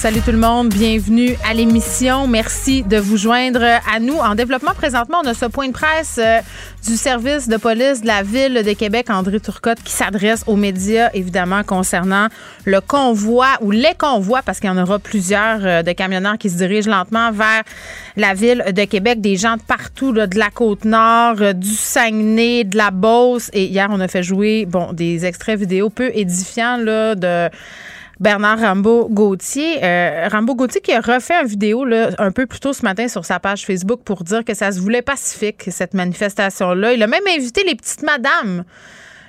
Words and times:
Salut 0.00 0.22
tout 0.22 0.32
le 0.32 0.38
monde, 0.38 0.70
bienvenue 0.70 1.36
à 1.46 1.52
l'émission. 1.52 2.26
Merci 2.26 2.82
de 2.82 2.96
vous 2.96 3.18
joindre 3.18 3.62
à 3.62 4.00
nous. 4.00 4.16
En 4.16 4.34
développement 4.34 4.72
présentement, 4.72 5.18
on 5.22 5.26
a 5.26 5.34
ce 5.34 5.44
point 5.44 5.68
de 5.68 5.74
presse 5.74 6.18
euh, 6.18 6.38
du 6.86 6.96
service 6.96 7.48
de 7.48 7.58
police 7.58 8.00
de 8.00 8.06
la 8.06 8.22
ville 8.22 8.62
de 8.64 8.72
Québec, 8.72 9.10
André 9.10 9.40
Turcotte, 9.40 9.82
qui 9.82 9.92
s'adresse 9.92 10.42
aux 10.46 10.56
médias, 10.56 11.10
évidemment, 11.12 11.64
concernant 11.64 12.28
le 12.64 12.80
convoi 12.80 13.48
ou 13.60 13.72
les 13.72 13.92
convois, 13.98 14.40
parce 14.40 14.58
qu'il 14.58 14.70
y 14.70 14.72
en 14.72 14.82
aura 14.82 14.98
plusieurs 14.98 15.66
euh, 15.66 15.82
de 15.82 15.92
camionneurs 15.92 16.38
qui 16.38 16.48
se 16.48 16.56
dirigent 16.56 16.90
lentement 16.90 17.30
vers 17.30 17.62
la 18.16 18.32
ville 18.32 18.64
de 18.74 18.84
Québec, 18.86 19.20
des 19.20 19.36
gens 19.36 19.58
de 19.58 19.62
partout, 19.62 20.12
de 20.12 20.38
la 20.38 20.48
côte 20.48 20.86
nord, 20.86 21.42
euh, 21.42 21.52
du 21.52 21.74
Saguenay, 21.74 22.64
de 22.64 22.78
la 22.78 22.90
Beauce. 22.90 23.50
Et 23.52 23.66
hier, 23.66 23.88
on 23.90 24.00
a 24.00 24.08
fait 24.08 24.22
jouer, 24.22 24.64
bon, 24.64 24.94
des 24.94 25.26
extraits 25.26 25.60
vidéo 25.60 25.90
peu 25.90 26.10
édifiants, 26.14 26.78
là, 26.78 27.14
de 27.14 27.50
Bernard 28.20 28.60
Rambaud-Gauthier. 28.60 29.82
Euh, 29.82 30.28
Rambaud-Gauthier 30.30 30.82
qui 30.82 30.92
a 30.92 31.00
refait 31.00 31.40
une 31.40 31.48
vidéo 31.48 31.86
un 32.18 32.30
peu 32.30 32.46
plus 32.46 32.60
tôt 32.60 32.74
ce 32.74 32.82
matin 32.82 33.08
sur 33.08 33.24
sa 33.24 33.40
page 33.40 33.64
Facebook 33.64 34.02
pour 34.04 34.22
dire 34.22 34.44
que 34.44 34.52
ça 34.54 34.70
se 34.70 34.78
voulait 34.78 35.02
pacifique, 35.02 35.64
cette 35.70 35.94
manifestation-là. 35.94 36.92
Il 36.92 37.02
a 37.02 37.06
même 37.06 37.26
invité 37.26 37.64
les 37.64 37.74
petites 37.74 38.02
madames 38.02 38.64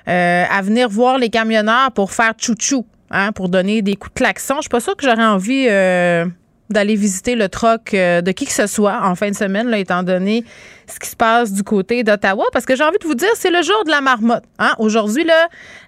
euh, 0.08 0.44
à 0.50 0.62
venir 0.62 0.90
voir 0.90 1.18
les 1.18 1.30
camionneurs 1.30 1.92
pour 1.94 2.12
faire 2.12 2.34
chouchou, 2.38 2.86
hein, 3.10 3.32
pour 3.32 3.48
donner 3.48 3.82
des 3.82 3.96
coups 3.96 4.14
de 4.14 4.20
klaxon. 4.20 4.56
Je 4.58 4.62
suis 4.62 4.70
pas 4.70 4.82
sûre 4.82 4.96
que 4.96 5.06
j'aurais 5.06 5.26
envie... 5.26 5.68
Euh, 5.70 6.26
d'aller 6.72 6.96
visiter 6.96 7.36
le 7.36 7.50
troc 7.50 7.94
euh, 7.94 8.22
de 8.22 8.32
qui 8.32 8.46
que 8.46 8.52
ce 8.52 8.68
soit 8.68 9.02
en 9.04 9.16
fin 9.16 9.30
de 9.30 9.36
semaine, 9.36 9.68
là, 9.68 9.78
étant 9.78 10.04
donné 10.04 10.44
ce 10.92 11.00
qui 11.00 11.10
se 11.10 11.16
passe 11.16 11.54
du 11.54 11.64
côté 11.64 12.04
d'Ottawa. 12.04 12.46
Parce 12.52 12.66
que 12.66 12.76
j'ai 12.76 12.84
envie 12.84 12.98
de 13.00 13.08
vous 13.08 13.16
dire, 13.16 13.30
c'est 13.36 13.50
le 13.50 13.62
jour 13.62 13.84
de 13.86 13.92
la 13.92 14.02
marmotte. 14.02 14.44
Hein? 14.60 14.74
Aujourd'hui, 14.78 15.26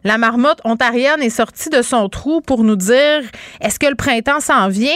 la 0.04 0.18
marmotte 0.18 0.62
ontarienne 0.64 1.22
est 1.22 1.30
sortie 1.30 1.70
de 1.70 1.82
son 1.82 2.08
trou 2.10 2.42
pour 2.42 2.64
nous 2.64 2.76
dire 2.76 3.22
est-ce 3.62 3.80
que 3.80 3.88
le 3.88 3.96
printemps 3.96 4.40
s'en 4.40 4.70
vient? 4.70 4.92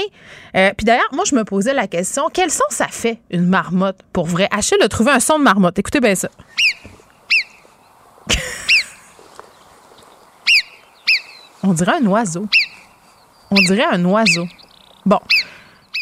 Euh, 0.55 0.71
puis 0.75 0.85
d'ailleurs, 0.85 1.09
moi, 1.13 1.23
je 1.25 1.35
me 1.35 1.43
posais 1.43 1.73
la 1.73 1.87
question 1.87 2.29
quel 2.31 2.49
son 2.49 2.63
ça 2.69 2.87
fait, 2.87 3.19
une 3.31 3.47
marmotte, 3.47 3.99
pour 4.13 4.25
vrai? 4.25 4.47
Achille 4.51 4.81
a 4.81 4.87
trouvé 4.87 5.11
un 5.11 5.19
son 5.19 5.39
de 5.39 5.43
marmotte. 5.43 5.77
Écoutez 5.79 5.99
bien 5.99 6.15
ça. 6.15 6.29
On 11.63 11.73
dirait 11.73 11.95
un 12.01 12.05
oiseau. 12.05 12.47
On 13.51 13.55
dirait 13.61 13.85
un 13.91 14.03
oiseau. 14.05 14.45
Bon, 15.05 15.19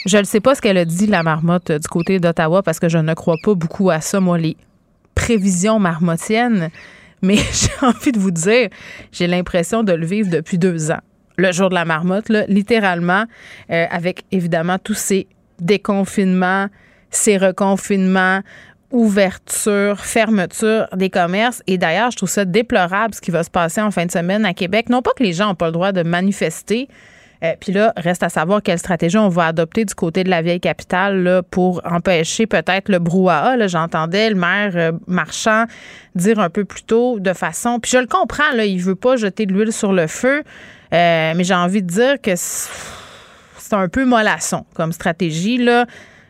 je 0.05 0.17
ne 0.17 0.23
sais 0.23 0.39
pas 0.39 0.55
ce 0.55 0.61
qu'elle 0.61 0.77
a 0.77 0.85
dit, 0.85 1.07
la 1.07 1.23
marmotte, 1.23 1.71
du 1.71 1.87
côté 1.87 2.19
d'Ottawa, 2.19 2.61
parce 2.63 2.79
que 2.79 2.89
je 2.89 2.97
ne 2.97 3.13
crois 3.13 3.37
pas 3.43 3.55
beaucoup 3.55 3.89
à 3.89 4.01
ça, 4.01 4.19
moi, 4.19 4.37
les 4.37 4.55
prévisions 5.15 5.79
marmottiennes. 5.79 6.69
Mais 7.21 7.35
j'ai 7.53 7.85
envie 7.85 8.11
de 8.11 8.19
vous 8.19 8.31
dire, 8.31 8.69
j'ai 9.11 9.27
l'impression 9.27 9.83
de 9.83 9.93
le 9.93 10.05
vivre 10.05 10.29
depuis 10.29 10.57
deux 10.57 10.91
ans. 10.91 11.01
Le 11.37 11.51
jour 11.51 11.69
de 11.69 11.75
la 11.75 11.85
marmotte, 11.85 12.29
littéralement, 12.47 13.25
euh, 13.71 13.85
avec 13.89 14.23
évidemment 14.31 14.77
tous 14.77 14.93
ces 14.93 15.27
déconfinements, 15.59 16.67
ces 17.09 17.37
reconfinements, 17.37 18.41
ouverture, 18.91 19.99
fermeture 19.99 20.87
des 20.95 21.09
commerces. 21.09 21.61
Et 21.67 21.77
d'ailleurs, 21.77 22.11
je 22.11 22.17
trouve 22.17 22.29
ça 22.29 22.45
déplorable 22.45 23.13
ce 23.13 23.21
qui 23.21 23.31
va 23.31 23.43
se 23.43 23.49
passer 23.49 23.81
en 23.81 23.91
fin 23.91 24.05
de 24.05 24.11
semaine 24.11 24.45
à 24.45 24.53
Québec. 24.53 24.89
Non 24.89 25.01
pas 25.01 25.11
que 25.17 25.23
les 25.23 25.33
gens 25.33 25.47
n'ont 25.47 25.55
pas 25.55 25.67
le 25.67 25.73
droit 25.73 25.91
de 25.91 26.03
manifester, 26.03 26.87
euh, 27.43 27.53
puis 27.59 27.71
là, 27.73 27.93
reste 27.97 28.23
à 28.23 28.29
savoir 28.29 28.61
quelle 28.61 28.79
stratégie 28.79 29.17
on 29.17 29.29
va 29.29 29.47
adopter 29.47 29.85
du 29.85 29.93
côté 29.93 30.23
de 30.23 30.29
la 30.29 30.41
vieille 30.41 30.59
capitale 30.59 31.41
pour 31.51 31.81
empêcher 31.85 32.47
peut-être 32.47 32.89
le 32.89 32.99
brouhaha. 32.99 33.67
J'entendais 33.67 34.29
le 34.29 34.35
maire 34.35 34.71
euh, 34.75 34.91
Marchand 35.07 35.65
dire 36.15 36.39
un 36.39 36.49
peu 36.49 36.65
plus 36.65 36.83
tôt 36.83 37.19
de 37.19 37.33
façon. 37.33 37.79
Puis 37.79 37.91
je 37.91 37.97
le 37.97 38.07
comprends, 38.07 38.51
là, 38.53 38.65
il 38.65 38.81
veut 38.81 38.95
pas 38.95 39.17
jeter 39.17 39.45
de 39.45 39.53
l'huile 39.53 39.73
sur 39.73 39.91
le 39.91 40.07
feu, 40.07 40.43
euh, 40.93 41.33
mais 41.35 41.43
j'ai 41.43 41.55
envie 41.55 41.81
de 41.81 41.87
dire 41.87 42.21
que 42.21 42.35
c'est 42.35 43.73
un 43.73 43.89
peu 43.89 44.05
mollasson 44.05 44.65
comme 44.73 44.91
stratégie. 44.91 45.57
là. 45.57 45.85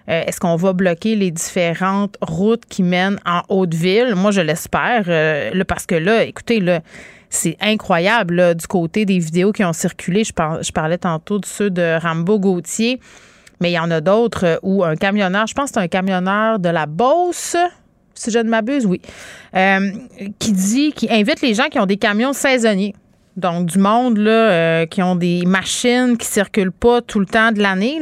Est-ce 0.07 0.39
qu'on 0.39 0.55
va 0.55 0.73
bloquer 0.73 1.15
les 1.15 1.31
différentes 1.31 2.15
routes 2.21 2.63
qui 2.69 2.83
mènent 2.83 3.17
en 3.25 3.41
Haute-Ville? 3.49 4.13
Moi, 4.13 4.29
je 4.29 4.41
l'espère. 4.41 5.05
parce 5.67 5.88
que 5.88 5.95
là, 5.95 6.21
écoutez, 6.21 6.59
là, 6.59 6.81
c'est 7.30 7.58
incroyable 7.62 8.56
du 8.56 8.68
côté 8.68 9.06
des 9.06 9.19
vidéos 9.19 9.52
qui 9.52 9.63
ont 9.63 9.74
circulé. 9.74 10.24
Je, 10.24 10.72
parlais 10.72 10.97
tantôt 10.97 11.40
de 11.40 11.46
ceux 11.46 11.69
de 11.69 12.00
Rambo 12.02 12.40
Gauthier, 12.40 13.00
mais 13.62 13.72
il 13.72 13.74
y 13.74 13.80
en 13.80 13.91
a 13.91 14.02
d'autres 14.02 14.46
euh, 14.46 14.58
où 14.63 14.84
un 14.84 14.96
camionneur, 14.96 15.47
je 15.47 15.53
pense 15.53 15.72
que 15.72 15.75
c'est 15.75 15.84
un 15.84 15.88
camionneur 15.88 16.59
de 16.59 16.69
la 16.69 16.86
Beauce, 16.86 17.56
si 18.13 18.31
je 18.31 18.40
ne 18.40 18.50
m'abuse, 18.50 18.86
oui, 18.86 19.02
euh, 19.56 19.91
qui 20.40 20.52
dit, 20.52 20.94
qui 20.94 21.12
invite 21.12 21.41
les 21.41 21.53
gens 21.53 21.68
qui 21.69 21.80
ont 21.80 21.86
des 21.86 21.97
camions 21.97 22.34
saisonniers. 22.34 22.96
Donc, 23.38 23.66
du 23.66 23.80
monde 23.80 24.18
là, 24.18 24.31
euh, 24.31 24.86
qui 24.86 25.03
ont 25.03 25.16
des 25.16 25.44
machines 25.46 26.18
qui 26.18 26.25
circulent 26.25 26.72
pas 26.72 27.02
tout 27.02 27.19
le 27.19 27.25
temps 27.25 27.52
de 27.52 27.62
l'année, 27.62 28.00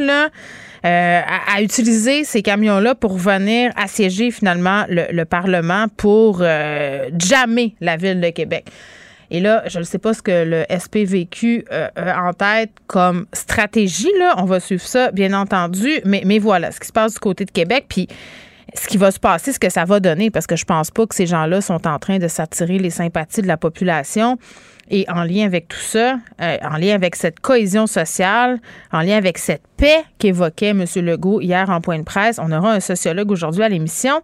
à, 0.84 1.62
utiliser 1.62 2.24
ces 2.24 2.44
camions-là 2.44 2.94
pour 2.94 3.18
venir 3.18 3.72
assiéger 3.76 4.30
finalement 4.32 4.84
le, 4.90 5.24
Parlement 5.24 5.88
pour 5.96 6.40
jammer 6.40 7.76
la 7.80 7.96
ville 7.96 8.20
de 8.20 8.30
Québec. 8.30 8.66
Et 9.34 9.40
là, 9.40 9.64
je 9.66 9.80
ne 9.80 9.84
sais 9.84 9.98
pas 9.98 10.14
ce 10.14 10.22
que 10.22 10.46
le 10.46 10.64
SPVQ 10.70 11.66
euh, 11.72 11.90
a 11.96 12.24
en 12.24 12.34
tête 12.34 12.70
comme 12.86 13.26
stratégie. 13.34 14.12
Là. 14.20 14.36
On 14.38 14.46
va 14.46 14.60
suivre 14.60 14.84
ça, 14.84 15.12
bien 15.12 15.34
entendu. 15.34 15.90
Mais, 16.06 16.22
mais 16.24 16.38
voilà, 16.38 16.72
ce 16.72 16.80
qui 16.80 16.88
se 16.88 16.94
passe 16.94 17.16
du 17.16 17.20
côté 17.20 17.44
de 17.44 17.50
Québec. 17.50 17.86
Puis 17.90 18.08
ce 18.76 18.88
qui 18.88 18.98
va 18.98 19.10
se 19.10 19.20
passer, 19.20 19.52
ce 19.52 19.60
que 19.60 19.72
ça 19.72 19.86
va 19.86 20.00
donner, 20.00 20.30
parce 20.30 20.46
que 20.46 20.56
je 20.56 20.66
pense 20.66 20.92
pas 20.92 21.08
que 21.08 21.16
ces 21.16 21.26
gens-là 21.26 21.62
sont 21.62 21.88
en 21.88 21.98
train 21.98 22.20
de 22.20 22.28
s'attirer 22.28 22.78
les 22.78 22.92
sympathies 22.92 23.42
de 23.42 23.48
la 23.48 23.58
population. 23.58 24.38
Et 24.92 25.06
en 25.10 25.24
lien 25.24 25.48
avec 25.48 25.68
tout 25.68 25.80
ça, 25.80 26.20
euh, 26.40 26.58
en 26.62 26.78
lien 26.78 26.94
avec 26.94 27.16
cette 27.16 27.40
cohésion 27.40 27.88
sociale, 27.88 28.60
en 28.92 29.02
lien 29.02 29.18
avec 29.18 29.40
cette 29.40 29.64
paix 29.78 30.04
qu'évoquait 30.20 30.70
M. 30.70 30.86
Legault 30.98 31.42
hier 31.42 31.72
en 31.72 31.82
point 31.82 31.98
de 31.98 32.04
presse, 32.04 32.38
on 32.38 32.52
aura 32.52 32.74
un 32.74 32.80
sociologue 32.80 33.32
aujourd'hui 33.32 33.64
à 33.64 33.70
l'émission. 33.70 34.22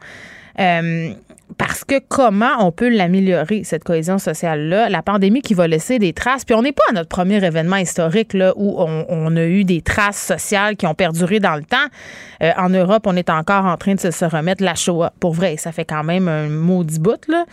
Euh, 0.60 1.14
parce 1.58 1.84
que 1.84 2.00
comment 2.00 2.66
on 2.66 2.72
peut 2.72 2.90
l'améliorer, 2.90 3.64
cette 3.64 3.84
cohésion 3.84 4.18
sociale-là? 4.20 4.90
La 4.90 5.02
pandémie 5.02 5.42
qui 5.42 5.54
va 5.54 5.68
laisser 5.68 6.00
des 6.00 6.14
traces. 6.14 6.46
Puis 6.46 6.56
on 6.56 6.62
n'est 6.62 6.72
pas 6.72 6.84
à 6.90 6.94
notre 6.94 7.10
premier 7.10 7.44
événement 7.44 7.78
historique 7.78 8.34
là, 8.34 8.54
où 8.56 8.76
on, 8.78 9.36
a 9.36 9.44
eu 9.46 9.64
des 9.64 9.82
traces 9.82 10.22
sociales 10.22 10.76
qui 10.76 10.86
ont 10.86 10.94
perduré 10.94 11.40
dans 11.40 11.56
le 11.56 11.64
temps. 11.64 11.78
Euh, 12.44 12.52
en 12.58 12.70
Europe, 12.70 13.08
on 13.08 13.16
est 13.16 13.30
encore 13.30 13.66
en 13.66 13.78
train 13.78 13.96
de 13.96 14.00
se, 14.00 14.26
remettre 14.26 14.64
la 14.64 14.76
Shoah. 14.76 15.12
Pour 15.20 15.34
vrai, 15.34 15.58
ça 15.58 15.72
fait 15.72 15.86
quand 15.86 16.04
même 16.04 16.28
un 16.28 16.50
maudit 16.50 17.00
bout. 17.00 17.28
Là. 17.28 17.46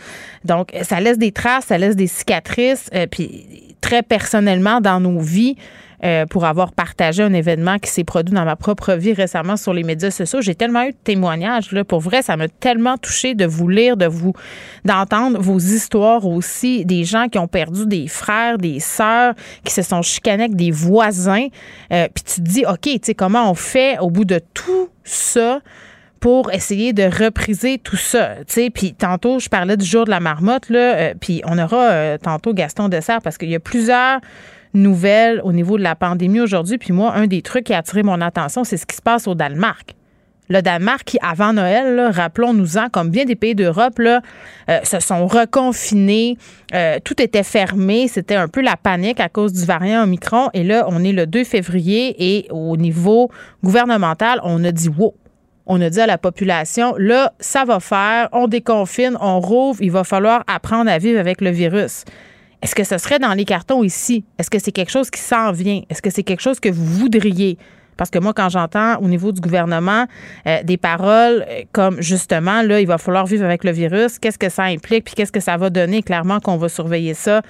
Donc, 0.45 0.71
ça 0.83 0.99
laisse 0.99 1.17
des 1.17 1.31
traces, 1.31 1.65
ça 1.65 1.77
laisse 1.77 1.95
des 1.95 2.07
cicatrices. 2.07 2.89
Euh, 2.93 3.07
puis 3.07 3.75
très 3.81 4.03
personnellement, 4.03 4.79
dans 4.79 4.99
nos 4.99 5.19
vies, 5.19 5.55
euh, 6.03 6.27
pour 6.27 6.45
avoir 6.45 6.73
partagé 6.73 7.23
un 7.23 7.33
événement 7.33 7.79
qui 7.79 7.89
s'est 7.89 8.03
produit 8.03 8.35
dans 8.35 8.45
ma 8.45 8.55
propre 8.55 8.93
vie 8.93 9.13
récemment 9.13 9.57
sur 9.57 9.73
les 9.73 9.81
médias 9.81 10.11
sociaux. 10.11 10.41
J'ai 10.41 10.53
tellement 10.53 10.83
eu 10.83 10.91
de 10.91 10.97
témoignages. 11.03 11.71
Là, 11.71 11.83
pour 11.83 12.01
vrai, 12.01 12.21
ça 12.21 12.37
m'a 12.37 12.47
tellement 12.47 12.97
touché 12.99 13.33
de 13.33 13.47
vous 13.47 13.67
lire, 13.67 13.97
de 13.97 14.05
vous 14.05 14.33
d'entendre 14.85 15.39
vos 15.41 15.57
histoires 15.57 16.27
aussi, 16.27 16.85
des 16.85 17.03
gens 17.03 17.29
qui 17.29 17.39
ont 17.39 17.47
perdu 17.47 17.87
des 17.87 18.07
frères, 18.07 18.59
des 18.59 18.79
sœurs, 18.79 19.33
qui 19.63 19.73
se 19.73 19.81
sont 19.81 20.03
chicanés 20.03 20.43
avec 20.43 20.55
des 20.55 20.69
voisins. 20.69 21.47
Euh, 21.91 22.07
puis 22.13 22.23
tu 22.23 22.41
te 22.41 22.47
dis, 22.47 22.63
OK, 22.67 22.81
tu 22.83 22.99
sais, 23.01 23.15
comment 23.15 23.49
on 23.49 23.55
fait 23.55 23.97
au 23.97 24.11
bout 24.11 24.25
de 24.25 24.39
tout 24.53 24.89
ça? 25.03 25.61
pour 26.19 26.51
essayer 26.51 26.93
de 26.93 27.03
repriser 27.03 27.77
tout 27.77 27.95
ça? 27.95 28.37
Puis 28.73 28.95
tantôt, 28.95 29.37
je 29.37 29.49
parlais 29.49 29.77
du 29.77 29.85
jour 29.85 30.05
de 30.05 30.09
la 30.09 30.19
marmotte, 30.19 30.67
là, 30.69 30.95
euh, 30.95 31.13
puis 31.19 31.43
on 31.45 31.59
aura 31.59 32.17
tantôt 32.17 32.55
Gaston 32.55 32.89
Dessert 32.89 33.21
parce 33.21 33.37
qu'il 33.37 33.51
y 33.51 33.55
a 33.55 33.59
plusieurs 33.59 34.19
nouvelles 34.73 35.41
au 35.43 35.53
niveau 35.53 35.77
de 35.77 35.83
la 35.83 35.95
pandémie 35.95 36.39
aujourd'hui. 36.39 36.77
Puis 36.77 36.93
moi, 36.93 37.13
un 37.13 37.27
des 37.27 37.41
trucs 37.41 37.65
qui 37.65 37.73
a 37.73 37.79
attiré 37.79 38.03
mon 38.03 38.21
attention, 38.21 38.63
c'est 38.63 38.77
ce 38.77 38.85
qui 38.85 38.95
se 38.95 39.01
passe 39.01 39.27
au 39.27 39.35
Danemark. 39.35 39.95
Le 40.49 40.61
Danemark, 40.61 41.03
qui 41.03 41.17
avant 41.21 41.51
Noël, 41.51 42.09
rappelons-nous-en, 42.13 42.87
comme 42.89 43.09
bien 43.09 43.25
des 43.25 43.35
pays 43.35 43.53
d'Europe, 43.53 43.99
euh, 43.99 44.19
se 44.83 44.99
sont 45.01 45.27
reconfinés, 45.27 46.37
euh, 46.73 46.99
tout 47.03 47.21
était 47.21 47.43
fermé, 47.43 48.07
c'était 48.07 48.35
un 48.35 48.47
peu 48.47 48.61
la 48.61 48.77
panique 48.77 49.19
à 49.19 49.27
cause 49.27 49.51
du 49.51 49.65
variant 49.65 50.03
Omicron. 50.03 50.49
Et 50.53 50.63
là, 50.63 50.85
on 50.87 51.03
est 51.03 51.11
le 51.11 51.25
2 51.27 51.43
février 51.43 52.15
et 52.17 52.47
au 52.49 52.77
niveau 52.77 53.29
gouvernemental, 53.63 54.39
on 54.43 54.63
a 54.63 54.71
dit 54.71 54.89
wow. 54.89 55.13
On 55.69 55.81
a 55.81 55.89
dit 55.89 55.99
à 55.99 56.07
la 56.07 56.17
population, 56.17 56.95
là, 56.97 57.33
ça 57.41 57.65
va 57.65 57.81
faire, 57.81 58.29
on 58.31 58.47
déconfine, 58.47 59.17
on 59.19 59.41
rouvre, 59.41 59.81
il 59.81 59.91
va 59.91 60.05
falloir 60.05 60.45
apprendre 60.47 60.89
à 60.89 60.97
vivre 60.97 61.19
avec 61.19 61.41
le 61.41 61.49
virus. 61.49 62.05
Est-ce 62.61 62.73
que 62.73 62.83
ce 62.83 62.97
serait 62.97 63.19
dans 63.19 63.33
les 63.33 63.45
cartons 63.45 63.83
ici? 63.83 64.25
Est-ce 64.39 64.49
que 64.49 64.59
c'est 64.59 64.71
quelque 64.71 64.91
chose 64.91 65.09
qui 65.09 65.21
s'en 65.21 65.51
vient? 65.51 65.81
Est-ce 65.89 66.01
que 66.01 66.09
c'est 66.09 66.23
quelque 66.23 66.41
chose 66.41 66.59
que 66.59 66.69
vous 66.69 66.85
voudriez? 66.85 67.57
Parce 67.97 68.09
que 68.11 68.19
moi, 68.19 68.33
quand 68.33 68.49
j'entends 68.49 68.97
au 69.01 69.07
niveau 69.07 69.31
du 69.31 69.41
gouvernement 69.41 70.05
euh, 70.45 70.63
des 70.63 70.77
paroles 70.77 71.45
euh, 71.49 71.63
comme 71.71 72.01
justement, 72.01 72.61
là, 72.61 72.79
il 72.79 72.87
va 72.87 72.97
falloir 72.97 73.25
vivre 73.25 73.43
avec 73.43 73.63
le 73.63 73.71
virus, 73.71 74.19
qu'est-ce 74.19 74.37
que 74.37 74.49
ça 74.49 74.63
implique, 74.63 75.05
puis 75.05 75.15
qu'est-ce 75.15 75.31
que 75.31 75.39
ça 75.39 75.57
va 75.57 75.69
donner, 75.69 76.03
clairement 76.03 76.39
qu'on 76.39 76.57
va 76.57 76.69
surveiller 76.69 77.15
ça 77.15 77.41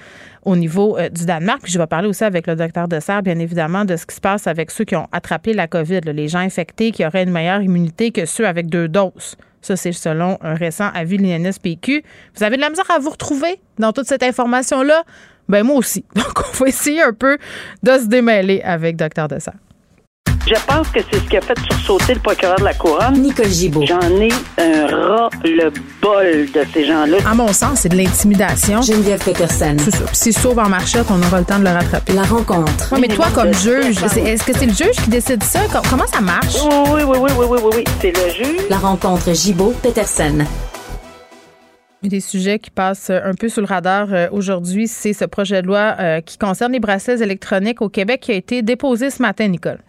au 0.44 0.56
niveau 0.56 0.98
euh, 0.98 1.10
du 1.10 1.26
Danemark. 1.26 1.60
Puis 1.62 1.72
je 1.72 1.78
vais 1.78 1.86
parler 1.86 2.08
aussi 2.08 2.24
avec 2.24 2.46
le 2.46 2.56
docteur 2.56 2.88
Dessert, 2.88 3.22
bien 3.22 3.38
évidemment, 3.38 3.84
de 3.84 3.96
ce 3.96 4.06
qui 4.06 4.16
se 4.16 4.20
passe 4.20 4.46
avec 4.46 4.70
ceux 4.70 4.84
qui 4.84 4.96
ont 4.96 5.06
attrapé 5.12 5.52
la 5.52 5.68
COVID, 5.68 6.00
les 6.06 6.28
gens 6.28 6.38
infectés 6.38 6.90
qui 6.90 7.04
auraient 7.04 7.24
une 7.24 7.32
meilleure 7.32 7.62
immunité 7.62 8.10
que 8.10 8.24
ceux 8.24 8.46
avec 8.46 8.68
deux 8.68 8.88
doses. 8.88 9.36
Ça, 9.62 9.76
c'est 9.76 9.92
selon 9.92 10.38
un 10.40 10.54
récent 10.54 10.90
avis 10.94 11.16
de 11.16 11.22
l'INSPQ. 11.22 12.02
Vous 12.36 12.44
avez 12.44 12.56
de 12.56 12.60
la 12.60 12.70
misère 12.70 12.90
à 12.90 12.98
vous 12.98 13.10
retrouver 13.10 13.60
dans 13.78 13.92
toute 13.92 14.06
cette 14.06 14.22
information-là? 14.22 15.04
Ben 15.48 15.64
moi 15.64 15.76
aussi. 15.76 16.04
Donc, 16.14 16.38
on 16.38 16.56
va 16.56 16.68
essayer 16.68 17.02
un 17.02 17.12
peu 17.12 17.38
de 17.82 17.92
se 17.98 18.06
démêler 18.06 18.60
avec 18.62 18.96
Dr. 18.96 19.28
Dessert. 19.28 19.54
Je 20.46 20.54
pense 20.66 20.88
que 20.88 21.00
c'est 21.10 21.18
ce 21.18 21.28
qui 21.28 21.36
a 21.36 21.40
fait 21.42 21.58
sursauter 21.70 22.14
le 22.14 22.20
procureur 22.20 22.56
de 22.58 22.64
la 22.64 22.72
Couronne. 22.72 23.20
Nicole 23.20 23.48
Gibault. 23.48 23.84
J'en 23.86 24.00
ai 24.00 24.28
un 24.58 24.86
ras-le-bol 24.86 26.46
de 26.52 26.60
ces 26.72 26.86
gens-là. 26.86 27.18
À 27.30 27.34
mon 27.34 27.52
sens, 27.52 27.80
c'est 27.80 27.90
de 27.90 27.96
l'intimidation. 27.96 28.80
Geneviève 28.80 29.22
Peterson. 29.22 29.76
C'est 29.78 29.90
ça. 29.90 30.04
Puis 30.06 30.16
s'il 30.16 30.32
sauve 30.38 30.58
en 30.58 30.68
marchette, 30.70 31.06
on 31.10 31.20
aura 31.22 31.40
le 31.40 31.44
temps 31.44 31.58
de 31.58 31.64
le 31.64 31.70
rattraper. 31.70 32.12
La 32.14 32.22
rencontre. 32.22 32.92
Ouais, 32.94 33.00
mais 33.00 33.08
toi, 33.08 33.26
comme 33.34 33.52
juge, 33.52 34.02
est-ce 34.02 34.44
que 34.44 34.56
c'est 34.56 34.66
le 34.66 34.72
juge 34.72 34.96
qui 35.04 35.10
décide 35.10 35.42
ça? 35.42 35.60
Com- 35.70 35.82
Comment 35.90 36.06
ça 36.06 36.20
marche? 36.22 36.56
Oui, 36.64 37.02
oui, 37.06 37.18
oui, 37.18 37.18
oui, 37.20 37.30
oui, 37.38 37.46
oui, 37.50 37.58
oui, 37.64 37.70
oui. 37.76 37.84
C'est 38.00 38.12
le 38.16 38.30
juge. 38.32 38.62
La 38.70 38.78
rencontre 38.78 39.34
Gibault-Peterson. 39.34 40.46
Des 42.02 42.20
sujets 42.20 42.58
qui 42.60 42.70
passent 42.70 43.10
un 43.10 43.34
peu 43.34 43.48
sous 43.48 43.60
le 43.60 43.66
radar 43.66 44.06
euh, 44.12 44.28
aujourd'hui, 44.30 44.86
c'est 44.86 45.12
ce 45.12 45.24
projet 45.24 45.62
de 45.62 45.66
loi 45.66 45.96
euh, 45.98 46.20
qui 46.20 46.38
concerne 46.38 46.72
les 46.72 46.78
bracelets 46.78 47.20
électroniques 47.22 47.82
au 47.82 47.88
Québec 47.88 48.20
qui 48.22 48.30
a 48.32 48.34
été 48.36 48.62
déposé 48.62 49.10
ce 49.10 49.20
matin, 49.20 49.48
Nicole. 49.48 49.80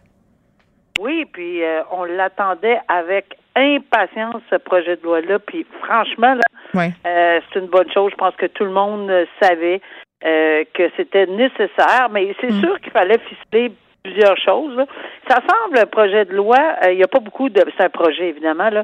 Oui, 1.00 1.26
puis 1.32 1.64
euh, 1.64 1.82
on 1.92 2.04
l'attendait 2.04 2.80
avec 2.90 3.26
impatience, 3.56 4.42
ce 4.50 4.56
projet 4.58 4.98
de 4.98 5.04
loi-là. 5.04 5.40
Puis 5.40 5.66
franchement, 5.84 6.34
là, 6.36 6.42
Oui. 6.76 6.88
euh, 7.08 7.40
c'est 7.54 7.60
une 7.60 7.68
bonne 7.68 7.90
chose. 7.92 8.12
Je 8.12 8.18
pense 8.18 8.36
que 8.36 8.46
tout 8.48 8.66
le 8.66 8.72
monde 8.72 9.10
euh, 9.10 9.26
savait 9.42 9.82
euh, 10.26 10.66
que 10.74 10.84
c'était 10.98 11.26
nécessaire, 11.26 12.10
mais 12.12 12.36
c'est 12.42 12.52
Mm. 12.52 12.60
sûr 12.62 12.80
qu'il 12.82 12.92
fallait 12.92 13.20
ficeler 13.20 13.72
plusieurs 14.04 14.38
choses. 14.38 14.76
là. 14.76 14.86
Ça 15.30 15.38
semble 15.48 15.78
un 15.78 15.86
projet 15.86 16.26
de 16.26 16.34
loi, 16.34 16.58
euh, 16.86 16.92
il 16.92 16.98
n'y 16.98 17.04
a 17.04 17.08
pas 17.08 17.20
beaucoup 17.20 17.50
de 17.50 17.62
c'est 17.78 17.84
un 17.86 17.90
projet 17.90 18.30
évidemment 18.30 18.70
là, 18.70 18.84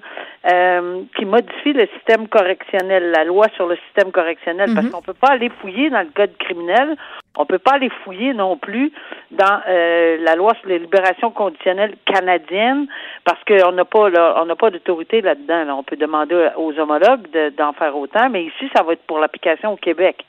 euh, 0.51 1.01
qui 1.17 1.25
modifie 1.25 1.73
le 1.73 1.87
système 1.95 2.27
correctionnel, 2.27 3.11
la 3.15 3.23
loi 3.25 3.47
sur 3.55 3.67
le 3.67 3.75
système 3.87 4.11
correctionnel, 4.11 4.69
parce 4.73 4.87
Mhm. 4.87 4.91
qu'on 4.93 5.01
peut 5.01 5.13
pas 5.13 5.31
aller 5.31 5.49
fouiller 5.61 5.89
dans 5.89 6.01
le 6.01 6.09
code 6.15 6.35
criminel, 6.37 6.95
on 7.37 7.45
peut 7.45 7.59
pas 7.59 7.73
aller 7.73 7.89
fouiller 8.03 8.33
non 8.33 8.57
plus 8.57 8.91
dans 9.31 9.59
euh, 9.67 10.17
la 10.21 10.35
loi 10.35 10.53
sur 10.59 10.69
les 10.69 10.79
libérations 10.79 11.31
conditionnelles 11.31 11.95
canadiennes, 12.05 12.87
parce 13.23 13.43
qu'on 13.43 13.71
n'a 13.71 13.85
pas 13.85 14.09
là, 14.09 14.35
on 14.41 14.45
n'a 14.45 14.55
pas 14.55 14.69
d'autorité 14.69 15.21
là-dedans. 15.21 15.65
là. 15.65 15.75
On 15.75 15.83
peut 15.83 15.97
demander 15.97 16.49
aux 16.57 16.77
homologues 16.79 17.29
de- 17.31 17.49
d'en 17.49 17.73
faire 17.73 17.95
autant, 17.97 18.29
mais 18.29 18.43
ici 18.43 18.69
ça 18.75 18.83
va 18.83 18.93
être 18.93 19.05
pour 19.07 19.19
l'application 19.19 19.73
au 19.73 19.77
Québec. 19.77 20.25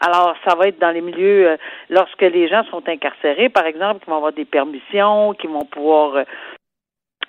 Alors, 0.00 0.34
ça 0.46 0.54
va 0.54 0.68
être 0.68 0.78
dans 0.78 0.90
les 0.90 1.00
milieux, 1.00 1.48
euh, 1.50 1.56
lorsque 1.90 2.22
les 2.22 2.48
gens 2.48 2.62
sont 2.70 2.88
incarcérés, 2.88 3.48
par 3.48 3.66
exemple, 3.66 4.04
qui 4.04 4.10
vont 4.10 4.16
avoir 4.16 4.32
des 4.32 4.44
permissions, 4.44 5.34
qui 5.34 5.46
vont 5.48 5.64
pouvoir 5.64 6.14
euh, 6.14 6.22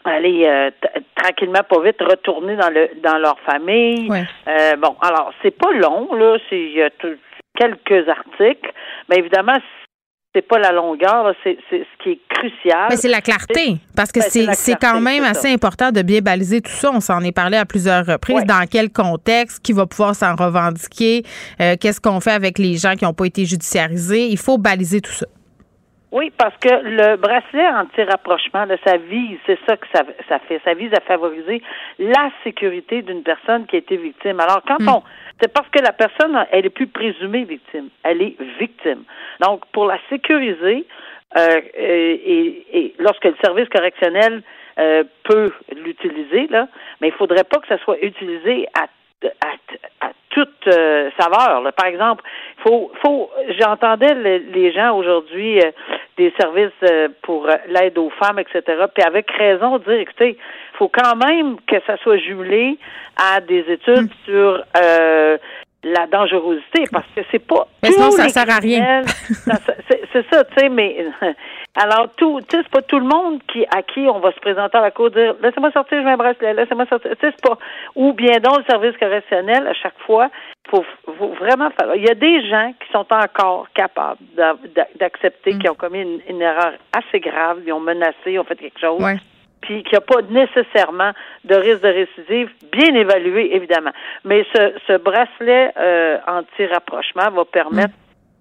aller 0.05 0.45
euh, 0.45 0.71
t- 0.71 1.01
tranquillement, 1.15 1.63
pas 1.67 1.81
vite, 1.81 2.01
retourner 2.01 2.55
dans 2.55 2.69
le 2.69 2.89
dans 3.03 3.17
leur 3.17 3.39
famille. 3.41 4.09
Ouais. 4.09 4.23
Euh, 4.47 4.75
bon, 4.77 4.95
alors, 5.01 5.31
c'est 5.41 5.51
pas 5.57 5.71
long, 5.71 6.13
là, 6.13 6.37
c'est 6.49 6.59
il 6.59 6.71
y 6.73 6.81
a 6.81 6.89
tout- 6.91 7.17
quelques 7.59 8.07
articles, 8.07 8.71
mais 9.09 9.17
évidemment, 9.17 9.57
c'est 10.33 10.47
pas 10.47 10.59
la 10.59 10.71
longueur, 10.71 11.33
c'est 11.43 11.57
ce 11.71 12.03
qui 12.03 12.11
est 12.11 12.19
crucial. 12.29 12.87
Mais 12.89 12.97
c'est 12.97 13.09
la 13.09 13.21
clarté, 13.21 13.77
parce 13.95 14.11
que 14.11 14.19
Ben, 14.19 14.53
c'est 14.53 14.75
quand 14.75 15.01
même 15.01 15.23
assez 15.23 15.51
important 15.51 15.91
de 15.91 16.03
bien 16.03 16.21
baliser 16.21 16.61
tout 16.61 16.71
ça. 16.71 16.91
On 16.93 16.99
s'en 16.99 17.21
est 17.21 17.31
parlé 17.31 17.57
à 17.57 17.65
plusieurs 17.65 18.05
reprises. 18.05 18.37
Ouais. 18.37 18.45
Dans 18.45 18.65
quel 18.69 18.91
contexte, 18.91 19.63
qui 19.63 19.73
va 19.73 19.87
pouvoir 19.87 20.15
s'en 20.15 20.35
revendiquer, 20.35 21.23
euh, 21.59 21.75
qu'est-ce 21.81 21.99
qu'on 21.99 22.19
fait 22.19 22.31
avec 22.31 22.59
les 22.59 22.77
gens 22.77 22.95
qui 22.95 23.05
n'ont 23.05 23.13
pas 23.13 23.25
été 23.25 23.43
judiciarisés? 23.45 24.27
Il 24.27 24.37
faut 24.37 24.59
baliser 24.59 25.01
tout 25.01 25.11
ça. 25.11 25.25
Oui, 26.11 26.31
parce 26.37 26.55
que 26.57 26.69
le 26.69 27.17
bracelet 27.17 27.67
anti-rapprochement, 27.67 28.65
là, 28.65 28.77
ça 28.83 28.97
vise, 28.97 29.37
c'est 29.45 29.59
ça 29.67 29.77
que 29.77 29.85
ça, 29.93 30.01
ça 30.27 30.39
fait, 30.39 30.59
ça 30.65 30.73
vise 30.73 30.91
à 30.93 31.01
favoriser 31.01 31.61
la 31.99 32.31
sécurité 32.43 33.03
d'une 33.03 33.21
personne 33.21 33.67
qui 33.67 33.75
a 33.75 33.79
été 33.79 33.95
victime. 33.95 34.39
Alors, 34.39 34.61
quand 34.67 34.77
on, 34.89 35.03
c'est 35.39 35.53
parce 35.53 35.69
que 35.69 35.79
la 35.83 35.93
personne, 35.93 36.35
elle 36.51 36.65
est 36.65 36.71
plus 36.71 36.87
présumée 36.87 37.43
victime, 37.43 37.89
elle 38.03 38.21
est 38.23 38.35
victime. 38.59 39.03
Donc, 39.39 39.65
pour 39.71 39.85
la 39.85 39.99
sécuriser, 40.09 40.85
euh, 41.37 41.61
et, 41.77 42.65
et 42.73 42.95
lorsque 42.97 43.25
le 43.25 43.35
service 43.43 43.69
correctionnel 43.69 44.41
euh, 44.79 45.03
peut 45.23 45.51
l'utiliser, 45.75 46.47
là, 46.47 46.67
mais 47.01 47.09
il 47.09 47.13
faudrait 47.13 47.43
pas 47.43 47.59
que 47.59 47.67
ça 47.67 47.77
soit 47.83 47.99
utilisé 48.03 48.65
à 48.73 48.87
à, 49.21 50.05
à 50.07 50.11
toute 50.29 50.65
euh, 50.67 51.09
saveur. 51.19 51.59
là. 51.61 51.73
Par 51.73 51.87
exemple, 51.87 52.23
faut, 52.65 52.89
faut. 53.03 53.29
J'entendais 53.59 54.13
le- 54.13 54.49
les 54.53 54.71
gens 54.71 54.95
aujourd'hui 54.95 55.59
euh, 55.59 55.71
des 56.19 56.33
services 56.37 56.71
euh, 56.83 57.07
pour 57.23 57.47
euh, 57.47 57.55
l'aide 57.69 57.97
aux 57.97 58.11
femmes, 58.21 58.39
etc. 58.39 58.61
Puis 58.93 59.03
avec 59.03 59.31
raison 59.31 59.77
dire, 59.79 59.99
écoutez, 59.99 60.37
faut 60.77 60.89
quand 60.89 61.15
même 61.15 61.55
que 61.65 61.77
ça 61.87 61.95
soit 62.03 62.17
jumelé 62.17 62.77
à 63.15 63.39
des 63.39 63.63
études 63.69 64.11
sur 64.25 64.61
euh, 64.77 65.37
la 65.81 66.07
dangerosité, 66.07 66.83
parce 66.91 67.07
que 67.15 67.21
c'est 67.31 67.45
pas. 67.47 67.67
Mais 67.81 67.91
sinon, 67.91 68.11
ça 68.11 68.25
les 68.25 68.29
sert 68.29 68.49
à 68.49 68.59
rien. 68.59 69.01
c'est 69.87 70.25
ça, 70.29 70.43
tu 70.43 70.53
sais, 70.57 70.67
mais 70.67 71.05
alors 71.75 72.07
tout, 72.17 72.39
tu 72.49 72.57
sais, 72.57 72.63
c'est 72.63 72.71
pas 72.71 72.81
tout 72.81 72.99
le 72.99 73.05
monde 73.05 73.41
qui 73.51 73.65
à 73.73 73.81
qui 73.83 74.01
on 74.01 74.19
va 74.19 74.31
se 74.31 74.39
présenter 74.39 74.77
à 74.77 74.81
la 74.81 74.91
cour 74.91 75.11
dire 75.11 75.35
laissez-moi 75.41 75.71
sortir, 75.71 75.99
je 75.99 76.03
mets 76.05 76.11
un 76.11 76.17
bracelet, 76.17 76.53
laissez-moi 76.53 76.85
sortir. 76.87 77.11
Tu 77.11 77.25
sais, 77.27 77.33
c'est 77.35 77.47
pas 77.47 77.57
ou 77.95 78.13
bien 78.13 78.39
donc 78.39 78.57
le 78.59 78.63
service 78.69 78.97
correctionnel 78.97 79.67
à 79.67 79.73
chaque 79.73 79.97
fois, 80.05 80.29
faut, 80.69 80.83
faut 81.17 81.29
vraiment 81.39 81.69
faire. 81.71 81.93
Il 81.95 82.03
y 82.05 82.09
a 82.09 82.15
des 82.15 82.47
gens 82.49 82.73
qui 82.79 82.91
sont 82.91 83.05
encore 83.11 83.67
capables 83.73 84.19
d'a- 84.35 84.55
d'a- 84.75 84.87
d'accepter 84.95 85.53
Mm. 85.53 85.59
qu'ils 85.59 85.69
ont 85.71 85.75
commis 85.75 86.01
une, 86.01 86.19
une 86.27 86.41
erreur 86.41 86.73
assez 86.97 87.19
grave, 87.19 87.59
ils 87.65 87.71
ont 87.73 87.79
menacé, 87.79 88.15
ils 88.27 88.39
ont 88.39 88.43
fait 88.43 88.55
quelque 88.55 88.79
chose 88.79 89.01
Ouais. 89.01 89.17
puis 89.61 89.83
qu'il 89.83 89.91
n'y 89.93 89.97
a 89.97 90.01
pas 90.01 90.21
nécessairement 90.29 91.11
de 91.45 91.55
risque 91.55 91.81
de 91.81 91.87
récidive, 91.89 92.49
bien 92.71 92.93
évalué, 92.95 93.55
évidemment. 93.55 93.91
Mais 94.25 94.45
ce, 94.55 94.73
ce 94.87 94.97
bracelet 94.97 95.71
euh, 95.77 96.17
anti-rapprochement 96.27 97.29
va 97.31 97.45
permettre, 97.45 97.93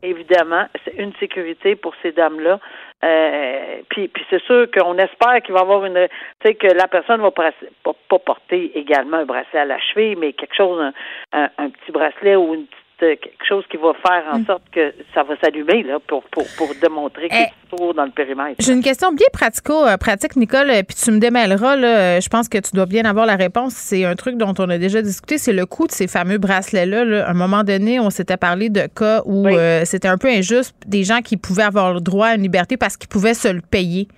évidemment, 0.02 0.67
c'est 0.85 0.95
une 0.97 1.14
sécurité 1.17 1.76
pour 1.76 1.95
ces 2.02 2.12
dames-là. 2.12 2.61
Euh, 3.05 3.81
puis, 3.88 4.09
puis 4.09 4.25
c'est 4.31 4.43
sûr 4.43 4.69
qu'on 4.71 4.99
espère 4.99 5.40
qu'il 5.43 5.55
va 5.55 5.61
y 5.61 5.62
avoir 5.62 5.85
une, 5.85 6.09
tu 6.40 6.49
sais, 6.49 6.55
que 6.55 6.67
la 6.67 6.88
personne 6.88 7.21
va 7.21 7.31
pas, 7.31 7.50
pas, 7.85 8.19
porter 8.19 8.73
également 8.75 9.19
un 9.19 9.25
bracelet 9.25 9.61
à 9.61 9.64
la 9.64 9.78
cheville, 9.78 10.17
mais 10.17 10.33
quelque 10.33 10.57
chose, 10.57 10.81
un, 10.81 10.93
un, 11.33 11.50
un 11.59 11.71
petit 11.71 11.93
bracelet 11.93 12.37
ou 12.37 12.55
une 12.55 12.67
petite 12.67 12.88
quelque 13.07 13.45
chose 13.49 13.64
qui 13.71 13.76
va 13.76 13.93
faire 13.95 14.25
en 14.33 14.45
sorte 14.45 14.62
que 14.73 14.93
ça 15.14 15.23
va 15.23 15.35
s'allumer 15.40 15.83
là 15.85 15.99
pour 16.07 16.23
pour 16.25 16.45
pour 16.57 16.69
démontrer 16.81 17.28
qu'il 17.28 17.38
Eh, 17.38 17.43
est 17.45 17.71
toujours 17.76 17.95
dans 17.95 18.05
le 18.05 18.11
périmètre. 18.11 18.57
J'ai 18.61 18.73
une 18.73 18.83
question 18.83 19.12
bien 19.12 19.26
pratico-pratique, 19.33 20.37
Nicole, 20.37 20.71
euh, 20.71 20.83
puis 20.83 20.97
tu 20.97 21.11
me 21.11 21.19
démêleras. 21.19 21.76
Là, 21.76 21.88
Euh, 21.99 22.21
je 22.21 22.28
pense 22.28 22.49
que 22.49 22.59
tu 22.59 22.71
dois 22.75 22.87
bien 22.87 23.05
avoir 23.05 23.26
la 23.26 23.37
réponse. 23.37 23.75
C'est 23.75 24.05
un 24.05 24.14
truc 24.14 24.37
dont 24.37 24.55
on 24.59 24.69
a 24.71 24.78
déjà 24.78 25.02
discuté, 25.02 25.38
c'est 25.38 25.52
le 25.52 25.67
coût 25.67 25.87
de 25.87 25.93
ces 25.93 26.07
fameux 26.09 26.38
bracelets-là. 26.38 27.05
là. 27.05 27.26
À 27.26 27.31
un 27.31 27.35
moment 27.35 27.64
donné, 27.64 27.99
on 28.00 28.11
s'était 28.11 28.37
parlé 28.37 28.69
de 28.71 28.87
cas 28.87 29.23
où 29.25 29.47
Oui. 29.47 29.55
euh, 29.57 29.85
c'était 29.85 30.09
un 30.09 30.19
peu 30.19 30.28
injuste, 30.28 30.75
des 30.87 31.05
gens 31.05 31.21
qui 31.21 31.37
pouvaient 31.37 31.62
avoir 31.64 31.95
le 31.95 32.00
droit 32.00 32.28
à 32.28 32.35
une 32.35 32.43
liberté 32.43 32.76
parce 32.76 32.97
qu'ils 32.97 33.09
pouvaient 33.09 33.35
se 33.35 33.49
le 33.49 33.61
payer. 33.61 34.09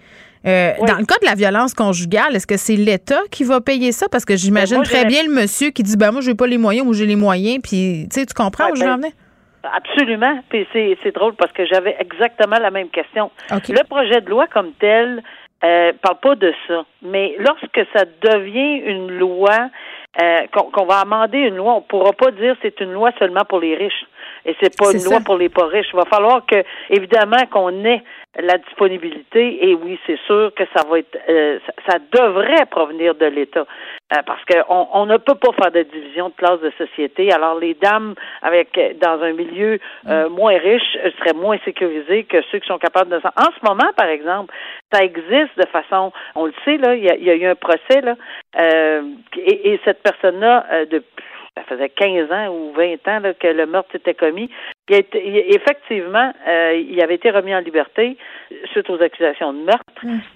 Euh, 0.47 0.73
Oui. 0.79 0.89
Dans 0.89 0.97
le 0.99 1.05
cas 1.05 1.17
de 1.21 1.27
la 1.27 1.35
violence 1.35 1.75
conjugale, 1.75 2.35
est-ce 2.35 2.47
que 2.47 2.57
c'est 2.57 2.77
l'État 2.77 3.21
qui 3.31 3.45
va 3.45 3.61
payer 3.61 3.93
ça? 3.93 4.07
Parce 4.11 4.25
que 4.25 4.37
j'imagine 4.37 4.77
Ben, 4.79 4.83
moi, 4.83 4.85
très 4.85 5.05
bien 5.05 5.23
le 5.25 5.31
monsieur 5.31 5.71
qui 5.71 5.83
dit 5.83 5.97
ben 5.97 6.13
moi, 6.13 6.21
j'ai 6.23 6.35
pas 6.35 6.47
les 6.47 6.59
moyens 6.59 6.87
ou 6.87 6.95
j'ai 6.95 7.07
les 7.07 7.17
moyens. 7.17 7.59
Puis, 7.63 8.07
tu 8.11 8.21
sais, 8.21 8.27
tu 8.27 8.35
comprends 8.35 8.67
Ouais, 8.67 8.73
où 8.73 8.77
je 8.77 8.81
veux 8.81 8.87
ben, 8.87 8.95
en 8.95 8.97
venir? 8.99 9.13
Absolument. 9.63 10.41
Puis 10.49 10.67
c'est, 10.73 10.97
c'est 11.03 11.15
drôle 11.15 11.35
parce 11.35 11.53
que 11.53 11.67
j'avais 11.67 11.95
exactement 12.01 12.57
la 12.59 12.71
même 12.71 12.89
question. 12.89 13.31
Le 13.51 13.85
projet 13.85 14.23
de 14.23 14.31
loi 14.31 14.47
comme 14.47 14.73
tel 14.81 15.23
euh, 15.63 15.93
parle 16.01 16.19
pas 16.23 16.35
de 16.35 16.53
ça. 16.67 16.85
Mais 17.03 17.35
lorsque 17.39 17.81
ça 17.95 18.05
devient 18.23 18.79
une 18.87 19.19
loi, 19.19 19.69
euh, 20.23 20.39
qu'on, 20.55 20.71
qu'on 20.71 20.87
va 20.87 21.01
amender 21.01 21.39
une 21.39 21.57
loi, 21.57 21.75
on 21.75 21.83
pourra 21.83 22.13
pas 22.15 22.31
dire 22.31 22.57
c'est 22.63 22.81
une 22.81 22.93
loi 22.93 23.11
seulement 23.19 23.45
pour 23.47 23.61
les 23.61 23.75
riches. 23.75 24.07
Et 24.47 24.57
c'est 24.63 24.75
pas 24.75 24.87
C'est 24.87 24.99
une 24.99 25.05
loi 25.05 25.21
pour 25.21 25.37
les 25.37 25.51
pas 25.51 25.67
riches. 25.67 25.89
Il 25.93 25.97
va 25.97 26.07
falloir 26.07 26.47
que, 26.47 26.65
évidemment, 26.89 27.45
qu'on 27.51 27.85
ait 27.85 28.03
la 28.39 28.59
disponibilité. 28.59 29.69
Et 29.69 29.75
oui, 29.75 29.99
c'est 30.07 30.19
sûr 30.27 30.53
que 30.55 30.65
ça 30.75 30.87
va 30.89 30.99
être, 31.01 31.17
euh, 31.29 31.59
ça, 31.67 31.73
ça 31.93 31.99
devrait 32.13 32.67
provenir 32.71 33.15
de 33.15 33.27
l'État, 33.27 33.67
Euh, 34.13 34.23
parce 34.27 34.45
qu'on 34.45 34.89
on 34.93 35.07
ne 35.07 35.19
peut 35.19 35.37
pas 35.37 35.53
faire 35.61 35.71
de 35.71 35.83
division 35.83 36.31
de 36.31 36.35
classe 36.35 36.61
de 36.61 36.73
société. 36.79 37.33
Alors 37.33 37.59
les 37.61 37.75
dames 37.75 38.15
avec 38.43 38.69
dans 39.01 39.23
un 39.23 39.33
milieu 39.33 39.79
euh, 40.09 40.29
moins 40.29 40.59
riche 40.59 40.93
seraient 41.19 41.39
moins 41.47 41.59
sécurisées 41.65 42.25
que 42.25 42.39
ceux 42.51 42.59
qui 42.59 42.67
sont 42.67 42.79
capables 42.79 43.11
de. 43.11 43.21
s'en- 43.21 43.29
En 43.47 43.51
ce 43.57 43.61
moment, 43.69 43.91
par 43.97 44.09
exemple, 44.09 44.53
ça 44.93 45.05
existe 45.05 45.55
de 45.57 45.67
façon, 45.67 46.13
on 46.35 46.47
le 46.47 46.55
sait 46.65 46.77
là, 46.79 46.95
il 46.97 47.05
y 47.05 47.11
a, 47.11 47.15
il 47.15 47.23
y 47.25 47.31
a 47.31 47.35
eu 47.37 47.47
un 47.47 47.55
procès 47.55 48.01
là, 48.03 48.15
euh, 48.61 49.03
et, 49.37 49.73
et 49.75 49.81
cette 49.85 50.03
personne-là 50.03 50.67
euh, 50.73 50.87
de 50.87 51.05
ça 51.61 51.77
faisait 51.77 51.89
15 51.89 52.31
ans 52.33 52.49
ou 52.49 52.73
20 52.73 53.07
ans 53.09 53.21
là, 53.21 53.35
que 53.35 53.47
le 53.47 53.67
meurtre 53.67 53.95
était 53.95 54.15
commis. 54.15 54.51
Il 54.89 54.97
été, 54.97 55.23
il- 55.27 55.55
effectivement, 55.55 56.33
euh, 56.49 56.75
il 56.75 57.01
avait 57.03 57.15
été 57.15 57.31
remis 57.31 57.55
en 57.55 57.61
liberté 57.61 58.17
suite 58.73 58.91
aux 58.91 59.01
accusations 59.01 59.53
de 59.53 59.59
meurtre, 59.63 59.85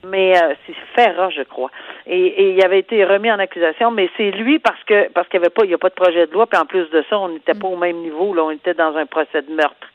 mais 0.06 0.36
euh, 0.36 0.54
c'est 0.66 0.74
Ferra, 0.94 1.30
je 1.30 1.42
crois. 1.42 1.70
Et, 2.06 2.18
et 2.26 2.50
il 2.50 2.64
avait 2.64 2.78
été 2.80 3.04
remis 3.04 3.30
en 3.32 3.38
accusation, 3.38 3.90
mais 3.90 4.08
c'est 4.16 4.30
lui 4.30 4.58
parce 4.58 4.82
que 4.84 5.08
parce 5.12 5.28
qu'il 5.28 5.40
n'y 5.40 5.46
avait 5.46 5.54
pas, 5.54 5.64
il 5.64 5.70
y 5.70 5.74
a 5.74 5.78
pas 5.78 5.88
de 5.88 5.94
projet 5.94 6.26
de 6.26 6.32
loi, 6.32 6.46
puis 6.46 6.58
en 6.60 6.66
plus 6.66 6.88
de 6.90 7.04
ça, 7.10 7.18
on 7.18 7.28
n'était 7.30 7.54
pas 7.54 7.68
au 7.68 7.76
même 7.76 7.96
niveau, 7.98 8.32
là, 8.34 8.44
on 8.44 8.50
était 8.50 8.74
dans 8.74 8.96
un 8.96 9.06
procès 9.06 9.42
de 9.42 9.52
meurtre. 9.52 9.88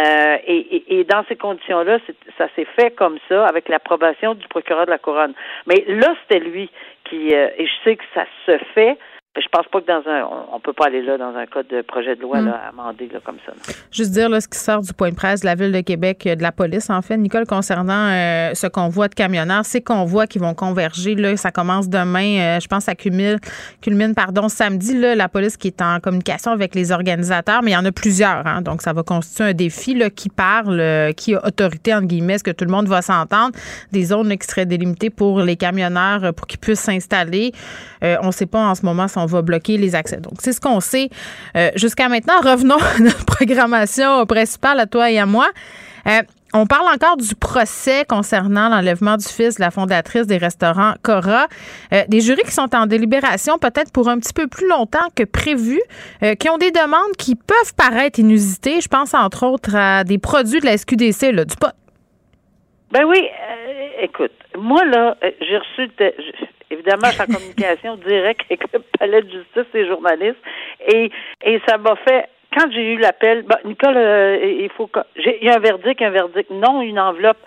Euh, 0.00 0.36
et, 0.46 0.56
et, 0.76 1.00
et 1.00 1.04
dans 1.04 1.24
ces 1.28 1.34
conditions-là, 1.36 1.98
ça 2.38 2.46
s'est 2.54 2.66
fait 2.78 2.92
comme 2.92 3.18
ça, 3.28 3.44
avec 3.46 3.68
l'approbation 3.68 4.34
du 4.34 4.46
procureur 4.46 4.86
de 4.86 4.90
la 4.90 4.98
couronne. 4.98 5.34
Mais 5.66 5.84
là, 5.88 6.14
c'était 6.22 6.42
lui 6.42 6.70
qui, 7.04 7.34
euh, 7.34 7.48
et 7.58 7.66
je 7.66 7.72
sais 7.84 7.96
que 7.96 8.04
ça 8.14 8.24
se 8.46 8.56
fait. 8.72 8.96
Je 9.36 9.46
pense 9.52 9.64
pas 9.68 9.80
que 9.80 9.86
dans 9.86 10.10
un, 10.10 10.28
on, 10.52 10.58
peut 10.58 10.72
pas 10.72 10.86
aller 10.86 11.02
là 11.02 11.16
dans 11.16 11.36
un 11.36 11.46
cas 11.46 11.62
de 11.62 11.82
projet 11.82 12.16
de 12.16 12.20
loi 12.22 12.40
là, 12.40 12.62
amendé 12.68 13.08
là, 13.12 13.20
comme 13.24 13.36
ça. 13.46 13.52
là. 13.52 13.74
Juste 13.92 14.10
dire 14.10 14.28
là, 14.28 14.40
ce 14.40 14.48
qui 14.48 14.58
sort 14.58 14.82
du 14.82 14.92
point 14.92 15.10
de 15.10 15.14
presse 15.14 15.42
de 15.42 15.46
la 15.46 15.54
Ville 15.54 15.70
de 15.70 15.82
Québec, 15.82 16.24
de 16.24 16.42
la 16.42 16.50
police, 16.50 16.90
en 16.90 17.00
fait, 17.00 17.16
Nicole, 17.16 17.46
concernant 17.46 18.08
euh, 18.10 18.54
ce 18.54 18.66
convoi 18.66 19.06
de 19.06 19.14
camionneurs, 19.14 19.64
ces 19.64 19.82
convois 19.82 20.26
qui 20.26 20.40
vont 20.40 20.52
converger, 20.54 21.14
là, 21.14 21.36
ça 21.36 21.52
commence 21.52 21.88
demain, 21.88 22.40
euh, 22.40 22.60
je 22.60 22.66
pense, 22.66 22.84
ça 22.84 22.96
culmine, 22.96 23.38
culmine 23.80 24.16
pardon, 24.16 24.48
samedi. 24.48 24.98
Là, 24.98 25.14
la 25.14 25.28
police 25.28 25.56
qui 25.56 25.68
est 25.68 25.80
en 25.80 26.00
communication 26.00 26.50
avec 26.50 26.74
les 26.74 26.90
organisateurs, 26.90 27.62
mais 27.62 27.70
il 27.70 27.74
y 27.74 27.76
en 27.76 27.84
a 27.84 27.92
plusieurs, 27.92 28.44
hein, 28.48 28.62
donc 28.62 28.82
ça 28.82 28.92
va 28.92 29.04
constituer 29.04 29.44
un 29.44 29.54
défi 29.54 29.94
là, 29.94 30.10
qui 30.10 30.28
parle, 30.28 30.80
euh, 30.80 31.12
qui 31.12 31.36
a 31.36 31.46
autorité, 31.46 31.94
entre 31.94 32.08
guillemets, 32.08 32.34
est-ce 32.34 32.44
que 32.44 32.50
tout 32.50 32.64
le 32.64 32.72
monde 32.72 32.88
va 32.88 33.00
s'entendre, 33.00 33.52
des 33.92 34.06
zones 34.06 34.28
là, 34.28 34.36
qui 34.36 34.48
seraient 34.48 34.66
délimitées 34.66 35.10
pour 35.10 35.40
les 35.40 35.54
camionneurs 35.54 36.34
pour 36.34 36.48
qu'ils 36.48 36.58
puissent 36.58 36.80
s'installer. 36.80 37.52
On 38.02 38.26
ne 38.26 38.32
sait 38.32 38.46
pas 38.46 38.58
en 38.58 38.74
ce 38.74 38.84
moment 38.84 39.06
si 39.06 39.19
on 39.22 39.26
va 39.26 39.42
bloquer 39.42 39.76
les 39.76 39.94
accès. 39.94 40.18
Donc, 40.18 40.34
c'est 40.40 40.52
ce 40.52 40.60
qu'on 40.60 40.80
sait 40.80 41.08
euh, 41.56 41.70
jusqu'à 41.76 42.08
maintenant. 42.08 42.40
Revenons 42.42 42.78
à 42.78 43.00
notre 43.00 43.24
programmation 43.24 44.24
principale, 44.26 44.80
à 44.80 44.86
toi 44.86 45.10
et 45.10 45.18
à 45.18 45.26
moi. 45.26 45.48
Euh, 46.06 46.22
on 46.52 46.66
parle 46.66 46.88
encore 46.92 47.16
du 47.16 47.34
procès 47.36 48.04
concernant 48.08 48.68
l'enlèvement 48.68 49.16
du 49.16 49.26
fils 49.26 49.56
de 49.56 49.60
la 49.60 49.70
fondatrice 49.70 50.26
des 50.26 50.38
restaurants 50.38 50.94
Cora. 51.02 51.46
Euh, 51.92 52.02
des 52.08 52.20
jurys 52.20 52.42
qui 52.42 52.50
sont 52.50 52.74
en 52.74 52.86
délibération 52.86 53.58
peut-être 53.58 53.92
pour 53.92 54.08
un 54.08 54.18
petit 54.18 54.32
peu 54.32 54.48
plus 54.48 54.66
longtemps 54.68 55.06
que 55.14 55.22
prévu, 55.22 55.80
qui 56.38 56.48
ont 56.48 56.58
des 56.58 56.72
demandes 56.72 57.16
qui 57.18 57.36
peuvent 57.36 57.74
paraître 57.76 58.18
inusitées. 58.18 58.80
Je 58.80 58.88
pense 58.88 59.14
entre 59.14 59.46
autres 59.46 59.76
à 59.76 60.02
des 60.02 60.18
produits 60.18 60.60
de 60.60 60.66
la 60.66 60.76
SQDC, 60.76 61.32
là, 61.32 61.44
du 61.44 61.54
pot. 61.54 61.72
Ben 62.90 63.04
oui, 63.04 63.20
écoute, 64.00 64.32
moi 64.58 64.84
là, 64.84 65.16
j'ai 65.22 65.56
reçu, 65.56 65.88
évidemment, 66.70 67.06
je 67.06 67.12
suis 67.12 67.22
en 67.22 67.26
communication 67.26 67.96
directe 67.96 68.42
avec 68.50 68.72
le 68.72 68.80
palais 68.98 69.22
de 69.22 69.30
justice 69.30 69.74
et 69.74 69.86
journalistes, 69.86 70.42
et 70.86 71.10
et 71.44 71.60
ça 71.66 71.78
m'a 71.78 71.96
fait. 71.96 72.28
Quand 72.56 72.70
j'ai 72.72 72.94
eu 72.94 72.98
l'appel, 72.98 73.44
Nicole, 73.64 73.96
euh, 73.96 74.38
il 74.42 74.70
faut 74.70 74.90
j'ai 75.16 75.38
il 75.40 75.46
y 75.46 75.50
a 75.50 75.56
un 75.56 75.60
verdict, 75.60 76.02
un 76.02 76.10
verdict, 76.10 76.50
non, 76.50 76.82
une 76.82 76.98
enveloppe, 76.98 77.38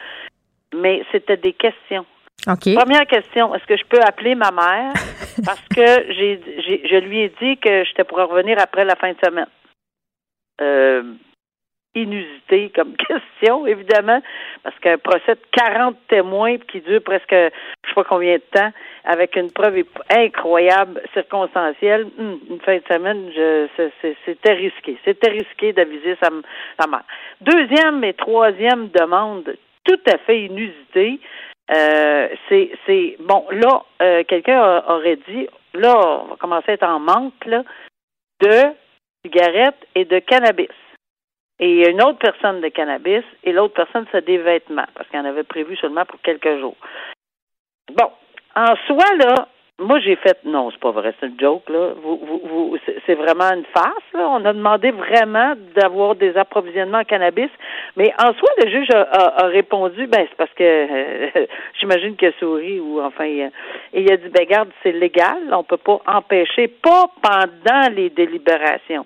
mais 0.74 1.04
c'était 1.12 1.38
des 1.38 1.54
questions. 1.54 2.06
OK. 2.48 2.74
Première 2.76 3.06
question, 3.08 3.54
est-ce 3.56 3.66
que 3.66 3.78
je 3.78 3.86
peux 3.86 4.02
appeler 4.02 4.36
ma 4.36 4.52
mère? 4.52 4.94
Parce 5.46 5.66
que 5.70 6.14
j'ai, 6.14 6.40
j'ai 6.66 6.88
je 6.88 6.96
lui 6.98 7.22
ai 7.22 7.34
dit 7.42 7.58
que 7.58 7.84
j'étais 7.86 8.04
pour 8.04 8.18
revenir 8.18 8.58
après 8.60 8.86
la 8.86 8.96
fin 8.96 9.12
de 9.12 9.18
semaine. 9.24 9.48
Euh, 10.62 11.04
inusité 11.96 12.72
comme 12.76 12.96
question, 12.98 13.68
évidemment, 13.68 14.22
parce 14.64 14.78
qu'un 14.80 14.98
procès 14.98 15.36
de 15.36 15.42
40 15.52 15.96
témoins 16.08 16.58
qui 16.58 16.82
dure 16.82 17.02
presque 17.04 17.32
je 17.32 17.90
sais 17.90 17.96
pas 17.96 18.04
combien 18.04 18.36
de 18.36 18.44
temps, 18.52 18.72
avec 19.04 19.36
une 19.36 19.52
preuve 19.52 19.84
incroyable, 20.10 21.02
circonstancielle, 21.14 22.08
hum, 22.18 22.40
une 22.50 22.62
fin 22.62 22.78
de 22.78 22.84
semaine, 22.90 23.30
c'était 24.26 24.54
risqué. 24.54 24.98
C'était 25.06 25.32
risqué 25.32 25.74
d'aviser 25.74 26.16
sa, 26.22 26.30
sa 26.80 26.88
mère. 26.88 27.04
Deuxième 27.42 28.04
et 28.04 28.14
troisième 28.14 28.90
demande, 28.90 29.56
tout 29.84 30.00
à 30.08 30.18
fait 30.20 30.46
inusitée. 30.46 31.20
Euh, 31.72 32.28
c'est, 32.50 33.18
bon. 33.20 33.46
Là, 33.52 33.84
euh, 34.02 34.24
quelqu'un 34.28 34.84
aurait 34.88 35.20
dit, 35.28 35.48
là, 35.74 35.96
on 36.24 36.28
va 36.30 36.36
commencer 36.38 36.72
à 36.72 36.74
être 36.74 36.84
en 36.84 37.00
manque 37.00 37.46
là, 37.46 37.64
de 38.42 38.62
cigarettes 39.26 39.88
et 39.96 40.06
de 40.06 40.20
cannabis. 40.20 40.68
Et 41.66 41.90
une 41.90 42.02
autre 42.04 42.20
personne 42.20 42.60
de 42.60 42.68
cannabis 42.68 43.24
et 43.46 43.54
l'autre 43.54 43.74
personne, 43.74 44.06
c'est 44.12 44.26
des 44.26 44.38
vêtements, 44.38 44.84
parce 44.96 45.08
qu'il 45.08 45.18
en 45.18 45.24
avait 45.24 45.44
prévu 45.44 45.78
seulement 45.78 46.04
pour 46.04 46.20
quelques 46.22 46.60
jours. 46.60 46.76
Bon, 47.94 48.10
en 48.54 48.76
soi, 48.86 49.06
là, 49.18 49.48
moi, 49.80 49.98
j'ai 50.02 50.18
fait, 50.18 50.38
non, 50.44 50.72
c'est 50.72 50.80
pas 50.82 50.92
vrai, 50.92 51.14
c'est 51.20 51.28
une 51.28 51.40
joke, 51.40 51.70
là. 51.70 51.94
Vous, 52.04 52.18
vous, 52.22 52.42
vous, 52.44 52.78
c'est- 53.06 53.16
vraiment 53.16 53.50
une 53.54 53.64
farce, 53.74 54.04
là. 54.14 54.28
On 54.30 54.44
a 54.44 54.52
demandé 54.52 54.92
vraiment 54.92 55.54
d'avoir 55.74 56.16
des 56.16 56.36
approvisionnements 56.36 57.00
en 57.00 57.04
cannabis. 57.06 57.50
Mais 57.96 58.12
en 58.20 58.34
soi, 58.34 58.50
le 58.62 58.70
juge 58.70 58.90
a, 58.92 59.02
a- 59.02 59.46
a 59.46 59.48
répondu, 59.48 60.06
ben, 60.08 60.26
c'est 60.30 60.38
parce 60.38 60.54
que, 60.56 60.64
euh, 60.64 61.46
j'imagine 61.80 62.18
qu'il 62.18 62.28
a 62.28 62.32
souri 62.40 62.80
ou, 62.82 63.00
enfin, 63.02 63.26
il 63.26 63.42
a- 63.44 63.52
et 63.94 64.02
il 64.02 64.12
a 64.12 64.18
dit, 64.18 64.30
ben, 64.30 64.46
garde, 64.46 64.70
c'est 64.84 64.92
légal, 64.92 65.40
on 65.54 65.64
peut 65.64 65.78
pas 65.78 66.02
empêcher, 66.08 66.68
pas 66.68 67.06
pendant 67.22 67.90
les 67.96 68.10
délibérations. 68.10 69.06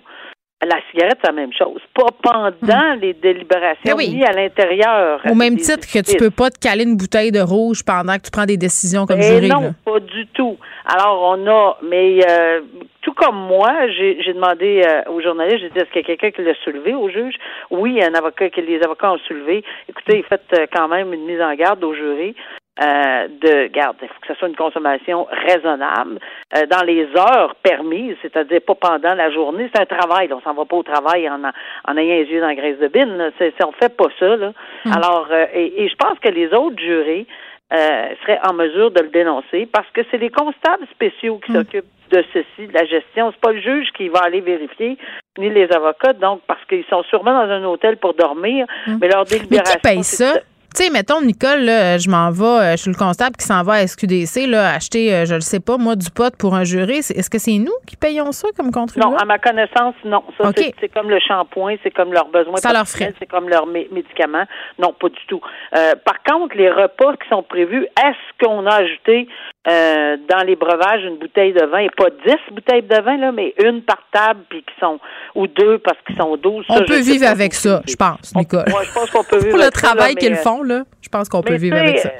La 0.60 0.76
cigarette, 0.90 1.18
c'est 1.22 1.28
la 1.30 1.34
même 1.34 1.52
chose. 1.52 1.80
Pas 1.94 2.06
pendant 2.20 2.94
les 3.00 3.12
délibérations, 3.14 3.80
Ben 3.84 3.94
oui. 3.96 4.08
ni 4.08 4.24
à 4.24 4.32
l'intérieur. 4.32 5.20
Au 5.30 5.34
même 5.36 5.56
titre 5.56 5.86
que 5.86 6.00
tu 6.02 6.16
peux 6.16 6.30
pas 6.30 6.50
te 6.50 6.58
caler 6.58 6.82
une 6.82 6.96
bouteille 6.96 7.30
de 7.30 7.38
rouge 7.40 7.84
pendant 7.84 8.16
que 8.16 8.22
tu 8.22 8.30
prends 8.32 8.44
des 8.44 8.56
décisions 8.56 9.06
comme 9.06 9.20
Eh 9.20 9.22
jury. 9.22 9.48
non, 9.48 9.60
là. 9.60 9.70
pas 9.84 10.00
du 10.00 10.26
tout. 10.34 10.58
Alors, 10.84 11.22
on 11.22 11.46
a, 11.46 11.78
mais 11.88 12.18
euh, 12.28 12.60
tout 13.02 13.12
comme 13.12 13.36
moi, 13.36 13.86
j'ai 13.96 14.20
j'ai 14.20 14.32
demandé 14.34 14.82
euh, 14.84 15.12
aux 15.12 15.20
journalistes, 15.22 15.60
j'ai 15.60 15.70
dit, 15.70 15.78
est-ce 15.78 15.90
qu'il 15.92 16.02
y 16.02 16.04
a 16.04 16.16
quelqu'un 16.16 16.30
qui 16.32 16.42
l'a 16.42 16.54
soulevé 16.64 16.92
au 16.92 17.08
juge? 17.08 17.34
Oui, 17.70 18.02
un 18.02 18.14
avocat, 18.14 18.50
que 18.50 18.60
les 18.60 18.82
avocats 18.82 19.12
ont 19.12 19.18
soulevé. 19.28 19.62
Écoutez, 19.88 20.24
faites 20.28 20.42
euh, 20.58 20.66
quand 20.74 20.88
même 20.88 21.12
une 21.12 21.24
mise 21.24 21.40
en 21.40 21.54
garde 21.54 21.84
au 21.84 21.94
jury. 21.94 22.34
Euh, 22.80 23.28
de 23.28 23.66
garde, 23.68 23.96
il 24.02 24.08
faut 24.08 24.20
que 24.20 24.26
ce 24.28 24.34
soit 24.34 24.48
une 24.48 24.56
consommation 24.56 25.26
raisonnable 25.30 26.18
euh, 26.56 26.66
dans 26.66 26.84
les 26.84 27.06
heures 27.16 27.54
permises, 27.62 28.16
c'est-à-dire 28.22 28.60
pas 28.66 28.74
pendant 28.74 29.14
la 29.14 29.30
journée. 29.30 29.68
C'est 29.74 29.82
un 29.82 29.86
travail, 29.98 30.28
là. 30.28 30.36
on 30.36 30.40
s'en 30.40 30.54
va 30.54 30.64
pas 30.64 30.76
au 30.76 30.82
travail 30.82 31.28
en, 31.28 31.40
en 31.42 31.96
ayant 31.96 32.14
les 32.14 32.24
yeux 32.30 32.40
dans 32.40 32.46
la 32.46 32.54
graisse 32.54 32.78
de 32.78 32.88
bine. 32.88 33.16
Là. 33.16 33.30
C'est, 33.38 33.52
on 33.64 33.72
fait 33.72 33.96
pas 33.96 34.08
ça. 34.18 34.36
Là. 34.36 34.52
Alors, 34.92 35.26
euh, 35.30 35.46
et, 35.52 35.84
et 35.84 35.88
je 35.88 35.96
pense 35.96 36.18
que 36.20 36.28
les 36.28 36.52
autres 36.54 36.78
jurés 36.80 37.26
euh, 37.72 38.06
seraient 38.22 38.40
en 38.48 38.52
mesure 38.54 38.90
de 38.92 39.02
le 39.02 39.08
dénoncer 39.08 39.66
parce 39.70 39.88
que 39.92 40.00
c'est 40.10 40.18
les 40.18 40.30
constables 40.30 40.86
spéciaux 40.92 41.38
qui 41.44 41.52
s'occupent 41.52 41.84
de 42.10 42.24
ceci, 42.32 42.66
de 42.68 42.72
la 42.72 42.86
gestion. 42.86 43.30
C'est 43.32 43.40
pas 43.40 43.52
le 43.52 43.60
juge 43.60 43.88
qui 43.94 44.08
va 44.08 44.20
aller 44.20 44.40
vérifier, 44.40 44.96
ni 45.36 45.50
les 45.50 45.70
avocats, 45.72 46.14
donc 46.14 46.40
parce 46.46 46.64
qu'ils 46.66 46.84
sont 46.88 47.02
sûrement 47.02 47.32
dans 47.32 47.50
un 47.52 47.62
hôtel 47.64 47.98
pour 47.98 48.14
dormir, 48.14 48.64
mais 49.00 49.08
leur 49.08 49.24
Mais 49.30 49.36
délibération. 49.38 49.74
qui 49.80 49.82
paye 49.88 50.02
c'est- 50.04 50.24
ça? 50.24 50.40
Tu 50.76 50.84
sais, 50.84 50.90
mettons, 50.90 51.22
Nicole, 51.22 51.60
là, 51.64 51.96
je 51.98 52.08
m'en 52.10 52.30
vais, 52.30 52.44
euh, 52.44 52.70
je 52.72 52.76
suis 52.82 52.90
le 52.90 52.96
constable 52.96 53.36
qui 53.36 53.44
s'en 53.46 53.62
va 53.62 53.74
à 53.74 53.86
SQDC, 53.86 54.46
là, 54.46 54.74
acheter, 54.74 55.12
euh, 55.14 55.24
je 55.24 55.34
le 55.34 55.40
sais 55.40 55.60
pas, 55.60 55.76
moi, 55.78 55.96
du 55.96 56.10
pot 56.10 56.32
pour 56.36 56.54
un 56.54 56.64
jury. 56.64 57.02
C'est- 57.02 57.16
Est-ce 57.16 57.30
que 57.30 57.38
c'est 57.38 57.56
nous 57.58 57.72
qui 57.86 57.96
payons 57.96 58.30
ça 58.32 58.48
comme 58.54 58.66
Non, 58.66 58.72
contribuable? 58.72 59.16
à 59.18 59.24
ma 59.24 59.38
connaissance, 59.38 59.94
non. 60.04 60.22
Ça, 60.40 60.50
c'est- 60.54 60.88
comme 60.92 61.08
le 61.10 61.18
shampoing, 61.20 61.76
c'est 61.82 61.90
comme 61.90 62.12
leurs 62.12 62.28
besoins 62.28 62.58
Ça 62.58 62.72
leur 62.72 62.86
ferait. 62.86 63.14
c'est 63.18 63.26
comme 63.26 63.48
leurs 63.48 63.66
mé- 63.66 63.88
médicaments. 63.92 64.44
Non, 64.78 64.92
pas 64.92 65.08
du 65.08 65.18
tout. 65.26 65.40
Euh, 65.74 65.94
par 66.04 66.22
contre, 66.22 66.54
les 66.56 66.70
repas 66.70 67.14
qui 67.16 67.28
sont 67.30 67.42
prévus, 67.42 67.84
est-ce 67.96 68.44
qu'on 68.46 68.66
a 68.66 68.74
ajouté 68.76 69.26
euh, 69.68 70.16
dans 70.30 70.46
les 70.46 70.56
breuvages 70.56 71.02
une 71.04 71.18
bouteille 71.18 71.52
de 71.52 71.62
vin, 71.66 71.80
et 71.80 71.90
pas 71.94 72.08
dix 72.26 72.38
bouteilles 72.54 72.80
de 72.84 73.02
vin, 73.02 73.18
là, 73.18 73.32
mais 73.32 73.52
une 73.62 73.82
par 73.82 73.98
table, 74.12 74.40
puis 74.48 74.60
qui 74.62 74.72
sont, 74.80 74.98
ou 75.34 75.46
deux 75.46 75.76
parce 75.78 75.98
qu'ils 76.06 76.16
sont 76.16 76.38
douze. 76.38 76.64
On 76.70 76.76
Ça, 76.78 76.84
peut 76.84 77.00
vivre 77.00 77.26
avec 77.26 77.52
ça, 77.52 77.82
je 77.86 77.94
pense, 77.94 78.32
On- 78.34 78.38
Nicole. 78.38 78.64
Moi, 78.70 78.82
je 78.84 78.92
pense 78.94 79.10
qu'on 79.10 79.24
peut 79.24 79.36
vivre 79.40 79.50
Pour 79.50 79.58
le 79.58 79.64
avec 79.64 79.74
travail 79.74 80.14
qu'ils 80.14 80.32
euh, 80.32 80.36
là, 80.62 80.82
je 81.02 81.08
pense 81.08 81.28
qu'on 81.28 81.42
peut 81.42 81.56
vivre 81.56 81.76
avec 81.76 81.98
ça. 81.98 82.10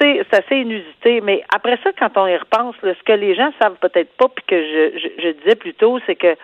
C'est 0.00 0.34
assez, 0.34 0.56
inusité. 0.56 1.20
Mais 1.20 1.42
après 1.54 1.78
ça, 1.82 1.90
quand 1.98 2.16
on 2.16 2.26
y 2.26 2.36
repense, 2.36 2.74
là, 2.82 2.92
ce 2.98 3.02
que 3.04 3.12
les 3.12 3.34
gens 3.34 3.50
savent 3.60 3.76
peut-être 3.80 4.12
pas, 4.16 4.28
puis 4.28 4.44
que 4.46 4.56
je, 4.60 4.98
je, 4.98 5.22
je 5.22 5.28
disais 5.42 5.56
plus 5.56 5.74
tôt, 5.74 5.98
c'est 6.06 6.16
que 6.16 6.34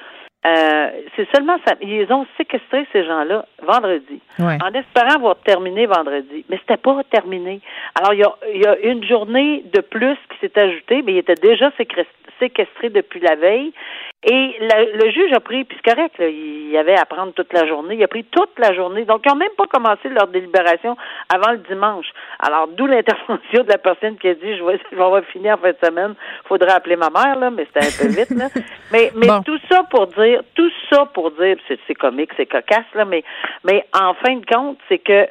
euh, 0.46 0.88
c'est 1.16 1.26
seulement 1.34 1.58
ça. 1.66 1.74
Ils 1.80 2.10
ont 2.12 2.24
séquestré 2.36 2.86
ces 2.92 3.04
gens-là 3.04 3.44
vendredi, 3.66 4.20
Ouais. 4.38 4.56
en 4.62 4.72
espérant 4.72 5.16
avoir 5.16 5.36
terminé 5.36 5.86
vendredi. 5.86 6.44
Mais 6.48 6.58
c'était 6.58 6.76
pas 6.76 7.02
terminé. 7.10 7.60
Alors, 7.96 8.14
il 8.14 8.20
y 8.20 8.24
a, 8.24 8.34
y 8.54 8.66
a 8.66 8.78
une 8.90 9.04
journée 9.04 9.64
de 9.72 9.80
plus 9.80 10.16
qui 10.30 10.38
s'est 10.40 10.58
ajoutée, 10.58 11.02
mais 11.02 11.14
ils 11.14 11.18
étaient 11.18 11.34
déjà 11.34 11.70
séquest- 11.70 12.06
séquestrés 12.38 12.90
depuis 12.90 13.20
la 13.20 13.34
veille. 13.36 13.72
Et 14.24 14.56
le, 14.60 15.04
le 15.04 15.10
juge 15.12 15.32
a 15.32 15.38
pris, 15.38 15.64
puis 15.64 15.78
c'est 15.80 15.94
correct, 15.94 16.18
là, 16.18 16.26
il 16.28 16.70
y 16.70 16.76
avait 16.76 16.98
à 16.98 17.06
prendre 17.06 17.32
toute 17.34 17.52
la 17.52 17.66
journée. 17.68 17.94
Il 17.94 18.02
a 18.02 18.08
pris 18.08 18.24
toute 18.24 18.58
la 18.58 18.74
journée. 18.74 19.04
Donc, 19.04 19.22
ils 19.24 19.28
n'ont 19.28 19.36
même 19.36 19.54
pas 19.56 19.66
commencé 19.66 20.08
leur 20.08 20.26
délibération 20.26 20.96
avant 21.32 21.52
le 21.52 21.58
dimanche. 21.58 22.06
Alors, 22.40 22.66
d'où 22.66 22.86
l'intervention 22.86 23.62
de 23.62 23.68
la 23.68 23.78
personne 23.78 24.18
qui 24.18 24.26
a 24.28 24.34
dit, 24.34 24.56
je 24.56 24.64
vais, 24.64 24.80
je 24.90 24.96
vais 24.96 25.02
avoir 25.04 25.22
fini 25.26 25.50
en 25.52 25.56
fin 25.58 25.70
de 25.70 25.76
semaine. 25.82 26.14
Faudrait 26.46 26.72
appeler 26.72 26.96
ma 26.96 27.10
mère, 27.10 27.38
là, 27.38 27.50
mais 27.50 27.66
c'était 27.72 27.86
un 27.86 28.06
peu 28.06 28.12
vite, 28.12 28.30
là. 28.30 28.48
Mais, 28.92 29.12
mais 29.14 29.26
Bon. 29.28 29.42
tout 29.42 29.58
ça 29.70 29.82
pour 29.90 30.06
dire, 30.08 30.40
tout 30.54 30.70
ça 30.90 31.04
pour 31.12 31.30
dire, 31.32 31.56
c'est, 31.68 31.78
c'est 31.86 31.94
comique, 31.94 32.30
c'est 32.38 32.46
cocasse, 32.46 32.86
là, 32.94 33.04
mais, 33.04 33.22
mais 33.64 33.84
en 33.94 34.14
fin 34.14 34.34
de 34.36 34.46
compte, 34.46 34.78
c'est 34.88 34.98
que 34.98 35.26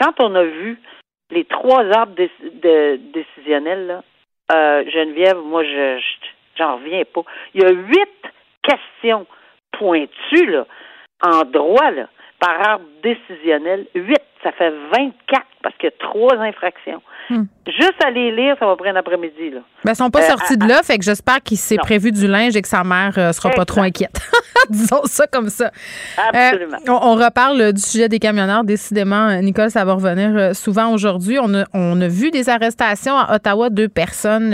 quand 0.00 0.14
on 0.18 0.34
a 0.34 0.44
vu 0.44 0.80
les 1.30 1.44
trois 1.44 1.84
arbres 1.90 2.14
déc- 2.16 2.60
de, 2.62 2.98
décisionnels, 3.12 3.86
là, 3.86 4.02
euh, 4.52 4.84
Geneviève, 4.90 5.36
moi, 5.44 5.62
je, 5.62 5.98
je- 5.98 6.26
j'en 6.56 6.76
reviens 6.76 7.04
pas. 7.12 7.22
Il 7.54 7.62
y 7.62 7.64
a 7.64 7.70
huit 7.70 8.32
questions 8.62 9.26
pointues, 9.72 10.46
là, 10.46 10.66
en 11.22 11.42
droit, 11.42 11.90
là, 11.90 12.08
par 12.38 12.68
arbre 12.68 12.86
décisionnel. 13.02 13.86
Huit, 13.94 14.22
ça 14.46 14.52
fait 14.52 14.70
24 14.92 15.42
parce 15.62 15.74
qu'il 15.78 15.90
y 15.90 15.92
a 15.92 15.96
trois 15.98 16.36
infractions. 16.38 17.02
Hmm. 17.28 17.42
Juste 17.66 17.96
à 18.04 18.10
les 18.12 18.30
lire, 18.30 18.54
ça 18.60 18.66
va 18.66 18.76
prendre 18.76 18.94
un 18.96 19.00
après-midi, 19.00 19.50
là. 19.50 19.60
Ben, 19.84 19.92
ils 19.92 19.96
sont 19.96 20.10
pas 20.10 20.20
Euh, 20.22 20.28
sortis 20.28 20.56
de 20.56 20.64
là, 20.64 20.84
fait 20.84 20.96
que 20.96 21.04
j'espère 21.04 21.42
qu'il 21.42 21.56
s'est 21.56 21.74
Non. 21.74 21.82
prévu 21.82 22.12
du 22.12 22.28
linge 22.28 22.54
et 22.54 22.62
que 22.62 22.68
sa 22.68 22.84
mère 22.84 23.14
euh, 23.18 23.32
sera 23.32 23.50
pas 23.50 23.64
trop 23.64 23.80
inquiète. 23.80 24.20
Disons 24.70 25.02
ça 25.06 25.26
comme 25.26 25.48
ça. 25.48 25.72
Absolument. 26.32 26.76
Euh, 26.76 26.92
on, 26.92 27.08
on 27.08 27.14
reparle 27.16 27.72
du 27.72 27.80
sujet 27.80 28.08
des 28.08 28.20
camionneurs. 28.20 28.62
Décidément, 28.62 29.34
Nicole, 29.42 29.70
ça 29.70 29.84
va 29.84 29.94
revenir 29.94 30.30
euh, 30.36 30.54
souvent 30.54 30.92
aujourd'hui. 30.92 31.38
On 31.42 31.52
a, 31.54 31.64
on 31.74 32.00
a 32.00 32.06
vu 32.06 32.30
des 32.30 32.48
arrestations 32.48 33.16
à 33.16 33.34
Ottawa, 33.34 33.68
deux 33.70 33.88
personnes 33.88 34.50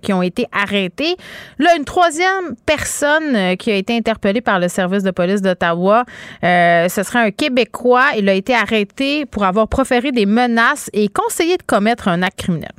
qui 0.00 0.12
ont 0.12 0.22
été 0.22 0.46
arrêtées. 0.52 1.14
Là, 1.60 1.76
une 1.78 1.84
troisième 1.84 2.56
personne 2.66 3.56
qui 3.56 3.70
a 3.70 3.76
été 3.76 3.96
interpellée 3.96 4.40
par 4.40 4.58
le 4.58 4.66
service 4.66 5.04
de 5.04 5.12
police 5.12 5.42
d'Ottawa, 5.42 6.02
ce 6.42 7.02
serait 7.04 7.20
un 7.20 7.30
Québécois. 7.30 8.06
Il 8.18 8.28
a 8.28 8.32
été 8.34 8.52
arrêté 8.54 9.03
pour 9.30 9.44
avoir 9.44 9.68
proféré 9.68 10.12
des 10.12 10.26
menaces 10.26 10.90
et 10.92 11.08
conseillé 11.08 11.56
de 11.56 11.62
commettre 11.62 12.08
un 12.08 12.22
acte 12.22 12.38
criminel? 12.38 12.72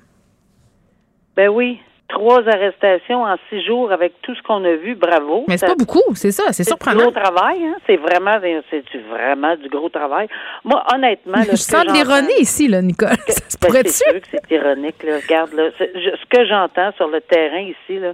Ben 1.36 1.50
oui, 1.50 1.80
trois 2.08 2.48
arrestations 2.48 3.24
en 3.24 3.36
six 3.50 3.62
jours 3.66 3.92
avec 3.92 4.14
tout 4.22 4.34
ce 4.36 4.42
qu'on 4.44 4.64
a 4.64 4.76
vu, 4.76 4.96
bravo. 4.96 5.44
Mais 5.48 5.58
c'est 5.58 5.66
pas 5.66 5.76
beaucoup, 5.76 6.02
c'est 6.14 6.32
ça, 6.32 6.44
c'est 6.48 6.64
C'est 6.64 6.64
du 6.64 6.68
surprenant. 6.70 7.04
gros 7.04 7.12
travail, 7.12 7.58
hein? 7.66 7.76
C'est 7.86 7.98
vraiment, 7.98 8.38
c'est 8.70 8.84
du- 8.92 9.02
vraiment 9.10 9.56
du 9.58 9.68
gros 9.68 9.90
travail. 9.90 10.28
Moi, 10.64 10.82
honnêtement, 10.94 11.40
là, 11.40 11.44
Je 11.52 11.56
ce 11.58 11.72
sens 11.72 11.86
de 11.86 11.92
l'ironie 11.92 12.40
ici, 12.40 12.68
là, 12.68 12.82
Nicole. 12.82 13.10
Ça 13.28 13.50
se 13.50 13.58
Ben, 13.60 13.68
pourrait-tu? 13.68 13.90
c'est 13.90 14.10
sûr 14.12 14.22
que 14.22 14.28
c'est 14.32 14.56
ironique, 14.56 15.04
là. 15.04 15.18
Regarde, 15.18 15.52
là. 15.54 15.70
je- 15.80 16.16
ce 16.18 16.26
que 16.30 16.46
j'entends 16.46 16.92
sur 16.96 17.08
le 17.10 17.20
terrain 17.22 17.60
ici, 17.62 18.00
là, 18.00 18.14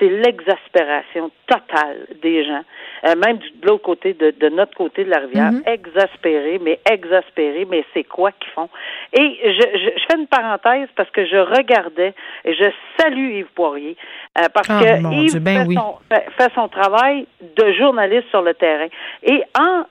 c'est 0.00 0.08
l'exaspération 0.08 1.30
totale 1.46 2.06
des 2.22 2.44
gens, 2.44 2.62
euh, 3.06 3.14
même 3.16 3.36
du, 3.36 3.50
de 3.50 3.66
l'autre 3.68 3.82
côté, 3.84 4.14
de, 4.14 4.30
de 4.32 4.48
notre 4.48 4.74
côté 4.76 5.04
de 5.04 5.10
la 5.10 5.18
rivière, 5.20 5.52
Mhm. 5.52 5.62
exaspérés, 5.66 6.58
mais 6.60 6.80
exaspérés, 6.90 7.66
mais 7.70 7.84
c'est 7.94 8.04
quoi 8.04 8.32
qu'ils 8.32 8.50
font? 8.52 8.68
Et 9.12 9.38
je, 9.44 9.78
je, 9.78 9.90
je 10.00 10.04
fais 10.10 10.18
une 10.18 10.26
parenthèse 10.26 10.88
parce 10.96 11.10
que 11.10 11.24
je 11.26 11.36
regardais 11.36 12.14
et 12.44 12.54
je 12.54 12.64
salue 12.98 13.30
Yves 13.38 13.52
Poirier, 13.54 13.96
euh, 14.38 14.48
parce 14.52 14.68
Ah, 14.70 14.80
que 14.80 15.14
Yves 15.14 15.30
Dieu, 15.32 15.40
ben 15.40 15.60
fait, 15.62 15.66
oui. 15.68 15.74
son, 15.76 15.94
fait, 16.10 16.26
fait 16.38 16.52
son 16.54 16.68
travail 16.68 17.26
de 17.42 17.72
journaliste 17.72 18.28
sur 18.30 18.42
le 18.42 18.54
terrain. 18.54 18.88
Et 19.22 19.42
en 19.58 19.84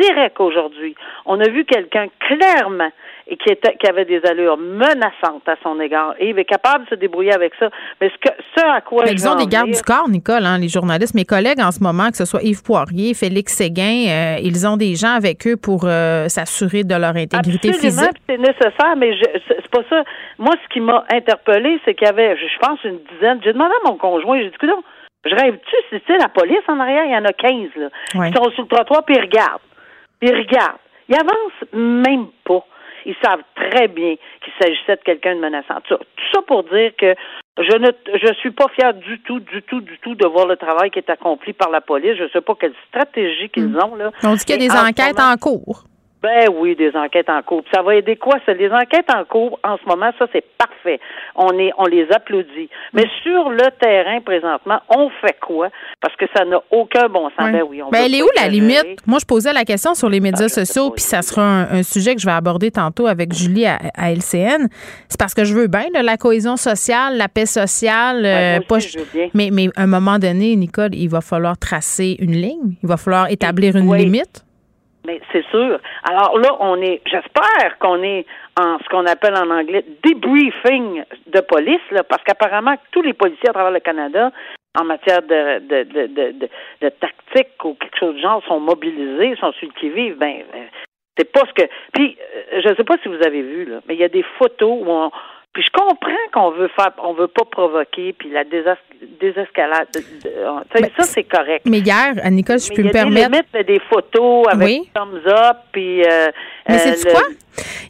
direct 0.00 0.40
aujourd'hui, 0.40 0.94
on 1.26 1.40
a 1.40 1.48
vu 1.48 1.64
quelqu'un 1.64 2.06
clairement 2.20 2.90
et 3.28 3.36
qui 3.36 3.50
était 3.50 3.76
qui 3.76 3.88
avait 3.88 4.04
des 4.04 4.20
allures 4.28 4.56
menaçantes 4.56 5.46
à 5.46 5.54
son 5.62 5.80
égard. 5.80 6.14
Et 6.18 6.30
Yves 6.30 6.38
est 6.38 6.44
capable 6.44 6.84
de 6.84 6.90
se 6.90 6.94
débrouiller 6.96 7.32
avec 7.32 7.52
ça. 7.58 7.70
Mais 8.00 8.10
ce 8.10 8.28
que 8.28 8.34
ce 8.56 8.64
à 8.64 8.80
quoi 8.80 9.04
Mais 9.04 9.12
ils 9.12 9.28
ont 9.28 9.36
des 9.36 9.46
gardes 9.46 9.70
du 9.70 9.80
corps, 9.82 10.08
Nicole, 10.08 10.44
hein, 10.44 10.58
les 10.58 10.68
journalistes. 10.68 11.14
Mes 11.14 11.24
collègues 11.24 11.60
en 11.60 11.70
ce 11.70 11.82
moment, 11.82 12.10
que 12.10 12.16
ce 12.16 12.24
soit 12.24 12.42
Yves 12.42 12.62
Poirier, 12.62 13.14
Félix 13.14 13.54
Séguin, 13.54 14.06
euh, 14.08 14.36
ils 14.42 14.66
ont 14.66 14.76
des 14.76 14.94
gens 14.94 15.14
avec 15.14 15.46
eux 15.46 15.56
pour 15.56 15.84
euh, 15.84 16.28
s'assurer 16.28 16.84
de 16.84 16.94
leur 16.94 17.16
intégrité 17.16 17.70
Absolument, 17.70 18.02
physique. 18.02 18.22
c'est 18.28 18.38
nécessaire, 18.38 18.96
mais 18.96 19.12
c'est 19.48 19.68
pas 19.70 19.82
ça. 19.88 20.02
Moi, 20.38 20.54
ce 20.62 20.68
qui 20.72 20.80
m'a 20.80 21.04
interpellé, 21.12 21.80
c'est 21.84 21.94
qu'il 21.94 22.06
y 22.06 22.10
avait, 22.10 22.36
je 22.36 22.58
pense, 22.58 22.82
une 22.84 22.98
dizaine. 23.14 23.40
J'ai 23.44 23.52
demandé 23.52 23.72
à 23.84 23.90
mon 23.90 23.96
conjoint, 23.96 24.38
j'ai 24.38 24.48
dit, 24.48 24.54
écoute, 24.54 24.84
je 25.24 25.34
rêve-tu, 25.34 25.76
si 25.90 26.00
tu 26.00 26.06
sais, 26.12 26.18
la 26.18 26.28
police 26.28 26.62
en 26.68 26.78
arrière, 26.80 27.04
il 27.04 27.12
y 27.12 27.16
en 27.16 27.24
a 27.24 27.32
15, 27.32 27.70
là. 27.76 27.88
Ouais. 28.14 28.30
Ils 28.30 28.36
sont 28.36 28.50
sur 28.52 28.62
le 28.62 28.68
trottoir, 28.68 29.04
puis 29.04 29.14
ils 29.16 29.20
regardent. 29.20 29.60
Puis 30.20 30.30
ils 30.30 30.36
regardent. 30.36 30.78
Ils 31.08 31.14
avancent 31.16 31.72
même 31.72 32.26
pas. 32.44 32.64
Ils 33.04 33.16
savent 33.22 33.42
très 33.56 33.88
bien 33.88 34.14
qu'il 34.42 34.52
s'agissait 34.60 34.96
de 34.96 35.02
quelqu'un 35.02 35.34
de 35.34 35.40
menaçant. 35.40 35.74
Ça- 35.88 35.96
Tout 35.98 36.24
ça 36.32 36.40
pour 36.46 36.62
dire 36.64 36.92
que 36.96 37.14
je 37.58 37.76
ne 37.76 37.90
je 38.18 38.32
suis 38.34 38.52
pas 38.52 38.66
fière 38.74 38.94
du 38.94 39.20
tout, 39.22 39.40
du 39.40 39.60
tout, 39.62 39.80
du 39.80 39.98
tout 39.98 40.14
de 40.14 40.26
voir 40.26 40.46
le 40.46 40.56
travail 40.56 40.90
qui 40.90 41.00
est 41.00 41.10
accompli 41.10 41.52
par 41.52 41.70
la 41.70 41.80
police. 41.80 42.16
Je 42.16 42.28
sais 42.32 42.40
pas 42.40 42.54
quelle 42.58 42.74
stratégie 42.88 43.48
qu'ils 43.50 43.76
ont, 43.76 43.96
là. 43.96 44.10
On 44.22 44.34
dit 44.34 44.44
qu'il 44.44 44.62
y 44.62 44.64
a 44.66 44.68
des 44.68 44.74
enquêtes 44.76 45.18
en 45.20 45.36
cours. 45.36 45.84
Ben 46.22 46.48
oui, 46.54 46.76
des 46.76 46.94
enquêtes 46.94 47.28
en 47.28 47.42
cours. 47.42 47.62
Puis 47.62 47.72
ça 47.74 47.82
va 47.82 47.96
aider 47.96 48.16
quoi? 48.16 48.36
Ça, 48.46 48.52
les 48.54 48.70
enquêtes 48.70 49.10
en 49.12 49.24
cours, 49.24 49.58
en 49.64 49.76
ce 49.76 49.84
moment, 49.88 50.10
ça, 50.18 50.26
c'est 50.32 50.44
parfait. 50.56 51.00
On 51.34 51.58
est, 51.58 51.72
on 51.78 51.86
les 51.86 52.06
applaudit. 52.12 52.68
Mais 52.92 53.04
sur 53.22 53.50
le 53.50 53.64
terrain, 53.80 54.20
présentement, 54.20 54.78
on 54.88 55.10
fait 55.20 55.36
quoi? 55.40 55.68
Parce 56.00 56.14
que 56.16 56.26
ça 56.36 56.44
n'a 56.44 56.60
aucun 56.70 57.08
bon 57.08 57.28
sens. 57.38 57.50
Ben 57.50 57.62
oui, 57.68 57.82
on 57.82 57.90
Ben, 57.90 58.04
elle 58.06 58.14
est 58.14 58.22
où 58.22 58.28
la 58.36 58.48
limite? 58.48 59.04
Moi, 59.06 59.18
je 59.20 59.26
posais 59.26 59.52
la 59.52 59.64
question 59.64 59.94
sur 59.94 60.08
les 60.08 60.20
médias 60.20 60.46
je 60.48 60.52
sais 60.52 60.64
sociaux, 60.64 60.90
puis 60.90 61.02
ça 61.02 61.22
sera 61.22 61.42
un, 61.42 61.78
un 61.78 61.82
sujet 61.82 62.14
que 62.14 62.20
je 62.20 62.26
vais 62.26 62.32
aborder 62.32 62.70
tantôt 62.70 63.06
avec 63.06 63.32
Julie 63.32 63.66
à, 63.66 63.78
à 63.96 64.12
LCN. 64.12 64.68
C'est 65.08 65.18
parce 65.18 65.34
que 65.34 65.44
je 65.44 65.54
veux 65.54 65.66
bien 65.66 65.86
là, 65.92 66.02
la 66.02 66.16
cohésion 66.16 66.56
sociale, 66.56 67.16
la 67.16 67.28
paix 67.28 67.46
sociale. 67.46 68.22
Ouais, 68.22 68.28
euh, 68.28 68.56
moi 68.58 68.64
pas- 68.68 68.76
aussi, 68.76 68.88
je 68.90 68.98
veux 69.00 69.06
bien. 69.12 69.28
mais, 69.34 69.50
mais 69.52 69.68
à 69.76 69.82
un 69.82 69.86
moment 69.86 70.18
donné, 70.18 70.54
Nicole, 70.56 70.94
il 70.94 71.08
va 71.08 71.20
falloir 71.20 71.58
tracer 71.58 72.16
une 72.20 72.32
ligne. 72.32 72.76
Il 72.82 72.88
va 72.88 72.96
falloir 72.96 73.30
établir 73.30 73.74
une 73.76 73.88
oui. 73.88 74.04
limite. 74.04 74.44
Mais 75.06 75.20
c'est 75.32 75.44
sûr. 75.46 75.80
Alors 76.04 76.38
là, 76.38 76.56
on 76.60 76.80
est, 76.80 77.00
j'espère 77.06 77.78
qu'on 77.80 78.02
est 78.02 78.24
en 78.60 78.78
ce 78.78 78.88
qu'on 78.88 79.06
appelle 79.06 79.36
en 79.36 79.50
anglais 79.50 79.84
debriefing 80.04 81.02
de 81.26 81.40
police, 81.40 81.90
là, 81.90 82.04
parce 82.04 82.22
qu'apparemment 82.22 82.76
tous 82.92 83.02
les 83.02 83.12
policiers 83.12 83.48
à 83.48 83.52
travers 83.52 83.72
le 83.72 83.80
Canada, 83.80 84.30
en 84.78 84.84
matière 84.84 85.22
de, 85.22 85.58
de, 85.58 85.82
de, 85.84 86.06
de, 86.06 86.48
de, 86.80 86.88
tactique 86.88 87.64
ou 87.64 87.74
quelque 87.74 87.98
chose 87.98 88.14
du 88.14 88.22
genre, 88.22 88.42
sont 88.46 88.60
mobilisés, 88.60 89.36
sont 89.36 89.52
sur 89.52 89.68
le 89.68 89.74
qui-vive. 89.74 90.16
Ben, 90.16 90.44
euh, 90.54 90.64
c'est 91.18 91.30
pas 91.30 91.42
ce 91.46 91.62
que. 91.62 91.68
Puis, 91.92 92.16
euh, 92.36 92.60
je 92.62 92.68
ne 92.68 92.74
sais 92.74 92.84
pas 92.84 92.96
si 93.02 93.08
vous 93.08 93.22
avez 93.26 93.42
vu 93.42 93.64
là, 93.66 93.80
mais 93.86 93.94
il 93.94 94.00
y 94.00 94.04
a 94.04 94.08
des 94.08 94.24
photos 94.38 94.78
où 94.80 94.84
on. 94.88 95.10
Puis 95.52 95.62
je 95.64 95.70
comprends 95.70 96.10
qu'on 96.32 96.50
veut 96.52 96.70
faire, 96.74 96.92
on 97.04 97.12
veut 97.12 97.28
pas 97.28 97.44
provoquer, 97.44 98.14
puis 98.18 98.30
la 98.30 98.42
désas- 98.44 98.76
désescalade. 99.20 99.86
Ben, 99.94 100.88
ça 100.96 101.02
c'est 101.04 101.24
correct. 101.24 101.66
Mais 101.66 101.80
hier, 101.80 102.14
à 102.22 102.30
Nicole, 102.30 102.58
si 102.58 102.70
je 102.70 102.74
peux 102.74 102.82
me 102.82 102.86
des 102.86 102.92
permettre. 102.92 103.30
mais 103.52 103.64
des 103.64 103.80
photos 103.90 104.46
avec 104.50 104.66
Oui. 104.66 104.90
thumbs 104.94 105.26
up, 105.26 105.56
puis. 105.72 106.02
euh, 106.04 106.28
Mais 106.68 106.74
euh, 106.76 106.78
c'est 106.96 107.04
le- 107.04 107.10
quoi? 107.12 107.22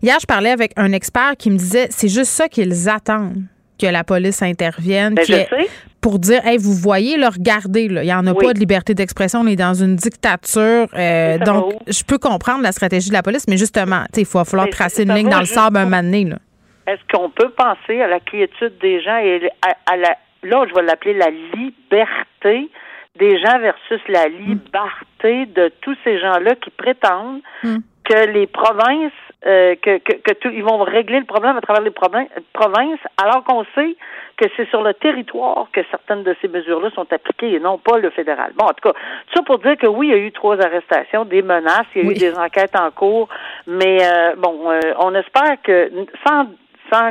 Hier, 0.03 0.17
je 0.21 0.27
parlais 0.27 0.51
avec 0.51 0.73
un 0.77 0.91
expert 0.93 1.35
qui 1.39 1.51
me 1.51 1.57
disait 1.57 1.87
c'est 1.91 2.09
juste 2.09 2.33
ça 2.33 2.49
qu'ils 2.49 2.89
attendent 2.89 3.43
que 3.81 3.87
la 3.87 4.03
police 4.03 4.43
intervienne. 4.43 5.15
Ben, 5.15 5.25
je 5.25 5.33
sais. 5.33 5.49
Pour 6.01 6.19
dire, 6.19 6.45
hey, 6.45 6.59
vous 6.59 6.73
voyez, 6.75 7.17
là, 7.17 7.29
regardez, 7.31 7.87
là, 7.87 8.03
il 8.03 8.07
n'y 8.07 8.13
en 8.13 8.27
a 8.27 8.33
Oui. 8.33 8.45
pas 8.47 8.53
de 8.55 8.59
liberté 8.59 8.93
d'expression, 8.93 9.39
on 9.41 9.47
est 9.47 9.55
dans 9.55 9.75
une 9.75 9.95
dictature. 9.95 10.89
euh, 10.95 11.39
donc, 11.39 11.75
je 11.87 12.03
peux 12.03 12.19
comprendre 12.19 12.63
la 12.65 12.73
stratégie 12.73 13.09
de 13.11 13.15
la 13.15 13.23
police, 13.23 13.47
mais 13.49 13.57
justement, 13.57 14.03
tu 14.13 14.21
sais, 14.21 14.23
il 14.23 14.27
va 14.27 14.45
falloir 14.45 14.67
Mais 14.67 14.73
tracer 14.73 15.05
une 15.05 15.15
ligne 15.15 15.29
dans 15.31 15.39
le 15.39 15.47
sable 15.47 15.77
un 15.77 15.85
moment 15.85 16.03
donné. 16.03 16.25
Là. 16.25 16.39
Est-ce 16.87 17.01
qu'on 17.13 17.31
peut 17.31 17.51
penser 17.51 18.01
à 18.03 18.07
la 18.09 18.21
quiétude 18.21 18.79
des 18.79 19.01
gens 19.01 19.19
et 19.19 19.49
à, 19.67 19.93
à 19.93 19.97
la, 19.97 20.17
là, 20.43 20.65
je 20.69 20.75
vais 20.75 20.83
l'appeler 20.83 21.15
la 21.15 21.31
liberté 21.31 22.69
des 23.17 23.39
gens 23.39 23.59
versus 23.59 24.01
la 24.09 24.27
liberté 24.29 25.47
de 25.47 25.71
tous 25.83 25.97
ces 26.05 26.19
gens-là 26.19 26.55
qui 26.57 26.71
prétendent 26.71 27.41
Mm. 27.63 27.77
que 28.05 28.27
les 28.33 28.47
provinces, 28.49 29.13
euh, 29.47 29.77
que, 29.81 29.99
que, 29.99 30.13
que 30.15 30.33
tout- 30.35 30.51
ils 30.51 30.65
vont 30.65 30.79
régler 30.83 31.21
le 31.21 31.25
problème 31.27 31.57
à 31.57 31.61
travers 31.61 31.83
les 31.83 31.91
provinces, 31.93 32.99
alors 33.23 33.45
qu'on 33.45 33.65
sait 33.77 33.95
que 34.37 34.47
c'est 34.57 34.69
sur 34.71 34.83
le 34.83 34.93
territoire 34.95 35.69
que 35.73 35.81
certaines 35.91 36.25
de 36.25 36.35
ces 36.41 36.49
mesures-là 36.49 36.91
sont 36.91 37.07
appliquées 37.13 37.53
et 37.53 37.61
non 37.61 37.79
pas 37.79 37.99
le 37.99 38.11
fédéral. 38.11 38.53
Bon, 38.57 38.65
en 38.65 38.71
tout 38.73 38.89
cas, 38.89 38.95
tout 39.29 39.35
ça 39.37 39.43
pour 39.43 39.59
dire 39.61 39.77
que 39.77 39.87
oui, 39.87 40.09
il 40.09 40.11
y 40.11 40.15
a 40.15 40.19
eu 40.19 40.33
trois 40.33 40.61
arrestations, 40.61 41.25
des 41.27 41.43
menaces, 41.43 41.87
il 41.95 42.03
y 42.03 42.05
a 42.05 42.09
Oui. 42.09 42.15
eu 42.17 42.19
des 42.19 42.35
enquêtes 42.37 42.75
en 42.77 42.91
cours, 42.91 43.29
mais 43.69 43.99
euh, 44.03 44.35
bon, 44.37 44.71
euh, 44.73 44.81
on 44.99 45.15
espère 45.15 45.61
que 45.63 45.93
sans 46.27 46.47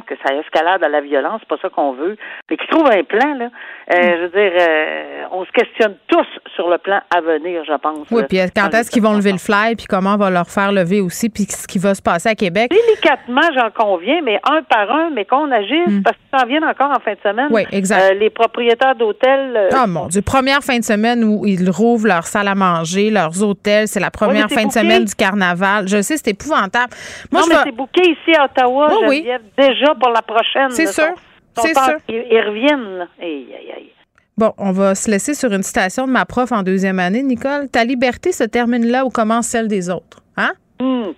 que 0.08 0.13
ça 0.26 0.34
escalade 0.36 0.84
à 0.84 0.89
la 0.89 1.02
violence, 1.02 1.41
c'est 1.41 1.48
pas 1.50 1.58
ça 1.62 1.70
qu'on 1.70 1.94
veut, 1.94 2.15
mais 2.50 2.58
qu'ils 2.58 2.67
trouvent 2.70 2.89
un 2.91 3.04
plan, 3.04 3.34
là. 3.36 3.46
Euh, 3.94 3.98
Je 4.02 4.22
veux 4.24 4.30
dire, 4.30 4.52
euh, 4.60 5.24
on 5.32 5.44
se 5.46 5.52
questionne 5.52 5.96
tous 6.08 6.26
sur 6.56 6.70
le 6.70 6.78
plan 6.78 7.00
à 7.15 7.22
venir, 7.22 7.63
je 7.67 7.74
pense. 7.78 8.08
Oui, 8.12 8.24
puis 8.30 8.39
quand 8.56 8.70
dans 8.70 8.78
est-ce 8.78 8.91
qu'ils 8.91 9.02
vont 9.04 9.13
lever 9.13 9.32
le 9.32 9.38
fly, 9.38 9.76
puis 9.76 9.86
comment 9.88 10.13
on 10.13 10.17
va 10.17 10.30
leur 10.30 10.48
faire 10.50 10.72
lever 10.72 11.02
aussi, 11.02 11.30
puis 11.30 11.44
ce 11.44 11.67
qui 11.67 11.80
va 11.80 11.94
se 11.96 12.02
passer 12.02 12.30
à 12.30 12.36
Québec? 12.36 12.70
Délicatement, 12.72 13.41
j'en 13.56 13.70
conviens, 13.72 14.22
mais 14.24 14.39
un 14.50 14.62
par 14.63 14.89
un, 14.91 15.10
mais 15.10 15.26
qu'on 15.26 15.52
agisse, 15.52 15.88
Mm. 15.88 16.04
parce 16.04 16.15
qu'ils 16.17 16.39
s'en 16.39 16.46
viennent 16.46 16.63
encore 16.63 16.91
en 16.91 17.00
fin 17.00 17.13
de 17.13 17.20
semaine. 17.24 17.48
Oui, 17.52 17.63
exact. 17.72 18.12
Euh, 18.12 18.13
les 18.13 18.30
propriétaires 18.30 18.96
d'hôtels. 18.96 19.54
euh, 19.56 19.70
Ah 19.74 19.88
mon 19.88 20.08
Dieu, 20.08 20.22
première 20.22 20.62
fin 20.62 20.78
de 20.78 20.84
semaine 20.84 21.24
où 21.24 21.46
ils 21.46 21.70
rouvrent 21.70 22.08
leur 22.08 22.26
salle 22.26 22.48
à 22.48 22.56
manger, 22.56 23.10
leurs 23.10 23.41
hôtels, 23.44 23.88
c'est 23.88 24.00
la 24.00 24.12
première 24.12 24.50
fin 24.50 24.65
de 24.65 24.72
semaine 24.72 25.06
du 25.06 25.15
carnaval. 25.15 25.88
Je 25.88 26.02
sais, 26.02 26.17
c'est 26.17 26.30
épouvantable. 26.32 26.94
Moi, 27.32 27.41
non, 27.41 27.48
je 27.48 27.54
mais 27.56 27.62
c'est 27.65 27.72
bouqué 27.76 28.02
ici 28.12 28.36
à 28.38 28.46
Ottawa, 28.46 28.89
Oui, 29.08 29.26
oui. 29.26 29.32
Déjà 29.73 29.95
pour 29.95 30.10
la 30.10 30.21
prochaine. 30.21 30.71
C'est 30.71 30.91
sûr. 30.91 31.13
C'est 31.57 31.73
sûr. 31.73 31.97
Ils, 32.10 32.25
ils 32.31 32.41
reviennent, 32.41 32.97
là. 32.97 33.07
Aïe, 33.21 33.47
aïe, 33.57 33.71
aïe. 33.77 33.91
Bon, 34.38 34.53
on 34.57 34.71
va 34.71 34.95
se 34.95 35.10
laisser 35.12 35.34
sur 35.34 35.51
une 35.51 35.63
citation 35.63 36.07
de 36.07 36.12
ma 36.12 36.25
prof 36.25 36.51
en 36.51 36.63
deuxième 36.63 36.99
année, 36.99 37.21
Nicole. 37.21 37.69
Ta 37.69 37.84
liberté 37.84 38.31
se 38.31 38.43
termine 38.43 38.88
là 38.88 39.05
où 39.05 39.10
commence 39.10 39.47
celle 39.47 39.67
des 39.67 39.89
autres. 39.89 40.23
Hein? 40.38 40.53
Hmm. 40.79 41.12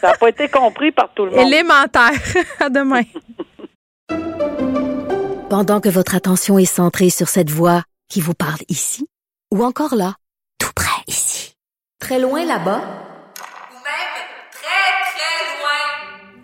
Ça 0.00 0.08
n'a 0.08 0.14
pas 0.14 0.28
été 0.28 0.48
compris 0.48 0.90
par 0.92 1.12
tout 1.14 1.26
le 1.26 1.32
monde. 1.32 1.46
Élémentaire. 1.46 2.12
à 2.60 2.70
demain. 2.70 3.02
Pendant 5.50 5.80
que 5.80 5.88
votre 5.88 6.14
attention 6.14 6.58
est 6.58 6.64
centrée 6.64 7.10
sur 7.10 7.28
cette 7.28 7.50
voix 7.50 7.82
qui 8.08 8.20
vous 8.20 8.34
parle 8.34 8.60
ici, 8.68 9.06
ou 9.52 9.64
encore 9.64 9.94
là, 9.94 10.14
tout 10.58 10.72
près 10.74 11.02
ici, 11.06 11.54
très 11.98 12.18
loin 12.18 12.44
là-bas, 12.44 12.80
Ou 13.70 13.74
même 13.74 14.16
très, 14.52 14.90
très 15.10 15.60
loin. 15.60 16.39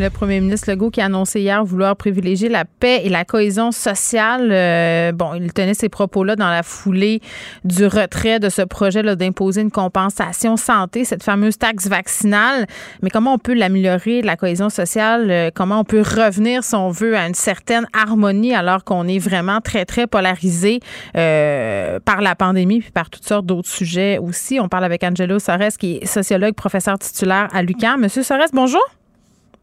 Le 0.00 0.08
premier 0.08 0.40
ministre 0.40 0.70
Legault 0.70 0.88
qui 0.88 1.02
a 1.02 1.04
annoncé 1.04 1.42
hier 1.42 1.62
vouloir 1.62 1.94
privilégier 1.94 2.48
la 2.48 2.64
paix 2.64 3.02
et 3.04 3.10
la 3.10 3.26
cohésion 3.26 3.70
sociale. 3.70 4.48
Euh, 4.50 5.12
bon, 5.12 5.34
il 5.34 5.52
tenait 5.52 5.74
ces 5.74 5.90
propos-là 5.90 6.36
dans 6.36 6.48
la 6.48 6.62
foulée 6.62 7.20
du 7.64 7.84
retrait 7.84 8.40
de 8.40 8.48
ce 8.48 8.62
projet-là 8.62 9.14
d'imposer 9.14 9.60
une 9.60 9.70
compensation 9.70 10.56
santé, 10.56 11.04
cette 11.04 11.22
fameuse 11.22 11.58
taxe 11.58 11.86
vaccinale. 11.86 12.66
Mais 13.02 13.10
comment 13.10 13.34
on 13.34 13.38
peut 13.38 13.52
l'améliorer, 13.52 14.22
la 14.22 14.36
cohésion 14.36 14.70
sociale? 14.70 15.30
Euh, 15.30 15.50
comment 15.54 15.80
on 15.80 15.84
peut 15.84 16.00
revenir, 16.00 16.64
si 16.64 16.74
on 16.74 16.88
veut, 16.88 17.14
à 17.14 17.26
une 17.26 17.34
certaine 17.34 17.86
harmonie 17.92 18.54
alors 18.54 18.84
qu'on 18.84 19.06
est 19.06 19.18
vraiment 19.18 19.60
très, 19.60 19.84
très 19.84 20.06
polarisé 20.06 20.80
euh, 21.14 22.00
par 22.00 22.22
la 22.22 22.34
pandémie 22.34 22.80
puis 22.80 22.90
par 22.90 23.10
toutes 23.10 23.28
sortes 23.28 23.44
d'autres 23.44 23.68
sujets 23.68 24.16
aussi? 24.16 24.60
On 24.60 24.68
parle 24.68 24.84
avec 24.84 25.04
Angelo 25.04 25.38
Sores, 25.38 25.76
qui 25.78 25.98
est 26.00 26.06
sociologue, 26.06 26.54
professeur 26.54 26.98
titulaire 26.98 27.48
à 27.52 27.62
l'UQAM. 27.62 28.00
Monsieur 28.00 28.22
Sores, 28.22 28.48
bonjour. 28.54 28.80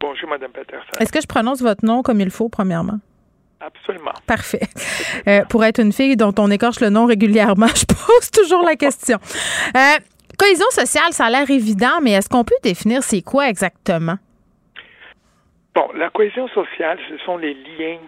Bonjour, 0.00 0.28
Madame 0.28 0.52
Peterson. 0.52 0.98
Est-ce 1.00 1.12
que 1.12 1.20
je 1.20 1.26
prononce 1.26 1.60
votre 1.60 1.84
nom 1.84 2.02
comme 2.02 2.20
il 2.20 2.30
faut, 2.30 2.48
premièrement? 2.48 2.98
Absolument. 3.60 4.12
Parfait. 4.26 4.60
Euh, 5.26 5.44
pour 5.50 5.64
être 5.64 5.80
une 5.80 5.92
fille 5.92 6.16
dont 6.16 6.32
on 6.38 6.50
écorche 6.50 6.80
le 6.80 6.90
nom 6.90 7.06
régulièrement, 7.06 7.66
je 7.74 7.84
pose 7.86 8.30
toujours 8.30 8.62
la 8.62 8.76
question. 8.76 9.18
Euh, 9.76 9.98
cohésion 10.38 10.70
sociale, 10.70 11.12
ça 11.12 11.26
a 11.26 11.30
l'air 11.30 11.50
évident, 11.50 12.00
mais 12.02 12.12
est-ce 12.12 12.28
qu'on 12.28 12.44
peut 12.44 12.54
définir 12.62 13.02
c'est 13.02 13.22
quoi 13.22 13.48
exactement? 13.48 14.16
Bon, 15.74 15.88
la 15.94 16.10
cohésion 16.10 16.48
sociale, 16.48 16.98
ce 17.08 17.18
sont 17.24 17.36
les 17.36 17.54
liens 17.54 17.98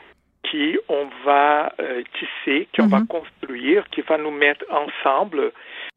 qui 0.50 0.78
on 0.88 1.08
va 1.24 1.72
euh, 1.80 2.02
tisser, 2.18 2.68
qu'on 2.74 2.86
va 2.86 3.02
construire, 3.08 3.88
qui 3.90 4.00
va 4.00 4.18
nous 4.18 4.30
mettre 4.30 4.64
ensemble, 4.70 5.52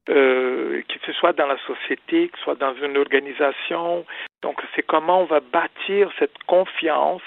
euh, 0.10 0.82
que 0.88 0.96
ce 1.06 1.14
soit 1.14 1.34
dans 1.34 1.48
la 1.48 1.58
société, 1.66 2.28
que 2.28 2.38
ce 2.38 2.44
soit 2.44 2.60
dans 2.60 2.76
une 2.76 2.98
organisation. 2.98 4.06
Donc, 4.44 4.62
c'est 4.76 4.84
comment 4.84 5.22
on 5.22 5.26
va 5.26 5.40
bâtir 5.40 6.12
cette 6.20 6.38
confiance 6.46 7.22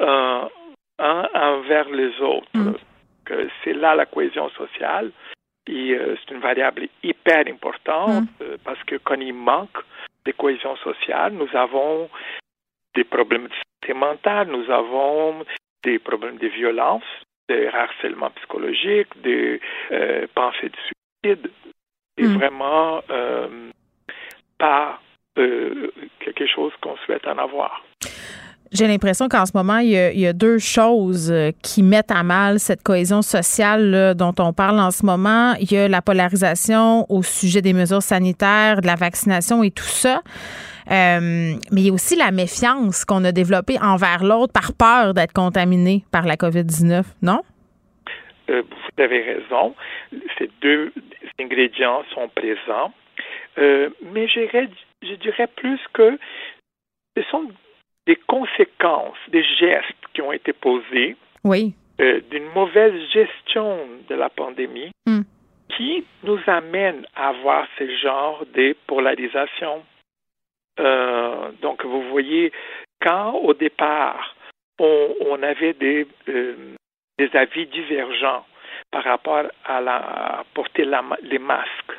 euh, 0.00 0.44
un 0.98 1.28
envers 1.34 1.88
les 1.90 2.18
autres. 2.20 2.48
Que 3.24 3.48
C'est 3.62 3.72
là 3.72 3.94
la 3.94 4.06
cohésion 4.06 4.48
sociale. 4.50 5.10
Et 5.66 5.94
euh, 5.94 6.14
c'est 6.16 6.34
une 6.34 6.40
variable 6.40 6.88
hyper 7.02 7.44
importante 7.48 8.28
euh, 8.42 8.56
parce 8.64 8.82
que 8.84 8.96
quand 8.96 9.18
il 9.18 9.32
manque 9.34 9.78
de 10.26 10.32
cohésion 10.32 10.76
sociale, 10.76 11.32
nous 11.32 11.48
avons 11.54 12.08
des 12.94 13.04
problèmes 13.04 13.48
de 13.48 13.54
santé 13.54 13.94
mentale, 13.98 14.48
nous 14.48 14.70
avons 14.70 15.44
des 15.82 15.98
problèmes 15.98 16.36
de 16.36 16.48
violence, 16.48 17.02
de 17.48 17.66
harcèlement 17.72 18.30
psychologique, 18.30 19.08
de 19.22 19.58
pensées 20.34 20.68
de 20.68 20.76
suicide. 20.86 21.50
C'est 22.16 22.26
Mm. 22.28 22.36
vraiment 22.36 23.02
pas 24.58 25.00
euh, 25.38 25.90
quelque 26.20 26.46
chose 26.46 26.72
qu'on 26.80 26.96
souhaite 27.04 27.26
en 27.26 27.38
avoir. 27.38 27.84
J'ai 28.72 28.88
l'impression 28.88 29.28
qu'en 29.28 29.46
ce 29.46 29.52
moment, 29.54 29.78
il 29.78 29.90
y, 29.90 29.96
a, 29.96 30.10
il 30.10 30.18
y 30.18 30.26
a 30.26 30.32
deux 30.32 30.58
choses 30.58 31.30
euh, 31.30 31.52
qui 31.62 31.82
mettent 31.82 32.10
à 32.10 32.24
mal 32.24 32.58
cette 32.58 32.82
cohésion 32.82 33.22
sociale 33.22 33.90
là, 33.90 34.14
dont 34.14 34.34
on 34.40 34.52
parle 34.52 34.80
en 34.80 34.90
ce 34.90 35.06
moment. 35.06 35.54
Il 35.60 35.70
y 35.70 35.76
a 35.76 35.86
la 35.86 36.02
polarisation 36.02 37.06
au 37.08 37.22
sujet 37.22 37.62
des 37.62 37.72
mesures 37.72 38.02
sanitaires, 38.02 38.80
de 38.80 38.86
la 38.86 38.96
vaccination 38.96 39.62
et 39.62 39.70
tout 39.70 39.84
ça. 39.84 40.22
Euh, 40.90 41.54
mais 41.70 41.80
il 41.80 41.86
y 41.86 41.90
a 41.90 41.92
aussi 41.92 42.16
la 42.16 42.30
méfiance 42.30 43.04
qu'on 43.04 43.24
a 43.24 43.32
développée 43.32 43.76
envers 43.80 44.24
l'autre 44.24 44.52
par 44.52 44.72
peur 44.76 45.14
d'être 45.14 45.32
contaminé 45.32 46.04
par 46.10 46.26
la 46.26 46.34
COVID-19, 46.34 47.04
non? 47.22 47.42
Euh, 48.50 48.62
vous 48.62 49.02
avez 49.02 49.22
raison. 49.22 49.74
Ces 50.38 50.50
deux 50.60 50.92
ingrédients 51.40 52.02
sont 52.12 52.28
présents. 52.28 52.92
Euh, 53.56 53.88
mais 54.12 54.26
je 54.28 54.40
dirais, 54.40 54.68
je 55.04 55.14
dirais 55.14 55.46
plus 55.46 55.80
que 55.92 56.18
ce 57.16 57.22
sont 57.24 57.50
des 58.06 58.16
conséquences, 58.16 59.16
des 59.28 59.42
gestes 59.44 60.04
qui 60.12 60.20
ont 60.22 60.32
été 60.32 60.52
posés 60.52 61.16
Oui. 61.44 61.74
euh, 62.00 62.20
d'une 62.30 62.48
mauvaise 62.52 62.94
gestion 63.10 63.78
de 64.08 64.14
la 64.14 64.28
pandémie 64.28 64.90
Mm. 65.06 65.22
qui 65.76 66.04
nous 66.22 66.40
amène 66.46 67.06
à 67.14 67.28
avoir 67.28 67.66
ce 67.78 67.86
genre 67.96 68.44
de 68.54 68.74
polarisation. 68.86 69.84
Euh, 70.80 71.50
donc, 71.62 71.84
vous 71.84 72.02
voyez, 72.10 72.52
quand 73.00 73.32
au 73.34 73.54
départ, 73.54 74.34
on, 74.78 75.14
on 75.20 75.42
avait 75.42 75.72
des, 75.74 76.06
euh, 76.28 76.74
des 77.18 77.30
avis 77.36 77.66
divergents 77.66 78.44
par 78.90 79.04
rapport 79.04 79.44
à, 79.64 79.80
la, 79.80 79.96
à 80.40 80.44
porter 80.54 80.84
la 80.84 81.02
les 81.22 81.38
masques. 81.38 81.92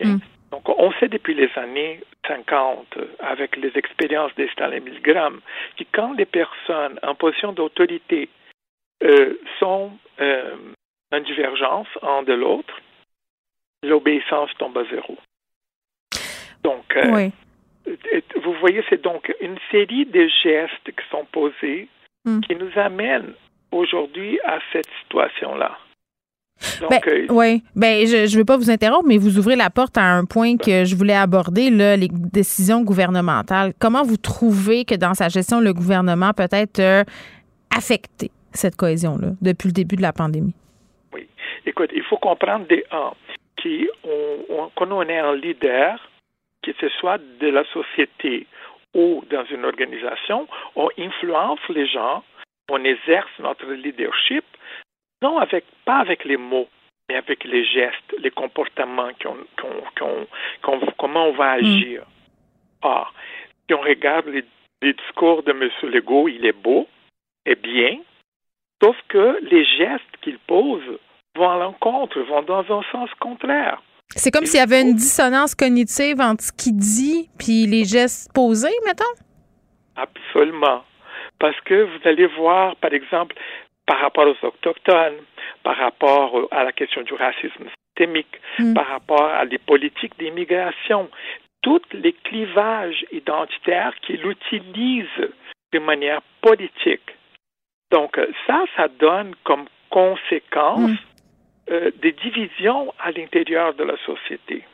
Ok? 0.00 0.06
Mm. 0.08 0.18
Donc, 0.52 0.68
on 0.68 0.92
sait 0.92 1.08
depuis 1.08 1.34
les 1.34 1.50
années 1.56 2.00
50, 2.28 2.98
avec 3.18 3.56
les 3.56 3.72
expériences 3.76 4.34
des 4.36 4.48
Stanley 4.48 4.80
Milgram, 4.80 5.40
que 5.76 5.84
quand 5.92 6.12
les 6.12 6.26
personnes 6.26 7.00
en 7.02 7.14
position 7.14 7.52
d'autorité 7.52 8.28
euh, 9.02 9.34
sont 9.58 9.90
euh, 10.20 10.56
en 11.10 11.20
divergence 11.20 11.88
un 12.02 12.22
de 12.22 12.34
l'autre, 12.34 12.74
l'obéissance 13.82 14.50
tombe 14.58 14.78
à 14.78 14.84
zéro. 14.84 15.16
Donc, 16.62 16.96
euh, 16.96 17.10
oui. 17.10 17.32
vous 18.44 18.52
voyez, 18.60 18.84
c'est 18.88 19.02
donc 19.02 19.34
une 19.40 19.58
série 19.72 20.06
de 20.06 20.28
gestes 20.44 20.84
qui 20.84 21.08
sont 21.10 21.24
posés 21.32 21.88
Mm. 22.24 22.40
qui 22.40 22.54
nous 22.54 22.70
amènent 22.76 23.34
aujourd'hui 23.72 24.38
à 24.44 24.58
cette 24.72 24.88
situation-là. 25.02 25.76
Ben, 26.90 27.00
euh, 27.06 27.26
oui. 27.30 27.62
Ben, 27.74 28.06
je 28.06 28.22
ne 28.22 28.38
veux 28.38 28.44
pas 28.44 28.56
vous 28.56 28.70
interrompre, 28.70 29.06
mais 29.06 29.18
vous 29.18 29.38
ouvrez 29.38 29.56
la 29.56 29.70
porte 29.70 29.96
à 29.96 30.04
un 30.04 30.24
point 30.24 30.56
que 30.56 30.84
je 30.84 30.94
voulais 30.96 31.14
aborder, 31.14 31.70
là, 31.70 31.96
les 31.96 32.08
décisions 32.10 32.82
gouvernementales. 32.82 33.72
Comment 33.78 34.02
vous 34.02 34.16
trouvez 34.16 34.84
que 34.84 34.94
dans 34.94 35.14
sa 35.14 35.28
gestion, 35.28 35.60
le 35.60 35.72
gouvernement 35.72 36.32
peut 36.32 36.48
être 36.50 36.80
euh, 36.80 37.04
affecté 37.76 38.30
cette 38.52 38.76
cohésion-là 38.76 39.28
depuis 39.40 39.68
le 39.68 39.72
début 39.72 39.96
de 39.96 40.02
la 40.02 40.12
pandémie? 40.12 40.54
Oui. 41.12 41.26
Écoute, 41.66 41.90
il 41.94 42.02
faut 42.02 42.18
comprendre 42.18 42.66
des 42.66 42.84
un 42.90 43.12
qui 43.62 43.88
on, 44.04 44.70
on 44.76 45.08
est 45.08 45.18
un 45.18 45.36
leader, 45.36 46.10
que 46.62 46.72
ce 46.80 46.88
soit 46.88 47.18
de 47.40 47.48
la 47.48 47.64
société 47.72 48.46
ou 48.94 49.24
dans 49.30 49.44
une 49.44 49.64
organisation, 49.64 50.46
on 50.76 50.88
influence 50.98 51.60
les 51.70 51.86
gens, 51.86 52.22
on 52.70 52.84
exerce 52.84 53.30
notre 53.38 53.66
leadership, 53.72 54.44
non 55.22 55.38
avec 55.38 55.64
pas 55.84 55.98
avec 55.98 56.24
les 56.24 56.36
mots, 56.36 56.68
mais 57.08 57.16
avec 57.16 57.44
les 57.44 57.64
gestes, 57.64 58.14
les 58.18 58.30
comportements 58.30 59.10
qu'on- 59.20 60.86
comment 60.98 61.26
on 61.26 61.32
va 61.32 61.52
agir. 61.52 62.02
Or, 62.82 63.12
si 63.68 63.74
on 63.74 63.80
regarde 63.80 64.26
les, 64.26 64.44
les 64.82 64.92
discours 64.94 65.42
de 65.42 65.52
M. 65.52 65.68
Legault, 65.90 66.28
il 66.28 66.44
est 66.44 66.52
beau, 66.68 66.88
et 67.46 67.54
bien, 67.54 67.98
sauf 68.82 68.96
que 69.08 69.38
les 69.42 69.64
gestes 69.64 70.16
qu'il 70.22 70.38
pose 70.38 70.82
vont 71.36 71.50
à 71.50 71.58
l'encontre, 71.58 72.20
vont 72.22 72.42
dans 72.42 72.64
un 72.78 72.82
sens 72.90 73.08
contraire. 73.20 73.80
C'est 74.14 74.30
comme 74.30 74.44
s'il 74.44 74.58
y 74.60 74.62
avait 74.62 74.82
une 74.82 74.94
dissonance 74.94 75.54
cognitive 75.54 76.20
entre 76.20 76.44
ce 76.44 76.52
qu'il 76.52 76.76
dit 76.76 77.30
puis 77.38 77.66
les 77.66 77.84
gestes 77.84 78.30
posés, 78.34 78.76
mettons? 78.84 79.04
Absolument. 79.96 80.84
Parce 81.38 81.58
que 81.62 81.84
vous 81.84 82.08
allez 82.08 82.26
voir, 82.26 82.76
par 82.76 82.92
exemple, 82.92 83.34
par 83.86 84.00
rapport 84.00 84.26
aux 84.26 84.46
Autochtones, 84.46 85.18
par 85.62 85.76
rapport 85.76 86.48
à 86.50 86.64
la 86.64 86.72
question 86.72 87.02
du 87.02 87.14
racisme 87.14 87.64
systémique, 87.64 88.40
Mm. 88.58 88.74
par 88.74 88.88
rapport 88.88 89.30
à 89.30 89.46
des 89.46 89.58
politiques 89.58 90.18
d'immigration, 90.18 91.08
tous 91.62 91.82
les 91.92 92.12
clivages 92.12 93.04
identitaires 93.12 93.94
qu'il 94.02 94.26
utilise 94.26 95.30
de 95.72 95.78
manière 95.78 96.20
politique. 96.40 97.10
Donc, 97.90 98.18
ça, 98.46 98.64
ça 98.76 98.88
donne 98.88 99.34
comme 99.44 99.66
conséquence 99.90 100.98
euh, 101.70 101.90
des 102.00 102.12
divisions 102.12 102.92
à 102.98 103.12
l'intérieur 103.12 103.74
de 103.74 103.84
la 103.84 103.96
société. 104.04 104.64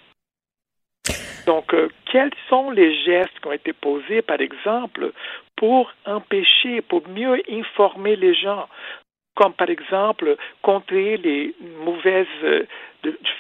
Donc, 1.48 1.72
euh, 1.72 1.88
quels 2.12 2.34
sont 2.50 2.70
les 2.70 2.94
gestes 3.04 3.40
qui 3.40 3.48
ont 3.48 3.52
été 3.52 3.72
posés, 3.72 4.20
par 4.20 4.38
exemple, 4.38 5.12
pour 5.56 5.90
empêcher, 6.04 6.82
pour 6.82 7.08
mieux 7.08 7.40
informer 7.50 8.16
les 8.16 8.34
gens? 8.34 8.68
Comme 9.34 9.54
par 9.54 9.70
exemple 9.70 10.36
contrer 10.60 11.16
les 11.16 11.54
mauvaises 11.82 12.26
euh, 12.42 12.66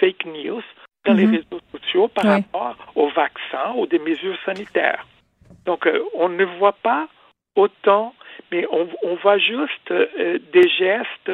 fake 0.00 0.24
news 0.24 0.62
dans 1.04 1.12
les 1.12 1.26
mhm. 1.26 1.34
réseaux 1.34 1.60
sociaux 1.70 2.08
par 2.08 2.24
rapport 2.24 2.76
aux 2.94 3.10
vaccins 3.10 3.74
ou 3.76 3.86
des 3.86 3.98
mesures 3.98 4.38
sanitaires. 4.46 5.06
Donc, 5.66 5.86
euh, 5.86 6.02
on 6.14 6.30
ne 6.30 6.46
voit 6.58 6.78
pas 6.82 7.08
autant, 7.56 8.14
mais 8.50 8.66
on, 8.70 8.88
on 9.02 9.16
voit 9.16 9.36
juste 9.36 9.92
des 9.92 10.68
gestes 10.78 11.32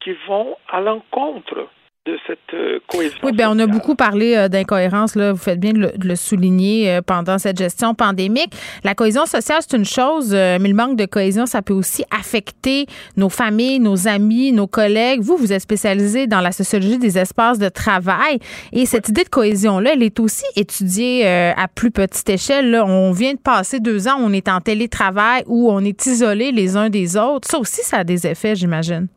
qui 0.00 0.14
vont 0.26 0.56
à 0.68 0.80
l'encontre 0.80 1.68
de 2.08 2.18
cette 2.26 2.38
euh, 2.54 2.78
cohésion. 2.86 3.18
Oui, 3.22 3.32
bien, 3.32 3.50
on 3.50 3.58
a 3.58 3.66
beaucoup 3.66 3.94
parlé 3.94 4.34
euh, 4.34 4.48
d'incohérence, 4.48 5.14
là. 5.14 5.32
Vous 5.32 5.38
faites 5.38 5.60
bien 5.60 5.72
de 5.72 5.92
le, 6.02 6.16
souligner 6.16 6.90
euh, 6.90 7.02
pendant 7.02 7.38
cette 7.38 7.58
gestion 7.58 7.94
pandémique. 7.94 8.52
La 8.82 8.94
cohésion 8.94 9.26
sociale, 9.26 9.58
c'est 9.60 9.76
une 9.76 9.84
chose, 9.84 10.32
mais 10.32 10.58
le 10.58 10.74
manque 10.74 10.96
de 10.96 11.04
cohésion, 11.04 11.46
ça 11.46 11.60
peut 11.60 11.74
aussi 11.74 12.04
affecter 12.10 12.86
nos 13.16 13.28
familles, 13.28 13.78
nos 13.78 14.08
amis, 14.08 14.52
nos 14.52 14.66
collègues. 14.66 15.20
Vous, 15.20 15.36
vous 15.36 15.52
êtes 15.52 15.60
spécialisé 15.60 16.26
dans 16.26 16.40
la 16.40 16.52
sociologie 16.52 16.98
des 16.98 17.18
espaces 17.18 17.58
de 17.58 17.68
travail. 17.68 18.38
Et 18.72 18.86
cette 18.86 19.08
idée 19.08 19.24
de 19.24 19.28
cohésion-là, 19.28 19.90
elle 19.94 20.02
est 20.02 20.18
aussi 20.18 20.44
étudiée 20.56 21.26
à 21.26 21.68
plus 21.68 21.90
petite 21.90 22.28
échelle. 22.30 22.70
Là. 22.70 22.86
On 22.86 23.12
vient 23.12 23.34
de 23.34 23.38
passer 23.38 23.80
deux 23.80 24.08
ans, 24.08 24.16
on 24.18 24.32
est 24.32 24.48
en 24.48 24.60
télétravail 24.60 25.42
où 25.46 25.70
on 25.70 25.80
est 25.80 26.06
isolés 26.06 26.52
les 26.52 26.76
uns 26.76 26.88
des 26.88 27.16
autres. 27.16 27.48
Ça 27.48 27.58
aussi, 27.58 27.82
ça 27.82 27.98
a 27.98 28.04
des 28.04 28.26
effets, 28.26 28.56
j'imagine 28.56 29.08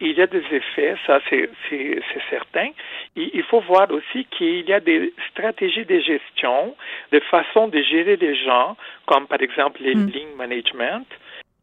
il 0.00 0.12
y 0.12 0.22
a 0.22 0.26
des 0.26 0.44
effets, 0.50 0.96
ça 1.06 1.20
c'est 1.28 1.48
certain. 2.30 2.70
Il 3.16 3.42
faut 3.44 3.60
voir 3.60 3.90
aussi 3.90 4.26
qu'il 4.26 4.68
y 4.68 4.72
a 4.72 4.80
des 4.80 5.12
stratégies 5.30 5.84
de 5.84 6.00
gestion, 6.00 6.74
des 7.12 7.20
façons 7.20 7.68
de 7.68 7.80
gérer 7.82 8.16
les 8.16 8.34
gens, 8.36 8.76
comme 9.06 9.26
par 9.26 9.40
exemple 9.40 9.80
les 9.82 9.94
mm. 9.94 10.10
lean 10.10 10.36
management, 10.36 11.06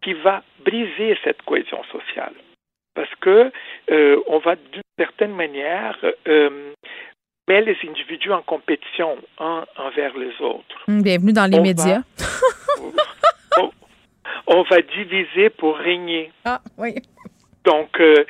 qui 0.01 0.13
va 0.13 0.43
briser 0.63 1.17
cette 1.23 1.41
cohésion 1.43 1.83
sociale. 1.85 2.33
Parce 2.95 3.13
que 3.21 3.51
euh, 3.91 4.21
on 4.27 4.39
va 4.39 4.55
d'une 4.55 4.81
certaine 4.97 5.33
manière 5.33 5.97
euh, 6.27 6.73
mettre 7.47 7.67
les 7.67 7.77
individus 7.89 8.31
en 8.31 8.41
compétition 8.41 9.17
un 9.39 9.65
envers 9.77 10.17
les 10.17 10.33
autres. 10.41 10.83
Mm, 10.87 11.01
bienvenue 11.01 11.33
dans 11.33 11.49
les 11.49 11.59
médias. 11.59 12.01
on 14.47 14.63
va 14.63 14.81
diviser 14.81 15.49
pour 15.49 15.77
régner. 15.77 16.31
Ah 16.45 16.61
oui. 16.77 16.95
Donc, 17.65 17.99
euh, 17.99 18.25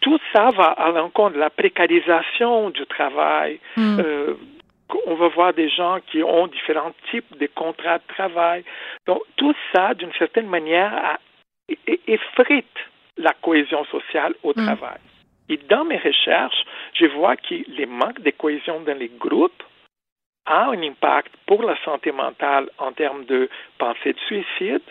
tout 0.00 0.18
ça 0.32 0.50
va 0.50 0.66
à 0.66 0.90
l'encontre 0.90 1.34
de 1.34 1.40
la 1.40 1.50
précarisation 1.50 2.70
du 2.70 2.86
travail. 2.86 3.58
Hmm. 3.76 3.98
Euh, 4.00 4.34
on 5.06 5.14
va 5.14 5.28
voir 5.28 5.54
des 5.54 5.68
gens 5.68 5.98
qui 6.10 6.22
ont 6.22 6.46
différents 6.46 6.94
types 7.10 7.38
de 7.38 7.46
contrats 7.46 7.98
de 7.98 8.06
travail. 8.08 8.64
Donc, 9.06 9.20
tout 9.36 9.54
ça, 9.72 9.94
d'une 9.94 10.12
certaine 10.18 10.46
manière, 10.46 11.18
effrite 12.06 12.76
la 13.16 13.32
cohésion 13.42 13.84
sociale 13.86 14.34
au 14.42 14.50
hmm. 14.50 14.66
travail. 14.66 15.00
Et 15.48 15.58
dans 15.68 15.84
mes 15.84 15.98
recherches, 15.98 16.64
je 16.94 17.06
vois 17.06 17.36
que 17.36 17.54
les 17.68 17.86
manques 17.86 18.20
de 18.20 18.30
cohésion 18.30 18.80
dans 18.80 18.96
les 18.96 19.10
groupes 19.18 19.62
a 20.46 20.66
un 20.70 20.82
impact 20.82 21.32
pour 21.46 21.62
la 21.62 21.76
santé 21.84 22.12
mentale 22.12 22.68
en 22.78 22.92
termes 22.92 23.24
de 23.24 23.48
pensée 23.78 24.12
de 24.12 24.18
suicide, 24.20 24.82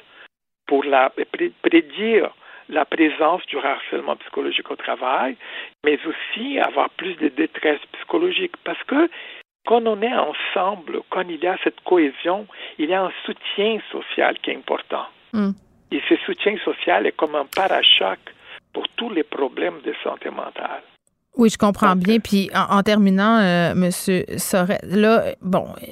pour 0.68 0.84
la 0.84 1.12
prédire 1.62 2.32
la 2.70 2.86
présence 2.86 3.46
du 3.48 3.58
harcèlement 3.58 4.16
psychologique 4.18 4.70
au 4.72 4.76
travail, 4.76 5.36
mais 5.84 6.00
aussi 6.06 6.60
avoir 6.60 6.90
plus 6.92 7.16
de 7.16 7.30
détresse 7.30 7.82
psychologique. 7.94 8.54
Parce 8.64 8.82
que 8.84 9.10
quand 9.66 9.86
on 9.88 10.02
est 10.02 10.14
ensemble, 10.14 11.02
quand 11.10 11.28
il 11.28 11.44
y 11.44 11.48
a 11.48 11.58
cette 11.64 11.82
cohésion, 11.82 12.48
il 12.78 12.90
y 12.90 12.94
a 12.94 13.04
un 13.04 13.12
soutien 13.26 13.80
social 13.92 14.38
qui 14.40 14.52
est 14.52 14.58
important. 14.58 15.06
Mm. 15.34 15.52
Et 15.92 16.02
ce 16.10 16.16
soutien 16.18 16.58
social 16.66 17.06
est 17.06 17.16
comme 17.16 17.36
un 17.36 17.46
parachoc 17.46 18.20
pour 18.74 18.88
tous 18.90 19.10
les 19.10 19.24
problèmes 19.24 19.82
de 19.82 19.94
santé 20.04 20.30
mentale. 20.30 20.82
Oui, 21.36 21.50
je 21.50 21.58
comprends 21.58 21.96
bien. 21.96 22.20
Puis 22.20 22.52
en, 22.54 22.84
terminant, 22.84 23.40
euh, 23.40 23.74
Monsieur 23.74 24.24
Sorel, 24.38 24.80
là, 24.84 25.34
bon, 25.42 25.66
euh, 25.82 25.86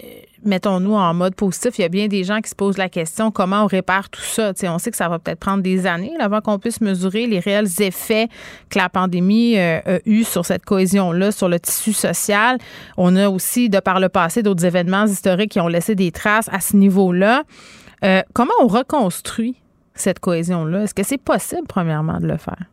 mettons-nous 0.45 0.93
en 0.93 1.15
mode 1.15 1.33
positif. 1.33 1.79
Il 1.79 1.81
y 1.81 1.85
a 1.85 1.89
bien 1.89 2.07
des 2.07 2.23
gens 2.23 2.41
qui 2.41 2.49
se 2.49 2.55
posent 2.55 2.77
la 2.77 2.89
question 2.89 3.31
comment 3.31 3.63
on 3.63 3.65
répare 3.65 4.09
tout 4.09 4.21
ça? 4.21 4.53
on 4.65 4.77
sait 4.77 4.91
que 4.91 4.97
ça 4.97 5.09
va 5.09 5.17
peut-être 5.17 5.39
prendre 5.39 5.63
des 5.63 5.87
années 5.87 6.13
avant 6.19 6.41
qu'on 6.41 6.59
puisse 6.59 6.79
mesurer 6.79 7.25
les 7.25 7.39
réels 7.39 7.67
effets 7.79 8.27
que 8.69 8.77
la 8.77 8.87
pandémie 8.87 9.57
euh, 9.57 9.79
a 9.85 9.99
eu 10.05 10.23
sur 10.23 10.45
cette 10.45 10.63
cohésion-là, 10.63 11.31
sur 11.31 11.49
le 11.49 11.59
tissu 11.59 11.93
social. 11.93 12.59
On 12.97 13.15
a 13.15 13.27
aussi, 13.27 13.67
de 13.67 13.79
par 13.79 13.99
le 13.99 14.09
passé, 14.09 14.43
d'autres 14.43 14.65
événements 14.65 15.05
historiques 15.05 15.51
qui 15.53 15.59
ont 15.59 15.67
laissé 15.67 15.95
des 15.95 16.11
traces 16.11 16.49
à 16.51 16.59
ce 16.59 16.77
niveau-là. 16.77 17.43
comment 18.33 18.53
on 18.61 18.67
reconstruit 18.67 19.55
cette 19.95 20.19
cohésion-là? 20.19 20.83
Est-ce 20.83 20.93
que 20.93 21.03
c'est 21.03 21.21
possible, 21.21 21.65
premièrement, 21.67 22.19
de 22.19 22.27
le 22.27 22.37
faire? 22.37 22.65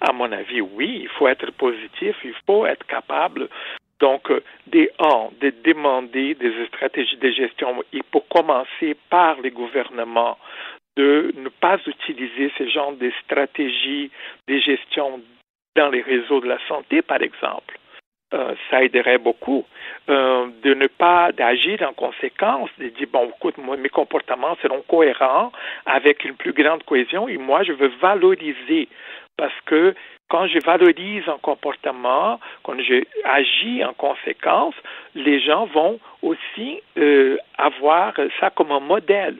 À 0.00 0.12
mon 0.12 0.30
avis, 0.30 0.60
oui, 0.60 1.00
il 1.02 1.08
faut 1.08 1.28
être 1.28 1.50
positif, 1.52 2.16
il 2.24 2.34
faut 2.46 2.66
être 2.66 2.86
capable 2.86 3.48
donc, 4.00 4.30
euh, 4.30 4.42
des 4.66 4.90
un, 4.98 5.28
de 5.40 5.52
demander 5.64 6.34
des 6.34 6.52
stratégies 6.66 7.16
de 7.16 7.30
gestion. 7.30 7.82
Il 7.92 8.02
faut 8.12 8.24
commencer 8.30 8.96
par 9.10 9.40
les 9.40 9.50
gouvernements 9.50 10.38
de 10.96 11.32
ne 11.36 11.48
pas 11.48 11.78
utiliser 11.86 12.52
ce 12.58 12.68
genre 12.68 12.92
de 12.92 13.10
stratégies 13.24 14.10
de 14.48 14.58
gestion 14.58 15.20
dans 15.76 15.88
les 15.90 16.02
réseaux 16.02 16.40
de 16.40 16.48
la 16.48 16.58
santé, 16.66 17.02
par 17.02 17.22
exemple. 17.22 17.78
Euh, 18.34 18.54
ça 18.68 18.82
aiderait 18.82 19.16
beaucoup 19.16 19.64
euh, 20.10 20.48
de 20.62 20.74
ne 20.74 20.86
pas 20.86 21.32
d'agir 21.32 21.80
en 21.82 21.94
conséquence, 21.94 22.68
de 22.78 22.88
dire 22.88 23.08
bon, 23.10 23.30
écoute, 23.34 23.56
moi, 23.56 23.76
mes 23.78 23.88
comportements 23.88 24.54
seront 24.60 24.82
cohérents 24.86 25.50
avec 25.86 26.24
une 26.26 26.34
plus 26.34 26.52
grande 26.52 26.82
cohésion 26.82 27.26
et 27.26 27.38
moi, 27.38 27.62
je 27.62 27.72
veux 27.72 27.90
valoriser 28.02 28.88
parce 29.38 29.58
que 29.64 29.94
quand 30.28 30.46
je 30.46 30.58
valorise 30.58 31.26
un 31.26 31.38
comportement, 31.38 32.38
quand 32.62 32.78
je 32.80 33.02
agis 33.24 33.82
en 33.82 33.94
conséquence, 33.94 34.74
les 35.14 35.40
gens 35.40 35.64
vont 35.66 35.98
aussi 36.20 36.82
euh, 36.98 37.38
avoir 37.56 38.12
ça 38.38 38.50
comme 38.50 38.70
un 38.72 38.80
modèle. 38.80 39.38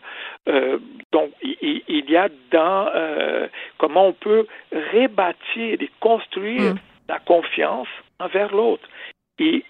Euh, 0.49 0.79
donc, 1.13 1.31
il, 1.43 2.11
y 2.11 2.17
a 2.17 2.29
dans 2.51 2.89
euh, 2.95 3.49
comment 3.77 4.07
on 4.07 4.13
peut 4.15 4.47
rebâtir 4.73 5.77
et 5.83 5.91
construire 6.01 6.75
mm. 6.75 6.79
la 7.09 7.19
confiance 7.19 7.89
envers 8.19 8.55
l'autre. 8.55 8.89
Et 9.39 9.65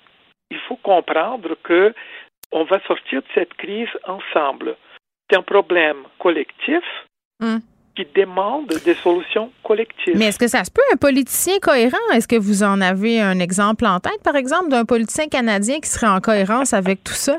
il 0.51 0.59
faut 0.69 0.77
comprendre 0.77 1.57
que 1.65 1.93
on 2.53 2.63
va 2.63 2.79
sortir 2.87 3.23
de 3.23 3.29
cette 3.35 3.55
crise 3.55 3.91
ensemble. 4.07 4.77
C'est 5.29 5.37
un 5.37 5.43
problème 5.43 6.05
collectif. 6.19 6.85
Mm 7.41 7.59
qui 7.99 8.07
demandent 8.21 8.73
des 8.85 8.95
solutions 8.95 9.51
collectives. 9.65 10.17
Mais 10.17 10.27
est-ce 10.27 10.39
que 10.39 10.47
ça 10.47 10.63
se 10.63 10.71
peut, 10.71 10.83
un 10.93 10.97
politicien 10.97 11.59
cohérent? 11.61 11.97
Est-ce 12.15 12.29
que 12.29 12.37
vous 12.37 12.63
en 12.63 12.81
avez 12.81 13.21
un 13.21 13.41
exemple 13.41 13.87
en 13.87 13.99
tête, 13.99 14.23
par 14.23 14.37
exemple, 14.37 14.69
d'un 14.69 14.85
politicien 14.85 15.27
canadien 15.27 15.81
qui 15.81 15.91
serait 15.91 16.07
en 16.07 16.21
cohérence 16.21 16.73
avec 16.73 17.03
tout 17.03 17.13
ça? 17.13 17.39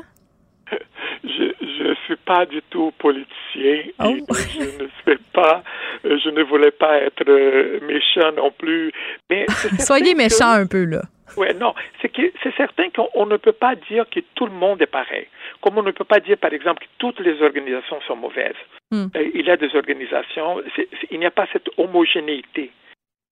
Pas 2.30 2.46
du 2.46 2.62
tout 2.70 2.92
politicien. 2.96 3.90
Oh. 3.98 4.14
je 4.30 4.84
ne 4.84 4.88
sais 5.04 5.18
pas, 5.32 5.64
je 6.04 6.30
ne 6.30 6.44
voulais 6.44 6.70
pas 6.70 6.98
être 6.98 7.28
euh, 7.28 7.80
méchant 7.82 8.30
non 8.36 8.52
plus. 8.52 8.92
Mais 9.28 9.46
Soyez 9.80 10.14
méchant 10.14 10.52
un 10.52 10.66
peu, 10.66 10.84
là. 10.84 11.02
Oui, 11.36 11.48
non, 11.56 11.74
c'est 12.00 12.08
que 12.08 12.22
c'est 12.40 12.54
certain 12.56 12.88
qu'on 12.90 13.26
ne 13.26 13.36
peut 13.36 13.58
pas 13.66 13.74
dire 13.74 14.04
que 14.08 14.20
tout 14.36 14.46
le 14.46 14.52
monde 14.52 14.80
est 14.80 14.94
pareil. 15.00 15.26
Comme 15.60 15.78
on 15.78 15.82
ne 15.82 15.90
peut 15.90 16.04
pas 16.04 16.20
dire, 16.20 16.38
par 16.38 16.52
exemple, 16.52 16.84
que 16.84 16.90
toutes 16.98 17.18
les 17.18 17.42
organisations 17.42 18.00
sont 18.06 18.16
mauvaises. 18.16 18.62
Hmm. 18.92 19.08
Euh, 19.16 19.30
il 19.34 19.44
y 19.46 19.50
a 19.50 19.56
des 19.56 19.74
organisations, 19.74 20.62
il 21.10 21.18
n'y 21.18 21.26
a 21.26 21.32
pas 21.32 21.48
cette 21.52 21.68
homogénéité. 21.78 22.70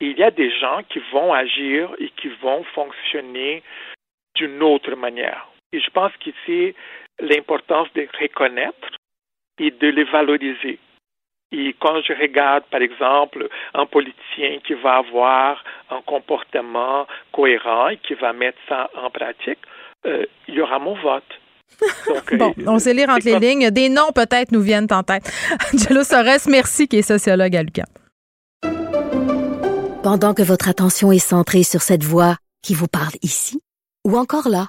Il 0.01 0.19
y 0.19 0.25
a 0.25 0.33
des 0.33 0.51
gens 0.59 0.81
qui 0.89 1.01
vont 1.13 1.33
agir 1.33 1.91
et 2.01 2.11
qui 2.21 2.31
vont 2.43 2.65
fonctionner 2.75 3.63
d'une 4.35 4.61
autre 4.61 4.95
manière. 4.97 5.49
Et 5.73 5.81
je 5.81 5.91
pense 5.91 6.13
qu'ici, 6.19 6.75
l'importance 7.21 7.89
de 7.95 8.07
reconnaître 8.21 8.89
et 9.59 9.71
de 9.71 9.89
les 9.89 10.05
valoriser. 10.05 10.79
Et 11.51 11.75
quand 11.81 12.03
je 12.03 12.13
regarde, 12.13 12.65
par 12.71 12.83
exemple, 12.83 13.49
un 13.73 13.87
politicien 13.87 14.59
qui 14.67 14.75
va 14.75 14.97
avoir 14.99 15.65
un 15.91 16.03
comportement 16.03 17.07
cohérent 17.33 17.89
et 17.89 17.97
qui 17.97 18.15
va 18.15 18.33
mettre 18.33 18.59
ça 18.69 18.91
en 18.95 19.11
pratique, 19.11 19.59
euh, 20.07 20.27
il 20.47 20.55
y 20.55 20.61
aura 20.61 20.79
mon 20.79 20.95
vote. 20.95 21.25
bon, 22.33 22.55
euh, 22.59 22.65
on 22.67 22.79
sait 22.79 22.93
lire 22.93 23.09
entre 23.09 23.25
les 23.25 23.39
lignes. 23.39 23.71
Des 23.71 23.89
noms 23.89 24.13
peut-être 24.15 24.53
nous 24.53 24.61
viennent 24.61 24.87
en 24.91 25.03
tête. 25.03 25.31
Angelo 25.75 26.05
Sores, 26.05 26.49
merci, 26.49 26.87
qui 26.87 26.99
est 26.99 27.03
sociologue 27.03 27.57
à 27.57 27.63
l'UQAM. 27.63 27.87
Pendant 30.03 30.35
que 30.35 30.43
votre 30.43 30.69
attention 30.69 31.13
est 31.13 31.19
centrée 31.19 31.63
sur 31.63 31.81
cette 31.81 32.05
voix 32.05 32.37
qui 32.63 32.75
vous 32.75 32.89
parle 32.89 33.15
ici, 33.23 33.61
ou 34.07 34.17
encore 34.17 34.49
là, 34.49 34.69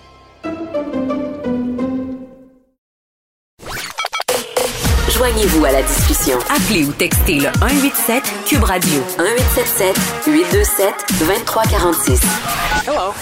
Joignez-vous 5.15 5.65
à 5.65 5.71
la 5.73 5.81
discussion. 5.81 6.37
Appelez 6.49 6.85
ou 6.85 6.91
textez 6.93 7.35
le 7.35 7.49
187 7.59 8.23
Cube 8.45 8.63
Radio 8.63 9.01
1877 9.19 10.23
827 10.25 10.93
2346. 11.19 12.21
Hello. 12.87 13.13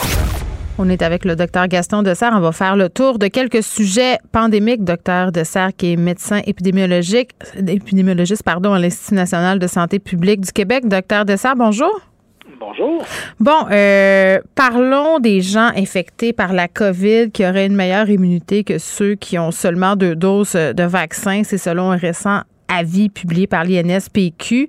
On 0.78 0.88
est 0.88 1.02
avec 1.02 1.26
le 1.26 1.36
docteur 1.36 1.68
Gaston 1.68 2.04
Dessert. 2.04 2.32
On 2.34 2.42
va 2.42 2.52
faire 2.52 2.76
le 2.76 2.90
tour 2.90 3.18
de 3.18 3.28
quelques 3.28 3.64
sujets 3.64 4.18
pandémiques. 4.32 4.84
Docteur 4.84 5.32
Dessert, 5.32 5.72
qui 5.76 5.94
est 5.94 5.96
médecin 5.96 6.42
épidémiologique, 6.46 7.32
épidémiologiste 7.56 8.44
pardon, 8.44 8.74
à 8.74 8.80
l'Institut 8.80 9.16
national 9.16 9.58
de 9.58 9.68
santé 9.68 9.98
publique 9.98 10.42
du 10.42 10.52
Québec. 10.52 10.88
Docteur 10.88 11.26
Dessert, 11.26 11.56
bonjour. 11.56 12.00
Bonjour. 12.60 13.04
Bon, 13.40 13.68
euh, 13.72 14.40
parlons 14.54 15.20
des 15.20 15.40
gens 15.40 15.72
infectés 15.76 16.34
par 16.34 16.52
la 16.52 16.68
COVID 16.68 17.32
qui 17.32 17.46
auraient 17.46 17.68
une 17.68 17.76
meilleure 17.76 18.10
immunité 18.10 18.64
que 18.64 18.78
ceux 18.78 19.16
qui 19.16 19.40
ont 19.40 19.52
seulement 19.52 19.96
deux 19.96 20.16
doses 20.16 20.54
de 20.54 20.84
vaccin. 20.84 21.44
C'est 21.46 21.58
selon 21.58 21.92
un 21.92 21.96
récent 21.96 22.42
avis 22.68 23.10
publié 23.10 23.48
par 23.48 23.64
l'INSPQ. 23.64 24.68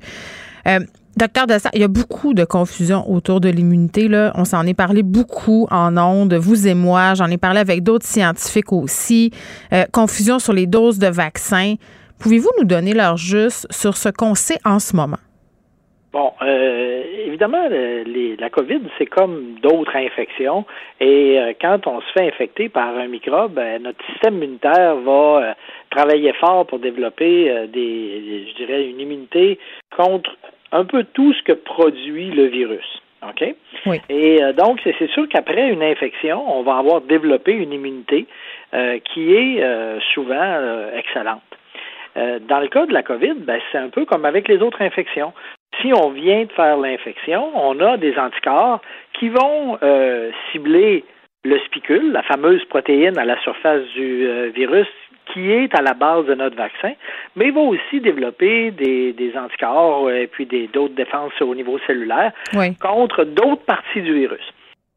Euh, 0.68 0.80
Docteur 1.16 1.48
Dessert, 1.48 1.72
il 1.74 1.80
y 1.80 1.84
a 1.84 1.88
beaucoup 1.88 2.32
de 2.34 2.44
confusion 2.44 3.10
autour 3.10 3.40
de 3.40 3.48
l'immunité. 3.48 4.06
Là. 4.06 4.32
On 4.36 4.44
s'en 4.44 4.64
est 4.66 4.74
parlé 4.74 5.02
beaucoup 5.02 5.66
en 5.70 5.96
ondes, 5.96 6.34
vous 6.34 6.68
et 6.68 6.74
moi. 6.74 7.14
J'en 7.14 7.26
ai 7.26 7.38
parlé 7.38 7.58
avec 7.58 7.82
d'autres 7.82 8.06
scientifiques 8.06 8.72
aussi. 8.72 9.32
Euh, 9.72 9.84
confusion 9.92 10.38
sur 10.38 10.52
les 10.52 10.66
doses 10.66 10.98
de 10.98 11.08
vaccins. 11.08 11.74
Pouvez-vous 12.18 12.50
nous 12.58 12.64
donner 12.64 12.94
leur 12.94 13.16
juste 13.16 13.66
sur 13.70 13.96
ce 13.96 14.08
qu'on 14.08 14.36
sait 14.36 14.58
en 14.64 14.78
ce 14.78 14.94
moment? 14.94 15.18
Bon, 16.12 16.32
euh, 16.42 17.04
évidemment, 17.26 17.68
les, 17.68 18.34
la 18.36 18.50
COVID, 18.50 18.80
c'est 18.98 19.06
comme 19.06 19.54
d'autres 19.62 19.94
infections. 19.94 20.64
Et 20.98 21.38
euh, 21.38 21.52
quand 21.60 21.86
on 21.86 22.00
se 22.00 22.12
fait 22.12 22.26
infecter 22.26 22.68
par 22.68 22.96
un 22.96 23.06
microbe, 23.06 23.52
ben, 23.52 23.80
notre 23.80 24.04
système 24.06 24.34
immunitaire 24.34 24.96
va 24.96 25.12
euh, 25.12 25.52
travailler 25.90 26.32
fort 26.32 26.66
pour 26.66 26.80
développer 26.80 27.48
euh, 27.48 27.66
des, 27.68 28.44
je 28.48 28.54
dirais, 28.56 28.88
une 28.88 28.98
immunité 28.98 29.60
contre 29.96 30.36
un 30.72 30.84
peu 30.84 31.04
tout 31.04 31.32
ce 31.32 31.42
que 31.44 31.52
produit 31.52 32.30
le 32.32 32.46
virus. 32.46 33.02
OK? 33.22 33.54
Oui. 33.86 34.00
Et 34.08 34.42
euh, 34.42 34.52
donc, 34.52 34.80
c'est 34.82 35.10
sûr 35.10 35.28
qu'après 35.28 35.68
une 35.68 35.82
infection, 35.82 36.42
on 36.58 36.62
va 36.64 36.78
avoir 36.78 37.02
développé 37.02 37.52
une 37.52 37.72
immunité 37.72 38.26
euh, 38.74 38.98
qui 38.98 39.32
est 39.32 39.62
euh, 39.62 40.00
souvent 40.12 40.90
excellente. 40.96 41.42
dans 42.16 42.58
le 42.58 42.66
cas 42.66 42.86
de 42.86 42.92
la 42.92 43.04
COVID, 43.04 43.34
ben, 43.46 43.60
c'est 43.70 43.78
un 43.78 43.90
peu 43.90 44.04
comme 44.06 44.24
avec 44.24 44.48
les 44.48 44.60
autres 44.60 44.82
infections. 44.82 45.32
Si 45.80 45.92
on 45.94 46.10
vient 46.10 46.44
de 46.44 46.52
faire 46.52 46.76
l'infection, 46.76 47.50
on 47.54 47.80
a 47.80 47.96
des 47.96 48.16
anticorps 48.18 48.80
qui 49.14 49.28
vont 49.28 49.78
cibler 50.52 51.04
le 51.44 51.58
spicule, 51.60 52.12
la 52.12 52.22
fameuse 52.22 52.64
protéine 52.66 53.16
à 53.18 53.24
la 53.24 53.40
surface 53.40 53.82
du 53.94 54.50
virus 54.54 54.88
qui 55.32 55.50
est 55.50 55.74
à 55.76 55.82
la 55.82 55.94
base 55.94 56.26
de 56.26 56.34
notre 56.34 56.56
vaccin, 56.56 56.92
mais 57.36 57.46
il 57.46 57.52
va 57.52 57.60
aussi 57.60 58.00
développer 58.00 58.70
des, 58.70 59.12
des 59.12 59.36
anticorps 59.36 60.10
et 60.10 60.26
puis 60.26 60.46
des 60.46 60.66
d'autres 60.68 60.94
défenses 60.94 61.40
au 61.40 61.54
niveau 61.54 61.78
cellulaire 61.86 62.32
oui. 62.54 62.76
contre 62.76 63.24
d'autres 63.24 63.64
parties 63.64 64.02
du 64.02 64.14
virus. 64.14 64.44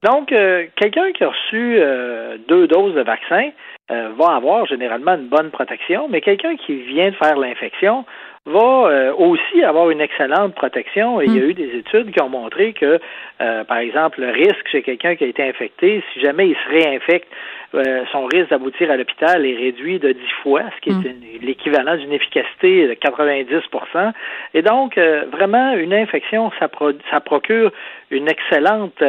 Donc, 0.03 0.33
euh, 0.33 0.65
quelqu'un 0.75 1.11
qui 1.13 1.23
a 1.23 1.29
reçu 1.29 1.77
euh, 1.77 2.37
deux 2.47 2.67
doses 2.67 2.93
de 2.93 3.01
vaccin 3.01 3.49
euh, 3.89 4.09
va 4.17 4.35
avoir 4.35 4.65
généralement 4.65 5.13
une 5.13 5.27
bonne 5.27 5.49
protection, 5.49 6.07
mais 6.09 6.19
quelqu'un 6.19 6.57
qui 6.57 6.75
vient 6.75 7.09
de 7.09 7.15
faire 7.15 7.37
l'infection 7.37 8.05
va 8.45 8.89
euh, 8.89 9.13
aussi 9.13 9.63
avoir 9.63 9.89
une 9.89 10.01
excellente 10.01 10.53
protection. 10.55 11.21
Et 11.21 11.25
il 11.25 11.35
y 11.35 11.39
a 11.39 11.45
eu 11.45 11.53
des 11.53 11.77
études 11.77 12.11
qui 12.11 12.21
ont 12.21 12.29
montré 12.29 12.73
que, 12.73 12.99
euh, 13.41 13.63
par 13.63 13.77
exemple, 13.77 14.21
le 14.21 14.31
risque 14.31 14.67
chez 14.69 14.81
quelqu'un 14.81 15.15
qui 15.15 15.23
a 15.23 15.27
été 15.27 15.43
infecté, 15.43 16.03
si 16.13 16.19
jamais 16.19 16.49
il 16.49 16.55
se 16.55 16.69
réinfecte, 16.69 17.29
euh, 17.73 18.03
son 18.11 18.25
risque 18.25 18.49
d'aboutir 18.49 18.91
à 18.91 18.97
l'hôpital 18.97 19.45
est 19.45 19.55
réduit 19.55 19.97
de 19.97 20.11
10 20.11 20.19
fois, 20.43 20.61
ce 20.75 20.81
qui 20.81 20.89
est 20.89 21.41
l'équivalent 21.41 21.95
d'une 21.95 22.11
efficacité 22.11 22.87
de 22.87 22.93
90% 22.93 24.11
Et 24.53 24.61
donc, 24.61 24.97
vraiment, 24.97 25.73
une 25.73 25.93
infection, 25.93 26.51
ça, 26.59 26.67
pro 26.67 26.91
ça 27.09 27.19
procure 27.19 27.71
une 28.11 28.29
excellente 28.29 29.03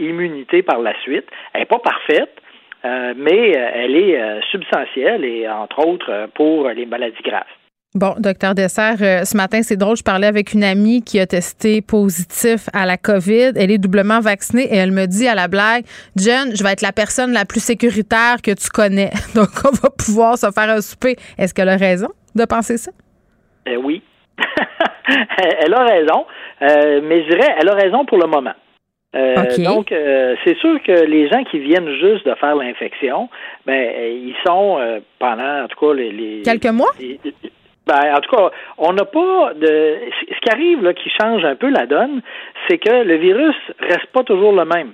immunité 0.00 0.62
par 0.62 0.80
la 0.80 0.98
suite. 1.02 1.26
Elle 1.52 1.60
n'est 1.60 1.66
pas 1.66 1.78
parfaite, 1.78 2.42
mais 2.82 3.50
elle 3.52 3.94
est 3.94 4.40
substantielle 4.50 5.24
et, 5.24 5.48
entre 5.48 5.86
autres, 5.86 6.28
pour 6.34 6.68
les 6.70 6.86
maladies 6.86 7.22
graves. 7.22 7.44
Bon, 7.96 8.12
docteur 8.18 8.54
Dessert, 8.54 8.96
euh, 9.00 9.24
ce 9.24 9.34
matin, 9.38 9.62
c'est 9.62 9.78
drôle, 9.78 9.96
je 9.96 10.02
parlais 10.02 10.26
avec 10.26 10.52
une 10.52 10.64
amie 10.64 11.00
qui 11.02 11.18
a 11.18 11.24
testé 11.26 11.80
positif 11.80 12.68
à 12.74 12.84
la 12.84 12.98
COVID. 12.98 13.52
Elle 13.56 13.70
est 13.70 13.78
doublement 13.78 14.20
vaccinée 14.20 14.64
et 14.70 14.76
elle 14.76 14.92
me 14.92 15.06
dit 15.06 15.26
à 15.26 15.34
la 15.34 15.48
blague, 15.48 15.84
Jen, 16.14 16.54
je 16.54 16.62
vais 16.62 16.72
être 16.72 16.82
la 16.82 16.92
personne 16.92 17.32
la 17.32 17.46
plus 17.46 17.64
sécuritaire 17.64 18.42
que 18.44 18.50
tu 18.50 18.68
connais. 18.68 19.12
Donc, 19.34 19.48
on 19.64 19.70
va 19.70 19.88
pouvoir 19.88 20.36
se 20.36 20.50
faire 20.50 20.68
un 20.68 20.82
souper. 20.82 21.16
Est-ce 21.38 21.54
qu'elle 21.54 21.70
a 21.70 21.78
raison 21.78 22.08
de 22.34 22.44
penser 22.44 22.76
ça? 22.76 22.90
Eh 23.64 23.78
oui. 23.78 24.02
elle 25.64 25.72
a 25.72 25.84
raison, 25.84 26.26
euh, 26.60 27.00
mais 27.02 27.24
je 27.24 27.30
dirais, 27.30 27.54
elle 27.58 27.70
a 27.70 27.74
raison 27.76 28.04
pour 28.04 28.18
le 28.18 28.26
moment. 28.26 28.52
Euh. 29.14 29.34
Donc, 29.64 29.90
euh, 29.90 30.34
c'est 30.44 30.58
sûr 30.58 30.78
que 30.86 30.92
les 30.92 31.30
gens 31.30 31.42
qui 31.44 31.60
viennent 31.60 31.88
juste 31.92 32.26
de 32.26 32.34
faire 32.34 32.56
l'infection, 32.56 33.30
ben, 33.64 33.90
ils 34.12 34.34
sont 34.46 34.76
euh, 34.78 35.00
pendant, 35.18 35.64
en 35.64 35.68
tout 35.68 35.80
cas, 35.80 35.94
les, 35.94 36.12
les 36.12 36.42
Quelques 36.42 36.66
mois? 36.66 36.90
les- 37.00 37.18
ben, 37.86 38.14
en 38.16 38.20
tout 38.20 38.34
cas, 38.34 38.50
on 38.78 38.92
n'a 38.92 39.04
pas 39.04 39.54
de. 39.54 39.98
Ce 40.28 40.40
qui 40.40 40.50
arrive 40.50 40.82
là, 40.82 40.92
qui 40.92 41.08
change 41.10 41.44
un 41.44 41.54
peu 41.54 41.70
la 41.70 41.86
donne, 41.86 42.20
c'est 42.68 42.78
que 42.78 43.04
le 43.04 43.16
virus 43.16 43.54
reste 43.78 44.06
pas 44.12 44.24
toujours 44.24 44.52
le 44.52 44.64
même. 44.64 44.92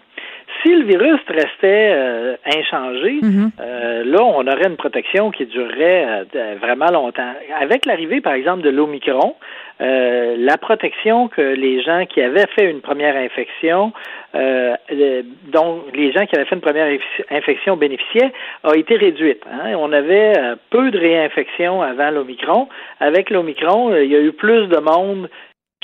Si 0.63 0.69
le 0.75 0.85
virus 0.85 1.21
restait 1.29 1.91
euh, 1.93 2.37
inchangé, 2.47 3.19
Mhm. 3.23 3.51
euh, 3.61 4.05
là, 4.05 4.23
on 4.23 4.47
aurait 4.47 4.69
une 4.69 4.77
protection 4.77 5.31
qui 5.31 5.47
durerait 5.47 6.07
euh, 6.37 6.55
vraiment 6.61 6.91
longtemps. 6.93 7.33
Avec 7.61 7.85
l'arrivée, 7.87 8.21
par 8.21 8.35
exemple, 8.35 8.63
de 8.63 8.71
l'Omicron, 8.71 9.35
la 9.81 10.57
protection 10.59 11.27
que 11.27 11.41
les 11.43 11.83
gens 11.83 12.05
qui 12.07 12.23
avaient 12.23 12.47
fait 12.57 12.71
une 12.71 12.81
première 12.83 13.17
infection, 13.17 13.93
dont 15.53 15.83
les 15.93 16.13
gens 16.13 16.25
qui 16.27 16.37
avaient 16.37 16.45
fait 16.45 16.55
une 16.55 16.61
première 16.61 16.87
inf- 16.87 17.25
infection 17.31 17.77
bénéficiaient, 17.77 18.33
a 18.63 18.77
été 18.77 18.95
réduite. 18.97 19.43
hein. 19.51 19.75
On 19.77 19.93
avait 19.93 20.35
peu 20.71 20.91
de 20.93 20.99
réinfections 20.99 21.83
avant 21.83 22.11
l'Omicron. 22.11 22.69
Avec 23.01 23.31
l'Omicron, 23.31 23.95
il 23.97 24.11
y 24.13 24.17
a 24.17 24.21
eu 24.21 24.33
plus 24.33 24.69
de 24.69 24.79
monde 24.79 25.29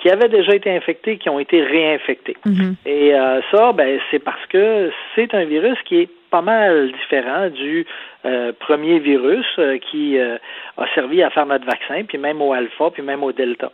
qui 0.01 0.11
avaient 0.11 0.29
déjà 0.29 0.55
été 0.55 0.71
infectés 0.71 1.19
qui 1.19 1.29
ont 1.29 1.39
été 1.39 1.63
réinfectés. 1.63 2.37
Mhm. 2.47 2.77
Et 2.87 3.15
euh, 3.15 3.41
ça, 3.51 3.73
ben, 3.73 3.99
c'est 4.11 4.19
parce 4.21 4.45
que 4.47 4.91
c'est 5.15 5.35
un 5.35 5.45
virus 5.45 5.77
qui 5.85 6.01
est 6.01 6.09
pas 6.31 6.43
mal 6.43 6.93
différent 6.93 7.49
du 7.51 7.87
euh, 8.25 8.53
premier 8.59 8.99
virus 8.99 9.47
euh, 9.59 9.79
qui 9.91 10.19
euh, 10.19 10.37
a 10.77 10.87
servi 10.95 11.23
à 11.23 11.31
faire 11.31 11.47
notre 11.47 11.67
vaccin, 11.67 12.05
puis 12.07 12.19
même 12.19 12.43
au 12.43 12.53
alpha, 12.53 12.91
puis 12.93 13.03
même 13.03 13.23
au 13.23 13.33
delta. 13.33 13.73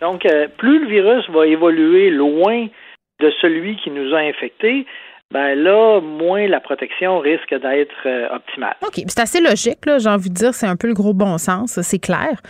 Donc, 0.00 0.26
plus 0.58 0.78
le 0.80 0.86
virus 0.86 1.28
va 1.30 1.46
évoluer 1.46 2.10
loin 2.10 2.66
de 3.20 3.32
celui 3.40 3.76
qui 3.76 3.90
nous 3.90 4.14
a 4.14 4.18
infectés, 4.18 4.86
ben 5.32 5.54
là, 5.54 6.00
moins 6.00 6.46
la 6.46 6.60
protection 6.60 7.18
risque 7.18 7.54
d'être 7.54 8.32
optimale. 8.32 8.76
OK. 8.82 9.02
C'est 9.08 9.20
assez 9.20 9.40
logique, 9.40 9.84
là. 9.86 9.98
J'ai 9.98 10.08
envie 10.08 10.30
de 10.30 10.34
dire, 10.34 10.54
c'est 10.54 10.66
un 10.66 10.76
peu 10.76 10.86
le 10.86 10.94
gros 10.94 11.14
bon 11.14 11.36
sens, 11.38 11.80
c'est 11.80 11.98
clair. 11.98 12.40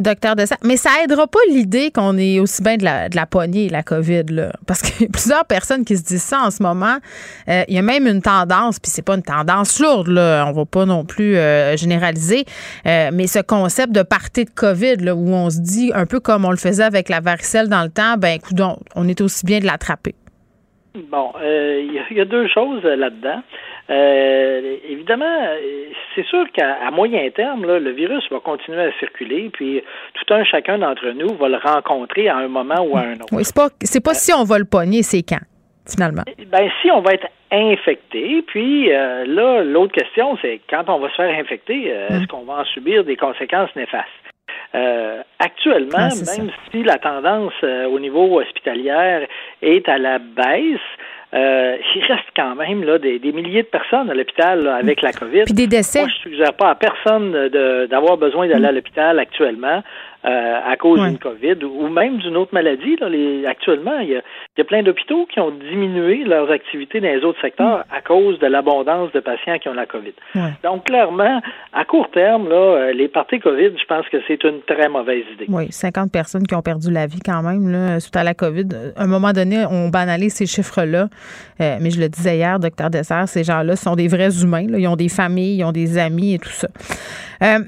Docteur 0.00 0.36
Dessert. 0.36 0.58
Mais 0.64 0.76
ça 0.76 0.90
aidera 1.04 1.26
pas 1.26 1.38
l'idée 1.48 1.90
qu'on 1.90 2.16
est 2.18 2.38
aussi 2.40 2.62
bien 2.62 2.76
de 2.76 2.84
la, 2.84 3.08
de 3.08 3.16
la 3.16 3.26
poignée, 3.26 3.68
la 3.68 3.82
COVID, 3.82 4.24
là. 4.30 4.52
Parce 4.66 4.82
qu'il 4.82 5.02
y 5.02 5.08
a 5.08 5.12
plusieurs 5.12 5.44
personnes 5.44 5.84
qui 5.84 5.96
se 5.96 6.02
disent 6.02 6.22
ça 6.22 6.40
en 6.40 6.50
ce 6.50 6.62
moment. 6.62 6.96
Euh, 7.48 7.62
il 7.68 7.74
y 7.74 7.78
a 7.78 7.82
même 7.82 8.06
une 8.06 8.22
tendance, 8.22 8.78
puis 8.78 8.90
c'est 8.90 9.04
pas 9.04 9.14
une 9.14 9.22
tendance 9.22 9.80
lourde, 9.80 10.08
là. 10.08 10.44
On 10.48 10.52
va 10.52 10.64
pas 10.64 10.86
non 10.86 11.04
plus 11.04 11.36
euh, 11.36 11.76
généraliser. 11.76 12.44
Euh, 12.86 13.10
mais 13.12 13.26
ce 13.26 13.40
concept 13.40 13.92
de 13.92 14.02
partie 14.02 14.44
de 14.44 14.50
COVID, 14.50 14.96
là, 14.96 15.14
où 15.14 15.28
on 15.28 15.50
se 15.50 15.60
dit, 15.60 15.92
un 15.94 16.06
peu 16.06 16.20
comme 16.20 16.44
on 16.44 16.50
le 16.50 16.56
faisait 16.56 16.84
avec 16.84 17.08
la 17.08 17.20
varicelle 17.20 17.68
dans 17.68 17.82
le 17.82 17.90
temps, 17.90 18.16
ben, 18.16 18.38
coudonc, 18.38 18.78
on 18.94 19.08
est 19.08 19.20
aussi 19.20 19.46
bien 19.46 19.60
de 19.60 19.66
l'attraper. 19.66 20.14
Bon, 21.10 21.32
il 21.40 22.00
y, 22.10 22.20
a- 22.20 22.24
deux 22.26 22.46
choses 22.48 22.82
là-dedans. 22.84 23.42
Euh, 23.90 24.76
évidemment, 24.88 25.48
c'est 26.14 26.24
sûr 26.26 26.44
qu'à 26.52 26.90
moyen 26.90 27.28
terme, 27.30 27.66
là, 27.66 27.78
le 27.78 27.90
virus 27.90 28.24
va 28.30 28.40
continuer 28.40 28.82
à 28.82 28.92
circuler, 28.98 29.50
puis 29.52 29.82
tout 30.14 30.34
un 30.34 30.44
chacun 30.44 30.78
d'entre 30.78 31.10
nous 31.10 31.34
va 31.36 31.48
le 31.48 31.56
rencontrer 31.56 32.28
à 32.28 32.36
un 32.36 32.48
moment 32.48 32.80
ou 32.82 32.96
à 32.96 33.00
un 33.00 33.14
autre. 33.14 33.26
Oui, 33.32 33.44
c'est 33.44 33.56
pas, 33.56 33.68
c'est 33.80 34.02
pas 34.02 34.14
si 34.14 34.32
on 34.32 34.44
va 34.44 34.58
le 34.58 34.64
pogner, 34.64 35.02
c'est 35.02 35.22
quand, 35.22 35.44
finalement? 35.88 36.22
Ben, 36.50 36.70
si 36.80 36.90
on 36.90 37.00
va 37.00 37.14
être 37.14 37.26
infecté, 37.50 38.42
puis 38.46 38.92
euh, 38.92 39.24
là, 39.26 39.62
l'autre 39.62 39.92
question, 39.92 40.38
c'est 40.40 40.60
quand 40.70 40.84
on 40.88 40.98
va 40.98 41.10
se 41.10 41.16
faire 41.16 41.38
infecter, 41.38 41.92
euh, 41.92 42.08
est-ce 42.08 42.26
qu'on 42.28 42.44
va 42.44 42.60
en 42.60 42.64
subir 42.64 43.04
des 43.04 43.16
conséquences 43.16 43.74
néfastes? 43.76 44.08
Euh, 44.74 45.22
actuellement, 45.38 46.08
Ah, 46.10 46.36
même 46.38 46.50
si 46.70 46.82
la 46.82 46.96
tendance 46.96 47.52
euh, 47.62 47.86
au 47.86 48.00
niveau 48.00 48.40
hospitalière 48.40 49.26
est 49.60 49.86
à 49.86 49.98
la 49.98 50.18
baisse, 50.18 50.80
euh, 51.34 51.76
il 51.94 52.04
reste 52.04 52.28
quand 52.36 52.54
même 52.56 52.84
là, 52.84 52.98
des, 52.98 53.18
milliers 53.32 53.62
de 53.62 53.68
personnes 53.68 54.10
à 54.10 54.14
l'hôpital 54.14 54.66
avec 54.68 55.00
la 55.00 55.12
COVID. 55.12 55.44
Puis 55.44 55.54
des 55.54 55.66
décès. 55.66 56.00
Moi, 56.00 56.08
je 56.08 56.30
suggère 56.30 56.52
pas 56.52 56.70
à 56.70 56.74
personne 56.74 57.48
d'avoir 57.88 58.18
besoin 58.18 58.48
d'aller 58.48 58.66
à 58.66 58.72
l'hôpital 58.72 59.18
actuellement. 59.18 59.82
Euh, 60.24 60.60
à 60.64 60.76
cause 60.76 61.00
d'une 61.00 61.18
COVID 61.18 61.64
ou 61.64 61.88
même 61.88 62.18
d'une 62.18 62.36
autre 62.36 62.54
maladie. 62.54 62.94
Là, 63.00 63.08
les, 63.08 63.44
actuellement, 63.44 63.98
il 63.98 64.10
y, 64.10 64.14
a, 64.14 64.18
il 64.56 64.58
y 64.58 64.60
a 64.60 64.64
plein 64.64 64.84
d'hôpitaux 64.84 65.26
qui 65.26 65.40
ont 65.40 65.50
diminué 65.50 66.22
leurs 66.22 66.48
activités 66.48 67.00
dans 67.00 67.08
les 67.08 67.24
autres 67.24 67.40
secteurs 67.40 67.84
à 67.90 68.00
cause 68.02 68.38
de 68.38 68.46
l'abondance 68.46 69.10
de 69.10 69.18
patients 69.18 69.58
qui 69.58 69.68
ont 69.68 69.74
la 69.74 69.86
COVID. 69.86 70.12
Donc, 70.62 70.84
clairement, 70.84 71.40
à 71.72 71.84
court 71.84 72.08
terme, 72.12 72.48
là, 72.48 72.54
euh, 72.54 72.92
les 72.92 73.08
parties 73.08 73.40
COVID, 73.40 73.70
je 73.76 73.84
pense 73.86 74.08
que 74.10 74.18
c'est 74.28 74.44
une 74.44 74.60
très 74.62 74.88
mauvaise 74.88 75.24
idée. 75.34 75.46
Oui, 75.48 75.72
50 75.72 76.12
personnes 76.12 76.46
qui 76.46 76.54
ont 76.54 76.62
perdu 76.62 76.92
la 76.92 77.08
vie 77.08 77.20
quand 77.20 77.42
même 77.42 77.72
là, 77.72 77.98
suite 77.98 78.14
à 78.14 78.22
la 78.22 78.34
COVID. 78.34 78.68
À 78.94 79.02
un 79.02 79.08
moment 79.08 79.32
donné, 79.32 79.64
on 79.68 79.88
banalise 79.88 80.34
ces 80.34 80.46
chiffres-là. 80.46 81.08
Euh, 81.60 81.78
mais 81.80 81.90
je 81.90 81.98
le 81.98 82.08
disais 82.08 82.36
hier, 82.36 82.60
docteur 82.60 82.90
Dessert, 82.90 83.26
ces 83.26 83.42
gens-là 83.42 83.74
sont 83.74 83.96
des 83.96 84.06
vrais 84.06 84.40
humains. 84.40 84.68
Là. 84.68 84.78
Ils 84.78 84.86
ont 84.86 84.94
des 84.94 85.08
familles, 85.08 85.58
ils 85.58 85.64
ont 85.64 85.72
des 85.72 85.98
amis 85.98 86.34
et 86.34 86.38
tout 86.38 86.48
ça. 86.48 86.68
Euh, 87.42 87.58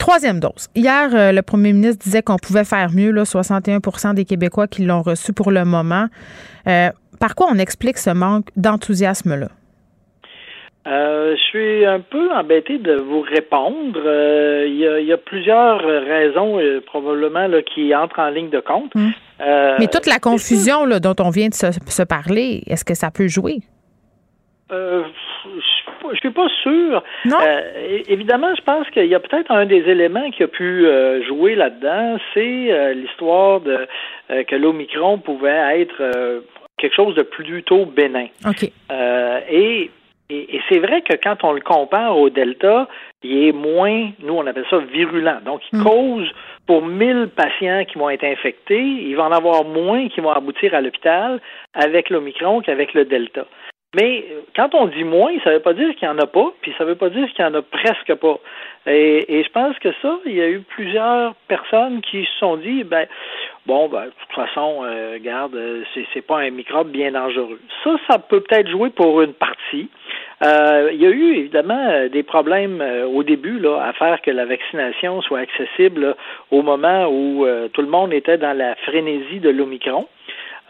Troisième 0.00 0.40
dose. 0.40 0.68
Hier, 0.74 1.10
euh, 1.14 1.30
le 1.30 1.42
premier 1.42 1.74
ministre 1.74 2.02
disait 2.02 2.22
qu'on 2.22 2.38
pouvait 2.38 2.64
faire 2.64 2.88
mieux, 2.90 3.10
là, 3.10 3.26
61 3.26 4.14
des 4.14 4.24
Québécois 4.24 4.66
qui 4.66 4.82
l'ont 4.82 5.02
reçu 5.02 5.34
pour 5.34 5.50
le 5.50 5.64
moment. 5.66 6.06
Euh, 6.66 6.88
par 7.20 7.34
quoi 7.34 7.48
on 7.52 7.58
explique 7.58 7.98
ce 7.98 8.10
manque 8.10 8.46
d'enthousiasme-là? 8.56 9.48
Euh, 10.86 11.36
je 11.36 11.42
suis 11.42 11.84
un 11.84 12.00
peu 12.00 12.32
embêté 12.32 12.78
de 12.78 12.94
vous 12.94 13.20
répondre. 13.20 14.00
Il 14.66 15.04
y, 15.06 15.12
a 15.12 15.18
plusieurs 15.18 15.80
raisons 15.80 16.58
probablement 16.86 17.46
là, 17.46 17.60
qui 17.62 17.94
entrent 17.94 18.20
en 18.20 18.30
ligne 18.30 18.48
de 18.48 18.60
compte. 18.60 18.90
Hum. 18.96 19.12
Mais 19.78 19.86
toute 19.86 20.06
la 20.06 20.18
confusion 20.18 20.86
là, 20.86 20.98
dont 20.98 21.14
on 21.20 21.28
vient 21.28 21.48
de 21.48 21.54
se 21.54 22.02
parler, 22.02 22.62
est-ce 22.66 22.86
que 22.86 22.94
ça 22.94 23.10
peut 23.10 23.28
jouer? 23.28 23.60
Euh, 24.72 25.02
je 26.12 26.18
suis 26.18 26.30
pas 26.30 26.48
sûr. 26.62 27.02
Non? 27.24 27.36
Euh, 27.40 28.00
évidemment, 28.08 28.54
je 28.54 28.62
pense 28.62 28.88
qu'il 28.90 29.06
y 29.06 29.14
a 29.14 29.20
peut-être 29.20 29.50
un 29.50 29.66
des 29.66 29.88
éléments 29.88 30.30
qui 30.30 30.42
a 30.42 30.48
pu 30.48 30.86
euh, 30.86 31.22
jouer 31.24 31.54
là-dedans, 31.54 32.18
c'est 32.34 32.94
l'histoire 32.94 33.60
de 33.60 33.86
que 34.28 34.56
l'Omicron 34.56 35.18
pouvait 35.18 35.80
être 35.80 36.42
quelque 36.78 36.94
chose 36.94 37.14
de 37.14 37.22
plutôt 37.22 37.84
bénin. 37.84 38.26
OK. 38.46 38.70
et 39.50 39.90
et, 40.30 40.60
c'est 40.68 40.78
vrai 40.78 41.02
que 41.02 41.14
quand 41.14 41.42
on 41.42 41.52
le 41.52 41.60
compare 41.60 42.16
au 42.16 42.30
Delta, 42.30 42.88
il 43.22 43.48
est 43.48 43.52
moins, 43.52 44.10
nous 44.20 44.34
on 44.34 44.46
appelle 44.46 44.64
ça 44.70 44.78
virulent. 44.78 45.40
Donc, 45.44 45.60
il 45.72 45.80
hmm. 45.80 45.84
cause 45.84 46.30
pour 46.66 46.86
1000 46.86 47.30
patients 47.34 47.84
qui 47.84 47.98
vont 47.98 48.10
être 48.10 48.24
infectés, 48.24 48.80
il 48.80 49.14
va 49.16 49.24
en 49.24 49.32
avoir 49.32 49.64
moins 49.64 50.08
qui 50.08 50.20
vont 50.20 50.30
aboutir 50.30 50.74
à 50.74 50.80
l'hôpital 50.80 51.40
avec 51.74 52.10
l'Omicron 52.10 52.60
qu'avec 52.60 52.94
le 52.94 53.04
Delta. 53.04 53.44
Mais 53.96 54.24
euh, 54.30 54.42
quand 54.54 54.72
on 54.76 54.86
dit 54.86 55.02
moins, 55.02 55.32
ça 55.42 55.50
ne 55.50 55.56
veut 55.56 55.62
pas 55.62 55.72
dire 55.72 55.92
qu'il 55.96 56.08
n'y 56.08 56.14
en 56.14 56.18
a 56.18 56.26
pas, 56.26 56.52
puis 56.60 56.72
ça 56.78 56.84
ne 56.84 56.90
veut 56.90 56.94
pas 56.94 57.10
dire 57.10 57.28
qu'il 57.32 57.44
n'y 57.44 57.50
en 57.50 57.54
a 57.54 57.62
presque 57.62 58.14
pas. 58.14 58.38
Et, 58.86 59.42
je 59.42 59.48
pense 59.50 59.76
que 59.80 59.88
ça, 60.00 60.16
il 60.26 60.34
y 60.34 60.40
a 60.40 60.48
eu 60.48 60.60
plusieurs 60.60 61.34
personnes 61.48 62.00
qui 62.00 62.24
se 62.24 62.38
sont 62.38 62.56
dit, 62.56 62.84
ben, 62.84 63.06
bon, 63.66 63.88
ben, 63.88 64.04
de 64.04 64.10
toute 64.10 64.32
façon, 64.32 64.84
euh, 64.84 65.14
regarde, 65.14 65.56
euh, 65.56 65.82
c'est, 65.92 66.06
c'est 66.14 66.24
pas 66.24 66.38
un 66.38 66.50
microbe 66.50 66.90
bien 66.90 67.10
dangereux. 67.10 67.58
Ça, 67.82 67.96
ça 68.08 68.18
peut 68.20 68.40
peut-être 68.40 68.68
jouer 68.68 68.90
pour 68.90 69.22
une 69.22 69.34
partie. 69.34 69.88
il 70.40 70.96
y 71.00 71.06
a 71.06 71.10
eu 71.10 71.34
évidemment 71.34 72.06
des 72.12 72.22
problèmes 72.22 72.80
au 73.12 73.24
début 73.24 73.58
là, 73.58 73.82
à 73.82 73.92
faire 73.92 74.22
que 74.22 74.30
la 74.30 74.46
vaccination 74.46 75.20
soit 75.22 75.40
accessible 75.40 76.14
au 76.52 76.62
moment 76.62 77.08
où 77.08 77.44
tout 77.72 77.82
le 77.82 77.88
monde 77.88 78.12
était 78.12 78.38
dans 78.38 78.56
la 78.56 78.76
frénésie 78.76 79.40
de 79.40 79.50
l'Omicron. 79.50 80.06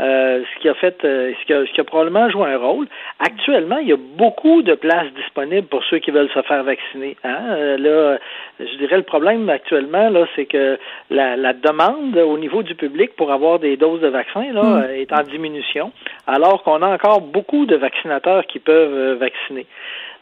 Euh, 0.01 0.42
ce 0.55 0.61
qui 0.62 0.68
a 0.68 0.74
fait, 0.74 1.05
euh, 1.05 1.32
ce, 1.38 1.46
qui 1.46 1.53
a, 1.53 1.66
ce, 1.66 1.72
qui 1.72 1.80
a, 1.80 1.84
probablement 1.84 2.30
joué 2.30 2.46
un 2.46 2.57
rôle. 2.57 2.86
Actuellement, 3.18 3.76
il 3.78 3.88
y 3.88 3.92
a 3.92 3.98
beaucoup 3.98 4.62
de 4.62 4.74
places 4.74 5.12
disponibles 5.14 5.66
pour 5.66 5.84
ceux 5.84 5.98
qui 5.98 6.11
veulent 6.11 6.30
se 6.30 6.40
faire 6.42 6.62
vacciner. 6.64 7.18
Hein? 7.22 7.38
Euh, 7.51 7.76
là, 7.76 8.18
je 8.61 8.76
dirais 8.78 8.96
le 8.96 9.03
problème 9.03 9.48
actuellement, 9.51 10.09
là, 10.09 10.26
c'est 10.36 10.46
que 10.46 10.78
la, 11.11 11.36
la, 11.36 11.53
demande 11.53 12.16
au 12.16 12.38
niveau 12.38 12.62
du 12.62 12.74
public 12.74 13.14
pour 13.14 13.30
avoir 13.30 13.59
des 13.59 13.76
doses 13.76 14.01
de 14.01 14.09
vaccins 14.09 14.53
là, 14.53 14.62
mm. 14.62 14.90
est 14.94 15.12
en 15.12 15.22
diminution, 15.22 15.92
alors 16.26 16.62
qu'on 16.62 16.80
a 16.80 16.88
encore 16.88 17.20
beaucoup 17.20 17.66
de 17.66 17.76
vaccinateurs 17.76 18.46
qui 18.46 18.59
peuvent 18.59 19.18
vacciner. 19.18 19.66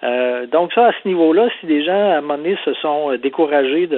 Euh, 0.04 0.46
donc 0.46 0.72
ça, 0.74 0.86
à 0.86 0.92
ce 0.92 1.08
niveau-là, 1.08 1.48
si 1.60 1.66
des 1.66 1.84
gens, 1.84 1.92
à 1.92 2.18
un 2.18 2.20
moment 2.20 2.36
donné, 2.36 2.56
se 2.64 2.72
sont 2.74 3.10
euh, 3.10 3.18
découragés 3.18 3.88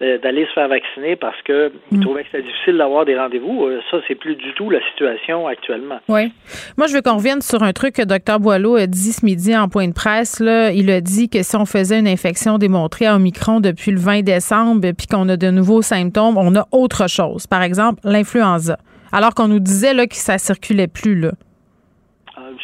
d'aller 0.00 0.46
se 0.46 0.52
faire 0.52 0.68
vacciner 0.68 1.14
parce 1.14 1.40
qu'ils 1.42 1.70
mm. 1.90 2.00
trouvaient 2.00 2.22
que 2.22 2.28
c'était 2.32 2.46
difficile 2.46 2.78
d'avoir 2.78 3.04
des 3.04 3.18
rendez-vous, 3.18 3.66
euh, 3.66 3.80
ça, 3.90 3.98
c'est 4.08 4.14
plus 4.14 4.34
du 4.34 4.52
tout 4.54 4.70
la 4.70 4.80
situation 4.90 5.46
actuellement. 5.46 5.98
Oui. 6.08 6.32
Moi, 6.78 6.86
je 6.86 6.94
veux 6.94 7.02
qu'on 7.02 7.16
revienne 7.16 7.42
sur 7.42 7.62
un 7.62 7.72
truc 7.72 7.96
que 7.96 8.02
Dr 8.02 8.40
Boileau 8.40 8.76
a 8.76 8.86
dit 8.86 9.12
ce 9.12 9.24
midi 9.24 9.54
en 9.54 9.68
point 9.68 9.88
de 9.88 9.92
presse. 9.92 10.40
Là. 10.40 10.72
Il 10.72 10.90
a 10.90 11.00
dit 11.02 11.28
que 11.28 11.42
si 11.42 11.54
on 11.56 11.66
faisait 11.66 11.98
une 11.98 12.08
infection 12.08 12.56
démontrée 12.56 13.06
à 13.06 13.16
Omicron 13.16 13.60
depuis 13.60 13.90
le 13.90 13.98
20 13.98 14.22
décembre 14.22 14.80
puis 14.96 15.06
qu'on 15.06 15.28
a 15.28 15.36
de 15.36 15.50
nouveaux 15.50 15.82
symptômes, 15.82 16.38
on 16.38 16.56
a 16.56 16.66
autre 16.72 17.08
chose. 17.08 17.46
Par 17.46 17.62
exemple, 17.62 18.00
l'influenza. 18.04 18.78
Alors 19.12 19.34
qu'on 19.34 19.48
nous 19.48 19.60
disait 19.60 19.92
là, 19.92 20.06
que 20.06 20.16
ça 20.16 20.38
circulait 20.38 20.88
plus. 20.88 21.20
Là 21.20 21.32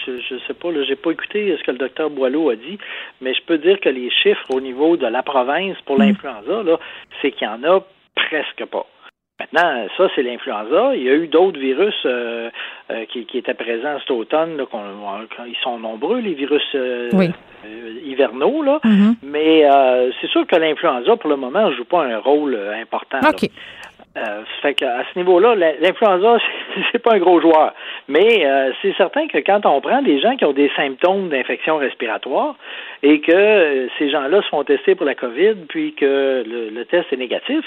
je 0.07 0.35
ne 0.35 0.41
sais 0.47 0.55
pas, 0.55 0.69
j'ai 0.87 0.97
pas 0.97 1.11
écouté 1.11 1.57
ce 1.59 1.63
que 1.65 1.71
le 1.71 1.79
docteur 1.79 2.11
Boileau 2.11 2.51
a 2.51 2.57
dit, 2.57 2.79
mais 3.21 3.35
je 3.35 3.43
peux 3.43 3.59
dire 3.59 3.81
que 3.81 3.89
les 3.89 4.11
chiffres 4.11 4.47
au 4.51 4.61
niveau 4.61 4.97
de 4.97 5.07
la 5.07 5.23
province 5.23 5.77
pour 5.85 5.99
mm. 5.99 6.03
l'influenza, 6.03 6.63
là, 6.63 6.79
c'est 7.21 7.33
qu'il 7.33 7.47
y 7.47 7.51
en 7.51 7.63
a 7.65 7.81
presque 8.15 8.65
pas. 8.67 8.87
Maintenant, 9.41 9.87
ça, 9.97 10.09
c'est 10.17 10.23
l'influenza. 10.23 10.97
Il 10.97 11.03
y 11.05 11.09
a 11.09 11.15
eu 11.15 11.29
d'autres 11.29 11.61
virus 11.61 11.95
euh, 12.05 12.51
euh, 12.91 13.05
qui, 13.07 13.25
étaient 13.39 13.55
présents 13.55 13.97
cet 14.01 14.11
automne. 14.11 14.61
ils 15.47 15.57
sont 15.63 15.79
nombreux, 15.79 16.19
les 16.19 16.35
virus 16.35 16.65
euh, 16.75 17.09
hivernaux. 18.05 18.65
Là. 18.65 18.81
Mm-hmm. 18.85 19.15
Mais 19.23 19.63
c'est 20.21 20.27
sûr 20.27 20.45
que 20.45 20.57
l'influenza, 20.57 21.17
pour 21.17 21.31
le 21.31 21.37
moment, 21.37 21.71
ne 21.71 21.75
joue 21.77 21.85
pas 21.85 22.03
un 22.03 22.19
rôle 22.19 22.59
important. 22.83 23.21
Euh, 24.17 24.43
fait 24.63 24.83
à 24.83 25.05
ce 25.13 25.19
niveau-là, 25.19 25.55
l'influenza, 25.55 26.39
c'est 26.93 26.99
pas 26.99 27.15
un 27.15 27.19
gros 27.19 27.41
joueur. 27.41 27.75
Mais 28.09 28.45
euh, 28.45 28.73
c'est 28.83 28.95
certain 28.97 29.29
que 29.29 29.39
quand 29.39 29.65
on 29.67 29.81
prend 29.81 30.03
des 30.03 30.21
gens 30.21 30.35
qui 30.37 30.45
ont 30.45 30.53
des 30.53 30.71
symptômes 30.75 31.29
d'infection 31.29 31.77
respiratoire 31.77 32.57
et 33.03 33.21
que 33.21 33.33
euh, 33.33 33.89
ces 33.99 34.11
gens-là 34.11 34.43
se 34.43 34.49
font 34.49 34.65
tester 34.65 34.95
pour 34.95 35.07
la 35.07 35.15
COVID, 35.15 35.55
puis 35.69 35.95
que 35.95 36.43
le 36.47 36.85
test 36.87 37.13
est 37.13 37.17
négatif, 37.17 37.65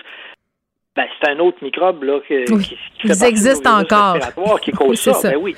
ben, 0.93 1.05
c'est 1.21 1.29
un 1.29 1.39
autre 1.39 1.57
microbe 1.61 2.03
là, 2.03 2.19
qui, 2.27 2.43
qui 2.45 2.77
Ils 3.05 3.23
existent 3.23 3.79
encore. 3.79 4.17
Qui 4.59 4.71
cause 4.71 4.99
ça. 4.99 5.13
Ben 5.23 5.37
oui. 5.41 5.55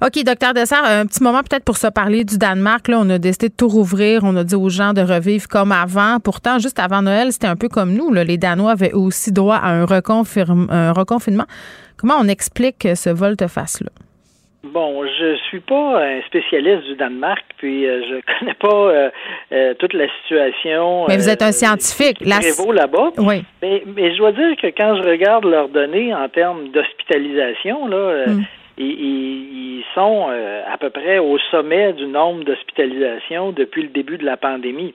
OK, 0.00 0.24
docteur 0.24 0.54
Dessert, 0.54 0.82
un 0.84 1.04
petit 1.04 1.22
moment 1.22 1.40
peut-être 1.40 1.64
pour 1.64 1.76
se 1.76 1.86
parler 1.86 2.24
du 2.24 2.38
Danemark. 2.38 2.88
Là, 2.88 2.98
on 2.98 3.10
a 3.10 3.18
décidé 3.18 3.50
de 3.50 3.54
tout 3.54 3.68
rouvrir. 3.68 4.22
On 4.24 4.34
a 4.36 4.44
dit 4.44 4.54
aux 4.54 4.70
gens 4.70 4.94
de 4.94 5.02
revivre 5.02 5.48
comme 5.48 5.72
avant. 5.72 6.18
Pourtant, 6.18 6.58
juste 6.58 6.78
avant 6.78 7.02
Noël, 7.02 7.30
c'était 7.30 7.46
un 7.46 7.56
peu 7.56 7.68
comme 7.68 7.92
nous. 7.92 8.10
Là. 8.10 8.24
Les 8.24 8.38
Danois 8.38 8.72
avaient 8.72 8.92
aussi 8.92 9.32
droit 9.32 9.56
à 9.56 9.68
un, 9.68 9.82
un 9.82 10.92
reconfinement. 10.92 11.46
Comment 11.98 12.16
on 12.18 12.28
explique 12.28 12.88
ce 12.94 13.10
volte-face-là? 13.10 13.90
Bon, 14.62 15.06
je 15.06 15.36
suis 15.48 15.60
pas 15.60 16.04
un 16.04 16.20
spécialiste 16.22 16.84
du 16.84 16.94
Danemark, 16.94 17.42
puis 17.56 17.86
euh, 17.86 18.02
je 18.02 18.20
connais 18.38 18.54
pas 18.54 18.68
euh, 18.68 19.10
euh, 19.52 19.74
toute 19.74 19.94
la 19.94 20.06
situation. 20.20 21.06
Mais 21.08 21.16
vous 21.16 21.30
êtes 21.30 21.40
un 21.40 21.52
scientifique. 21.52 22.18
Qui 22.18 22.28
là-bas. 22.28 23.10
Oui. 23.16 23.42
Mais, 23.62 23.82
mais 23.86 24.12
je 24.12 24.18
dois 24.18 24.32
dire 24.32 24.54
que 24.56 24.66
quand 24.66 24.96
je 24.96 25.08
regarde 25.08 25.46
leurs 25.46 25.70
données 25.70 26.14
en 26.14 26.28
termes 26.28 26.68
d'hospitalisation, 26.68 27.86
là, 27.86 28.26
mm. 28.26 28.42
ils, 28.78 29.84
sont 29.94 30.28
à 30.72 30.78
peu 30.78 30.90
près 30.90 31.18
au 31.18 31.36
sommet 31.50 31.92
du 31.94 32.06
nombre 32.06 32.44
d'hospitalisations 32.44 33.50
depuis 33.50 33.82
le 33.82 33.88
début 33.88 34.18
de 34.18 34.24
la 34.24 34.36
pandémie. 34.36 34.94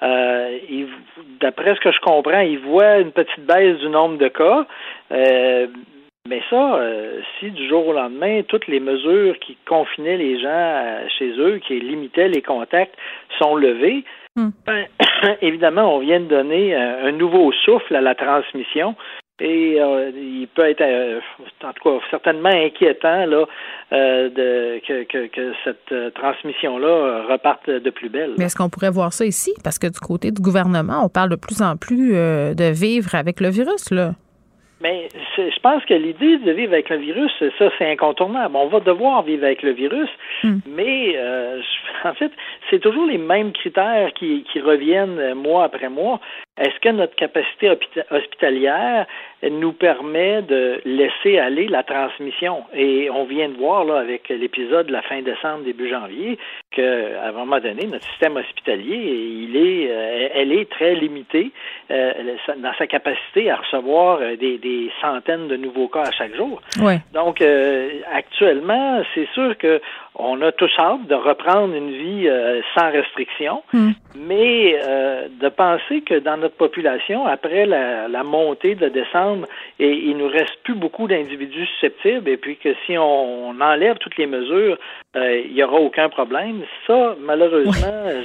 D'après 0.00 1.74
ce 1.74 1.80
que 1.80 1.92
je 1.92 2.00
comprends, 2.00 2.40
ils 2.40 2.58
voient 2.58 3.00
une 3.00 3.12
petite 3.12 3.44
baisse 3.44 3.76
du 3.80 3.90
nombre 3.90 4.16
de 4.16 4.28
cas. 4.28 4.66
Mais 6.28 6.42
ça, 6.50 6.74
euh, 6.74 7.20
si 7.38 7.50
du 7.50 7.66
jour 7.68 7.86
au 7.88 7.92
lendemain, 7.94 8.42
toutes 8.46 8.66
les 8.66 8.80
mesures 8.80 9.38
qui 9.38 9.56
confinaient 9.66 10.18
les 10.18 10.38
gens 10.38 10.48
euh, 10.48 11.06
chez 11.18 11.30
eux, 11.38 11.60
qui 11.66 11.80
limitaient 11.80 12.28
les 12.28 12.42
contacts, 12.42 12.94
sont 13.38 13.56
levées, 13.56 14.04
hmm. 14.36 14.50
ben, 14.66 14.86
évidemment, 15.42 15.96
on 15.96 15.98
vient 16.00 16.20
de 16.20 16.26
donner 16.26 16.76
euh, 16.76 17.08
un 17.08 17.12
nouveau 17.12 17.52
souffle 17.64 17.96
à 17.96 18.02
la 18.02 18.14
transmission. 18.14 18.96
Et 19.42 19.78
il 19.78 20.48
peut 20.54 20.68
être, 20.68 20.82
en 21.64 21.72
tout 21.72 21.82
cas, 21.82 22.04
certainement 22.10 22.50
inquiétant 22.50 23.24
là, 23.24 23.46
de, 23.90 24.86
que, 24.86 25.04
que, 25.04 25.28
que 25.28 25.54
cette 25.64 26.12
transmission-là 26.12 27.22
reparte 27.26 27.70
de 27.70 27.88
plus 27.88 28.10
belle. 28.10 28.34
Mais 28.36 28.44
est-ce 28.44 28.56
qu'on 28.56 28.68
pourrait 28.68 28.90
voir 28.90 29.14
ça 29.14 29.24
ici? 29.24 29.54
Parce 29.64 29.78
que 29.78 29.86
du 29.86 29.98
côté 29.98 30.30
du 30.30 30.42
gouvernement, 30.42 31.02
on 31.02 31.08
parle 31.08 31.30
de 31.30 31.36
plus 31.36 31.62
en 31.62 31.78
plus 31.78 32.12
de 32.12 32.70
vivre 32.70 33.14
avec 33.14 33.40
le 33.40 33.48
virus, 33.48 33.90
là. 33.90 34.10
Mais 34.82 35.08
je 35.36 35.58
pense 35.60 35.84
que 35.84 35.92
l'idée 35.94 36.38
de 36.38 36.52
vivre 36.52 36.72
avec 36.72 36.88
le 36.88 36.96
virus, 36.96 37.30
ça, 37.58 37.70
c'est 37.78 37.90
incontournable. 37.90 38.56
On 38.56 38.66
va 38.68 38.80
devoir 38.80 39.22
vivre 39.22 39.44
avec 39.44 39.62
le 39.62 39.72
virus, 39.72 40.08
mais 40.66 41.14
euh, 41.16 41.60
je- 41.60 42.08
en 42.08 42.14
fait, 42.14 42.32
c'est 42.70 42.78
toujours 42.78 43.06
les 43.06 43.18
mêmes 43.18 43.52
critères 43.52 44.12
qui, 44.14 44.44
qui 44.50 44.60
reviennent 44.60 45.18
euh, 45.18 45.34
mois 45.34 45.64
après 45.64 45.88
mois. 45.88 46.20
Est-ce 46.58 46.78
que 46.80 46.90
notre 46.90 47.14
capacité 47.14 47.70
hospitalière 48.10 49.06
nous 49.50 49.72
permet 49.72 50.42
de 50.42 50.80
laisser 50.84 51.38
aller 51.38 51.66
la 51.68 51.82
transmission? 51.82 52.64
Et 52.74 53.08
on 53.10 53.24
vient 53.24 53.48
de 53.48 53.56
voir 53.56 53.84
là 53.84 53.98
avec 53.98 54.28
l'épisode 54.28 54.88
de 54.88 54.92
la 54.92 55.00
fin 55.00 55.22
décembre, 55.22 55.64
début 55.64 55.88
janvier, 55.88 56.38
que 56.70 57.16
à 57.16 57.28
un 57.28 57.32
moment 57.32 57.60
donné, 57.60 57.86
notre 57.86 58.04
système 58.10 58.36
hospitalier, 58.36 58.94
il 58.94 59.56
est, 59.56 59.90
euh, 59.90 60.28
elle 60.34 60.52
est 60.52 60.70
très 60.70 60.94
limitée 60.94 61.50
euh, 61.90 62.12
dans 62.58 62.74
sa 62.74 62.86
capacité 62.86 63.50
à 63.50 63.56
recevoir 63.56 64.18
des, 64.38 64.58
des 64.58 64.90
centaines 65.00 65.48
de 65.48 65.56
nouveaux 65.56 65.88
cas 65.88 66.02
à 66.02 66.12
chaque 66.12 66.34
jour. 66.36 66.60
Ouais. 66.82 66.98
Donc, 67.14 67.40
euh, 67.40 67.88
actuellement, 68.12 69.02
c'est 69.14 69.28
sûr 69.32 69.56
que 69.56 69.80
on 70.14 70.40
a 70.42 70.52
tous 70.52 70.70
hâte 70.78 71.06
de 71.06 71.14
reprendre 71.14 71.74
une 71.74 71.90
vie 71.90 72.28
euh, 72.28 72.60
sans 72.74 72.90
restriction, 72.90 73.62
Mm. 73.72 73.90
mais 74.16 74.78
euh, 74.82 75.28
de 75.40 75.48
penser 75.48 76.02
que 76.02 76.18
dans 76.18 76.36
notre 76.36 76.56
population, 76.56 77.26
après 77.26 77.66
la, 77.66 78.08
la 78.08 78.22
montée 78.24 78.74
de 78.74 78.88
décembre, 78.88 79.46
et, 79.78 79.90
il 79.92 80.16
nous 80.16 80.28
reste 80.28 80.56
plus 80.64 80.74
beaucoup 80.74 81.06
d'individus 81.06 81.66
susceptibles, 81.66 82.28
et 82.28 82.36
puis 82.36 82.56
que 82.56 82.70
si 82.86 82.98
on, 82.98 83.48
on 83.50 83.60
enlève 83.60 83.96
toutes 83.98 84.16
les 84.16 84.26
mesures, 84.26 84.76
euh, 85.16 85.42
il 85.44 85.52
y 85.52 85.62
aura 85.62 85.78
aucun 85.78 86.08
problème. 86.08 86.62
Ça, 86.86 87.16
malheureusement, 87.20 87.72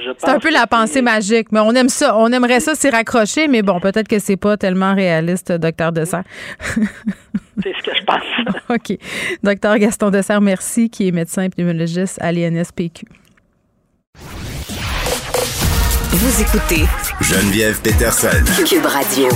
je 0.04 0.10
pense. 0.10 0.18
C'est 0.18 0.30
un 0.30 0.38
peu 0.38 0.52
la 0.52 0.66
pensée 0.66 1.02
magique, 1.02 1.48
mais 1.52 1.60
on 1.60 1.72
aime 1.72 1.88
ça. 1.88 2.16
On 2.16 2.30
aimerait 2.32 2.60
ça 2.60 2.74
s'y 2.74 2.90
raccrocher, 2.90 3.48
mais 3.48 3.62
bon, 3.62 3.80
peut-être 3.80 4.08
que 4.08 4.18
c'est 4.18 4.36
pas 4.36 4.56
tellement 4.56 4.94
réaliste, 4.94 5.52
docteur 5.52 5.92
Dessert. 5.92 6.24
C'est 7.62 7.72
ce 7.78 7.82
que 7.82 7.96
je 7.96 8.04
pense. 8.04 8.22
OK. 8.68 8.98
Docteur 9.42 9.78
Gaston 9.78 10.10
Dessert, 10.10 10.40
merci, 10.40 10.90
qui 10.90 11.08
est 11.08 11.12
médecin 11.12 11.48
pneumologiste 11.48 12.18
à 12.20 12.32
l'INSPQ. 12.32 13.06
Vous 16.12 16.42
écoutez 16.42 16.84
Geneviève 17.20 17.80
Peterson. 17.82 18.42
Cube 18.64 18.86
Radio. 18.86 19.28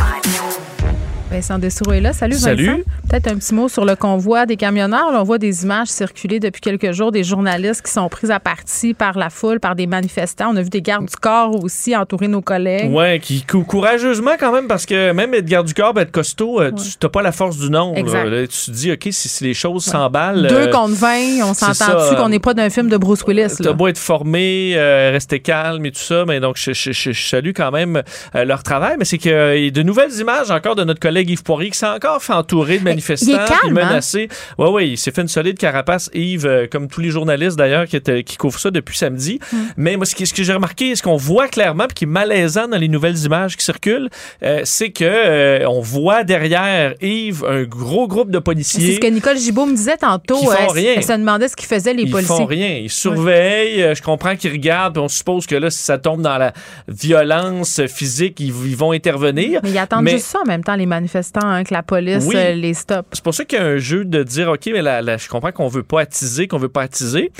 Vincent 1.30 1.58
Dessoureau 1.60 1.92
est 1.92 2.00
là. 2.00 2.12
Salut, 2.12 2.34
Salut. 2.34 2.66
Vincent. 2.66 2.78
Peut-être 3.08 3.28
un 3.28 3.36
petit 3.36 3.54
mot 3.54 3.68
sur 3.68 3.84
le 3.84 3.94
convoi 3.94 4.46
des 4.46 4.56
camionneurs. 4.56 5.12
Là, 5.12 5.20
on 5.20 5.24
voit 5.24 5.38
des 5.38 5.62
images 5.62 5.86
circuler 5.86 6.40
depuis 6.40 6.60
quelques 6.60 6.90
jours 6.92 7.12
des 7.12 7.22
journalistes 7.22 7.82
qui 7.86 7.92
sont 7.92 8.08
pris 8.08 8.32
à 8.32 8.40
partie 8.40 8.94
par 8.94 9.16
la 9.16 9.30
foule, 9.30 9.60
par 9.60 9.76
des 9.76 9.86
manifestants. 9.86 10.50
On 10.52 10.56
a 10.56 10.62
vu 10.62 10.70
des 10.70 10.82
gardes 10.82 11.06
du 11.06 11.14
corps 11.16 11.62
aussi 11.62 11.96
entourer 11.96 12.26
nos 12.26 12.40
collègues. 12.40 12.92
Ouais, 12.92 13.20
qui 13.20 13.42
cou- 13.42 13.62
courageusement 13.62 14.32
quand 14.40 14.52
même, 14.52 14.66
parce 14.66 14.86
que 14.86 15.12
même 15.12 15.32
être 15.34 15.44
garde 15.46 15.66
du 15.68 15.74
corps, 15.74 15.94
ben, 15.94 16.02
être 16.02 16.10
costaud, 16.10 16.60
euh, 16.60 16.72
tu 16.72 16.82
n'as 17.00 17.08
pas 17.08 17.22
la 17.22 17.30
force 17.32 17.58
du 17.58 17.70
nombre. 17.70 17.96
Exact. 17.96 18.24
Là, 18.24 18.46
tu 18.48 18.58
te 18.66 18.70
dis, 18.72 18.90
OK, 18.92 19.08
si, 19.12 19.28
si 19.28 19.44
les 19.44 19.54
choses 19.54 19.84
s'emballent. 19.84 20.48
Deux 20.48 20.54
euh, 20.68 20.70
contre 20.72 20.94
20, 20.94 21.42
on 21.44 21.54
s'entend-tu 21.54 22.16
qu'on 22.16 22.24
euh, 22.26 22.28
n'est 22.28 22.38
pas 22.40 22.54
d'un 22.54 22.70
film 22.70 22.88
de 22.88 22.96
Bruce 22.96 23.22
Willis? 23.26 23.54
T'as 23.58 23.64
Là? 23.64 23.72
beau 23.72 23.86
être 23.86 23.98
formé, 23.98 24.72
euh, 24.74 25.10
rester 25.12 25.38
calme 25.38 25.86
et 25.86 25.92
tout 25.92 26.00
ça, 26.00 26.24
mais 26.26 26.40
donc 26.40 26.56
je, 26.58 26.72
je- 26.72 26.90
je- 26.92 27.12
je 27.12 27.28
salue 27.28 27.50
quand 27.54 27.70
même 27.70 28.02
euh, 28.34 28.44
leur 28.44 28.64
travail. 28.64 28.96
Mais 28.98 29.04
c'est 29.04 29.18
qu'il 29.18 29.30
y 29.30 29.34
a 29.68 29.70
de 29.70 29.82
nouvelles 29.82 30.12
images 30.18 30.50
encore 30.50 30.74
de 30.74 30.82
notre 30.84 30.98
collègue 31.00 31.19
Yves 31.28 31.42
Poirier 31.42 31.70
qui 31.70 31.78
s'est 31.78 31.86
encore 31.86 32.22
fait 32.22 32.32
entourer 32.32 32.78
de 32.78 32.84
manifestants, 32.84 33.32
puis 33.44 33.54
hein? 33.68 33.72
menacé. 33.72 34.28
Ouais, 34.58 34.68
ouais, 34.68 34.88
il 34.90 34.96
s'est 34.98 35.10
fait 35.10 35.22
une 35.22 35.28
solide 35.28 35.58
carapace, 35.58 36.10
Yves, 36.14 36.46
euh, 36.46 36.66
comme 36.70 36.88
tous 36.88 37.00
les 37.00 37.10
journalistes 37.10 37.56
d'ailleurs 37.56 37.86
qui, 37.86 38.00
couvrent 38.36 38.58
ça 38.58 38.70
depuis 38.70 38.96
samedi. 38.96 39.38
Hmm. 39.52 39.56
Mais 39.76 39.96
moi, 39.96 40.06
ce, 40.06 40.14
que 40.14 40.42
j'ai 40.42 40.52
remarqué, 40.52 40.94
ce 40.96 41.02
qu'on 41.02 41.16
voit 41.16 41.48
clairement, 41.48 41.86
puis 41.86 41.94
qui 41.94 42.04
est 42.04 42.06
malaisant 42.06 42.68
dans 42.68 42.78
les 42.78 42.88
nouvelles 42.88 43.18
images 43.24 43.56
qui 43.56 43.64
circulent, 43.64 44.08
euh, 44.42 44.60
c'est 44.64 44.90
que 44.90 45.04
euh, 45.04 45.66
on 45.68 45.80
voit 45.80 46.24
derrière 46.24 46.94
Yves 47.00 47.44
un 47.48 47.62
gros 47.64 48.06
groupe 48.08 48.30
de 48.30 48.38
C'est 48.38 48.42
policiers. 48.44 48.94
ce 48.94 49.00
que 49.00 49.06
Nicole 49.06 49.36
Gibault 49.38 49.66
me 49.66 49.74
disait 49.76 49.96
tantôt. 49.96 50.38
Qui 50.38 50.46
font 50.46 50.52
Elle- 50.58 50.70
rien. 50.70 50.92
Elle 50.96 51.04
se 51.04 51.12
demandait 51.12 51.48
ce 51.48 51.56
qu'ils 51.56 51.68
faisaient 51.68 51.94
les 51.94 52.04
ils 52.04 52.10
policiers. 52.10 52.36
font 52.36 52.46
rien. 52.46 52.78
Ils 52.82 52.90
surveillent. 52.90 53.82
euh, 53.82 53.94
Je 53.94 54.02
comprends 54.02 54.36
qu'ils 54.36 54.52
regardent. 54.52 54.94
puis 54.94 55.02
On 55.02 55.08
suppose 55.08 55.46
que 55.46 55.54
là, 55.56 55.70
si 55.70 55.78
ça 55.82 55.98
tombe 55.98 56.22
dans 56.22 56.38
la 56.38 56.52
violence 56.88 57.80
physique, 57.86 58.38
ils, 58.40 58.52
ils 58.66 58.76
vont 58.76 58.92
intervenir. 58.92 59.60
Mais 59.62 59.70
ils 59.70 59.78
attendent 59.78 60.04
Mais- 60.04 60.12
juste 60.12 60.26
ça 60.26 60.38
en 60.42 60.46
même 60.46 60.62
temps, 60.62 60.74
les 60.76 60.86
manifestants, 60.86 61.09
hein, 61.42 61.64
que 61.64 61.72
la 61.74 61.82
police 61.82 62.24
Oui. 62.26 62.34
euh, 62.36 62.52
les 62.54 62.74
stoppe. 62.74 63.06
C'est 63.12 63.24
pour 63.24 63.34
ça 63.34 63.44
qu'il 63.44 63.58
y 63.58 63.62
a 63.62 63.64
un 63.64 63.76
jeu 63.78 64.04
de 64.04 64.22
dire, 64.22 64.48
OK, 64.50 64.66
mais 64.72 64.82
là, 64.82 65.02
là, 65.02 65.16
je 65.16 65.28
comprends 65.28 65.52
qu'on 65.52 65.68
veut 65.68 65.82
pas 65.82 66.00
attiser, 66.02 66.46
qu'on 66.48 66.58
veut 66.58 66.68
pas 66.68 66.82
attiser. 66.82 67.30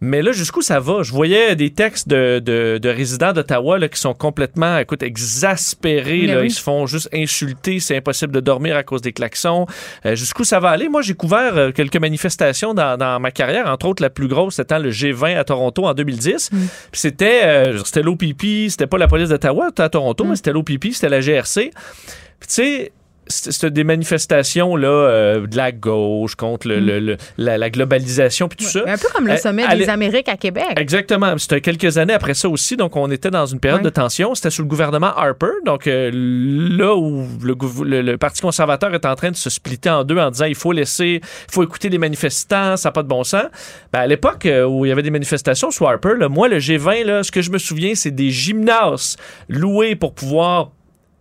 Mais 0.00 0.22
là, 0.22 0.30
jusqu'où 0.30 0.62
ça 0.62 0.78
va? 0.78 1.02
Je 1.02 1.10
voyais 1.10 1.56
des 1.56 1.70
textes 1.70 2.06
de, 2.06 2.38
de, 2.38 2.78
de 2.80 2.88
résidents 2.88 3.32
d'Ottawa 3.32 3.80
qui 3.88 3.98
sont 4.00 4.14
complètement, 4.14 4.78
écoute, 4.78 5.02
exaspérés. 5.02 6.26
Là. 6.28 6.40
oui. 6.40 6.46
Ils 6.46 6.50
se 6.52 6.62
font 6.62 6.86
juste 6.86 7.08
insulter. 7.12 7.80
C'est 7.80 7.96
impossible 7.96 8.32
de 8.32 8.38
dormir 8.38 8.76
à 8.76 8.84
cause 8.84 9.02
des 9.02 9.12
klaxons. 9.12 9.66
Euh, 10.06 10.14
jusqu'où 10.14 10.44
ça 10.44 10.60
va 10.60 10.70
aller? 10.70 10.88
Moi, 10.88 11.02
j'ai 11.02 11.14
couvert 11.14 11.56
euh, 11.56 11.72
quelques 11.72 11.96
manifestations 11.96 12.74
dans, 12.74 12.96
dans 12.96 13.18
ma 13.18 13.32
carrière. 13.32 13.66
Entre 13.66 13.86
autres, 13.86 14.00
la 14.00 14.08
plus 14.10 14.28
grosse 14.28 14.60
étant 14.60 14.78
le 14.78 14.90
G20 14.90 15.36
à 15.36 15.42
Toronto 15.42 15.84
en 15.84 15.94
2010. 15.94 16.52
Mm. 16.52 16.56
Puis 16.92 17.00
c'était 17.00 17.40
euh, 17.44 17.78
c'était 17.84 18.02
l'OPP, 18.02 18.68
c'était 18.70 18.86
pas 18.86 18.98
la 18.98 19.08
police 19.08 19.30
d'Ottawa, 19.30 19.66
c'était 19.70 19.82
à 19.82 19.88
Toronto, 19.88 20.22
Mm. 20.24 20.28
mais 20.30 20.36
c'était 20.36 20.52
l'OPP, 20.52 20.92
c'était 20.92 21.08
la 21.08 21.20
GRC. 21.20 21.70
Puis 22.38 22.46
tu 22.46 22.54
sais, 22.54 22.92
c'était 23.28 23.70
des 23.70 23.84
manifestations 23.84 24.76
là, 24.76 24.88
euh, 24.88 25.46
de 25.46 25.56
la 25.56 25.72
gauche 25.72 26.34
contre 26.34 26.68
le, 26.68 26.80
le- 26.80 26.98
le- 27.00 27.16
la, 27.36 27.58
la 27.58 27.70
globalisation 27.70 28.48
puis 28.48 28.64
tout 28.64 28.70
ça. 28.70 28.80
Un 28.86 28.96
peu 28.96 29.08
comme 29.14 29.26
le 29.26 29.34
Euh, 29.34 29.36
sommet 29.36 29.66
des 29.76 29.88
Amériques 29.88 30.28
à 30.28 30.36
Québec. 30.36 30.64
Exactement. 30.76 31.36
C'était 31.38 31.60
quelques 31.60 31.98
années 31.98 32.14
après 32.14 32.34
ça 32.34 32.48
aussi. 32.48 32.76
Donc, 32.76 32.96
on 32.96 33.10
était 33.10 33.30
dans 33.30 33.46
une 33.46 33.60
période 33.60 33.80
Ouais. 33.80 33.84
de 33.84 33.90
tension. 33.90 34.34
C'était 34.34 34.50
sous 34.50 34.62
le 34.62 34.68
gouvernement 34.68 35.14
Harper. 35.16 35.46
Donc, 35.64 35.86
euh, 35.86 36.10
là 36.12 36.94
où 36.96 37.26
le, 37.42 37.54
gouv- 37.54 37.84
le- 37.84 38.02
le 38.02 38.18
Parti 38.18 38.40
conservateur 38.40 38.92
est 38.94 39.04
en 39.06 39.14
train 39.14 39.30
de 39.30 39.36
se 39.36 39.50
splitter 39.50 39.90
en 39.90 40.04
deux 40.04 40.18
en 40.18 40.30
disant 40.30 40.46
il 40.46 40.54
faut 40.54 40.72
laisser, 40.72 41.20
il 41.22 41.52
faut 41.52 41.62
écouter 41.62 41.88
les 41.88 41.98
manifestants, 41.98 42.76
ça 42.76 42.88
n'a 42.88 42.92
pas 42.92 43.02
de 43.02 43.08
bon 43.08 43.24
sens. 43.24 43.44
Ben, 43.92 44.00
à 44.00 44.06
l'époque 44.06 44.46
euh, 44.46 44.64
où 44.64 44.84
il 44.84 44.88
y 44.88 44.92
avait 44.92 45.02
des 45.02 45.10
manifestations 45.10 45.70
sous 45.70 45.86
Harper, 45.86 46.14
là, 46.18 46.28
moi, 46.28 46.48
le 46.48 46.58
G20, 46.58 47.04
là, 47.04 47.22
ce 47.22 47.30
que 47.30 47.42
je 47.42 47.50
me 47.50 47.58
souviens, 47.58 47.94
c'est 47.94 48.10
des 48.10 48.30
gymnases 48.30 49.16
loués 49.48 49.94
pour 49.96 50.14
pouvoir 50.14 50.70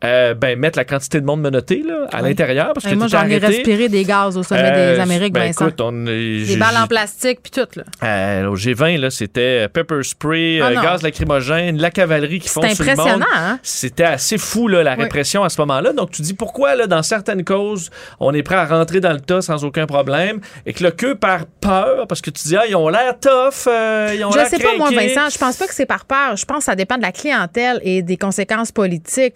euh, 0.04 0.34
ben, 0.36 0.58
mettre 0.60 0.78
la 0.78 0.86
quantité 0.86 1.20
de 1.20 1.26
monde 1.26 1.42
menottée 1.42 1.84
là, 1.86 2.08
à 2.14 2.22
l'intérieur. 2.22 2.74
Parce 2.74 2.86
Et 2.86 2.92
que 2.92 2.96
moi, 2.96 3.08
j'en 3.08 3.28
ai 3.28 3.38
respiré 3.38 3.90
des 3.90 4.04
gaz 4.04 4.38
au 4.38 4.44
sommet 4.44 4.62
Euh, 4.74 4.94
des 4.96 5.00
Amériques, 5.00 5.34
ben, 5.34 5.48
Vincent. 5.48 5.66
écoute, 5.68 5.82
on, 5.82 5.92
des 6.06 6.56
balles 6.58 6.78
en 6.78 6.88
plastique, 6.88 7.40
puis 7.42 7.52
tout. 7.52 7.68
Là. 7.76 7.84
euh, 8.04 8.48
au 8.48 8.56
G20, 8.56 9.00
là, 9.00 9.10
c'était 9.10 9.66
euh, 9.66 9.68
pepper 9.68 10.04
spray, 10.04 10.60
Ah 10.62 10.68
euh, 10.68 10.82
gaz 10.82 11.02
lacrymogène, 11.02 11.78
la 11.80 11.90
cavalerie 11.92 12.40
qui 12.40 12.50
font 12.50 12.62
sur 12.62 12.84
le 12.84 12.90
monde. 12.92 13.00
impressionnant, 13.00 13.26
hein? 13.36 13.60
C'était 13.64 14.04
assez 14.04 14.38
fou, 14.38 14.68
là, 14.68 14.84
la 14.84 14.96
Oui. 14.96 15.04
répression 15.04 15.44
à 15.44 15.50
ce 15.50 15.60
moment-là. 15.62 15.94
Donc, 15.94 16.12
tu 16.12 16.22
dis 16.22 16.34
pourquoi, 16.36 16.76
là, 16.76 16.86
dans 16.88 17.02
certaines 17.04 17.44
causes, 17.44 17.90
on 18.20 18.34
est 18.34 18.44
prêt 18.44 18.56
à 18.56 18.66
rentrer 18.66 19.00
dans 19.00 19.14
le 19.14 19.20
tas 19.20 19.42
sans 19.42 19.64
aucun 19.66 19.88
problème 19.88 20.40
et 20.66 20.74
que 20.74 20.84
le 20.84 20.92
que 20.92 21.14
par 21.14 21.46
peur, 21.60 22.06
parce 22.08 22.22
que 22.22 22.30
tu 22.30 22.48
dis, 22.48 22.56
ah, 22.56 22.66
ils 22.68 22.76
ont 22.76 22.90
l'air 22.90 23.20
tough, 23.20 23.68
euh, 23.68 24.14
ils 24.16 24.24
ont 24.24 24.32
Je 24.32 24.46
sais 24.46 24.60
pas, 24.60 24.78
moi. 24.78 24.90
Vincent, 24.92 25.30
je 25.32 25.38
pense 25.38 25.58
pas 25.58 25.68
que 25.68 25.74
c'est 25.74 25.86
par 25.86 26.06
peur. 26.06 26.36
Je 26.36 26.46
pense 26.46 26.60
que 26.60 26.64
ça 26.66 26.76
dépend 26.76 26.98
de 26.98 27.02
la 27.02 27.12
clientèle 27.12 27.80
et 27.84 28.02
des 28.04 28.18
conséquences 28.18 28.72
politiques. 28.72 29.36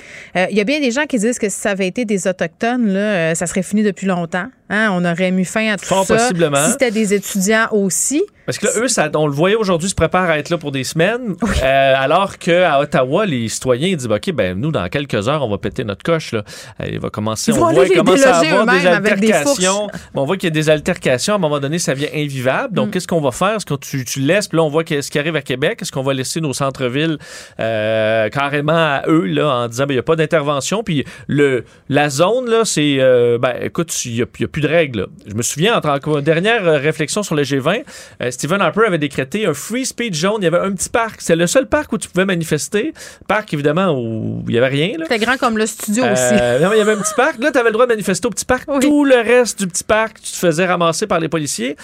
Il 0.52 0.58
y 0.58 0.60
a 0.60 0.66
bien 0.66 0.82
des 0.82 0.92
gens 0.92 1.06
qui 1.06 1.18
disent 1.18 1.40
que 1.40 1.48
si 1.48 1.58
ça 1.58 1.72
avait 1.72 1.88
été 1.88 2.04
des 2.04 2.28
Autochtones, 2.28 2.86
là, 2.88 3.00
euh, 3.32 3.36
ça 3.36 3.48
serait 3.48 3.64
fini 3.64 3.84
depuis 3.84 4.06
longtemps. 4.06 4.48
Hein? 4.72 4.90
On 4.94 5.04
aurait 5.06 5.32
mis 5.32 5.46
fin 5.46 5.74
à 5.74 5.78
tout 5.78 5.86
Fort 5.86 6.06
ça. 6.06 6.16
possiblement. 6.16 6.66
Si 6.66 6.72
c'était 6.72 6.92
des 6.92 7.14
étudiants 7.14 7.68
aussi. 7.72 8.24
Parce 8.46 8.58
que 8.58 8.66
là, 8.66 8.72
eux, 8.78 8.88
ça, 8.88 9.10
on 9.16 9.28
le 9.28 9.34
voyait 9.34 9.56
aujourd'hui, 9.56 9.88
se 9.88 9.96
préparent 9.96 10.30
à 10.30 10.40
être 10.40 10.50
là 10.50 10.58
pour 10.58 10.72
des 10.72 10.84
semaines, 10.84 11.36
euh, 11.64 11.94
alors 11.96 12.38
qu'à 12.38 12.80
Ottawa, 12.80 13.26
les 13.26 13.48
citoyens 13.48 13.96
disent, 13.96 14.08
OK, 14.08 14.32
ben 14.32 14.60
nous, 14.60 14.72
dans 14.72 14.88
quelques 14.90 15.28
heures, 15.30 15.46
on 15.46 15.50
va 15.50 15.58
péter 15.60 15.84
notre 15.84 16.04
coche. 16.04 16.32
Là. 16.32 16.44
Euh, 16.82 16.88
Il 16.92 17.00
va 17.00 17.10
commencer, 17.10 17.52
Ils 17.52 17.56
on 17.60 17.72
voit 17.72 17.88
commence 17.88 18.24
à 18.26 18.40
avoir 18.40 18.66
des 18.66 18.88
altercations. 18.88 19.88
On 20.16 20.26
voit 20.26 20.38
qu'il 20.38 20.48
y 20.48 20.52
a 20.52 20.56
des 20.56 20.70
altercations. 20.70 21.34
À 21.34 21.36
un 21.36 21.40
moment 21.40 21.60
donné, 21.60 21.78
ça 21.78 21.94
devient 21.94 22.10
invivable. 22.14 22.72
Mm. 22.72 22.76
Donc, 22.76 22.92
qu'est-ce 22.92 23.08
qu'on 23.08 23.22
va 23.22 23.32
faire? 23.32 23.56
Est-ce 23.56 23.66
que 23.66 23.76
tu, 23.76 24.04
tu 24.06 24.20
laisses? 24.22 24.48
Puis 24.48 24.58
là, 24.58 24.64
on 24.64 24.70
voit 24.70 24.84
qu'est-ce 24.84 25.12
qui 25.12 25.20
arrive 25.20 25.36
à 25.36 25.42
Québec. 25.42 25.80
Est-ce 25.82 25.92
qu'on 25.92 26.04
va 26.04 26.14
laisser 26.14 26.42
nos 26.42 26.54
centres-villes 26.54 27.20
euh, 27.60 28.30
carrément 28.30 28.74
à 28.74 29.04
eux, 29.08 29.26
là, 29.26 29.50
en 29.50 29.68
disant, 29.68 29.86
ben, 29.86 29.94
il 29.94 29.98
n'y 29.98 30.00
a 30.00 30.04
pas 30.04 30.16
d'intervention? 30.16 30.84
Puis 30.84 31.06
le, 31.28 31.64
la 31.90 32.10
zone, 32.10 32.50
là, 32.50 32.66
c'est, 32.66 32.98
euh, 33.00 33.38
ben, 33.38 33.54
écoute, 33.62 33.94
il 34.06 34.14
n'y 34.14 34.22
a, 34.22 34.26
y 34.40 34.44
a 34.44 34.48
plus 34.48 34.61
de 34.62 34.68
règles. 34.68 35.00
là. 35.02 35.06
Je 35.28 35.34
me 35.34 35.42
souviens, 35.42 35.80
en 35.80 36.22
dernière 36.22 36.66
euh, 36.68 36.78
réflexion 36.78 37.24
sur 37.24 37.36
le 37.36 37.44
G20, 37.44 37.84
euh, 38.22 38.32
Stephen 38.32 38.62
Harper 38.62 38.86
avait 38.88 38.98
décrété 38.98 39.46
un 39.46 39.54
free 39.54 39.86
speech 39.86 40.16
zone. 40.22 40.38
Il 40.40 40.44
y 40.46 40.48
avait 40.48 40.60
un 40.60 40.72
petit 40.72 40.90
parc. 40.90 41.22
C'est 41.22 41.36
le 41.36 41.48
seul 41.48 41.68
parc 41.68 41.92
où 41.94 41.98
tu 41.98 42.08
pouvais 42.08 42.26
manifester. 42.26 42.94
Parc, 43.28 43.54
évidemment, 43.54 43.92
où 43.94 44.44
il 44.48 44.52
n'y 44.54 44.58
avait 44.58 44.68
rien. 44.68 44.94
C'était 45.02 45.20
grand 45.20 45.38
comme 45.38 45.58
le 45.58 45.66
studio 45.66 46.04
aussi. 46.04 46.22
Euh, 46.34 46.60
non, 46.60 46.70
mais 46.70 46.76
il 46.76 46.80
y 46.80 46.82
avait 46.82 46.94
un 46.94 46.98
petit 47.02 47.14
parc. 47.16 47.38
Là, 47.40 47.52
tu 47.52 47.58
avais 47.58 47.70
le 47.70 47.74
droit 47.74 47.86
de 47.86 47.92
manifester 47.92 48.28
au 48.28 48.32
petit 48.32 48.46
parc. 48.46 48.64
Oui. 48.68 48.80
Tout 48.80 49.06
le 49.06 49.16
reste 49.16 49.60
du 49.60 49.68
petit 49.68 49.84
parc, 49.84 50.22
tu 50.22 50.32
te 50.32 50.38
faisais 50.38 50.66
ramasser 50.66 51.08
par 51.08 51.20
les 51.20 51.30
policiers. 51.30 51.76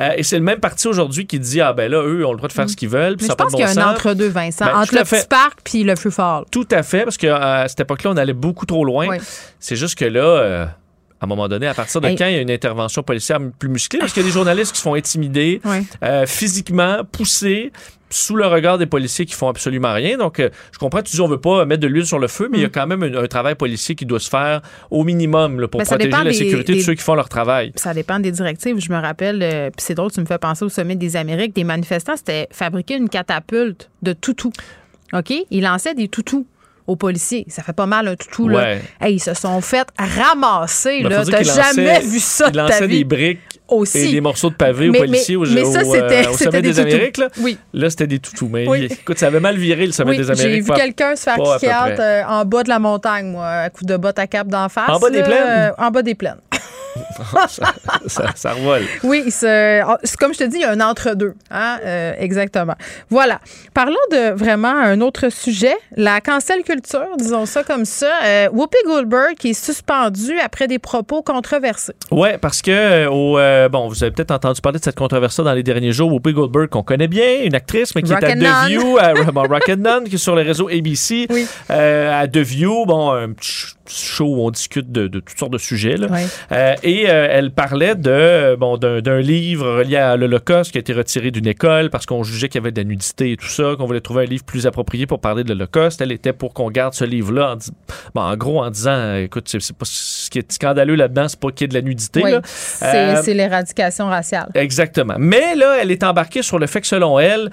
Euh, 0.00 0.10
et 0.16 0.22
c'est 0.22 0.36
le 0.36 0.42
même 0.44 0.60
parti 0.60 0.88
aujourd'hui 0.88 1.26
qui 1.26 1.38
dit 1.38 1.60
Ah, 1.60 1.72
ben 1.72 1.90
là, 1.90 2.02
eux 2.02 2.24
ont 2.26 2.32
le 2.32 2.36
droit 2.36 2.48
de 2.48 2.52
faire 2.52 2.68
ce 2.68 2.76
qu'ils 2.76 2.88
veulent. 2.88 3.16
puis 3.16 3.26
Mm. 3.26 3.28
Mais 3.28 3.28
ça 3.28 3.34
je 3.38 3.42
pense 3.44 3.52
qu'il 3.54 3.60
y 3.60 3.80
a 3.80 3.88
un 3.88 3.92
entre-deux, 3.92 4.28
Vincent. 4.28 4.66
Ben, 4.66 4.76
entre 4.80 4.94
le 4.94 5.04
fait. 5.04 5.18
petit 5.20 5.28
parc 5.28 5.58
puis 5.64 5.84
le 5.84 5.96
free 5.96 6.10
fall. 6.10 6.44
Tout 6.50 6.68
à 6.70 6.82
fait, 6.82 7.04
parce 7.04 7.16
qu'à 7.16 7.66
cette 7.68 7.80
époque-là, 7.80 8.10
on 8.10 8.16
allait 8.16 8.32
beaucoup 8.32 8.66
trop 8.66 8.84
loin. 8.84 9.08
Oui. 9.08 9.16
C'est 9.58 9.76
juste 9.76 9.98
que 9.98 10.04
là, 10.04 10.68
un 11.26 11.34
un 11.34 11.36
moment 11.36 11.48
donné, 11.48 11.66
à 11.66 11.74
partir 11.74 12.00
de 12.00 12.06
Hey. 12.06 12.16
quand 12.16 12.26
il 12.26 12.34
y 12.34 12.38
a 12.38 12.40
une 12.40 12.50
intervention 12.50 13.02
policière 13.02 13.38
plus 13.58 13.68
musclée, 13.68 13.98
parce 13.98 14.12
qu'il 14.12 14.22
y 14.22 14.26
a 14.26 14.28
des 14.28 14.32
journalistes 14.32 14.72
qui 14.72 14.78
se 14.78 14.82
font 14.82 14.94
intimider 14.94 15.60
euh, 16.02 16.24
physiquement, 16.26 17.02
poussés 17.10 17.72
sous 18.08 18.36
le 18.36 18.46
regard 18.46 18.78
des 18.78 18.86
policiers 18.86 19.26
qui 19.26 19.34
font 19.34 19.48
absolument 19.48 19.92
rien. 19.92 20.16
Donc, 20.16 20.38
euh, 20.38 20.48
je 20.70 20.78
comprends, 20.78 21.02
tu 21.02 21.10
dis 21.16 21.20
on 21.20 21.26
veut 21.26 21.40
pas 21.40 21.64
mettre 21.64 21.80
de 21.80 21.88
l'huile 21.88 22.06
sur 22.06 22.20
le 22.20 22.28
feu, 22.28 22.48
mais 22.50 22.58
il 22.58 22.62
y 22.62 22.64
a 22.64 22.68
quand 22.68 22.86
même 22.86 23.02
un, 23.02 23.24
un 23.24 23.26
travail 23.26 23.56
policier 23.56 23.96
qui 23.96 24.06
doit 24.06 24.20
se 24.20 24.28
faire 24.30 24.62
au 24.92 25.02
minimum 25.02 25.60
là, 25.60 25.66
pour 25.66 25.80
Ben, 25.80 25.84
protéger 25.86 26.10
la 26.10 26.22
des- 26.24 26.32
sécurité 26.32 26.72
des- 26.74 26.78
de 26.78 26.84
ceux 26.84 26.94
qui 26.94 27.02
font 27.02 27.16
leur 27.16 27.28
travail. 27.28 27.72
Ça 27.74 27.92
dépend 27.92 28.20
des 28.20 28.30
directives. 28.30 28.78
Je 28.78 28.92
me 28.92 28.98
rappelle, 29.00 29.42
euh, 29.42 29.70
puis 29.70 29.84
c'est 29.84 29.94
drôle, 29.94 30.12
tu 30.12 30.20
me 30.20 30.26
fais 30.26 30.38
penser 30.38 30.64
au 30.64 30.68
sommet 30.68 30.94
des 30.94 31.16
Amériques. 31.16 31.54
Des 31.56 31.64
manifestants, 31.64 32.16
c'était 32.16 32.46
fabriquer 32.52 32.94
une 32.94 33.08
catapulte 33.08 33.90
de 34.02 34.12
toutous. 34.12 34.52
OK? 35.12 35.32
Ils 35.50 35.62
lançaient 35.62 35.94
des 35.94 36.06
toutous 36.08 36.46
aux 36.86 36.96
policiers. 36.96 37.44
Ça 37.48 37.62
fait 37.62 37.72
pas 37.72 37.86
mal 37.86 38.08
un 38.08 38.14
toutou, 38.16 38.48
là. 38.48 38.58
Ouais. 38.58 38.80
Hey, 39.00 39.14
ils 39.16 39.20
se 39.20 39.34
sont 39.34 39.60
fait 39.60 39.86
ramasser, 39.98 41.02
Ben, 41.02 41.08
là. 41.10 41.24
T'as 41.24 41.42
jamais 41.42 42.00
vu 42.00 42.20
ça 42.20 42.46
Ils 42.48 42.52
de 42.52 42.56
ta 42.56 42.62
lançaient 42.62 42.86
vie. 42.86 42.98
des 42.98 43.04
briques 43.04 43.40
Aussi. 43.68 43.98
et 43.98 44.12
des 44.12 44.20
morceaux 44.20 44.50
de 44.50 44.54
Mais- 44.58 44.98
aux 44.98 45.02
policiers 45.02 45.36
mais- 45.36 45.42
au, 45.48 45.50
mais 45.52 45.64
ça, 45.64 45.82
au, 45.84 45.94
euh, 45.94 46.30
au 46.30 46.36
sommet 46.36 46.62
des 46.62 46.72
des. 46.72 46.80
Amériques. 46.80 47.18
Là. 47.18 47.28
Oui. 47.40 47.58
Là, 47.72 47.90
c'était 47.90 48.06
des 48.06 48.18
toutous. 48.18 48.48
Mais 48.52 48.68
Oui. 48.68 48.88
écoute, 48.90 49.18
ça 49.18 49.26
avait 49.26 49.40
mal 49.40 49.56
viré 49.56 49.86
le 49.86 49.92
sommet 49.92 50.12
Oui, 50.12 50.18
des 50.18 50.24
j'ai 50.24 50.30
Amériques. 50.30 50.62
vu 50.62 50.68
pas- 50.68 50.76
quelqu'un 50.76 51.16
se 51.16 51.22
faire 51.24 51.36
kick 51.58 51.68
euh, 51.98 52.22
en 52.28 52.44
bas 52.44 52.62
de 52.62 52.68
la 52.68 52.78
montagne, 52.78 53.26
moi, 53.26 53.46
à 53.46 53.70
coup 53.70 53.84
de 53.84 53.96
botte 53.96 54.18
à 54.18 54.26
cap 54.26 54.46
d'en 54.46 54.68
face. 54.68 54.88
En 54.88 54.98
bas 54.98 55.10
des 55.10 55.18
là, 55.20 55.24
plaines? 55.24 55.38
euh, 55.48 55.70
en 55.78 55.90
bas 55.90 56.02
des 56.02 56.14
plaines. 56.14 56.36
Ça, 57.48 57.64
ça, 58.06 58.24
ça 58.34 58.52
revole. 58.52 58.82
Oui, 59.02 59.24
c'est 59.30 59.80
c'est 60.04 60.16
comme 60.16 60.32
je 60.34 60.38
te 60.38 60.44
dis, 60.44 60.56
il 60.56 60.62
y 60.62 60.64
a 60.64 60.70
un 60.70 60.80
entre-deux. 60.80 61.34
Hein? 61.50 61.78
Euh, 61.84 62.12
exactement. 62.18 62.74
Voilà. 63.10 63.40
Parlons 63.74 63.94
de 64.10 64.32
vraiment 64.32 64.68
un 64.74 65.00
autre 65.00 65.28
sujet, 65.30 65.74
la 65.96 66.20
cancel 66.20 66.62
culture, 66.62 67.06
disons 67.18 67.46
ça 67.46 67.62
comme 67.64 67.84
ça. 67.84 68.10
Euh, 68.24 68.48
Whoopi 68.52 68.78
Goldberg 68.86 69.34
qui 69.38 69.50
est 69.50 69.64
suspendue 69.64 70.38
après 70.38 70.66
des 70.66 70.78
propos 70.78 71.22
controversés. 71.22 71.94
Ouais, 72.10 72.38
parce 72.38 72.62
que 72.62 72.70
euh, 72.70 73.10
au, 73.10 73.38
euh, 73.38 73.68
bon, 73.68 73.88
vous 73.88 74.02
avez 74.02 74.12
peut-être 74.12 74.30
entendu 74.30 74.60
parler 74.60 74.78
de 74.78 74.84
cette 74.84 74.96
controverse 74.96 75.40
dans 75.40 75.52
les 75.52 75.62
derniers 75.62 75.92
jours. 75.92 76.12
Whoopi 76.12 76.32
Goldberg, 76.32 76.68
qu'on 76.68 76.82
connaît 76.82 77.08
bien, 77.08 77.42
une 77.44 77.54
actrice, 77.54 77.94
mais 77.94 78.02
qui 78.02 78.12
est 78.12 78.16
à. 78.16 78.34
The 78.36 78.68
View, 78.68 78.98
à 78.98 79.14
bon, 79.32 79.42
Rock 79.42 79.68
and 79.68 79.76
None, 79.76 80.04
qui 80.04 80.16
est 80.16 80.18
sur 80.18 80.36
le 80.36 80.42
réseau 80.42 80.68
ABC, 80.68 81.26
Oui. 81.30 81.46
à 81.68 82.26
The 82.28 82.38
View, 82.38 82.84
bon, 82.86 83.10
un 83.12 83.32
petit 83.32 83.75
show 83.88 84.26
où 84.26 84.46
on 84.46 84.50
discute 84.50 84.90
de, 84.92 85.06
de 85.08 85.20
toutes 85.20 85.38
sortes 85.38 85.52
de 85.52 85.58
sujets. 85.58 85.96
Là. 85.96 86.08
Oui. 86.10 86.20
Euh, 86.52 86.74
et 86.82 87.08
euh, 87.08 87.28
elle 87.30 87.50
parlait 87.50 87.94
de 87.94 88.56
bon 88.56 88.76
d'un 88.76 89.20
livre 89.20 89.78
relié 89.78 89.96
à 89.96 90.16
l'Holocauste 90.16 90.72
qui 90.72 90.78
a 90.78 90.80
été 90.80 90.92
retiré 90.92 91.30
d'une 91.30 91.46
école 91.46 91.90
parce 91.90 92.06
qu'on 92.06 92.22
jugeait 92.22 92.48
qu'il 92.48 92.60
y 92.60 92.62
avait 92.62 92.72
de 92.72 92.80
la 92.80 92.84
nudité 92.84 93.32
et 93.32 93.36
tout 93.36 93.46
ça, 93.48 93.74
qu'on 93.76 93.86
voulait 93.86 94.00
trouver 94.00 94.24
un 94.24 94.26
livre 94.26 94.44
plus 94.44 94.66
approprié 94.66 95.06
pour 95.06 95.20
parler 95.20 95.44
de 95.44 95.48
l'Holocauste. 95.50 96.00
Elle 96.00 96.12
était 96.12 96.32
pour 96.32 96.54
qu'on 96.54 96.70
garde 96.70 96.94
ce 96.94 97.04
livre-là, 97.04 97.54
en, 97.54 97.56
bon, 98.14 98.20
en 98.22 98.36
gros 98.36 98.62
en 98.62 98.70
disant, 98.70 98.90
euh, 98.90 99.24
écoute, 99.24 99.48
c'est 99.48 99.60
c'est 99.60 99.76
pas 99.76 99.84
ce 99.86 100.30
qui 100.30 100.38
est 100.38 100.52
scandaleux 100.52 100.94
là-dedans, 100.94 101.28
c'est 101.28 101.40
pas 101.40 101.50
qu'il 101.50 101.62
y 101.62 101.64
ait 101.64 101.68
de 101.68 101.74
la 101.74 101.82
nudité. 101.82 102.22
Oui, 102.22 102.30
c'est 102.44 103.30
Euh, 103.30 103.34
l'éradication 103.34 104.06
raciale. 104.08 104.48
Exactement. 104.54 105.14
Mais 105.18 105.54
là, 105.54 105.78
elle 105.80 105.90
est 105.90 106.04
embarquée 106.04 106.42
sur 106.42 106.58
le 106.58 106.66
fait 106.66 106.80
que 106.80 106.86
selon 106.86 107.18
elle, 107.18 107.50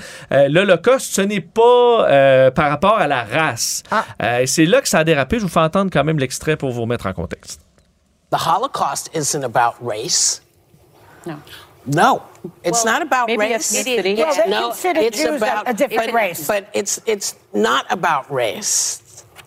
l'Holocauste, 0.49 1.13
ce 1.13 1.21
n'est 1.21 1.41
pas 1.41 2.51
par 2.51 2.69
rapport 2.69 2.97
à 2.97 3.07
la 3.07 3.23
race. 3.23 3.83
Ah. 3.91 4.41
Et 4.41 4.47
c'est 4.47 4.65
là 4.65 4.81
que 4.81 4.87
ça 4.87 4.99
a 4.99 5.03
dérapé. 5.03 5.37
Je 5.37 5.43
vous 5.43 5.49
fais 5.49 5.59
entendre 5.59 5.89
quand 5.91 6.03
même 6.03 6.19
l'extrait 6.23 6.55
pour 6.57 6.71
vous 6.71 6.81
remettre 6.81 7.05
en 7.07 7.13
contexte. 7.13 7.59
The 8.31 8.37
Holocaust 8.47 9.09
isn't 9.13 9.43
about 9.43 9.75
race. 9.81 10.41
No. 11.25 11.35
No, 11.85 12.21
it's 12.63 12.85
not 12.85 13.01
about 13.01 13.27
maybe 13.27 13.39
race. 13.41 13.71
ethnicity. 13.71 14.17
Well, 14.17 14.33
they 14.35 14.49
no, 14.49 14.69
consider 14.69 15.01
it's 15.01 15.17
Jews 15.17 15.41
about 15.41 15.69
a 15.69 15.73
different 15.73 16.09
it- 16.09 16.15
race. 16.15 16.47
But 16.47 16.69
it's 16.73 16.99
it's 17.05 17.35
not 17.53 17.85
about 17.89 18.31
race. 18.31 19.01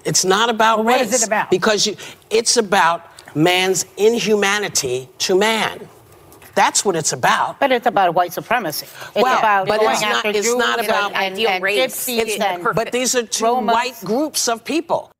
It's 0.05 0.25
not 0.25 0.51
about 0.51 0.85
Well, 0.85 0.99
race. 0.99 1.13
is 1.15 1.23
it 1.23 1.27
about? 1.27 1.51
Because 1.51 1.87
you, 1.87 1.97
it's 2.31 2.57
about 2.59 3.01
man's 3.35 3.87
inhumanity 3.97 5.09
to 5.25 5.35
man. 5.35 5.89
That's 6.55 6.85
what 6.85 6.95
it's 6.97 7.13
about. 7.13 7.59
But 7.59 7.73
it's 7.73 7.87
about 7.87 8.15
white 8.15 8.33
supremacy. 8.33 8.87
It's 8.87 9.23
Well, 9.25 9.39
about 9.39 9.67
but 9.67 9.81
going 9.81 9.93
it's 9.93 10.03
not- 10.03 10.17
after 10.17 10.29
it's 10.31 10.47
Jews 10.47 10.57
not 10.57 10.79
and- 10.79 10.89
about 10.89 11.13
and, 11.13 11.33
ideal 11.35 11.51
and 11.51 11.63
race. 11.65 12.09
It's- 12.09 12.41
and 12.41 12.65
but 12.75 12.93
these 12.93 13.17
are 13.17 13.25
two 13.25 13.45
Romans. 13.45 13.75
white 13.75 13.99
groups 14.05 14.47
of 14.49 14.63
people. 14.65 15.11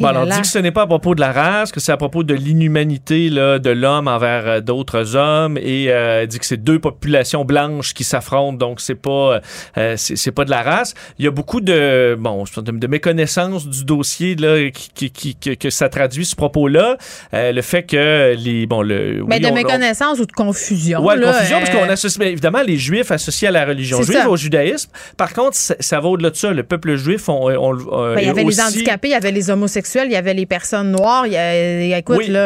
Bon, 0.00 0.08
alors, 0.08 0.24
on 0.24 0.26
dit 0.26 0.40
que 0.40 0.46
ce 0.46 0.58
n'est 0.58 0.72
pas 0.72 0.82
à 0.82 0.86
propos 0.86 1.14
de 1.14 1.20
la 1.20 1.30
race, 1.32 1.70
que 1.70 1.78
c'est 1.80 1.92
à 1.92 1.96
propos 1.96 2.24
de 2.24 2.34
l'inhumanité 2.34 3.30
de 3.30 3.70
l'homme 3.70 4.08
envers 4.08 4.46
euh, 4.46 4.60
d'autres 4.60 5.14
hommes, 5.16 5.56
et 5.58 5.86
euh, 5.90 6.26
dit 6.26 6.38
que 6.38 6.46
c'est 6.46 6.56
deux 6.62 6.78
populations 6.78 7.44
blanches 7.44 7.94
qui 7.94 8.02
s'affrontent, 8.04 8.56
donc 8.56 8.80
c'est 8.80 8.94
pas 8.94 9.40
euh, 9.78 9.94
c'est 9.96 10.16
c'est 10.16 10.32
pas 10.32 10.44
de 10.44 10.50
la 10.50 10.62
race. 10.62 10.94
Il 11.18 11.24
y 11.24 11.28
a 11.28 11.30
beaucoup 11.30 11.60
de 11.60 12.16
bon 12.18 12.44
de, 12.56 12.70
de 12.72 12.86
méconnaissance 12.86 13.68
du 13.68 13.84
dossier 13.84 14.34
là 14.34 14.70
qui, 14.70 14.90
qui, 14.90 15.10
qui- 15.10 15.36
que, 15.36 15.50
que 15.54 15.70
ça 15.70 15.88
traduit 15.88 16.24
ce 16.24 16.34
propos-là, 16.36 16.96
Euh, 17.32 17.52
le 17.52 17.62
fait 17.62 17.82
que 17.84 18.34
les 18.36 18.66
bon 18.66 18.82
le 18.82 19.24
Mais 19.28 19.36
oui, 19.36 19.40
de 19.40 19.46
on- 19.46 19.50
on- 19.50 19.54
méconnaissance 19.54 20.18
ou 20.18 20.26
de 20.26 20.32
confusion. 20.32 21.04
Ouais, 21.04 21.16
de 21.16 21.20
là, 21.20 21.32
confusion, 21.32 21.58
parce 21.60 21.70
euh, 21.70 21.78
qu'on 21.84 21.88
associe 21.90 22.18
bien 22.18 22.28
évidemment 22.28 22.62
les 22.66 22.76
Juifs 22.78 23.10
associés 23.10 23.48
à 23.48 23.50
la 23.50 23.64
religion 23.64 24.02
juive, 24.02 24.16
ça. 24.18 24.28
au 24.28 24.36
judaïsme. 24.36 24.90
Par 25.16 25.32
contre, 25.32 25.56
ça, 25.56 25.74
ça 25.80 26.00
va 26.00 26.08
au-delà 26.08 26.30
de 26.30 26.36
ça. 26.36 26.52
Le 26.52 26.62
peuple 26.62 26.96
juif, 26.96 27.28
on, 27.28 27.46
on, 27.48 27.74
euh, 27.74 28.14
ben, 28.14 28.20
il 28.20 28.26
y 28.26 28.30
avait 28.30 28.44
les 28.44 28.60
handicapés, 28.60 29.08
il 29.08 29.12
y 29.12 29.14
avait 29.14 29.32
les 29.32 29.50
homosexuels, 29.64 30.06
il 30.08 30.12
y 30.12 30.16
avait 30.16 30.34
les 30.34 30.46
personnes 30.46 30.90
noires. 30.92 31.26
Il 31.26 31.32
y 31.32 31.36
a, 31.36 31.98
écoute, 31.98 32.18
Oui. 32.18 32.28
là. 32.28 32.38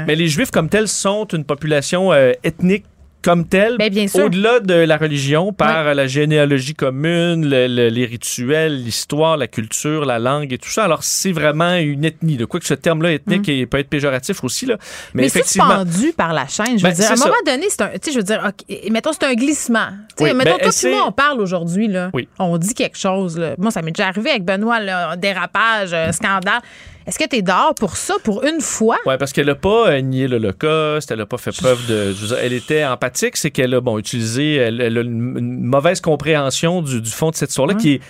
euh, 0.00 0.04
Mais 0.06 0.14
les 0.14 0.28
Juifs 0.28 0.50
comme 0.50 0.68
tels 0.68 0.88
sont 0.88 1.24
une 1.26 1.44
population 1.44 2.12
euh, 2.12 2.32
ethnique 2.44 2.84
comme 3.26 3.44
telle, 3.48 3.76
Ben, 3.76 3.92
au-delà 4.14 4.60
de 4.60 4.72
la 4.74 4.96
religion, 4.96 5.52
par 5.52 5.94
la 5.94 6.06
généalogie 6.06 6.74
commune, 6.74 7.44
le- 7.50 7.66
le- 7.66 7.88
les 7.88 8.04
rituels, 8.06 8.76
l'histoire, 8.84 9.36
la 9.36 9.48
culture, 9.48 10.04
la 10.04 10.20
langue 10.20 10.52
et 10.52 10.58
tout 10.58 10.70
ça. 10.70 10.84
Alors, 10.84 11.02
c'est 11.02 11.32
vraiment 11.32 11.74
une 11.74 12.04
ethnie. 12.04 12.36
De 12.36 12.44
quoi 12.44 12.60
que 12.60 12.66
ce 12.66 12.74
terme-là, 12.74 13.10
ethnique, 13.12 13.48
il 13.48 13.66
peut 13.66 13.78
être 13.80 13.88
péjoratif 13.88 14.44
aussi. 14.44 14.64
Là. 14.66 14.76
Mais, 14.78 14.86
Mm. 14.86 15.10
Mais 15.22 15.26
effectivement, 15.26 15.84
suspendu 15.84 16.12
par 16.12 16.32
la 16.34 16.46
chaîne, 16.46 16.78
je 16.78 16.84
Ben, 16.84 16.90
veux 16.90 16.94
dire, 16.94 17.10
à 17.10 17.14
un 17.14 17.16
ça. 17.16 17.24
moment 17.26 17.36
donné, 17.44 17.66
c'est 17.68 17.80
un, 17.82 17.88
tu 17.88 17.98
sais, 18.02 18.12
je 18.12 18.16
veux 18.18 18.22
dire, 18.22 18.48
mettons, 18.92 19.12
c'est 19.12 19.24
un 19.24 19.34
glissement. 19.34 19.88
Oui, 20.20 20.32
mettons, 20.32 20.56
ben, 20.62 20.70
toi, 20.70 20.90
moi, 20.90 21.04
on 21.08 21.12
parle 21.12 21.40
aujourd'hui, 21.40 21.88
là. 21.88 22.10
Oui. 22.14 22.28
On 22.38 22.56
dit 22.58 22.74
quelque 22.74 22.96
chose, 22.96 23.36
là. 23.36 23.54
Moi, 23.58 23.72
ça 23.72 23.82
m'est 23.82 23.90
déjà 23.90 24.06
arrivé 24.06 24.30
avec 24.30 24.44
Benoît, 24.44 24.78
là, 24.78 25.10
un 25.10 25.16
dérapage, 25.16 25.90
euh, 25.92 26.12
scandale. 26.12 26.60
Est-ce 27.06 27.18
que 27.20 27.28
t'es 27.28 27.42
dehors 27.42 27.74
pour 27.74 27.96
ça, 27.96 28.14
pour 28.24 28.44
une 28.44 28.60
fois? 28.60 28.98
Ouais, 29.06 29.16
parce 29.16 29.32
qu'elle 29.32 29.46
n'a 29.46 29.54
pas 29.54 29.90
euh, 29.90 30.00
nié 30.00 30.26
l'Holocauste, 30.26 31.10
elle 31.12 31.18
n'a 31.18 31.26
pas 31.26 31.38
fait 31.38 31.56
preuve 31.56 31.86
de. 31.86 32.12
dire, 32.12 32.36
elle 32.42 32.52
était 32.52 32.84
empathique, 32.84 33.36
c'est 33.36 33.52
qu'elle 33.52 33.74
a 33.74 33.80
bon, 33.80 33.96
utilisé. 33.98 34.56
Elle, 34.56 34.80
elle 34.80 34.98
a 34.98 35.02
une, 35.02 35.38
une 35.38 35.62
mauvaise 35.62 36.00
compréhension 36.00 36.82
du, 36.82 37.00
du 37.00 37.10
fond 37.10 37.30
de 37.30 37.36
cette 37.36 37.50
histoire-là 37.50 37.74
qui 37.74 37.94
est 37.94 38.00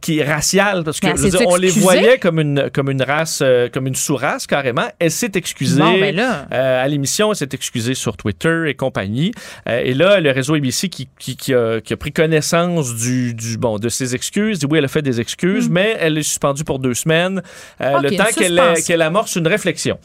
qui 0.00 0.18
est 0.20 0.24
raciale 0.24 0.84
parce 0.84 1.00
que 1.00 1.06
dire, 1.28 1.40
on 1.46 1.56
les 1.56 1.70
voyait 1.70 2.18
comme 2.18 2.38
une 2.38 2.70
comme 2.72 2.88
une 2.90 3.02
race 3.02 3.40
euh, 3.42 3.68
comme 3.68 3.86
une 3.88 3.96
sous-race 3.96 4.46
carrément 4.46 4.86
elle 5.00 5.10
s'est 5.10 5.32
excusée 5.34 5.80
Bon, 5.82 5.98
ben 5.98 6.14
là. 6.14 6.46
euh, 6.52 6.84
à 6.84 6.86
l'émission 6.86 7.30
elle 7.32 7.36
s'est 7.36 7.48
excusée 7.52 7.94
sur 7.94 8.16
Twitter 8.16 8.64
et 8.68 8.74
compagnie 8.74 9.32
Euh, 9.68 9.80
et 9.84 9.94
là 9.94 10.20
le 10.20 10.30
réseau 10.30 10.54
ABC 10.54 10.88
qui, 10.88 11.08
qui, 11.18 11.36
qui 11.36 11.52
a, 11.52 11.80
qui 11.80 11.92
a 11.92 11.96
pris 11.96 12.12
connaissance 12.12 12.94
du, 12.94 13.34
du 13.34 13.58
bon 13.58 13.78
de 13.78 13.88
ses 13.88 14.14
excuses 14.14 14.60
dit 14.60 14.66
oui 14.70 14.78
elle 14.78 14.84
a 14.84 14.88
fait 14.88 15.02
des 15.02 15.20
excuses 15.20 15.68
mais 15.68 15.96
elle 15.98 16.16
est 16.18 16.22
suspendue 16.22 16.62
pour 16.64 16.78
deux 16.78 16.94
semaines 16.94 17.42
euh, 17.80 17.92
Mm. 17.92 17.96
Ok, 17.96 18.02
le 18.10 18.16
temps 18.16 18.24
qu'elle 18.36 18.62
qu'elle 18.86 19.02
amorce 19.02 19.36
une 19.36 19.48
réflexion 19.48 19.98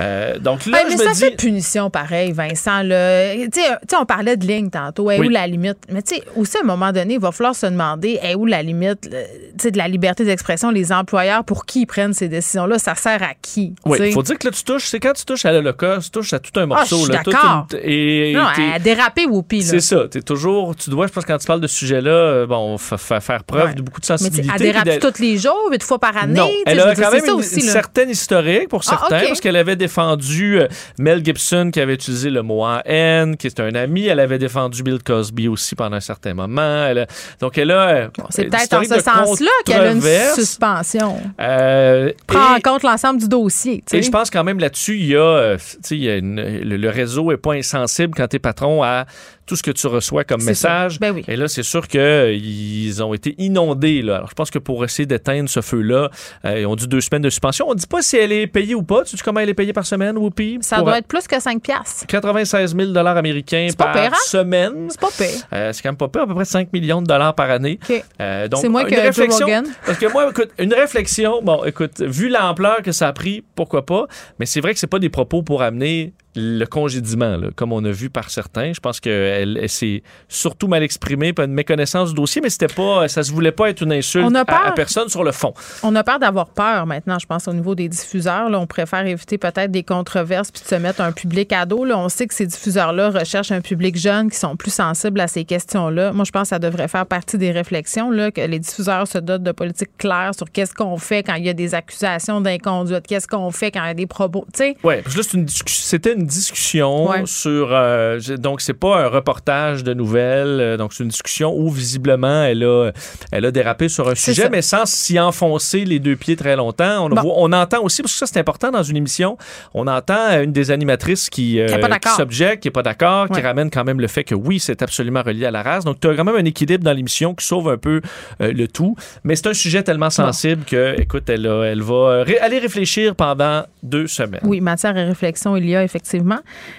Euh, 0.00 0.38
donc 0.38 0.64
là 0.66 0.78
Ouais, 0.78 0.84
mais 0.86 0.92
je 0.92 1.02
ça 1.02 1.08
me 1.10 1.14
fait 1.14 1.30
dis 1.30 1.36
punition 1.36 1.90
pareil, 1.90 2.30
Vincent. 2.32 2.82
là. 2.84 3.34
Tu 3.34 3.48
sais, 3.60 3.96
on 4.00 4.04
parlait 4.06 4.36
de 4.36 4.46
ligne 4.46 4.70
tantôt. 4.70 5.10
Est 5.10 5.18
Oui. 5.18 5.26
où 5.26 5.30
la 5.30 5.46
limite? 5.46 5.78
Mais 5.90 6.02
tu 6.02 6.14
sais, 6.16 6.22
aussi, 6.36 6.56
à 6.56 6.60
un 6.60 6.64
moment 6.66 6.92
donné, 6.92 7.14
il 7.14 7.20
va 7.20 7.32
falloir 7.32 7.54
se 7.56 7.66
demander 7.66 8.18
est 8.22 8.34
où 8.36 8.46
la 8.46 8.62
limite 8.62 9.07
de 9.08 9.78
la 9.78 9.88
liberté 9.88 10.24
d'expression, 10.24 10.70
les 10.70 10.92
employeurs, 10.92 11.44
pour 11.44 11.66
qui 11.66 11.82
ils 11.82 11.86
prennent 11.86 12.12
ces 12.14 12.28
décisions-là? 12.28 12.78
Ça 12.78 12.94
sert 12.94 13.22
à 13.22 13.34
qui? 13.40 13.74
oui, 13.86 13.98
il 14.06 14.12
faut 14.12 14.22
dire 14.22 14.38
que 14.38 14.46
là, 14.46 14.52
tu 14.52 14.62
touches, 14.64 14.86
c'est 14.86 15.00
quand 15.00 15.12
tu 15.12 15.24
touches 15.24 15.44
à 15.44 15.52
l'Holocauste, 15.52 16.04
tu 16.04 16.10
touches 16.18 16.32
à 16.32 16.38
tout 16.38 16.58
un 16.60 16.66
morceau. 16.66 17.04
Ah, 17.08 17.12
d'accord. 17.24 17.66
une- 17.84 18.32
Non, 18.38 18.44
a 18.74 18.78
dérapé, 18.78 19.26
Whoopi. 19.26 19.62
C'est 19.62 19.80
ça. 19.80 20.08
T'es 20.10 20.22
toujours, 20.22 20.74
tu 20.76 20.90
dois, 20.90 21.06
je 21.06 21.12
pense, 21.12 21.24
quand 21.24 21.38
tu 21.38 21.46
parles 21.46 21.60
de 21.60 21.66
ce 21.66 21.76
sujet-là, 21.76 22.10
euh, 22.10 22.46
bon, 22.46 22.78
fa- 22.78 22.98
fa- 22.98 23.20
faire 23.20 23.44
preuve 23.44 23.68
Ouais. 23.68 23.74
de 23.74 23.82
beaucoup 23.82 24.00
de 24.00 24.06
Mais 24.08 24.16
sensibilité. 24.18 24.52
elle 24.54 24.60
dérape 24.84 24.98
tous 25.00 25.20
les 25.20 25.36
jours, 25.38 25.68
huit 25.70 25.82
fois 25.82 25.98
par 25.98 26.16
année? 26.16 26.34
Non, 26.38 26.48
elle 26.66 26.80
a 26.80 26.94
quand 26.94 27.10
même 27.12 27.20
ça 27.20 27.26
une, 27.32 27.38
aussi, 27.38 27.56
une 27.56 27.60
certaine 27.62 28.10
historique 28.10 28.68
pour 28.68 28.82
Ah, 28.86 28.90
certains, 28.90 29.26
parce 29.28 29.40
qu'elle 29.40 29.56
avait 29.56 29.76
défendu 29.76 30.60
euh, 30.60 30.68
Mel 30.98 31.24
Gibson 31.24 31.70
qui 31.72 31.80
avait 31.80 31.94
utilisé 31.94 32.30
le 32.30 32.42
mot 32.42 32.64
en 32.64 32.80
haine, 32.84 33.36
qui 33.36 33.46
est 33.46 33.60
un 33.60 33.74
ami. 33.74 34.06
Elle 34.06 34.20
avait 34.20 34.38
défendu 34.38 34.82
Bill 34.82 35.02
Cosby 35.02 35.48
aussi 35.48 35.74
pendant 35.74 35.96
un 35.96 36.00
certain 36.00 36.34
moment. 36.34 36.84
Elle 36.86 36.98
a- 37.00 37.06
donc 37.40 37.58
elle 37.58 37.70
a. 37.70 37.88
euh, 37.88 38.08
C'est 38.30 38.42
une 38.44 38.50
peut-être 38.50 38.74
en 38.74 38.82
historique 38.82 38.97
ce 38.98 39.04
sens-là 39.04 39.50
qu'elle 39.64 39.80
a 39.80 39.92
une 39.92 40.02
suspension. 40.34 41.16
Euh, 41.40 42.12
Prend 42.26 42.54
et- 42.54 42.58
en 42.58 42.60
compte 42.60 42.82
l'ensemble 42.82 43.20
du 43.20 43.28
dossier. 43.28 43.82
tu 43.88 43.96
et 43.96 44.02
je 44.02 44.10
pense 44.10 44.30
quand 44.30 44.44
même 44.44 44.58
là-dessus, 44.58 44.96
il 44.98 45.06
y 45.06 45.16
a, 45.16 45.20
euh, 45.20 45.56
tu 45.56 45.64
sais, 45.82 45.96
il 45.96 46.02
y 46.04 46.08
a 46.10 46.16
une- 46.16 46.40
le, 46.40 46.76
le 46.76 46.88
réseau 46.90 47.32
est 47.32 47.36
pas 47.36 47.52
insensible 47.54 48.14
quand 48.16 48.28
t'es 48.28 48.38
patron 48.38 48.82
à 48.82 49.06
tout 49.48 49.56
ce 49.56 49.62
que 49.62 49.70
tu 49.70 49.86
reçois 49.86 50.24
comme 50.24 50.42
message. 50.44 51.00
Ben 51.00 51.12
oui. 51.12 51.24
Et 51.26 51.34
là, 51.34 51.48
c'est 51.48 51.62
sûr 51.62 51.88
qu'ils 51.88 53.02
ont 53.02 53.14
été 53.14 53.34
inondés. 53.38 54.02
Là. 54.02 54.16
Alors, 54.16 54.28
je 54.28 54.34
pense 54.34 54.50
que 54.50 54.58
pour 54.58 54.84
essayer 54.84 55.06
d'éteindre 55.06 55.48
ce 55.48 55.62
feu-là, 55.62 56.10
euh, 56.44 56.60
ils 56.60 56.66
ont 56.66 56.76
dû 56.76 56.86
deux 56.86 57.00
semaines 57.00 57.22
de 57.22 57.30
suspension. 57.30 57.66
On 57.68 57.72
ne 57.72 57.78
dit 57.78 57.86
pas 57.86 58.02
si 58.02 58.16
elle 58.16 58.30
est 58.30 58.46
payée 58.46 58.74
ou 58.74 58.82
pas. 58.82 59.04
Tu 59.04 59.16
sais 59.16 59.22
comment 59.24 59.40
elle 59.40 59.48
est 59.48 59.54
payée 59.54 59.72
par 59.72 59.86
semaine, 59.86 60.18
Whoopi? 60.18 60.58
Ça 60.60 60.82
doit 60.82 60.98
être 60.98 61.06
plus 61.06 61.26
que 61.26 61.40
5 61.40 61.62
piastres. 61.62 62.06
96 62.06 62.76
000 62.76 62.96
américains 62.96 63.68
par 63.76 63.92
pire, 63.92 64.12
hein? 64.12 64.16
semaine. 64.26 64.88
C'est 64.90 65.00
pas 65.00 65.08
pire. 65.16 65.28
Euh, 65.52 65.72
c'est 65.72 65.82
quand 65.82 65.88
même 65.88 65.96
pas 65.96 66.08
peu, 66.08 66.20
à 66.20 66.26
peu 66.26 66.34
près 66.34 66.44
5 66.44 66.72
millions 66.72 67.00
de 67.00 67.06
dollars 67.06 67.34
par 67.34 67.50
année. 67.50 67.78
Euh, 68.20 68.48
donc, 68.48 68.60
C'est 68.60 68.68
moins 68.68 68.84
que 68.84 68.94
Joe 68.94 69.04
réflexion. 69.04 69.46
Rogan. 69.46 69.64
Parce 69.86 69.98
que 69.98 70.12
moi, 70.12 70.28
écoute, 70.30 70.50
une 70.58 70.74
réflexion, 70.74 71.40
bon, 71.42 71.64
écoute, 71.64 72.02
vu 72.02 72.28
l'ampleur 72.28 72.82
que 72.82 72.92
ça 72.92 73.08
a 73.08 73.12
pris, 73.14 73.42
pourquoi 73.54 73.86
pas, 73.86 74.06
mais 74.38 74.46
c'est 74.46 74.60
vrai 74.60 74.74
que 74.74 74.80
c'est 74.80 74.86
pas 74.86 74.98
des 74.98 75.08
propos 75.08 75.42
pour 75.42 75.62
amener 75.62 76.12
le 76.38 76.64
congédiement, 76.66 77.36
là, 77.36 77.48
comme 77.54 77.72
on 77.72 77.84
a 77.84 77.90
vu 77.90 78.10
par 78.10 78.30
certains. 78.30 78.72
Je 78.72 78.80
pense 78.80 79.00
qu'elle 79.00 79.58
elle, 79.58 79.68
s'est 79.68 80.02
surtout 80.28 80.68
mal 80.68 80.82
exprimée, 80.82 81.32
pas 81.32 81.44
une 81.44 81.52
méconnaissance 81.52 82.10
du 82.10 82.14
dossier, 82.14 82.40
mais 82.40 82.50
c'était 82.50 82.68
pas, 82.68 83.08
ça 83.08 83.22
se 83.22 83.32
voulait 83.32 83.52
pas 83.52 83.70
être 83.70 83.82
une 83.82 83.92
insulte 83.92 84.26
On 84.26 84.34
a 84.34 84.40
à, 84.40 84.44
peur. 84.44 84.66
à 84.66 84.72
personne 84.72 85.08
sur 85.08 85.24
le 85.24 85.32
fond. 85.32 85.52
On 85.82 85.94
a 85.96 86.04
peur 86.04 86.18
d'avoir 86.18 86.48
peur 86.48 86.86
maintenant, 86.86 87.18
je 87.18 87.26
pense, 87.26 87.48
au 87.48 87.52
niveau 87.52 87.74
des 87.74 87.88
diffuseurs. 87.88 88.48
Là, 88.50 88.58
on 88.58 88.66
préfère 88.66 89.06
éviter 89.06 89.38
peut-être 89.38 89.70
des 89.70 89.82
controverses 89.82 90.50
puis 90.50 90.62
de 90.62 90.68
se 90.68 90.74
mettre 90.76 91.00
un 91.00 91.12
public 91.12 91.52
ado. 91.52 91.84
Là, 91.84 91.98
on 91.98 92.08
sait 92.08 92.26
que 92.26 92.34
ces 92.34 92.46
diffuseurs-là 92.46 93.10
recherchent 93.10 93.52
un 93.52 93.60
public 93.60 93.96
jeune 93.96 94.30
qui 94.30 94.36
sont 94.36 94.56
plus 94.56 94.72
sensibles 94.72 95.20
à 95.20 95.28
ces 95.28 95.44
questions-là. 95.44 96.12
Moi, 96.12 96.24
je 96.24 96.30
pense 96.30 96.42
que 96.42 96.48
ça 96.48 96.58
devrait 96.58 96.88
faire 96.88 97.06
partie 97.06 97.38
des 97.38 97.50
réflexions, 97.50 98.10
là, 98.10 98.30
que 98.30 98.40
les 98.40 98.58
diffuseurs 98.58 99.06
se 99.06 99.18
dotent 99.18 99.42
de 99.42 99.52
politiques 99.52 99.96
claires 99.98 100.34
sur 100.36 100.50
qu'est-ce 100.50 100.74
qu'on 100.74 100.96
fait 100.98 101.22
quand 101.22 101.34
il 101.34 101.44
y 101.44 101.48
a 101.48 101.54
des 101.54 101.74
accusations 101.74 102.40
d'inconduite, 102.40 103.06
qu'est-ce 103.06 103.26
qu'on 103.26 103.50
fait 103.50 103.70
quand 103.70 103.82
il 103.84 103.88
y 103.88 103.90
a 103.90 103.94
des 103.94 104.06
propos. 104.06 104.46
Ouais, 104.84 105.02
parce 105.02 105.14
que 105.14 105.20
là, 105.20 105.26
c'est 105.28 105.36
une 105.36 105.46
c'était 105.88 106.14
une 106.14 106.26
discussion 106.28 107.08
Ouais. 107.10 107.22
sur. 107.26 107.68
euh, 107.72 108.18
donc, 108.38 108.60
c'est 108.60 108.74
pas 108.74 109.04
un 109.04 109.08
reportage 109.08 109.84
de 109.84 109.94
nouvelles. 109.94 110.60
euh, 110.60 110.76
donc, 110.76 110.92
c'est 110.92 111.02
une 111.02 111.08
discussion 111.10 111.54
où, 111.56 111.70
visiblement, 111.70 112.44
elle 112.44 112.62
a, 112.64 112.90
elle 113.32 113.44
a 113.44 113.50
dérapé 113.50 113.88
sur 113.88 114.08
un 114.08 114.14
sujet, 114.14 114.42
ça. 114.44 114.48
mais 114.48 114.62
sans 114.62 114.86
s'y 114.86 115.18
enfoncer 115.18 115.84
les 115.84 115.98
deux 115.98 116.16
pieds 116.16 116.36
très 116.36 116.56
longtemps. 116.56 117.06
On, 117.06 117.08
Bon. 117.08 117.20
voit- 117.22 117.34
on 117.36 117.52
entend 117.52 117.82
aussi, 117.82 118.02
parce 118.02 118.12
que 118.12 118.18
ça, 118.18 118.26
c'est 118.26 118.38
important 118.38 118.70
dans 118.70 118.82
une 118.82 118.96
émission, 118.96 119.36
on 119.74 119.86
entend 119.86 120.14
euh, 120.30 120.44
une 120.44 120.52
des 120.52 120.70
animatrices 120.70 121.28
qui, 121.30 121.60
euh, 121.60 121.66
Qui 121.66 121.74
est 121.74 121.78
pas 121.80 121.88
d'accord. 121.88 122.12
s'objecte, 122.16 122.62
qui 122.62 122.68
est 122.68 122.72
pas 122.72 122.82
d'accord, 122.82 123.28
qui 123.28 123.40
ramène 123.40 123.70
quand 123.70 123.84
même 123.84 124.00
le 124.00 124.08
fait 124.08 124.24
que 124.24 124.34
oui, 124.34 124.58
c'est 124.60 124.82
absolument 124.82 125.22
relié 125.22 125.46
à 125.46 125.50
la 125.50 125.62
race. 125.62 125.84
Donc, 125.84 126.00
tu 126.00 126.08
as 126.08 126.14
quand 126.14 126.24
même 126.24 126.36
un 126.36 126.44
équilibre 126.44 126.84
dans 126.84 126.92
l'émission 126.92 127.34
qui 127.34 127.46
sauve 127.46 127.68
un 127.70 127.76
peu 127.78 128.00
euh, 128.40 128.52
le 128.52 128.68
tout. 128.68 128.94
Mais 129.24 129.36
c'est 129.36 129.48
un 129.48 129.54
sujet 129.54 129.82
tellement 129.82 130.10
sensible 130.10 130.64
que, 130.64 131.00
écoute, 131.00 131.28
elle, 131.28 131.46
a- 131.46 131.64
elle 131.64 131.82
va 131.82 132.22
ré- 132.24 132.38
aller 132.38 132.58
réfléchir 132.58 133.14
pendant 133.14 133.64
deux 133.82 134.06
semaines. 134.06 134.40
Oui, 134.44 134.60
matière 134.60 134.96
et 134.96 135.04
réflexion, 135.04 135.56
il 135.56 135.68
y 135.68 135.74
a 135.76 135.82
effectivement. 135.84 136.07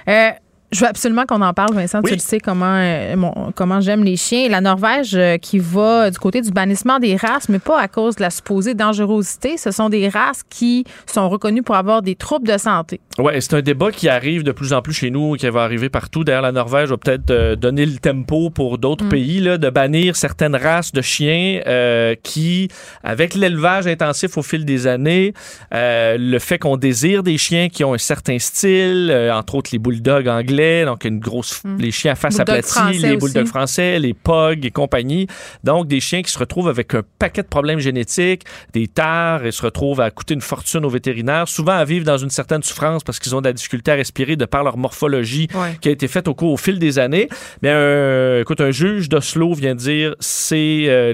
Euh, 0.07 0.31
je 0.71 0.81
veux 0.81 0.87
absolument 0.87 1.25
qu'on 1.25 1.41
en 1.41 1.53
parle, 1.53 1.73
Vincent. 1.73 1.99
Oui. 2.03 2.09
Tu 2.11 2.15
le 2.15 2.21
sais 2.21 2.39
comment, 2.39 2.75
euh, 2.77 3.15
mon- 3.15 3.51
comment 3.55 3.81
j'aime 3.81 4.03
les 4.03 4.15
chiens. 4.17 4.47
La 4.49 4.61
Norvège 4.61 5.15
euh, 5.15 5.37
qui 5.37 5.57
va 5.59 6.11
du 6.11 6.19
côté 6.19 6.41
du 6.41 6.51
bannissement 6.51 6.99
des 6.99 7.15
races, 7.15 7.49
mais 7.49 7.59
pas 7.59 7.79
à 7.79 7.87
cause 7.87 8.15
de 8.17 8.21
la 8.21 8.29
supposée 8.29 8.73
dangerosité. 8.75 9.57
Ce 9.57 9.71
sont 9.71 9.89
des 9.89 10.09
races 10.09 10.43
qui 10.49 10.83
sont 11.07 11.27
reconnues 11.29 11.63
pour 11.63 11.75
avoir 11.75 12.01
des 12.01 12.15
troubles 12.15 12.47
de 12.47 12.57
santé. 12.57 12.99
Oui, 13.17 13.33
c'est 13.39 13.55
un 13.55 13.61
débat 13.61 13.91
qui 13.91 14.09
arrive 14.09 14.43
de 14.43 14.51
plus 14.51 14.73
en 14.73 14.81
plus 14.81 14.93
chez 14.93 15.09
nous, 15.09 15.33
qui 15.35 15.47
va 15.49 15.63
arriver 15.63 15.89
partout. 15.89 16.23
D'ailleurs, 16.23 16.43
la 16.43 16.51
Norvège 16.51 16.89
va 16.89 16.97
peut-être 16.97 17.31
euh, 17.31 17.55
donner 17.55 17.85
le 17.85 17.97
tempo 17.97 18.49
pour 18.49 18.77
d'autres 18.77 19.05
Mm. 19.05 19.09
pays 19.09 19.39
là, 19.39 19.57
de 19.57 19.69
bannir 19.69 20.15
certaines 20.15 20.55
races 20.55 20.91
de 20.91 21.01
chiens 21.01 21.61
euh, 21.67 22.15
qui, 22.21 22.67
avec 23.03 23.33
l'élevage 23.33 23.87
intensif 23.87 24.37
au 24.37 24.43
fil 24.43 24.65
des 24.65 24.85
années, 24.87 25.33
le 25.71 26.37
fait 26.39 26.57
qu'on 26.59 26.77
désire 26.77 27.23
des 27.23 27.37
chiens 27.37 27.69
qui 27.69 27.83
ont 27.83 27.93
un 27.93 27.97
certain 27.97 28.37
style, 28.39 29.11
entre 29.33 29.55
autres 29.55 29.69
les 29.73 29.79
bulldogs 29.79 30.27
anglais, 30.27 30.58
donc 30.85 31.05
une 31.05 31.19
grosse, 31.19 31.61
les 31.77 31.91
chiens 31.91 32.13
à 32.13 32.15
face 32.15 32.37
Mm. 32.37 32.41
Aplatie, 32.41 32.97
les 32.99 33.17
bulldogs 33.17 33.47
français, 33.47 33.99
les 33.99 34.13
pogs 34.13 34.63
et 34.65 34.71
compagnie. 34.71 35.27
Donc, 35.63 35.87
des 35.87 35.99
chiens 35.99 36.21
qui 36.21 36.31
se 36.31 36.39
retrouvent 36.39 36.69
avec 36.69 36.93
un 36.95 37.01
paquet 37.19 37.41
de 37.43 37.47
problèmes 37.47 37.79
génétiques, 37.79 38.43
des 38.73 38.87
tares, 38.87 39.45
et 39.45 39.51
se 39.51 39.61
retrouvent 39.61 39.99
à 40.01 40.09
coûter 40.11 40.33
une 40.35 40.41
fortune 40.41 40.85
aux 40.85 40.89
vétérinaires, 40.89 41.47
souvent 41.47 41.73
à 41.73 41.85
vivre 41.85 42.05
dans 42.05 42.17
une 42.17 42.29
certaine 42.29 42.63
souffrance 42.63 43.03
parce 43.03 43.19
qu'ils 43.19 43.35
ont 43.35 43.41
de 43.41 43.47
la 43.47 43.53
difficulté 43.53 43.91
à 43.91 43.95
respirer 43.95 44.35
de 44.35 44.45
par 44.45 44.63
leur 44.63 44.77
morphologie 44.77 45.47
Ouais. 45.55 45.77
qui 45.81 45.89
a 45.89 45.91
été 45.91 46.07
faite 46.07 46.27
au 46.27 46.33
cours 46.33 46.53
au 46.53 46.57
fil 46.57 46.79
des 46.79 46.99
années. 46.99 47.27
Mais 47.61 47.69
euh, 47.71 48.41
écoute, 48.41 48.61
un 48.61 48.71
juge 48.71 49.09
d'Oslo 49.09 49.53
vient 49.53 49.75
de 49.75 49.79
dire 49.79 50.15
c'est 50.19 50.85
euh, 50.87 51.13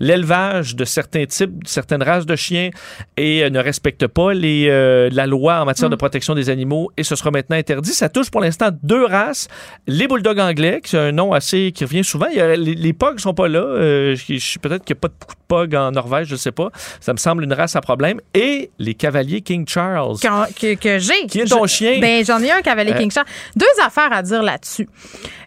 l'élevage 0.00 0.76
de 0.76 0.84
certains 0.84 1.26
types, 1.26 1.52
certaines 1.66 2.02
races 2.02 2.26
de 2.26 2.36
chiens 2.36 2.70
et 3.16 3.42
euh, 3.44 3.50
ne 3.50 3.58
respecte 3.60 4.06
pas 4.06 4.32
les, 4.34 4.66
euh, 4.68 5.08
la 5.12 5.26
loi 5.26 5.60
en 5.60 5.64
matière 5.64 5.90
de 5.90 5.96
protection 5.96 6.34
des 6.34 6.50
animaux 6.50 6.90
et 6.96 7.02
ce 7.02 7.16
sera 7.16 7.30
maintenant 7.30 7.56
interdit. 7.56 7.90
Ça 7.92 8.08
touche 8.08 8.30
pour 8.30 8.40
l'instant 8.40 8.70
deux 8.82 9.04
races. 9.04 9.48
Les 9.86 10.08
bulldogs 10.08 10.38
anglais, 10.40 10.80
qui 10.82 10.96
est 10.96 10.98
un 10.98 11.12
nom 11.12 11.32
assez 11.32 11.72
qui 11.72 11.84
revient 11.84 12.04
souvent. 12.04 12.26
Il 12.30 12.36
y 12.36 12.40
a- 12.40 12.56
les, 12.56 12.74
les 12.74 12.92
pogs 12.92 13.18
sont 13.18 13.34
pas 13.34 13.48
là. 13.48 13.60
Euh, 13.60 14.16
Peut-être 14.62 14.84
qu'il 14.84 14.94
n'y 14.94 14.98
a 14.98 15.00
pas 15.00 15.08
beaucoup 15.08 15.34
de 15.34 15.40
pogs 15.48 15.74
en 15.74 15.90
Norvège, 15.92 16.28
je 16.28 16.36
sais 16.36 16.52
pas. 16.52 16.70
Ça 17.00 17.12
me 17.12 17.18
semble 17.18 17.44
une 17.44 17.52
race 17.52 17.76
à 17.76 17.80
problème. 17.80 18.20
Et 18.34 18.70
les 18.78 18.94
cavaliers 18.94 19.40
King 19.42 19.66
Charles. 19.68 20.16
Que, 20.20 20.74
que 20.74 20.98
j'ai. 20.98 21.26
Qui 21.28 21.40
est 21.40 21.44
ton 21.46 21.66
Je- 21.66 21.72
chien? 21.74 21.98
Ben, 22.00 22.24
j'en 22.24 22.40
ai 22.42 22.50
un 22.50 22.60
cavalier 22.62 22.92
Euh. 22.92 22.98
King 22.98 23.10
Charles. 23.10 23.26
Deux 23.54 23.66
affaires 23.84 24.12
à 24.12 24.22
dire 24.22 24.42
là-dessus. 24.42 24.88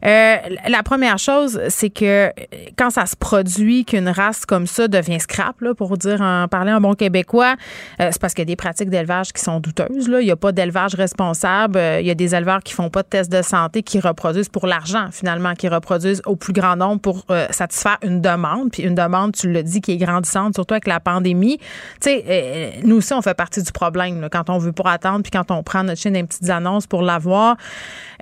Euh, 0.06 0.36
la 0.68 0.84
première 0.84 1.18
chose, 1.20 1.60
c'est 1.70 1.90
que 1.90 2.32
quand 2.78 2.90
ça 2.90 3.06
se 3.06 3.16
produit 3.16 3.84
qu'une 3.86 4.08
race 4.10 4.46
comme 4.46 4.68
ça 4.68 4.88
devient 4.88 5.20
scrap, 5.20 5.60
là, 5.62 5.74
pour 5.74 5.98
dire 5.98 6.22
en 6.22 6.48
parler 6.48 6.72
en 6.72 6.80
bon 6.80 6.94
québécois, 6.94 7.56
euh, 8.00 8.10
c'est 8.12 8.22
parce 8.22 8.34
qu'il 8.34 8.44
y 8.44 8.44
a 8.44 8.46
des 8.46 8.56
pratiques 8.56 8.90
d'élevage 8.90 9.34
qui 9.34 9.42
sont 9.42 9.60
douteuses. 9.60 10.08
Là. 10.08 10.22
Il 10.22 10.26
n'y 10.26 10.32
a 10.32 10.36
pas 10.38 10.52
d'élevage 10.52 10.96
responsable. 10.96 11.80
Il 12.00 12.06
y 12.06 12.12
a 12.12 12.16
des 12.16 12.34
éleveurs 12.36 12.62
qui 12.64 12.74
font 12.74 12.90
pas 12.90 13.04
de 13.04 13.08
tests 13.20 13.32
de 13.32 13.42
santé, 13.42 13.84
qui 13.84 14.00
reproduisent 14.00 14.50
pour 14.50 14.66
l'argent, 14.68 15.08
finalement, 15.12 15.54
qui 15.54 15.68
reproduisent 15.68 16.22
au 16.26 16.36
plus 16.36 16.54
grand 16.54 16.76
nombre 16.76 17.02
pour 17.02 17.26
euh, 17.32 17.48
satisfaire 17.52 17.98
une 18.04 18.22
demande. 18.22 18.72
Puis 18.72 18.84
une 18.84 18.96
demande, 18.96 19.34
tu 19.34 19.52
le 19.52 19.62
dis, 19.64 19.82
qui 19.82 19.92
est 19.94 19.98
grandissante, 19.98 20.54
surtout 20.56 20.74
avec 20.74 20.88
la 20.88 21.00
pandémie. 21.00 21.58
Tu 21.58 21.66
sais, 22.02 22.24
euh, 22.28 22.70
nous 22.84 22.98
aussi, 22.98 23.14
on 23.14 23.22
fait 23.22 23.34
partie 23.34 23.62
du 23.62 23.72
problème. 23.72 24.22
là. 24.22 24.30
quand 24.30 24.50
on 24.50 24.58
veut 24.58 24.72
pas 24.72 24.92
attendre, 24.92 25.22
puis 25.24 25.32
quand 25.32 25.52
on 25.52 25.64
prend 25.64 25.84
notre 25.84 26.00
dans 26.10 26.14
les 26.14 26.24
petites 26.24 26.50
annonces 26.50 26.88
pour 26.88 27.02
l'avoir, 27.02 27.58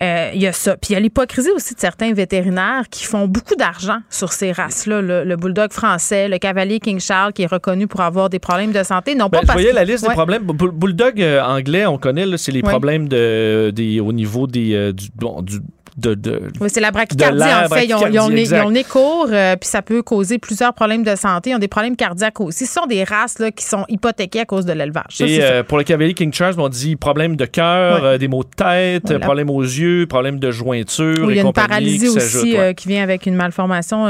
euh, 0.01 0.31
il 0.33 0.41
y 0.41 0.47
a 0.47 0.51
ça. 0.51 0.75
Puis 0.77 0.91
il 0.91 0.93
y 0.93 0.95
a 0.95 0.99
l'hypocrisie 0.99 1.51
aussi 1.51 1.75
de 1.75 1.79
certains 1.79 2.13
vétérinaires 2.13 2.85
qui 2.89 3.03
font 3.05 3.27
beaucoup 3.27 3.55
d'argent 3.55 3.99
sur 4.09 4.33
ces 4.33 4.51
races-là. 4.51 5.01
Le, 5.01 5.23
le 5.23 5.35
bulldog 5.35 5.71
français, 5.71 6.27
le 6.27 6.37
cavalier 6.39 6.79
King 6.79 6.99
Charles, 6.99 7.33
qui 7.33 7.43
est 7.43 7.51
reconnu 7.51 7.87
pour 7.87 8.01
avoir 8.01 8.29
des 8.29 8.39
problèmes 8.39 8.71
de 8.71 8.83
santé, 8.83 9.13
non 9.15 9.25
Ben, 9.25 9.37
pas 9.37 9.41
je 9.41 9.47
parce 9.47 9.59
voyais 9.59 9.73
la 9.73 9.83
liste 9.83 10.03
Ouais. 10.03 10.09
des 10.09 10.15
problèmes. 10.15 10.43
Bull- 10.43 10.71
Bulldog 10.71 11.21
anglais, 11.43 11.85
on 11.85 11.97
connaît, 11.97 12.25
c'est 12.37 12.51
les 12.51 12.61
problèmes 12.63 13.07
de, 13.07 13.71
des, 13.73 13.99
au 13.99 14.11
niveau 14.13 14.47
des, 14.47 14.86
du, 14.93 15.09
bon, 15.15 15.41
du, 15.41 15.59
de, 15.97 16.13
de- 16.13 16.41
Oui, 16.61 16.69
c'est 16.71 16.79
la 16.79 16.91
brachycardie, 16.91 17.41
en 17.43 17.67
fait. 17.69 17.85
Ils 17.85 17.93
ont, 17.95 17.97
ils 18.07 18.19
ont, 18.19 18.27
brachycardie, 18.27 18.29
le 18.29 18.35
nez- 18.35 18.41
exact. 18.41 18.57
ils 18.57 18.61
ont 18.63 18.67
le 18.67 18.73
nez 18.73 18.83
court, 18.83 19.27
euh, 19.31 19.55
puis 19.55 19.67
ça 19.67 19.81
peut 19.81 20.03
causer 20.03 20.37
plusieurs 20.37 20.73
problèmes 20.73 21.01
de 21.03 21.15
santé. 21.15 21.49
Ils 21.49 21.55
ont 21.55 21.59
des 21.59 21.67
problèmes 21.67 21.95
cardiaques 21.95 22.39
aussi. 22.39 22.65
Ce 22.67 22.73
sont 22.73 22.85
des 22.85 23.03
races 23.03 23.39
là, 23.39 23.49
qui 23.51 23.65
sont 23.65 23.83
hypothéquées 23.89 24.41
à 24.41 24.45
cause 24.45 24.65
de 24.65 24.73
l'élevage. 24.73 25.19
Et 25.21 25.39
euh, 25.41 25.63
pour 25.63 25.77
le 25.79 25.83
cavalier 25.83 26.13
King 26.13 26.31
Charles, 26.31 26.53
on 26.59 26.69
dit 26.69 26.95
problème 26.95 27.35
de 27.35 27.45
cœur, 27.45 28.01
Ouais. 28.03 28.07
euh, 28.09 28.17
des 28.19 28.27
maux 28.27 28.43
de 28.43 28.49
tête, 28.55 29.03
Voilà. 29.05 29.19
problème 29.25 29.49
aux 29.49 29.61
yeux, 29.63 30.05
problème 30.07 30.39
de 30.39 30.51
jointure. 30.51 31.15
Oui, 31.25 31.33
il 31.33 31.37
y 31.37 31.39
a 31.39 31.43
une 31.43 31.51
paralysie 31.53 31.99
qui 32.11 32.17
aussi 32.17 32.55
ouais. 32.57 32.75
qui 32.75 32.87
vient 32.87 33.01
avec 33.03 33.25
une 33.25 33.35
malformation 33.35 34.05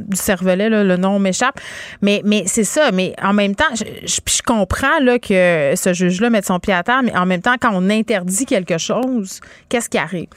du 0.00 0.16
cervelet, 0.16 0.68
là, 0.68 0.84
le 0.84 0.96
nom 0.96 1.18
m'échappe. 1.18 1.58
Mais, 2.02 2.22
mais 2.24 2.44
c'est 2.46 2.64
ça. 2.64 2.90
Mais 2.92 3.14
en 3.22 3.32
même 3.32 3.54
temps, 3.54 3.64
je, 3.74 3.84
je- 4.06 4.20
je 4.36 4.42
comprends 4.42 5.00
là, 5.02 5.18
que 5.18 5.72
ce 5.76 5.92
juge-là 5.92 6.30
mette 6.30 6.46
son 6.46 6.58
pied 6.60 6.72
à 6.72 6.82
terre, 6.82 7.02
mais 7.02 7.16
en 7.16 7.26
même 7.26 7.40
temps, 7.40 7.54
quand 7.60 7.70
on 7.72 7.90
interdit 7.90 8.46
quelque 8.46 8.78
chose, 8.78 9.40
qu'est-ce 9.68 9.88
qui 9.88 9.98
arrive? 9.98 10.28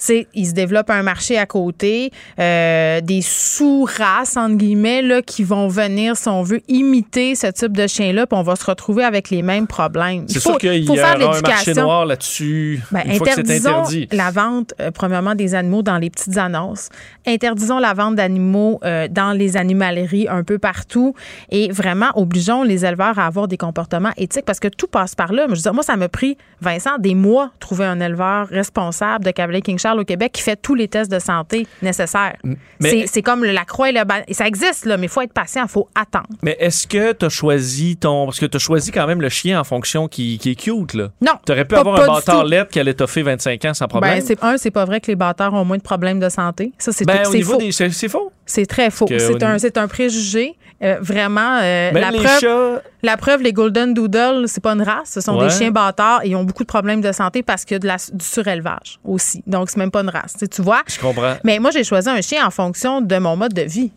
C'est, 0.00 0.26
il 0.34 0.46
se 0.46 0.52
développe 0.52 0.88
un 0.88 1.02
marché 1.02 1.36
à 1.38 1.44
côté, 1.44 2.10
euh, 2.38 3.00
des 3.02 3.20
sous-races, 3.20 4.36
entre 4.38 4.56
guillemets, 4.56 5.02
là, 5.02 5.20
qui 5.20 5.44
vont 5.44 5.68
venir, 5.68 6.16
si 6.16 6.26
on 6.28 6.42
veut, 6.42 6.62
imiter 6.68 7.34
ce 7.34 7.46
type 7.48 7.76
de 7.76 7.86
chien-là, 7.86 8.26
puis 8.26 8.38
on 8.38 8.42
va 8.42 8.56
se 8.56 8.64
retrouver 8.64 9.04
avec 9.04 9.28
les 9.28 9.42
mêmes 9.42 9.66
problèmes. 9.66 10.24
Il 10.26 10.32
C'est 10.32 10.40
faut, 10.40 10.50
sûr 10.52 10.58
qu'il 10.58 10.86
faut 10.86 10.94
y 10.94 11.00
aura 11.00 11.12
un 11.12 11.40
marché 11.42 11.74
noir 11.74 12.06
là-dessus 12.06 12.80
Ben, 12.90 13.02
une 13.04 13.14
fois 13.16 13.26
que 13.26 13.46
c'est 13.46 13.66
interdit. 13.66 14.08
la 14.10 14.30
vente, 14.30 14.72
euh, 14.80 14.90
premièrement, 14.90 15.34
des 15.34 15.54
animaux 15.54 15.82
dans 15.82 15.98
les 15.98 16.08
petites 16.08 16.38
annonces. 16.38 16.88
Interdisons 17.26 17.78
la 17.78 17.92
vente 17.92 18.16
d'animaux 18.16 18.80
euh, 18.84 19.06
dans 19.08 19.32
les 19.36 19.58
animaleries 19.58 20.28
un 20.28 20.42
peu 20.44 20.58
partout. 20.58 21.14
Et 21.50 21.70
vraiment, 21.70 22.08
obligeons 22.14 22.62
les 22.62 22.86
éleveurs 22.86 23.18
à 23.18 23.26
avoir 23.26 23.48
des 23.48 23.58
comportements 23.58 24.12
éthiques 24.16 24.46
parce 24.46 24.60
que 24.60 24.68
tout 24.68 24.86
passe 24.86 25.14
par 25.14 25.32
là. 25.34 25.46
Mais 25.46 25.54
je 25.54 25.60
veux 25.60 25.64
dire, 25.64 25.74
moi, 25.74 25.82
ça 25.82 25.96
m'a 25.96 26.08
pris, 26.08 26.38
Vincent, 26.62 26.96
des 26.98 27.14
mois 27.14 27.46
de 27.46 27.58
trouver 27.60 27.84
un 27.84 28.00
éleveur 28.00 28.48
responsable 28.48 29.24
de 29.26 29.30
Cavalier 29.30 29.60
King 29.60 29.78
Charles 29.78 29.89
au 29.98 30.04
Québec 30.04 30.32
qui 30.32 30.42
fait 30.42 30.56
tous 30.56 30.74
les 30.74 30.88
tests 30.88 31.10
de 31.10 31.18
santé 31.18 31.66
nécessaires. 31.82 32.36
C'est- 32.80 33.06
C'est 33.06 33.22
comme 33.22 33.44
la 33.44 33.64
croix 33.64 33.88
et 33.88 33.92
le 33.92 34.00
et 34.28 34.34
Ça 34.34 34.46
existe, 34.46 34.86
là, 34.86 34.96
mais 34.96 35.06
il 35.06 35.08
faut 35.08 35.20
être 35.22 35.32
patient, 35.32 35.64
il 35.64 35.68
faut 35.70 35.88
attendre. 35.94 36.28
Mais 36.42 36.56
est-ce 36.60 36.86
que 36.86 37.12
tu 37.12 37.24
as 37.26 37.28
choisi 37.28 37.96
ton. 37.96 38.26
Parce 38.26 38.38
que 38.40 38.46
tu 38.46 38.56
as 38.56 38.60
choisi 38.60 38.90
quand 38.92 39.06
même 39.06 39.20
le 39.20 39.28
chien 39.28 39.60
en 39.60 39.64
fonction 39.64 40.08
qui, 40.08 40.38
qui 40.38 40.50
est 40.50 40.54
cute, 40.54 40.94
là. 40.94 41.08
Non. 41.20 41.32
Tu 41.44 41.52
aurais 41.52 41.64
pu 41.64 41.74
pas- 41.74 41.80
avoir 41.80 41.96
pas 41.96 42.04
un 42.04 42.06
bâtard 42.14 42.44
lettre 42.44 42.70
qui 42.70 42.80
allait 42.80 42.94
toffer 42.94 43.22
25 43.22 43.64
ans 43.64 43.74
sans 43.74 43.88
problème. 43.88 44.18
Ben, 44.18 44.24
c'est 44.26 44.42
un, 44.42 44.56
c'est 44.56 44.70
pas 44.70 44.84
vrai 44.84 45.00
que 45.00 45.08
les 45.08 45.16
bâtards 45.16 45.52
ont 45.54 45.64
moins 45.64 45.76
de 45.78 45.82
problèmes 45.82 46.20
de 46.20 46.28
santé. 46.28 46.72
Ça, 46.78 46.92
c'est 46.92 47.04
Ben, 47.04 47.24
faux. 47.24 47.32
C'est 47.70 47.90
c'est 47.90 48.08
faux. 48.08 48.32
C'est 48.50 48.66
très 48.66 48.90
faux. 48.90 49.06
C'est 49.08 49.42
un, 49.78 49.82
un 49.82 49.88
préjugé. 49.88 50.56
Euh, 50.82 50.96
vraiment, 51.02 51.58
euh, 51.60 51.90
la, 51.92 52.10
preuve, 52.10 52.40
chats. 52.40 52.82
la 53.02 53.16
preuve, 53.18 53.42
les 53.42 53.52
Golden 53.52 53.92
Doodle, 53.92 54.44
c'est 54.46 54.62
pas 54.62 54.72
une 54.72 54.80
race. 54.82 55.10
Ce 55.10 55.20
sont 55.20 55.36
Ouais. 55.36 55.44
des 55.48 55.50
chiens 55.54 55.70
bâtards 55.70 56.22
et 56.24 56.30
ils 56.30 56.36
ont 56.36 56.44
beaucoup 56.44 56.62
de 56.62 56.68
problèmes 56.68 57.02
de 57.02 57.12
santé 57.12 57.42
parce 57.42 57.66
qu'il 57.66 57.74
y 57.74 57.76
a 57.76 57.78
de 57.80 57.86
la, 57.86 57.96
du 58.12 58.24
surélevage 58.24 58.98
aussi. 59.04 59.42
Donc, 59.46 59.68
c'est 59.68 59.76
même 59.76 59.90
pas 59.90 60.00
une 60.00 60.08
race. 60.08 60.32
Tu 60.32 60.38
sais, 60.40 60.48
tu 60.48 60.62
vois? 60.62 60.80
Je 60.86 60.98
comprends. 60.98 61.34
Mais 61.44 61.58
moi, 61.58 61.70
j'ai 61.70 61.84
choisi 61.84 62.08
un 62.08 62.20
chien 62.22 62.46
en 62.46 62.50
fonction 62.50 63.02
de 63.02 63.18
mon 63.18 63.36
mode 63.36 63.52
de 63.52 63.62
vie. 63.62 63.92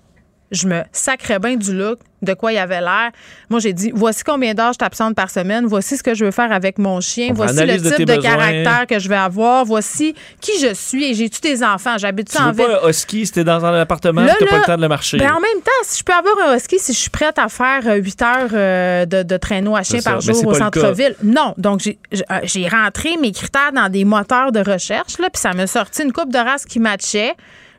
Je 0.54 0.68
me 0.68 0.84
sacrais 0.92 1.40
bien 1.40 1.56
du 1.56 1.76
look, 1.76 2.00
de 2.22 2.34
quoi 2.34 2.54
il 2.54 2.58
avait 2.58 2.80
l'air. 2.80 3.12
Moi, 3.50 3.60
j'ai 3.60 3.74
dit, 3.74 3.92
voici 3.94 4.24
combien 4.24 4.54
d'heures 4.54 4.74
je 4.74 4.78
t'absente 4.78 5.16
par 5.16 5.30
semaine, 5.30 5.66
voici 5.66 5.98
ce 5.98 6.04
que 6.04 6.14
je 6.14 6.24
veux 6.24 6.32
faire 6.32 6.52
avec 6.52 6.78
mon 6.78 7.02
chien, 7.02 7.30
On 7.32 7.34
voici 7.34 7.66
le 7.66 7.78
de 7.78 7.96
type 7.96 8.08
de, 8.08 8.16
caractère 8.16 8.86
que 8.88 9.00
je 9.00 9.10
vais 9.10 9.18
avoir, 9.18 9.66
voici 9.66 10.16
qui 10.40 10.52
je 10.62 10.74
suis 10.74 11.12
et 11.12 11.14
j'ai-tu 11.14 11.42
des 11.42 11.64
enfants, 11.64 11.98
j'habite-tu 11.98 12.38
Tu 12.38 12.42
en 12.42 12.52
veux 12.52 12.58
pas 12.58 12.68
ville. 12.68 12.78
un 12.84 12.90
husky 12.90 13.26
si 13.26 13.32
t'es 13.32 13.44
dans 13.44 13.66
un 13.66 13.80
appartement 13.82 14.26
t'as 14.26 14.46
pas 14.46 14.58
le 14.58 14.64
temps 14.64 14.78
de 14.78 14.82
le 14.82 14.88
marcher. 14.88 15.18
Ben, 15.18 15.32
en 15.32 15.40
même 15.40 15.62
temps, 15.64 15.72
si 15.84 16.00
je 16.00 16.04
peux 16.04 16.14
avoir 16.14 16.50
un 16.50 16.56
husky, 16.56 16.80
si 16.80 16.94
je 16.94 16.98
suis 16.98 17.10
prête 17.10 17.38
à 17.40 17.50
faire 17.50 17.82
euh, 17.88 17.96
8 17.96 18.22
heures 18.22 18.50
euh, 18.54 19.06
de, 19.06 19.24
de 19.24 19.38
traîneau 19.38 19.76
à 19.76 19.84
chien 19.84 20.00
ça. 20.00 20.12
par 20.12 20.22
jour 20.22 20.46
au 20.46 20.54
centre-ville, 20.54 21.16
non. 21.24 21.54
Donc, 21.58 21.82
euh, 21.88 22.18
j'ai 22.44 22.68
rentré 22.68 23.18
mes 23.18 23.32
critères 23.32 23.72
dans 23.74 23.90
des 23.90 24.06
moteurs 24.06 24.52
de 24.52 24.60
recherche, 24.60 25.18
là, 25.20 25.30
puis 25.30 25.42
ça 25.42 25.54
m'a 25.54 25.68
sorti 25.68 26.04
une 26.04 26.14
coupe 26.14 26.32
de 26.32 26.38
race 26.38 26.66
qui 26.66 26.80
matchait. 26.80 27.34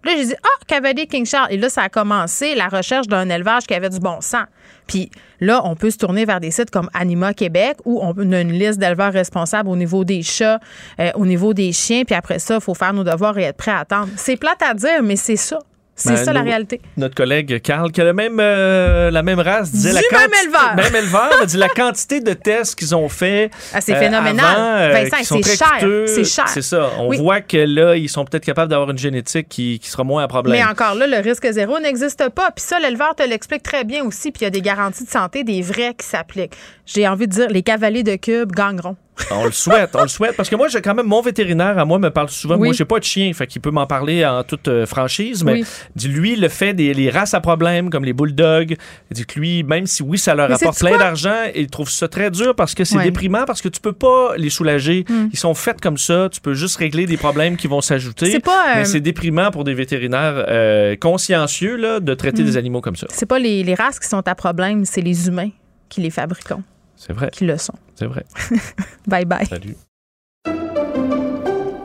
Là, 0.04 0.12
j'ai 0.16 0.26
dit, 0.26 0.34
ah, 0.42 0.64
Cavalier 0.66 1.06
King 1.06 1.24
Charles. 1.24 1.52
Et 1.52 1.56
là, 1.56 1.68
ça 1.68 1.82
a 1.82 1.88
commencé 1.88 2.54
la 2.54 2.68
recherche 2.68 3.06
d'un 3.06 3.28
élevage 3.28 3.64
qui 3.64 3.74
avait 3.74 3.88
du 3.88 4.00
bon 4.00 4.20
sens. 4.20 4.46
Puis 4.86 5.10
là, 5.40 5.62
on 5.64 5.76
peut 5.76 5.90
se 5.90 5.98
tourner 5.98 6.24
vers 6.24 6.40
des 6.40 6.50
sites 6.50 6.70
comme 6.70 6.90
Anima 6.92 7.32
Québec 7.32 7.78
où 7.84 8.00
on 8.02 8.10
a 8.32 8.40
une 8.40 8.52
liste 8.52 8.78
d'éleveurs 8.78 9.12
responsables 9.12 9.68
au 9.68 9.76
niveau 9.76 10.04
des 10.04 10.22
chats, 10.22 10.60
euh, 11.00 11.10
au 11.14 11.24
niveau 11.24 11.54
des 11.54 11.72
chiens. 11.72 12.04
Puis 12.04 12.14
après 12.14 12.38
ça, 12.38 12.56
il 12.56 12.60
faut 12.60 12.74
faire 12.74 12.92
nos 12.92 13.04
devoirs 13.04 13.38
et 13.38 13.44
être 13.44 13.56
prêt 13.56 13.70
à 13.70 13.78
attendre. 13.78 14.08
C'est 14.16 14.36
plate 14.36 14.62
à 14.62 14.74
dire, 14.74 15.02
mais 15.02 15.16
c'est 15.16 15.36
ça. 15.36 15.58
C'est 15.96 16.10
Ben, 16.10 16.16
ça 16.24 16.32
la 16.32 16.40
nous- 16.40 16.46
réalité. 16.46 16.80
Notre 16.96 17.14
collègue 17.14 17.62
Carl, 17.62 17.92
qui 17.92 18.00
a 18.00 18.04
le 18.04 18.12
même, 18.12 18.38
euh, 18.40 19.12
la 19.12 19.22
même 19.22 19.38
race, 19.38 19.70
disait 19.70 19.90
Du 19.90 19.96
la 20.10 20.18
même 20.18 20.30
éleveur. 20.42 20.74
Même 20.76 20.96
éleveur, 20.96 21.46
dit 21.46 21.56
la 21.56 21.68
quantité 21.68 22.20
de 22.20 22.32
tests 22.32 22.74
qu'ils 22.74 22.96
ont 22.96 23.08
fait. 23.08 23.50
Ah, 23.72 23.80
c'est 23.80 23.94
euh, 23.94 24.00
phénoménal. 24.00 24.44
avant, 24.44 24.64
euh, 24.76 24.92
Vincent, 24.92 25.16
c'est 25.42 25.56
cher. 25.56 25.88
C'est 26.06 26.24
cher. 26.24 26.48
C'est 26.48 26.62
ça. 26.62 26.90
On 26.98 27.08
Oui. 27.08 27.18
voit 27.18 27.40
que 27.42 27.58
là, 27.58 27.94
ils 27.96 28.08
sont 28.08 28.24
peut-être 28.24 28.44
capables 28.44 28.70
d'avoir 28.70 28.90
une 28.90 28.98
génétique 28.98 29.48
qui, 29.48 29.78
qui 29.78 29.88
sera 29.88 30.02
moins 30.02 30.24
un 30.24 30.28
problème. 30.28 30.58
Mais 30.58 30.64
encore 30.64 30.96
là, 30.96 31.06
le 31.06 31.18
risque 31.18 31.48
zéro 31.52 31.78
n'existe 31.78 32.28
pas. 32.30 32.50
Puis 32.50 32.64
ça, 32.64 32.80
l'éleveur 32.80 33.14
te 33.14 33.22
l'explique 33.22 33.62
très 33.62 33.84
bien 33.84 34.02
aussi. 34.04 34.32
Puis 34.32 34.40
il 34.40 34.44
y 34.44 34.46
a 34.48 34.50
des 34.50 34.62
garanties 34.62 35.04
de 35.04 35.10
santé, 35.10 35.44
des 35.44 35.62
vrais 35.62 35.94
qui 35.94 36.06
s'appliquent. 36.06 36.54
J'ai 36.86 37.06
envie 37.06 37.28
de 37.28 37.32
dire, 37.32 37.48
les 37.50 37.62
cavaliers 37.62 38.02
de 38.02 38.16
cube 38.16 38.50
gagneront. 38.52 38.96
On 39.30 39.44
le 39.44 39.52
souhaite, 39.52 39.90
on 39.94 40.02
le 40.02 40.08
souhaite. 40.08 40.36
Parce 40.36 40.48
que 40.48 40.56
moi, 40.56 40.66
j'ai 40.68 40.80
quand 40.82 40.94
même 40.94 41.06
mon 41.06 41.20
vétérinaire 41.22 41.78
à 41.78 41.84
moi 41.84 41.98
me 42.00 42.10
parle 42.10 42.28
souvent. 42.30 42.56
Oui. 42.56 42.68
Moi, 42.68 42.72
j'ai 42.72 42.84
pas 42.84 42.98
de 42.98 43.04
chien, 43.04 43.32
fait 43.32 43.46
qu'il 43.46 43.62
peut 43.62 43.70
m'en 43.70 43.86
parler 43.86 44.26
en 44.26 44.42
toute 44.42 44.66
euh, 44.68 44.86
franchise. 44.86 45.44
Mais 45.44 45.52
Oui. 45.52 45.64
lui, 46.08 46.36
le 46.36 46.48
fait 46.48 46.74
des 46.74 46.92
les 46.94 47.10
races 47.10 47.32
à 47.32 47.40
problème, 47.40 47.90
comme 47.90 48.04
les 48.04 48.12
bulldogs, 48.12 48.76
dit 49.10 49.24
que 49.24 49.38
lui, 49.38 49.62
même 49.62 49.86
si 49.86 50.02
oui, 50.02 50.18
ça 50.18 50.34
leur 50.34 50.48
Mais 50.48 50.56
apporte 50.56 50.78
plein 50.80 50.98
d'argent, 50.98 51.44
il 51.54 51.68
trouve 51.68 51.88
ça 51.90 52.08
très 52.08 52.30
dur 52.30 52.54
parce 52.56 52.74
que 52.74 52.82
c'est 52.84 52.96
Ouais. 52.96 53.04
déprimant, 53.04 53.44
parce 53.46 53.62
que 53.62 53.68
tu 53.68 53.80
peux 53.80 53.92
pas 53.92 54.34
les 54.36 54.50
soulager. 54.50 55.04
Hmm. 55.08 55.28
Ils 55.32 55.38
sont 55.38 55.54
faits 55.54 55.80
comme 55.80 55.96
ça. 55.98 56.28
Tu 56.32 56.40
peux 56.40 56.54
juste 56.54 56.76
régler 56.76 57.06
des 57.06 57.16
problèmes 57.16 57.56
qui 57.56 57.68
vont 57.68 57.80
s'ajouter. 57.80 58.30
C'est 58.32 58.40
pas, 58.40 58.64
euh, 58.70 58.78
Mais 58.78 58.84
c'est 58.84 59.00
déprimant 59.00 59.50
pour 59.52 59.62
des 59.64 59.74
vétérinaires 59.74 60.44
euh, 60.48 60.96
consciencieux 60.96 61.76
là, 61.76 62.00
de 62.00 62.14
traiter 62.14 62.42
Hmm. 62.42 62.46
des 62.46 62.56
animaux 62.56 62.80
comme 62.80 62.96
ça. 62.96 63.06
C'est 63.10 63.26
pas 63.26 63.38
les, 63.38 63.62
les 63.62 63.74
races 63.74 64.00
qui 64.00 64.08
sont 64.08 64.26
à 64.26 64.34
problème, 64.34 64.84
c'est 64.84 65.00
les 65.02 65.28
humains 65.28 65.50
qui 65.88 66.00
les 66.00 66.10
fabriquons, 66.10 66.62
C'est 66.96 67.12
vrai. 67.12 67.30
qui 67.32 67.44
le 67.44 67.58
sont. 67.58 67.74
C'est 67.94 68.06
vrai. 68.06 68.24
Bye 69.06 69.24
bye. 69.24 69.46
Salut. 69.46 69.76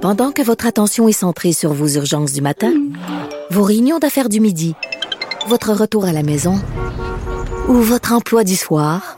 Pendant 0.01 0.32
que 0.32 0.41
votre 0.41 0.66
attention 0.66 1.07
est 1.07 1.14
centrée 1.14 1.51
sur 1.51 1.74
vos 1.74 1.88
urgences 1.88 2.32
du 2.32 2.41
matin, 2.41 2.72
vos 3.49 3.64
réunions 3.64 3.99
d'affaires 3.99 4.30
du 4.30 4.39
midi, 4.39 4.76
votre 5.47 5.74
retour 5.74 6.05
à 6.05 6.14
la 6.14 6.24
maison 6.24 6.55
ou 7.68 7.74
votre 7.74 8.14
emploi 8.14 8.43
du 8.43 8.55
soir, 8.55 9.18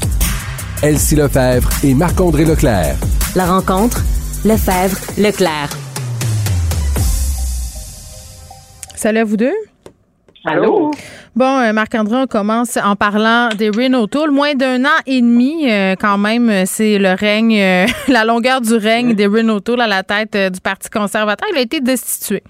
Elsie 0.83 1.15
Lefebvre 1.15 1.69
et 1.83 1.93
Marc-André 1.93 2.43
Leclerc. 2.43 2.95
La 3.35 3.45
rencontre, 3.45 3.97
Lefebvre, 4.43 4.97
Leclerc. 5.15 5.69
Salut 8.95 9.19
à 9.19 9.23
vous 9.23 9.37
deux. 9.37 9.53
Allô? 10.43 10.89
Bon, 11.35 11.59
euh, 11.59 11.71
Marc-André, 11.71 12.15
on 12.23 12.25
commence 12.25 12.77
en 12.77 12.95
parlant 12.95 13.49
des 13.55 13.69
Renault 13.69 14.07
Tool. 14.07 14.31
Moins 14.31 14.55
d'un 14.55 14.83
an 14.83 14.97
et 15.05 15.21
demi, 15.21 15.71
euh, 15.71 15.93
quand 16.01 16.17
même, 16.17 16.49
euh, 16.49 16.63
c'est 16.65 16.97
le 16.97 17.13
règne, 17.13 17.59
euh, 17.61 17.85
la 18.11 18.25
longueur 18.25 18.59
du 18.59 18.73
règne 18.73 19.13
des 19.13 19.27
Renault 19.27 19.59
Tool 19.59 19.81
à 19.81 19.87
la 19.87 20.01
tête 20.01 20.35
euh, 20.35 20.49
du 20.49 20.61
Parti 20.61 20.89
conservateur. 20.89 21.47
Il 21.51 21.59
a 21.59 21.61
été 21.61 21.79
destitué. 21.79 22.41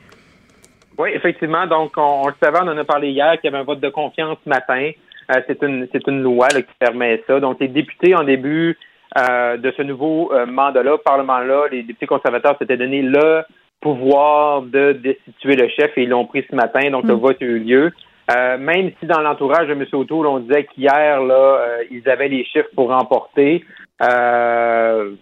Oui, 0.97 1.09
effectivement. 1.13 1.67
Donc, 1.67 1.91
on, 1.97 2.21
on 2.23 2.27
le 2.27 2.35
savait, 2.41 2.59
on 2.61 2.69
en 2.69 2.77
a 2.77 2.85
parlé 2.85 3.09
hier, 3.09 3.33
qu'il 3.41 3.51
y 3.51 3.53
avait 3.53 3.61
un 3.61 3.65
vote 3.65 3.81
de 3.81 3.89
confiance 3.89 4.37
ce 4.41 4.49
matin. 4.49 4.91
Euh, 5.29 5.41
c'est 5.47 5.61
une 5.63 5.87
c'est 5.91 6.07
une 6.07 6.21
loi 6.21 6.47
là, 6.53 6.61
qui 6.61 6.73
permet 6.79 7.23
ça. 7.27 7.39
Donc, 7.39 7.59
les 7.59 7.67
députés, 7.67 8.15
en 8.15 8.23
début 8.23 8.77
euh, 9.17 9.57
de 9.57 9.71
ce 9.75 9.81
nouveau 9.81 10.31
euh, 10.33 10.45
mandat-là, 10.45 10.97
Parlement-là, 10.97 11.67
les 11.71 11.83
députés 11.83 12.07
conservateurs 12.07 12.57
s'étaient 12.57 12.77
donné 12.77 13.01
le 13.01 13.43
pouvoir 13.81 14.61
de 14.61 14.93
destituer 14.93 15.55
le 15.55 15.67
chef 15.69 15.97
et 15.97 16.03
ils 16.03 16.09
l'ont 16.09 16.25
pris 16.25 16.45
ce 16.49 16.55
matin. 16.55 16.89
Donc, 16.91 17.05
le 17.05 17.13
vote 17.15 17.41
a 17.41 17.45
eu 17.45 17.59
lieu. 17.59 17.91
Euh, 18.29 18.57
même 18.57 18.91
si 18.99 19.05
dans 19.07 19.19
l'entourage 19.19 19.67
de 19.67 19.73
M. 19.73 19.85
O'Toole, 19.91 20.27
on 20.27 20.39
disait 20.39 20.65
qu'hier, 20.65 21.21
là, 21.21 21.33
euh, 21.33 21.83
ils 21.89 22.07
avaient 22.07 22.29
les 22.29 22.45
chiffres 22.45 22.69
pour 22.75 22.89
remporter. 22.89 23.65
Euh, 24.01 25.15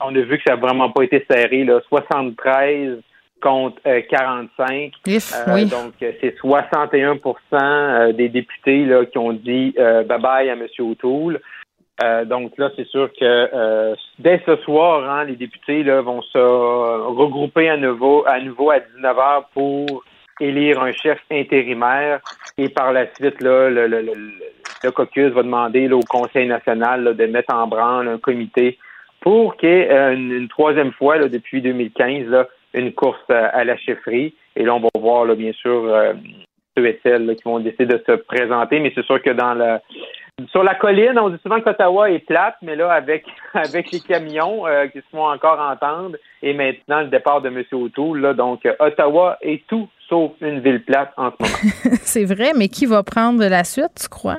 on 0.00 0.14
a 0.14 0.20
vu 0.20 0.38
que 0.38 0.44
ça 0.46 0.54
n'a 0.54 0.60
vraiment 0.60 0.90
pas 0.90 1.02
été 1.02 1.26
serré, 1.28 1.64
là. 1.64 1.80
73 1.88 3.00
contre 3.40 3.76
euh, 3.86 4.00
45. 4.08 4.92
If, 5.06 5.32
Euh, 5.34 5.54
oui. 5.54 5.64
Donc, 5.66 5.94
euh, 6.02 6.12
c'est 6.20 6.36
61% 6.38 7.34
euh, 7.54 8.12
des 8.12 8.28
députés 8.28 8.84
là, 8.84 9.04
qui 9.06 9.18
ont 9.18 9.32
dit 9.32 9.74
euh, 9.78 10.02
bye-bye 10.04 10.50
à 10.50 10.52
M. 10.52 10.66
O'Toole. 10.78 11.40
Euh, 12.02 12.24
donc 12.24 12.52
là, 12.56 12.70
c'est 12.76 12.86
sûr 12.86 13.10
que 13.12 13.24
euh, 13.24 13.94
dès 14.18 14.40
ce 14.46 14.56
soir, 14.56 15.08
hein, 15.10 15.24
les 15.24 15.36
députés 15.36 15.82
là, 15.82 16.00
vont 16.00 16.22
se 16.22 16.38
regrouper 16.38 17.68
à 17.68 17.76
nouveau, 17.76 18.24
à 18.26 18.40
nouveau 18.40 18.70
à 18.70 18.80
19 18.80 19.16
h 19.16 19.44
pour 19.52 20.02
élire 20.40 20.82
un 20.82 20.92
chef 20.92 21.18
intérimaire. 21.30 22.20
Et 22.56 22.68
par 22.70 22.92
la 22.92 23.06
suite, 23.14 23.42
là, 23.42 23.68
le, 23.68 23.86
le, 23.86 24.00
le, 24.00 24.12
le 24.82 24.90
caucus 24.90 25.30
va 25.32 25.42
demander 25.42 25.88
là, 25.88 25.96
au 25.96 26.00
Conseil 26.08 26.46
national 26.46 27.04
là, 27.04 27.12
de 27.12 27.26
mettre 27.26 27.54
en 27.54 27.66
branle 27.66 28.08
un 28.08 28.18
comité 28.18 28.78
pour 29.20 29.56
qu'il 29.56 29.68
y 29.68 29.72
ait 29.72 29.90
euh, 29.90 30.14
une, 30.14 30.32
une 30.32 30.48
troisième 30.48 30.92
fois 30.92 31.18
là, 31.18 31.28
depuis 31.28 31.60
2015 31.60 32.26
là, 32.28 32.48
une 32.74 32.92
course 32.92 33.18
à 33.28 33.64
la 33.64 33.76
chefferie. 33.76 34.34
Et 34.56 34.64
là, 34.64 34.74
on 34.74 34.80
va 34.80 34.88
voir, 34.98 35.24
là, 35.24 35.34
bien 35.34 35.52
sûr, 35.52 35.84
euh, 35.84 36.12
ceux 36.76 36.86
et 36.86 37.00
celles 37.02 37.26
là, 37.26 37.34
qui 37.34 37.44
vont 37.44 37.60
décider 37.60 37.86
de 37.86 38.02
se 38.06 38.12
présenter. 38.12 38.80
Mais 38.80 38.92
c'est 38.94 39.04
sûr 39.04 39.22
que 39.22 39.30
dans 39.30 39.54
la 39.54 39.80
sur 40.48 40.62
la 40.62 40.74
colline, 40.74 41.18
on 41.18 41.28
dit 41.28 41.36
souvent 41.42 41.60
qu'Ottawa 41.60 42.10
est 42.10 42.20
plate, 42.20 42.56
mais 42.62 42.74
là, 42.74 42.90
avec 42.90 43.26
avec 43.54 43.90
les 43.90 44.00
camions 44.00 44.66
euh, 44.66 44.86
qui 44.86 44.98
se 44.98 45.04
font 45.10 45.28
encore 45.28 45.60
entendre, 45.60 46.16
et 46.42 46.54
maintenant 46.54 47.00
le 47.00 47.08
départ 47.08 47.42
de 47.42 47.48
M. 47.48 47.62
O'Toole, 47.72 48.20
là, 48.20 48.34
donc 48.34 48.66
Ottawa 48.78 49.36
est 49.42 49.66
tout 49.66 49.88
sauf 50.08 50.32
une 50.40 50.60
ville 50.60 50.82
plate 50.82 51.12
en 51.16 51.30
ce 51.30 51.36
moment. 51.42 51.96
c'est 52.02 52.24
vrai, 52.24 52.52
mais 52.56 52.68
qui 52.68 52.86
va 52.86 53.02
prendre 53.02 53.44
la 53.44 53.64
suite, 53.64 53.94
tu 54.00 54.08
crois? 54.08 54.38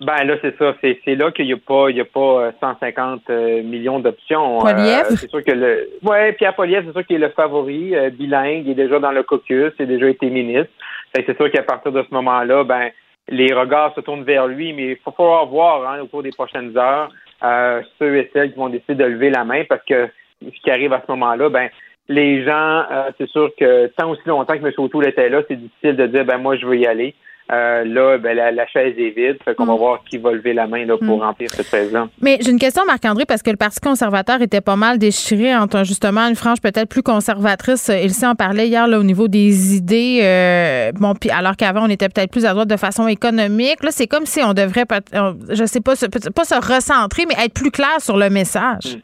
Ben 0.00 0.24
là, 0.24 0.36
c'est 0.40 0.56
ça. 0.58 0.74
C'est, 0.80 0.98
c'est 1.04 1.14
là 1.14 1.30
qu'il 1.30 1.46
n'y 1.46 1.52
a 1.52 1.58
pas, 1.58 1.90
il 1.90 1.96
y 1.96 2.00
a 2.00 2.06
pas 2.06 2.46
euh, 2.46 2.52
150 2.60 3.22
euh, 3.28 3.62
millions 3.62 3.98
d'options. 3.98 4.66
Euh, 4.66 5.04
c'est 5.10 5.28
sûr 5.28 5.44
que 5.44 5.52
le. 5.52 5.90
Ouais, 6.02 6.32
Pierre 6.32 6.54
Poilievre, 6.54 6.86
c'est 6.86 6.92
sûr 6.92 7.06
qu'il 7.06 7.16
est 7.16 7.26
le 7.26 7.28
favori, 7.30 7.94
euh, 7.94 8.08
bilingue, 8.08 8.62
il 8.64 8.70
est 8.70 8.74
déjà 8.74 8.98
dans 8.98 9.12
le 9.12 9.22
caucus, 9.22 9.72
il 9.78 9.82
a 9.82 9.86
déjà 9.86 10.08
été 10.08 10.30
ministre. 10.30 10.72
Fait 11.14 11.22
que 11.22 11.32
c'est 11.32 11.36
sûr 11.36 11.50
qu'à 11.50 11.62
partir 11.62 11.92
de 11.92 12.02
ce 12.02 12.14
moment-là, 12.14 12.64
ben 12.64 12.90
les 13.28 13.52
regards 13.52 13.94
se 13.94 14.00
tournent 14.00 14.24
vers 14.24 14.46
lui, 14.46 14.72
mais 14.72 14.92
il 14.92 14.96
faut 14.96 15.12
falloir 15.12 15.46
voir 15.46 15.88
hein, 15.88 16.00
au 16.00 16.06
cours 16.06 16.22
des 16.22 16.32
prochaines 16.32 16.76
heures 16.76 17.10
euh, 17.44 17.82
ceux 17.98 18.16
et 18.16 18.30
celles 18.32 18.52
qui 18.52 18.58
vont 18.58 18.68
décider 18.68 18.94
de 18.94 19.04
lever 19.04 19.30
la 19.30 19.44
main 19.44 19.64
parce 19.68 19.84
que 19.84 20.08
ce 20.42 20.60
qui 20.62 20.70
arrive 20.70 20.92
à 20.92 21.02
ce 21.06 21.10
moment-là, 21.12 21.48
ben 21.48 21.68
les 22.08 22.44
gens, 22.44 22.84
euh, 22.90 23.10
c'est 23.18 23.28
sûr 23.28 23.50
que 23.58 23.86
tant 23.98 24.10
aussi 24.10 24.22
longtemps 24.26 24.58
que 24.58 24.66
M. 24.66 24.72
O'Toole 24.78 25.08
était 25.08 25.28
là, 25.28 25.42
c'est 25.46 25.56
difficile 25.56 25.96
de 25.96 26.06
dire 26.06 26.24
ben 26.24 26.38
moi 26.38 26.56
je 26.56 26.66
veux 26.66 26.76
y 26.76 26.86
aller. 26.86 27.14
Euh, 27.52 27.84
là, 27.84 28.16
ben, 28.18 28.36
la, 28.36 28.52
la 28.52 28.66
chaise 28.68 28.94
est 28.96 29.10
vide. 29.10 29.38
Fait 29.44 29.54
qu'on 29.56 29.64
va 29.66 29.74
voir 29.74 30.04
qui 30.08 30.18
va 30.18 30.30
lever 30.32 30.52
la 30.52 30.66
main 30.68 30.84
là, 30.84 30.96
pour 30.96 31.18
Mm. 31.18 31.22
remplir 31.22 31.50
cette 31.50 31.66
chaise-là. 31.68 32.08
Mais 32.20 32.38
j'ai 32.40 32.50
une 32.52 32.58
question, 32.60 32.84
Marc-André, 32.86 33.24
parce 33.26 33.42
que 33.42 33.50
le 33.50 33.56
Parti 33.56 33.80
conservateur 33.80 34.40
était 34.40 34.60
pas 34.60 34.76
mal 34.76 34.98
déchiré 34.98 35.56
entre 35.56 35.82
justement 35.84 36.28
une 36.28 36.36
frange 36.36 36.60
peut-être 36.60 36.88
plus 36.88 37.02
conservatrice. 37.02 37.88
Ilse 37.88 38.22
en 38.22 38.34
parlait 38.36 38.68
hier 38.68 38.86
là, 38.86 38.98
au 39.00 39.02
niveau 39.02 39.26
des 39.26 39.76
idées. 39.76 40.20
euh, 40.22 40.92
bon, 40.94 41.14
puis 41.14 41.30
alors 41.30 41.56
qu'avant, 41.56 41.84
on 41.86 41.88
était 41.90 42.08
peut-être 42.08 42.30
plus 42.30 42.46
à 42.46 42.52
droite 42.52 42.68
de 42.68 42.76
façon 42.76 43.08
économique. 43.08 43.82
Là, 43.82 43.90
c'est 43.90 44.06
comme 44.06 44.26
si 44.26 44.40
on 44.42 44.52
devrait, 44.54 44.84
euh, 45.14 45.32
je 45.50 45.64
sais 45.64 45.80
pas, 45.80 45.96
se- 45.96 46.06
pas 46.06 46.44
se 46.44 46.54
recentrer, 46.54 47.24
mais 47.26 47.34
être 47.44 47.54
plus 47.54 47.70
clair 47.72 47.96
sur 48.00 48.16
le 48.16 48.30
message. 48.30 48.98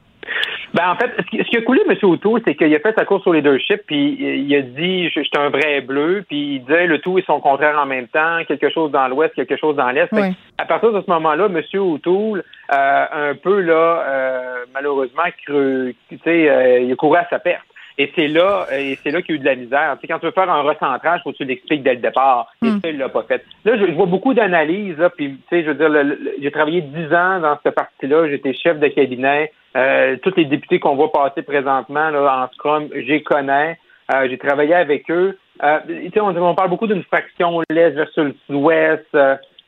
Ben, 0.76 0.90
en 0.90 0.96
fait, 0.96 1.10
ce 1.16 1.22
qui, 1.30 1.38
ce 1.38 1.48
qui 1.48 1.56
a 1.56 1.62
coulé, 1.62 1.80
M. 1.88 1.96
O'Toole, 2.02 2.42
c'est 2.44 2.54
qu'il 2.54 2.74
a 2.74 2.78
fait 2.80 2.94
sa 2.98 3.06
course 3.06 3.26
au 3.26 3.32
leadership, 3.32 3.80
puis 3.86 4.18
il 4.20 4.54
a 4.54 4.60
dit 4.60 5.08
je, 5.08 5.20
je 5.20 5.24
suis 5.24 5.38
un 5.38 5.48
vrai 5.48 5.80
bleu, 5.80 6.22
puis 6.28 6.56
il 6.56 6.60
disait 6.60 6.86
le 6.86 6.98
tout 6.98 7.18
et 7.18 7.24
son 7.26 7.40
contraire 7.40 7.78
en 7.80 7.86
même 7.86 8.08
temps, 8.08 8.44
quelque 8.46 8.68
chose 8.68 8.90
dans 8.90 9.08
l'ouest, 9.08 9.34
quelque 9.34 9.56
chose 9.56 9.74
dans 9.74 9.90
l'est. 9.90 10.08
Que 10.08 10.34
À 10.58 10.66
partir 10.66 10.92
de 10.92 11.00
ce 11.00 11.10
moment-là, 11.10 11.46
M. 11.46 11.62
O'Toole, 11.80 12.44
euh, 12.74 13.06
un 13.10 13.34
peu 13.36 13.60
là, 13.60 14.04
euh, 14.06 14.64
malheureusement, 14.74 15.22
sais, 16.22 16.50
euh, 16.50 16.80
il 16.80 16.92
a 16.92 16.96
couru 16.96 17.16
à 17.16 17.26
sa 17.30 17.38
perte. 17.38 17.65
Et 17.98 18.12
c'est 18.14 18.28
là, 18.28 18.66
euh, 18.70 18.76
et 18.76 18.98
c'est 19.02 19.10
là 19.10 19.22
qu'il 19.22 19.34
y 19.34 19.38
a 19.38 19.40
eu 19.40 19.40
de 19.40 19.46
la 19.46 19.54
misère. 19.54 19.94
Tu 19.94 20.00
sais, 20.02 20.12
quand 20.12 20.18
tu 20.18 20.26
veux 20.26 20.32
faire 20.32 20.50
un 20.50 20.62
recentrage, 20.62 21.22
faut 21.22 21.32
que 21.32 21.38
tu 21.38 21.44
l'expliques 21.44 21.82
dès 21.82 21.94
le 21.94 22.00
départ. 22.00 22.52
Et 22.62 22.68
ça, 22.68 22.88
il 22.90 22.98
l'a 22.98 23.08
pas 23.08 23.22
fait. 23.22 23.42
Là, 23.64 23.78
je, 23.78 23.86
je 23.86 23.92
vois 23.92 24.06
beaucoup 24.06 24.34
d'analyses, 24.34 24.98
là, 24.98 25.08
puis 25.08 25.30
tu 25.30 25.42
sais, 25.48 25.64
je 25.64 25.70
veux 25.70 25.74
dire, 25.74 26.16
j'ai 26.40 26.50
travaillé 26.50 26.82
dix 26.82 27.06
ans 27.14 27.40
dans 27.40 27.58
cette 27.62 27.74
partie-là. 27.74 28.28
J'étais 28.28 28.52
chef 28.52 28.78
de 28.78 28.88
cabinet. 28.88 29.50
Euh, 29.76 30.16
tous 30.22 30.34
les 30.36 30.44
députés 30.46 30.78
qu'on 30.78 30.96
voit 30.96 31.12
passer 31.12 31.42
présentement 31.42 32.10
là, 32.10 32.44
en 32.44 32.54
Scrum, 32.54 32.88
j'y 32.94 33.22
connais. 33.22 33.78
Euh, 34.12 34.28
j'ai 34.28 34.38
travaillé 34.38 34.74
avec 34.74 35.10
eux. 35.10 35.36
Euh, 35.62 35.78
tu 35.86 36.10
sais, 36.10 36.20
on, 36.20 36.28
on 36.28 36.54
parle 36.54 36.70
beaucoup 36.70 36.86
d'une 36.86 37.02
fraction 37.04 37.62
l'Est 37.70 37.90
versus 37.90 38.34
l'Ouest. 38.48 39.06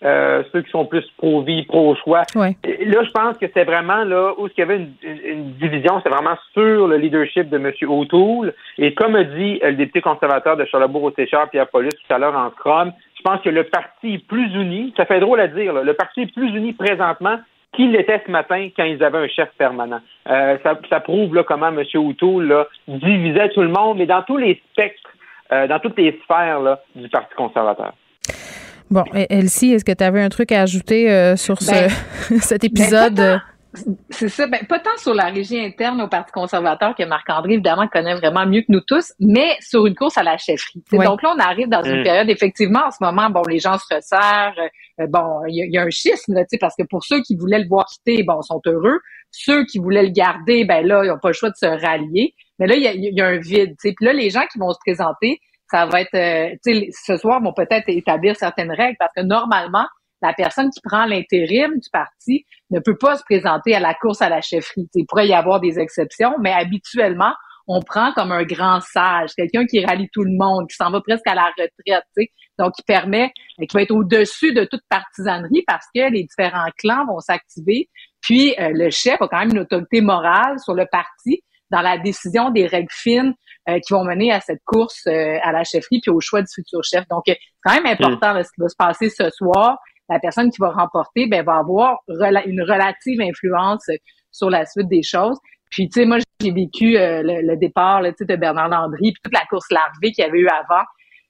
Euh, 0.05 0.44
ceux 0.53 0.62
qui 0.62 0.70
sont 0.70 0.84
plus 0.84 1.05
pro-vie, 1.16 1.64
pro-choix. 1.64 2.22
Ouais. 2.36 2.57
Là, 2.86 3.03
je 3.03 3.11
pense 3.11 3.36
que 3.36 3.46
c'est 3.53 3.64
vraiment 3.64 4.05
là 4.05 4.32
où 4.38 4.46
il 4.46 4.53
y 4.57 4.62
avait 4.62 4.76
une, 4.76 4.92
une- 5.03 5.26
une 5.32 5.53
division, 5.55 6.01
c'est 6.05 6.09
vraiment 6.09 6.36
sur 6.53 6.86
le 6.86 6.96
leadership 6.99 7.49
de 7.49 7.57
M. 7.57 7.72
O'Toole. 7.88 8.55
Et 8.78 8.94
comme 8.94 9.16
a 9.16 9.24
dit 9.24 9.59
euh, 9.64 9.70
le 9.70 9.76
député 9.76 10.01
conservateur 10.01 10.57
de 10.57 10.64
Charlebourg-Séchard, 10.66 11.51
Pierre 11.51 11.66
Paulus, 11.66 11.88
tout 11.90 12.14
à 12.14 12.18
l'heure 12.18 12.36
en 12.36 12.51
Scrum, 12.51 12.92
je 13.16 13.22
pense 13.22 13.40
que 13.40 13.49
le 13.51 13.64
parti 13.64 14.14
est 14.14 14.24
plus 14.28 14.55
uni, 14.55 14.94
ça 14.96 15.05
fait 15.05 15.18
drôle 15.18 15.40
à 15.40 15.49
dire, 15.49 15.72
là, 15.72 15.82
le 15.82 15.94
parti 15.94 16.20
est 16.22 16.32
plus 16.32 16.49
uni 16.55 16.72
présentement 16.74 17.38
qu'il 17.72 17.90
l'était 17.90 18.22
ce 18.24 18.30
matin 18.30 18.68
quand 18.76 18.84
ils 18.84 19.03
avaient 19.03 19.18
un 19.18 19.28
chef 19.28 19.49
permanent. 19.59 20.01
Euh, 20.30 20.59
ça, 20.62 20.78
ça 20.88 21.01
prouve 21.01 21.34
là, 21.34 21.42
comment 21.42 21.68
M. 21.76 21.82
O'Toole 21.96 22.46
là, 22.46 22.68
divisait 22.86 23.49
tout 23.49 23.62
le 23.62 23.68
monde, 23.68 23.99
mais 23.99 24.07
dans 24.07 24.22
tous 24.22 24.36
les 24.36 24.62
spectres, 24.70 25.11
euh, 25.51 25.66
dans 25.66 25.80
toutes 25.80 25.99
les 25.99 26.12
sphères 26.22 26.61
là, 26.61 26.78
du 26.94 27.09
Parti 27.09 27.34
conservateur. 27.34 27.94
Bon, 28.91 29.05
Elsie, 29.12 29.72
est-ce 29.72 29.84
que 29.84 29.93
tu 29.93 30.03
avais 30.05 30.22
un 30.22 30.28
truc 30.28 30.51
à 30.53 30.62
ajouter 30.62 31.11
euh, 31.11 31.36
sur 31.36 31.61
ce, 31.61 31.70
Ben, 31.70 31.91
cet 32.41 32.64
épisode? 32.64 33.14
ben, 33.14 33.43
C'est 34.11 34.30
ça, 34.30 34.47
ben, 34.47 34.61
pas 34.66 34.78
tant 34.78 34.97
sur 34.97 35.12
la 35.14 35.26
régie 35.26 35.61
interne 35.61 36.01
au 36.01 36.09
Parti 36.09 36.32
conservateur 36.32 36.95
que 36.97 37.05
Marc-André, 37.05 37.55
évidemment, 37.55 37.86
connaît 37.89 38.14
vraiment 38.14 38.47
mieux 38.47 38.61
que 38.62 38.66
nous 38.70 38.80
tous, 38.80 39.12
mais 39.20 39.57
sur 39.61 39.86
une 39.86 39.95
course 39.95 40.16
à 40.16 40.22
la 40.22 40.39
chefferie. 40.39 40.82
Ouais. 40.93 41.05
Donc 41.05 41.22
là, 41.22 41.34
on 41.36 41.39
arrive 41.39 41.68
dans 41.68 41.82
une 41.82 42.01
Mm. 42.01 42.05
période, 42.05 42.30
effectivement, 42.30 42.86
en 42.86 42.91
ce 42.91 42.97
moment, 43.03 43.28
bon, 43.28 43.43
les 43.49 43.59
gens 43.59 43.76
se 43.78 43.95
resserrent, 43.95 44.55
euh, 45.01 45.07
bon, 45.07 45.43
il 45.49 45.57
y, 45.57 45.62
a- 45.62 45.66
il 45.66 45.72
y 45.74 45.78
a 45.78 45.82
un 45.82 45.91
schisme, 45.91 46.32
là, 46.34 46.43
tu 46.43 46.49
sais, 46.53 46.59
parce 46.59 46.74
que 46.74 46.84
pour 46.89 47.05
ceux 47.05 47.20
qui 47.20 47.36
voulaient 47.36 47.59
le 47.61 47.68
voir 47.68 47.84
quitter, 47.84 48.22
bon, 48.22 48.41
sont 48.41 48.62
heureux. 48.66 48.99
Ceux 49.30 49.64
qui 49.66 49.78
voulaient 49.78 50.03
le 50.05 50.11
garder, 50.12 50.64
ben 50.64 50.84
là, 50.86 51.03
ils 51.05 51.09
n'ont 51.09 51.18
pas 51.18 51.28
le 51.28 51.34
choix 51.34 51.51
de 51.51 51.57
se 51.57 51.66
rallier. 51.66 52.34
Mais 52.59 52.66
là, 52.66 52.74
il 52.74 52.82
y 52.82 52.89
a, 52.89 52.93
y 52.95 53.20
a 53.20 53.26
un 53.26 53.36
vide. 53.39 53.74
Puis 53.78 53.95
là, 54.01 54.14
les 54.14 54.30
gens 54.30 54.45
qui 54.51 54.59
vont 54.59 54.72
se 54.72 54.78
présenter, 54.84 55.39
ça 55.70 55.86
va 55.86 56.00
être, 56.00 56.14
euh, 56.14 56.56
tu 56.64 56.74
sais, 56.74 56.88
ce 56.92 57.16
soir, 57.16 57.40
vont 57.42 57.52
peut-être 57.52 57.88
établir 57.88 58.36
certaines 58.36 58.72
règles 58.72 58.96
parce 58.98 59.12
que 59.14 59.22
normalement, 59.22 59.86
la 60.22 60.32
personne 60.32 60.70
qui 60.70 60.80
prend 60.82 61.04
l'intérim 61.04 61.74
du 61.74 61.88
parti 61.92 62.44
ne 62.70 62.80
peut 62.80 62.96
pas 62.98 63.16
se 63.16 63.22
présenter 63.22 63.74
à 63.74 63.80
la 63.80 63.94
course 63.94 64.20
à 64.20 64.28
la 64.28 64.40
chefferie. 64.40 64.88
Il 64.94 65.06
pourrait 65.06 65.28
y 65.28 65.34
avoir 65.34 65.60
des 65.60 65.78
exceptions, 65.78 66.34
mais 66.40 66.52
habituellement, 66.52 67.32
on 67.68 67.82
prend 67.82 68.12
comme 68.14 68.32
un 68.32 68.44
grand 68.44 68.80
sage, 68.80 69.30
quelqu'un 69.36 69.66
qui 69.66 69.84
rallie 69.84 70.08
tout 70.12 70.24
le 70.24 70.32
monde, 70.36 70.66
qui 70.68 70.76
s'en 70.76 70.90
va 70.90 71.02
presque 71.02 71.26
à 71.26 71.34
la 71.34 71.50
retraite, 71.50 72.04
donc 72.58 72.72
qui 72.72 72.82
permet, 72.82 73.30
qui 73.58 73.68
va 73.74 73.82
être 73.82 73.90
au-dessus 73.90 74.54
de 74.54 74.64
toute 74.64 74.80
partisanerie 74.88 75.62
parce 75.66 75.84
que 75.94 76.10
les 76.10 76.24
différents 76.24 76.70
clans 76.78 77.04
vont 77.06 77.20
s'activer. 77.20 77.90
Puis 78.22 78.54
euh, 78.58 78.70
le 78.72 78.90
chef 78.90 79.20
a 79.20 79.28
quand 79.28 79.38
même 79.38 79.50
une 79.50 79.60
autorité 79.60 80.00
morale 80.00 80.58
sur 80.58 80.74
le 80.74 80.86
parti 80.90 81.42
dans 81.70 81.82
la 81.82 81.98
décision 81.98 82.50
des 82.50 82.66
règles 82.66 82.88
fines 82.90 83.34
euh, 83.34 83.47
qui 83.76 83.92
vont 83.92 84.04
mener 84.04 84.32
à 84.32 84.40
cette 84.40 84.62
course 84.64 85.06
euh, 85.06 85.36
à 85.42 85.52
la 85.52 85.64
chefferie 85.64 86.00
puis 86.00 86.10
au 86.10 86.20
choix 86.20 86.40
du 86.40 86.48
futur 86.52 86.82
chef. 86.82 87.06
Donc, 87.08 87.28
euh, 87.28 87.34
c'est 87.34 87.60
quand 87.64 87.74
même 87.74 87.86
important 87.86 88.42
ce 88.42 88.48
qui 88.48 88.60
va 88.60 88.68
se 88.68 88.76
passer 88.76 89.10
ce 89.10 89.28
soir. 89.30 89.78
La 90.08 90.18
personne 90.18 90.50
qui 90.50 90.58
va 90.60 90.70
remporter 90.70 91.26
ben, 91.26 91.44
va 91.44 91.56
avoir 91.56 91.98
une 92.08 92.62
relative 92.62 93.20
influence 93.20 93.86
euh, 93.90 93.96
sur 94.30 94.48
la 94.48 94.64
suite 94.64 94.88
des 94.88 95.02
choses. 95.02 95.38
Puis, 95.70 95.88
tu 95.88 96.00
sais, 96.00 96.06
moi, 96.06 96.18
j'ai 96.40 96.50
vécu 96.50 96.96
euh, 96.96 97.22
le, 97.22 97.46
le 97.46 97.56
départ 97.56 98.00
là, 98.00 98.10
de 98.18 98.36
Bernard 98.36 98.68
Landry, 98.68 99.12
puis 99.12 99.20
toute 99.22 99.34
la 99.34 99.44
course 99.50 99.70
larvée 99.70 100.12
qu'il 100.12 100.24
y 100.24 100.26
avait 100.26 100.38
eu 100.38 100.48
avant. 100.48 100.84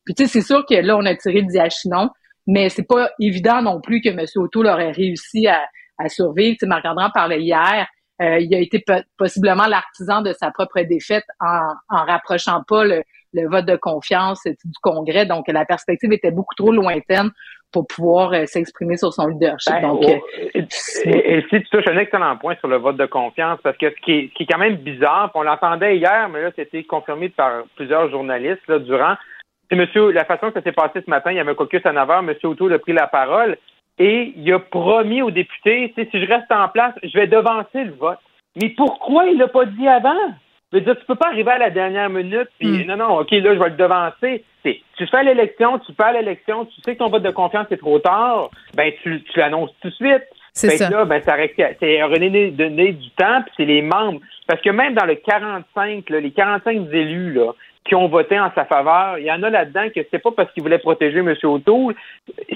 Puis, 0.05 0.14
tu 0.14 0.24
sais, 0.24 0.28
c'est 0.28 0.47
sûr 0.47 0.64
que 0.64 0.74
là, 0.74 0.97
on 0.97 1.05
a 1.07 1.14
tiré 1.16 1.41
le 1.41 1.49
diachinon, 1.49 2.11
mais 2.47 2.68
c'est 2.68 2.86
pas 2.86 3.11
évident 3.20 3.62
non 3.62 3.80
plus 3.80 4.01
que 4.01 4.11
M. 4.11 4.24
O'Toole 4.36 4.68
aurait 4.68 4.93
réussi 4.93 5.49
à, 5.49 5.61
à 5.99 6.09
survivre. 6.09 6.53
Tu 6.53 6.61
sais, 6.61 6.66
Marc-André 6.66 7.07
parlait 7.12 7.43
hier. 7.43 7.86
Euh, 8.21 8.39
il 8.41 8.55
a 8.55 8.59
été 8.59 8.81
po- 8.81 8.93
possiblement 9.16 9.66
l'artisan 9.66 10.23
de 10.23 10.33
sa 10.33 10.51
propre 10.51 10.81
défaite 10.83 11.25
en, 11.41 11.73
en 11.89 12.05
rapprochant 12.05 12.62
pas 12.66 12.85
le, 12.85 13.03
le 13.33 13.49
vote 13.49 13.64
de 13.66 13.77
confiance 13.77 14.43
du 14.45 14.79
Congrès. 14.83 15.27
Donc, 15.27 15.47
la 15.49 15.64
perspective 15.64 16.12
était 16.12 16.31
beaucoup 16.33 16.55
trop 16.57 16.73
lointaine 16.73 17.31
pour 17.71 17.87
pouvoir 17.87 18.33
euh, 18.33 18.47
s'exprimer 18.47 18.97
sur 18.97 19.12
son 19.12 19.27
leadership. 19.27 19.73
Ben, 19.75 19.83
Donc, 19.83 20.01
oh, 20.03 20.09
euh, 20.11 20.49
et, 20.55 20.64
et- 21.05 21.39
et 21.39 21.43
si 21.51 21.62
tu 21.62 21.69
touches 21.71 21.87
un 21.87 21.99
excellent 21.99 22.37
point 22.39 22.57
sur 22.57 22.69
le 22.69 22.77
vote 22.79 22.97
de 22.97 23.07
confiance, 23.07 23.59
parce 23.62 23.77
que 23.77 23.91
ce 23.91 23.97
qui 24.05 24.12
est, 24.12 24.29
ce 24.31 24.35
qui 24.35 24.43
est 24.45 24.47
quand 24.47 24.59
même 24.59 24.77
bizarre, 24.77 25.31
on 25.35 25.43
l'entendait 25.43 25.99
hier, 25.99 26.29
mais 26.31 26.43
là, 26.43 26.51
c'était 26.57 26.83
confirmé 26.85 27.29
par 27.29 27.64
plusieurs 27.77 28.11
journalistes 28.11 28.66
là, 28.69 28.79
durant. 28.79 29.14
C'est 29.71 29.77
monsieur, 29.77 30.11
la 30.12 30.25
façon 30.25 30.49
que 30.49 30.55
ça 30.55 30.62
s'est 30.62 30.73
passé 30.73 31.03
ce 31.05 31.11
matin, 31.11 31.31
il 31.31 31.37
y 31.37 31.41
avait 31.41 31.51
un 31.51 31.55
caucus 31.55 31.85
à 31.85 31.93
9 31.93 32.11
heures, 32.11 32.19
M. 32.21 32.35
O'Toole 32.43 32.73
a 32.73 32.79
pris 32.79 32.95
la 32.95 33.07
parole 33.07 33.59
et 33.99 34.32
il 34.36 34.53
a 34.53 34.59
promis 34.59 35.22
aux 35.22 35.30
députés, 35.30 35.92
tu 35.96 36.03
sais, 36.03 36.09
si 36.11 36.20
je 36.20 36.28
reste 36.28 36.51
en 36.51 36.68
place, 36.68 36.94
je 37.03 37.18
vais 37.18 37.26
devancer 37.26 37.84
le 37.84 37.92
vote. 37.92 38.18
Mais 38.61 38.70
pourquoi 38.70 39.26
il 39.26 39.38
l'a 39.38 39.49
pas 39.49 39.64
dit 39.66 39.88
avant? 39.88 40.14
Je 40.72 40.78
veux 40.78 40.84
dire, 40.84 40.99
tu 40.99 41.07
peux 41.07 41.14
pas 41.14 41.28
arriver 41.28 41.51
à 41.51 41.59
la 41.59 41.70
dernière 41.70 42.11
minute, 42.11 42.49
puis 42.59 42.84
non, 42.84 42.96
non, 42.96 43.20
OK, 43.20 43.30
là, 43.30 43.55
je 43.55 43.59
vais 43.59 43.70
le 43.70 43.76
devancer. 43.76 44.44
Tu 44.62 45.07
fais 45.07 45.22
l'élection, 45.22 45.78
tu 45.78 45.92
fais 45.94 46.12
l'élection, 46.12 46.66
tu 46.66 46.80
sais 46.82 46.94
que 46.94 46.99
ton 46.99 47.09
vote 47.09 47.22
de 47.22 47.30
confiance 47.30 47.68
est 47.70 47.78
trop 47.78 47.99
tard, 48.01 48.51
ben 48.74 48.92
tu, 49.03 49.22
tu 49.22 49.38
l'annonces 49.38 49.70
tout 49.80 49.88
de 49.88 49.94
suite. 49.94 50.24
C'est 50.53 50.70
Fait 50.70 50.78
que 50.78 50.84
ça. 50.84 50.90
là, 50.90 51.05
ben, 51.05 51.22
ça 51.22 51.36
c'est 51.80 52.03
redonner 52.03 52.51
donner 52.51 52.92
du 52.92 53.11
temps, 53.11 53.42
puis 53.42 53.53
c'est 53.57 53.64
les 53.64 53.80
membres. 53.80 54.20
Parce 54.46 54.61
que 54.61 54.70
même 54.70 54.94
dans 54.94 55.07
le 55.07 55.14
45, 55.14 56.11
là, 56.11 56.20
les 56.20 56.32
45 56.32 56.92
élus 56.92 57.32
là, 57.32 57.53
qui 57.89 57.95
ont 57.95 58.07
voté 58.09 58.39
en 58.39 58.51
sa 58.55 58.64
faveur, 58.66 59.18
il 59.18 59.24
y 59.24 59.32
en 59.32 59.43
a 59.43 59.51
là-dedans 59.51 59.89
que 59.95 60.01
c'est 60.11 60.18
pas 60.22 60.30
parce 60.36 60.53
qu'ils 60.53 60.62
voulaient 60.62 60.78
protéger 60.78 61.18
M. 61.18 61.34
O'Toole, 61.43 61.95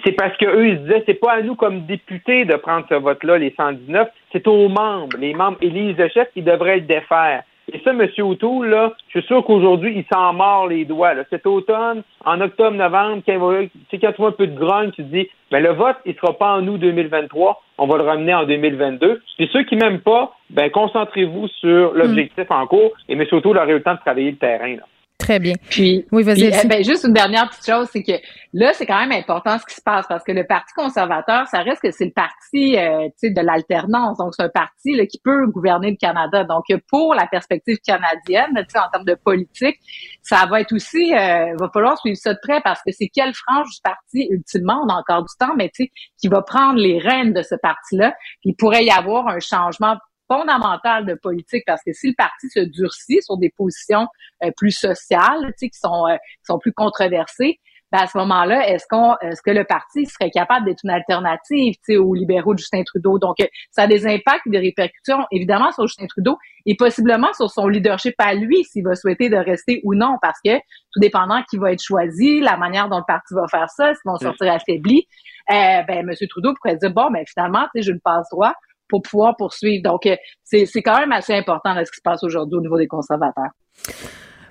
c'est 0.05 0.13
parce 0.13 0.37
qu'eux, 0.37 0.69
ils 0.69 0.77
se 0.77 0.83
disaient, 0.83 1.03
c'est 1.07 1.15
pas 1.21 1.33
à 1.33 1.43
nous 1.43 1.55
comme 1.57 1.87
députés 1.87 2.45
de 2.45 2.55
prendre 2.57 2.87
ce 2.89 2.95
vote-là, 2.95 3.39
les 3.39 3.53
119, 3.57 4.09
c'est 4.33 4.47
aux 4.47 4.69
membres. 4.69 5.17
Les 5.19 5.35
membres 5.35 5.59
élisent 5.61 5.97
le 5.99 6.09
chef 6.09 6.29
qui 6.33 6.43
devraient 6.43 6.77
le 6.77 6.83
défaire. 6.83 7.43
Et 7.73 7.79
ça, 7.85 7.91
M. 7.93 8.07
O'Toole, 8.19 8.69
là, 8.69 8.93
je 9.09 9.21
suis 9.21 9.27
sûr 9.29 9.45
qu'aujourd'hui, 9.45 9.95
il 9.97 10.05
s'en 10.13 10.33
mord 10.33 10.67
les 10.67 10.85
doigts. 10.85 11.15
Là. 11.15 11.23
Cet 11.31 11.47
automne, 11.47 12.03
en 12.25 12.41
octobre, 12.41 12.77
novembre, 12.77 13.23
quand, 13.25 13.39
va- 13.39 13.61
tu 13.63 13.71
sais, 13.91 13.99
quand 13.99 14.11
tu 14.13 14.17
vois 14.21 14.31
un 14.31 14.33
peu 14.33 14.49
de 14.49 14.59
grogne, 14.59 14.91
tu 14.91 15.03
te 15.05 15.09
dis, 15.09 15.29
ben, 15.51 15.63
le 15.63 15.71
vote, 15.71 15.97
il 16.05 16.15
sera 16.17 16.37
pas 16.37 16.55
en 16.57 16.67
août 16.67 16.79
2023, 16.79 17.63
on 17.79 17.87
va 17.87 17.97
le 17.99 18.03
ramener 18.05 18.35
en 18.35 18.45
2022. 18.45 19.23
Et 19.39 19.47
ceux 19.53 19.63
qui 19.63 19.77
m'aiment 19.77 20.01
pas, 20.01 20.35
ben, 20.51 20.71
concentrez-vous 20.71 21.47
sur 21.49 21.93
l'objectif 21.95 22.51
en 22.51 22.67
cours. 22.67 22.91
Et 23.09 23.13
M. 23.13 23.25
O'Toole 23.31 23.57
aurait 23.59 23.71
eu 23.71 23.75
le 23.75 23.83
temps 23.83 23.95
de 23.95 24.01
travailler 24.01 24.33
le 24.33 24.37
terrain. 24.39 24.77
Là. 24.77 24.83
Très 25.23 25.39
bien. 25.39 25.55
Puis, 25.71 26.05
oui, 26.11 26.25
vas-y. 26.25 26.51
eh 26.65 26.67
ben, 26.67 26.83
juste 26.83 27.05
une 27.05 27.13
dernière 27.13 27.49
petite 27.49 27.65
chose, 27.65 27.89
c'est 27.93 28.03
que 28.03 28.13
là, 28.53 28.73
c'est 28.73 28.87
quand 28.87 28.99
même 28.99 29.13
important 29.13 29.57
ce 29.57 29.65
qui 29.65 29.77
se 29.77 29.81
passe 29.81 30.05
parce 30.09 30.25
que 30.25 30.33
le 30.33 30.45
Parti 30.45 30.75
conservateur, 30.75 31.47
ça 31.47 31.61
reste 31.61 31.81
que 31.81 31.93
c'est 31.93 32.07
le 32.07 32.11
parti 32.11 32.77
euh, 32.77 33.09
de 33.23 33.41
l'alternance. 33.41 34.19
Donc, 34.19 34.35
c'est 34.37 34.43
un 34.43 34.49
parti 34.49 34.97
là, 34.97 35.07
qui 35.07 35.21
peut 35.23 35.47
gouverner 35.47 35.93
le 35.93 35.97
Canada. 35.97 36.43
Donc, 36.43 36.65
pour 36.89 37.15
la 37.15 37.29
perspective 37.29 37.79
canadienne, 37.87 38.51
en 38.59 38.91
termes 38.91 39.05
de 39.05 39.15
politique, 39.15 39.79
ça 40.23 40.47
va 40.51 40.61
être 40.61 40.73
aussi, 40.73 41.15
euh, 41.15 41.55
va 41.57 41.71
falloir 41.73 41.97
suivre 41.99 42.17
ça 42.17 42.35
de 42.35 42.41
près 42.43 42.61
parce 42.63 42.81
que 42.85 42.91
c'est 42.91 43.09
quelle 43.09 43.33
frange 43.35 43.69
du 43.69 43.81
parti, 43.85 44.27
ultimement, 44.29 44.83
on 44.85 44.89
a 44.89 44.95
encore 44.95 45.23
du 45.23 45.35
temps, 45.39 45.55
mais 45.57 45.71
tu 45.73 45.85
sais, 45.85 45.91
qui 46.21 46.27
va 46.27 46.43
prendre 46.43 46.81
les 46.81 46.99
rênes 46.99 47.33
de 47.33 47.43
ce 47.43 47.55
parti-là. 47.55 48.13
Il 48.43 48.57
pourrait 48.57 48.85
y 48.85 48.91
avoir 48.91 49.29
un 49.29 49.39
changement 49.39 49.97
fondamental 50.33 51.05
de 51.05 51.15
politique 51.15 51.65
parce 51.67 51.83
que 51.85 51.93
si 51.93 52.09
le 52.09 52.15
parti 52.17 52.49
se 52.49 52.61
durcit 52.61 53.21
sur 53.23 53.37
des 53.37 53.51
positions 53.51 54.07
euh, 54.43 54.51
plus 54.57 54.71
sociales, 54.71 55.45
tu 55.59 55.67
sais, 55.67 55.69
qui 55.69 55.79
sont 55.79 56.07
euh, 56.09 56.17
qui 56.17 56.47
sont 56.47 56.59
plus 56.59 56.73
controversées, 56.73 57.59
ben 57.91 57.99
à 57.99 58.07
ce 58.07 58.17
moment-là, 58.17 58.67
est-ce 58.69 58.87
qu'on 58.89 59.17
est-ce 59.21 59.43
que 59.43 59.51
le 59.51 59.65
parti 59.65 60.07
serait 60.07 60.31
capable 60.31 60.65
d'être 60.65 60.81
une 60.83 60.91
alternative, 60.91 61.75
tu 61.75 61.93
sais, 61.93 61.97
aux 61.99 62.15
libéraux 62.15 62.55
de 62.55 62.59
Justin 62.59 62.83
Trudeau? 62.85 63.19
Donc 63.19 63.41
euh, 63.41 63.47
ça 63.71 63.83
a 63.83 63.87
des 63.87 64.07
impacts, 64.07 64.49
des 64.49 64.59
répercussions 64.59 65.27
évidemment 65.31 65.71
sur 65.73 65.87
Justin 65.87 66.07
Trudeau 66.07 66.39
et 66.65 66.75
possiblement 66.75 67.31
sur 67.35 67.51
son 67.51 67.69
leadership 67.69 68.15
à 68.17 68.33
lui 68.33 68.65
s'il 68.65 68.85
va 68.85 68.95
souhaiter 68.95 69.29
de 69.29 69.37
rester 69.37 69.83
ou 69.85 69.95
non 69.95 70.17
parce 70.23 70.39
que 70.43 70.57
tout 70.57 71.01
dépendant 71.01 71.43
qui 71.51 71.59
va 71.59 71.73
être 71.73 71.83
choisi, 71.83 72.41
la 72.41 72.57
manière 72.57 72.89
dont 72.89 72.99
le 72.99 73.05
parti 73.07 73.35
va 73.35 73.47
faire 73.51 73.69
ça, 73.69 73.93
s'ils 73.93 74.11
vont 74.11 74.17
sortir 74.17 74.51
affaiblis, 74.51 75.07
euh, 75.51 75.83
ben 75.87 76.09
M. 76.09 76.11
Trudeau 76.31 76.55
pourrait 76.55 76.77
dire 76.77 76.93
bon 76.93 77.11
ben 77.11 77.25
finalement, 77.27 77.65
tu 77.65 77.71
sais, 77.75 77.83
j'ai 77.83 77.93
une 77.93 78.01
passe 78.01 78.29
droit 78.31 78.55
pour 78.93 79.01
pouvoir 79.01 79.37
poursuivre. 79.37 79.83
Donc, 79.83 80.05
euh, 80.05 80.17
c'est 80.45 80.83
quand 80.83 80.99
même 80.99 81.13
assez 81.13 81.33
important 81.33 81.73
là, 81.73 81.83
ce 81.85 81.91
qui 81.91 81.97
se 81.97 82.03
passe 82.03 82.23
aujourd'hui 82.23 82.59
au 82.59 82.61
niveau 82.61 82.77
des 82.77 82.87
conservateurs. 82.87 83.53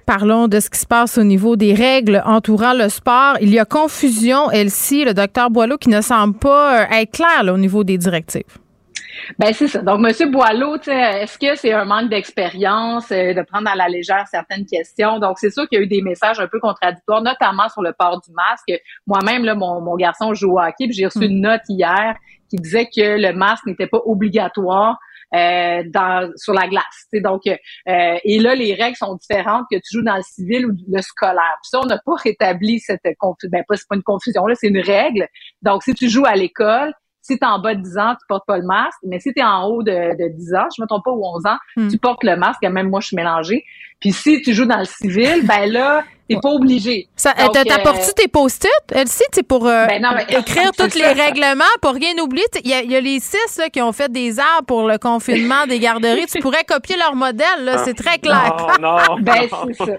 Parlons 0.08 0.48
de 0.48 0.60
ce 0.60 0.70
qui 0.72 0.80
se 0.80 0.88
passe 0.88 1.20
au 1.20 1.24
niveau 1.24 1.56
des 1.56 1.76
règles 1.76 2.24
entourant 2.26 2.74
le 2.74 2.90
sport. 2.90 3.38
Il 3.40 3.54
y 3.54 3.60
a 3.60 3.66
confusion, 3.66 4.50
Elsie, 4.50 5.06
le 5.06 5.14
docteur 5.14 5.52
Boileau, 5.52 5.78
qui 5.78 5.90
ne 5.90 6.02
semble 6.02 6.38
pas 6.38 6.82
euh, 6.82 7.02
être 7.02 7.12
clair 7.12 7.44
là, 7.44 7.54
au 7.54 7.58
niveau 7.58 7.84
des 7.84 8.00
directives. 8.00 8.58
Ben 9.38 9.54
c'est 9.54 9.68
ça. 9.68 9.82
Donc, 9.84 10.00
Monsieur 10.00 10.32
Boileau, 10.32 10.78
est-ce 10.78 11.38
que 11.38 11.56
c'est 11.56 11.72
un 11.72 11.86
manque 11.86 12.10
d'expérience 12.10 13.12
euh, 13.12 13.36
de 13.36 13.42
prendre 13.44 13.70
à 13.70 13.76
la 13.76 13.88
légère 13.88 14.26
certaines 14.28 14.66
questions? 14.66 15.20
Donc, 15.20 15.38
c'est 15.38 15.52
sûr 15.52 15.68
qu'il 15.70 15.78
y 15.78 15.82
a 15.82 15.84
eu 15.84 15.88
des 15.88 16.02
messages 16.02 16.40
un 16.40 16.48
peu 16.48 16.60
contradictoires, 16.60 17.22
notamment 17.22 17.70
sur 17.70 17.84
le 17.84 17.94
port 17.94 18.20
du 18.22 18.34
masque. 18.34 18.82
Moi-même, 19.06 19.46
là, 19.46 19.54
mon, 19.54 19.82
mon 19.82 19.96
garçon 19.96 20.34
joue 20.34 20.54
au 20.54 20.60
hockey, 20.60 20.88
puis 20.88 20.94
j'ai 20.94 21.06
reçu 21.06 21.26
une 21.26 21.42
note 21.42 21.62
hier 21.70 22.16
qui 22.52 22.58
disait 22.58 22.86
que 22.86 23.18
le 23.20 23.34
masque 23.34 23.66
n'était 23.66 23.88
pas 23.88 24.02
obligatoire. 24.06 24.98
euh, 25.34 25.84
dans 25.94 26.30
sur 26.36 26.54
la 26.54 26.68
glace. 26.68 27.08
Donc, 27.24 27.44
euh, 27.48 27.56
et 28.26 28.38
là, 28.40 28.54
les 28.54 28.74
règles 28.74 28.98
sont 28.98 29.16
différentes 29.16 29.64
que 29.72 29.78
tu 29.78 29.98
joues 29.98 30.04
dans 30.04 30.18
le 30.18 30.24
civil 30.24 30.66
ou 30.66 30.72
le 30.92 31.02
scolaire. 31.02 31.56
Puis 31.62 31.70
ça, 31.72 31.80
on 31.82 31.86
n'a 31.86 32.00
pas 32.06 32.16
rétabli 32.22 32.82
cette 32.82 33.00
confusion. 33.18 33.50
Ben, 33.50 33.64
pas, 33.66 33.78
c'est 33.78 33.88
pas 33.88 33.96
une 33.96 34.04
confusion, 34.04 34.46
là, 34.46 34.56
c'est 34.56 34.68
une 34.68 34.82
règle. 34.82 35.28
Donc, 35.62 35.84
si 35.84 35.94
tu 35.94 36.10
joues 36.10 36.26
à 36.26 36.36
l'école, 36.36 36.94
si 37.22 37.38
tu 37.40 37.46
es 37.46 37.48
en 37.48 37.60
bas 37.60 37.76
de 37.76 37.82
10 37.82 37.98
ans, 37.98 38.14
tu 38.20 38.26
portes 38.28 38.46
pas 38.46 38.58
le 38.58 38.66
masque. 38.66 39.00
Mais 39.06 39.20
si 39.22 39.32
tu 39.34 39.40
es 39.40 39.44
en 39.44 39.64
haut 39.68 39.84
de, 39.84 39.92
de 39.92 40.36
10 40.36 40.54
ans, 40.56 40.68
je 40.76 40.82
me 40.82 40.88
trompe 40.88 41.06
pas, 41.06 41.12
ou 41.12 41.24
11 41.24 41.46
ans, 41.46 41.58
Hmm. 41.78 41.88
tu 41.88 41.98
portes 41.98 42.26
le 42.26 42.36
masque. 42.36 42.62
Et 42.64 42.68
même 42.70 42.90
moi, 42.90 43.00
je 43.00 43.08
suis 43.08 43.16
mélangée. 43.16 43.64
Puis 44.02 44.12
si 44.12 44.42
tu 44.42 44.54
joues 44.54 44.66
dans 44.66 44.80
le 44.80 44.86
civil, 44.86 45.46
ben 45.48 45.66
là, 45.72 46.04
t'es 46.36 46.40
pas 46.42 46.50
obligé. 46.50 47.08
Ça, 47.16 47.34
Donc, 47.34 47.54
t'as- 47.54 47.64
T'apportes-tu 47.66 48.10
euh, 48.10 48.14
tes 48.16 48.28
post-it, 48.28 48.70
Elsie, 48.92 49.24
tu 49.32 49.38
sais, 49.38 49.44
pour 49.44 49.68
euh, 49.68 49.86
Ben 49.88 50.02
non, 50.02 50.10
écrire 50.28 50.72
c'est 50.78 50.90
tous 50.90 50.98
les 51.00 51.08
règlements, 51.14 51.64
pour 51.82 51.94
rien 51.94 52.14
oublier? 52.22 52.46
Il 52.64 52.68
y, 52.72 52.92
y 52.92 52.96
a 52.96 53.02
les 53.02 53.20
six 53.20 53.58
là, 53.58 53.70
qui 53.70 53.82
ont 53.82 53.92
fait 53.92 54.12
des 54.12 54.40
arbres 54.40 54.66
pour 54.68 54.88
le 54.88 54.98
confinement 54.98 55.66
des 55.68 55.80
garderies. 55.80 56.26
tu 56.28 56.40
pourrais 56.40 56.64
copier 56.64 56.98
leur 56.98 57.16
modèle, 57.16 57.64
là, 57.64 57.78
c'est 57.80 57.94
très 57.94 58.18
clair. 58.20 58.56
Non, 58.80 58.98
non. 59.10 59.16
Ben, 59.22 59.48
c'est 59.68 59.86
ça. 59.86 59.98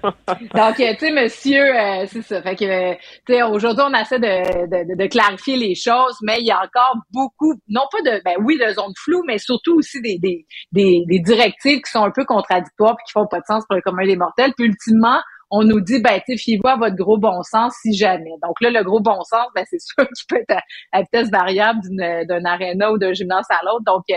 Donc, 0.54 0.80
euh, 0.80 0.92
tu 0.98 1.06
sais, 1.06 1.10
monsieur, 1.12 1.62
euh, 1.62 2.06
c'est 2.10 2.22
ça. 2.22 2.42
Fait 2.42 2.56
que, 2.56 2.64
euh, 2.64 2.94
tu 3.26 3.34
sais, 3.34 3.42
aujourd'hui, 3.42 3.84
on 3.88 3.94
essaie 3.94 4.18
de, 4.18 4.66
de, 4.66 5.02
de 5.02 5.06
clarifier 5.08 5.56
les 5.56 5.74
choses, 5.74 6.16
mais 6.22 6.36
il 6.40 6.46
y 6.46 6.50
a 6.50 6.58
encore 6.58 6.96
beaucoup, 7.12 7.54
non 7.68 7.82
pas 7.90 8.00
de, 8.02 8.20
ben 8.24 8.34
oui, 8.44 8.58
de 8.58 8.72
zones 8.72 8.92
floues, 9.02 9.22
mais 9.26 9.38
surtout 9.38 9.76
aussi 9.76 10.00
des, 10.00 10.18
des, 10.18 10.46
des, 10.72 11.02
des 11.08 11.18
directives 11.20 11.80
qui 11.82 11.90
sont 11.90 12.04
un 12.04 12.10
peu 12.10 12.24
contradictoires 12.24 12.96
puis 12.96 13.04
qui 13.06 13.12
font 13.12 13.26
pas 13.26 13.38
de 13.38 13.44
sens 13.46 13.64
pour 13.68 13.76
le 13.76 13.82
commun 13.82 14.04
des 14.04 14.16
mortels. 14.16 14.52
Puis, 14.56 14.66
ultimement, 14.66 15.18
on 15.54 15.64
nous 15.64 15.80
dit, 15.80 16.00
ben, 16.00 16.18
tu 16.26 16.36
fiez-vous 16.38 16.66
à 16.68 16.76
votre 16.76 16.96
gros 16.96 17.18
bon 17.18 17.42
sens 17.42 17.74
si 17.82 17.94
jamais. 17.94 18.32
Donc 18.42 18.60
là, 18.62 18.70
le 18.70 18.82
gros 18.82 19.00
bon 19.00 19.22
sens, 19.22 19.46
ben, 19.54 19.64
c'est 19.70 19.80
sûr 19.80 19.96
qu'il 20.08 20.26
peut 20.28 20.36
être 20.48 20.56
à, 20.58 20.62
à 20.98 21.02
vitesse 21.02 21.30
variable 21.30 21.78
d'une- 21.88 22.24
d'un 22.26 22.44
aréna 22.44 22.90
ou 22.90 22.98
d'un 22.98 23.12
gymnase 23.12 23.46
à 23.50 23.60
l'autre. 23.64 23.84
Donc, 23.86 24.04
euh, 24.10 24.16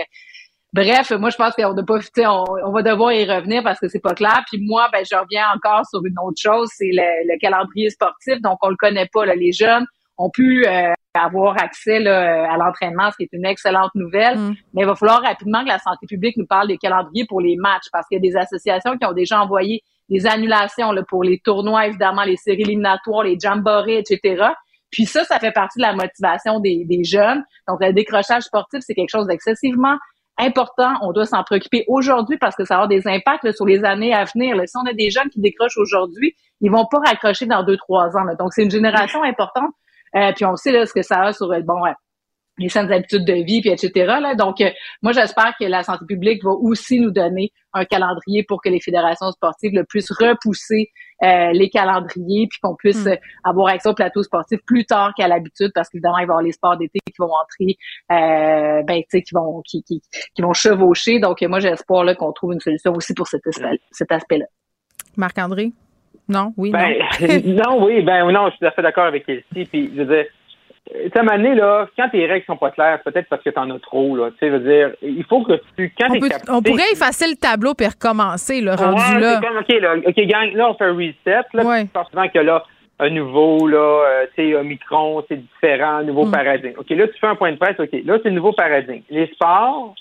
Bref, 0.72 1.10
moi 1.12 1.30
je 1.30 1.36
pense 1.36 1.54
qu'on 1.54 1.72
n'a 1.72 1.82
pas, 1.84 1.98
on, 2.28 2.44
on 2.66 2.72
va 2.72 2.82
devoir 2.82 3.10
y 3.12 3.24
revenir 3.24 3.62
parce 3.62 3.78
que 3.80 3.88
c'est 3.88 4.00
pas 4.00 4.12
clair. 4.14 4.42
Puis 4.50 4.60
moi, 4.60 4.88
ben 4.92 5.02
je 5.10 5.16
reviens 5.16 5.46
encore 5.54 5.86
sur 5.86 6.00
une 6.04 6.18
autre 6.22 6.38
chose, 6.38 6.68
c'est 6.74 6.90
le, 6.92 7.32
le 7.32 7.38
calendrier 7.38 7.88
sportif. 7.88 8.42
Donc 8.42 8.58
on 8.62 8.68
le 8.68 8.76
connaît 8.76 9.08
pas. 9.10 9.24
Là. 9.24 9.34
Les 9.34 9.52
jeunes 9.52 9.86
ont 10.18 10.28
pu 10.28 10.66
euh, 10.66 10.92
avoir 11.14 11.56
accès 11.62 11.98
là, 12.00 12.52
à 12.52 12.56
l'entraînement, 12.58 13.10
ce 13.10 13.16
qui 13.16 13.22
est 13.22 13.32
une 13.32 13.46
excellente 13.46 13.92
nouvelle. 13.94 14.36
Mais 14.74 14.82
il 14.82 14.86
va 14.86 14.94
falloir 14.96 15.22
rapidement 15.22 15.62
que 15.62 15.68
la 15.68 15.78
santé 15.78 16.06
publique 16.06 16.36
nous 16.36 16.46
parle 16.46 16.68
des 16.68 16.76
calendriers 16.76 17.24
pour 17.26 17.40
les 17.40 17.56
matchs 17.56 17.86
parce 17.90 18.06
qu'il 18.08 18.16
y 18.22 18.28
a 18.28 18.30
des 18.30 18.36
associations 18.36 18.98
qui 18.98 19.06
ont 19.06 19.12
déjà 19.14 19.40
envoyé 19.40 19.80
des 20.08 20.26
annulations 20.26 20.92
là, 20.92 21.02
pour 21.08 21.24
les 21.24 21.40
tournois, 21.44 21.86
évidemment, 21.86 22.22
les 22.22 22.36
séries 22.36 22.62
éliminatoires, 22.62 23.24
les 23.24 23.38
jamborees, 23.38 23.98
etc. 23.98 24.44
Puis 24.90 25.04
ça, 25.04 25.24
ça 25.24 25.38
fait 25.38 25.52
partie 25.52 25.78
de 25.78 25.82
la 25.82 25.94
motivation 25.94 26.60
des, 26.60 26.84
des 26.84 27.04
jeunes. 27.04 27.42
Donc, 27.68 27.78
le 27.80 27.92
décrochage 27.92 28.44
sportif, 28.44 28.80
c'est 28.82 28.94
quelque 28.94 29.10
chose 29.10 29.26
d'excessivement 29.26 29.96
important. 30.38 30.92
On 31.02 31.12
doit 31.12 31.26
s'en 31.26 31.42
préoccuper 31.42 31.84
aujourd'hui 31.88 32.36
parce 32.38 32.54
que 32.56 32.64
ça 32.64 32.74
avoir 32.74 32.88
des 32.88 33.06
impacts 33.06 33.44
là, 33.44 33.52
sur 33.52 33.64
les 33.64 33.84
années 33.84 34.14
à 34.14 34.24
venir. 34.24 34.54
là. 34.54 34.66
Si 34.66 34.76
on 34.76 34.86
a 34.86 34.92
des 34.92 35.10
jeunes 35.10 35.28
qui 35.30 35.40
décrochent 35.40 35.78
aujourd'hui, 35.78 36.34
ils 36.60 36.70
vont 36.70 36.86
pas 36.90 36.98
raccrocher 36.98 37.46
dans 37.46 37.62
deux, 37.62 37.76
trois 37.76 38.16
ans. 38.16 38.24
là. 38.24 38.34
Donc, 38.34 38.52
c'est 38.52 38.62
une 38.62 38.70
génération 38.70 39.22
importante. 39.22 39.70
Euh, 40.14 40.32
puis 40.34 40.44
on 40.44 40.56
sait 40.56 40.72
là, 40.72 40.86
ce 40.86 40.92
que 40.92 41.02
ça 41.02 41.20
a 41.22 41.32
sur 41.32 41.50
euh, 41.52 41.60
bon, 41.62 41.82
les 42.58 42.68
saines 42.68 42.90
habitudes 42.90 43.24
de 43.24 43.34
vie, 43.34 43.60
puis 43.60 43.70
etc. 43.70 43.90
Là. 44.20 44.34
Donc, 44.34 44.60
euh, 44.60 44.70
moi, 45.02 45.12
j'espère 45.12 45.54
que 45.58 45.64
la 45.64 45.82
santé 45.82 46.04
publique 46.06 46.42
va 46.42 46.50
aussi 46.52 47.00
nous 47.00 47.10
donner 47.10 47.52
un 47.72 47.84
calendrier 47.84 48.42
pour 48.42 48.62
que 48.62 48.68
les 48.68 48.80
fédérations 48.80 49.30
sportives 49.32 49.72
le 49.74 49.84
puissent 49.84 50.10
repousser 50.12 50.90
euh, 51.22 51.50
les 51.52 51.68
calendriers, 51.70 52.46
puis 52.48 52.58
qu'on 52.62 52.74
puisse 52.74 53.06
euh, 53.06 53.16
avoir 53.44 53.68
accès 53.68 53.88
au 53.88 53.94
plateau 53.94 54.22
sportif 54.22 54.58
plus 54.66 54.84
tard 54.84 55.12
qu'à 55.16 55.28
l'habitude, 55.28 55.70
parce 55.74 55.88
qu'évidemment, 55.88 56.18
il 56.18 56.26
va 56.26 56.32
y 56.32 56.34
avoir 56.34 56.42
les 56.42 56.52
sports 56.52 56.76
d'été 56.76 56.98
qui 57.06 57.14
vont 57.18 57.30
entrer, 57.32 57.76
euh, 58.12 58.82
ben, 58.82 58.98
tu 59.00 59.04
sais, 59.10 59.22
qui 59.22 59.34
vont, 59.34 59.62
qui, 59.64 59.82
qui, 59.82 60.00
qui 60.34 60.42
vont 60.42 60.52
chevaucher. 60.52 61.18
Donc, 61.18 61.42
euh, 61.42 61.48
moi, 61.48 61.60
j'espère 61.60 62.04
là 62.04 62.14
qu'on 62.14 62.32
trouve 62.32 62.52
une 62.52 62.60
solution 62.60 62.92
aussi 62.94 63.14
pour 63.14 63.26
cet, 63.26 63.46
aspect- 63.46 63.80
cet 63.90 64.12
aspect-là. 64.12 64.46
Marc-André? 65.16 65.72
Non? 66.28 66.52
Oui? 66.56 66.70
Ben, 66.70 66.96
non? 67.20 67.64
non, 67.78 67.84
oui, 67.84 68.02
ben 68.02 68.30
non, 68.32 68.46
je 68.46 68.50
suis 68.50 68.58
tout 68.60 68.66
à 68.66 68.70
fait 68.72 68.82
d'accord 68.82 69.04
avec 69.04 69.28
Elsie. 69.28 69.68
Puis, 69.70 69.92
je 69.94 70.02
veux 70.02 70.14
dire, 70.16 70.26
euh, 70.94 71.08
un 71.14 71.22
moment 71.22 71.36
donné, 71.36 71.54
là, 71.54 71.86
quand 71.96 72.08
tes 72.10 72.26
règles 72.26 72.44
sont 72.46 72.56
pas 72.56 72.70
claires, 72.70 73.00
c'est 73.04 73.12
peut-être 73.12 73.28
parce 73.28 73.42
que 73.42 73.50
t'en 73.50 73.68
as 73.70 73.78
trop, 73.80 74.16
là. 74.16 74.30
Tu 74.32 74.36
sais, 74.38 74.48
veux 74.50 74.60
dire, 74.60 74.90
il 75.02 75.24
faut 75.24 75.42
que 75.42 75.54
tu, 75.76 75.92
quand 75.98 76.06
On, 76.10 76.12
t'es 76.14 76.20
peut- 76.20 76.28
capté- 76.28 76.50
on 76.52 76.62
pourrait 76.62 76.90
effacer 76.92 77.26
le 77.28 77.36
tableau 77.36 77.74
puis 77.74 77.86
recommencer, 77.86 78.60
le 78.60 78.72
rendu 78.72 79.18
là. 79.20 79.40
comme, 79.40 79.56
OK, 79.58 79.80
là, 79.80 79.94
OK, 80.06 80.16
gang, 80.26 80.52
là, 80.54 80.70
on 80.70 80.74
fait 80.74 80.84
un 80.84 80.94
reset, 80.94 81.46
là. 81.54 81.64
Ouais. 81.64 81.86
Souvent 82.10 82.28
que 82.28 82.38
là, 82.38 82.64
un 82.98 83.10
nouveau, 83.10 83.66
là, 83.68 83.78
euh, 83.78 84.26
tu 84.36 84.50
sais, 84.50 84.54
Omicron, 84.56 85.22
c'est 85.28 85.36
différent, 85.36 85.96
un 85.98 86.04
nouveau 86.04 86.24
Mm. 86.26 86.30
paradigme. 86.32 86.78
OK, 86.78 86.88
là, 86.90 87.06
tu 87.08 87.18
fais 87.20 87.26
un 87.26 87.34
point 87.34 87.52
de 87.52 87.58
presse, 87.58 87.78
OK, 87.78 87.90
là, 88.04 88.18
c'est 88.22 88.28
le 88.30 88.34
nouveau 88.36 88.52
paradigme. 88.52 89.02
Les 89.10 89.26
sports, 89.34 89.94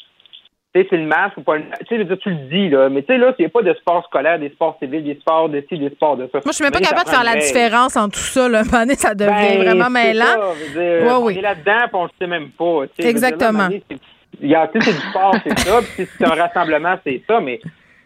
sais, 0.81 0.87
c'est 0.89 0.97
le 0.97 1.05
masque 1.05 1.37
ou 1.37 1.41
pas 1.41 1.57
le 1.57 1.63
masque. 1.63 1.83
Tu 1.87 1.97
sais, 1.97 2.17
tu 2.17 2.29
le 2.29 2.35
dis, 2.49 2.69
là, 2.69 2.89
mais 2.89 3.01
tu 3.01 3.07
sais, 3.07 3.17
là, 3.17 3.33
il 3.37 3.41
n'y 3.41 3.45
a 3.45 3.49
pas 3.49 3.61
de 3.61 3.73
sport 3.75 4.03
scolaire, 4.05 4.39
des 4.39 4.49
sports 4.49 4.77
civils, 4.81 5.03
des 5.03 5.15
sports 5.15 5.49
de 5.49 5.63
ci, 5.69 5.77
des 5.77 5.89
sports 5.89 6.17
de 6.17 6.25
ça. 6.31 6.39
Moi, 6.39 6.41
je 6.47 6.51
suis 6.53 6.63
même 6.63 6.71
pas 6.73 6.79
capable 6.79 7.05
de 7.05 7.09
faire 7.09 7.23
la 7.23 7.35
différence 7.37 7.95
entre 7.97 8.17
tout 8.17 8.23
ça. 8.25 8.47
Là. 8.49 8.63
Ça 8.95 9.13
devient 9.15 9.29
Ben, 9.57 9.57
vraiment 9.63 9.89
mêlant. 9.89 10.25
ça, 10.25 10.53
dire, 10.73 11.03
Ouais, 11.03 11.11
on 11.11 11.25
oui. 11.25 11.37
est 11.37 11.41
là-dedans, 11.41 11.87
on 11.93 12.03
le 12.05 12.09
sait 12.19 12.27
même 12.27 12.49
pas. 12.49 12.65
veux 12.81 12.85
dire, 12.87 13.05
là, 13.05 13.09
Exactement. 13.09 13.67
c'est 14.73 14.79
du 14.79 15.09
sport, 15.09 15.35
c'est 15.43 15.59
ça, 15.59 15.79
puis 15.81 16.05
si 16.05 16.11
c'est 16.17 16.25
un 16.25 16.35
rassemblement, 16.35 16.95
c'est 17.05 17.21
ça, 17.27 17.39
mais 17.39 17.59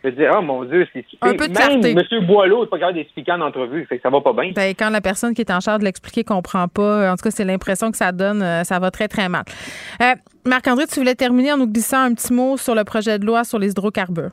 je 0.03 0.09
dire, 0.09 0.31
oh 0.37 0.41
mon 0.41 0.63
Dieu, 0.63 0.87
c'est 0.93 1.05
Un 1.21 1.33
peu 1.33 1.47
de 1.47 1.53
Même 1.53 1.81
clarté. 1.81 1.91
M. 1.91 2.25
Boileau 2.25 2.61
n'est 2.61 2.69
pas 2.69 2.79
capable 2.79 2.97
d'expliquer 2.97 3.31
en 3.33 3.41
entrevue, 3.41 3.85
fait 3.85 3.97
que 3.97 4.01
ça 4.01 4.09
va 4.09 4.21
pas 4.21 4.33
bien. 4.33 4.51
Ben, 4.55 4.73
quand 4.77 4.89
la 4.89 5.01
personne 5.01 5.33
qui 5.33 5.41
est 5.41 5.51
en 5.51 5.59
charge 5.59 5.79
de 5.79 5.85
l'expliquer 5.85 6.23
comprend 6.23 6.67
pas, 6.67 7.11
en 7.11 7.15
tout 7.15 7.23
cas, 7.23 7.31
c'est 7.31 7.45
l'impression 7.45 7.91
que 7.91 7.97
ça 7.97 8.11
donne, 8.11 8.41
euh, 8.41 8.63
ça 8.63 8.79
va 8.79 8.91
très, 8.91 9.07
très 9.07 9.29
mal. 9.29 9.43
Euh, 10.01 10.15
Marc-André, 10.45 10.85
tu 10.87 10.99
voulais 10.99 11.15
terminer 11.15 11.53
en 11.53 11.57
nous 11.57 11.67
glissant 11.67 12.01
un 12.01 12.13
petit 12.13 12.33
mot 12.33 12.57
sur 12.57 12.75
le 12.75 12.83
projet 12.83 13.19
de 13.19 13.25
loi 13.25 13.43
sur 13.43 13.59
les 13.59 13.71
hydrocarbures. 13.71 14.31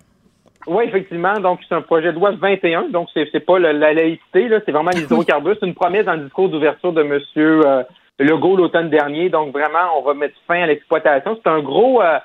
Oui, 0.66 0.84
effectivement. 0.86 1.34
Donc, 1.34 1.60
c'est 1.68 1.74
un 1.74 1.82
projet 1.82 2.12
de 2.12 2.18
loi 2.18 2.32
21. 2.32 2.88
Donc, 2.88 3.08
c'est, 3.14 3.28
c'est 3.30 3.40
pas 3.40 3.58
la 3.58 3.72
laïcité, 3.72 4.48
là. 4.48 4.60
C'est 4.64 4.72
vraiment 4.72 4.90
les 4.94 5.02
hydrocarbures. 5.02 5.56
C'est 5.60 5.66
une 5.66 5.74
promesse 5.74 6.06
dans 6.06 6.14
le 6.14 6.24
discours 6.24 6.48
d'ouverture 6.48 6.92
de 6.92 7.02
M. 7.02 7.20
Euh, 7.36 7.82
Legault 8.18 8.56
l'automne 8.56 8.90
dernier. 8.90 9.28
Donc, 9.28 9.52
vraiment, 9.52 9.98
on 9.98 10.02
va 10.02 10.14
mettre 10.14 10.34
fin 10.46 10.62
à 10.62 10.66
l'exploitation. 10.66 11.38
C'est 11.42 11.50
un 11.50 11.60
gros, 11.60 12.02
euh, 12.02 12.18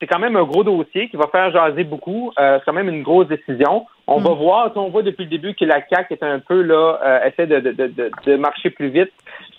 c'est 0.00 0.06
quand 0.06 0.18
même 0.18 0.36
un 0.36 0.44
gros 0.44 0.62
dossier 0.62 1.08
qui 1.08 1.16
va 1.16 1.26
faire 1.28 1.50
jaser 1.50 1.84
beaucoup. 1.84 2.30
Euh, 2.38 2.58
c'est 2.58 2.64
quand 2.66 2.74
même 2.74 2.88
une 2.88 3.02
grosse 3.02 3.28
décision. 3.28 3.86
On 4.06 4.18
va 4.18 4.34
voir, 4.34 4.68
tu 4.68 4.74
sais, 4.74 4.78
on 4.78 4.90
voit 4.90 5.02
depuis 5.02 5.24
le 5.24 5.30
début 5.30 5.54
que 5.54 5.64
la 5.64 5.80
CAQ 5.88 6.14
est 6.14 6.22
un 6.22 6.38
peu, 6.38 6.62
là, 6.62 6.98
euh, 7.02 7.24
essaie 7.24 7.46
de, 7.46 7.60
de, 7.60 7.72
de, 7.72 8.10
de, 8.26 8.36
marcher 8.36 8.70
plus 8.70 8.90
vite 8.90 9.10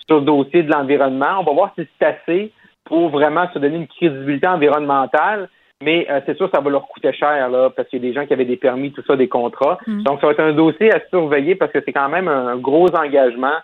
sur 0.06 0.20
le 0.20 0.24
dossier 0.24 0.62
de 0.62 0.70
l'environnement. 0.70 1.40
On 1.40 1.44
va 1.44 1.52
voir 1.52 1.72
si 1.76 1.86
c'est 1.98 2.06
assez 2.06 2.52
pour 2.84 3.10
vraiment 3.10 3.46
se 3.52 3.58
donner 3.58 3.76
une 3.76 3.88
crédibilité 3.88 4.46
environnementale. 4.46 5.48
Mais 5.82 6.06
euh, 6.10 6.20
c'est 6.26 6.36
sûr, 6.36 6.48
ça 6.52 6.60
va 6.60 6.70
leur 6.70 6.88
coûter 6.88 7.12
cher, 7.12 7.48
là, 7.50 7.70
parce 7.70 7.88
qu'il 7.88 8.02
y 8.02 8.06
a 8.06 8.08
des 8.08 8.14
gens 8.14 8.26
qui 8.26 8.32
avaient 8.32 8.44
des 8.44 8.56
permis, 8.56 8.92
tout 8.92 9.02
ça, 9.06 9.16
des 9.16 9.28
contrats. 9.28 9.78
Mm. 9.86 10.02
Donc, 10.04 10.20
ça 10.20 10.26
va 10.26 10.32
être 10.32 10.40
un 10.40 10.52
dossier 10.52 10.92
à 10.92 11.00
surveiller 11.10 11.56
parce 11.56 11.72
que 11.72 11.80
c'est 11.84 11.92
quand 11.92 12.08
même 12.08 12.28
un 12.28 12.56
gros 12.56 12.88
engagement 12.94 13.54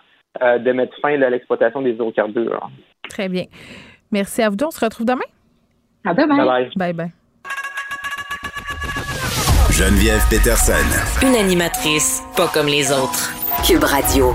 de 0.41 0.71
mettre 0.73 0.99
fin 1.01 1.15
là, 1.15 1.27
à 1.27 1.29
l'exploitation 1.29 1.81
des 1.81 1.91
hydrocarbures. 1.91 2.69
Très 3.09 3.29
bien. 3.29 3.45
Merci 4.11 4.41
à 4.41 4.49
vous 4.49 4.57
deux. 4.57 4.65
On 4.65 4.71
se 4.71 4.83
retrouve 4.83 5.05
demain? 5.05 5.25
À 6.05 6.13
demain. 6.13 6.37
Bye 6.37 6.45
bye. 6.45 6.71
Bye 6.75 6.93
bye. 6.93 7.11
Geneviève 9.71 10.21
Peterson. 10.29 10.73
Une 11.21 11.35
animatrice 11.35 12.23
pas 12.37 12.47
comme 12.47 12.67
les 12.67 12.91
autres. 12.91 13.33
Cube 13.67 13.83
Radio. 13.83 14.33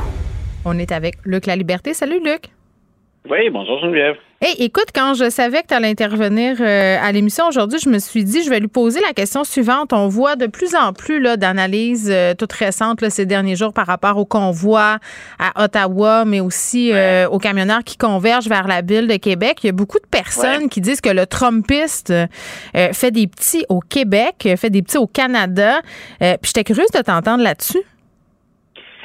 On 0.65 0.79
est 0.79 0.93
avec 0.93 1.15
Luc 1.25 1.47
La 1.47 1.57
Liberté. 1.57 1.95
Salut, 1.95 2.21
Luc. 2.23 2.51
Oui, 3.29 3.49
bonjour 3.51 3.79
Geneviève. 3.81 4.17
Hey, 4.43 4.55
écoute, 4.59 4.87
quand 4.95 5.13
je 5.13 5.29
savais 5.29 5.61
que 5.61 5.67
tu 5.67 5.75
allais 5.75 5.91
intervenir 5.91 6.57
euh, 6.63 6.97
à 6.99 7.13
l'émission 7.13 7.47
aujourd'hui, 7.47 7.79
je 7.79 7.91
me 7.91 7.99
suis 7.99 8.25
dit, 8.25 8.43
je 8.43 8.49
vais 8.49 8.59
lui 8.59 8.69
poser 8.69 8.99
la 9.03 9.13
question 9.13 9.45
suivante. 9.45 9.93
On 9.93 10.09
voit 10.09 10.35
de 10.35 10.47
plus 10.47 10.75
en 10.75 10.95
plus 10.95 11.21
là, 11.21 11.37
d'analyses 11.37 12.11
euh, 12.11 12.33
toutes 12.33 12.55
récentes 12.55 13.03
là, 13.03 13.11
ces 13.11 13.27
derniers 13.27 13.55
jours 13.55 13.75
par 13.75 13.87
rapport 13.87 14.17
au 14.17 14.25
convoi 14.25 14.97
à 15.39 15.63
Ottawa, 15.63 16.25
mais 16.25 16.41
aussi 16.41 16.91
euh, 16.91 17.29
aux 17.29 17.39
camionneurs 17.39 17.85
qui 17.85 17.99
convergent 17.99 18.49
vers 18.49 18.67
la 18.67 18.81
ville 18.81 19.09
de 19.09 19.17
Québec. 19.17 19.59
Il 19.63 19.67
y 19.67 19.69
a 19.69 19.73
beaucoup 19.75 19.99
de 19.99 20.09
personnes 20.11 20.71
qui 20.71 20.81
disent 20.81 21.03
que 21.03 21.11
le 21.11 21.27
Trumpiste 21.27 22.11
euh, 22.11 22.27
fait 22.95 23.11
des 23.11 23.27
petits 23.27 23.67
au 23.69 23.81
Québec, 23.81 24.37
euh, 24.47 24.57
fait 24.57 24.71
des 24.71 24.81
petits 24.81 24.97
au 24.97 25.07
Canada. 25.07 25.81
Euh, 26.23 26.39
Puis 26.41 26.53
j'étais 26.57 26.65
curieuse 26.65 26.91
de 26.95 27.03
t'entendre 27.03 27.45
là-dessus. 27.45 27.83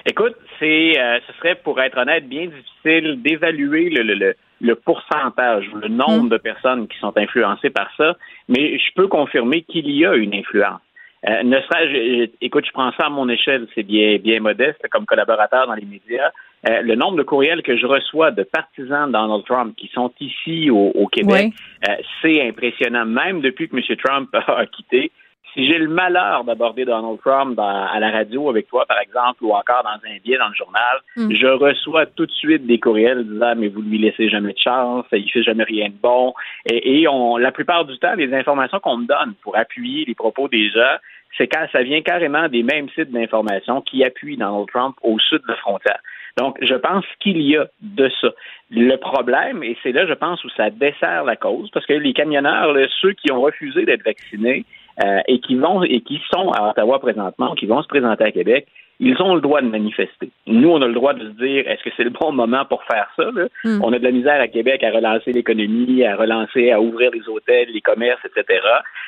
Écoute, 0.06 0.38
c'est, 0.60 0.98
euh, 0.98 1.20
ce 1.28 1.34
serait, 1.40 1.56
pour 1.56 1.82
être 1.82 1.98
honnête, 1.98 2.26
bien 2.30 2.46
difficile 2.46 3.22
d'évaluer 3.22 3.90
le, 3.90 4.04
le, 4.04 4.14
le, 4.14 4.36
le 4.66 4.76
pourcentage 4.76 5.70
ou 5.74 5.78
le 5.78 5.88
nombre 5.88 6.30
de 6.30 6.38
personnes 6.38 6.88
qui 6.88 6.98
sont 7.00 7.16
influencées 7.18 7.70
par 7.70 7.90
ça, 7.98 8.16
mais 8.50 8.78
je 8.78 8.94
peux 8.96 9.08
confirmer 9.08 9.62
qu'il 9.62 9.90
y 9.90 10.06
a 10.06 10.16
une 10.16 10.34
influence. 10.34 10.82
Euh, 11.28 11.44
ne 11.44 11.60
serait-je, 11.60 12.24
euh, 12.24 12.28
écoute, 12.42 12.66
je 12.68 12.72
prends 12.72 12.92
ça 13.00 13.08
à 13.08 13.10
mon 13.10 13.28
échelle, 13.30 13.68
c'est 13.74 13.84
bien, 13.84 14.18
bien 14.18 14.40
modeste 14.40 14.82
comme 14.92 15.06
collaborateur 15.06 15.66
dans 15.68 15.74
les 15.74 15.86
médias. 15.86 16.32
euh, 16.70 16.82
le 16.82 16.96
nombre 16.96 17.18
de 17.18 17.24
courriels 17.24 17.64
que 17.64 17.78
je 17.78 17.86
reçois 17.86 18.32
de 18.32 18.44
partisans 18.44 19.08
de 19.08 19.14
Donald 19.14 19.44
Trump 19.46 19.76
qui 19.76 19.88
sont 19.94 20.12
ici 20.20 20.70
au, 20.70 20.92
au 20.94 21.08
Québec, 21.08 21.54
euh, 21.88 21.94
c'est 22.22 22.48
impressionnant. 22.48 23.06
Même 23.06 23.42
depuis 23.42 23.70
que 23.70 23.76
M. 23.76 23.98
Trump 24.04 24.30
a 24.48 24.66
quitté, 24.68 25.12
si 25.56 25.66
j'ai 25.66 25.78
le 25.80 25.88
malheur 25.88 26.44
d'aborder 26.44 26.86
Donald 26.86 27.18
Trump 27.22 27.56
dans- 27.56 27.64
à 27.88 28.00
la 28.00 28.12
radio 28.12 28.50
avec 28.50 28.68
toi, 28.68 28.86
par 28.86 29.00
exemple, 29.00 29.44
ou 29.44 29.52
encore 29.54 29.84
dans 29.84 30.08
un 30.08 30.18
billet 30.24 30.38
dans 30.38 30.50
le 30.50 30.54
journal, 30.54 30.98
Mm. 31.18 31.34
je 31.34 31.48
reçois 31.48 32.06
tout 32.06 32.26
de 32.28 32.32
suite 32.32 32.68
des 32.68 32.80
courriels 32.80 33.26
disant 33.26 33.54
mais 33.56 33.70
vous 33.70 33.82
lui 33.82 33.98
laissez 33.98 34.30
jamais 34.30 34.54
de 34.54 34.60
chance, 34.60 35.06
il 35.14 35.32
fait 35.32 35.44
jamais 35.44 35.64
rien 35.64 35.88
de 35.88 35.96
bon. 36.02 36.34
Et, 36.70 37.02
et 37.02 37.08
on, 37.08 37.38
la 37.38 37.52
plupart 37.52 37.86
du 37.86 37.98
temps, 37.98 38.14
les 38.16 38.32
informations 38.34 38.80
qu'on 38.80 38.98
me 38.98 39.08
donne 39.08 39.34
pour 39.42 39.58
appuyer 39.58 40.06
les 40.06 40.14
propos 40.16 40.48
des 40.50 40.70
gens, 40.70 40.98
c'est 41.38 41.48
quand 41.48 41.66
ça 41.72 41.84
vient 41.84 42.02
carrément 42.02 42.48
des 42.48 42.64
mêmes 42.64 42.88
sites 42.90 43.12
d'information 43.12 43.82
qui 43.82 44.04
appuient 44.04 44.38
Donald 44.38 44.68
Trump 44.68 44.96
au 45.04 45.18
sud 45.20 45.40
de 45.40 45.48
la 45.50 45.56
frontière. 45.58 46.00
Donc, 46.38 46.58
je 46.62 46.76
pense 46.76 47.06
qu'il 47.22 47.42
y 47.42 47.56
a 47.58 47.66
de 47.82 48.10
ça. 48.22 48.30
Le 48.70 48.96
problème, 48.98 49.64
et 49.64 49.78
c'est 49.84 49.94
là, 49.94 50.06
je 50.06 50.14
pense, 50.14 50.44
où 50.44 50.50
ça 50.50 50.70
dessert 50.70 51.24
la 51.24 51.36
cause, 51.38 51.70
parce 51.72 51.86
que 51.86 51.94
les 51.94 52.14
camionneurs, 52.14 52.74
là, 52.74 52.88
ceux 53.02 53.14
qui 53.14 53.32
ont 53.32 53.42
refusé 53.42 53.86
d'être 53.86 54.04
vaccinés 54.04 54.66
euh, 55.04 55.20
et 55.28 55.40
qui 55.40 55.56
vont 55.56 55.84
et 55.84 56.02
qui 56.02 56.22
sont 56.34 56.52
à 56.52 56.70
Ottawa 56.70 57.00
présentement, 57.00 57.56
qui 57.56 57.66
vont 57.66 57.82
se 57.82 57.88
présenter 57.88 58.24
à 58.24 58.32
Québec, 58.32 58.68
ils 59.00 59.22
ont 59.22 59.36
le 59.36 59.42
droit 59.42 59.62
de 59.62 59.68
manifester. 59.68 60.30
Nous, 60.48 60.70
on 60.70 60.82
a 60.82 60.88
le 60.88 60.94
droit 60.94 61.14
de 61.14 61.20
se 61.26 61.34
dire, 61.34 61.68
est-ce 61.68 61.84
que 61.84 61.90
c'est 61.98 62.06
le 62.06 62.12
bon 62.12 62.32
moment 62.32 62.64
pour 62.64 62.82
faire 62.86 63.08
ça? 63.18 63.30
là? 63.36 63.48
Mm. 63.66 63.82
On 63.84 63.92
a 63.92 64.00
de 64.00 64.04
la 64.04 64.12
misère 64.12 64.40
à 64.40 64.48
Québec 64.48 64.84
à 64.84 64.92
relancer 64.92 65.34
l'économie, 65.34 66.06
à 66.06 66.16
relancer, 66.16 66.72
à 66.72 66.80
ouvrir 66.80 67.12
les 67.12 67.28
hôtels, 67.28 67.68
les 67.74 67.82
commerces, 67.82 68.22
etc. 68.26 68.62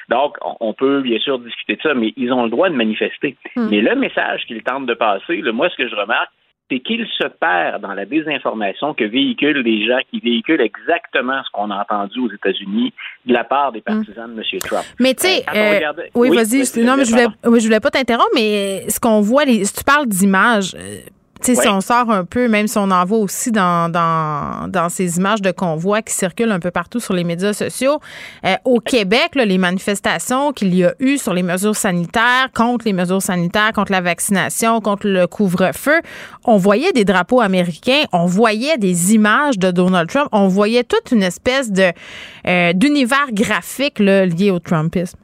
Donc, 0.10 0.36
on- 0.60 0.74
peut 0.74 1.02
bien 1.02 1.18
sûr 1.20 1.40
discuter 1.40 1.78
de 1.78 1.82
ça, 1.82 1.94
mais 1.96 2.14
ils 2.18 2.32
ont 2.34 2.44
le 2.44 2.50
droit 2.52 2.70
de 2.70 2.76
manifester. 2.76 3.36
Mm. 3.56 3.68
Mais 3.72 3.82
le 3.82 3.96
message 3.96 4.46
qu'ils 4.46 4.62
tentent 4.62 4.86
de 4.86 4.94
passer, 4.94 5.38
là, 5.38 5.52
moi, 5.54 5.70
ce 5.70 5.76
que 5.78 5.88
je 5.88 5.96
remarque, 5.96 6.30
c'est 6.70 6.80
qu'il 6.80 7.06
se 7.18 7.26
perd 7.28 7.82
dans 7.82 7.94
la 7.94 8.06
désinformation 8.06 8.94
que 8.94 9.06
véhiculent 9.06 9.64
des 9.64 9.86
gens 9.88 10.00
qui 10.12 10.20
véhiculent 10.20 10.62
exactement 10.62 11.42
ce 11.44 11.50
qu'on 11.52 11.72
a 11.72 11.82
entendu 11.82 12.20
aux 12.20 12.32
États-Unis 12.32 12.94
de 13.26 13.34
la 13.34 13.44
part 13.44 13.72
des 13.72 13.82
partisans 13.82 14.34
de 14.36 14.42
M. 14.42 14.60
Trump. 14.60 14.84
Mais 15.00 15.14
tu 15.14 15.28
sais, 15.28 15.44
Euh, 15.56 15.80
on 15.94 16.00
euh, 16.00 16.04
oui, 16.16 16.30
Oui, 16.30 16.36
vas-y. 16.38 16.84
non, 16.84 16.98
mais 16.98 17.06
je 17.06 17.12
voulais, 17.12 17.28
je 17.60 17.66
voulais 17.66 17.80
pas 17.80 17.90
t'interrompre, 17.90 18.30
mais 18.36 18.90
ce 18.90 19.00
qu'on 19.00 19.22
voit, 19.22 19.46
les, 19.46 19.64
si 19.66 19.74
tu 19.76 19.84
parles 19.84 20.08
d'images, 20.08 20.76
euh, 20.76 20.98
tu 21.42 21.56
sais, 21.56 21.62
si 21.62 21.68
on 21.68 21.82
sort 21.82 22.10
un 22.10 22.26
peu, 22.26 22.48
même 22.48 22.68
si 22.68 22.78
on 22.78 22.90
en 22.90 23.06
voit 23.06 23.20
aussi 23.20 23.52
dans, 23.52 23.92
dans, 23.92 24.68
dans 24.70 24.90
ces 24.90 25.18
images 25.18 25.42
de 25.42 25.52
convois 25.52 26.02
qui 26.02 26.14
circulent 26.14 26.52
un 26.52 26.60
peu 26.60 26.72
partout 26.72 27.00
sur 27.00 27.14
les 27.14 27.24
médias 27.24 27.54
sociaux, 27.54 28.00
euh, 28.46 28.56
au 28.66 28.80
Québec, 28.80 29.36
là, 29.36 29.46
les 29.46 29.58
manifestations 29.58 30.52
qu'il 30.52 30.74
y 30.74 30.84
a 30.84 30.94
eu 31.00 31.18
sur 31.18 31.34
les 31.34 31.44
mesures 31.44 31.76
sanitaires, 31.76 32.50
contre 32.54 32.86
les 32.86 32.94
mesures 32.94 33.22
sanitaires, 33.22 33.72
contre 33.74 33.92
la 33.92 34.02
vaccination, 34.02 34.82
contre 34.82 35.08
le 35.08 35.28
couvre-feu, 35.28 36.02
on 36.46 36.58
voyait 36.58 36.92
des 36.92 37.06
drapeaux 37.06 37.42
américains, 37.42 38.04
on 38.14 38.26
voyait 38.26 38.78
des 38.78 39.14
images 39.14 39.60
de 39.60 39.72
Donald 39.72 40.10
Trump, 40.10 40.30
on 40.32 40.48
voyait 40.48 40.84
toute 40.84 41.12
une 41.12 41.24
espèce 41.24 41.72
de 41.72 41.92
euh, 42.48 42.74
d'univers 42.74 43.28
graphique 43.32 44.00
là, 44.00 44.26
lié 44.26 44.52
au 44.52 44.60
Trumpisme. 44.60 45.18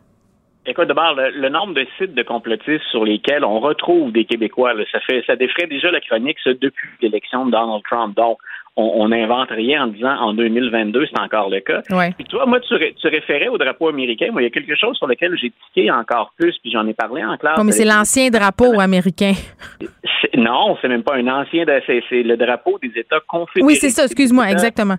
Écoute, 0.66 0.88
d'abord, 0.88 1.14
le, 1.16 1.30
le 1.32 1.50
nombre 1.50 1.74
de 1.74 1.86
sites 1.98 2.14
de 2.14 2.24
complotistes 2.24 2.86
sur 2.92 3.04
lesquels 3.04 3.44
on 3.44 3.60
retrouve 3.60 4.12
des 4.14 4.24
Québécois, 4.26 4.74
là, 4.74 4.84
ça 4.92 5.00
fait 5.02 5.24
ça 5.28 5.36
défrait 5.36 5.68
déjà 5.68 5.92
la 5.92 6.00
chronique 6.00 6.38
ça, 6.44 6.52
depuis 6.54 6.90
l'élection 7.02 7.46
de 7.46 7.52
Donald 7.52 7.84
Trump. 7.90 8.16
Donc, 8.16 8.38
on 8.76 9.08
n'invente 9.10 9.50
rien 9.52 9.84
en 9.84 9.88
disant 9.88 10.16
en 10.20 10.34
2022, 10.34 11.06
c'est 11.06 11.20
encore 11.20 11.48
le 11.52 11.60
cas. 11.60 11.82
Ouais. 11.92 12.12
Puis 12.18 12.24
toi, 12.26 12.48
moi, 12.48 12.60
tu, 12.62 12.74
ré- 12.74 12.96
tu 13.00 13.08
référais 13.08 13.48
au 13.50 13.60
drapeau 13.60 13.88
américain. 13.90 14.30
Moi, 14.32 14.42
il 14.42 14.46
y 14.46 14.48
a 14.48 14.50
quelque 14.50 14.76
chose 14.76 14.98
sur 14.98 15.06
lequel 15.06 15.38
j'ai 15.40 15.52
tiqué 15.68 15.92
encore 15.92 16.34
plus, 16.40 16.58
puis 16.60 16.72
j'en 16.72 16.88
ai 16.88 16.94
parlé 16.96 17.24
en 17.24 17.38
classe. 17.38 17.56
Comme 17.56 17.72
c'est 17.72 17.84
avec- 17.84 17.94
l'ancien 17.94 18.30
drapeau 18.32 18.80
américain. 18.80 19.34
c'est- 19.80 20.36
Non, 20.36 20.76
c'est 20.82 20.88
même 20.88 21.04
pas 21.04 21.16
un 21.18 21.28
ancien, 21.28 21.66
c'est 21.86 22.04
c'est 22.10 22.24
le 22.24 22.36
drapeau 22.36 22.80
des 22.82 22.92
États 23.00 23.20
confédérés. 23.28 23.68
Oui, 23.68 23.76
c'est 23.76 23.90
ça, 23.90 24.06
excuse-moi, 24.06 24.50
exactement. 24.50 24.96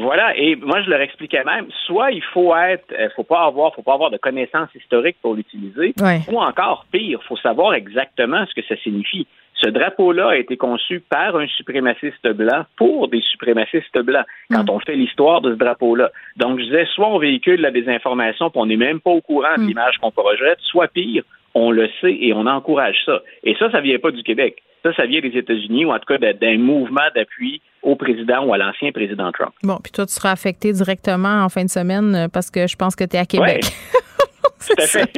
Voilà, 0.00 0.36
et 0.36 0.54
moi 0.56 0.80
je 0.82 0.90
leur 0.90 1.00
expliquais 1.00 1.42
même, 1.44 1.66
soit 1.86 2.12
il 2.12 2.22
faut 2.22 2.54
être, 2.54 2.92
euh, 2.92 3.08
faut 3.16 3.24
pas 3.24 3.44
avoir, 3.46 3.74
faut 3.74 3.82
pas 3.82 3.94
avoir 3.94 4.10
de 4.10 4.16
connaissances 4.16 4.72
historiques 4.74 5.16
pour 5.20 5.34
l'utiliser, 5.34 5.92
Ouais. 6.00 6.20
ou 6.30 6.38
encore 6.40 6.86
pire, 6.92 7.20
faut 7.24 7.36
savoir 7.36 7.74
exactement 7.74 8.44
ce 8.46 8.54
que 8.54 8.66
ça 8.66 8.76
signifie. 8.76 9.26
Ce 9.54 9.68
drapeau-là 9.68 10.28
a 10.28 10.36
été 10.36 10.56
conçu 10.56 11.00
par 11.00 11.34
un 11.34 11.48
suprémaciste 11.48 12.28
blanc 12.28 12.64
pour 12.76 13.08
des 13.08 13.20
suprémacistes 13.22 13.98
blancs. 13.98 14.24
Quand 14.52 14.70
on 14.70 14.78
fait 14.78 14.94
l'histoire 14.94 15.40
de 15.40 15.52
ce 15.52 15.58
drapeau-là, 15.58 16.12
donc 16.36 16.60
je 16.60 16.64
disais, 16.66 16.86
soit 16.94 17.08
on 17.08 17.18
véhicule 17.18 17.60
la 17.60 17.72
désinformation, 17.72 18.50
puis 18.50 18.60
on 18.60 18.66
n'est 18.66 18.76
même 18.76 19.00
pas 19.00 19.10
au 19.10 19.20
courant 19.20 19.56
de 19.56 19.62
l'image 19.62 19.98
qu'on 19.98 20.12
projette, 20.12 20.60
soit 20.60 20.86
pire, 20.86 21.24
on 21.54 21.72
le 21.72 21.88
sait 22.00 22.16
et 22.20 22.32
on 22.34 22.46
encourage 22.46 22.98
ça. 23.04 23.20
Et 23.42 23.56
ça, 23.56 23.68
ça 23.72 23.80
vient 23.80 23.98
pas 23.98 24.12
du 24.12 24.22
Québec. 24.22 24.62
Ça, 24.82 24.94
ça 24.94 25.06
vient 25.06 25.20
des 25.20 25.36
États-Unis 25.36 25.84
ou 25.84 25.90
en 25.92 25.98
tout 25.98 26.06
cas 26.06 26.18
d'un- 26.32 26.58
mouvement 26.58 27.00
d'appui 27.14 27.60
au 27.82 27.96
président 27.96 28.44
ou 28.44 28.52
à 28.52 28.58
l'ancien 28.58 28.90
président 28.92 29.30
Trump. 29.32 29.52
Bon, 29.62 29.78
puis 29.82 29.92
toi, 29.92 30.06
tu 30.06 30.12
seras 30.12 30.30
affecté 30.32 30.72
directement 30.72 31.42
en 31.44 31.48
fin 31.48 31.64
de 31.64 31.70
semaine 31.70 32.14
euh, 32.14 32.28
parce 32.28 32.50
que 32.50 32.66
je 32.66 32.76
pense 32.76 32.94
que 32.96 33.04
tu 33.04 33.16
es 33.16 33.18
à 33.18 33.26
Québec. 33.26 33.62
Tout 34.66 34.74
à 34.82 34.86
fait. 34.86 35.12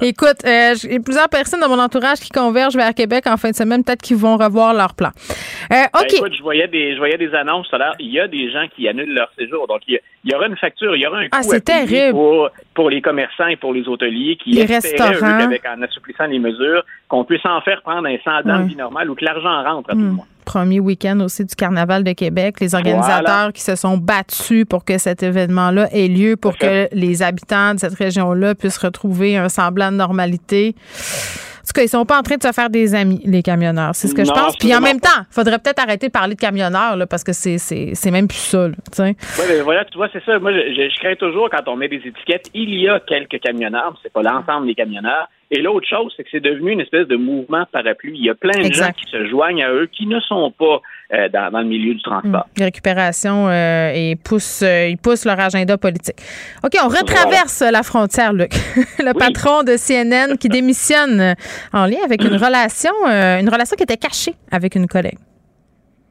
Écoute, 0.02 0.44
euh, 0.46 0.74
j'ai 0.80 0.98
plusieurs 1.00 1.28
personnes 1.28 1.60
dans 1.60 1.68
mon 1.68 1.78
entourage 1.78 2.20
qui 2.20 2.30
convergent 2.30 2.76
vers 2.76 2.94
Québec 2.94 3.26
en 3.26 3.36
fin 3.36 3.50
de 3.50 3.54
semaine. 3.56 3.82
Peut-être 3.84 4.02
qu'ils 4.02 4.16
vont 4.16 4.36
revoir 4.36 4.74
leur 4.74 4.94
plan. 4.94 5.08
Euh, 5.08 5.68
Ben, 5.70 5.86
OK. 6.00 6.12
écoute, 6.14 6.32
je 6.36 6.42
voyais 6.42 6.68
des, 6.68 6.92
je 6.94 6.98
voyais 6.98 7.16
des 7.18 7.32
annonces 7.34 7.68
tout 7.68 7.76
à 7.76 7.78
l'heure. 7.78 7.94
Il 7.98 8.10
y 8.12 8.20
a 8.20 8.28
des 8.28 8.50
gens 8.50 8.66
qui 8.74 8.88
annulent 8.88 9.14
leur 9.14 9.30
séjour. 9.38 9.66
Donc, 9.66 9.80
il 9.88 9.94
y, 9.94 9.96
a- 9.96 10.00
il 10.24 10.32
y 10.32 10.34
aura 10.34 10.46
une 10.46 10.56
facture, 10.56 10.94
il 10.96 11.02
y 11.02 11.06
aura 11.06 11.18
un 11.18 11.24
coût 11.24 11.28
Ah, 11.32 11.42
c'est 11.42 11.64
terrible. 11.64 12.12
Pour, 12.12 12.50
pour 12.74 12.90
les 12.90 13.00
commerçants 13.02 13.46
et 13.48 13.56
pour 13.56 13.72
les 13.72 13.86
hôteliers 13.88 14.36
qui 14.42 14.50
Les 14.50 14.62
espéraient, 14.70 14.96
eux, 15.08 15.08
restaurants. 15.12 15.38
qu'avec- 15.38 15.66
en 15.66 15.82
assouplissant 15.82 16.26
les 16.26 16.38
mesures, 16.38 16.84
qu'on 17.08 17.24
puisse 17.24 17.44
en 17.44 17.60
faire 17.62 17.82
prendre 17.82 18.06
un 18.08 18.16
100 18.24 18.42
dans 18.44 18.56
Ouais. 18.58 18.62
de 18.64 18.68
vie 18.68 18.76
normale 18.76 19.10
ou 19.10 19.14
que 19.14 19.24
l'argent 19.24 19.62
rentre 19.62 19.90
à 19.90 19.92
tout 19.92 19.98
le 19.98 20.04
Hmm. 20.04 20.16
monde. 20.16 20.26
Premier 20.50 20.80
week-end 20.80 21.20
aussi 21.20 21.44
du 21.44 21.54
Carnaval 21.54 22.02
de 22.02 22.10
Québec. 22.12 22.56
Les 22.60 22.74
organisateurs 22.74 23.22
Voilà. 23.24 23.52
qui 23.52 23.62
se 23.62 23.76
sont 23.76 23.96
battus 23.96 24.64
pour 24.68 24.84
que 24.84 24.98
cet 24.98 25.22
événement-là 25.22 25.86
ait 25.92 26.08
lieu, 26.08 26.36
pour 26.36 26.58
que 26.58 26.88
les 26.92 27.22
habitants 27.22 27.74
de 27.74 27.78
cette 27.78 27.94
région-là 27.94 28.56
puissent 28.56 28.78
retrouver 28.78 29.36
un 29.36 29.48
semblant 29.48 29.92
de 29.92 29.96
normalité. 29.98 30.74
En 30.76 31.66
tout 31.66 31.72
cas, 31.72 31.82
ils 31.82 31.88
sont 31.88 32.04
pas 32.04 32.18
en 32.18 32.22
train 32.22 32.36
de 32.36 32.42
se 32.42 32.50
faire 32.50 32.68
des 32.68 32.96
amis, 32.96 33.20
les 33.24 33.44
camionneurs. 33.44 33.94
C'est 33.94 34.08
ce 34.08 34.14
que 34.14 34.24
je 34.24 34.32
pense. 34.32 34.56
Puis 34.56 34.74
en 34.74 34.80
même 34.80 34.98
temps, 34.98 35.22
faudrait 35.30 35.60
peut-être 35.60 35.80
arrêter 35.80 36.08
de 36.08 36.12
parler 36.12 36.34
de 36.34 36.40
camionneurs, 36.40 36.96
là, 36.96 37.06
parce 37.06 37.22
que 37.22 37.32
c'est, 37.32 37.58
c'est, 37.58 37.92
c'est 37.94 38.10
même 38.10 38.26
plus 38.26 38.38
ça, 38.38 38.66
là. 38.66 38.74
Oui, 38.98 39.14
ben 39.48 39.62
voilà, 39.62 39.84
tu 39.84 39.96
vois, 39.98 40.08
c'est 40.12 40.24
ça. 40.24 40.36
Moi, 40.40 40.50
je, 40.52 40.58
je- 40.74 40.92
je 40.92 40.98
crains 40.98 41.14
toujours 41.14 41.48
quand 41.48 41.62
on 41.68 41.76
met 41.76 41.86
des 41.86 42.02
étiquettes. 42.04 42.50
Il 42.54 42.74
y 42.74 42.88
a 42.88 42.98
quelques 42.98 43.38
camionneurs, 43.40 43.90
mais 43.92 43.98
c'est 44.02 44.12
pas 44.12 44.22
l'ensemble 44.22 44.66
des 44.66 44.74
camionneurs. 44.74 45.28
Et 45.52 45.60
l'autre 45.60 45.86
chose, 45.88 46.12
c'est 46.16 46.22
que 46.22 46.28
c'est 46.30 46.40
devenu 46.40 46.70
une 46.72 46.80
espèce 46.80 47.08
de 47.08 47.16
mouvement 47.16 47.64
parapluie. 47.72 48.16
Il 48.16 48.24
y 48.24 48.30
a 48.30 48.34
plein 48.36 48.56
de 48.56 48.66
Exact. 48.66 48.86
gens 48.86 48.92
qui 48.92 49.10
se 49.10 49.26
joignent 49.28 49.64
à 49.64 49.72
eux 49.72 49.86
qui 49.90 50.06
ne 50.06 50.20
sont 50.20 50.52
pas 50.52 50.80
euh, 51.12 51.28
dans, 51.28 51.50
dans 51.50 51.58
le 51.60 51.66
milieu 51.66 51.92
du 51.94 52.02
transport. 52.02 52.46
de 52.56 52.62
récupération 52.62 53.48
euh, 53.48 53.90
et 53.92 54.14
poussent, 54.14 54.62
euh, 54.62 54.86
ils 54.88 54.96
poussent 54.96 55.24
leur 55.24 55.40
agenda 55.40 55.76
politique. 55.76 56.18
OK, 56.64 56.72
on 56.84 56.86
retraverse 56.88 57.62
la 57.62 57.82
frontière, 57.82 58.32
Luc. 58.32 58.52
Le 59.00 59.12
patron 59.12 59.64
de 59.64 59.76
CNN 59.76 60.36
qui 60.36 60.48
démissionne 60.60 61.34
en 61.72 61.86
lien 61.86 61.98
avec 62.04 62.22
une 62.22 62.36
relation, 62.36 62.92
euh, 63.08 63.40
une 63.40 63.48
relation 63.48 63.74
qui 63.76 63.82
était 63.82 63.96
cachée 63.96 64.34
avec 64.52 64.76
une 64.76 64.86
collègue. 64.86 65.18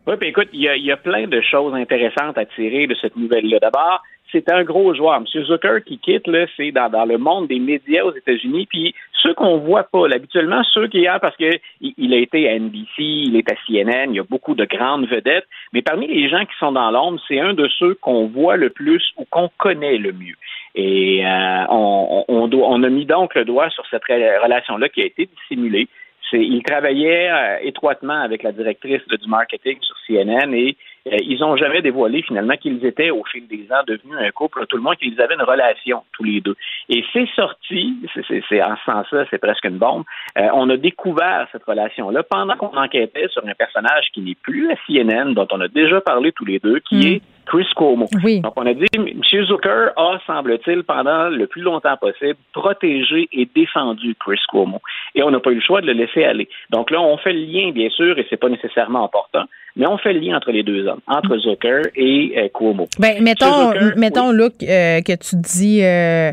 Oui, 0.06 0.16
puis 0.20 0.30
écoute, 0.30 0.50
il 0.52 0.62
y, 0.62 0.68
a, 0.68 0.76
il 0.76 0.84
y 0.84 0.92
a 0.92 0.98
plein 0.98 1.28
de 1.28 1.40
choses 1.40 1.74
intéressantes 1.76 2.38
à 2.38 2.46
tirer 2.46 2.88
de 2.88 2.96
cette 3.00 3.16
nouvelle-là. 3.16 3.60
D'abord, 3.62 4.02
c'est 4.32 4.52
un 4.52 4.64
gros 4.64 4.94
joueur. 4.96 5.16
M. 5.18 5.26
Zucker 5.46 5.84
qui 5.86 5.98
quitte, 6.00 6.28
là, 6.28 6.46
c'est 6.58 6.72
dans, 6.72 6.90
dans 6.90 7.06
le 7.06 7.18
monde 7.18 7.48
des 7.48 7.60
médias 7.60 8.04
aux 8.04 8.16
États-Unis. 8.16 8.68
Puis 8.70 8.94
ceux 9.22 9.34
qu'on 9.34 9.58
voit 9.58 9.84
pas, 9.84 10.06
habituellement, 10.14 10.64
ceux 10.72 10.88
qui 10.88 11.02
y 11.02 11.08
a, 11.08 11.20
parce 11.20 11.36
que 11.38 11.60
il, 11.82 12.14
a 12.14 12.18
été 12.18 12.50
à 12.50 12.58
NBC, 12.58 12.88
il 13.00 13.36
est 13.36 13.52
à 13.52 13.56
CNN, 13.66 14.12
il 14.12 14.16
y 14.16 14.20
a 14.20 14.24
beaucoup 14.24 14.56
de 14.56 14.66
grandes 14.66 15.08
vedettes. 15.08 15.48
Mais 15.74 15.82
parmi 15.82 16.08
les 16.08 16.30
gens 16.30 16.46
qui 16.46 16.58
sont 16.60 16.72
dans 16.72 16.92
l'ombre, 16.92 17.20
c'est 17.28 17.40
un 17.40 17.54
de 17.54 17.68
ceux 17.80 17.96
qu'on 17.96 18.28
voit 18.28 18.58
le 18.58 18.70
plus 18.70 19.04
ou 19.18 19.26
qu'on 19.30 19.50
connaît 19.58 19.98
le 19.98 20.12
mieux. 20.12 20.36
Et 20.76 21.26
euh, 21.26 21.66
on, 21.70 22.26
on, 22.28 22.50
on 22.52 22.84
a 22.84 22.90
mis 22.90 23.06
donc 23.06 23.36
le 23.36 23.46
doigt 23.46 23.70
sur 23.70 23.86
cette 23.90 24.04
re- 24.04 24.44
relation-là 24.44 24.90
qui 24.90 25.02
a 25.02 25.06
été 25.06 25.28
dissimulée. 25.28 25.88
Il 26.32 26.62
travaillait 26.64 27.30
euh, 27.32 27.58
étroitement 27.64 28.22
avec 28.22 28.44
la 28.44 28.52
directrice 28.52 29.02
du 29.08 29.28
marketing 29.28 29.78
sur 29.82 29.96
CNN 30.06 30.54
et 30.54 30.78
ils 31.06 31.40
n'ont 31.40 31.56
jamais 31.58 31.82
dévoilé 31.82 32.22
finalement 32.22 32.56
qu'ils 32.58 32.86
étaient 32.86 33.10
au 33.10 33.24
fil 33.26 33.48
des 33.48 33.68
ans 33.72 33.84
devenus 33.88 34.18
un 34.20 34.32
couple, 34.32 34.66
tout 34.68 34.78
le 34.78 34.84
monde 34.84 34.96
qu'ils 34.98 35.20
avaient 35.22 35.36
une 35.36 35.42
relation 35.44 36.04
tous 36.14 36.24
les 36.24 36.42
deux. 36.42 36.56
Et 36.90 37.04
c'est 37.14 37.28
sorti, 37.36 37.96
c'est, 38.14 38.26
c'est- 38.28 38.44
c'est- 38.50 38.62
en 38.62 38.76
ce 38.78 38.92
sens-là, 38.92 39.26
c'est 39.30 39.38
presque 39.40 39.66
une 39.66 39.78
bombe. 39.78 40.04
Euh, 40.38 40.48
on 40.54 40.70
a 40.70 40.78
découvert 40.78 41.48
cette 41.52 41.64
relation-là 41.64 42.24
pendant 42.24 42.56
qu'on 42.56 42.76
enquêtait 42.78 43.28
sur 43.30 43.46
un 43.48 43.54
personnage 43.54 44.08
qui 44.14 44.22
n'est 44.22 44.36
plus 44.36 44.72
à 44.72 44.76
CNN, 44.88 45.34
dont 45.34 45.48
on 45.52 45.62
a 45.62 45.68
déjà 45.68 46.02
parlé 46.02 46.32
tous 46.32 46.46
les 46.46 46.60
deux, 46.60 46.80
qui 46.80 46.96
Mm. 46.98 47.08
est 47.08 47.22
Chris 47.46 47.68
Cuomo. 47.76 48.08
Oui. 48.24 48.42
Donc, 48.42 48.54
on 48.56 48.66
a 48.66 48.74
dit, 48.74 48.86
M. 48.94 49.22
Zucker 49.24 49.90
a, 49.96 50.20
semble-t-il, 50.28 50.84
pendant 50.84 51.30
le 51.30 51.48
plus 51.48 51.62
longtemps 51.62 51.98
possible, 51.98 52.38
protégé 52.54 53.28
et 53.32 53.50
défendu 53.56 54.16
Chris 54.20 54.40
Cuomo. 54.50 54.82
Et 55.16 55.24
on 55.24 55.32
n'a 55.32 55.40
pas 55.40 55.52
eu 55.52 55.56
le 55.56 55.62
choix 55.62 55.82
de 55.82 55.88
le 55.88 55.94
laisser 55.94 56.24
aller. 56.24 56.48
Donc 56.70 56.92
là, 56.92 57.02
on 57.02 57.18
fait 57.18 57.34
le 57.34 57.40
lien, 57.40 57.72
bien 57.72 57.90
sûr, 57.90 58.18
et 58.20 58.26
c'est 58.30 58.38
pas 58.38 58.50
nécessairement 58.50 59.04
important, 59.04 59.46
mais 59.76 59.88
on 59.88 59.98
fait 59.98 60.14
le 60.14 60.20
lien 60.20 60.38
entre 60.38 60.52
les 60.52 60.64
deux 60.64 60.86
hommes, 60.88 61.02
entre 61.08 61.38
Zucker 61.38 61.82
et 61.96 62.34
euh, 62.38 62.50
Cuomo. 62.50 62.88
Ben, 63.00 63.24
mettons, 63.24 63.72
Zucker, 63.72 63.98
mettons 63.98 64.32
Luc, 64.32 64.54
euh, 64.62 65.02
que 65.02 65.16
tu 65.16 65.36
dis 65.36 65.84
euh, 65.84 66.32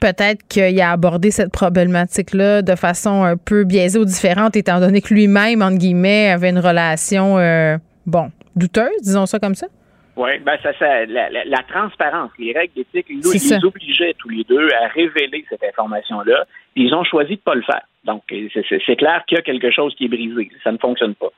peut-être 0.00 0.46
qu'il 0.48 0.80
a 0.80 0.92
abordé 0.92 1.30
cette 1.30 1.52
problématique-là 1.52 2.62
de 2.62 2.74
façon 2.76 3.24
un 3.24 3.36
peu 3.36 3.64
biaisée 3.64 3.98
ou 3.98 4.04
différente, 4.04 4.56
étant 4.56 4.80
donné 4.80 5.00
que 5.00 5.12
lui-même, 5.12 5.62
entre 5.62 5.78
guillemets, 5.78 6.30
avait 6.30 6.50
une 6.50 6.58
relation, 6.58 7.36
bon, 8.06 8.30
douteuse, 8.54 9.02
disons 9.02 9.26
ça 9.26 9.38
comme 9.38 9.54
ça? 9.54 9.66
Oui, 10.16 10.38
ben 10.38 10.56
ça, 10.62 10.72
ça 10.78 11.06
la, 11.06 11.28
la, 11.28 11.44
la, 11.44 11.62
transparence, 11.64 12.30
les 12.38 12.52
règles 12.52 12.74
d'éthique 12.74 13.08
les, 13.08 13.16
les 13.16 13.64
obligeaient 13.64 14.14
tous 14.16 14.28
les 14.28 14.44
deux 14.44 14.68
à 14.80 14.86
révéler 14.86 15.44
cette 15.48 15.64
information-là. 15.64 16.44
Ils 16.76 16.94
ont 16.94 17.04
choisi 17.04 17.36
de 17.36 17.40
pas 17.40 17.54
le 17.54 17.62
faire. 17.62 17.82
Donc, 18.04 18.22
c'est 18.28 18.96
clair 18.96 19.24
qu'il 19.26 19.36
y 19.36 19.38
a 19.40 19.42
quelque 19.42 19.70
chose 19.70 19.94
qui 19.96 20.04
est 20.04 20.08
brisé. 20.08 20.50
Ça 20.62 20.70
ne 20.70 20.78
fonctionne 20.78 21.14
pas. 21.14 21.30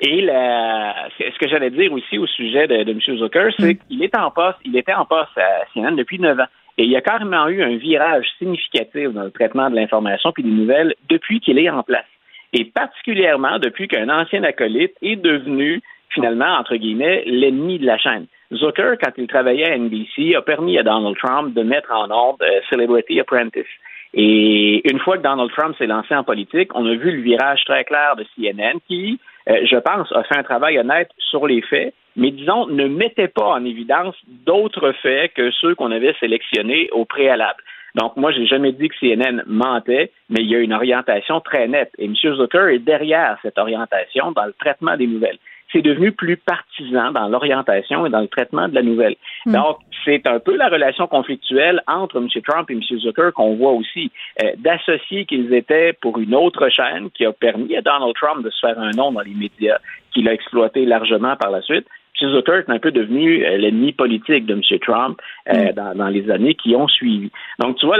Et 0.00 0.20
la, 0.20 1.08
ce 1.18 1.38
que 1.38 1.48
j'allais 1.48 1.70
dire 1.70 1.90
aussi 1.92 2.18
au 2.18 2.26
sujet 2.26 2.66
de, 2.66 2.82
de 2.82 2.90
M. 2.92 3.00
Zucker, 3.00 3.48
c'est 3.58 3.74
mm. 3.74 3.78
qu'il 3.88 4.02
est 4.02 4.16
en 4.16 4.30
poste, 4.30 4.58
il 4.64 4.76
était 4.76 4.92
en 4.92 5.06
poste 5.06 5.36
à 5.38 5.64
CNN 5.72 5.96
depuis 5.96 6.18
neuf 6.18 6.38
ans. 6.38 6.48
Et 6.78 6.84
il 6.84 6.90
y 6.90 6.96
a 6.96 7.00
carrément 7.00 7.48
eu 7.48 7.62
un 7.62 7.76
virage 7.76 8.26
significatif 8.38 9.08
dans 9.12 9.22
le 9.22 9.30
traitement 9.30 9.70
de 9.70 9.76
l'information 9.76 10.32
puis 10.32 10.42
des 10.42 10.50
nouvelles 10.50 10.94
depuis 11.08 11.40
qu'il 11.40 11.58
est 11.58 11.70
en 11.70 11.82
place. 11.82 12.04
Et 12.52 12.66
particulièrement 12.66 13.58
depuis 13.58 13.88
qu'un 13.88 14.10
ancien 14.10 14.42
acolyte 14.44 14.92
est 15.00 15.16
devenu 15.16 15.80
finalement, 16.10 16.58
entre 16.58 16.76
guillemets, 16.76 17.24
l'ennemi 17.26 17.78
de 17.78 17.86
la 17.86 17.98
chaîne. 17.98 18.26
Zucker, 18.52 18.94
quand 19.02 19.12
il 19.16 19.26
travaillait 19.26 19.70
à 19.70 19.76
NBC, 19.76 20.34
a 20.36 20.42
permis 20.42 20.78
à 20.78 20.82
Donald 20.82 21.16
Trump 21.16 21.54
de 21.54 21.62
mettre 21.62 21.90
en 21.92 22.10
ordre 22.10 22.44
euh, 22.44 22.60
Celebrity 22.70 23.18
Apprentice. 23.20 23.66
Et 24.14 24.88
une 24.90 24.98
fois 25.00 25.18
que 25.18 25.22
Donald 25.22 25.50
Trump 25.50 25.76
s'est 25.76 25.86
lancé 25.86 26.14
en 26.14 26.24
politique, 26.24 26.74
on 26.74 26.86
a 26.86 26.94
vu 26.94 27.16
le 27.16 27.22
virage 27.22 27.64
très 27.64 27.84
clair 27.84 28.16
de 28.16 28.24
CNN 28.34 28.78
qui, 28.86 29.18
euh, 29.48 29.66
je 29.70 29.76
pense, 29.76 30.10
a 30.12 30.22
fait 30.22 30.38
un 30.38 30.42
travail 30.42 30.78
honnête 30.78 31.10
sur 31.18 31.46
les 31.46 31.60
faits, 31.60 31.92
mais 32.14 32.30
disons, 32.30 32.66
ne 32.66 32.86
mettait 32.86 33.28
pas 33.28 33.48
en 33.48 33.64
évidence 33.64 34.14
d'autres 34.46 34.92
faits 35.02 35.34
que 35.34 35.50
ceux 35.50 35.74
qu'on 35.74 35.90
avait 35.90 36.14
sélectionnés 36.20 36.88
au 36.92 37.04
préalable. 37.04 37.62
Donc, 37.94 38.16
moi, 38.16 38.30
j'ai 38.30 38.46
jamais 38.46 38.72
dit 38.72 38.88
que 38.88 38.94
CNN 39.00 39.42
mentait, 39.46 40.12
mais 40.28 40.40
il 40.40 40.50
y 40.50 40.54
a 40.54 40.58
une 40.60 40.74
orientation 40.74 41.40
très 41.40 41.66
nette. 41.66 41.92
Et 41.98 42.04
M. 42.04 42.14
Zucker 42.14 42.74
est 42.74 42.78
derrière 42.78 43.38
cette 43.42 43.58
orientation 43.58 44.32
dans 44.32 44.44
le 44.44 44.52
traitement 44.52 44.96
des 44.96 45.06
nouvelles 45.06 45.38
c'est 45.76 45.82
devenu 45.82 46.12
plus 46.12 46.38
partisan 46.38 47.12
dans 47.12 47.28
l'orientation 47.28 48.06
et 48.06 48.10
dans 48.10 48.20
le 48.20 48.28
traitement 48.28 48.66
de 48.66 48.74
la 48.74 48.82
nouvelle. 48.82 49.16
Hmm. 49.44 49.52
Donc, 49.52 49.78
c'est 50.04 50.26
un 50.26 50.38
peu 50.38 50.56
la 50.56 50.68
relation 50.68 51.06
conflictuelle 51.06 51.82
entre 51.86 52.16
M. 52.16 52.28
Trump 52.46 52.70
et 52.70 52.74
M. 52.74 52.80
Zucker 52.80 53.30
qu'on 53.34 53.56
voit 53.56 53.72
aussi, 53.72 54.10
euh, 54.42 54.52
d'associer 54.56 55.26
qu'ils 55.26 55.52
étaient 55.52 55.92
pour 56.00 56.18
une 56.18 56.34
autre 56.34 56.68
chaîne 56.70 57.10
qui 57.10 57.26
a 57.26 57.32
permis 57.32 57.76
à 57.76 57.82
Donald 57.82 58.14
Trump 58.14 58.42
de 58.42 58.50
se 58.50 58.60
faire 58.60 58.78
un 58.78 58.92
nom 58.92 59.12
dans 59.12 59.20
les 59.20 59.34
médias, 59.34 59.78
qu'il 60.12 60.28
a 60.28 60.32
exploité 60.32 60.86
largement 60.86 61.36
par 61.36 61.50
la 61.50 61.60
suite. 61.60 61.86
M. 62.20 62.30
Zucker 62.30 62.58
est 62.66 62.70
un 62.70 62.78
peu 62.78 62.90
devenu 62.90 63.44
euh, 63.44 63.56
l'ennemi 63.56 63.92
politique 63.92 64.46
de 64.46 64.54
M. 64.54 64.78
Trump 64.80 65.20
euh, 65.48 65.72
hmm. 65.72 65.94
dans, 65.94 66.08
les 66.08 66.30
années 66.30 66.54
qui 66.54 66.74
ont 66.74 66.88
suivi. 66.88 67.30
Donc, 67.58 67.76
tu 67.76 67.86
vois, 67.86 67.98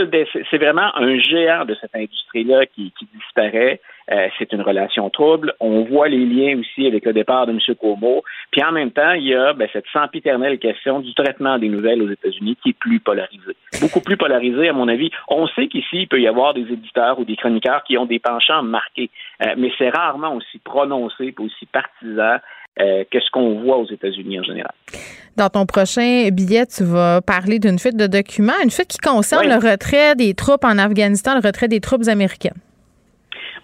c'est 0.50 0.58
vraiment 0.58 0.94
un 0.96 1.18
géant 1.18 1.64
de 1.64 1.74
cette 1.80 1.94
industrie-là 1.94 2.66
qui, 2.66 2.92
qui 2.98 3.06
disparaît. 3.14 3.80
Euh, 4.12 4.28
c'est 4.38 4.52
une 4.52 4.62
relation 4.62 5.10
trouble. 5.10 5.54
On 5.58 5.82
voit 5.82 6.08
les 6.08 6.24
liens 6.24 6.58
aussi 6.60 6.86
avec 6.86 7.04
le 7.04 7.12
départ 7.12 7.46
de 7.46 7.52
M. 7.52 7.58
Cuomo. 7.76 8.22
Puis 8.52 8.62
en 8.62 8.70
même 8.70 8.92
temps, 8.92 9.12
il 9.12 9.24
y 9.24 9.34
a 9.34 9.52
ben, 9.52 9.68
cette 9.72 9.86
sempiternelle 9.92 10.58
question 10.58 11.00
du 11.00 11.12
traitement 11.14 11.58
des 11.58 11.68
nouvelles 11.68 12.02
aux 12.02 12.10
États-Unis 12.10 12.56
qui 12.62 12.70
est 12.70 12.78
plus 12.78 13.00
polarisée. 13.00 13.56
Beaucoup 13.80 14.00
plus 14.00 14.16
polarisée, 14.16 14.68
à 14.68 14.72
mon 14.72 14.86
avis. 14.86 15.10
On 15.28 15.48
sait 15.48 15.66
qu'ici, 15.66 16.02
il 16.02 16.08
peut 16.08 16.20
y 16.20 16.28
avoir 16.28 16.54
des 16.54 16.72
éditeurs 16.72 17.18
ou 17.18 17.24
des 17.24 17.36
chroniqueurs 17.36 17.82
qui 17.82 17.98
ont 17.98 18.06
des 18.06 18.20
penchants 18.20 18.62
marqués, 18.62 19.10
euh, 19.44 19.54
mais 19.56 19.72
c'est 19.76 19.90
rarement 19.90 20.34
aussi 20.34 20.58
prononcé 20.58 21.26
et 21.26 21.34
aussi 21.38 21.66
partisan 21.66 22.38
euh, 22.80 23.04
que 23.10 23.20
ce 23.20 23.30
qu'on 23.30 23.62
voit 23.62 23.78
aux 23.78 23.86
États-Unis 23.90 24.40
en 24.40 24.42
général. 24.42 24.72
Dans 25.36 25.48
ton 25.48 25.66
prochain 25.66 26.28
billet, 26.30 26.66
tu 26.66 26.84
vas 26.84 27.20
parler 27.20 27.58
d'une 27.58 27.78
fuite 27.78 27.96
de 27.96 28.06
documents, 28.06 28.52
une 28.62 28.70
fuite 28.70 28.88
qui 28.88 28.98
concerne 28.98 29.48
le 29.48 29.56
retrait 29.56 30.14
des 30.14 30.34
troupes 30.34 30.64
en 30.64 30.78
Afghanistan, 30.78 31.34
le 31.34 31.46
retrait 31.46 31.68
des 31.68 31.80
troupes 31.80 32.08
américaines. 32.08 32.58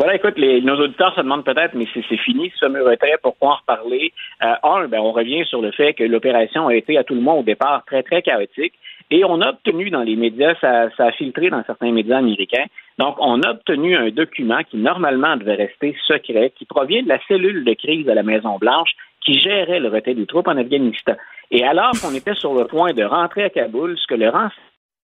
Voilà, 0.03 0.17
écoute, 0.17 0.37
nos 0.37 0.81
auditeurs 0.81 1.15
se 1.15 1.21
demandent 1.21 1.45
peut-être, 1.45 1.75
mais 1.75 1.87
c'est 1.95 2.17
fini 2.17 2.51
ce 2.57 2.67
fameux 2.67 2.83
retrait, 2.83 3.15
pourquoi 3.23 3.51
en 3.51 3.55
reparler? 3.55 4.13
Euh, 4.43 4.55
un, 4.65 4.89
ben, 4.89 4.99
on 4.99 5.13
revient 5.13 5.45
sur 5.47 5.63
le 5.63 5.71
fait 5.71 5.95
que 5.95 6.03
l'opération 6.03 6.67
a 6.67 6.75
été 6.75 6.99
à 6.99 7.05
tout 7.05 7.15
le 7.15 7.21
monde 7.21 7.39
au 7.39 7.43
départ 7.45 7.85
très, 7.87 8.03
très 8.03 8.21
chaotique. 8.21 8.73
Et 9.13 9.25
on 9.25 9.41
a 9.41 9.51
obtenu 9.51 9.91
dans 9.91 10.03
les 10.03 10.17
médias, 10.17 10.57
ça, 10.61 10.89
a 10.99 11.13
filtré 11.13 11.51
dans 11.51 11.63
certains 11.63 11.93
médias 11.93 12.19
américains, 12.19 12.65
donc 12.99 13.15
on 13.21 13.43
a 13.43 13.51
obtenu 13.51 13.95
un 13.97 14.11
document 14.11 14.65
qui 14.69 14.77
normalement 14.77 15.37
devait 15.37 15.55
rester 15.55 15.95
secret, 16.09 16.53
qui 16.59 16.65
provient 16.65 17.05
de 17.05 17.09
la 17.09 17.21
cellule 17.29 17.63
de 17.63 17.75
crise 17.75 18.05
de 18.05 18.11
la 18.11 18.25
Maison-Blanche 18.25 18.91
qui 19.25 19.39
gérait 19.39 19.79
le 19.79 19.89
retrait 19.89 20.15
des 20.15 20.27
troupes 20.27 20.49
en 20.49 20.57
Afghanistan. 20.57 21.15
Et 21.53 21.63
alors 21.63 21.93
qu'on 22.03 22.13
était 22.13 22.35
sur 22.35 22.55
le 22.55 22.65
point 22.65 22.93
de 22.93 23.05
rentrer 23.05 23.45
à 23.45 23.51
Kaboul, 23.51 23.97
ce 23.97 24.09
que 24.09 24.17
le, 24.17 24.33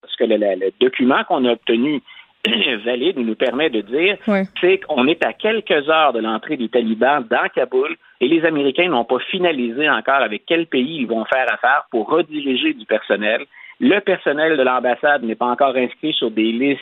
ce 0.09 0.16
que 0.16 0.24
le 0.24 0.73
document 0.81 1.23
qu'on 1.24 1.44
a 1.44 1.52
obtenu 1.52 2.01
valide 2.85 3.18
nous 3.18 3.35
permet 3.35 3.70
de 3.70 3.81
dire, 3.81 4.16
c'est 4.60 4.78
qu'on 4.78 5.06
est 5.06 5.24
à 5.24 5.32
quelques 5.32 5.89
heures 5.89 6.12
de 6.12 6.20
l'entrée 6.20 6.56
des 6.56 6.68
talibans 6.68 7.24
dans 7.28 7.48
Kaboul 7.55 7.97
et 8.20 8.28
les 8.28 8.44
Américains 8.44 8.89
n'ont 8.89 9.05
pas 9.05 9.18
finalisé 9.31 9.89
encore 9.89 10.23
avec 10.23 10.44
quel 10.47 10.66
pays 10.66 11.01
ils 11.01 11.06
vont 11.06 11.24
faire 11.24 11.52
affaire 11.52 11.86
pour 11.90 12.09
rediriger 12.09 12.74
du 12.74 12.86
personnel. 12.86 13.44
Le 13.78 14.01
personnel 14.01 14.56
de 14.56 14.62
l'ambassade 14.62 15.23
n'est 15.23 15.35
pas 15.35 15.47
encore 15.47 15.77
inscrit 15.77 16.14
sur 16.14 16.31
des 16.31 16.51
listes 16.51 16.81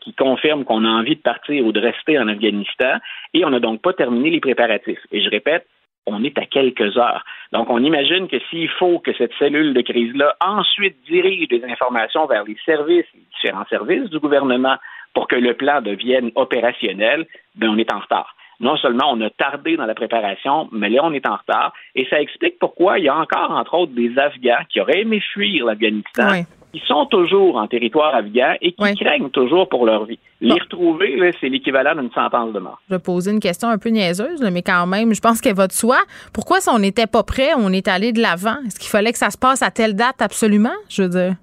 qui 0.00 0.14
confirment 0.14 0.64
qu'on 0.64 0.84
a 0.84 0.88
envie 0.88 1.16
de 1.16 1.20
partir 1.20 1.66
ou 1.66 1.72
de 1.72 1.80
rester 1.80 2.18
en 2.18 2.28
Afghanistan 2.28 2.98
et 3.34 3.44
on 3.44 3.50
n'a 3.50 3.60
donc 3.60 3.82
pas 3.82 3.92
terminé 3.92 4.30
les 4.30 4.40
préparatifs. 4.40 5.00
Et 5.10 5.22
je 5.22 5.28
répète, 5.28 5.66
on 6.06 6.22
est 6.22 6.38
à 6.38 6.46
quelques 6.46 6.96
heures. 6.96 7.24
Donc, 7.52 7.68
on 7.68 7.82
imagine 7.82 8.28
que 8.28 8.38
s'il 8.48 8.68
faut 8.70 9.00
que 9.00 9.12
cette 9.14 9.32
cellule 9.38 9.74
de 9.74 9.80
crise-là 9.80 10.36
ensuite 10.40 10.96
dirige 11.04 11.48
des 11.48 11.64
informations 11.64 12.26
vers 12.26 12.44
les 12.44 12.56
services, 12.64 13.06
les 13.14 13.26
différents 13.34 13.66
services 13.66 14.08
du 14.10 14.20
gouvernement 14.20 14.76
pour 15.16 15.28
que 15.28 15.34
le 15.34 15.54
plan 15.54 15.80
devienne 15.80 16.30
opérationnel, 16.34 17.26
ben 17.54 17.70
on 17.70 17.78
est 17.78 17.90
en 17.90 18.00
retard. 18.00 18.36
Non 18.60 18.76
seulement 18.76 19.10
on 19.10 19.20
a 19.22 19.30
tardé 19.30 19.78
dans 19.78 19.86
la 19.86 19.94
préparation, 19.94 20.68
mais 20.72 20.90
là 20.90 21.00
on 21.04 21.12
est 21.14 21.26
en 21.26 21.36
retard. 21.36 21.72
Et 21.94 22.06
ça 22.10 22.20
explique 22.20 22.58
pourquoi 22.58 22.98
il 22.98 23.06
y 23.06 23.08
a 23.08 23.16
encore, 23.16 23.50
entre 23.50 23.72
autres, 23.78 23.92
des 23.94 24.10
Afghans 24.18 24.64
qui 24.68 24.78
auraient 24.78 25.00
aimé 25.00 25.22
fuir 25.32 25.64
l'Afghanistan, 25.64 26.44
qui 26.70 26.82
sont 26.86 27.06
toujours 27.06 27.56
en 27.56 27.66
territoire 27.66 28.14
afghan 28.14 28.56
et 28.60 28.72
qui 28.72 28.94
craignent 28.96 29.30
toujours 29.30 29.70
pour 29.70 29.86
leur 29.86 30.04
vie. 30.04 30.18
Les 30.42 30.52
retrouver, 30.52 31.32
c'est 31.40 31.48
l'équivalent 31.48 31.94
d'une 31.94 32.12
sentence 32.12 32.52
de 32.52 32.58
mort. 32.58 32.78
Je 32.90 32.96
vais 32.96 33.00
poser 33.00 33.30
une 33.30 33.40
question 33.40 33.70
un 33.70 33.78
peu 33.78 33.88
niaiseuse, 33.88 34.42
mais 34.52 34.60
quand 34.60 34.86
même, 34.86 35.14
je 35.14 35.20
pense 35.22 35.40
qu'elle 35.40 35.56
va 35.56 35.66
de 35.66 35.72
soi. 35.72 35.96
Pourquoi, 36.34 36.60
si 36.60 36.68
on 36.68 36.78
n'était 36.78 37.06
pas 37.06 37.22
prêt, 37.22 37.52
on 37.56 37.72
est 37.72 37.88
allé 37.88 38.12
de 38.12 38.20
l'avant? 38.20 38.56
Est-ce 38.66 38.78
qu'il 38.78 38.90
fallait 38.90 39.12
que 39.12 39.18
ça 39.18 39.30
se 39.30 39.38
passe 39.38 39.62
à 39.62 39.70
telle 39.70 39.96
date 39.96 40.20
absolument? 40.20 40.76
Je 40.90 41.04
veux 41.04 41.08
dire 41.08 41.36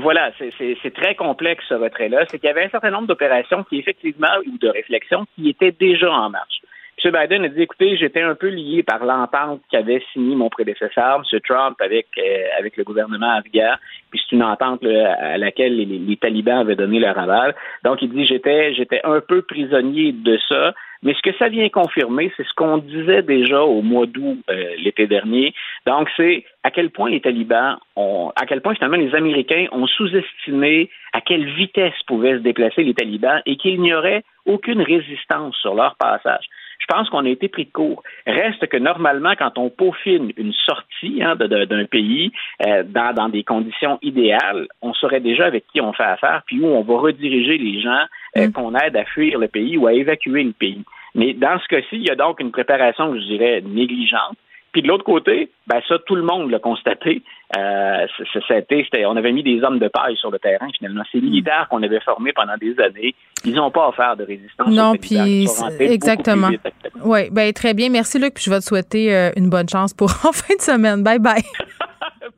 voilà, 0.00 0.32
c'est 0.38 0.94
très 0.94 1.14
complexe 1.14 1.64
ce 1.68 1.74
retrait-là. 1.74 2.24
C'est 2.30 2.38
qu'il 2.38 2.48
y 2.48 2.50
avait 2.50 2.64
un 2.64 2.70
certain 2.70 2.90
nombre 2.90 3.06
d'opérations 3.06 3.64
qui, 3.64 3.78
effectivement, 3.78 4.28
ou 4.46 4.58
de 4.58 4.68
réflexions, 4.68 5.26
qui 5.34 5.48
étaient 5.50 5.72
déjà 5.72 6.10
en 6.10 6.30
marche. 6.30 6.60
M. 7.04 7.12
Biden 7.12 7.44
a 7.44 7.48
dit, 7.48 7.62
écoutez, 7.62 7.96
j'étais 7.96 8.22
un 8.22 8.34
peu 8.34 8.48
lié 8.48 8.82
par 8.82 9.04
l'entente 9.04 9.60
qu'avait 9.70 10.02
signé 10.12 10.34
mon 10.34 10.48
prédécesseur, 10.48 11.22
M. 11.32 11.40
Trump, 11.48 11.76
avec, 11.80 12.06
euh, 12.18 12.46
avec 12.58 12.76
le 12.76 12.82
gouvernement 12.82 13.36
afghan. 13.36 13.74
Puis 14.10 14.20
c'est 14.24 14.34
une 14.34 14.42
entente 14.42 14.84
à 14.84 15.38
laquelle 15.38 15.76
les, 15.76 16.16
talibans 16.16 16.58
avaient 16.58 16.74
donné 16.74 16.98
leur 16.98 17.16
aval. 17.16 17.54
Donc, 17.84 18.02
il 18.02 18.10
dit, 18.10 18.26
j'étais 18.26 19.00
un 19.04 19.20
peu 19.20 19.42
prisonnier 19.42 20.12
de 20.12 20.38
ça. 20.48 20.74
Mais 21.02 21.14
ce 21.14 21.22
que 21.22 21.36
ça 21.38 21.48
vient 21.48 21.68
confirmer, 21.68 22.32
c'est 22.36 22.46
ce 22.46 22.54
qu'on 22.54 22.78
disait 22.78 23.22
déjà 23.22 23.62
au 23.62 23.82
mois 23.82 24.06
d'août 24.06 24.38
euh, 24.50 24.74
l'été 24.78 25.06
dernier. 25.06 25.54
Donc, 25.86 26.08
c'est 26.16 26.44
à 26.62 26.70
quel 26.70 26.90
point 26.90 27.10
les 27.10 27.20
talibans 27.20 27.78
ont, 27.96 28.32
à 28.36 28.46
quel 28.46 28.60
point 28.60 28.74
finalement 28.74 28.96
les 28.96 29.14
Américains 29.14 29.66
ont 29.72 29.86
sous-estimé 29.86 30.90
à 31.12 31.20
quelle 31.20 31.48
vitesse 31.54 31.94
pouvaient 32.06 32.38
se 32.38 32.42
déplacer 32.42 32.82
les 32.82 32.94
talibans 32.94 33.40
et 33.46 33.56
qu'il 33.56 33.80
n'y 33.80 33.94
aurait 33.94 34.24
aucune 34.46 34.82
résistance 34.82 35.56
sur 35.56 35.74
leur 35.74 35.96
passage 35.96 36.48
je 36.88 36.94
pense 36.94 37.10
qu'on 37.10 37.26
a 37.26 37.28
été 37.28 37.48
pris 37.48 37.66
de 37.66 37.70
court. 37.70 38.02
Reste 38.26 38.66
que 38.66 38.76
normalement, 38.76 39.34
quand 39.38 39.58
on 39.58 39.68
peaufine 39.68 40.32
une 40.36 40.52
sortie 40.52 41.22
hein, 41.22 41.36
d'un 41.36 41.84
pays 41.84 42.32
euh, 42.66 42.82
dans, 42.84 43.28
des 43.28 43.44
conditions 43.44 43.98
idéales, 44.00 44.68
on 44.80 44.94
saurait 44.94 45.20
déjà 45.20 45.46
avec 45.46 45.64
qui 45.72 45.80
on 45.80 45.92
fait 45.92 46.02
affaire, 46.02 46.42
puis 46.46 46.60
où 46.60 46.66
on 46.66 46.82
va 46.82 46.98
rediriger 46.98 47.58
les 47.58 47.80
gens 47.80 48.04
euh, 48.38 48.48
mm. 48.48 48.52
qu'on 48.52 48.74
aide 48.74 48.96
à 48.96 49.04
fuir 49.04 49.38
le 49.38 49.48
pays 49.48 49.76
ou 49.76 49.86
à 49.86 49.92
évacuer 49.92 50.42
le 50.42 50.52
pays. 50.52 50.84
Mais 51.14 51.32
dans 51.32 51.58
ce 51.60 51.68
cas-ci, 51.68 51.96
il 51.96 52.06
y 52.06 52.10
a 52.10 52.14
donc 52.14 52.40
une 52.40 52.50
préparation, 52.50 53.14
je 53.14 53.20
dirais, 53.20 53.62
négligente. 53.62 54.36
Puis 54.72 54.82
de 54.82 54.88
l'autre 54.88 55.04
côté, 55.04 55.50
ben 55.66 55.80
ça, 55.88 55.96
tout 56.06 56.14
le 56.14 56.22
monde 56.22 56.50
l'a 56.50 56.58
constaté. 56.58 57.22
Euh, 57.56 58.06
on 59.06 59.16
avait 59.16 59.32
mis 59.32 59.42
des 59.42 59.62
hommes 59.62 59.78
de 59.78 59.88
paille 59.88 60.16
sur 60.16 60.30
le 60.30 60.38
terrain, 60.38 60.68
finalement. 60.76 61.02
Ces 61.10 61.20
militaires 61.20 61.66
qu'on 61.70 61.82
avait 61.82 62.00
formés 62.00 62.32
pendant 62.34 62.56
des 62.58 62.78
années, 62.78 63.14
ils 63.44 63.54
n'ont 63.54 63.70
pas 63.70 63.88
offert 63.88 64.16
de 64.16 64.24
résistance. 64.24 64.68
Non, 64.68 64.92
puis 64.94 65.46
exactement. 65.80 66.50
Oui, 67.02 67.30
ben 67.30 67.52
très 67.52 67.72
bien. 67.72 67.88
Merci, 67.88 68.18
Luc. 68.18 68.34
Puis 68.34 68.44
je 68.44 68.50
vais 68.50 68.60
te 68.60 68.64
souhaiter 68.64 69.14
euh, 69.14 69.30
une 69.36 69.48
bonne 69.48 69.68
chance 69.68 69.94
pour 69.94 70.10
en 70.24 70.32
fin 70.32 70.54
de 70.54 70.60
semaine. 70.60 71.02
Bye 71.02 71.18
bye. 71.18 71.42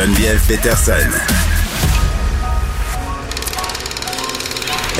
Geneviève 0.00 0.40
Peterson. 0.46 0.92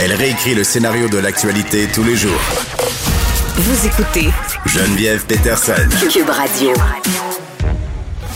Elle 0.03 0.13
réécrit 0.13 0.57
le 0.57 0.65
scénario 0.65 1.09
de 1.09 1.19
l'actualité 1.19 1.87
tous 1.95 2.03
les 2.03 2.17
jours. 2.17 2.41
Vous 3.55 3.87
écoutez 3.87 4.31
Geneviève 4.67 5.25
Peterson. 5.25 5.89
Cube 6.11 6.29
Radio. 6.29 6.73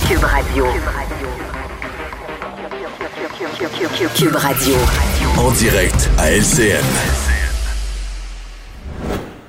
Cube 0.09 0.23
Radio. 0.23 0.67
Cube 4.15 4.37
Radio. 4.37 4.75
En 5.39 5.51
direct 5.51 6.11
à 6.17 6.31
LCN. 6.31 6.85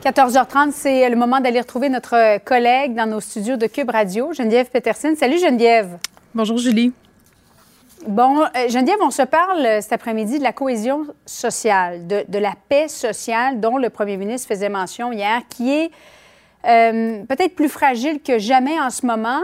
14h30, 0.03 0.71
c'est 0.71 1.07
le 1.07 1.15
moment 1.15 1.39
d'aller 1.39 1.61
retrouver 1.61 1.89
notre 1.89 2.39
collègue 2.43 2.95
dans 2.95 3.05
nos 3.05 3.19
studios 3.19 3.57
de 3.57 3.67
Cube 3.67 3.91
Radio, 3.91 4.33
Geneviève 4.33 4.71
Peterson. 4.71 5.13
Salut 5.15 5.37
Geneviève. 5.37 5.99
Bonjour 6.33 6.57
Julie. 6.57 6.91
Bon, 8.07 8.41
euh, 8.41 8.69
Geneviève, 8.69 8.97
on 9.01 9.11
se 9.11 9.21
parle 9.21 9.65
euh, 9.65 9.81
cet 9.81 9.93
après-midi 9.93 10.37
de 10.39 10.43
la 10.43 10.53
cohésion 10.53 11.05
sociale, 11.25 12.07
de, 12.07 12.23
de, 12.27 12.37
la 12.37 12.53
paix 12.69 12.87
sociale 12.87 13.59
dont 13.59 13.77
le 13.77 13.89
premier 13.89 14.17
ministre 14.17 14.47
faisait 14.47 14.69
mention 14.69 15.11
hier, 15.11 15.41
qui 15.49 15.71
est 15.71 15.91
euh, 16.65 17.23
peut-être 17.25 17.55
plus 17.55 17.69
fragile 17.69 18.21
que 18.21 18.39
jamais 18.39 18.79
en 18.79 18.89
ce 18.89 19.05
moment. 19.05 19.41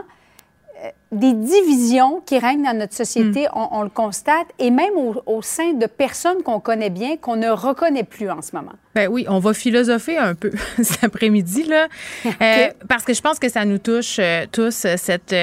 Euh, 0.83 0.89
des 1.11 1.33
divisions 1.33 2.21
qui 2.25 2.37
règnent 2.39 2.63
dans 2.63 2.77
notre 2.77 2.93
société, 2.93 3.47
Hmm. 3.47 3.57
on, 3.57 3.79
on 3.79 3.83
le 3.83 3.89
constate, 3.89 4.47
et 4.59 4.71
même 4.71 4.95
au, 4.95 5.15
au 5.25 5.41
sein 5.41 5.73
de 5.73 5.85
personnes 5.87 6.43
qu'on 6.43 6.59
connaît 6.59 6.89
bien, 6.89 7.17
qu'on 7.17 7.35
ne 7.35 7.49
reconnaît 7.49 8.03
plus 8.03 8.29
en 8.29 8.41
ce 8.41 8.55
moment. 8.55 8.73
Ben 8.95 9.09
oui, 9.09 9.25
on 9.27 9.39
va 9.39 9.53
philosopher 9.53 10.17
un 10.17 10.35
peu 10.35 10.51
cet 10.81 11.03
après-midi, 11.03 11.63
là. 11.63 11.87
Euh, 12.41 12.69
parce 12.87 13.03
que 13.03 13.13
je 13.13 13.21
pense 13.21 13.39
que 13.39 13.49
ça 13.49 13.65
nous 13.65 13.79
touche 13.79 14.19
tous, 14.51 14.85
cette, 14.95 15.35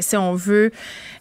si 0.00 0.16
on 0.16 0.34
veut, 0.34 0.72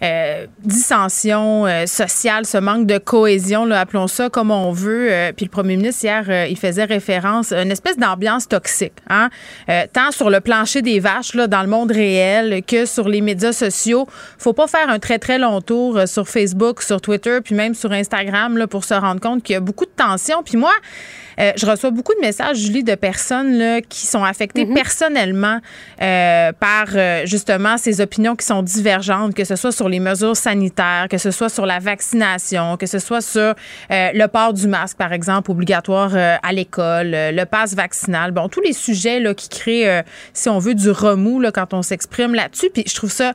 euh, 0.01 0.47
dissension 0.63 1.65
euh, 1.65 1.85
sociale, 1.85 2.45
ce 2.45 2.57
manque 2.57 2.85
de 2.85 2.97
cohésion, 2.97 3.65
là, 3.65 3.81
appelons 3.81 4.07
ça 4.07 4.29
comme 4.29 4.51
on 4.51 4.71
veut. 4.71 5.11
Euh, 5.11 5.31
puis 5.35 5.45
le 5.45 5.51
premier 5.51 5.75
ministre, 5.75 6.03
hier, 6.03 6.25
euh, 6.29 6.47
il 6.49 6.57
faisait 6.57 6.85
référence 6.85 7.51
à 7.51 7.61
une 7.61 7.71
espèce 7.71 7.97
d'ambiance 7.97 8.47
toxique, 8.47 8.93
hein? 9.09 9.29
Euh, 9.69 9.85
tant 9.91 10.11
sur 10.11 10.29
le 10.29 10.39
plancher 10.39 10.81
des 10.81 10.99
vaches, 10.99 11.33
là, 11.33 11.47
dans 11.47 11.61
le 11.61 11.67
monde 11.67 11.91
réel, 11.91 12.63
que 12.65 12.85
sur 12.85 13.09
les 13.09 13.21
médias 13.21 13.51
sociaux. 13.51 14.07
Faut 14.37 14.53
pas 14.53 14.67
faire 14.67 14.89
un 14.89 14.99
très, 14.99 15.19
très 15.19 15.37
long 15.37 15.61
tour 15.61 15.97
euh, 15.97 16.05
sur 16.05 16.27
Facebook, 16.27 16.81
sur 16.81 17.01
Twitter, 17.01 17.39
puis 17.43 17.55
même 17.55 17.73
sur 17.73 17.91
Instagram, 17.91 18.57
là, 18.57 18.67
pour 18.67 18.83
se 18.83 18.93
rendre 18.93 19.19
compte 19.19 19.43
qu'il 19.43 19.53
y 19.53 19.57
a 19.57 19.61
beaucoup 19.61 19.85
de 19.85 19.91
tensions. 19.95 20.43
Puis 20.43 20.57
moi, 20.57 20.73
euh, 21.39 21.51
je 21.55 21.65
reçois 21.65 21.91
beaucoup 21.91 22.13
de 22.13 22.19
messages, 22.19 22.57
Julie, 22.57 22.83
de 22.83 22.95
personnes 22.95 23.57
là, 23.57 23.81
qui 23.81 24.05
sont 24.05 24.23
affectées 24.23 24.65
personnellement 24.65 25.59
euh, 26.01 26.51
par 26.51 26.87
euh, 26.95 27.25
justement 27.25 27.77
ces 27.77 28.01
opinions 28.01 28.35
qui 28.35 28.45
sont 28.45 28.61
divergentes, 28.61 29.33
que 29.33 29.43
ce 29.43 29.55
soit 29.55 29.71
sur 29.71 29.89
les 29.89 29.99
mesures 29.99 30.35
sanitaires, 30.35 31.07
que 31.09 31.17
ce 31.17 31.31
soit 31.31 31.49
sur 31.49 31.65
la 31.65 31.79
vaccination, 31.79 32.77
que 32.77 32.85
ce 32.85 32.99
soit 32.99 33.21
sur 33.21 33.55
le 33.89 34.25
port 34.27 34.53
du 34.53 34.67
masque, 34.67 34.97
par 34.97 35.13
exemple, 35.13 35.51
obligatoire 35.51 36.15
à 36.15 36.53
l'école, 36.53 37.11
le 37.11 37.43
passe 37.45 37.73
vaccinal. 37.73 38.31
Bon, 38.31 38.49
tous 38.49 38.61
les 38.61 38.73
sujets 38.73 39.19
là, 39.19 39.33
qui 39.33 39.49
créent, 39.49 40.03
si 40.33 40.49
on 40.49 40.59
veut, 40.59 40.75
du 40.75 40.89
remous 40.89 41.39
là, 41.39 41.51
quand 41.51 41.73
on 41.73 41.81
s'exprime 41.81 42.33
là-dessus. 42.33 42.69
Puis 42.73 42.83
je 42.87 42.95
trouve 42.95 43.11
ça 43.11 43.33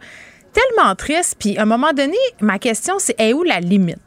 tellement 0.53 0.95
triste. 0.95 1.37
Puis 1.39 1.59
à 1.59 1.63
un 1.63 1.67
moment 1.67 1.93
donné, 1.93 2.17
ma 2.41 2.59
question, 2.59 2.95
c'est 2.99 3.19
est 3.19 3.33
où 3.33 3.43
la 3.43 3.61
limite? 3.61 4.04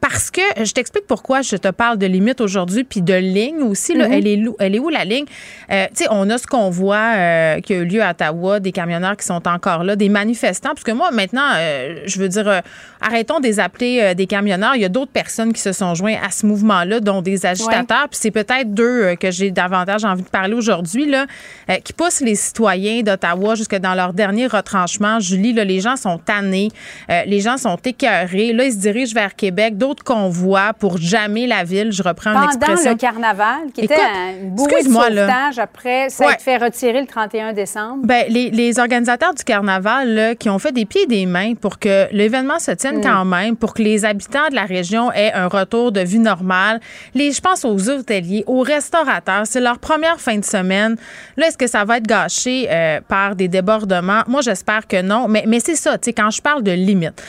Parce 0.00 0.30
que 0.30 0.40
je 0.64 0.72
t'explique 0.72 1.06
pourquoi 1.06 1.42
je 1.42 1.56
te 1.56 1.68
parle 1.68 1.98
de 1.98 2.06
limite 2.06 2.40
aujourd'hui, 2.40 2.84
puis 2.84 3.02
de 3.02 3.14
ligne 3.14 3.62
aussi. 3.62 3.94
Là, 3.94 4.08
Mhm. 4.08 4.12
elle, 4.14 4.26
est, 4.26 4.36
lou- 4.36 4.56
elle 4.58 4.74
est 4.74 4.78
où 4.78 4.88
la 4.88 5.04
ligne? 5.04 5.26
Euh, 5.70 5.86
tu 5.94 6.04
sais, 6.04 6.08
on 6.10 6.28
a 6.30 6.38
ce 6.38 6.46
convoi 6.46 6.96
euh, 6.96 7.60
qui 7.60 7.74
a 7.74 7.76
eu 7.76 7.84
lieu 7.84 8.02
à 8.02 8.10
Ottawa, 8.12 8.60
des 8.60 8.72
camionneurs 8.72 9.16
qui 9.16 9.26
sont 9.26 9.46
encore 9.46 9.84
là, 9.84 9.96
des 9.96 10.08
manifestants. 10.08 10.70
Parce 10.70 10.84
que 10.84 10.92
moi, 10.92 11.10
maintenant, 11.10 11.48
euh, 11.56 12.02
je 12.06 12.18
veux 12.18 12.28
dire, 12.28 12.48
euh, 12.48 12.60
arrêtons 13.00 13.40
de 13.40 13.44
les 13.46 13.60
appeler 13.60 14.00
euh, 14.02 14.14
des 14.14 14.26
camionneurs. 14.26 14.74
Il 14.74 14.80
y 14.82 14.84
a 14.86 14.88
d'autres 14.88 15.12
personnes 15.12 15.52
qui 15.52 15.60
se 15.60 15.72
sont 15.72 15.94
joints 15.94 16.16
à 16.26 16.30
ce 16.30 16.46
mouvement-là, 16.46 17.00
dont 17.00 17.20
des 17.20 17.44
agitateurs. 17.44 18.08
Puis 18.10 18.18
c'est 18.22 18.30
peut-être 18.30 18.72
d'eux 18.72 19.04
euh, 19.04 19.14
que 19.16 19.30
j'ai 19.30 19.50
davantage 19.50 20.04
envie 20.04 20.22
de 20.22 20.28
parler 20.28 20.54
aujourd'hui, 20.54 21.10
là, 21.10 21.26
euh, 21.68 21.76
qui 21.84 21.92
poussent 21.92 22.20
les 22.20 22.36
citoyens 22.36 23.02
d'Ottawa 23.02 23.54
jusque 23.54 23.76
dans 23.76 23.94
leur 23.94 24.12
dernier 24.14 24.46
retranchement. 24.46 25.20
Julie, 25.20 25.52
là, 25.52 25.64
les 25.64 25.80
gens 25.80 25.96
sont 25.96 26.16
tannés, 26.18 26.68
euh, 27.10 27.22
les 27.26 27.40
gens 27.40 27.58
sont 27.58 27.76
écœurés. 27.84 28.52
Là, 28.54 28.64
ils 28.64 28.72
se 28.72 28.78
dirigent 28.78 29.14
vers 29.14 29.34
Québec. 29.34 29.76
D'autres 29.76 29.89
convois 30.02 30.72
pour 30.78 30.96
jammer 30.98 31.46
la 31.46 31.64
ville. 31.64 31.92
Je 31.92 32.02
reprends 32.02 32.30
une 32.30 32.36
Pendant 32.40 32.46
expression. 32.52 32.90
le 32.92 32.96
carnaval, 32.96 33.58
qui 33.74 33.82
était 33.82 33.94
un- 33.94 34.42
une 34.42 34.54
de 35.10 35.14
là. 35.14 35.50
après 35.58 36.08
s'être 36.10 36.28
Ouais. 36.28 36.36
fait 36.38 36.56
retirer 36.56 37.00
le 37.00 37.06
31 37.06 37.52
décembre. 37.52 37.98
Ben, 38.04 38.24
les, 38.28 38.50
les 38.50 38.78
organisateurs 38.78 39.34
du 39.34 39.44
carnaval 39.44 40.08
là, 40.14 40.34
qui 40.34 40.48
ont 40.48 40.58
fait 40.58 40.72
des 40.72 40.84
pieds 40.86 41.02
et 41.02 41.06
des 41.06 41.26
mains 41.26 41.54
pour 41.54 41.78
que 41.78 42.06
l'événement 42.12 42.58
se 42.58 42.70
tienne 42.72 42.98
Mm. 42.98 43.02
quand 43.02 43.24
même, 43.24 43.56
pour 43.56 43.74
que 43.74 43.82
les 43.82 44.04
habitants 44.04 44.48
de 44.50 44.54
la 44.54 44.64
région 44.64 45.12
aient 45.12 45.32
un 45.32 45.48
retour 45.48 45.92
de 45.92 46.00
vie 46.00 46.18
normale. 46.18 46.80
Les, 47.14 47.32
je 47.32 47.40
pense 47.40 47.64
aux 47.64 47.88
hôteliers, 47.90 48.44
aux 48.46 48.60
restaurateurs, 48.62 49.42
c'est 49.44 49.60
leur 49.60 49.78
première 49.78 50.20
fin 50.20 50.36
de 50.38 50.44
semaine. 50.44 50.96
Là, 51.36 51.48
est-ce 51.48 51.58
que 51.58 51.66
ça 51.66 51.84
va 51.84 51.96
être 51.98 52.06
gâché 52.06 52.68
euh, 52.70 53.00
par 53.06 53.36
des 53.36 53.48
débordements? 53.48 54.22
Moi, 54.28 54.40
j'espère 54.42 54.86
que 54.86 55.00
non. 55.02 55.26
Mais, 55.28 55.44
mais 55.46 55.60
c'est 55.60 55.74
ça, 55.76 55.98
tu 55.98 56.06
sais, 56.06 56.12
quand 56.12 56.30
je 56.30 56.40
parle 56.42 56.62
de 56.62 56.72
limite. 56.72 57.22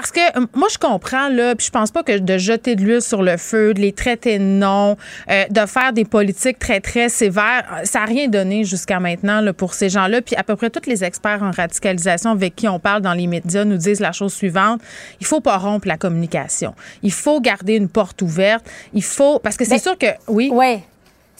Parce 0.00 0.12
que 0.12 0.20
euh, 0.38 0.46
moi, 0.54 0.68
je 0.70 0.78
comprends, 0.78 1.28
là, 1.28 1.56
puis 1.56 1.66
je 1.66 1.70
pense 1.72 1.90
pas 1.90 2.04
que 2.04 2.16
de 2.18 2.38
jeter 2.38 2.76
de 2.76 2.82
l'huile 2.82 3.02
sur 3.02 3.20
le 3.20 3.36
feu, 3.36 3.74
de 3.74 3.80
les 3.80 3.92
traiter 3.92 4.38
de 4.38 4.44
non, 4.44 4.96
euh, 5.28 5.44
de 5.50 5.66
faire 5.66 5.92
des 5.92 6.04
politiques 6.04 6.60
très, 6.60 6.78
très 6.80 7.08
sévères, 7.08 7.64
euh, 7.72 7.84
ça 7.84 7.98
n'a 8.00 8.04
rien 8.04 8.28
donné 8.28 8.62
jusqu'à 8.62 9.00
maintenant 9.00 9.40
là, 9.40 9.52
pour 9.52 9.74
ces 9.74 9.88
gens-là. 9.88 10.22
Puis 10.22 10.36
à 10.36 10.44
peu 10.44 10.54
près 10.54 10.70
tous 10.70 10.88
les 10.88 11.02
experts 11.02 11.42
en 11.42 11.50
radicalisation 11.50 12.30
avec 12.30 12.54
qui 12.54 12.68
on 12.68 12.78
parle 12.78 13.02
dans 13.02 13.12
les 13.12 13.26
médias 13.26 13.64
nous 13.64 13.76
disent 13.76 13.98
la 13.98 14.12
chose 14.12 14.32
suivante 14.32 14.80
il 15.20 15.26
faut 15.26 15.40
pas 15.40 15.56
rompre 15.58 15.88
la 15.88 15.96
communication. 15.96 16.74
Il 17.02 17.10
faut 17.12 17.40
garder 17.40 17.74
une 17.74 17.88
porte 17.88 18.22
ouverte. 18.22 18.64
Il 18.94 19.02
faut. 19.02 19.40
Parce 19.40 19.56
que 19.56 19.64
c'est 19.64 19.72
Ben, 19.72 19.80
sûr 19.80 19.98
que. 19.98 20.06
Oui? 20.28 20.48
Oui. 20.52 20.78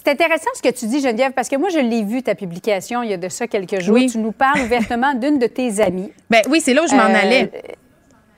C'est 0.05 0.11
intéressant 0.13 0.51
ce 0.55 0.63
que 0.63 0.75
tu 0.75 0.87
dis, 0.87 1.01
Geneviève, 1.01 1.33
parce 1.33 1.49
que 1.49 1.57
moi, 1.57 1.69
je 1.69 1.79
l'ai 1.79 2.03
vu, 2.03 2.23
ta 2.23 2.35
publication, 2.35 3.03
il 3.05 3.11
y 3.11 3.15
a 3.15 3.17
de 3.19 3.29
ça 3.29 3.47
quelques 3.47 3.81
jours. 3.81 3.95
Oui. 3.95 4.09
Tu 4.11 4.19
nous 4.19 4.33
parles 4.33 4.63
ouvertement 4.63 5.15
d'une 5.21 5.39
de 5.39 5.47
tes 5.47 5.81
amies. 5.81 6.11
Ben 6.31 6.41
oui, 6.49 6.61
c'est 6.61 6.75
là 6.75 6.83
où 6.83 6.89
je 6.89 6.95
m'en 6.95 7.03
Euh, 7.03 7.21
allais. 7.23 7.51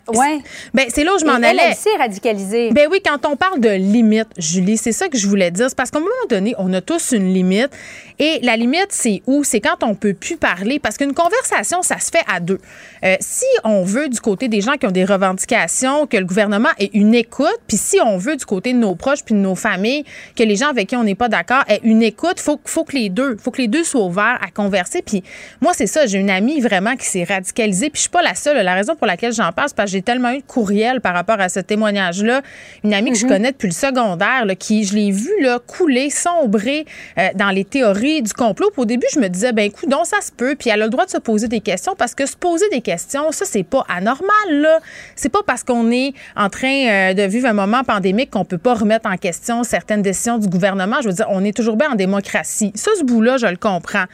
Oui. 0.09 0.43
Ben, 0.75 0.87
c'est 0.89 1.05
là 1.05 1.15
où 1.15 1.19
je 1.19 1.25
m'en 1.25 1.35
allais. 1.35 1.59
elle 1.69 1.75
s'est 1.75 1.97
radicalisée. 1.99 2.71
Ben 2.73 2.89
oui, 2.91 3.01
quand 3.05 3.27
on 3.27 3.37
parle 3.37 3.61
de 3.61 3.71
limite, 3.71 4.29
Julie, 4.37 4.77
c'est 4.77 4.93
ça 4.93 5.09
que 5.09 5.17
je 5.17 5.27
voulais 5.27 5.51
dire. 5.51 5.67
C'est 5.69 5.77
parce 5.77 5.91
qu'à 5.91 5.99
un 5.99 6.03
moment 6.03 6.13
donné, 6.29 6.55
on 6.59 6.73
a 6.73 6.81
tous 6.81 7.13
une 7.13 7.33
limite. 7.33 7.71
Et 8.19 8.39
la 8.43 8.57
limite, 8.57 8.89
c'est 8.91 9.23
où? 9.27 9.45
C'est 9.45 9.61
quand 9.61 9.83
on 9.83 9.95
peut 9.95 10.15
plus 10.15 10.37
parler. 10.37 10.79
Parce 10.79 10.97
qu'une 10.99 11.15
conversation, 11.15 11.83
ça 11.83 11.99
se 11.99 12.11
fait 12.11 12.25
à 12.29 12.41
deux. 12.41 12.59
Euh, 13.05 13.17
si 13.21 13.47
on 13.65 13.83
veut 13.83 14.09
du 14.09 14.21
côté 14.21 14.49
des 14.49 14.61
gens 14.61 14.73
qui 14.73 14.87
ont 14.87 14.91
des 14.91 15.05
revendications, 15.05 16.07
que 16.07 16.17
le 16.17 16.25
gouvernement 16.25 16.69
ait 16.79 16.91
une 16.93 17.15
écoute, 17.15 17.59
puis 17.67 17.77
si 17.77 17.99
on 18.01 18.19
veut 18.19 18.37
du 18.37 18.45
côté 18.45 18.73
de 18.73 18.79
nos 18.79 18.95
proches 18.95 19.25
puis 19.25 19.35
de 19.35 19.41
nos 19.41 19.55
familles, 19.55 20.05
que 20.37 20.43
les 20.43 20.57
gens 20.57 20.69
avec 20.69 20.89
qui 20.89 20.97
on 20.97 21.05
n'est 21.05 21.15
pas 21.15 21.29
d'accord 21.29 21.65
aient 21.69 21.81
une 21.83 22.03
écoute, 22.03 22.41
faut, 22.41 22.61
faut 22.65 22.85
que 22.85 22.97
les 22.97 23.09
deux, 23.09 23.37
faut 23.37 23.51
que 23.51 23.63
les 23.63 23.69
deux 23.69 23.85
soient 23.85 24.05
ouverts 24.05 24.39
à 24.43 24.51
converser. 24.51 25.03
Puis 25.03 25.23
moi, 25.61 25.73
c'est 25.75 25.87
ça. 25.87 26.07
J'ai 26.07 26.19
une 26.19 26.31
amie 26.31 26.61
vraiment 26.61 26.97
qui 26.97 27.07
s'est 27.07 27.25
radicalisée. 27.25 27.91
Puis 27.91 27.99
je 27.99 28.03
suis 28.03 28.11
pas 28.11 28.23
la 28.23 28.35
seule. 28.35 28.63
La 28.63 28.75
raison 28.75 28.97
pour 28.97 29.07
laquelle 29.07 29.33
j'en 29.33 29.53
parle, 29.53 29.69
c'est 29.69 29.77
parce 29.77 29.90
que 29.90 29.90
j'ai 29.91 30.03
tellement 30.03 30.31
eu 30.31 30.39
de 30.39 30.43
courriels 30.47 31.01
par 31.01 31.15
rapport 31.15 31.41
à 31.41 31.49
ce 31.49 31.61
témoignage-là. 31.61 32.43
Une 32.85 32.95
amie 32.95 33.13
que 33.13 33.19
je 33.19 33.27
connais 33.27 33.53
depuis 33.53 33.69
le 33.69 33.75
secondaire, 33.75 34.45
là, 34.47 34.55
qui, 34.55 34.85
je 34.85 34.95
l'ai 34.95 35.11
vue 35.11 35.41
là, 35.41 35.59
couler, 35.59 36.11
sombrer 36.11 36.87
euh, 37.19 37.29
dans 37.35 37.51
les 37.51 37.65
théories 37.65 38.23
du 38.23 38.33
complot. 38.33 38.71
Puis 38.73 38.83
au 38.83 38.85
début, 38.85 39.07
je 39.13 39.21
me 39.21 39.29
disais, 39.29 39.53
ben 39.53 39.65
écoute, 39.65 39.89
donc 39.89 40.07
ça 40.07 40.21
se 40.21 40.33
peut. 40.33 40.55
Puis 40.59 40.71
elle 40.71 40.83
a 40.83 40.85
le 40.85 40.91
droit 40.91 41.05
de 41.05 41.11
se 41.11 41.19
poser 41.19 41.49
des 41.49 41.61
questions 41.61 41.95
parce 41.97 42.15
que 42.15 42.27
se 42.27 42.37
poser 42.37 42.69
des 42.71 42.81
questions, 42.81 43.33
ça, 43.33 43.45
c'est 43.45 43.63
pas 43.63 43.85
anormal, 43.89 44.29
là. 44.49 44.79
C'est 45.17 45.29
pas 45.29 45.43
parce 45.47 45.65
qu'on 45.65 45.91
est 45.91 46.15
en 46.37 46.49
train 46.49 46.89
euh, 46.89 47.15
de 47.15 47.23
vivre 47.23 47.49
un 47.49 47.53
moment 47.53 47.83
pandémique 47.85 48.31
qu'on 48.31 48.45
peut 48.45 48.59
pas 48.59 48.75
remettre 48.75 49.09
en 49.09 49.17
question 49.17 49.65
certaines 49.65 50.03
décisions 50.03 50.39
du 50.39 50.49
gouvernement. 50.49 50.97
Je 51.03 51.09
veux 51.09 51.15
dire, 51.15 51.27
on 51.29 51.45
est 51.45 51.57
toujours 51.57 51.77
bien 51.77 51.93
en 51.93 51.95
démocratie. 51.97 52.73
Ça, 52.75 52.91
ce 52.99 53.05
bout-là, 53.05 53.37
je 53.37 53.47
le 53.47 53.57
comprends. 53.57 54.05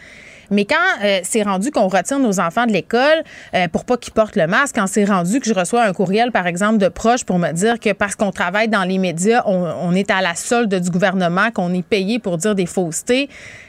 Mais 0.50 0.64
quand 0.64 0.76
euh, 1.04 1.20
c'est 1.22 1.42
rendu 1.42 1.70
qu'on 1.70 1.88
retire 1.88 2.18
nos 2.18 2.40
enfants 2.40 2.66
de 2.66 2.72
l'école 2.72 3.22
euh, 3.54 3.68
pour 3.68 3.84
pas 3.84 3.96
qu'ils 3.96 4.12
portent 4.12 4.36
le 4.36 4.46
masque, 4.46 4.76
quand 4.76 4.86
c'est 4.86 5.04
rendu 5.04 5.40
que 5.40 5.46
je 5.46 5.54
reçois 5.54 5.84
un 5.84 5.92
courriel, 5.92 6.32
par 6.32 6.46
exemple, 6.46 6.78
de 6.78 6.88
proches 6.88 7.24
pour 7.24 7.38
me 7.38 7.52
dire 7.52 7.78
que 7.80 7.92
parce 7.92 8.14
qu'on 8.14 8.30
travaille 8.30 8.68
dans 8.68 8.84
les 8.84 8.98
médias, 8.98 9.42
on, 9.46 9.64
on 9.82 9.92
est 9.92 10.10
à 10.10 10.20
la 10.22 10.34
solde 10.34 10.74
du 10.74 10.90
gouvernement, 10.90 11.50
qu'on 11.50 11.72
est 11.74 11.86
payé 11.86 12.18
pour 12.18 12.36
dire 12.38 12.54
des 12.54 12.66
faussetés, 12.66 13.28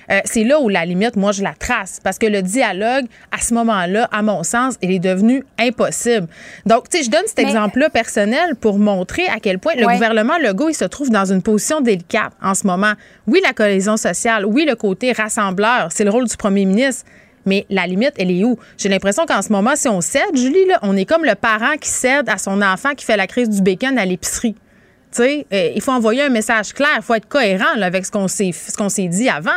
euh, 0.09 0.19
c'est 0.25 0.43
là 0.43 0.59
où 0.61 0.69
la 0.69 0.85
limite, 0.85 1.15
moi, 1.15 1.31
je 1.31 1.43
la 1.43 1.53
trace. 1.53 1.99
Parce 2.03 2.17
que 2.17 2.25
le 2.25 2.41
dialogue, 2.41 3.05
à 3.31 3.41
ce 3.41 3.53
moment-là, 3.53 4.07
à 4.11 4.21
mon 4.21 4.43
sens, 4.43 4.75
il 4.81 4.91
est 4.91 4.99
devenu 4.99 5.43
impossible. 5.59 6.27
Donc, 6.65 6.89
tu 6.89 6.97
sais, 6.97 7.03
je 7.03 7.09
donne 7.09 7.25
cet 7.27 7.39
exemple-là 7.39 7.89
personnel 7.89 8.55
pour 8.55 8.79
montrer 8.79 9.27
à 9.27 9.39
quel 9.41 9.59
point 9.59 9.73
le 9.75 9.85
Ouais. 9.85 9.93
gouvernement 9.93 10.37
Legault, 10.37 10.69
il 10.69 10.73
se 10.75 10.85
trouve 10.85 11.09
dans 11.09 11.25
une 11.31 11.41
position 11.41 11.81
délicate 11.81 12.31
en 12.41 12.53
ce 12.53 12.65
moment. 12.67 12.93
Oui, 13.27 13.41
la 13.43 13.53
cohésion 13.53 13.97
sociale, 13.97 14.45
oui, 14.45 14.65
le 14.67 14.75
côté 14.75 15.11
rassembleur, 15.11 15.89
c'est 15.91 16.03
le 16.03 16.09
rôle 16.11 16.27
du 16.27 16.37
premier 16.37 16.65
ministre. 16.65 17.05
Mais 17.45 17.65
la 17.69 17.87
limite, 17.87 18.11
elle 18.17 18.29
est 18.31 18.43
où? 18.43 18.57
J'ai 18.77 18.89
l'impression 18.89 19.25
qu'en 19.25 19.41
ce 19.41 19.51
moment, 19.53 19.71
si 19.75 19.87
on 19.87 20.01
cède, 20.01 20.35
Julie, 20.35 20.65
là, 20.67 20.79
on 20.81 20.97
est 20.97 21.05
comme 21.05 21.23
le 21.23 21.35
parent 21.35 21.77
qui 21.79 21.89
cède 21.89 22.27
à 22.27 22.37
son 22.37 22.61
enfant 22.61 22.93
qui 22.93 23.05
fait 23.05 23.15
la 23.15 23.25
crise 23.27 23.49
du 23.49 23.61
bacon 23.61 23.97
à 23.97 24.05
l'épicerie. 24.05 24.53
Tu 25.13 25.23
sais, 25.23 25.45
euh, 25.53 25.71
il 25.73 25.81
faut 25.81 25.93
envoyer 25.93 26.23
un 26.23 26.29
message 26.29 26.73
clair, 26.73 26.89
il 26.97 27.01
faut 27.01 27.13
être 27.13 27.29
cohérent 27.29 27.75
là, 27.77 27.85
avec 27.85 28.05
ce 28.05 28.11
qu'on 28.11 28.27
s'est 28.27 28.51
ce 28.51 28.75
qu'on 28.75 28.89
s'est 28.89 29.07
dit 29.07 29.29
avant. 29.29 29.51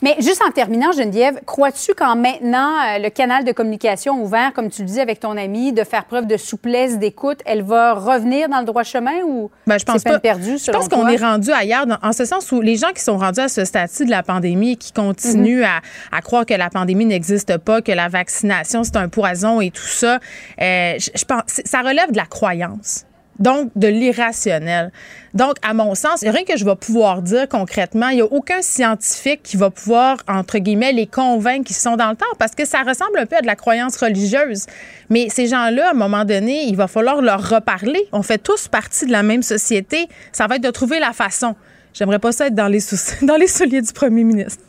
Mais 0.00 0.14
juste 0.20 0.40
en 0.46 0.52
terminant, 0.52 0.92
Geneviève, 0.92 1.40
crois-tu 1.44 1.92
qu'en 1.92 2.14
maintenant 2.14 2.70
euh, 2.78 2.98
le 2.98 3.08
canal 3.10 3.44
de 3.44 3.50
communication 3.52 4.22
ouvert, 4.22 4.52
comme 4.52 4.70
tu 4.70 4.82
le 4.82 4.88
dis 4.88 5.00
avec 5.00 5.18
ton 5.18 5.36
ami, 5.36 5.72
de 5.72 5.82
faire 5.82 6.04
preuve 6.04 6.26
de 6.26 6.36
souplesse, 6.36 6.98
d'écoute, 6.98 7.40
elle 7.44 7.62
va 7.62 7.94
revenir 7.94 8.48
dans 8.48 8.60
le 8.60 8.64
droit 8.64 8.84
chemin 8.84 9.22
ou 9.26 9.50
Ben, 9.66 9.76
je 9.78 9.84
pense 9.84 9.96
pas. 10.04 10.18
je 10.58 10.70
pense 10.70 10.88
qu'on 10.88 11.08
est 11.08 11.16
rendu 11.16 11.50
ailleurs, 11.50 11.86
dans- 11.86 11.98
en 12.02 12.12
ce 12.12 12.24
sens 12.24 12.52
où 12.52 12.60
les 12.60 12.76
gens 12.76 12.92
qui 12.94 13.02
sont 13.02 13.18
rendus 13.18 13.40
à 13.40 13.48
ce 13.48 13.64
statut 13.64 14.04
de 14.04 14.10
la 14.10 14.22
pandémie, 14.22 14.76
qui 14.76 14.92
continuent 14.92 15.64
à, 15.64 15.80
à 16.16 16.20
croire 16.20 16.46
que 16.46 16.54
la 16.54 16.70
pandémie 16.70 17.04
n'existe 17.06 17.58
pas, 17.58 17.82
que 17.82 17.90
la 17.92 18.08
vaccination 18.08 18.84
c'est 18.84 18.96
un 18.96 19.08
poison 19.08 19.60
et 19.60 19.70
tout 19.72 19.82
ça, 19.82 20.20
euh, 20.60 20.94
je, 20.98 21.10
je 21.14 21.24
pense 21.24 21.42
ça 21.64 21.80
relève 21.80 22.12
de 22.12 22.16
la 22.18 22.26
croyance. 22.26 23.04
Donc, 23.38 23.70
de 23.76 23.86
l'irrationnel. 23.86 24.90
Donc, 25.32 25.54
à 25.62 25.72
mon 25.74 25.94
sens, 25.94 26.22
il 26.22 26.24
n'y 26.24 26.28
a 26.30 26.32
rien 26.32 26.44
que 26.44 26.56
je 26.56 26.64
vais 26.64 26.74
pouvoir 26.74 27.22
dire 27.22 27.48
concrètement. 27.48 28.08
Il 28.08 28.16
n'y 28.16 28.20
a 28.22 28.24
aucun 28.26 28.62
scientifique 28.62 29.42
qui 29.44 29.56
va 29.56 29.70
pouvoir, 29.70 30.16
entre 30.26 30.58
guillemets, 30.58 30.92
les 30.92 31.06
convaincre 31.06 31.64
qu'ils 31.66 31.76
sont 31.76 31.96
dans 31.96 32.10
le 32.10 32.16
temps 32.16 32.26
parce 32.38 32.54
que 32.56 32.64
ça 32.66 32.82
ressemble 32.82 33.18
un 33.18 33.26
peu 33.26 33.36
à 33.36 33.40
de 33.40 33.46
la 33.46 33.54
croyance 33.54 33.96
religieuse. 33.96 34.66
Mais 35.08 35.28
ces 35.28 35.46
gens-là, 35.46 35.88
à 35.88 35.90
un 35.92 35.94
moment 35.94 36.24
donné, 36.24 36.64
il 36.64 36.74
va 36.76 36.88
falloir 36.88 37.22
leur 37.22 37.48
reparler. 37.48 38.00
On 38.12 38.22
fait 38.22 38.38
tous 38.38 38.66
partie 38.66 39.06
de 39.06 39.12
la 39.12 39.22
même 39.22 39.42
société. 39.42 40.08
Ça 40.32 40.46
va 40.48 40.56
être 40.56 40.62
de 40.64 40.70
trouver 40.70 40.98
la 40.98 41.12
façon. 41.12 41.54
J'aimerais 41.94 42.18
pas 42.18 42.32
ça 42.32 42.48
être 42.48 42.54
dans 42.54 42.68
les, 42.68 42.80
sous- 42.80 42.96
dans 43.24 43.36
les 43.36 43.46
souliers 43.48 43.82
du 43.82 43.92
premier 43.92 44.24
ministre. 44.24 44.64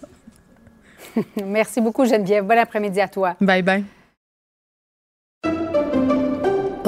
Merci 1.43 1.81
beaucoup, 1.81 2.05
Geneviève. 2.05 2.45
Bon 2.45 2.57
après-midi 2.57 3.01
à 3.01 3.07
toi. 3.07 3.35
Bye 3.41 3.63
bye. 3.63 3.83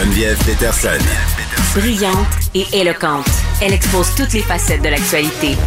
Geneviève 0.00 0.38
Peterson. 0.46 0.98
Brillante 1.78 2.16
et 2.54 2.64
éloquente, 2.72 3.28
elle 3.62 3.74
expose 3.74 4.14
toutes 4.14 4.32
les 4.32 4.40
facettes 4.40 4.80
de 4.80 4.88
l'actualité. 4.88 5.58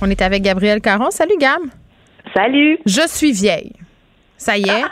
On 0.00 0.08
est 0.08 0.22
avec 0.22 0.42
Gabrielle 0.44 0.80
Caron. 0.80 1.10
Salut, 1.10 1.36
Gab. 1.40 1.62
Salut. 2.32 2.78
Je 2.86 3.00
suis 3.08 3.32
vieille. 3.32 3.72
Ça 4.36 4.56
y 4.56 4.62
est. 4.62 4.84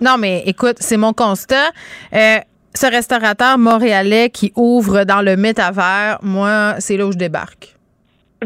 Non, 0.00 0.16
mais 0.16 0.44
écoute, 0.46 0.76
c'est 0.78 0.96
mon 0.96 1.12
constat. 1.12 1.70
Euh, 2.12 2.38
ce 2.72 2.86
restaurateur 2.86 3.58
montréalais 3.58 4.30
qui 4.30 4.52
ouvre 4.54 5.02
dans 5.02 5.20
le 5.20 5.36
métavers, 5.36 6.18
moi, 6.22 6.76
c'est 6.78 6.96
là 6.96 7.06
où 7.06 7.12
je 7.12 7.18
débarque. 7.18 7.74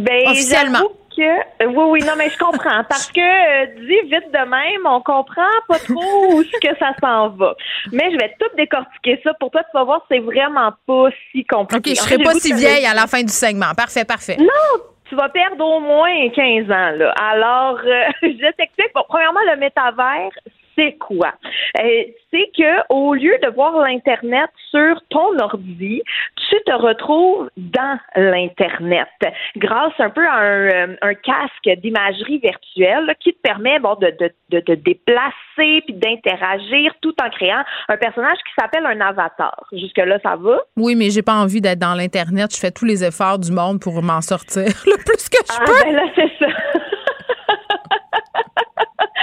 Ben, 0.00 0.28
Officiellement. 0.28 0.80
Que, 1.18 1.64
euh, 1.64 1.66
oui, 1.66 1.84
oui, 1.88 2.00
non, 2.06 2.12
mais 2.16 2.30
je 2.30 2.38
comprends. 2.38 2.84
Parce 2.88 3.10
que, 3.10 3.18
euh, 3.18 3.66
dit 3.80 4.08
vite 4.08 4.30
de 4.30 4.48
même, 4.48 4.86
on 4.86 5.00
comprend 5.00 5.42
pas 5.66 5.78
trop 5.80 6.32
où 6.32 6.44
ce 6.44 6.60
que 6.60 6.76
ça 6.78 6.92
s'en 7.00 7.30
va. 7.30 7.56
Mais 7.90 8.12
je 8.12 8.16
vais 8.18 8.32
tout 8.38 8.46
décortiquer 8.56 9.20
ça 9.24 9.34
pour 9.40 9.50
toi. 9.50 9.62
Tu 9.64 9.70
vas 9.74 9.82
voir, 9.82 10.06
c'est 10.08 10.20
vraiment 10.20 10.70
pas 10.86 11.08
si 11.32 11.44
compliqué. 11.44 11.90
OK, 11.90 11.96
je 11.96 12.00
En 12.00 12.04
serai 12.04 12.16
fait, 12.18 12.22
pas 12.22 12.34
si 12.34 12.52
vieille 12.52 12.86
à 12.86 12.94
la 12.94 13.08
fin 13.08 13.22
du 13.22 13.32
segment. 13.32 13.74
Parfait, 13.76 14.04
parfait. 14.04 14.36
Non, 14.38 14.80
tu 15.08 15.16
vas 15.16 15.28
perdre 15.28 15.64
au 15.64 15.80
moins 15.80 16.28
15 16.30 16.70
ans, 16.70 16.90
là. 16.96 17.12
Alors, 17.20 17.78
euh, 17.84 18.04
je 18.22 18.52
t'explique. 18.52 18.92
Bon, 18.94 19.02
premièrement, 19.08 19.40
le 19.52 19.56
métavers, 19.58 20.30
c'est 20.78 20.96
quoi? 20.98 21.32
Euh, 21.80 22.04
c'est 22.30 22.50
que 22.56 22.82
au 22.90 23.14
lieu 23.14 23.36
de 23.42 23.48
voir 23.48 23.76
l'Internet 23.84 24.48
sur 24.70 25.00
ton 25.10 25.36
ordi, 25.40 26.02
tu 26.48 26.56
te 26.64 26.72
retrouves 26.72 27.50
dans 27.56 27.98
l'Internet 28.16 29.08
grâce 29.56 29.92
un 29.98 30.10
peu 30.10 30.24
à 30.26 30.34
un, 30.34 30.68
euh, 30.68 30.96
un 31.02 31.14
casque 31.14 31.80
d'imagerie 31.82 32.38
virtuelle 32.38 33.06
là, 33.06 33.14
qui 33.18 33.32
te 33.32 33.40
permet 33.40 33.78
bon, 33.80 33.94
de, 33.96 34.12
de, 34.20 34.30
de 34.50 34.60
te 34.60 34.72
déplacer 34.72 35.82
puis 35.86 35.94
d'interagir 35.94 36.94
tout 37.00 37.14
en 37.22 37.30
créant 37.30 37.62
un 37.88 37.96
personnage 37.96 38.38
qui 38.38 38.52
s'appelle 38.58 38.86
un 38.86 39.00
avatar. 39.00 39.64
Jusque-là, 39.72 40.18
ça 40.22 40.36
va? 40.36 40.58
Oui, 40.76 40.94
mais 40.94 41.10
j'ai 41.10 41.22
pas 41.22 41.34
envie 41.34 41.60
d'être 41.60 41.78
dans 41.80 41.94
l'Internet. 41.94 42.54
Je 42.54 42.60
fais 42.60 42.70
tous 42.70 42.84
les 42.84 43.04
efforts 43.04 43.38
du 43.38 43.50
monde 43.52 43.80
pour 43.80 44.00
m'en 44.02 44.20
sortir 44.20 44.62
le 44.86 44.96
plus 45.04 45.28
que 45.28 45.38
je 45.44 45.58
Ah, 45.58 45.64
peux. 45.66 45.84
ben 45.84 45.94
là, 45.96 46.04
c'est 46.14 46.30
ça. 46.38 46.46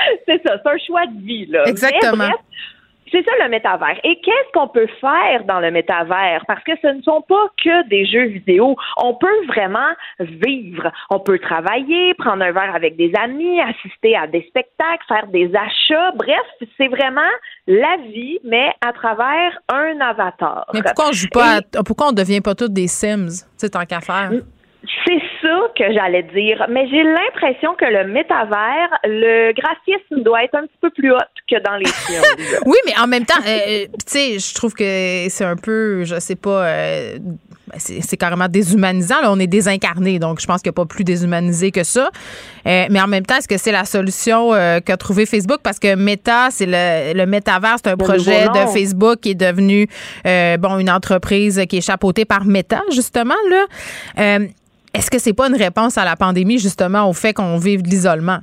c'est 0.28 0.42
ça, 0.46 0.58
c'est 0.64 0.70
un 0.72 0.78
choix 0.86 1.06
de 1.08 1.26
vie, 1.26 1.46
là. 1.48 1.64
Exactement. 1.68 2.30
C'est 3.12 3.24
ça 3.24 3.32
le 3.44 3.50
métavers. 3.50 3.98
Et 4.04 4.20
qu'est-ce 4.20 4.52
qu'on 4.52 4.68
peut 4.68 4.88
faire 5.00 5.44
dans 5.46 5.60
le 5.60 5.70
métavers? 5.70 6.44
Parce 6.48 6.64
que 6.64 6.72
ce 6.82 6.88
ne 6.88 7.02
sont 7.04 7.22
pas 7.22 7.48
que 7.64 7.88
des 7.88 8.06
jeux 8.08 8.26
vidéo. 8.26 8.76
On 8.98 9.14
peut 9.14 9.46
vraiment 9.48 9.92
vivre. 10.20 10.92
On 11.12 11.20
peut 11.20 11.38
travailler, 11.38 12.16
prendre 12.16 12.44
un 12.44 12.52
verre 12.52 12.74
avec 12.76 12.98
des 12.98 13.14
amis, 13.22 13.62
assister 13.62 14.18
à 14.18 14.26
des 14.26 14.42
spectacles, 14.50 15.06
faire 15.08 15.28
des 15.28 15.50
achats. 15.56 16.12
Bref, 16.16 16.42
c'est 16.78 16.88
vraiment 16.88 17.22
la 17.68 17.96
vie, 18.12 18.40
mais 18.44 18.72
à 18.86 18.92
travers 18.92 19.52
un 19.72 20.02
avatar. 20.02 20.66
Mais 20.74 20.82
pourquoi 20.82 21.10
on 21.10 21.14
joue 21.14 21.28
pas 21.32 21.58
à- 21.58 21.84
pourquoi 21.86 22.08
on 22.10 22.12
devient 22.12 22.42
pas 22.42 22.56
tous 22.56 22.70
des 22.70 22.88
Sims, 22.88 23.28
tu 23.28 23.46
sais, 23.58 23.70
tant 23.70 23.86
qu'à 23.86 24.02
faire? 24.02 24.32
C'est 25.06 25.22
ça 25.42 25.58
que 25.78 25.94
j'allais 25.94 26.24
dire. 26.24 26.66
Mais 26.70 26.88
j'ai 26.90 27.04
l'impression 27.04 27.76
que 27.76 27.86
le 27.86 28.12
métavers, 28.12 28.90
le 29.04 29.54
graphisme 29.54 30.24
doit 30.24 30.44
être 30.44 30.56
un 30.56 30.64
petit 30.64 30.78
peu 30.82 30.90
plus 30.90 31.12
haut 31.12 31.18
que 31.50 31.62
dans 31.64 31.76
les 31.78 31.86
films. 31.86 32.22
Oui, 32.66 32.78
mais 32.86 32.94
en 33.00 33.08
même 33.08 33.26
temps, 33.26 33.40
euh, 33.46 33.50
euh, 33.50 33.86
tu 33.86 33.90
sais, 34.08 34.40
je 34.40 34.54
trouve 34.54 34.74
que 34.74 35.28
c'est 35.30 35.46
un 35.46 35.56
peu, 35.56 36.04
je 36.04 36.20
sais 36.20 36.36
pas, 36.36 36.66
euh, 36.66 37.18
ben, 37.20 37.78
c'est 37.78 38.18
carrément 38.18 38.48
déshumanisant. 38.48 39.22
Là, 39.22 39.32
on 39.32 39.40
est 39.40 39.48
désincarné, 39.48 40.20
donc 40.20 40.40
je 40.40 40.48
pense 40.48 40.62
qu'il 40.62 40.70
n'y 40.70 40.76
a 40.76 40.80
pas 40.82 40.86
plus 40.86 41.04
déshumanisé 41.04 41.72
que 41.72 41.84
ça. 41.84 42.10
Euh, 42.68 42.86
mais 42.90 43.02
en 43.02 43.08
même 43.08 43.26
temps, 43.26 43.38
est-ce 43.38 43.48
que 43.48 43.58
c'est 43.58 43.72
la 43.72 43.86
solution 43.86 44.52
qu'a 44.86 44.98
trouvé 44.98 45.26
Facebook? 45.26 45.60
Parce 45.64 45.80
que 45.80 45.96
Meta, 45.96 46.50
c'est 46.52 46.66
le, 46.68 47.14
le 47.14 47.26
métavers, 47.26 47.76
c'est 47.84 47.90
un 47.90 47.98
projet 47.98 48.46
de 48.48 48.72
Facebook 48.74 49.20
qui 49.22 49.32
est 49.32 49.36
devenu, 49.36 49.88
bon, 50.24 50.80
une 50.80 50.90
entreprise 50.90 51.64
qui 51.70 51.78
est 51.78 51.86
chapeautée 51.86 52.26
par 52.26 52.46
Meta, 52.46 52.82
justement, 52.92 53.36
là. 53.50 54.48
Est-ce 54.96 55.12
que 55.12 55.20
c'est 55.20 55.34
pas 55.34 55.50
une 55.50 55.58
réponse 55.58 55.98
à 55.98 56.06
la 56.06 56.16
pandémie, 56.16 56.58
justement, 56.58 57.10
au 57.10 57.12
fait 57.12 57.34
qu'on 57.34 57.58
vive 57.58 57.82
de 57.82 57.90
l'isolement? 57.90 58.40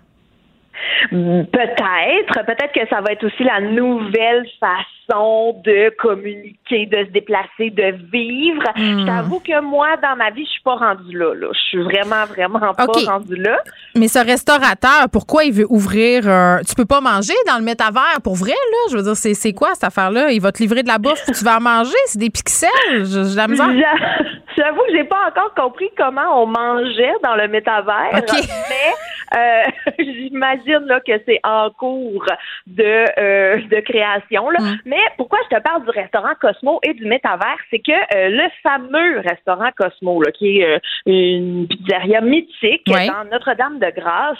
Peut-être. 1.10 2.44
Peut-être 2.46 2.72
que 2.72 2.86
ça 2.88 3.00
va 3.00 3.12
être 3.12 3.24
aussi 3.24 3.44
la 3.44 3.60
nouvelle 3.60 4.46
façon 4.60 5.60
de 5.64 5.90
communiquer, 5.98 6.86
de 6.86 7.04
se 7.06 7.10
déplacer, 7.10 7.70
de 7.70 7.94
vivre. 8.12 8.62
Hmm. 8.76 9.00
Je 9.00 9.06
t'avoue 9.06 9.40
que 9.40 9.60
moi, 9.60 9.96
dans 10.02 10.16
ma 10.16 10.30
vie, 10.30 10.44
je 10.44 10.50
suis 10.50 10.62
pas 10.62 10.74
rendue 10.76 11.16
là. 11.16 11.34
là. 11.34 11.48
Je 11.52 11.58
suis 11.60 11.82
vraiment, 11.82 12.24
vraiment 12.28 12.72
pas 12.74 12.86
rendue 13.06 13.36
là. 13.36 13.58
Mais 13.94 14.08
ce 14.08 14.18
restaurateur, 14.24 15.08
pourquoi 15.12 15.44
il 15.44 15.52
veut 15.52 15.66
ouvrir 15.68 16.28
un. 16.28 16.60
Tu 16.66 16.74
peux 16.74 16.86
pas 16.86 17.00
manger 17.00 17.34
dans 17.46 17.58
le 17.58 17.64
métavers 17.64 18.20
pour 18.22 18.36
vrai, 18.36 18.52
là? 18.52 18.78
Je 18.90 18.96
veux 18.96 19.02
dire, 19.02 19.16
c'est, 19.16 19.34
c'est 19.34 19.52
quoi 19.52 19.70
cette 19.74 19.84
affaire-là? 19.84 20.30
Il 20.30 20.40
va 20.40 20.52
te 20.52 20.62
livrer 20.62 20.82
de 20.82 20.88
la 20.88 20.98
bouffe, 20.98 21.24
tu 21.26 21.44
vas 21.44 21.56
en 21.58 21.60
manger, 21.60 21.96
c'est 22.06 22.18
des 22.18 22.30
pixels. 22.30 22.68
J'ai 23.04 23.36
la 23.36 23.48
misère. 23.48 23.66
J'a- 23.72 24.24
J'avoue 24.56 24.82
que 24.86 24.92
j'ai 24.94 25.04
pas 25.04 25.28
encore 25.28 25.54
compris 25.54 25.88
comment 25.96 26.42
on 26.42 26.46
mangeait 26.46 27.14
dans 27.24 27.36
le 27.36 27.48
métavers, 27.48 28.10
mais 28.12 29.38
euh, 29.38 29.62
j'imagine 29.98 30.71
là 30.80 31.00
que 31.00 31.12
c'est 31.26 31.40
en 31.44 31.70
cours 31.70 32.26
de 32.66 33.04
euh, 33.18 33.56
de 33.56 33.80
création. 33.80 34.50
Là. 34.50 34.60
Mm. 34.60 34.78
Mais 34.86 35.00
pourquoi 35.16 35.38
je 35.50 35.56
te 35.56 35.62
parle 35.62 35.84
du 35.84 35.90
restaurant 35.90 36.32
Cosmo 36.40 36.80
et 36.82 36.94
du 36.94 37.06
métavers, 37.06 37.58
c'est 37.70 37.78
que 37.78 37.92
euh, 37.92 38.28
le 38.28 38.48
fameux 38.62 39.20
restaurant 39.20 39.70
Cosmo, 39.76 40.22
là, 40.22 40.30
qui 40.32 40.60
est 40.60 40.64
euh, 40.64 40.78
une 41.06 41.66
pizzeria 41.68 42.20
mythique 42.20 42.86
dans 42.86 43.24
Notre-Dame-de-Grâce, 43.30 44.38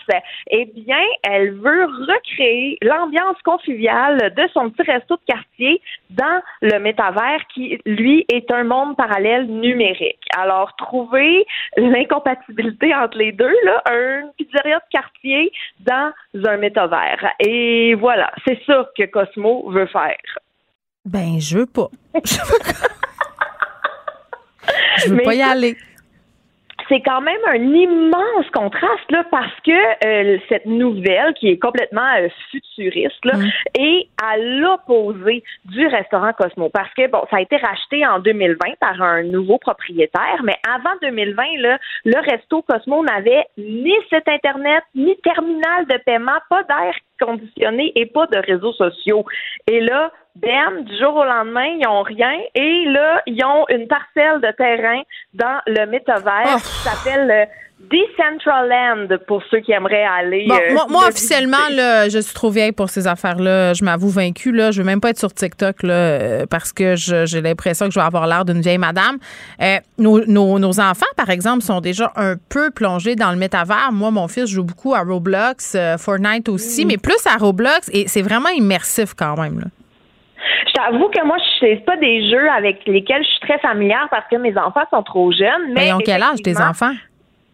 eh 0.50 0.64
bien, 0.66 1.02
elle 1.28 1.52
veut 1.52 1.84
recréer 1.84 2.78
l'ambiance 2.82 3.36
conviviale 3.44 4.32
de 4.34 4.42
son 4.52 4.70
petit 4.70 4.90
resto 4.90 5.16
de 5.16 5.22
quartier 5.26 5.80
dans 6.12 6.42
le 6.60 6.78
métavers 6.78 7.40
qui, 7.52 7.78
lui, 7.86 8.24
est 8.32 8.50
un 8.50 8.64
monde 8.64 8.96
parallèle 8.96 9.46
numérique. 9.46 10.20
Alors, 10.36 10.74
trouver 10.76 11.46
l'incompatibilité 11.76 12.94
entre 12.94 13.18
les 13.18 13.32
deux, 13.32 13.54
là, 13.64 13.82
un 13.86 14.22
pizzeria 14.36 14.78
de 14.78 14.84
quartier 14.90 15.52
dans 15.80 16.12
un 16.46 16.56
métavers. 16.56 17.32
Et 17.40 17.94
voilà, 17.94 18.30
c'est 18.46 18.58
ça 18.66 18.88
que 18.96 19.04
Cosmo 19.04 19.70
veut 19.70 19.86
faire. 19.86 20.16
Ben, 21.04 21.40
je 21.40 21.58
veux 21.58 21.66
pas. 21.66 21.88
je 25.04 25.10
veux 25.10 25.22
pas 25.22 25.34
y 25.34 25.42
aller. 25.42 25.76
C'est 26.88 27.00
quand 27.00 27.20
même 27.20 27.40
un 27.46 27.62
immense 27.62 28.50
contraste 28.52 29.10
là 29.10 29.24
parce 29.30 29.54
que 29.64 30.06
euh, 30.06 30.38
cette 30.48 30.66
nouvelle 30.66 31.34
qui 31.34 31.48
est 31.48 31.58
complètement 31.58 32.08
euh, 32.18 32.28
futuriste 32.50 33.24
là, 33.24 33.34
est 33.78 34.08
à 34.22 34.36
l'opposé 34.36 35.42
du 35.66 35.86
restaurant 35.86 36.32
Cosmo. 36.32 36.68
Parce 36.68 36.92
que 36.94 37.08
bon 37.08 37.22
ça 37.30 37.38
a 37.38 37.40
été 37.40 37.56
racheté 37.56 38.06
en 38.06 38.18
2020 38.18 38.56
par 38.80 39.00
un 39.00 39.22
nouveau 39.22 39.58
propriétaire 39.58 40.40
mais 40.44 40.56
avant 40.68 40.96
2020 41.02 41.42
là 41.58 41.78
le 42.04 42.30
resto 42.30 42.62
Cosmo 42.62 43.04
n'avait 43.04 43.44
ni 43.56 43.94
site 44.08 44.28
internet 44.28 44.82
ni 44.94 45.16
terminal 45.22 45.86
de 45.86 45.98
paiement 46.04 46.38
pas 46.48 46.62
d'air 46.64 46.94
et 47.94 48.06
pas 48.06 48.26
de 48.26 48.38
réseaux 48.38 48.72
sociaux 48.72 49.24
et 49.70 49.80
là 49.80 50.12
ben, 50.36 50.82
du 50.84 50.98
jour 50.98 51.14
au 51.14 51.24
lendemain, 51.24 51.66
ils 51.78 51.86
ont 51.86 52.02
rien. 52.02 52.32
Et 52.54 52.84
là, 52.86 53.22
ils 53.26 53.44
ont 53.44 53.66
une 53.68 53.86
parcelle 53.86 54.40
de 54.40 54.50
terrain 54.52 55.02
dans 55.34 55.60
le 55.66 55.84
métavers 55.86 56.56
qui 56.56 56.88
s'appelle 56.88 57.30
euh, 57.30 57.44
Decentraland 57.90 59.08
pour 59.26 59.42
ceux 59.50 59.60
qui 59.60 59.72
aimeraient 59.72 60.04
aller. 60.04 60.46
Bon, 60.48 60.54
euh, 60.54 60.72
moi, 60.72 60.86
moi, 60.88 61.02
le 61.04 61.08
officiellement, 61.08 61.68
là, 61.70 62.08
je 62.08 62.18
suis 62.18 62.34
trop 62.34 62.50
vieille 62.50 62.72
pour 62.72 62.88
ces 62.90 63.06
affaires-là. 63.06 63.74
Je 63.74 63.84
m'avoue 63.84 64.08
vaincue. 64.08 64.52
Là. 64.52 64.70
Je 64.70 64.80
veux 64.80 64.86
même 64.86 65.00
pas 65.00 65.10
être 65.10 65.18
sur 65.18 65.32
TikTok 65.32 65.82
là, 65.82 65.92
euh, 65.94 66.46
parce 66.48 66.72
que 66.72 66.94
j'ai 66.96 67.40
l'impression 67.40 67.86
que 67.86 67.92
je 67.92 67.98
vais 67.98 68.04
avoir 68.06 68.26
l'air 68.26 68.44
d'une 68.44 68.60
vieille 68.60 68.78
madame. 68.78 69.18
Euh, 69.60 69.76
nos, 69.98 70.24
nos- 70.26 70.58
nos 70.58 70.80
enfants, 70.80 71.06
par 71.16 71.30
exemple, 71.30 71.62
sont 71.62 71.80
déjà 71.80 72.12
un 72.16 72.34
peu 72.48 72.70
plongés 72.70 73.16
dans 73.16 73.30
le 73.30 73.36
métavers. 73.36 73.90
Moi, 73.92 74.10
mon 74.10 74.28
fils 74.28 74.46
joue 74.46 74.64
beaucoup 74.64 74.94
à 74.94 75.00
Roblox, 75.02 75.74
euh, 75.74 75.96
Fortnite 75.98 76.48
aussi, 76.48 76.86
mais 76.86 76.96
plus 76.96 77.26
à 77.26 77.36
Roblox. 77.36 77.90
Et 77.92 78.06
c'est 78.08 78.22
vraiment 78.22 78.50
immersif 78.50 79.14
quand 79.14 79.36
même. 79.40 79.58
Là. 79.60 79.66
Je 80.66 80.72
t'avoue 80.72 81.08
que 81.08 81.24
moi, 81.24 81.36
je 81.60 81.84
pas 81.84 81.96
des 81.98 82.28
jeux 82.30 82.48
avec 82.50 82.80
lesquels 82.86 83.22
je 83.22 83.28
suis 83.28 83.40
très 83.40 83.58
familière 83.60 84.08
parce 84.10 84.24
que 84.30 84.36
mes 84.36 84.56
enfants 84.58 84.82
sont 84.90 85.02
trop 85.02 85.30
jeunes. 85.30 85.72
Mais 85.74 85.88
ils 85.88 85.92
ont 85.92 85.98
quel 85.98 86.22
âge, 86.22 86.38
tes 86.42 86.56
enfants? 86.60 86.92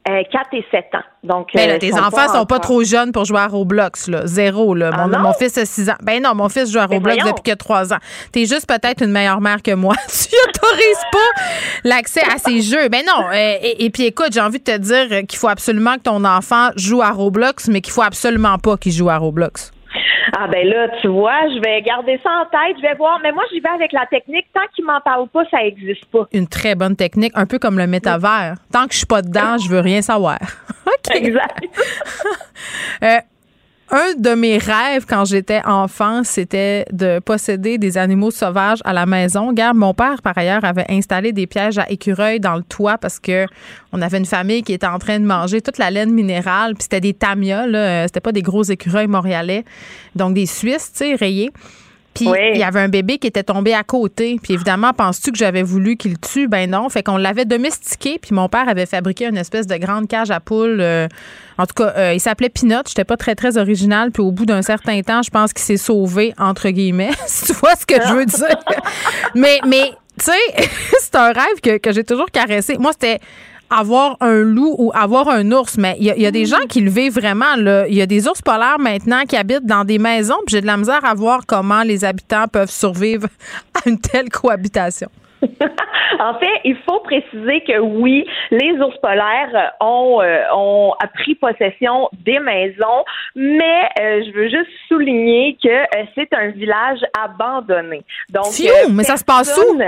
Euh, 0.08 0.22
4 0.32 0.46
et 0.52 0.64
7 0.70 0.84
ans. 0.94 0.98
Donc, 1.22 1.48
Ben 1.54 1.68
là, 1.68 1.74
euh, 1.74 1.78
tes 1.78 1.92
enfants 1.94 2.28
sont 2.32 2.46
pas 2.46 2.58
trop 2.58 2.82
jeunes 2.84 3.12
pour 3.12 3.24
jouer 3.24 3.40
à 3.40 3.46
Roblox, 3.48 4.08
là. 4.08 4.22
Zéro, 4.26 4.74
là. 4.74 4.90
Ah 4.92 5.06
Mon, 5.06 5.18
mon 5.18 5.32
fils 5.34 5.58
a 5.58 5.64
6 5.66 5.90
ans. 5.90 5.96
Ben 6.02 6.22
non, 6.22 6.34
mon 6.34 6.48
fils 6.48 6.72
joue 6.72 6.78
à 6.78 6.86
Ben 6.86 6.96
Roblox 6.96 7.18
voyons. 7.22 7.34
depuis 7.36 7.50
a 7.52 7.56
3 7.56 7.92
ans. 7.92 7.98
T'es 8.32 8.46
juste 8.46 8.66
peut-être 8.66 9.02
une 9.02 9.10
meilleure 9.10 9.40
mère 9.40 9.62
que 9.62 9.72
moi. 9.74 9.94
tu 10.08 10.34
autorises 10.48 11.04
pas 11.12 11.42
l'accès 11.84 12.22
à 12.22 12.38
ces 12.38 12.60
jeux. 12.62 12.88
Ben 12.88 13.02
non. 13.06 13.26
euh, 13.28 13.56
et, 13.62 13.84
et 13.84 13.90
puis 13.90 14.04
écoute, 14.04 14.28
j'ai 14.32 14.40
envie 14.40 14.58
de 14.58 14.64
te 14.64 14.76
dire 14.78 15.26
qu'il 15.26 15.38
faut 15.38 15.48
absolument 15.48 15.94
que 15.96 16.02
ton 16.02 16.24
enfant 16.24 16.70
joue 16.76 17.02
à 17.02 17.10
Roblox, 17.10 17.68
mais 17.68 17.80
qu'il 17.80 17.92
faut 17.92 18.02
absolument 18.02 18.58
pas 18.58 18.76
qu'il 18.76 18.92
joue 18.92 19.10
à 19.10 19.16
Roblox. 19.18 19.72
Ah 20.36 20.46
ben 20.48 20.66
là, 20.66 20.88
tu 21.00 21.08
vois, 21.08 21.48
je 21.48 21.60
vais 21.60 21.82
garder 21.82 22.20
ça 22.22 22.30
en 22.30 22.44
tête, 22.44 22.76
je 22.76 22.82
vais 22.82 22.94
voir. 22.94 23.18
Mais 23.22 23.32
moi, 23.32 23.44
j'y 23.52 23.60
vais 23.60 23.68
avec 23.68 23.92
la 23.92 24.06
technique. 24.06 24.46
Tant 24.54 24.66
qu'ils 24.74 24.84
m'en 24.84 25.00
parlent 25.00 25.28
pas, 25.28 25.44
ça 25.50 25.62
existe 25.64 26.04
pas. 26.06 26.26
Une 26.32 26.46
très 26.48 26.74
bonne 26.74 26.96
technique, 26.96 27.32
un 27.34 27.46
peu 27.46 27.58
comme 27.58 27.78
le 27.78 27.86
métavers. 27.86 28.54
Tant 28.72 28.86
que 28.86 28.92
je 28.92 28.98
suis 28.98 29.06
pas 29.06 29.22
dedans, 29.22 29.58
je 29.58 29.68
veux 29.68 29.80
rien 29.80 30.02
savoir. 30.02 30.38
OK. 30.86 31.14
Exact. 31.14 31.64
Euh, 33.02 33.18
un 33.90 34.14
de 34.18 34.30
mes 34.34 34.58
rêves 34.58 35.06
quand 35.08 35.24
j'étais 35.24 35.62
enfant, 35.64 36.22
c'était 36.22 36.84
de 36.92 37.20
posséder 37.20 37.78
des 37.78 37.96
animaux 37.96 38.30
sauvages 38.30 38.80
à 38.84 38.92
la 38.92 39.06
maison. 39.06 39.48
Regarde, 39.48 39.76
mon 39.76 39.94
père, 39.94 40.20
par 40.22 40.36
ailleurs, 40.36 40.64
avait 40.64 40.84
installé 40.90 41.32
des 41.32 41.46
pièges 41.46 41.78
à 41.78 41.90
écureuils 41.90 42.40
dans 42.40 42.56
le 42.56 42.62
toit 42.62 42.98
parce 42.98 43.18
que 43.18 43.46
on 43.92 44.02
avait 44.02 44.18
une 44.18 44.26
famille 44.26 44.62
qui 44.62 44.74
était 44.74 44.86
en 44.86 44.98
train 44.98 45.18
de 45.18 45.24
manger 45.24 45.62
toute 45.62 45.78
la 45.78 45.90
laine 45.90 46.12
minérale. 46.12 46.74
Puis 46.74 46.82
c'était 46.82 47.00
des 47.00 47.14
tamias, 47.14 47.66
là. 47.66 47.78
Euh, 47.78 48.04
C'était 48.06 48.20
pas 48.20 48.32
des 48.32 48.42
gros 48.42 48.62
écureuils 48.62 49.06
montréalais. 49.06 49.64
Donc 50.14 50.34
des 50.34 50.46
Suisses, 50.46 50.92
tu 50.92 51.04
sais, 51.04 51.14
rayés. 51.14 51.50
Puis 52.24 52.50
il 52.54 52.58
y 52.58 52.64
avait 52.64 52.80
un 52.80 52.88
bébé 52.88 53.18
qui 53.18 53.26
était 53.26 53.42
tombé 53.42 53.74
à 53.74 53.82
côté. 53.82 54.38
Puis 54.42 54.54
évidemment, 54.54 54.92
penses-tu 54.92 55.32
que 55.32 55.38
j'avais 55.38 55.62
voulu 55.62 55.96
qu'il 55.96 56.12
le 56.12 56.16
tue? 56.18 56.48
Ben 56.48 56.70
non. 56.70 56.88
Fait 56.88 57.02
qu'on 57.02 57.16
l'avait 57.16 57.44
domestiqué. 57.44 58.18
Puis 58.20 58.34
mon 58.34 58.48
père 58.48 58.68
avait 58.68 58.86
fabriqué 58.86 59.26
une 59.26 59.36
espèce 59.36 59.66
de 59.66 59.76
grande 59.76 60.08
cage 60.08 60.30
à 60.30 60.40
poules. 60.40 60.80
euh, 60.80 61.08
en 61.58 61.66
tout 61.66 61.74
cas, 61.74 61.92
euh, 61.96 62.14
il 62.14 62.20
s'appelait 62.20 62.48
Pinot. 62.48 62.82
J'étais 62.86 63.04
pas 63.04 63.16
très, 63.16 63.34
très 63.34 63.58
original. 63.58 64.10
Puis 64.10 64.22
au 64.22 64.30
bout 64.30 64.46
d'un 64.46 64.62
certain 64.62 65.00
temps, 65.02 65.22
je 65.22 65.30
pense 65.30 65.52
qu'il 65.52 65.64
s'est 65.64 65.76
sauvé, 65.76 66.34
entre 66.38 66.70
guillemets, 66.70 67.10
si 67.26 67.46
tu 67.46 67.52
vois 67.54 67.74
ce 67.74 67.86
que 67.86 67.94
je 67.94 68.12
veux 68.12 68.26
dire. 68.26 68.58
mais, 69.34 69.60
mais 69.66 69.92
tu 70.18 70.26
sais, 70.26 70.68
c'est 71.00 71.16
un 71.16 71.32
rêve 71.32 71.60
que, 71.62 71.78
que 71.78 71.92
j'ai 71.92 72.04
toujours 72.04 72.30
caressé. 72.30 72.76
Moi, 72.78 72.92
c'était 72.92 73.20
avoir 73.70 74.16
un 74.20 74.40
loup 74.42 74.74
ou 74.78 74.90
avoir 74.94 75.28
un 75.28 75.50
ours, 75.52 75.76
mais 75.78 75.96
il 75.98 76.06
y, 76.06 76.10
a- 76.10 76.16
il 76.16 76.22
y 76.22 76.26
a 76.26 76.30
des 76.30 76.46
gens 76.46 76.64
qui 76.68 76.80
le 76.80 76.90
vivent 76.90 77.14
vraiment. 77.14 77.56
là. 77.56 77.86
Il 77.88 77.94
y 77.94 78.02
a 78.02 78.06
des 78.06 78.26
ours 78.28 78.40
polaires 78.42 78.78
maintenant 78.78 79.24
qui 79.28 79.36
habitent 79.36 79.66
dans 79.66 79.84
des 79.84 79.98
maisons, 79.98 80.36
puis 80.46 80.52
j'ai 80.56 80.60
de 80.60 80.66
la 80.66 80.76
misère 80.76 81.04
à 81.04 81.14
voir 81.14 81.40
comment 81.46 81.82
les 81.82 82.04
habitants 82.04 82.46
peuvent 82.50 82.70
survivre 82.70 83.28
à 83.74 83.88
une 83.88 83.98
telle 83.98 84.28
cohabitation. 84.30 85.08
En 86.20 86.34
fait, 86.38 86.60
il 86.64 86.76
faut 86.88 87.00
préciser 87.00 87.60
que 87.62 87.78
oui, 87.78 88.26
les 88.50 88.72
ours 88.80 88.96
polaires 88.98 89.50
euh, 89.54 89.84
ont, 89.84 90.20
euh, 90.20 90.42
ont 90.54 90.92
pris 91.14 91.34
possession 91.34 92.08
des 92.24 92.38
maisons, 92.38 93.04
mais 93.34 93.88
euh, 94.00 94.22
je 94.26 94.32
veux 94.32 94.48
juste 94.48 94.70
souligner 94.88 95.56
que 95.62 95.68
euh, 95.68 96.04
c'est 96.14 96.32
un 96.32 96.48
village 96.48 97.00
abandonné. 97.18 98.02
Donc, 98.30 98.52
Fiou, 98.52 98.90
mais 98.90 99.04
ça 99.04 99.16
se 99.16 99.24
passe 99.24 99.58
où? 99.58 99.78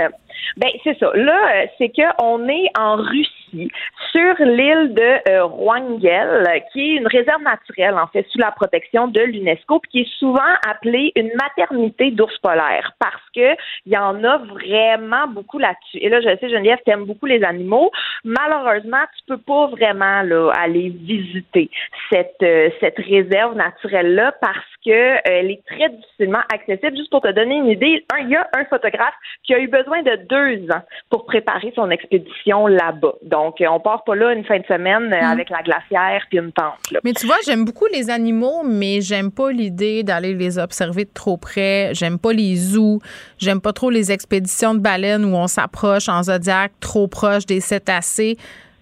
Ben 0.57 0.69
c'est 0.83 0.97
ça. 0.99 1.11
Là, 1.13 1.65
c'est 1.77 1.89
que 1.89 2.01
on 2.21 2.47
est 2.49 2.69
en 2.77 2.95
Russie, 2.97 3.71
sur 4.11 4.35
l'île 4.39 4.93
de 4.93 5.29
euh, 5.29 5.47
euh, 5.47 6.59
qui 6.71 6.81
est 6.81 6.95
une 6.95 7.07
réserve 7.07 7.41
naturelle 7.41 7.95
en 7.95 8.07
fait 8.07 8.25
sous 8.31 8.39
la 8.39 8.51
protection 8.51 9.07
de 9.07 9.21
l'UNESCO, 9.21 9.79
puis 9.79 9.91
qui 9.91 9.99
est 10.01 10.19
souvent 10.19 10.39
appelée 10.67 11.11
une 11.15 11.31
maternité 11.35 12.11
d'ours 12.11 12.37
polaires 12.39 12.93
parce 12.99 13.23
que 13.35 13.55
il 13.85 13.93
y 13.93 13.97
en 13.97 14.23
a 14.23 14.37
vraiment 14.37 15.27
beaucoup 15.27 15.59
là-dessus. 15.59 15.99
Et 16.01 16.09
là, 16.09 16.19
je 16.19 16.27
sais, 16.39 16.49
Geneviève, 16.49 16.79
t'aimes 16.85 17.05
beaucoup 17.05 17.27
les 17.27 17.43
animaux. 17.43 17.91
Malheureusement, 18.23 19.03
tu 19.17 19.23
peux 19.27 19.37
pas 19.37 19.67
vraiment 19.67 20.21
aller 20.49 20.89
visiter 20.89 21.69
cette 22.11 22.41
euh, 22.41 22.69
cette 22.79 22.97
réserve 22.97 23.55
naturelle 23.55 24.15
là 24.15 24.33
parce 24.41 24.70
que 24.85 24.91
euh, 24.91 25.49
est 25.49 25.61
très 25.65 25.89
difficilement 25.89 26.41
accessible. 26.53 26.97
Juste 26.97 27.11
pour 27.11 27.21
te 27.21 27.31
donner 27.31 27.55
une 27.55 27.67
idée, 27.67 28.05
un, 28.13 28.19
il 28.19 28.29
y 28.29 28.35
a 28.35 28.47
un 28.53 28.65
photographe 28.65 29.13
qui 29.43 29.53
a 29.53 29.59
eu 29.59 29.67
besoin 29.67 30.01
de 30.01 30.15
deux 30.27 30.71
ans 30.71 30.81
pour 31.09 31.25
préparer 31.25 31.71
son 31.75 31.89
expédition 31.89 32.67
là-bas. 32.67 33.13
Donc, 33.23 33.57
on 33.61 33.79
part 33.79 34.03
pas 34.03 34.15
là 34.15 34.33
une 34.33 34.45
fin 34.45 34.59
de 34.59 34.65
semaine 34.65 35.13
euh, 35.13 35.25
avec 35.25 35.49
la 35.49 35.61
glacière 35.61 36.25
puis 36.29 36.39
une 36.39 36.51
tente. 36.51 36.91
là. 36.91 36.99
Mais 37.03 37.13
tu 37.13 37.25
vois, 37.25 37.37
j'aime 37.45 37.65
beaucoup 37.65 37.87
les 37.91 38.09
animaux, 38.09 38.63
mais 38.63 39.01
j'aime 39.01 39.31
pas 39.31 39.51
l'idée 39.51 40.03
d'aller 40.03 40.33
les 40.33 40.57
observer 40.57 41.05
de 41.05 41.13
trop 41.13 41.37
près. 41.37 41.93
J'aime 41.93 42.19
pas 42.19 42.33
les 42.33 42.55
zoos. 42.55 42.99
J'aime 43.37 43.61
pas 43.61 43.73
trop 43.73 43.89
les 43.89 44.11
expéditions 44.11 44.73
de 44.73 44.79
baleines 44.79 45.25
où 45.25 45.35
on 45.35 45.47
s'approche 45.47 46.09
en 46.09 46.23
zodiaque 46.23 46.73
trop 46.79 47.07
proche 47.07 47.45
des 47.45 47.59
cétacés. 47.59 48.37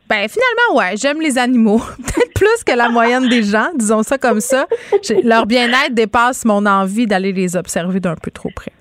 Ben 0.09 0.27
finalement, 0.27 0.79
ouais, 0.79 0.97
j'aime 0.97 1.21
les 1.21 1.37
animaux. 1.37 1.79
Peut-être 1.97 2.33
plus 2.33 2.63
que 2.65 2.71
la 2.71 2.89
moyenne 2.89 3.29
des 3.29 3.43
gens, 3.43 3.69
disons 3.75 4.01
ça 4.01 4.17
comme 4.17 4.41
ça. 4.41 4.65
Leur 5.23 5.45
bien-être 5.45 5.93
dépasse 5.93 6.45
mon 6.45 6.65
envie 6.65 7.05
d'aller 7.05 7.31
les 7.31 7.55
observer 7.55 7.99
d'un 7.99 8.15
peu 8.15 8.31
trop 8.31 8.49
près. 8.55 8.71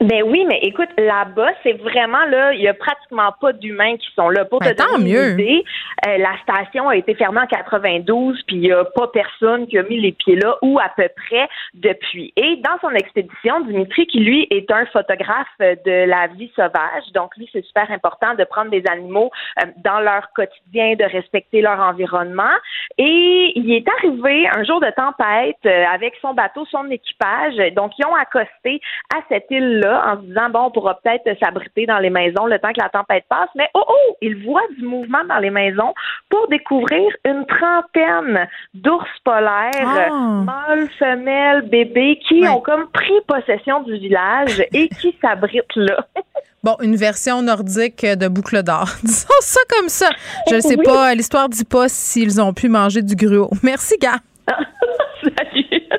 Ben 0.00 0.22
oui, 0.22 0.44
mais 0.46 0.60
écoute, 0.62 0.88
là-bas, 0.96 1.50
c'est 1.64 1.72
vraiment 1.72 2.24
là, 2.26 2.52
il 2.52 2.60
y 2.60 2.68
a 2.68 2.74
pratiquement 2.74 3.32
pas 3.40 3.52
d'humains 3.52 3.96
qui 3.96 4.06
sont 4.14 4.28
là. 4.28 4.44
Pour 4.44 4.60
Ben, 4.60 4.72
te 4.74 4.82
tant 4.82 4.92
donner 4.96 5.12
mieux. 5.12 5.32
une 5.32 5.40
idée, 5.40 5.64
euh, 6.06 6.18
la 6.18 6.38
station 6.42 6.88
a 6.88 6.96
été 6.96 7.14
fermée 7.14 7.40
en 7.40 7.46
92, 7.46 8.42
puis 8.46 8.56
il 8.56 8.66
y 8.66 8.72
a 8.72 8.84
pas 8.84 9.08
personne 9.08 9.66
qui 9.66 9.76
a 9.76 9.82
mis 9.82 10.00
les 10.00 10.12
pieds 10.12 10.36
là, 10.36 10.56
ou 10.62 10.78
à 10.78 10.88
peu 10.96 11.08
près 11.26 11.48
depuis. 11.74 12.32
Et 12.36 12.56
dans 12.56 12.78
son 12.80 12.90
expédition, 12.94 13.60
Dimitri, 13.62 14.06
qui 14.06 14.20
lui 14.20 14.46
est 14.50 14.70
un 14.70 14.86
photographe 14.86 15.48
de 15.58 16.04
la 16.06 16.28
vie 16.28 16.52
sauvage, 16.54 17.04
donc 17.12 17.36
lui, 17.36 17.48
c'est 17.52 17.64
super 17.64 17.90
important 17.90 18.34
de 18.34 18.44
prendre 18.44 18.70
des 18.70 18.84
animaux 18.88 19.32
euh, 19.60 19.66
dans 19.78 19.98
leur 19.98 20.32
quotidien, 20.32 20.94
de 20.94 21.04
respecter 21.04 21.60
leur 21.60 21.80
environnement. 21.80 22.54
Et 22.98 23.52
il 23.56 23.72
est 23.72 23.86
arrivé 23.98 24.48
un 24.54 24.62
jour 24.62 24.80
de 24.80 24.90
tempête 24.90 25.56
euh, 25.66 25.84
avec 25.92 26.14
son 26.22 26.34
bateau, 26.34 26.64
son 26.70 26.88
équipage. 26.90 27.56
Donc, 27.74 27.92
ils 27.98 28.06
ont 28.06 28.14
accosté 28.14 28.80
à 29.12 29.18
cette 29.28 29.50
en 29.94 30.16
se 30.20 30.26
disant, 30.26 30.50
bon, 30.50 30.60
on 30.66 30.70
pourra 30.70 30.98
peut-être 31.02 31.38
s'abriter 31.38 31.86
dans 31.86 31.98
les 31.98 32.10
maisons 32.10 32.46
le 32.46 32.58
temps 32.58 32.72
que 32.72 32.80
la 32.80 32.88
tempête 32.88 33.24
passe. 33.28 33.48
Mais 33.56 33.68
oh, 33.74 33.84
oh, 33.88 34.16
ils 34.22 34.44
voient 34.44 34.60
du 34.78 34.84
mouvement 34.84 35.24
dans 35.28 35.38
les 35.38 35.50
maisons 35.50 35.94
pour 36.28 36.48
découvrir 36.48 37.08
une 37.24 37.44
trentaine 37.46 38.48
d'ours 38.74 39.08
polaires, 39.24 40.10
Ah. 40.10 40.42
mâles, 40.44 40.88
femelles, 40.98 41.62
bébés, 41.68 42.18
qui 42.28 42.46
ont 42.48 42.60
comme 42.60 42.88
pris 42.90 43.20
possession 43.26 43.80
du 43.82 43.94
village 43.94 44.62
et 44.72 44.88
qui 44.88 45.16
s'abritent 45.20 45.76
là. 45.76 45.98
Bon, 46.64 46.74
une 46.82 46.96
version 46.96 47.40
nordique 47.40 48.04
de 48.04 48.26
boucle 48.26 48.64
d'or. 48.64 48.88
Disons 49.04 49.28
ça 49.40 49.60
comme 49.70 49.88
ça. 49.88 50.08
Je 50.50 50.56
ne 50.56 50.60
sais 50.60 50.76
Oui. 50.76 50.84
pas, 50.84 51.14
l'histoire 51.14 51.48
dit 51.48 51.64
pas 51.64 51.88
s'ils 51.88 52.40
ont 52.40 52.52
pu 52.52 52.68
manger 52.68 53.00
du 53.00 53.14
gruau. 53.14 53.48
Merci, 53.62 53.96
gars. 53.98 54.16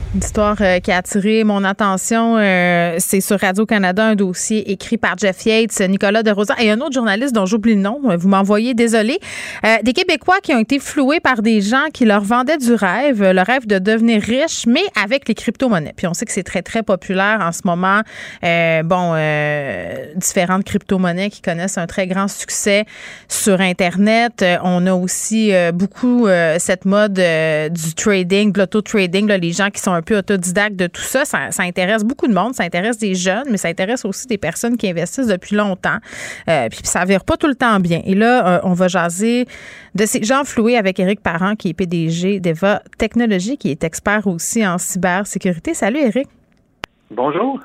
Une 0.13 0.19
histoire 0.19 0.57
euh, 0.59 0.79
qui 0.79 0.91
a 0.91 0.97
attiré 0.97 1.45
mon 1.45 1.63
attention, 1.63 2.35
euh, 2.37 2.97
c'est 2.99 3.21
sur 3.21 3.39
Radio-Canada, 3.39 4.07
un 4.07 4.15
dossier 4.15 4.69
écrit 4.69 4.97
par 4.97 5.17
Jeff 5.17 5.45
Yates, 5.45 5.79
Nicolas 5.87 6.21
de 6.21 6.31
Rosa 6.31 6.53
et 6.59 6.69
un 6.69 6.81
autre 6.81 6.91
journaliste 6.91 7.33
dont 7.33 7.45
j'oublie 7.45 7.75
le 7.75 7.81
nom. 7.81 8.01
Vous 8.17 8.27
m'envoyez, 8.27 8.73
désolé. 8.73 9.19
Euh, 9.63 9.77
des 9.83 9.93
Québécois 9.93 10.41
qui 10.43 10.53
ont 10.53 10.59
été 10.59 10.79
floués 10.79 11.21
par 11.21 11.41
des 11.41 11.61
gens 11.61 11.85
qui 11.93 12.03
leur 12.03 12.23
vendaient 12.23 12.57
du 12.57 12.73
rêve, 12.73 13.23
le 13.23 13.41
rêve 13.41 13.65
de 13.67 13.79
devenir 13.79 14.21
riche, 14.21 14.65
mais 14.67 14.83
avec 15.01 15.29
les 15.29 15.33
crypto-monnaies. 15.33 15.93
Puis 15.95 16.07
on 16.07 16.13
sait 16.13 16.25
que 16.25 16.33
c'est 16.33 16.43
très, 16.43 16.61
très 16.61 16.83
populaire 16.83 17.39
en 17.41 17.53
ce 17.53 17.61
moment. 17.63 18.01
bon, 18.83 19.13
différentes 20.17 20.65
crypto-monnaies 20.65 21.29
qui 21.29 21.41
connaissent 21.41 21.77
un 21.77 21.87
très 21.87 22.07
grand 22.07 22.27
succès 22.27 22.83
sur 23.29 23.61
Internet. 23.61 24.43
on 24.61 24.85
a 24.87 24.93
aussi 24.93 25.53
beaucoup 25.73 26.27
cette 26.57 26.83
mode 26.83 27.13
du 27.13 27.93
trading, 27.95 28.51
de 28.51 28.59
l'auto-trading, 28.59 29.27
les 29.31 29.53
gens 29.53 29.69
qui 29.69 29.79
sont 29.79 30.00
peu 30.01 30.17
autodidactes 30.17 30.75
de 30.75 30.87
tout 30.87 31.01
ça. 31.01 31.25
ça. 31.25 31.49
intéresse 31.59 32.03
beaucoup 32.03 32.27
de 32.27 32.33
monde, 32.33 32.53
ça 32.55 32.63
intéresse 32.63 32.97
des 32.97 33.15
jeunes, 33.15 33.47
mais 33.49 33.57
ça 33.57 33.67
intéresse 33.67 34.05
aussi 34.05 34.27
des 34.27 34.37
personnes 34.37 34.77
qui 34.77 34.89
investissent 34.89 35.27
depuis 35.27 35.55
longtemps. 35.55 35.97
Euh, 36.49 36.67
puis 36.69 36.79
ça 36.83 37.05
vire 37.05 37.23
pas 37.23 37.37
tout 37.37 37.47
le 37.47 37.55
temps 37.55 37.79
bien. 37.79 38.01
Et 38.05 38.15
là, 38.15 38.47
euh, 38.47 38.59
on 38.63 38.73
va 38.73 38.87
jaser 38.87 39.47
de 39.95 40.05
ces 40.05 40.23
gens 40.23 40.43
floués 40.43 40.77
avec 40.77 40.99
Éric 40.99 41.21
Parent, 41.21 41.55
qui 41.55 41.69
est 41.69 41.73
PDG 41.73 42.39
d'Eva 42.39 42.81
Technologies, 42.97 43.57
qui 43.57 43.71
est 43.71 43.83
expert 43.83 44.27
aussi 44.27 44.65
en 44.65 44.77
cybersécurité. 44.77 45.73
Salut 45.73 45.99
Éric. 45.99 46.27
Bonjour. 47.13 47.59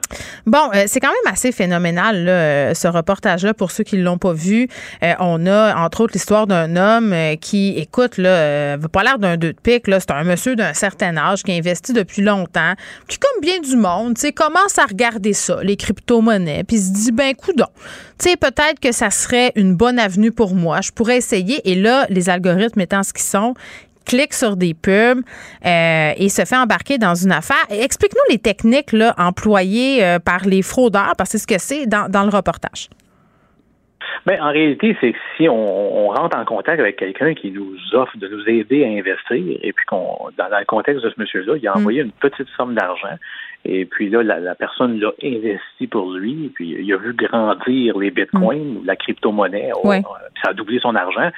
Bon, 0.44 0.70
euh, 0.74 0.84
c'est 0.88 0.98
quand 0.98 1.08
même 1.08 1.32
assez 1.32 1.52
phénoménal 1.52 2.28
euh, 2.28 2.74
ce 2.74 2.88
reportage-là 2.88 3.54
pour 3.54 3.70
ceux 3.70 3.84
qui 3.84 3.96
l'ont 3.96 4.18
pas 4.18 4.32
vu. 4.32 4.66
Euh, 5.04 5.12
on 5.20 5.46
a 5.46 5.76
entre 5.76 6.00
autres 6.00 6.14
l'histoire 6.14 6.48
d'un 6.48 6.74
homme 6.74 7.14
qui, 7.40 7.78
écoute, 7.78 8.18
là, 8.18 8.76
pas 8.76 9.04
l'air 9.04 9.20
d'un 9.20 9.36
deux 9.36 9.52
de 9.52 9.58
pique. 9.60 9.86
Là, 9.86 10.00
c'est 10.00 10.10
un 10.10 10.24
monsieur 10.24 10.56
d'un 10.56 10.74
certain 10.74 11.16
âge 11.16 11.44
qui 11.44 11.52
a 11.52 11.54
investi 11.54 11.92
depuis 11.92 12.22
longtemps, 12.22 12.74
qui 13.06 13.18
comme 13.18 13.40
bien 13.40 13.60
du 13.60 13.76
monde, 13.76 14.16
tu 14.16 14.32
commence 14.32 14.78
à 14.80 14.84
regarder 14.84 15.32
ça, 15.32 15.60
les 15.62 15.76
crypto-monnaies, 15.76 16.64
puis 16.64 16.78
se 16.78 16.92
dit 16.92 17.12
ben 17.12 17.32
coudon, 17.34 17.68
tu 18.18 18.36
peut-être 18.36 18.80
que 18.80 18.92
ça 18.92 19.10
serait 19.10 19.52
une 19.54 19.76
bonne 19.76 19.98
avenue 19.98 20.32
pour 20.32 20.54
moi. 20.54 20.80
Je 20.80 20.90
pourrais 20.90 21.18
essayer. 21.18 21.70
Et 21.70 21.74
là, 21.74 22.06
les 22.08 22.30
algorithmes 22.30 22.80
étant 22.80 23.02
ce 23.02 23.12
qu'ils 23.12 23.22
sont, 23.24 23.54
clique 24.06 24.32
sur 24.32 24.56
des 24.56 24.74
pubs 24.74 25.20
euh, 25.64 26.12
et 26.16 26.28
se 26.28 26.44
fait 26.44 26.56
embarquer 26.56 26.98
dans 26.98 27.14
une 27.14 27.32
affaire. 27.32 27.64
Explique-nous 27.70 28.32
les 28.32 28.38
techniques 28.38 28.92
là, 28.92 29.14
employées 29.18 30.04
euh, 30.04 30.18
par 30.18 30.46
les 30.46 30.62
fraudeurs, 30.62 31.14
parce 31.18 31.32
que 31.32 31.38
c'est 31.38 31.42
ce 31.42 31.46
que 31.46 31.58
c'est 31.58 31.86
dans, 31.86 32.10
dans 32.10 32.22
le 32.22 32.30
reportage. 32.30 32.88
Bien, 34.26 34.42
en 34.42 34.50
réalité, 34.50 34.96
c'est 35.00 35.12
que 35.12 35.18
si 35.36 35.48
on, 35.48 36.08
rentre 36.08 36.36
en 36.36 36.44
contact 36.44 36.80
avec 36.80 36.96
quelqu'un 36.96 37.34
qui 37.34 37.50
nous 37.50 37.76
offre 37.92 38.16
de 38.16 38.26
nous 38.26 38.48
aider 38.48 38.84
à 38.84 38.88
investir, 38.88 39.58
et 39.62 39.72
puis 39.72 39.84
qu'on, 39.86 40.30
dans, 40.36 40.48
le 40.48 40.64
contexte 40.64 41.04
de 41.04 41.10
ce 41.10 41.20
monsieur-là, 41.20 41.54
il 41.56 41.68
a 41.68 41.72
mm. 41.72 41.78
envoyé 41.78 42.02
une 42.02 42.10
petite 42.10 42.48
somme 42.56 42.74
d'argent, 42.74 43.16
et 43.64 43.84
puis 43.84 44.08
là, 44.08 44.22
la, 44.22 44.54
personne 44.54 44.98
l'a 44.98 45.12
investi 45.22 45.86
pour 45.86 46.10
lui, 46.10 46.46
et 46.46 46.48
puis 46.48 46.76
il 46.80 46.92
a 46.92 46.96
vu 46.96 47.12
grandir 47.14 47.98
les 47.98 48.10
bitcoins, 48.10 48.80
mm. 48.80 48.86
la 48.86 48.96
crypto-monnaie, 48.96 49.70
oh, 49.82 49.92
ça 50.42 50.50
a 50.50 50.54
doublé 50.54 50.80
son 50.80 50.94
argent. 50.94 51.30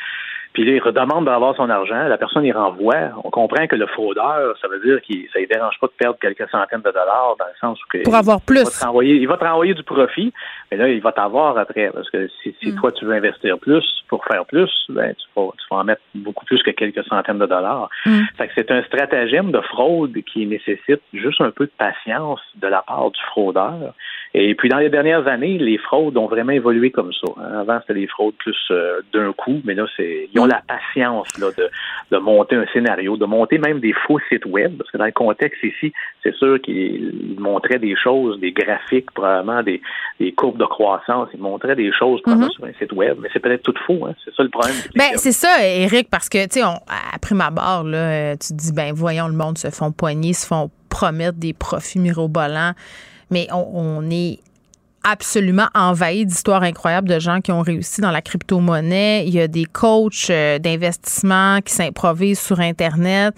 Puis 0.52 0.64
là, 0.64 0.72
il 0.72 0.80
redemande 0.80 1.26
d'avoir 1.26 1.54
son 1.56 1.70
argent, 1.70 2.08
la 2.08 2.18
personne 2.18 2.44
y 2.44 2.52
renvoie. 2.52 3.10
On 3.22 3.30
comprend 3.30 3.66
que 3.66 3.76
le 3.76 3.86
fraudeur, 3.86 4.56
ça 4.60 4.68
veut 4.68 4.80
dire 4.80 5.00
que 5.00 5.14
ça 5.32 5.40
ne 5.40 5.46
dérange 5.46 5.78
pas 5.80 5.86
de 5.86 5.92
perdre 5.92 6.18
quelques 6.20 6.48
centaines 6.50 6.80
de 6.80 6.90
dollars 6.90 7.36
dans 7.38 7.46
le 7.46 7.58
sens 7.60 7.78
où 7.82 8.02
pour 8.02 8.14
avoir 8.14 8.40
plus. 8.40 8.60
Il 8.60 8.64
va, 8.64 8.70
te 8.70 8.84
renvoyer, 8.84 9.14
il 9.16 9.28
va 9.28 9.36
te 9.36 9.44
renvoyer 9.44 9.74
du 9.74 9.82
profit, 9.82 10.32
mais 10.70 10.76
là, 10.76 10.88
il 10.88 11.00
va 11.00 11.12
t'avoir 11.12 11.56
après. 11.56 11.90
Parce 11.92 12.10
que 12.10 12.28
si, 12.42 12.54
si 12.60 12.72
mm. 12.72 12.80
toi, 12.80 12.92
tu 12.92 13.04
veux 13.04 13.14
investir 13.14 13.58
plus 13.58 13.84
pour 14.08 14.24
faire 14.24 14.44
plus, 14.46 14.70
ben, 14.88 15.14
tu, 15.14 15.26
vas, 15.34 15.48
tu 15.58 15.64
vas 15.70 15.76
en 15.78 15.84
mettre 15.84 16.02
beaucoup 16.14 16.44
plus 16.44 16.62
que 16.62 16.70
quelques 16.70 17.04
centaines 17.04 17.38
de 17.38 17.46
dollars. 17.46 17.88
Mm. 18.06 18.20
Fait 18.36 18.48
que 18.48 18.52
c'est 18.56 18.70
un 18.70 18.82
stratagème 18.82 19.50
de 19.50 19.60
fraude 19.60 20.16
qui 20.32 20.46
nécessite 20.46 21.00
juste 21.12 21.40
un 21.40 21.50
peu 21.50 21.66
de 21.66 21.72
patience 21.78 22.40
de 22.56 22.66
la 22.66 22.82
part 22.82 23.10
du 23.10 23.20
fraudeur. 23.30 23.94
Et 24.34 24.54
puis, 24.54 24.68
dans 24.68 24.78
les 24.78 24.90
dernières 24.90 25.26
années, 25.26 25.56
les 25.56 25.78
fraudes 25.78 26.16
ont 26.18 26.26
vraiment 26.26 26.52
évolué 26.52 26.90
comme 26.90 27.12
ça. 27.12 27.60
Avant, 27.60 27.80
c'était 27.80 28.00
les 28.00 28.06
fraudes 28.06 28.34
plus 28.34 28.56
euh, 28.70 29.00
d'un 29.12 29.32
coup, 29.32 29.60
mais 29.64 29.74
là, 29.74 29.86
c'est 29.96 30.28
ils 30.32 30.40
ont 30.40 30.46
la 30.46 30.62
patience 30.66 31.28
là, 31.38 31.48
de, 31.56 31.70
de 32.10 32.18
monter 32.18 32.56
un 32.56 32.66
scénario, 32.72 33.16
de 33.16 33.24
monter 33.24 33.58
même 33.58 33.80
des 33.80 33.94
faux 34.06 34.18
sites 34.28 34.44
web, 34.44 34.76
parce 34.76 34.90
que 34.90 34.98
dans 34.98 35.06
le 35.06 35.12
contexte 35.12 35.62
ici, 35.62 35.92
c'est 36.30 36.36
sûr 36.36 36.60
qu'ils 36.60 37.36
montraient 37.38 37.78
des 37.78 37.96
choses, 37.96 38.38
des 38.40 38.52
graphiques, 38.52 39.10
probablement 39.12 39.62
des, 39.62 39.80
des 40.20 40.32
courbes 40.32 40.58
de 40.58 40.64
croissance, 40.64 41.28
ils 41.34 41.40
montraient 41.40 41.76
des 41.76 41.92
choses 41.92 42.20
probablement 42.22 42.48
mm-hmm. 42.48 42.52
sur 42.52 42.64
un 42.64 42.72
site 42.78 42.92
web, 42.92 43.18
mais 43.20 43.28
c'est 43.32 43.40
peut-être 43.40 43.62
tout 43.62 43.74
faux, 43.86 44.06
hein. 44.06 44.14
c'est 44.24 44.34
ça 44.34 44.42
le 44.42 44.48
problème. 44.48 44.74
Ben, 44.94 45.16
c'est 45.16 45.32
ça, 45.32 45.64
Eric, 45.64 46.08
parce 46.10 46.28
que, 46.28 46.44
tu 46.44 46.60
sais, 46.60 46.66
après 47.12 47.34
ma 47.34 47.50
barre, 47.50 47.84
là, 47.84 48.36
tu 48.36 48.48
te 48.48 48.54
dis, 48.54 48.72
ben 48.72 48.92
voyons, 48.94 49.28
le 49.28 49.34
monde 49.34 49.58
se 49.58 49.70
font 49.70 49.92
poigner, 49.92 50.32
se 50.32 50.46
font 50.46 50.70
promettre 50.88 51.38
des 51.38 51.52
profits 51.52 51.98
mirobolants 51.98 52.72
mais 53.30 53.46
on, 53.52 54.08
est 54.10 54.38
absolument 55.04 55.68
envahi 55.74 56.26
d'histoires 56.26 56.62
incroyables 56.62 57.08
de 57.08 57.18
gens 57.18 57.40
qui 57.40 57.52
ont 57.52 57.62
réussi 57.62 58.00
dans 58.00 58.10
la 58.10 58.22
crypto-monnaie. 58.22 59.24
Il 59.26 59.34
y 59.34 59.40
a 59.40 59.48
des 59.48 59.64
coachs 59.64 60.30
euh, 60.30 60.58
d'investissement 60.58 61.60
qui 61.60 61.72
s'improvisent 61.72 62.40
sur 62.40 62.60
Internet. 62.60 63.34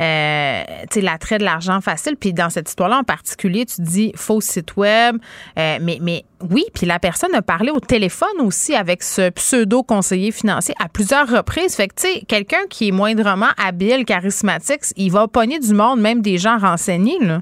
Euh, 0.00 0.62
tu 0.90 0.94
sais, 0.94 1.00
l'attrait 1.00 1.38
de 1.38 1.44
l'argent 1.44 1.80
facile. 1.80 2.16
Puis 2.16 2.32
dans 2.32 2.50
cette 2.50 2.68
histoire-là 2.68 2.98
en 2.98 3.04
particulier, 3.04 3.64
tu 3.66 3.82
dis 3.82 4.12
faux 4.16 4.40
site 4.40 4.76
web. 4.76 5.16
Euh, 5.58 5.78
mais, 5.80 5.98
mais 6.00 6.24
oui, 6.50 6.64
puis 6.74 6.86
la 6.86 6.98
personne 6.98 7.34
a 7.34 7.42
parlé 7.42 7.70
au 7.70 7.80
téléphone 7.80 8.40
aussi 8.40 8.74
avec 8.74 9.02
ce 9.02 9.30
pseudo-conseiller 9.30 10.32
financier 10.32 10.74
à 10.78 10.88
plusieurs 10.88 11.28
reprises. 11.28 11.74
Fait 11.74 11.88
que, 11.88 11.94
tu 11.94 12.08
sais, 12.08 12.22
quelqu'un 12.26 12.66
qui 12.68 12.88
est 12.88 12.92
moindrement 12.92 13.50
habile, 13.56 14.04
charismatique, 14.04 14.82
il 14.96 15.10
va 15.10 15.28
pogner 15.28 15.58
du 15.58 15.74
monde, 15.74 16.00
même 16.00 16.22
des 16.22 16.38
gens 16.38 16.58
renseignés, 16.58 17.18
là. 17.20 17.40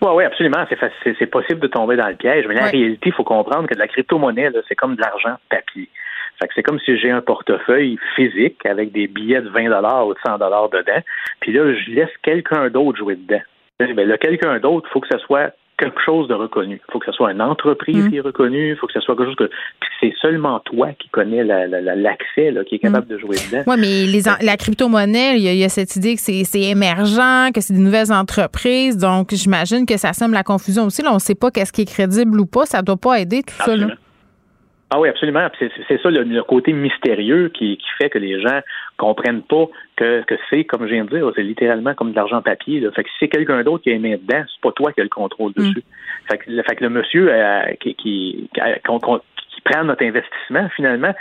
Oui, 0.00 0.10
oui, 0.14 0.24
absolument. 0.24 0.64
C'est 1.02 1.26
possible 1.26 1.60
de 1.60 1.66
tomber 1.66 1.96
dans 1.96 2.08
le 2.08 2.14
piège. 2.14 2.46
Mais 2.48 2.60
en 2.60 2.70
réalité, 2.70 3.08
il 3.08 3.12
faut 3.12 3.24
comprendre 3.24 3.66
que 3.68 3.74
de 3.74 3.78
la 3.78 3.88
crypto-monnaie, 3.88 4.50
c'est 4.68 4.74
comme 4.74 4.96
de 4.96 5.00
l'argent 5.00 5.36
papier. 5.48 5.88
Fait 6.40 6.46
que 6.46 6.54
c'est 6.54 6.62
comme 6.62 6.78
si 6.80 6.96
j'ai 6.98 7.10
un 7.10 7.20
portefeuille 7.20 7.98
physique 8.14 8.64
avec 8.64 8.92
des 8.92 9.08
billets 9.08 9.40
de 9.40 9.48
20 9.48 10.04
ou 10.04 10.14
de 10.14 10.18
100 10.24 10.38
dedans. 10.38 11.02
Puis 11.40 11.52
là, 11.52 11.74
je 11.74 11.90
laisse 11.90 12.16
quelqu'un 12.22 12.68
d'autre 12.70 12.98
jouer 12.98 13.16
dedans. 13.16 13.42
Mais 13.80 14.04
là, 14.04 14.16
quelqu'un 14.18 14.58
d'autre, 14.58 14.88
il 14.88 14.92
faut 14.92 15.00
que 15.00 15.08
ce 15.10 15.18
soit 15.18 15.52
quelque 15.78 16.00
chose 16.04 16.28
de 16.28 16.34
reconnu. 16.34 16.80
Il 16.86 16.92
faut 16.92 16.98
que 16.98 17.06
ce 17.06 17.12
soit 17.12 17.32
une 17.32 17.40
entreprise 17.40 18.04
mm. 18.04 18.10
qui 18.10 18.16
est 18.16 18.20
reconnue, 18.20 18.70
il 18.70 18.76
faut 18.76 18.86
que 18.86 18.92
ce 18.92 19.00
soit 19.00 19.16
quelque 19.16 19.28
chose 19.28 19.48
que 19.48 19.50
c'est 20.00 20.12
seulement 20.20 20.60
toi 20.60 20.88
qui 20.98 21.08
connais 21.08 21.44
l'accès, 21.44 22.52
qui 22.66 22.74
est 22.74 22.78
capable 22.78 23.06
mm. 23.06 23.10
de 23.10 23.18
jouer 23.18 23.36
dedans. 23.36 23.62
Oui, 23.66 23.76
mais 23.78 24.06
les, 24.06 24.22
la 24.42 24.56
crypto-monnaie, 24.56 25.38
il 25.38 25.54
y, 25.54 25.64
a 25.64 25.68
cette 25.68 25.94
idée 25.96 26.16
que 26.16 26.20
c'est 26.20 26.60
émergent, 26.60 27.52
que 27.54 27.60
c'est 27.60 27.74
des 27.74 27.80
nouvelles 27.80 28.12
entreprises, 28.12 28.98
donc 28.98 29.28
j'imagine 29.32 29.86
que 29.86 29.96
ça 29.96 30.12
sème 30.12 30.32
la 30.32 30.42
confusion 30.42 30.84
aussi. 30.84 31.02
Là, 31.02 31.10
on 31.12 31.14
ne 31.14 31.20
sait 31.20 31.36
pas 31.36 31.50
qu'est-ce 31.50 31.72
qui 31.72 31.82
est 31.82 31.90
crédible 31.90 32.40
ou 32.40 32.46
pas, 32.46 32.66
ça 32.66 32.78
ne 32.78 32.82
doit 32.82 32.96
pas 32.96 33.20
aider 33.20 33.42
tout 33.42 33.64
ça. 33.64 33.76
Là. 33.76 33.88
Ah 34.90 34.98
oui, 34.98 35.08
absolument. 35.08 35.46
C'est 35.58 36.02
ça 36.02 36.10
le, 36.10 36.42
côté 36.42 36.72
mystérieux 36.72 37.50
qui, 37.50 37.76
qui, 37.76 37.86
fait 37.98 38.08
que 38.08 38.18
les 38.18 38.40
gens 38.40 38.60
comprennent 38.96 39.42
pas 39.42 39.66
que, 39.96 40.22
que 40.22 40.34
c'est, 40.48 40.64
comme 40.64 40.86
je 40.86 40.94
viens 40.94 41.04
de 41.04 41.10
dire, 41.10 41.30
c'est 41.36 41.42
littéralement 41.42 41.94
comme 41.94 42.12
de 42.12 42.16
l'argent 42.16 42.40
papier. 42.40 42.80
Là. 42.80 42.90
Fait 42.92 43.04
que 43.04 43.10
si 43.10 43.16
c'est 43.20 43.28
quelqu'un 43.28 43.62
d'autre 43.62 43.84
qui 43.84 43.92
a 43.92 43.98
mis 43.98 44.16
dedans, 44.16 44.44
c'est 44.46 44.60
pas 44.62 44.72
toi 44.72 44.92
qui 44.92 45.00
as 45.00 45.04
le 45.04 45.10
contrôle 45.10 45.50
mm. 45.50 45.60
dessus. 45.60 45.84
Fait, 46.30 46.38
que, 46.38 46.62
fait 46.62 46.76
que 46.76 46.84
le 46.84 46.90
monsieur 46.90 47.28
euh, 47.30 47.74
qui, 47.80 47.94
qui, 47.96 48.48
qui, 48.54 49.60
prend 49.64 49.84
notre 49.84 50.04
investissement, 50.04 50.70
finalement, 50.74 51.12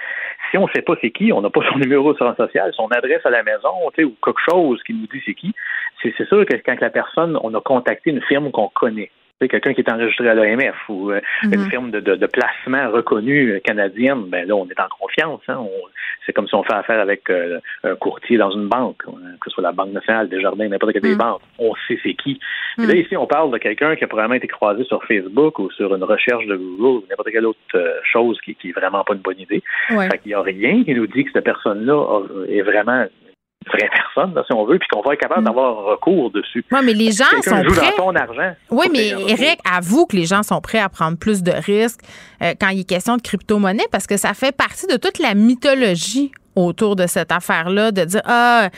si 0.49 0.57
on 0.57 0.67
ne 0.67 0.71
sait 0.73 0.81
pas 0.81 0.93
c'est 1.01 1.11
qui, 1.11 1.33
on 1.33 1.41
n'a 1.41 1.49
pas 1.49 1.59
son 1.69 1.77
numéro 1.77 2.13
de 2.13 2.17
social, 2.17 2.71
son 2.73 2.87
adresse 2.87 3.25
à 3.25 3.29
la 3.29 3.43
maison, 3.43 3.69
ou 3.85 3.91
quelque 3.91 4.41
chose 4.49 4.81
qui 4.83 4.93
nous 4.93 5.07
dit 5.07 5.21
c'est 5.25 5.33
qui, 5.33 5.53
c'est 6.01 6.27
sûr 6.27 6.45
que 6.45 6.55
quand 6.65 6.79
la 6.79 6.89
personne, 6.89 7.37
on 7.43 7.53
a 7.53 7.59
contacté 7.59 8.11
une 8.11 8.21
firme 8.21 8.49
qu'on 8.51 8.69
connaît 8.69 9.11
quelqu'un 9.45 9.73
qui 9.73 9.81
est 9.81 9.91
enregistré 9.91 10.27
à 10.27 10.33
l'OMF 10.33 10.75
ou 10.89 11.11
euh, 11.11 11.21
une 11.43 11.61
mhm. 11.61 11.69
firme 11.69 11.91
de, 11.91 11.99
de, 11.99 12.25
placement 12.25 12.89
reconnue 12.89 13.51
euh, 13.51 13.59
canadienne, 13.59 14.23
ben 14.27 14.47
là, 14.47 14.55
on 14.55 14.67
est 14.67 14.79
en 14.79 14.87
confiance. 14.99 15.41
Hein. 15.47 15.65
c'est 16.25 16.33
comme 16.33 16.47
si 16.47 16.55
on 16.55 16.63
fait 16.63 16.73
affaire 16.73 16.99
avec 16.99 17.29
euh, 17.29 17.59
un 17.83 17.95
courtier 17.95 18.37
dans 18.37 18.49
une 18.49 18.67
banque, 18.67 19.03
que 19.05 19.49
ce 19.49 19.51
soit 19.51 19.63
la 19.63 19.71
Banque 19.71 19.91
nationale, 19.91 20.27
Desjardins, 20.29 20.67
n'importe 20.67 20.93
quelle 20.93 21.03
des 21.03 21.11
mhm. 21.11 21.17
banques. 21.17 21.41
On 21.59 21.73
sait 21.87 21.99
c'est 22.01 22.15
qui. 22.15 22.39
là, 22.77 22.85
mhm. 22.85 22.95
ici, 22.95 23.15
on 23.15 23.27
parle 23.27 23.51
de 23.51 23.59
quelqu'un 23.59 23.95
qui 23.95 24.03
a 24.03 24.07
probablement 24.07 24.35
été 24.35 24.47
croisé 24.47 24.83
sur 24.85 25.03
Facebook 25.03 25.59
ou 25.59 25.69
sur 25.71 25.93
une 25.93 26.03
recherche 26.03 26.45
de 26.47 26.55
Google 26.55 27.03
ou 27.03 27.03
n'importe 27.09 27.29
quelle 27.29 27.45
autre 27.45 28.01
chose 28.03 28.39
qui, 28.41 28.55
qui 28.55 28.69
est 28.69 28.73
vraiment 28.73 29.03
pas 29.03 29.13
une 29.13 29.21
bonne 29.21 29.39
idée. 29.39 29.61
Ouais. 29.91 30.09
Fait 30.09 30.17
qu'il 30.17 30.29
n'y 30.29 30.35
a 30.35 30.41
rien 30.41 30.83
qui 30.83 30.95
nous 30.95 31.07
dit 31.07 31.25
que 31.25 31.31
cette 31.31 31.43
personne-là 31.43 32.21
est 32.49 32.61
vraiment 32.61 33.05
vraie 33.67 33.89
personne, 33.91 34.33
si 34.45 34.53
on 34.53 34.65
veut, 34.65 34.79
puis 34.79 34.87
qu'on 34.89 35.01
va 35.01 35.13
être 35.13 35.19
capable 35.19 35.41
mm. 35.41 35.45
d'avoir 35.45 35.75
recours 35.85 36.31
dessus. 36.31 36.65
Oui, 36.71 36.79
mais 36.83 36.93
les 36.93 37.11
gens 37.11 37.25
sont 37.41 37.63
joue 37.63 37.73
prêts. 37.73 37.93
dans 37.97 38.05
ton 38.05 38.15
argent. 38.15 38.53
Oui, 38.69 38.87
mais 38.91 39.09
Eric, 39.09 39.59
avoue 39.69 40.05
que 40.05 40.15
les 40.15 40.25
gens 40.25 40.43
sont 40.43 40.61
prêts 40.61 40.79
à 40.79 40.89
prendre 40.89 41.17
plus 41.17 41.43
de 41.43 41.51
risques 41.51 42.01
euh, 42.41 42.53
quand 42.59 42.69
il 42.69 42.81
est 42.81 42.89
question 42.89 43.17
de 43.17 43.21
crypto-monnaie 43.21 43.87
parce 43.91 44.07
que 44.07 44.17
ça 44.17 44.33
fait 44.33 44.55
partie 44.55 44.87
de 44.87 44.97
toute 44.97 45.19
la 45.19 45.33
mythologie 45.33 46.31
autour 46.55 46.95
de 46.95 47.05
cette 47.07 47.31
affaire-là, 47.31 47.91
de 47.91 48.03
dire, 48.03 48.21
ah, 48.25 48.69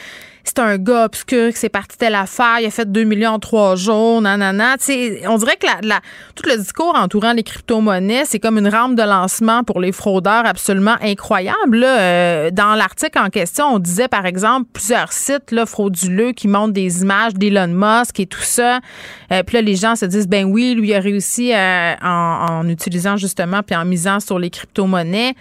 c'est 0.44 0.60
un 0.60 0.78
gars 0.78 1.06
obscur 1.06 1.52
qui 1.52 1.58
s'est 1.58 1.70
parti 1.70 1.98
telle 1.98 2.16
affaire, 2.16 2.60
il 2.60 2.66
a 2.66 2.72
fait 2.72 2.90
2 2.92 3.04
millions 3.04 3.32
en 3.32 3.40
trois 3.40 3.76
jours, 3.76 4.22
nanana. 4.22 4.78
Tu 4.78 4.86
sais, 4.86 5.28
on 5.28 5.38
dirait 5.38 5.58
que 5.58 5.68
la, 5.84 6.00
tout 6.36 6.48
le 6.48 6.58
discours 6.58 6.96
entourant 6.96 7.34
les 7.34 7.44
crypto-monnaies, 7.44 8.26
c'est 8.26 8.40
comme 8.40 8.58
une 8.58 8.68
rampe 8.68 8.96
de 8.96 9.04
lancement 9.04 9.64
pour 9.64 9.80
les 9.80 9.92
fraudeurs 9.92 10.46
absolument 10.46 10.96
incroyable. 11.02 11.78
là. 11.78 12.00
Euh, 12.00 12.52
dans 12.52 12.76
l'article 12.76 13.20
en 13.20 13.30
question, 13.30 13.66
on 13.66 13.80
disait 13.80 14.08
par 14.08 14.26
exemple 14.26 14.70
plusieurs 14.74 15.12
sites 15.12 15.52
là, 15.52 15.66
frauduleux 15.66 16.32
qui 16.32 16.48
montrent 16.48 16.74
des 16.74 17.02
images 17.02 17.34
d'Elon 17.34 17.68
Musk 17.68 18.20
et 18.20 18.26
tout 18.26 18.42
ça. 18.42 18.80
Euh, 19.32 19.44
puis 19.44 19.56
là, 19.56 19.62
les 19.62 19.76
gens 19.76 19.96
se 19.96 20.06
disent, 20.06 20.28
ben 20.28 20.46
oui, 20.46 20.74
lui 20.74 20.94
a 20.94 21.00
réussi 21.00 21.54
euh, 21.54 21.94
en, 22.02 22.46
en 22.50 22.70
utilisant 22.70 23.18
justement 23.18 23.62
puis 23.64 23.76
en 23.76 23.86
misant 23.86 24.20
sur 24.20 24.40
les 24.40 24.50
crypto-monnaies. 24.50 25.36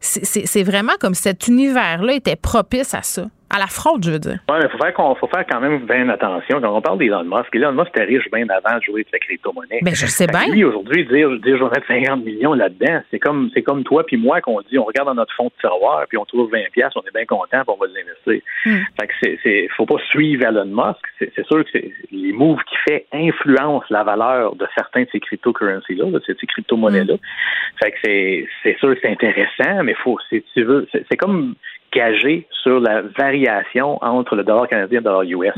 C'est 0.00 0.62
vraiment 0.64 0.92
comme 1.00 1.14
cet 1.14 1.48
univers-là 1.48 2.12
était 2.12 2.36
propice 2.36 2.92
à 2.92 3.00
ça, 3.00 3.24
à 3.54 3.58
la 3.58 3.68
fraude, 3.68 4.04
je 4.04 4.10
veux 4.10 4.18
dire. 4.18 4.38
Oui, 4.48 4.56
mais 4.60 4.68
faut 4.68 4.78
faire 4.78 4.92
qu'on 4.92 5.14
faut 5.14 5.28
faire 5.28 5.46
quand 5.48 5.60
même 5.60 5.86
bien 5.86 6.08
attention. 6.08 6.60
Quand 6.60 6.76
on 6.76 6.80
parle 6.80 6.98
d'Elon 6.98 7.22
Musk, 7.22 7.54
Elon 7.54 7.72
Musk 7.72 7.88
était 7.94 8.04
riche 8.04 8.28
bien 8.32 8.46
avant 8.48 8.78
de 8.78 8.82
jouer 8.82 9.06
avec 9.06 9.12
la 9.12 9.18
crypto-monnaie. 9.20 9.78
Ben, 9.82 9.94
je 9.94 10.06
sais 10.06 10.26
bien. 10.26 10.48
Lui, 10.48 10.64
aujourd'hui, 10.64 11.06
dire, 11.06 11.30
dire 11.38 11.56
je 11.56 11.62
vais 11.62 11.70
mettre 11.70 11.86
50 11.86 12.24
millions 12.24 12.54
là-dedans, 12.54 13.02
c'est 13.12 13.20
comme 13.20 13.50
c'est 13.54 13.62
comme 13.62 13.84
toi 13.84 14.04
puis 14.04 14.16
moi 14.16 14.40
qu'on 14.40 14.60
dit 14.62 14.76
on 14.76 14.84
regarde 14.84 15.08
dans 15.08 15.14
notre 15.14 15.32
fond 15.34 15.46
de 15.46 15.60
tiroir 15.60 16.04
puis 16.08 16.18
on 16.18 16.24
trouve 16.24 16.50
20 16.50 16.58
pièces, 16.72 16.92
on 16.96 17.02
est 17.02 17.14
bien 17.14 17.26
content 17.26 17.62
puis 17.62 17.68
on 17.68 17.76
va 17.76 17.86
l'investir. 17.86 18.42
Fait 19.00 19.06
que 19.06 19.12
c'est, 19.22 19.38
c'est 19.44 19.68
faut 19.76 19.86
pas 19.86 19.98
suivre 20.10 20.44
Elon 20.44 20.66
Musk. 20.66 21.00
C'est, 21.20 21.30
c'est 21.36 21.46
sûr 21.46 21.64
que 21.64 21.70
c'est, 21.72 21.92
les 22.10 22.32
moves 22.32 22.62
qu'il 22.64 22.78
fait 22.88 23.06
influencent 23.12 23.86
la 23.90 24.02
valeur 24.02 24.56
de 24.56 24.66
certains 24.76 25.02
de 25.02 25.08
ces 25.12 25.20
cryptocurrencies-là, 25.20 26.06
de 26.06 26.20
ces, 26.26 26.34
ces 26.40 26.46
crypto-monnaies-là. 26.46 27.14
Fait 27.80 27.92
que 27.92 27.98
c'est, 28.04 28.48
c'est 28.62 28.78
sûr 28.78 28.94
que 28.94 29.00
c'est 29.00 29.10
intéressant, 29.10 29.84
mais 29.84 29.94
faut, 29.94 30.18
si 30.28 30.42
tu 30.54 30.64
veux, 30.64 30.88
c'est, 30.90 31.04
c'est 31.08 31.16
comme 31.16 31.54
gagé 31.94 32.46
sur 32.62 32.80
la 32.80 33.02
variation 33.02 33.98
entre 34.02 34.36
le 34.36 34.44
dollar 34.44 34.68
canadien 34.68 34.98
et 34.98 35.02
le 35.02 35.04
dollar 35.04 35.22
US. 35.22 35.54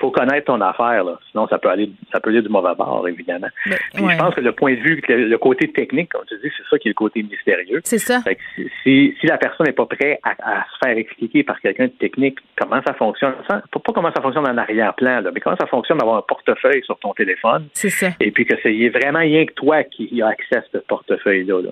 Faut 0.00 0.12
connaître 0.12 0.46
ton 0.46 0.60
affaire, 0.60 1.02
là. 1.02 1.18
Sinon, 1.32 1.48
ça 1.48 1.58
peut 1.58 1.68
aller, 1.68 1.90
ça 2.12 2.20
peut 2.20 2.30
aller 2.30 2.40
du 2.40 2.48
mauvais 2.48 2.72
bord, 2.78 3.08
évidemment. 3.08 3.48
Puis 3.64 4.04
ouais. 4.04 4.12
je 4.14 4.18
pense 4.18 4.32
que 4.32 4.40
le 4.40 4.52
point 4.52 4.74
de 4.74 4.78
vue, 4.78 5.02
le, 5.08 5.26
le 5.26 5.38
côté 5.38 5.72
technique, 5.72 6.10
comme 6.12 6.24
tu 6.28 6.36
dis, 6.36 6.52
c'est 6.56 6.62
ça 6.70 6.78
qui 6.78 6.86
est 6.86 6.90
le 6.90 6.94
côté 6.94 7.20
mystérieux. 7.24 7.80
C'est 7.82 7.98
ça. 7.98 8.20
Fait 8.20 8.36
que 8.36 8.40
si, 8.84 9.12
la 9.24 9.38
personne 9.38 9.66
n'est 9.66 9.72
pas 9.72 9.86
prête 9.86 10.20
à, 10.22 10.36
à 10.38 10.64
se 10.66 10.86
faire 10.86 10.96
expliquer 10.96 11.42
par 11.42 11.60
quelqu'un 11.60 11.86
de 11.86 11.92
technique 11.98 12.38
comment 12.56 12.80
ça 12.86 12.94
fonctionne, 12.94 13.34
pas, 13.48 13.58
comment 13.92 14.12
ça 14.14 14.22
fonctionne 14.22 14.46
en 14.46 14.56
arrière-plan, 14.56 15.20
mais 15.34 15.40
comment 15.40 15.56
ça 15.58 15.66
fonctionne 15.66 15.98
d'avoir 15.98 16.18
un 16.18 16.22
portefeuille 16.22 16.84
sur 16.84 16.96
ton 17.00 17.12
téléphone. 17.14 17.66
C'est 17.72 17.90
ça. 17.90 18.10
Et 18.20 18.30
puis 18.30 18.46
que 18.46 18.54
c'est 18.62 18.88
vraiment 18.90 19.18
rien 19.18 19.46
que 19.46 19.54
toi 19.54 19.82
qui 19.82 20.22
a 20.22 20.28
accès 20.28 20.58
à 20.58 20.62
ce 20.72 20.78
portefeuille-là. 20.78 21.60
là. 21.60 21.70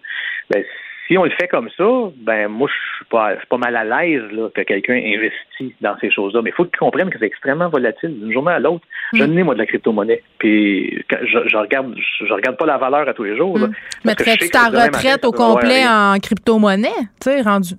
Ben, 0.50 0.64
si 1.06 1.16
on 1.18 1.24
le 1.24 1.30
fait 1.30 1.48
comme 1.48 1.68
ça, 1.76 1.84
ben 2.16 2.48
moi 2.48 2.68
je 2.68 2.96
suis 2.96 3.04
pas, 3.06 3.34
je 3.34 3.38
suis 3.38 3.46
pas 3.48 3.58
mal 3.58 3.76
à 3.76 3.84
l'aise 3.84 4.22
là, 4.32 4.48
que 4.54 4.60
quelqu'un 4.62 4.94
investit 4.94 5.74
dans 5.80 5.96
ces 6.00 6.10
choses-là. 6.10 6.42
Mais 6.42 6.50
il 6.50 6.52
faut 6.54 6.64
qu'ils 6.64 6.78
comprennent 6.78 7.10
que 7.10 7.18
c'est 7.18 7.26
extrêmement 7.26 7.68
volatile 7.68 8.18
d'une 8.18 8.32
journée 8.32 8.52
à 8.52 8.58
l'autre. 8.58 8.84
Je 9.14 9.22
Mm. 9.22 9.26
n'ai 9.34 9.42
moi 9.42 9.54
de 9.54 9.60
la 9.60 9.66
crypto-monnaie. 9.66 10.22
Puis 10.38 11.04
je, 11.10 11.38
je 11.48 11.56
regarde, 11.56 11.94
je, 11.96 12.26
je 12.26 12.32
regarde 12.32 12.56
pas 12.56 12.66
la 12.66 12.78
valeur 12.78 13.08
à 13.08 13.14
tous 13.14 13.24
les 13.24 13.36
jours. 13.36 13.56
je 13.58 13.66
Mettrais-tu 14.04 14.48
ta 14.50 14.66
retraite 14.68 15.24
au 15.24 15.32
complet 15.32 15.84
en 15.86 16.18
crypto-monnaie, 16.18 16.88
tu 17.20 17.30
sais, 17.30 17.40
rendu? 17.42 17.74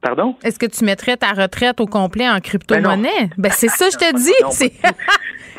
Pardon? 0.00 0.34
Est-ce 0.42 0.58
que 0.58 0.66
tu 0.66 0.84
mettrais 0.84 1.16
ta 1.16 1.28
retraite 1.32 1.80
au 1.80 1.86
complet 1.86 2.28
en 2.28 2.40
crypto-monnaie? 2.40 3.30
Ben, 3.38 3.52
c'est 3.52 3.68
ça, 3.68 3.86
je 3.88 3.96
te 3.96 4.16
dis. 4.16 4.32
non, 4.42 4.50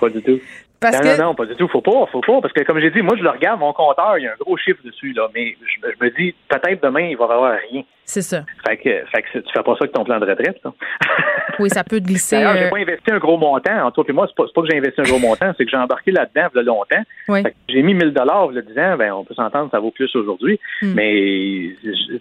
Pas 0.02 0.10
du 0.10 0.22
tout. 0.22 0.40
Parce 0.84 0.95
non, 0.97 1.01
que- 1.01 1.18
non, 1.22 1.26
non, 1.30 1.35
pas 1.35 1.45
du 1.45 1.55
tout. 1.55 1.68
Faut 1.68 1.81
pas, 1.81 2.05
faut 2.11 2.22
pas. 2.22 2.41
Parce 2.41 2.53
que, 2.53 2.61
comme 2.64 2.80
j'ai 2.80 2.91
dit, 2.91 3.01
moi, 3.01 3.15
je 3.18 3.23
le 3.23 3.30
regarde, 3.30 3.60
mon 3.60 3.73
compteur, 3.73 4.18
il 4.18 4.23
y 4.26 4.27
a 4.27 4.31
un 4.34 4.35
gros 4.39 4.57
chiffre 4.57 4.80
dessus, 4.84 5.14
là. 5.14 5.27
Mais 5.34 5.55
je, 5.61 5.89
je 5.89 6.03
me 6.05 6.10
dis, 6.11 6.35
peut-être 6.49 6.84
demain, 6.84 7.01
il 7.01 7.18
va 7.18 7.26
y 7.26 7.31
avoir 7.31 7.57
rien. 7.72 7.84
C'est 8.06 8.22
ça. 8.22 8.44
Fait 8.68 8.78
que, 8.78 8.90
fait 9.12 9.22
que 9.22 9.40
tu 9.40 9.52
fais 9.54 9.64
pas 9.64 9.72
ça 9.74 9.80
avec 9.82 9.94
ton 9.94 10.04
plan 10.04 10.20
de 10.20 10.26
retraite, 10.26 10.58
là. 10.64 10.72
Oui, 11.60 11.70
ça 11.70 11.84
peut 11.84 12.00
glisser. 12.00 12.38
D'ailleurs, 12.38 12.58
j'ai 12.58 12.64
euh, 12.66 12.70
pas 12.72 12.78
investi 12.80 13.12
un 13.12 13.20
gros 13.20 13.38
montant. 13.38 13.86
En 13.86 13.92
toi 13.92 14.04
et 14.10 14.12
moi, 14.12 14.26
c'est 14.28 14.36
pas, 14.36 14.46
pas 14.54 14.62
que 14.64 14.68
j'ai 14.72 14.78
investi 14.78 15.02
un 15.02 15.04
gros 15.04 15.20
montant, 15.20 15.54
c'est 15.56 15.66
que 15.66 15.70
j'ai 15.70 15.78
embarqué 15.78 16.10
là-dedans 16.12 16.48
il 16.52 16.58
y 16.58 16.60
a 16.60 16.64
longtemps. 16.64 17.04
Oui. 17.28 17.44
J'ai 17.70 17.84
mis 17.84 17.94
1000 17.94 18.12
dollars 18.12 18.48
le 18.48 18.64
disant, 18.64 18.98
ben, 18.98 19.12
on 19.14 19.24
peut 19.24 19.36
s'entendre, 19.36 19.70
ça 19.70 19.80
vaut 19.80 19.92
plus 19.92 20.10
aujourd'hui. 20.16 20.60
Hmm. 20.82 20.94
Mais 20.96 21.76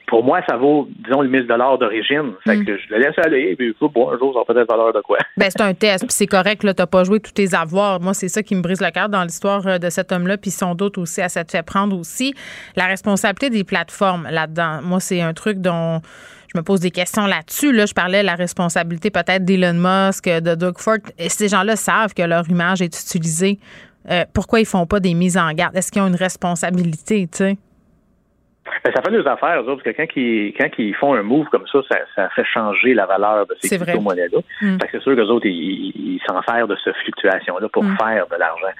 pour 0.07 0.23
moi, 0.23 0.41
ça 0.47 0.57
vaut, 0.59 0.87
disons, 1.07 1.23
le 1.23 1.29
1000 1.29 1.47
dollars 1.47 1.79
d'origine. 1.79 2.33
Fait 2.45 2.57
Hmm. 2.57 2.65
que 2.67 2.77
je 2.77 2.83
le 2.91 2.99
laisse 2.99 3.19
aller, 3.25 3.57
puis 3.57 3.75
faut 3.79 3.89
bon, 3.89 4.11
un 4.11 4.19
jour, 4.19 4.35
ça 4.35 4.41
va 4.41 4.55
peut-être 4.55 4.71
valeur 4.71 4.93
de 4.93 5.01
quoi. 5.01 5.17
Ben, 5.39 5.49
c'est 5.49 5.63
un 5.63 5.73
test, 5.73 6.05
puis 6.05 6.13
c'est 6.15 6.27
correct, 6.27 6.63
là, 6.63 6.75
t'as 6.75 6.87
pas 6.87 7.05
joué 7.05 7.19
tous 7.19 7.33
tes 7.33 7.55
avoirs. 7.55 8.01
Moi, 8.01 8.13
c'est 8.13 8.29
ça 8.29 8.43
qui 8.43 8.55
me 8.55 8.61
brise 8.61 8.83
le 8.83 8.91
cœur 8.91 9.09
dans 9.09 9.23
l'histoire 9.23 9.67
euh, 9.67 9.79
de 9.79 9.89
cet 9.89 10.13
homme-là, 10.13 10.37
puis 10.37 10.51
son 10.51 10.75
doute 10.75 10.99
aussi 10.99 11.23
à 11.23 11.31
s'être 11.31 11.51
fait 11.51 11.65
prendre 11.65 11.99
aussi. 11.99 12.35
La 12.77 12.85
responsabilité 12.85 13.49
des 13.49 13.65
plateformes 13.65 14.29
là-dedans. 14.31 14.81
Moi, 14.83 15.01
c'est 15.01 15.23
un 15.23 15.33
truc 15.33 15.59
dont 15.59 15.72
je 16.53 16.59
me 16.59 16.63
pose 16.63 16.81
des 16.81 16.91
questions 16.91 17.27
là-dessus. 17.27 17.73
Là, 17.73 17.87
je 17.87 17.95
parlais 17.95 18.21
de 18.21 18.27
la 18.27 18.35
responsabilité 18.35 19.11
peut-être 19.11 19.45
d'Elon 19.45 19.75
Musk, 19.75 20.25
de 20.29 20.55
Doug 20.55 20.79
Ford. 20.79 20.99
Et 21.19 21.29
ces 21.29 21.49
gens-là 21.49 21.77
savent 21.77 22.15
que 22.15 22.23
leur 22.23 22.49
image 22.49 22.83
est 22.83 23.01
utilisée. 23.01 23.59
Euh, 24.11 24.25
pourquoi 24.33 24.61
ils 24.61 24.67
font 24.67 24.87
pas 24.87 25.01
des 25.01 25.15
mises 25.15 25.37
en 25.37 25.51
garde? 25.53 25.77
Est-ce 25.77 25.91
qu'ils 25.91 26.03
ont 26.03 26.09
une 26.09 26.17
responsabilité, 26.17 27.29
tu 27.31 27.39
sais? 27.39 27.59
Ben, 28.85 28.93
ça 28.95 29.03
fait 29.03 29.11
deux 29.11 29.27
affaires, 29.27 29.61
eux 29.63 29.69
autres, 29.69 29.83
parce 29.83 29.97
que 29.97 30.03
quand 30.03 30.17
ils, 30.17 30.53
quand 30.57 30.69
ils 30.79 30.95
font 30.95 31.15
un 31.15 31.23
move 31.23 31.47
comme 31.47 31.67
ça, 31.67 31.81
ça, 31.91 31.97
ça 32.15 32.29
fait 32.31 32.45
changer 32.45 32.95
la 32.95 33.07
valeur 33.07 33.45
de 33.47 33.57
ces 33.61 33.77
crypto-monnaies-là. 33.77 34.39
Mm. 34.61 34.79
Fait 34.81 34.87
que 34.87 34.93
c'est 34.93 35.03
sûr 35.03 35.17
qu'eux 35.17 35.27
autres, 35.27 35.47
ils, 35.47 36.21
s'en 36.29 36.41
servent 36.43 36.69
de 36.69 36.77
cette 36.85 36.95
fluctuation-là 36.99 37.69
pour 37.69 37.83
Mm. 37.83 37.97
faire 37.97 38.27
de 38.29 38.37
l'argent. 38.37 38.73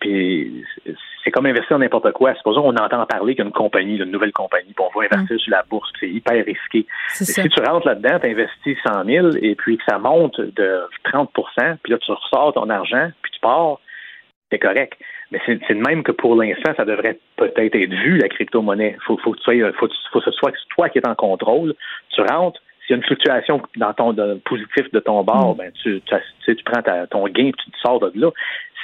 Puis 0.00 0.64
c'est- 0.84 1.30
comme 1.30 1.44
investir 1.46 1.78
n'importe 1.78 2.10
quoi. 2.12 2.34
Supposons 2.36 2.62
qu'on 2.62 2.76
entend 2.76 3.04
parler 3.04 3.34
qu'il 3.34 3.44
y 3.44 3.46
a 3.46 3.48
une 3.48 3.52
compagnie, 3.54 3.98
d'une 3.98 4.10
nouvelle 4.10 4.32
compagnie, 4.32 4.72
puis 4.74 4.82
on 4.94 4.98
va 4.98 5.04
investir 5.12 5.38
sur 5.38 5.50
la 5.52 5.62
bourse, 5.68 5.90
puis 5.92 6.08
c'est 6.08 6.10
hyper 6.16 6.44
risqué. 6.44 6.86
Mais 7.20 7.26
si 7.26 7.48
tu 7.48 7.60
rentres 7.62 7.86
là-dedans, 7.86 8.18
tu 8.18 8.30
investis 8.30 8.78
100 8.86 9.04
000 9.04 9.28
et 9.42 9.54
puis 9.54 9.76
que 9.76 9.84
ça 9.86 9.98
monte 9.98 10.40
de 10.40 10.80
30% 11.04 11.76
puis 11.82 11.92
là, 11.92 11.98
tu 11.98 12.10
ressors 12.12 12.54
ton 12.54 12.70
argent, 12.70 13.10
puis 13.22 13.30
tu 13.32 13.40
pars, 13.40 13.78
c'est 14.50 14.58
correct. 14.58 14.94
Mais 15.30 15.40
c'est 15.44 15.58
de 15.74 15.86
même 15.86 16.02
que 16.02 16.12
pour 16.12 16.36
l'instant, 16.36 16.72
ça 16.76 16.84
devrait 16.84 17.18
peut-être 17.36 17.74
être 17.74 17.92
vu, 17.92 18.18
la 18.18 18.28
crypto-monnaie. 18.28 18.96
Faut, 19.06 19.18
faut, 19.18 19.32
que 19.32 19.38
tu 19.38 19.44
sois- 19.44 19.72
faut, 19.72 19.88
faut 20.12 20.20
que 20.20 20.24
ce 20.24 20.30
soit 20.32 20.52
toi 20.74 20.88
qui 20.88 20.98
es 20.98 21.06
en 21.06 21.14
contrôle. 21.14 21.74
Tu 22.14 22.22
rentres, 22.22 22.60
s'il 22.88 22.94
y 22.94 22.94
a 22.94 22.96
une 22.96 23.04
fluctuation 23.04 23.60
dans 23.76 23.92
ton 23.92 24.12
de- 24.14 24.40
positif 24.46 24.90
de 24.92 24.98
ton 25.00 25.22
bord, 25.22 25.54
ben 25.54 25.70
tu, 25.82 26.00
tu, 26.44 26.56
tu 26.56 26.64
prends 26.64 26.82
ta- 26.82 27.06
ton 27.06 27.24
gain 27.28 27.46
et 27.48 27.52
tu 27.52 27.70
te 27.70 27.78
sors 27.78 28.00
de 28.00 28.10
là. 28.16 28.30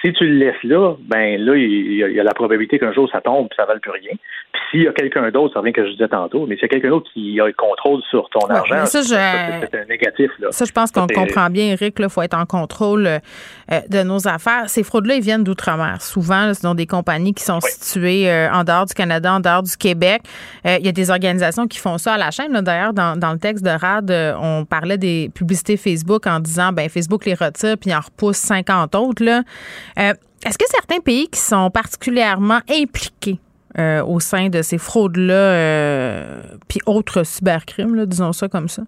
Si 0.05 0.12
tu 0.12 0.26
le 0.26 0.36
laisses 0.36 0.62
là, 0.64 0.94
ben 1.01 1.40
là, 1.43 1.56
il 1.56 1.94
y 1.97 2.05
a, 2.05 2.09
il 2.09 2.14
y 2.14 2.20
a 2.20 2.22
la 2.22 2.35
probabilité 2.35 2.78
qu'un 2.78 2.93
jour 2.93 3.09
ça 3.10 3.22
tombe 3.22 3.47
et 3.51 3.55
ça 3.56 3.62
ne 3.62 3.68
vale 3.68 3.81
plus 3.81 3.90
rien. 3.93 4.12
Puis 4.52 4.60
s'il 4.70 4.82
y 4.82 4.86
a 4.89 4.93
quelqu'un 4.93 5.31
d'autre, 5.31 5.55
ça 5.55 5.60
revient 5.60 5.72
que 5.72 5.86
je 5.86 5.93
disais 5.93 6.09
tantôt, 6.09 6.44
mais 6.47 6.56
s'il 6.56 6.64
y 6.64 6.66
a 6.66 6.68
quelqu'un 6.68 6.90
d'autre 6.90 7.10
qui 7.14 7.40
a 7.40 7.47
le 7.47 7.55
contrôle 7.55 8.02
sur 8.10 8.28
ton 8.28 8.47
Ouais, 8.47 8.55
argent, 8.56 8.85
ça, 8.85 9.01
je- 9.01 9.06
c'est 9.06 9.68
c'est 9.72 9.81
un 9.81 9.85
négatif. 9.86 10.31
Là. 10.40 10.48
Ça, 10.51 10.66
je 10.66 10.72
pense 10.72 10.90
qu'on 10.90 11.06
comprend 11.06 11.48
bien, 11.48 11.72
Eric. 11.72 11.94
Il 11.98 12.09
faut 12.10 12.20
être 12.20 12.36
en 12.36 12.44
contrôle 12.44 13.06
euh, 13.06 13.18
de 13.89 14.02
nos 14.02 14.28
affaires. 14.28 14.68
Ces 14.68 14.82
fraudes-là, 14.82 15.14
ils 15.14 15.22
viennent 15.22 15.44
d'outre-mer. 15.44 16.02
Souvent, 16.02 16.47
là, 16.47 16.55
ce 16.55 16.60
sont 16.60 16.74
des 16.74 16.86
compagnies 16.86 17.32
qui 17.32 17.44
sont 17.44 17.60
situées 17.60 18.31
euh, 18.31 18.51
en 18.52 18.62
dehors 18.64 18.85
du 18.85 18.93
Canada, 18.93 19.32
en 19.32 19.40
dehors 19.40 19.62
du 19.62 19.74
Québec. 19.76 20.20
Euh, 20.66 20.76
Il 20.81 20.85
y 20.85 20.89
a 20.89 20.93
des 20.93 21.10
organisations 21.10 21.66
qui 21.66 21.78
font 21.78 21.97
ça 21.97 22.14
à 22.14 22.18
la 22.18 22.31
chaîne. 22.31 22.52
D'ailleurs, 22.60 22.93
dans, 22.93 23.18
dans 23.18 23.32
le 23.32 23.39
texte 23.39 23.64
de 23.64 23.70
RAD, 23.70 23.94
euh, 24.03 24.35
on 24.41 24.65
parlait 24.65 24.99
des 24.99 25.31
publicités 25.35 25.77
Facebook 25.77 26.27
en 26.27 26.41
disant 26.41 26.73
ben 26.73 26.89
Facebook 26.89 27.25
les 27.25 27.35
retire 27.35 27.77
puis 27.79 27.95
en 27.95 28.01
repousse 28.01 28.37
50 28.39 28.95
autres. 28.95 29.25
Là. 29.25 29.43
Euh, 29.99 30.12
Est-ce 30.45 30.59
que 30.59 30.65
certains 30.69 31.01
pays 31.01 31.29
qui 31.29 31.41
sont 31.41 31.71
particulièrement 31.71 32.61
impliqués 32.71 33.39
euh, 33.79 34.05
au 34.05 34.21
sein 34.21 34.51
de 34.51 34.62
ces 34.62 34.79
fraudes-là, 34.79 35.35
euh, 35.35 36.43
puis 36.69 36.81
autres 36.87 37.25
cybercrimes, 37.25 38.07
disons 38.07 38.33
ça 38.33 38.49
comme 38.49 38.69
ça? 38.69 38.83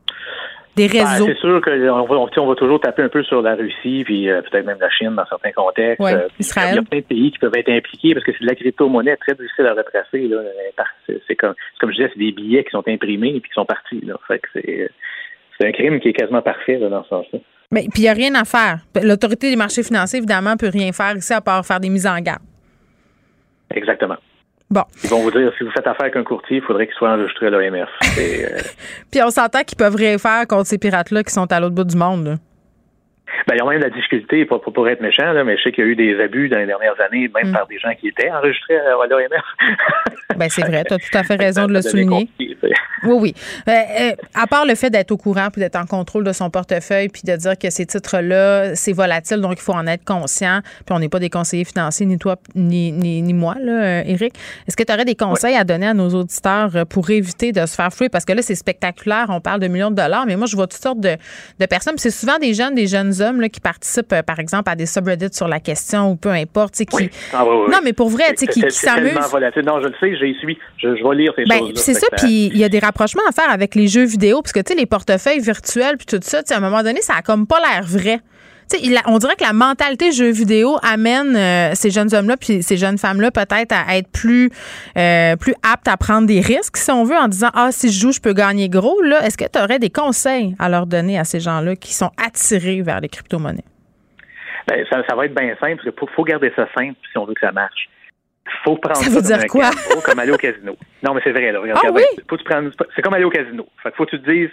Des 0.77 0.89
Ben, 0.89 1.07
c'est 1.07 1.39
sûr 1.39 1.61
qu'on 1.63 1.71
va, 1.71 2.15
on, 2.19 2.29
on 2.37 2.47
va 2.47 2.55
toujours 2.55 2.79
taper 2.81 3.03
un 3.03 3.09
peu 3.09 3.23
sur 3.23 3.41
la 3.41 3.55
Russie, 3.55 4.03
puis 4.05 4.29
euh, 4.29 4.43
peut-être 4.43 4.67
même 4.67 4.77
la 4.79 4.91
Chine 4.91 5.15
dans 5.17 5.25
certains 5.27 5.53
contextes. 5.53 6.01
Ouais, 6.01 6.13
Euh, 6.13 6.29
Israël. 6.39 6.73
Il 6.73 6.77
y 6.77 6.79
a 6.79 6.83
plein 6.83 6.99
de 6.99 7.05
pays 7.05 7.31
qui 7.33 7.39
peuvent 7.39 7.57
être 7.57 7.71
impliqués 7.71 8.13
parce 8.13 8.27
que 8.27 8.33
c'est 8.33 8.43
de 8.45 8.47
la 8.49 8.55
crypto-monnaie 8.55 9.17
très 9.17 9.35
difficile 9.35 9.67
à 9.67 9.73
retracer. 9.75 10.29
là. 10.29 10.37
C'est, 11.27 11.35
comme, 11.37 11.55
comme 11.81 11.91
je 11.93 11.97
disais, 11.97 12.11
c'est 12.13 12.19
des 12.19 12.33
billets 12.33 12.63
qui 12.65 12.71
sont 12.71 12.87
imprimés 12.87 13.37
et 13.37 13.41
qui 13.41 13.49
sont 13.55 13.65
partis. 13.65 14.01
Là. 14.03 14.15
Fait 14.29 14.39
que 14.39 14.49
c'est, 14.53 14.91
c'est 15.59 15.67
un 15.69 15.73
crime 15.73 15.99
qui 15.99 16.09
est 16.09 16.13
quasiment 16.13 16.43
parfait 16.43 16.79
là, 16.79 16.91
dans 16.91 17.03
ce 17.05 17.09
sens-là. 17.09 17.39
Mais 17.71 17.87
puis 17.93 18.03
il 18.03 18.03
n'y 18.03 18.09
a 18.09 18.13
rien 18.13 18.35
à 18.35 18.45
faire. 18.45 18.79
L'autorité 19.03 19.49
des 19.51 19.57
marchés 19.57 19.83
financiers, 19.83 20.19
évidemment, 20.19 20.53
ne 20.53 20.57
peut 20.57 20.69
rien 20.71 20.93
faire 20.93 21.17
ici 21.17 21.33
à 21.33 21.41
part 21.41 21.65
faire 21.65 21.81
des 21.81 21.89
mises 21.89 22.07
en 22.07 22.19
garde. 22.21 22.43
Exactement. 23.75 24.17
Bon. 24.69 24.83
Ils 25.05 25.11
vont 25.11 25.23
vous 25.23 25.31
dire, 25.31 25.53
si 25.57 25.65
vous 25.65 25.71
faites 25.71 25.87
affaire 25.87 26.03
avec 26.03 26.17
un 26.17 26.25
courtier, 26.25 26.57
il 26.57 26.63
faudrait 26.63 26.87
qu'il 26.87 26.97
soit 26.97 27.11
enregistré 27.11 27.47
à 27.47 27.51
l'OMF. 27.51 27.89
Euh, 28.19 28.59
Puis 29.11 29.23
on 29.23 29.31
s'entend 29.31 29.63
qu'ils 29.63 29.77
peuvent 29.77 29.95
rien 29.95 30.19
faire 30.19 30.47
contre 30.49 30.67
ces 30.67 30.79
pirates-là 30.79 31.23
qui 31.23 31.33
sont 31.33 31.51
à 31.53 31.61
l'autre 31.61 31.75
bout 31.75 31.85
du 31.85 31.97
monde. 31.97 32.25
là. 32.27 32.35
Ben, 33.47 33.55
il 33.55 33.59
y 33.59 33.61
a 33.61 33.65
même 33.65 33.79
de 33.79 33.85
la 33.85 33.91
difficulté, 33.91 34.45
pas 34.45 34.59
pour, 34.59 34.73
pour 34.73 34.89
être 34.89 35.01
méchant, 35.01 35.33
là, 35.33 35.45
mais 35.45 35.57
je 35.57 35.63
sais 35.65 35.73
qu'il 35.73 35.85
y 35.85 35.87
a 35.87 35.91
eu 35.91 35.97
des 35.97 36.21
abus 36.21 36.49
dans 36.49 36.59
les 36.59 36.67
dernières 36.67 37.01
années, 37.01 37.29
même 37.35 37.51
Mm. 37.51 37.53
par 37.53 37.67
des 37.67 37.79
gens 37.79 37.95
qui 37.99 38.09
étaient 38.09 38.31
enregistrés 38.31 38.77
à, 38.77 38.93
à. 38.93 38.97
Ben, 40.37 40.49
c'est 40.51 40.63
vrai, 40.67 40.85
tu 40.85 40.93
as 40.93 40.99
tout 40.99 41.17
à 41.17 41.23
fait 41.23 41.37
raison 41.37 41.67
de 41.67 41.73
le 41.73 41.83
souligner. 41.83 42.29
compris. 42.39 42.57
Oui, 43.05 43.17
oui. 43.21 43.35
Euh, 43.69 43.73
euh, 43.73 44.13
à 44.35 44.47
part 44.47 44.67
le 44.67 44.75
fait 44.75 44.91
d'être 44.91 45.11
au 45.13 45.17
courant 45.17 45.49
puis 45.51 45.61
d'être 45.61 45.77
en 45.77 45.87
contrôle 45.87 46.25
de 46.25 46.33
son 46.33 46.51
portefeuille 46.51 47.09
puis 47.09 47.23
de 47.25 47.35
dire 47.37 47.57
que 47.59 47.71
ces 47.71 47.87
titres-là, 47.87 48.75
c'est 48.75 48.93
volatile, 48.93 49.41
donc 49.41 49.55
il 49.57 49.63
faut 49.63 49.73
en 49.73 49.87
être 49.87 50.05
conscient. 50.05 50.61
Puis 50.85 50.95
on 50.95 50.99
n'est 50.99 51.09
pas 51.09 51.21
des 51.21 51.31
conseillers 51.31 51.65
financiers, 51.65 52.07
ni 52.07 52.19
toi, 52.19 52.37
ni, 52.55 52.93
ni, 52.93 53.23
ni 53.23 53.33
moi, 53.33 53.55
là, 53.61 53.73
euh. 53.73 54.03
Est-ce 54.07 54.77
que 54.77 54.83
tu 54.83 54.93
aurais 54.93 55.05
des 55.05 55.15
conseils 55.15 55.55
à 55.55 55.65
donner 55.65 55.87
à 55.87 55.95
nos 55.95 56.09
auditeurs 56.11 56.71
pour 56.89 57.11
éviter 57.11 57.53
de 57.53 57.65
se 57.67 57.75
faire 57.75 57.93
flouer? 57.93 58.09
Parce 58.09 58.25
que 58.25 58.33
là, 58.33 58.43
c'est 58.43 58.55
spectaculaire, 58.55 59.27
on 59.29 59.41
parle 59.41 59.61
de 59.61 59.69
millions 59.69 59.91
de 59.91 59.97
dollars, 59.97 60.27
mais 60.27 60.37
moi, 60.37 60.47
je 60.47 60.57
vois 60.57 60.67
toutes 60.67 60.81
sortes 60.81 61.01
de, 61.01 61.17
de 61.59 61.67
personnes. 61.67 61.95
C'est 61.99 62.11
souvent 62.11 62.39
des 62.39 62.55
jeunes, 62.55 62.75
des 62.75 62.87
jeunes 62.87 63.16
hommes 63.21 63.41
là, 63.41 63.49
qui 63.49 63.61
participent, 63.61 64.13
euh, 64.13 64.23
par 64.23 64.39
exemple, 64.39 64.71
à 64.71 64.75
des 64.75 64.87
subreddits 64.87 65.33
sur 65.33 65.49
la 65.49 65.61
question 65.61 66.13
ou 66.13 66.17
peu 66.17 66.31
importe. 66.31 66.75
Qui... 66.75 67.11
Ah. 67.33 67.45
Non, 67.45 67.79
mais 67.83 67.93
pour 67.93 68.09
vrai, 68.09 68.25
tu 68.31 68.39
sais, 68.39 68.47
qui, 68.47 68.63
qui 68.63 68.71
s'amusent. 68.71 69.15
Non, 69.15 69.81
je 69.81 69.89
le 69.89 69.95
sais, 70.01 70.17
j'y 70.17 70.35
suis. 70.39 70.59
Je, 70.79 70.97
je 70.97 71.09
vais 71.09 71.15
lire 71.17 71.33
ces 71.37 71.45
Ben, 71.45 71.59
choses-là. 71.59 71.75
c'est 71.77 71.95
ça, 71.95 72.07
puis 72.17 72.47
il 72.47 72.59
y 72.59 72.65
a 72.65 72.69
des 72.69 72.79
rapprochements 72.79 73.23
à 73.29 73.33
faire 73.33 73.51
avec 73.51 73.75
les 73.75 73.89
jeux 73.89 74.05
vidéo, 74.05 74.43
parce 74.43 74.53
que, 74.53 74.61
tu 74.61 74.73
sais, 74.73 74.79
les 74.79 74.87
portefeuilles 74.87 75.41
virtuels, 75.41 75.97
puis 75.97 76.07
tout 76.07 76.19
ça, 76.23 76.43
tu 76.43 76.49
sais, 76.49 76.55
à 76.55 76.59
un 76.59 76.61
moment 76.61 76.83
donné, 76.83 77.01
ça 77.03 77.15
a 77.19 77.23
comme 77.23 77.47
pas 77.47 77.59
l'air 77.61 77.85
vrai. 77.85 78.21
Il 78.83 78.97
a- 78.97 79.03
on 79.07 79.19
dirait 79.19 79.37
que 79.37 79.45
la 79.45 79.53
mentalité 79.53 80.11
jeux 80.13 80.31
vidéo 80.31 80.77
amène 80.83 81.37
euh, 81.37 81.71
ces 81.75 81.91
jeunes 81.91 82.13
hommes-là 82.15 82.37
puis 82.37 82.63
ces 82.63 82.77
jeunes 82.77 82.99
femmes-là 82.99 83.31
peut-être 83.31 83.73
à 83.73 83.97
être 83.97 84.11
plus 84.11 84.51
euh, 84.99 85.37
plus 85.37 85.55
aptes 85.63 85.89
à 85.89 85.97
prendre 85.97 86.27
des 86.27 86.41
risques, 86.41 86.77
si 86.77 86.91
on 86.91 87.05
veut, 87.05 87.17
en 87.17 87.29
disant 87.29 87.51
ah 87.55 87.69
si 87.71 87.93
je 87.93 88.01
joue 88.01 88.13
je 88.13 88.21
peux 88.21 88.33
gagner 88.33 88.69
gros. 88.69 89.01
Là, 89.03 89.25
est-ce 89.25 89.39
que 89.39 89.45
tu 89.45 89.59
aurais 89.59 89.79
des 89.79 89.91
conseils 89.91 90.55
à 90.59 90.69
leur 90.69 90.87
donner 90.87 91.19
à 91.19 91.25
ces 91.25 91.39
gens-là 91.41 91.77
qui 91.77 91.95
sont 91.95 92.11
attirés 92.25 92.83
vers 92.83 93.01
les 93.01 93.09
crypto-monnaies? 93.09 93.65
Ben, 94.69 94.85
ça, 94.91 95.01
ça 95.09 95.15
va 95.15 95.27
être 95.27 95.35
bien 95.35 95.55
simple. 95.61 95.83
Il 95.87 95.93
faut, 95.99 96.09
faut 96.17 96.25
garder 96.25 96.53
ça 96.57 96.67
simple 96.77 96.97
si 97.13 97.17
on 97.19 97.25
veut 97.25 97.35
que 97.35 97.41
ça 97.47 97.53
marche. 97.53 97.89
faut 98.65 98.77
prendre 98.77 98.97
Ça 98.97 99.09
veut 99.11 99.17
comme 99.17 99.23
dire 99.27 99.47
quoi? 99.47 99.71
gamble, 99.71 100.03
comme 100.05 100.19
aller 100.19 100.33
au 100.33 100.37
casino. 100.37 100.77
Non, 101.05 101.15
mais 101.15 101.21
c'est 101.23 101.31
vrai. 101.31 101.53
Là, 101.53 101.61
regarde, 101.61 101.81
Ah 101.87 101.91
oui? 101.95 102.03
faut 102.29 102.37
tu 102.37 102.45
c'est 102.97 103.03
comme 103.03 103.15
aller 103.15 103.25
au 103.25 103.31
casino. 103.31 103.65
Fait 103.83 103.91
que 103.93 103.97
faut 103.97 104.07
que 104.07 104.17
tu 104.17 104.23
te 104.23 104.29
dises 104.31 104.51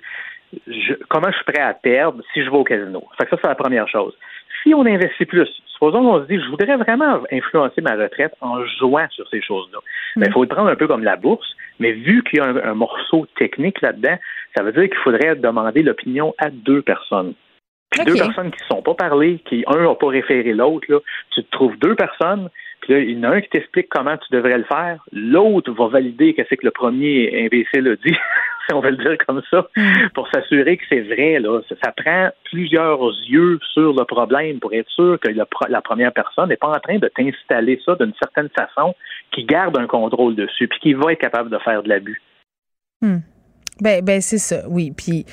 je- 0.67 0.93
comment 1.09 1.29
je 1.31 1.35
suis 1.35 1.45
prêt 1.45 1.61
à 1.61 1.73
perdre 1.73 2.21
si 2.33 2.43
je 2.43 2.49
vais 2.49 2.57
au 2.57 2.63
casino? 2.63 3.03
Fait 3.17 3.25
que 3.25 3.31
ça, 3.31 3.37
c'est 3.41 3.47
la 3.47 3.55
première 3.55 3.87
chose. 3.87 4.13
Si 4.61 4.73
on 4.73 4.85
investit 4.85 5.25
plus, 5.25 5.49
supposons 5.67 6.01
qu'on 6.03 6.21
se 6.21 6.27
dit 6.27 6.39
je 6.39 6.49
voudrais 6.49 6.77
vraiment 6.77 7.21
influencer 7.31 7.81
ma 7.81 7.95
retraite 7.95 8.33
en 8.41 8.63
jouant 8.65 9.07
sur 9.09 9.27
ces 9.29 9.41
choses-là. 9.41 9.79
Ben, 10.15 10.25
Il 10.27 10.31
faut 10.31 10.43
le 10.43 10.47
prendre 10.49 10.69
un 10.69 10.75
peu 10.75 10.87
comme 10.87 11.03
la 11.03 11.15
bourse, 11.17 11.55
mais 11.79 11.91
vu 11.91 12.23
qu'il 12.23 12.39
y 12.39 12.41
a 12.41 12.45
un, 12.45 12.57
un 12.57 12.73
morceau 12.73 13.27
technique 13.37 13.81
là-dedans, 13.81 14.17
ça 14.55 14.63
veut 14.63 14.71
dire 14.71 14.83
qu'il 14.83 14.97
faudrait 15.03 15.35
demander 15.35 15.83
l'opinion 15.83 16.33
à 16.37 16.49
deux 16.49 16.81
personnes. 16.81 17.33
Puis 17.91 18.05
deux 18.05 18.15
personnes 18.15 18.51
qui 18.51 18.61
ne 18.63 18.75
sont 18.75 18.81
pas 18.81 18.95
parlé, 18.95 19.39
qui 19.45 19.63
un 19.67 19.83
n'a 19.83 19.93
pas 19.95 20.07
référé 20.07 20.53
l'autre, 20.53 21.03
tu 21.31 21.43
te 21.43 21.51
trouves 21.51 21.77
deux 21.77 21.95
personnes, 21.95 22.49
puis 22.83 22.93
là, 22.93 22.99
il 22.99 23.11
y 23.11 23.19
en 23.19 23.23
a 23.23 23.35
un 23.35 23.41
qui 23.41 23.47
t'explique 23.47 23.87
comment 23.89 24.17
tu 24.17 24.27
devrais 24.35 24.57
le 24.57 24.65
faire, 24.65 25.01
l'autre 25.13 25.71
va 25.71 25.87
valider 25.87 26.33
qu'est-ce 26.33 26.53
que 26.53 26.65
le 26.65 26.71
premier 26.71 27.45
imbécile 27.45 27.87
a 27.87 27.95
dit, 27.95 28.13
si 28.67 28.73
on 28.73 28.81
veut 28.81 28.91
le 28.91 28.97
dire 28.97 29.17
comme 29.25 29.41
ça, 29.49 29.69
pour 30.13 30.27
s'assurer 30.27 30.75
que 30.75 30.83
c'est 30.89 30.99
vrai. 30.99 31.39
Là. 31.39 31.61
Ça, 31.69 31.75
ça 31.81 31.93
prend 31.93 32.29
plusieurs 32.43 33.01
yeux 33.29 33.57
sur 33.71 33.93
le 33.93 34.03
problème 34.03 34.59
pour 34.59 34.73
être 34.73 34.89
sûr 34.89 35.17
que 35.21 35.29
le 35.29 35.45
la 35.69 35.81
première 35.81 36.11
personne 36.11 36.49
n'est 36.49 36.57
pas 36.57 36.67
en 36.67 36.79
train 36.79 36.97
de 36.97 37.07
t'installer 37.07 37.79
ça 37.85 37.95
d'une 37.95 38.13
certaine 38.21 38.49
façon 38.49 38.93
qui 39.31 39.45
garde 39.45 39.77
un 39.77 39.87
contrôle 39.87 40.35
dessus, 40.35 40.67
puis 40.67 40.79
qui 40.79 40.93
va 40.93 41.13
être 41.13 41.21
capable 41.21 41.49
de 41.49 41.57
faire 41.59 41.83
de 41.83 41.89
l'abus. 41.89 42.21
Hmm. 43.01 43.19
Ben, 43.79 44.03
ben 44.03 44.19
c'est 44.19 44.39
ça, 44.39 44.67
oui. 44.69 44.91
Puis 44.91 45.25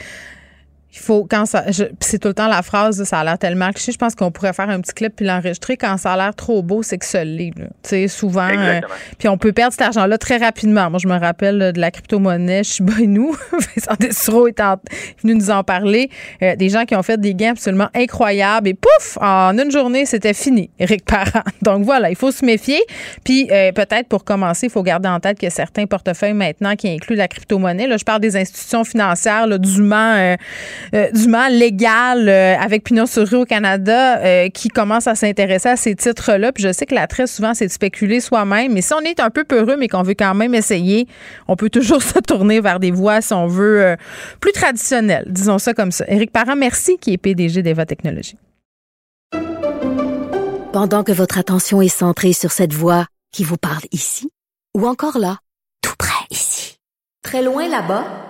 il 0.93 0.99
faut 0.99 1.25
quand 1.25 1.47
ça 1.47 1.65
c'est 2.01 2.19
tout 2.19 2.29
le 2.29 2.35
temps 2.35 2.49
la 2.49 2.62
phrase 2.62 3.03
ça 3.05 3.21
a 3.21 3.25
l'air 3.25 3.39
tellement 3.39 3.71
cliché 3.71 3.93
je 3.93 3.99
pense 3.99 4.15
qu'on 4.17 4.33
pourrait 4.33 4.53
faire 4.53 4.69
un 4.69 4.81
petit 4.81 4.93
clip 4.93 5.15
puis 5.17 5.25
l'enregistrer 5.25 5.77
quand 5.77 5.97
ça 5.99 6.15
a 6.15 6.17
l'air 6.17 6.35
trop 6.35 6.62
beau 6.62 6.83
c'est 6.83 6.99
que 6.99 7.07
ça 7.07 7.23
l'est 7.25 7.53
là. 7.57 7.67
tu 7.83 7.91
sais 7.91 8.09
souvent 8.09 8.49
euh, 8.49 8.81
puis 9.19 9.29
on 9.29 9.39
peut 9.39 9.53
perdre 9.53 9.73
cet 9.73 9.83
argent 9.83 10.07
là 10.07 10.19
très 10.19 10.39
rapidement. 10.39 10.91
Moi 10.91 10.99
je 11.01 11.07
me 11.07 11.17
rappelle 11.19 11.59
là, 11.59 11.73
de 11.73 11.81
la 11.81 11.91
crypto-monnaie 11.93 12.65
Shiba 12.65 12.93
Inu 13.01 13.29
Vincent 13.53 13.95
Dessureau 14.01 14.49
est 14.49 14.59
en- 14.61 14.77
venu 15.23 15.35
nous 15.37 15.51
en 15.51 15.62
parler 15.62 16.11
Euh, 16.43 16.57
des 16.57 16.69
gens 16.69 16.85
qui 16.85 16.97
ont 16.97 17.03
fait 17.03 17.21
des 17.21 17.35
gains 17.35 17.53
absolument 17.53 17.89
incroyables 17.95 18.69
et 18.69 18.75
pouf 18.75 19.17
en 19.21 19.57
une 19.59 19.71
journée 19.71 20.07
c'était 20.07 20.35
fini 20.35 20.71
Éric 20.79 21.05
Parent. 21.05 21.43
Donc 21.62 21.85
voilà 21.85 22.11
il 22.11 22.17
faut 22.17 22.33
se 22.33 22.45
méfier 22.45 22.81
puis 23.25 23.49
euh, 23.53 23.71
peut-être 23.73 24.09
pour 24.09 24.25
commencer 24.25 24.67
il 24.67 24.71
faut 24.71 24.83
garder 24.83 25.09
en 25.09 25.21
tête 25.21 25.43
a 25.45 25.51
certains 25.51 25.87
portefeuilles 25.87 26.33
maintenant 26.35 26.75
qui 26.75 26.89
incluent 26.89 27.17
la 27.17 27.29
crypto-monnaie 27.29 27.87
là 27.87 27.97
je 27.97 28.05
parle 28.05 28.21
des 28.21 28.37
institutions 28.37 28.83
financières 28.85 29.47
là, 29.47 29.59
dûment 29.59 30.15
euh, 30.94 31.01
euh, 31.01 31.11
dûment 31.12 31.48
légal 31.48 32.28
euh, 32.28 32.57
avec 32.59 32.85
pignon 32.85 33.07
sur 33.07 33.27
rue 33.27 33.36
au 33.36 33.44
Canada 33.44 34.19
euh, 34.19 34.48
qui 34.48 34.69
commence 34.69 35.07
à 35.07 35.15
s'intéresser 35.15 35.69
à 35.69 35.77
ces 35.77 35.94
titres-là. 35.94 36.52
Puis 36.52 36.65
je 36.65 36.73
sais 36.73 36.86
que 36.86 36.94
l'attrait 36.94 37.27
souvent, 37.27 37.55
c'est 37.55 37.66
de 37.66 37.73
spéculer 37.73 38.20
soi-même. 38.20 38.73
Mais 38.73 38.82
si 38.82 38.93
on 38.94 39.01
est 39.01 39.20
un 39.20 39.31
peu 39.31 39.44
peureux, 39.44 39.77
mais 39.78 39.89
qu'on 39.89 40.02
veut 40.02 40.15
quand 40.15 40.35
même 40.35 40.55
essayer, 40.55 41.07
on 41.48 41.57
peut 41.57 41.70
toujours 41.70 42.02
se 42.02 42.19
tourner 42.19 42.61
vers 42.61 42.81
des 42.81 42.90
voies, 42.90 43.20
si 43.20 43.32
on 43.32 43.47
veut, 43.47 43.97
plus 44.40 44.52
traditionnelles. 44.52 45.24
Disons 45.28 45.59
ça 45.59 45.74
comme 45.74 45.93
ça. 45.93 46.05
Éric 46.09 46.32
Parent, 46.32 46.57
merci, 46.57 46.98
qui 46.98 47.12
est 47.12 47.19
PDG 47.19 47.62
d'Eva 47.62 47.86
Technologies. 47.86 48.36
Pendant 50.73 51.02
que 51.02 51.12
votre 51.12 51.39
attention 51.39 51.82
est 51.82 51.89
centrée 51.89 52.32
sur 52.32 52.52
cette 52.52 52.73
voix 52.73 53.07
qui 53.32 53.44
vous 53.44 53.57
parle 53.57 53.85
ici, 53.93 54.31
ou 54.77 54.86
encore 54.86 55.19
là, 55.19 55.39
tout 55.82 55.94
près 55.98 56.27
ici, 56.31 56.77
très 57.23 57.43
loin 57.43 57.69
là-bas, 57.69 58.30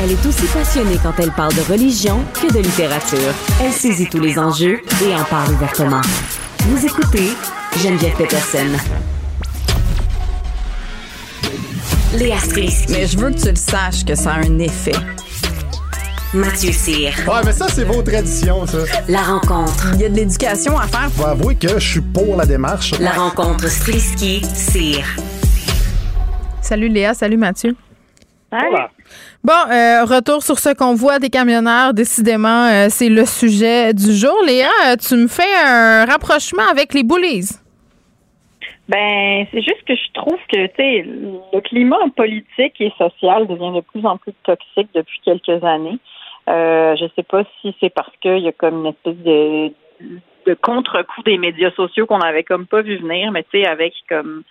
Elle 0.00 0.12
est 0.12 0.26
aussi 0.26 0.46
passionnée 0.46 0.96
quand 1.02 1.12
elle 1.18 1.32
parle 1.32 1.52
de 1.54 1.60
religion 1.62 2.22
que 2.32 2.52
de 2.52 2.60
littérature. 2.60 3.34
Elle 3.60 3.72
saisit 3.72 4.08
tous 4.08 4.20
les 4.20 4.38
enjeux 4.38 4.80
et 5.04 5.14
en 5.14 5.24
parle 5.24 5.52
ouvertement. 5.52 6.00
Vous 6.60 6.86
écoutez 6.86 7.32
Geneviève 7.82 8.14
Peterson. 8.16 8.68
Léa 12.14 12.38
Strisky. 12.38 12.92
Mais 12.92 13.06
je 13.06 13.18
veux 13.18 13.30
que 13.30 13.40
tu 13.40 13.48
le 13.48 13.56
saches 13.56 14.04
que 14.04 14.14
ça 14.14 14.34
a 14.34 14.38
un 14.38 14.58
effet. 14.60 14.92
Mathieu 16.32 16.70
Cyr. 16.70 17.12
Ouais, 17.26 17.40
mais 17.44 17.52
ça, 17.52 17.66
c'est 17.68 17.84
vos 17.84 18.00
traditions, 18.02 18.66
ça. 18.66 18.78
La 19.08 19.22
rencontre. 19.22 19.88
Il 19.94 20.02
y 20.02 20.04
a 20.04 20.08
de 20.08 20.14
l'éducation 20.14 20.78
à 20.78 20.86
faire. 20.86 21.10
Faut 21.10 21.26
avouer 21.26 21.56
que 21.56 21.76
je 21.76 21.90
suis 21.90 22.00
pour 22.00 22.36
la 22.36 22.46
démarche. 22.46 22.92
La 23.00 23.12
rencontre 23.12 23.68
Strisky-Cyr. 23.68 25.04
Salut 26.62 26.88
Léa, 26.88 27.14
salut 27.14 27.36
Mathieu. 27.36 27.74
Voilà. 28.52 28.90
Bon, 29.44 29.52
euh, 29.52 30.04
retour 30.04 30.42
sur 30.42 30.58
ce 30.58 30.74
qu'on 30.74 30.94
voit 30.94 31.18
des 31.18 31.30
camionneurs. 31.30 31.94
Décidément, 31.94 32.66
euh, 32.66 32.86
c'est 32.88 33.08
le 33.08 33.24
sujet 33.24 33.94
du 33.94 34.12
jour. 34.12 34.36
Léa, 34.46 34.68
euh, 34.86 34.96
tu 34.96 35.14
me 35.14 35.28
fais 35.28 35.54
un 35.64 36.04
rapprochement 36.04 36.66
avec 36.70 36.94
les 36.94 37.04
bullies. 37.04 37.58
Ben, 38.88 39.46
c'est 39.52 39.60
juste 39.60 39.84
que 39.86 39.94
je 39.94 40.12
trouve 40.14 40.38
que, 40.50 40.66
tu 40.66 40.72
sais, 40.76 41.04
le 41.52 41.60
climat 41.60 41.98
politique 42.16 42.80
et 42.80 42.92
social 42.96 43.46
devient 43.46 43.72
de 43.74 43.82
plus 43.82 44.04
en 44.06 44.16
plus 44.16 44.32
toxique 44.44 44.88
depuis 44.94 45.20
quelques 45.24 45.62
années. 45.62 45.98
Euh, 46.48 46.96
je 46.96 47.04
sais 47.14 47.22
pas 47.22 47.44
si 47.60 47.76
c'est 47.80 47.90
parce 47.90 48.12
qu'il 48.22 48.38
y 48.38 48.48
a 48.48 48.52
comme 48.52 48.86
une 48.86 48.86
espèce 48.86 49.16
de, 49.16 49.72
de 50.46 50.54
contre-coup 50.54 51.22
des 51.24 51.36
médias 51.36 51.70
sociaux 51.72 52.06
qu'on 52.06 52.20
avait 52.20 52.44
comme 52.44 52.66
pas 52.66 52.80
vu 52.80 52.96
venir, 52.96 53.30
mais 53.30 53.42
tu 53.44 53.60
sais, 53.60 53.66
avec 53.66 53.92
comme 54.08 54.42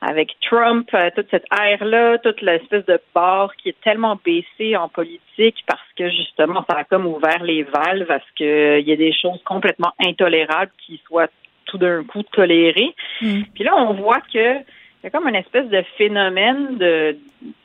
avec 0.00 0.36
Trump, 0.40 0.88
euh, 0.94 1.10
toute 1.14 1.28
cette 1.30 1.46
ère-là, 1.52 2.18
toute 2.18 2.40
l'espèce 2.40 2.86
de 2.86 3.00
barre 3.14 3.54
qui 3.56 3.70
est 3.70 3.80
tellement 3.82 4.18
baissée 4.24 4.76
en 4.76 4.88
politique 4.88 5.64
parce 5.66 5.88
que 5.96 6.08
justement, 6.08 6.64
ça 6.70 6.78
a 6.78 6.84
comme 6.84 7.06
ouvert 7.06 7.42
les 7.42 7.64
valves 7.64 8.06
parce 8.06 8.30
qu'il 8.36 8.86
y 8.86 8.92
a 8.92 8.96
des 8.96 9.12
choses 9.12 9.42
complètement 9.44 9.92
intolérables 9.98 10.70
qui 10.86 11.00
soient 11.06 11.28
tout 11.66 11.78
d'un 11.78 12.04
coup 12.04 12.22
tolérées. 12.22 12.94
Puis 13.20 13.64
là, 13.64 13.76
on 13.76 13.94
voit 13.94 14.20
que 14.32 14.62
il 15.00 15.04
y 15.04 15.06
a 15.06 15.10
comme 15.10 15.28
une 15.28 15.36
espèce 15.36 15.68
de 15.68 15.82
phénomène 15.96 16.76
de, 16.76 17.16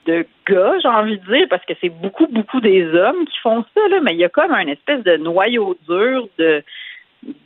de 0.05 0.25
gars, 0.47 0.77
j'ai 0.79 0.87
envie 0.87 1.17
de 1.17 1.25
dire, 1.25 1.47
parce 1.49 1.65
que 1.65 1.73
c'est 1.81 1.89
beaucoup, 1.89 2.27
beaucoup 2.27 2.61
des 2.61 2.85
hommes 2.93 3.25
qui 3.25 3.39
font 3.39 3.65
ça, 3.73 3.87
là, 3.89 4.01
mais 4.03 4.11
il 4.13 4.19
y 4.19 4.23
a 4.23 4.29
comme 4.29 4.53
un 4.53 4.67
espèce 4.67 5.03
de 5.03 5.17
noyau 5.17 5.75
dur 5.87 6.27
de 6.37 6.63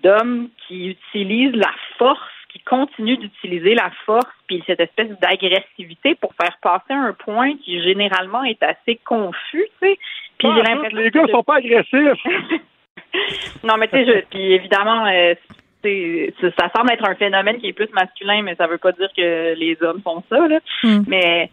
d'hommes 0.04 0.50
qui 0.68 0.88
utilisent 0.88 1.56
la 1.56 1.72
force, 1.98 2.20
qui 2.58 2.64
continuent 2.64 3.18
d'utiliser 3.18 3.76
la 3.76 3.92
force, 4.06 4.26
puis 4.48 4.64
cette 4.66 4.80
espèce 4.80 5.10
d'agressivité 5.20 6.16
pour 6.16 6.34
faire 6.42 6.58
passer 6.62 6.94
un 6.94 7.14
point 7.14 7.56
qui 7.64 7.82
généralement 7.84 8.44
est 8.44 8.62
assez 8.64 8.96
confus, 9.06 9.68
tu 9.82 9.88
sais. 9.88 9.98
Puis 10.38 10.48
Ah, 10.50 10.54
j'ai 10.56 10.62
tous 10.64 10.70
l'impression 10.70 10.98
les 11.00 11.12
gars 11.12 11.24
que- 11.26 11.32
sont 11.32 11.44
pas 11.44 11.56
agressifs. 11.58 12.24
non, 13.64 13.76
mais 13.78 13.88
tu 13.88 13.98
sais, 13.98 14.06
je- 14.06 14.26
puis 14.30 14.54
évidemment, 14.54 15.06
euh, 15.08 15.34
ça 16.58 16.70
semble 16.76 16.92
être 16.92 17.08
un 17.08 17.16
phénomène 17.16 17.60
qui 17.60 17.68
est 17.68 17.74
plus 17.74 17.90
masculin, 17.94 18.42
mais 18.42 18.56
ça 18.56 18.68
veut 18.68 18.78
pas 18.78 18.92
dire 18.92 19.10
que 19.16 19.54
les 19.56 19.78
hommes 19.82 20.02
font 20.04 20.24
ça. 20.30 20.48
Là. 20.48 20.60
Hmm. 20.84 21.04
Mais 21.08 21.50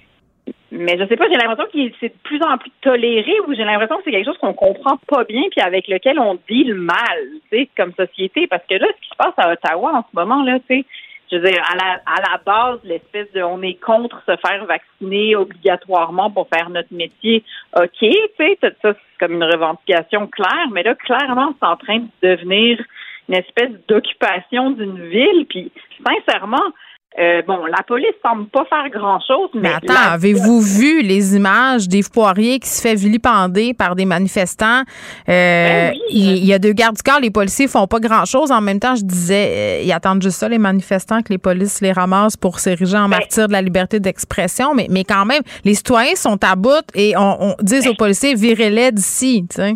mais 0.71 0.99
je 0.99 1.07
sais 1.07 1.17
pas, 1.17 1.29
j'ai 1.29 1.37
l'impression 1.37 1.67
que 1.73 1.95
c'est 2.01 2.09
de 2.09 2.19
plus 2.25 2.43
en 2.43 2.59
plus 2.59 2.71
toléré 2.81 3.33
ou 3.47 3.55
j'ai 3.55 3.65
l'impression 3.65 3.97
que 3.99 4.03
c'est 4.05 4.11
quelque 4.11 4.27
chose 4.27 4.39
qu'on 4.39 4.55
comprend 4.55 4.97
pas 5.07 5.25
bien 5.25 5.43
puis 5.51 5.61
avec 5.61 5.87
lequel 5.89 6.19
on 6.19 6.39
deal 6.49 6.75
mal, 6.75 7.19
tu 7.51 7.59
sais, 7.59 7.69
comme 7.77 7.93
société. 7.95 8.47
Parce 8.49 8.65
que 8.69 8.75
là, 8.75 8.87
ce 8.89 9.01
qui 9.01 9.09
se 9.09 9.17
passe 9.17 9.35
à 9.37 9.53
Ottawa 9.53 9.93
en 9.95 10.03
ce 10.03 10.15
moment, 10.15 10.43
là, 10.43 10.59
tu 10.69 10.81
sais, 10.81 10.85
je 11.31 11.37
veux 11.37 11.49
dire, 11.49 11.63
à 11.71 11.77
la, 11.77 12.01
à 12.07 12.21
la 12.31 12.39
base, 12.45 12.81
l'espèce 12.85 13.31
de 13.33 13.43
on 13.43 13.63
est 13.63 13.81
contre 13.81 14.21
se 14.27 14.37
faire 14.37 14.65
vacciner 14.67 15.37
obligatoirement 15.37 16.31
pour 16.31 16.49
faire 16.49 16.71
notre 16.71 16.93
métier, 16.93 17.45
OK, 17.77 17.89
tu 18.01 18.11
sais, 18.37 18.59
ça, 18.61 18.71
c'est 18.83 18.97
comme 19.19 19.35
une 19.35 19.45
revendication 19.45 20.27
claire, 20.27 20.69
mais 20.73 20.83
là, 20.83 20.95
clairement, 20.95 21.55
c'est 21.59 21.67
en 21.67 21.77
train 21.77 21.99
de 21.99 22.09
devenir 22.23 22.83
une 23.29 23.37
espèce 23.37 23.71
d'occupation 23.89 24.71
d'une 24.73 25.09
ville. 25.09 25.47
Puis, 25.49 25.73
sincèrement, 26.07 26.73
euh, 27.19 27.43
bon, 27.47 27.65
la 27.67 27.83
police 27.85 28.15
semble 28.23 28.47
pas 28.49 28.65
faire 28.65 28.89
grand-chose, 28.91 29.51
mais... 29.55 29.61
Mais 29.69 29.75
attends, 29.75 29.93
la- 29.95 30.13
avez-vous 30.15 30.61
vu 30.61 31.03
les 31.03 31.37
images 31.37 31.87
d'Yves 31.89 32.11
Poirier 32.11 32.59
qui 32.59 32.69
se 32.69 32.83
fait 32.83 32.95
vilipender 32.97 33.73
par 33.73 33.95
des 33.95 34.05
manifestants? 34.05 34.83
Euh, 35.29 35.91
Ben 35.91 35.95
il, 36.11 36.39
il 36.39 36.45
y 36.45 36.53
a 36.53 36.59
deux 36.59 36.73
gardes 36.73 36.97
du 36.97 37.03
corps, 37.03 37.21
les 37.21 37.31
policiers 37.31 37.69
font 37.69 37.87
pas 37.87 38.01
grand-chose. 38.01 38.51
En 38.51 38.61
même 38.61 38.81
temps, 38.81 38.97
je 38.97 39.05
disais, 39.05 39.49
euh, 39.49 39.83
ils 39.85 39.93
attendent 39.93 40.23
juste 40.23 40.39
ça, 40.39 40.49
les 40.49 40.59
manifestants, 40.59 41.23
que 41.23 41.33
les 41.33 41.39
polices 41.39 41.81
les 41.81 41.93
ramassent 41.93 42.37
pour 42.37 42.59
s'ériger 42.59 42.95
Ben 42.95 43.05
en 43.05 43.09
martyrs 43.09 43.47
de 43.47 43.53
la 43.53 43.63
liberté 43.63 44.01
d'expression. 44.01 44.75
Mais, 44.75 44.89
mais 44.91 45.05
quand 45.05 45.25
même, 45.25 45.43
les 45.65 45.75
citoyens 45.75 46.17
sont 46.17 46.43
à 46.43 46.57
bout 46.57 46.85
et 46.95 47.17
on, 47.17 47.37
on 47.51 47.55
dit 47.61 47.89
aux 47.89 47.95
policiers, 47.95 48.35
virez-les 48.35 48.91
d'ici, 48.91 49.47
tu 49.49 49.57
sais. 49.57 49.75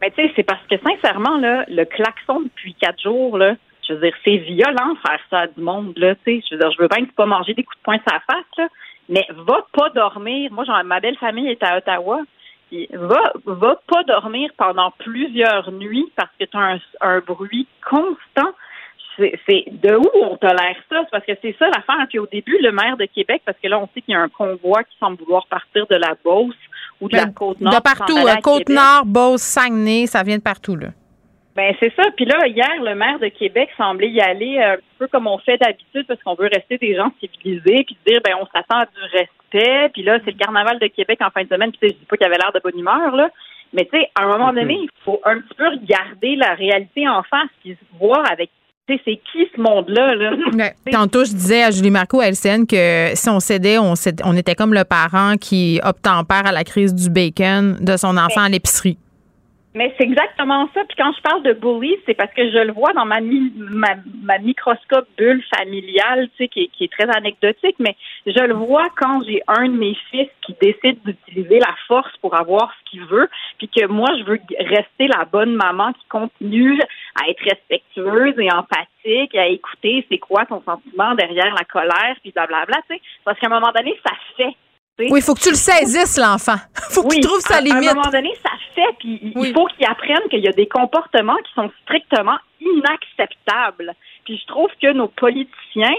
Mais 0.00 0.12
tu 0.12 0.22
sais, 0.22 0.32
c'est 0.36 0.44
parce 0.44 0.60
que 0.70 0.76
sincèrement, 0.78 1.38
là, 1.38 1.64
le 1.68 1.84
klaxon 1.84 2.42
depuis 2.42 2.72
quatre 2.80 3.02
jours, 3.02 3.36
là, 3.36 3.54
je 3.88 3.94
veux 3.94 4.00
dire, 4.00 4.14
c'est 4.24 4.36
violent 4.36 4.94
faire 5.06 5.20
ça 5.30 5.40
à 5.40 5.46
du 5.46 5.60
monde, 5.60 5.94
là, 5.96 6.14
tu 6.16 6.20
sais. 6.24 6.44
Je 6.48 6.54
veux 6.54 6.60
dire, 6.60 6.70
je 6.72 6.82
veux 6.82 6.88
bien 6.88 7.04
que 7.04 7.10
tu 7.10 7.14
pas 7.14 7.26
manger 7.26 7.54
des 7.54 7.64
coups 7.64 7.78
de 7.78 7.82
poing 7.82 7.96
sur 7.98 8.12
la 8.12 8.20
face, 8.20 8.44
là, 8.58 8.68
mais 9.08 9.26
va 9.30 9.66
pas 9.72 9.88
dormir. 9.90 10.52
Moi, 10.52 10.64
genre, 10.64 10.82
ma 10.84 11.00
belle 11.00 11.16
famille 11.16 11.48
est 11.48 11.62
à 11.62 11.78
Ottawa. 11.78 12.20
Puis 12.68 12.86
va, 12.92 13.32
va 13.46 13.80
pas 13.86 14.02
dormir 14.04 14.50
pendant 14.58 14.90
plusieurs 14.98 15.72
nuits 15.72 16.12
parce 16.16 16.28
que 16.38 16.44
tu 16.44 16.56
as 16.56 16.60
un, 16.60 16.78
un 17.00 17.20
bruit 17.20 17.66
constant. 17.88 18.52
C'est 19.16 19.64
de 19.72 19.96
où 19.96 20.04
on 20.22 20.36
tolère 20.36 20.76
ça? 20.88 21.02
Parce 21.10 21.24
que 21.24 21.32
c'est 21.42 21.56
ça 21.58 21.66
l'affaire. 21.66 22.06
Puis 22.08 22.18
au 22.20 22.26
début, 22.26 22.56
le 22.60 22.70
maire 22.70 22.96
de 22.96 23.06
Québec, 23.06 23.42
parce 23.44 23.58
que 23.60 23.66
là, 23.66 23.78
on 23.80 23.88
sait 23.94 24.02
qu'il 24.02 24.12
y 24.12 24.16
a 24.16 24.20
un 24.20 24.28
convoi 24.28 24.84
qui 24.84 24.96
semble 25.00 25.16
vouloir 25.16 25.46
partir 25.46 25.86
de 25.88 25.96
la 25.96 26.14
Beauce 26.22 26.54
ou 27.00 27.08
de 27.08 27.16
la 27.16 27.24
Ben, 27.24 27.32
Côte-Nord. 27.32 27.74
de 27.74 27.80
partout, 27.80 28.16
euh, 28.16 28.36
Côte-Nord. 28.42 29.06
Beauce, 29.06 29.40
Saguenay, 29.42 30.06
ça 30.06 30.22
vient 30.22 30.36
de 30.36 30.42
partout, 30.42 30.76
là. 30.76 30.88
Ben 31.58 31.74
c'est 31.80 31.92
ça. 31.96 32.04
Puis 32.14 32.24
là, 32.24 32.46
hier, 32.46 32.70
le 32.84 32.94
maire 32.94 33.18
de 33.18 33.26
Québec 33.26 33.68
semblait 33.76 34.10
y 34.10 34.20
aller 34.20 34.58
euh, 34.58 34.74
un 34.74 34.78
peu 34.96 35.08
comme 35.08 35.26
on 35.26 35.38
fait 35.38 35.56
d'habitude 35.56 36.06
parce 36.06 36.22
qu'on 36.22 36.36
veut 36.36 36.48
rester 36.54 36.78
des 36.78 36.94
gens 36.94 37.10
civilisés, 37.18 37.82
puis 37.82 37.96
dire 38.06 38.20
ben 38.24 38.34
on 38.40 38.46
s'attend 38.46 38.78
à 38.78 38.84
du 38.84 39.02
respect. 39.12 39.90
Puis 39.92 40.04
là, 40.04 40.20
c'est 40.24 40.30
le 40.30 40.38
carnaval 40.38 40.78
de 40.78 40.86
Québec 40.86 41.18
en 41.20 41.30
fin 41.30 41.42
de 41.42 41.48
semaine. 41.48 41.72
Puis 41.72 41.88
je 41.88 41.94
dis 41.94 42.06
pas 42.08 42.16
qu'il 42.16 42.26
avait 42.28 42.38
l'air 42.38 42.52
de 42.54 42.60
bonne 42.62 42.78
humeur 42.78 43.10
là, 43.16 43.28
mais 43.72 43.86
tu 43.86 43.98
sais, 43.98 44.08
à 44.14 44.22
un 44.22 44.38
moment 44.38 44.52
donné, 44.52 44.74
il 44.82 44.88
faut 45.04 45.20
un 45.24 45.40
petit 45.40 45.54
peu 45.56 45.66
regarder 45.66 46.36
la 46.36 46.54
réalité 46.54 47.08
en 47.08 47.24
face, 47.24 47.50
puis 47.64 47.76
voir 47.98 48.22
avec 48.30 48.50
c'est 48.86 49.20
qui 49.32 49.46
ce 49.54 49.60
monde-là 49.60 50.14
là? 50.14 50.32
Ouais. 50.54 50.74
Tantôt, 50.92 51.24
je 51.24 51.32
disais 51.32 51.64
à 51.64 51.72
Julie 51.72 51.90
Marco 51.90 52.20
à 52.20 52.30
que 52.30 53.10
si 53.14 53.28
on 53.28 53.40
cédait, 53.40 53.78
on, 53.78 53.94
on 54.24 54.36
était 54.36 54.54
comme 54.54 54.74
le 54.74 54.84
parent 54.84 55.34
qui 55.38 55.80
obtempère 55.82 56.46
à 56.46 56.52
la 56.52 56.62
crise 56.62 56.94
du 56.94 57.10
bacon 57.10 57.78
de 57.80 57.96
son 57.96 58.16
enfant 58.16 58.42
à 58.42 58.48
l'épicerie. 58.48 58.96
Mais 59.78 59.94
c'est 59.96 60.02
exactement 60.04 60.68
ça. 60.74 60.82
Puis 60.88 60.96
quand 60.98 61.12
je 61.16 61.22
parle 61.22 61.42
de 61.44 61.52
bully, 61.52 61.94
c'est 62.04 62.14
parce 62.14 62.32
que 62.34 62.50
je 62.50 62.58
le 62.58 62.72
vois 62.72 62.92
dans 62.94 63.04
ma, 63.04 63.20
mi- 63.20 63.52
ma, 63.56 63.94
ma 64.24 64.38
microscope 64.38 65.06
bulle 65.16 65.40
familiale, 65.56 66.28
tu 66.30 66.36
sais, 66.38 66.48
qui, 66.48 66.62
est- 66.64 66.68
qui 66.68 66.82
est 66.84 66.92
très 66.92 67.08
anecdotique, 67.16 67.76
mais 67.78 67.94
je 68.26 68.42
le 68.44 68.54
vois 68.54 68.88
quand 68.96 69.22
j'ai 69.24 69.40
un 69.46 69.66
de 69.68 69.76
mes 69.76 69.94
fils 70.10 70.28
qui 70.44 70.56
décide 70.60 70.98
d'utiliser 71.04 71.60
la 71.60 71.74
force 71.86 72.10
pour 72.16 72.34
avoir 72.34 72.72
ce 72.76 72.90
qu'il 72.90 73.04
veut, 73.04 73.28
puis 73.58 73.68
que 73.68 73.86
moi, 73.86 74.08
je 74.18 74.24
veux 74.24 74.40
rester 74.58 75.06
la 75.06 75.24
bonne 75.24 75.54
maman 75.54 75.92
qui 75.92 76.06
continue 76.08 76.80
à 77.22 77.28
être 77.30 77.42
respectueuse 77.44 78.34
et 78.40 78.50
empathique, 78.50 79.32
et 79.34 79.38
à 79.38 79.46
écouter 79.46 80.04
c'est 80.10 80.18
quoi 80.18 80.44
ton 80.46 80.60
sentiment 80.62 81.14
derrière 81.14 81.54
la 81.54 81.64
colère, 81.64 82.16
puis 82.22 82.32
blablabla, 82.32 82.78
tu 82.90 82.96
sais. 82.96 83.00
Parce 83.24 83.38
qu'à 83.38 83.46
un 83.46 83.50
moment 83.50 83.70
donné, 83.76 83.96
ça 84.04 84.12
fait. 84.36 84.56
Oui, 84.98 85.08
il 85.16 85.22
faut 85.22 85.34
que 85.34 85.40
tu 85.40 85.50
le 85.50 85.54
saisisses, 85.56 86.18
l'enfant. 86.18 86.56
faut 86.90 87.02
que 87.02 87.08
Oui, 87.08 87.16
tu 87.16 87.20
trouves 87.28 87.40
sa 87.40 87.56
à- 87.58 87.60
limite. 87.60 87.88
À 87.88 87.92
un 87.92 87.94
moment 87.94 88.10
donné, 88.10 88.34
ça 88.42 88.50
fait, 88.74 88.96
puis 88.98 89.18
il- 89.22 89.32
il 89.46 89.52
faut 89.54 89.66
qu'ils 89.66 89.86
apprennent 89.86 90.28
qu'il 90.30 90.40
y 90.40 90.48
a 90.48 90.52
des 90.52 90.66
comportements 90.66 91.36
qui 91.46 91.52
sont 91.54 91.70
strictement 91.84 92.36
inacceptables. 92.60 93.94
Puis 94.24 94.38
je 94.38 94.46
trouve 94.46 94.70
que 94.82 94.92
nos 94.92 95.08
politiciens 95.08 95.94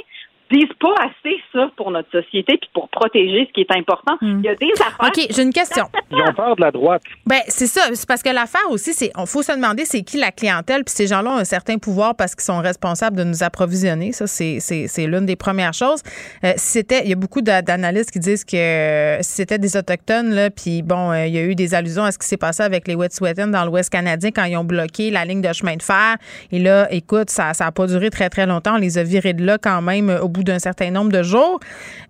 disent 0.51 0.73
pas 0.79 0.95
assez 0.99 1.35
ça 1.53 1.69
pour 1.77 1.91
notre 1.91 2.09
société 2.11 2.57
puis 2.57 2.69
pour 2.73 2.89
protéger 2.89 3.45
ce 3.47 3.53
qui 3.53 3.61
est 3.61 3.77
important. 3.77 4.17
Il 4.21 4.41
y 4.41 4.49
a 4.49 4.55
des 4.55 4.71
affaires. 4.79 4.97
Hmm. 5.01 5.07
OK, 5.07 5.27
j'ai 5.29 5.43
une 5.43 5.53
question. 5.53 5.85
Ils 6.11 6.21
ont 6.21 6.33
peur 6.33 6.55
de 6.55 6.61
la 6.61 6.71
droite. 6.71 7.01
Ben, 7.25 7.39
c'est 7.47 7.67
ça. 7.67 7.81
C'est 7.93 8.07
parce 8.07 8.23
que 8.23 8.29
l'affaire 8.29 8.69
aussi, 8.69 8.93
c'est 8.93 9.11
on 9.15 9.25
faut 9.25 9.43
se 9.43 9.51
demander 9.51 9.85
c'est 9.85 10.01
qui 10.01 10.17
la 10.17 10.31
clientèle. 10.31 10.83
Puis 10.83 10.93
ces 10.95 11.07
gens-là 11.07 11.31
ont 11.31 11.37
un 11.37 11.43
certain 11.45 11.77
pouvoir 11.77 12.15
parce 12.15 12.35
qu'ils 12.35 12.43
sont 12.43 12.59
responsables 12.59 13.17
de 13.17 13.23
nous 13.23 13.43
approvisionner. 13.43 14.11
Ça, 14.11 14.27
c'est, 14.27 14.57
c'est, 14.59 14.87
c'est 14.87 15.07
l'une 15.07 15.25
des 15.25 15.35
premières 15.35 15.73
choses. 15.73 16.01
Euh, 16.43 16.53
si 16.57 16.69
c'était, 16.79 17.03
il 17.03 17.09
y 17.09 17.13
a 17.13 17.15
beaucoup 17.15 17.41
d'a- 17.41 17.61
d'analystes 17.61 18.11
qui 18.11 18.19
disent 18.19 18.43
que 18.45 18.55
euh, 18.57 19.17
si 19.21 19.33
c'était 19.33 19.57
des 19.57 19.77
autochtones 19.77 20.31
là, 20.33 20.49
puis 20.49 20.81
bon, 20.81 21.11
euh, 21.11 21.25
il 21.27 21.33
y 21.33 21.37
a 21.37 21.43
eu 21.43 21.55
des 21.55 21.73
allusions 21.73 22.03
à 22.03 22.11
ce 22.11 22.17
qui 22.17 22.27
s'est 22.27 22.37
passé 22.37 22.63
avec 22.63 22.87
les 22.87 22.95
Wet'suwet'en 22.95 23.47
dans 23.47 23.65
l'Ouest 23.65 23.89
canadien 23.89 24.31
quand 24.31 24.45
ils 24.45 24.57
ont 24.57 24.63
bloqué 24.63 25.11
la 25.11 25.25
ligne 25.25 25.41
de 25.41 25.53
chemin 25.53 25.75
de 25.75 25.83
fer. 25.83 26.17
Et 26.51 26.59
là, 26.59 26.87
écoute, 26.91 27.29
ça, 27.29 27.53
ça 27.53 27.67
a 27.67 27.71
pas 27.71 27.87
duré 27.87 28.09
très 28.09 28.29
très 28.29 28.45
longtemps. 28.45 28.75
On 28.75 28.79
les 28.79 28.97
a 28.97 29.03
virés 29.03 29.33
de 29.33 29.45
là 29.45 29.57
quand 29.57 29.81
même 29.81 30.09
euh, 30.09 30.21
au 30.21 30.27
bout 30.27 30.38
d'un 30.43 30.59
certain 30.59 30.91
nombre 30.91 31.11
de 31.11 31.23
jours. 31.23 31.59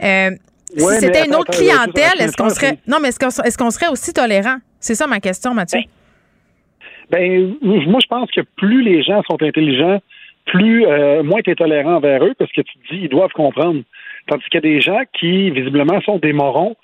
Euh, 0.03 0.31
Ouais, 0.77 0.95
si 0.95 1.05
c'était 1.05 1.25
une 1.25 1.33
autre 1.33 1.51
clientèle, 1.51 2.19
est-ce 2.19 2.37
qu'on 2.37 2.49
serait 2.49 2.77
non, 2.87 2.97
mais 3.01 3.07
est-ce 3.09 3.19
qu'on 3.19 3.43
est-ce 3.43 3.57
qu'on 3.57 3.71
serait 3.71 3.87
aussi 3.87 4.13
tolérant? 4.13 4.57
C'est 4.79 4.93
ça 4.93 5.07
ma 5.07 5.19
question, 5.19 5.53
Mathieu. 5.53 5.79
Ben, 7.09 7.55
moi, 7.61 7.99
je 7.99 8.07
pense 8.07 8.29
que 8.29 8.41
plus 8.55 8.83
les 8.83 9.01
gens 9.01 9.23
sont 9.27 9.41
intelligents, 9.41 9.99
plus 10.45 10.85
euh, 10.85 11.23
moins 11.23 11.41
tu 11.41 11.49
es 11.49 11.55
tolérant 11.55 11.95
envers 11.95 12.23
eux 12.23 12.35
parce 12.37 12.51
que 12.51 12.61
tu 12.61 12.77
te 12.77 12.93
dis 12.93 13.01
ils 13.03 13.09
doivent 13.09 13.31
comprendre. 13.31 13.81
Tandis 14.27 14.43
qu'il 14.45 14.55
y 14.55 14.57
a 14.57 14.61
des 14.75 14.81
gens 14.81 15.01
qui, 15.19 15.49
visiblement, 15.49 15.99
sont 16.01 16.19
des 16.19 16.33
morons. 16.33 16.75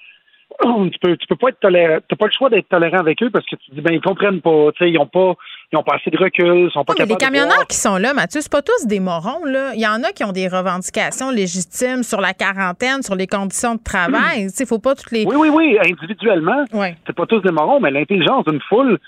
Tu 0.92 1.00
peux, 1.02 1.18
tu 1.18 1.28
peux 1.28 1.36
pas 1.36 1.50
être 1.50 1.60
tolérant. 1.60 2.00
T'as 2.08 2.16
pas 2.16 2.28
le 2.28 2.32
choix 2.32 2.50
d'être 2.50 2.70
tolérant 2.70 3.00
avec 3.00 3.22
eux 3.22 3.30
parce 3.30 3.46
que 3.46 3.56
tu 3.58 3.70
te 3.70 3.76
dis 3.76 3.82
ben 3.82 3.94
ils 3.94 4.02
comprennent 4.02 4.42
pas, 4.42 4.72
tu 4.72 4.86
sais, 4.86 4.90
ils 4.90 4.98
ont 4.98 5.06
pas, 5.06 5.36
ils 5.72 5.78
ont 5.78 5.84
pas 5.84 5.96
assez 5.96 6.10
de 6.10 6.18
recul, 6.18 6.68
ils 6.68 6.72
sont 6.72 6.84
pas 6.86 6.94
Non, 6.94 7.00
mais 7.00 7.06
les 7.06 7.16
capables 7.16 7.34
de 7.34 7.40
camionneurs 7.40 7.68
qui 7.68 7.78
sont 7.78 7.98
là, 7.98 8.14
Mathieu, 8.14 8.42
c'est 8.42 8.52
pas 8.52 8.62
tous 8.62 8.86
des 8.88 9.00
morons, 9.00 9.44
là. 9.46 9.72
Il 9.74 9.82
y 9.82 9.88
en 9.88 10.04
a 10.04 10.12
qui 10.12 10.24
ont 10.24 10.32
des 10.32 10.48
revendications 10.48 11.32
légitimes 11.32 12.04
sur 12.04 12.22
la 12.22 12.34
quarantaine, 12.34 13.02
sur 13.02 13.16
les 13.16 13.28
conditions 13.28 13.76
de 13.76 13.84
travail. 13.84 14.48
Il 14.60 14.66
faut 14.66 14.80
pas 14.80 14.96
toutes 14.96 15.12
les. 15.12 15.26
Oui, 15.26 15.36
oui, 15.38 15.50
oui, 15.50 15.78
individuellement. 15.80 16.66
C'est 17.06 17.16
pas 17.16 17.26
tous 17.26 17.42
des 17.42 17.52
morons, 17.52 17.80
mais 17.80 17.92
l'intelligence 17.92 18.46
d'une 18.46 18.62
foule, 18.62 19.00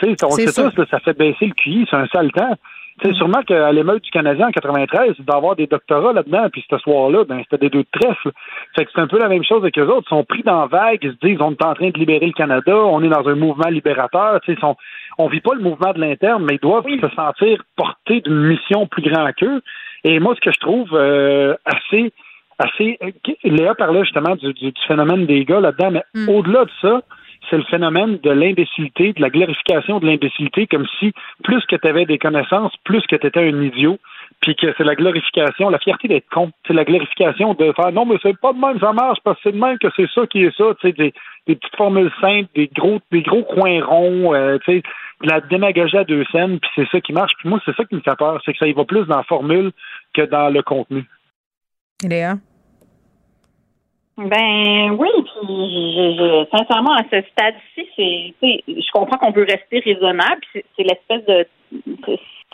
tu 0.00 0.06
sais, 0.14 0.24
on 0.24 0.28
le 0.28 0.32
C'est 0.32 0.46
sait 0.48 0.62
sûr. 0.62 0.70
tous, 0.72 0.78
là, 0.78 0.86
ça 0.90 1.00
fait 1.00 1.16
baisser 1.16 1.46
le 1.46 1.54
QI, 1.54 1.86
c'est 1.90 1.96
un 1.96 2.06
sale 2.08 2.32
temps. 2.32 2.54
Tu 3.02 3.10
sais, 3.10 3.14
sûrement 3.14 3.42
qu'à 3.42 3.70
l'émeute 3.72 4.02
du 4.02 4.10
Canadien 4.10 4.48
en 4.48 4.50
93, 4.50 5.16
il 5.18 5.24
doit 5.26 5.34
y 5.34 5.38
avoir 5.38 5.54
des 5.54 5.66
doctorats 5.66 6.14
là-dedans, 6.14 6.48
puis 6.50 6.64
ce 6.70 6.78
soir-là, 6.78 7.24
ben, 7.24 7.42
c'était 7.42 7.68
des 7.68 7.68
deux 7.68 7.82
de 7.82 8.00
trèfle. 8.00 8.30
Fait 8.74 8.86
que 8.86 8.90
c'est 8.94 9.00
un 9.02 9.06
peu 9.06 9.18
la 9.18 9.28
même 9.28 9.44
chose 9.44 9.58
avec 9.60 9.78
eux 9.78 9.86
autres. 9.86 10.06
Ils 10.06 10.16
sont 10.16 10.24
pris 10.24 10.42
dans 10.42 10.60
la 10.62 10.66
vague, 10.66 11.00
ils 11.02 11.12
se 11.12 11.26
disent, 11.26 11.36
on 11.40 11.50
est 11.50 11.62
en 11.62 11.74
train 11.74 11.90
de 11.90 11.98
libérer 11.98 12.24
le 12.24 12.32
Canada, 12.32 12.74
on 12.74 13.02
est 13.02 13.08
dans 13.10 13.28
un 13.28 13.34
mouvement 13.34 13.68
libérateur, 13.68 14.40
tu 14.40 14.46
sais, 14.46 14.58
ils 14.58 14.60
sont, 14.60 14.76
on 15.18 15.28
vit 15.28 15.40
pas 15.40 15.54
le 15.54 15.62
mouvement 15.62 15.92
de 15.92 16.00
l'interne, 16.00 16.44
mais 16.44 16.54
ils 16.54 16.60
doivent 16.60 16.84
se 17.00 17.08
sentir 17.14 17.62
portés 17.76 18.20
d'une 18.20 18.42
mission 18.46 18.86
plus 18.86 19.02
grande 19.02 19.32
qu'eux. 19.34 19.62
Et 20.04 20.18
moi, 20.20 20.34
ce 20.34 20.40
que 20.40 20.52
je 20.52 20.60
trouve 20.60 20.90
euh, 20.92 21.54
assez, 21.64 22.12
assez, 22.58 22.98
euh, 23.02 23.10
Léa 23.44 23.74
parlait 23.74 24.04
justement 24.04 24.36
du, 24.36 24.52
du- 24.52 24.72
du 24.72 24.82
phénomène 24.86 25.26
des 25.26 25.44
gars 25.44 25.60
là-dedans, 25.60 25.90
mais 25.90 26.02
au-delà 26.28 26.64
de 26.64 26.70
ça, 26.80 27.02
c'est 27.50 27.56
le 27.58 27.64
phénomène 27.64 28.18
de 28.18 28.30
l'imbécilité, 28.30 29.12
de 29.12 29.20
la 29.22 29.30
glorification 29.30 30.00
de 30.00 30.06
l'imbécilité, 30.06 30.66
comme 30.66 30.86
si 30.98 31.12
plus 31.44 31.64
que 31.66 31.76
tu 31.76 31.86
avais 31.86 32.04
des 32.04 32.18
connaissances, 32.18 32.72
plus 32.84 33.02
que 33.06 33.14
tu 33.14 33.26
étais 33.26 33.40
un 33.40 33.62
idiot, 33.62 33.98
puis 34.40 34.56
que 34.56 34.74
c'est 34.76 34.84
la 34.84 34.96
glorification, 34.96 35.70
la 35.70 35.78
fierté 35.78 36.08
d'être 36.08 36.28
con, 36.28 36.50
c'est 36.66 36.72
la 36.74 36.84
glorification 36.84 37.54
de 37.54 37.72
faire 37.72 37.92
non, 37.92 38.04
mais 38.04 38.16
c'est 38.22 38.36
pas 38.40 38.52
de 38.52 38.58
même, 38.58 38.80
ça 38.80 38.92
marche, 38.92 39.18
parce 39.22 39.36
que 39.36 39.42
c'est 39.44 39.52
de 39.52 39.60
même 39.60 39.78
que 39.78 39.88
c'est 39.96 40.08
ça 40.12 40.26
qui 40.26 40.42
est 40.44 40.56
ça, 40.56 40.64
tu 40.80 40.88
sais, 40.88 40.92
des, 40.92 41.12
des 41.46 41.54
petites 41.54 41.76
formules 41.76 42.10
simples, 42.20 42.48
des 42.56 42.68
gros, 42.74 42.98
des 43.12 43.22
gros 43.22 43.44
coins 43.44 43.84
ronds, 43.84 44.34
euh, 44.34 44.58
tu 44.64 44.72
sais, 44.72 44.82
la 45.22 45.40
démagogie 45.40 45.96
à 45.96 46.04
deux 46.04 46.24
scènes, 46.30 46.58
puis 46.60 46.70
c'est 46.76 46.88
ça 46.90 47.00
qui 47.00 47.12
marche. 47.12 47.32
Puis 47.38 47.48
moi, 47.48 47.60
c'est 47.64 47.74
ça 47.76 47.84
qui 47.84 47.94
me 47.94 48.00
fait 48.00 48.16
peur, 48.16 48.40
c'est 48.44 48.52
que 48.52 48.58
ça 48.58 48.66
y 48.66 48.72
va 48.72 48.84
plus 48.84 49.04
dans 49.06 49.16
la 49.16 49.22
formule 49.24 49.72
que 50.14 50.22
dans 50.22 50.48
le 50.50 50.62
contenu. 50.62 51.04
Léa? 52.06 52.34
Ben 54.18 54.92
oui, 54.98 55.08
puis 55.12 55.46
je, 55.46 56.16
je- 56.16 56.56
sincèrement, 56.56 56.94
à 56.94 57.02
ce 57.10 57.20
stade-ci, 57.30 57.86
c'est, 57.96 58.64
je 58.66 58.90
comprends 58.92 59.18
qu'on 59.18 59.30
veut 59.32 59.44
rester 59.48 59.80
raisonnable. 59.80 60.40
puis 60.40 60.48
C'est, 60.54 60.64
c'est 60.76 60.82
l'espèce 60.84 61.24
de, 61.26 61.46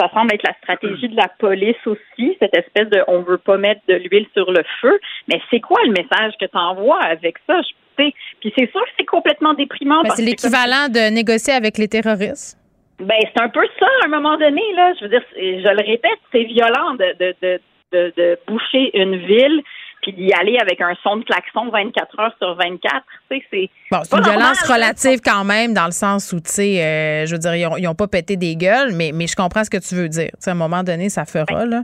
ça 0.00 0.08
semble 0.12 0.34
être 0.34 0.42
la 0.46 0.54
stratégie 0.54 1.08
de 1.08 1.16
la 1.16 1.28
police 1.38 1.76
aussi, 1.86 2.36
cette 2.40 2.56
espèce 2.56 2.88
de, 2.90 3.04
on 3.06 3.22
veut 3.22 3.38
pas 3.38 3.58
mettre 3.58 3.80
de 3.86 3.94
l'huile 3.94 4.26
sur 4.32 4.50
le 4.50 4.64
feu. 4.80 4.98
Mais 5.28 5.40
c'est 5.50 5.60
quoi 5.60 5.78
le 5.84 5.92
message 5.92 6.32
que 6.40 6.46
tu 6.46 6.56
envoies 6.58 7.00
avec 7.00 7.36
ça? 7.46 7.60
Je- 7.62 7.74
Puis 7.96 8.52
c'est 8.56 8.70
sûr 8.70 8.80
que 8.80 8.90
c'est 8.98 9.04
complètement 9.04 9.54
déprimant. 9.54 10.02
Ben, 10.02 10.10
c'est 10.14 10.22
l'équivalent 10.22 10.88
de 10.88 11.10
négocier 11.10 11.54
avec 11.54 11.78
les 11.78 11.88
terroristes. 11.88 12.58
Ben, 12.98 13.18
c'est 13.20 13.42
un 13.42 13.48
peu 13.48 13.66
ça, 13.78 13.86
à 14.02 14.06
un 14.06 14.08
moment 14.08 14.36
donné, 14.36 14.62
là. 14.74 14.92
Je 14.98 15.04
veux 15.04 15.10
dire, 15.10 15.24
je 15.36 15.68
le 15.68 15.86
répète, 15.86 16.18
c'est 16.30 16.44
violent 16.44 16.94
de, 16.94 17.16
de, 17.18 17.58
de, 17.92 18.12
de 18.16 18.38
boucher 18.46 18.90
une 18.94 19.16
ville 19.16 19.62
puis 20.02 20.12
d'y 20.12 20.32
aller 20.32 20.58
avec 20.60 20.80
un 20.80 20.94
son 21.02 21.16
de 21.16 21.24
klaxon 21.24 21.70
24 21.70 22.20
heures 22.20 22.34
sur 22.38 22.54
24. 22.56 22.80
Tu 23.30 23.38
sais, 23.38 23.44
c'est. 23.50 23.70
Bon, 23.90 23.98
c'est 24.02 24.16
une 24.16 24.24
violence 24.24 24.60
relative 24.62 25.20
quand 25.24 25.44
même, 25.44 25.74
dans 25.74 25.86
le 25.86 25.92
sens 25.92 26.32
où, 26.32 26.40
tu 26.40 26.50
sais, 26.50 26.82
euh, 26.82 27.26
je 27.26 27.32
veux 27.32 27.38
dire, 27.38 27.54
ils 27.54 27.66
ont, 27.66 27.76
ils 27.76 27.86
ont 27.88 27.94
pas 27.94 28.08
pété 28.08 28.36
des 28.36 28.56
gueules, 28.56 28.92
mais, 28.94 29.12
mais 29.14 29.26
je 29.26 29.36
comprends 29.36 29.64
ce 29.64 29.70
que 29.70 29.78
tu 29.78 29.94
veux 29.94 30.08
dire. 30.08 30.30
Tu 30.34 30.40
sais, 30.40 30.50
à 30.50 30.54
un 30.54 30.56
moment 30.56 30.82
donné, 30.82 31.08
ça 31.08 31.24
fera, 31.24 31.64
là. 31.64 31.82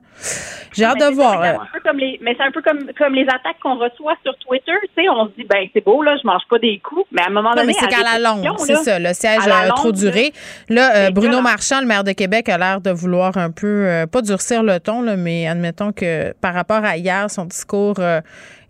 J'ai 0.72 0.84
hâte 0.84 0.98
de 0.98 1.14
voir. 1.14 1.32
ça, 1.32 1.36
euh, 1.38 1.40
regarde, 1.52 1.62
un 1.62 1.78
peu 1.78 1.80
comme 1.88 1.98
les, 1.98 2.18
mais 2.22 2.34
c'est 2.36 2.44
un 2.44 2.50
peu 2.50 2.62
comme, 2.62 2.90
comme 2.98 3.14
les 3.14 3.24
attaques 3.24 3.58
qu'on 3.62 3.78
reçoit 3.78 4.14
sur 4.24 4.36
Twitter. 4.38 4.72
Tu 4.96 5.02
sais, 5.02 5.08
on 5.08 5.26
se 5.26 5.32
dit, 5.38 5.44
ben, 5.44 5.66
c'est 5.72 5.84
beau, 5.84 6.02
là, 6.02 6.16
je 6.20 6.26
mange 6.26 6.42
pas 6.50 6.58
des 6.58 6.80
coups. 6.80 7.06
Mais 7.12 7.22
à 7.22 7.26
un 7.26 7.30
moment 7.30 7.50
Non, 7.50 7.56
donné. 7.56 7.68
mais 7.68 7.72
c'est 7.74 7.88
qu'à 7.88 8.02
la 8.02 8.18
longue, 8.18 8.46
c'est 8.58 8.76
ça. 8.76 8.98
Le 8.98 9.12
siège 9.12 9.46
a 9.46 9.68
trop 9.68 9.88
longue, 9.88 9.94
duré. 9.96 10.32
Là, 10.68 10.96
euh, 10.96 11.10
Bruno. 11.10 11.40
Marchand, 11.40 11.80
le 11.80 11.86
maire 11.86 12.04
de 12.04 12.12
Québec, 12.12 12.48
a 12.48 12.58
l'air 12.58 12.80
de 12.80 12.90
vouloir 12.90 13.36
un 13.36 13.50
peu, 13.50 13.86
euh, 13.86 14.06
pas 14.06 14.22
durcir 14.22 14.62
le 14.62 14.80
ton, 14.80 15.02
là, 15.02 15.16
mais 15.16 15.46
admettons 15.46 15.92
que 15.92 16.32
par 16.40 16.52
rapport 16.52 16.84
à 16.84 16.96
hier, 16.96 17.30
son 17.30 17.44
discours 17.44 17.94
euh, 18.08 18.20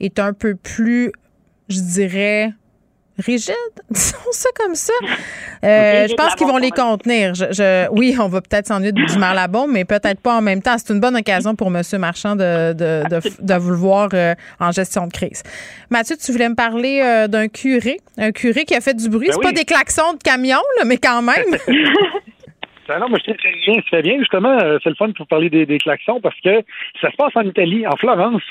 est 0.01 0.19
un 0.19 0.32
peu 0.32 0.55
plus, 0.55 1.12
je 1.69 1.81
dirais, 1.81 2.51
rigide, 3.19 3.55
disons 3.90 4.16
ça 4.31 4.48
comme 4.56 4.74
ça. 4.77 4.93
Euh, 5.65 6.06
je 6.09 6.15
pense 6.15 6.36
qu'ils 6.36 6.47
vont 6.47 6.56
les 6.59 6.70
contenir. 6.70 7.35
Je, 7.35 7.47
je- 7.51 7.89
oui, 7.90 8.15
on 8.20 8.28
va 8.28 8.40
peut-être 8.40 8.69
s'ennuyer 8.69 8.93
du 8.93 9.19
mal 9.19 9.36
à 9.39 9.48
bon, 9.48 9.66
mais 9.66 9.85
peut-être 9.85 10.20
pas 10.20 10.36
en 10.36 10.40
même 10.40 10.62
temps. 10.62 10.77
C'est 10.78 10.93
une 10.93 11.01
bonne 11.01 11.16
occasion 11.16 11.56
pour 11.56 11.66
M. 11.74 11.82
Marchand 11.98 12.36
de, 12.36 12.73
de, 12.74 13.02
de, 13.10 13.20
de 13.44 13.55
vous 13.55 13.70
le 13.70 13.77
voir 13.77 14.09
euh, 14.15 14.35
en 14.60 14.70
gestion 14.70 15.09
de 15.09 15.12
crise. 15.12 15.43
Mathieu, 15.90 16.15
tu 16.16 16.31
voulais 16.31 16.48
me 16.48 16.55
parler 16.55 17.01
euh, 17.02 17.27
d'un 17.27 17.48
curé, 17.48 17.97
un 18.19 18.31
curé 18.31 18.65
qui 18.65 18.77
a 18.77 18.81
fait 18.81 18.94
du 18.94 19.09
bruit. 19.09 19.27
Ben 19.28 19.32
C'est 19.35 19.40
pas 19.43 19.52
des 19.52 19.65
klaxons 19.65 20.12
de 20.12 20.23
camion, 20.23 20.60
là, 20.78 20.85
mais 20.86 20.98
quand 20.98 21.23
même. 21.23 21.59
Ah 22.89 22.98
non, 23.01 23.09
mais 23.10 23.19
je 23.19 23.32
sais 23.32 23.36
très 23.36 23.52
bien, 23.66 23.82
c'est 23.90 24.02
bien. 24.02 24.19
Justement, 24.20 24.56
c'est 24.85 24.90
le 24.90 24.94
fun 24.94 25.10
pour 25.16 25.27
parler 25.27 25.51
des, 25.51 25.66
des 25.66 25.78
klaxons 25.78 26.20
parce 26.20 26.36
que 26.40 26.62
ça 27.01 27.10
se 27.10 27.16
passe 27.16 27.32
en 27.35 27.43
Italie, 27.43 27.85
en 27.85 27.97
Florence. 27.97 28.43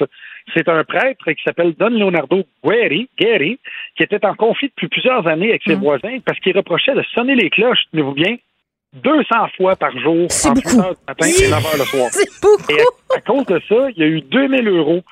C'est 0.53 0.67
un 0.69 0.83
prêtre 0.83 1.25
qui 1.31 1.43
s'appelle 1.43 1.73
Don 1.77 1.89
Leonardo 1.89 2.43
Guerri, 2.63 3.09
Guerri, 3.19 3.59
qui 3.97 4.03
était 4.03 4.25
en 4.25 4.33
conflit 4.35 4.69
depuis 4.69 4.87
plusieurs 4.87 5.27
années 5.27 5.49
avec 5.49 5.61
ses 5.67 5.75
Mm. 5.75 5.79
voisins 5.81 6.17
parce 6.25 6.39
qu'il 6.39 6.55
reprochait 6.55 6.93
de 6.95 7.03
sonner 7.13 7.35
les 7.35 7.49
cloches, 7.49 7.79
tenez-vous 7.91 8.13
bien, 8.13 8.35
200 8.93 9.23
fois 9.57 9.75
par 9.75 9.91
jour, 9.99 10.23
entre 10.23 10.55
8 10.55 10.79
heures 10.79 10.95
du 10.95 11.01
matin 11.07 11.27
et 11.27 11.49
9 11.49 11.65
heures 11.65 11.77
le 11.77 11.83
soir. 11.85 12.07
C'est 12.11 12.29
beaucoup. 12.41 12.71
Et 12.71 12.81
à, 13.13 13.17
à 13.17 13.21
cause 13.21 13.45
de 13.45 13.61
ça, 13.67 13.89
il 13.95 13.97
y 14.01 14.03
a 14.03 14.07
eu 14.07 14.21
2000 14.21 14.67
euros 14.69 15.03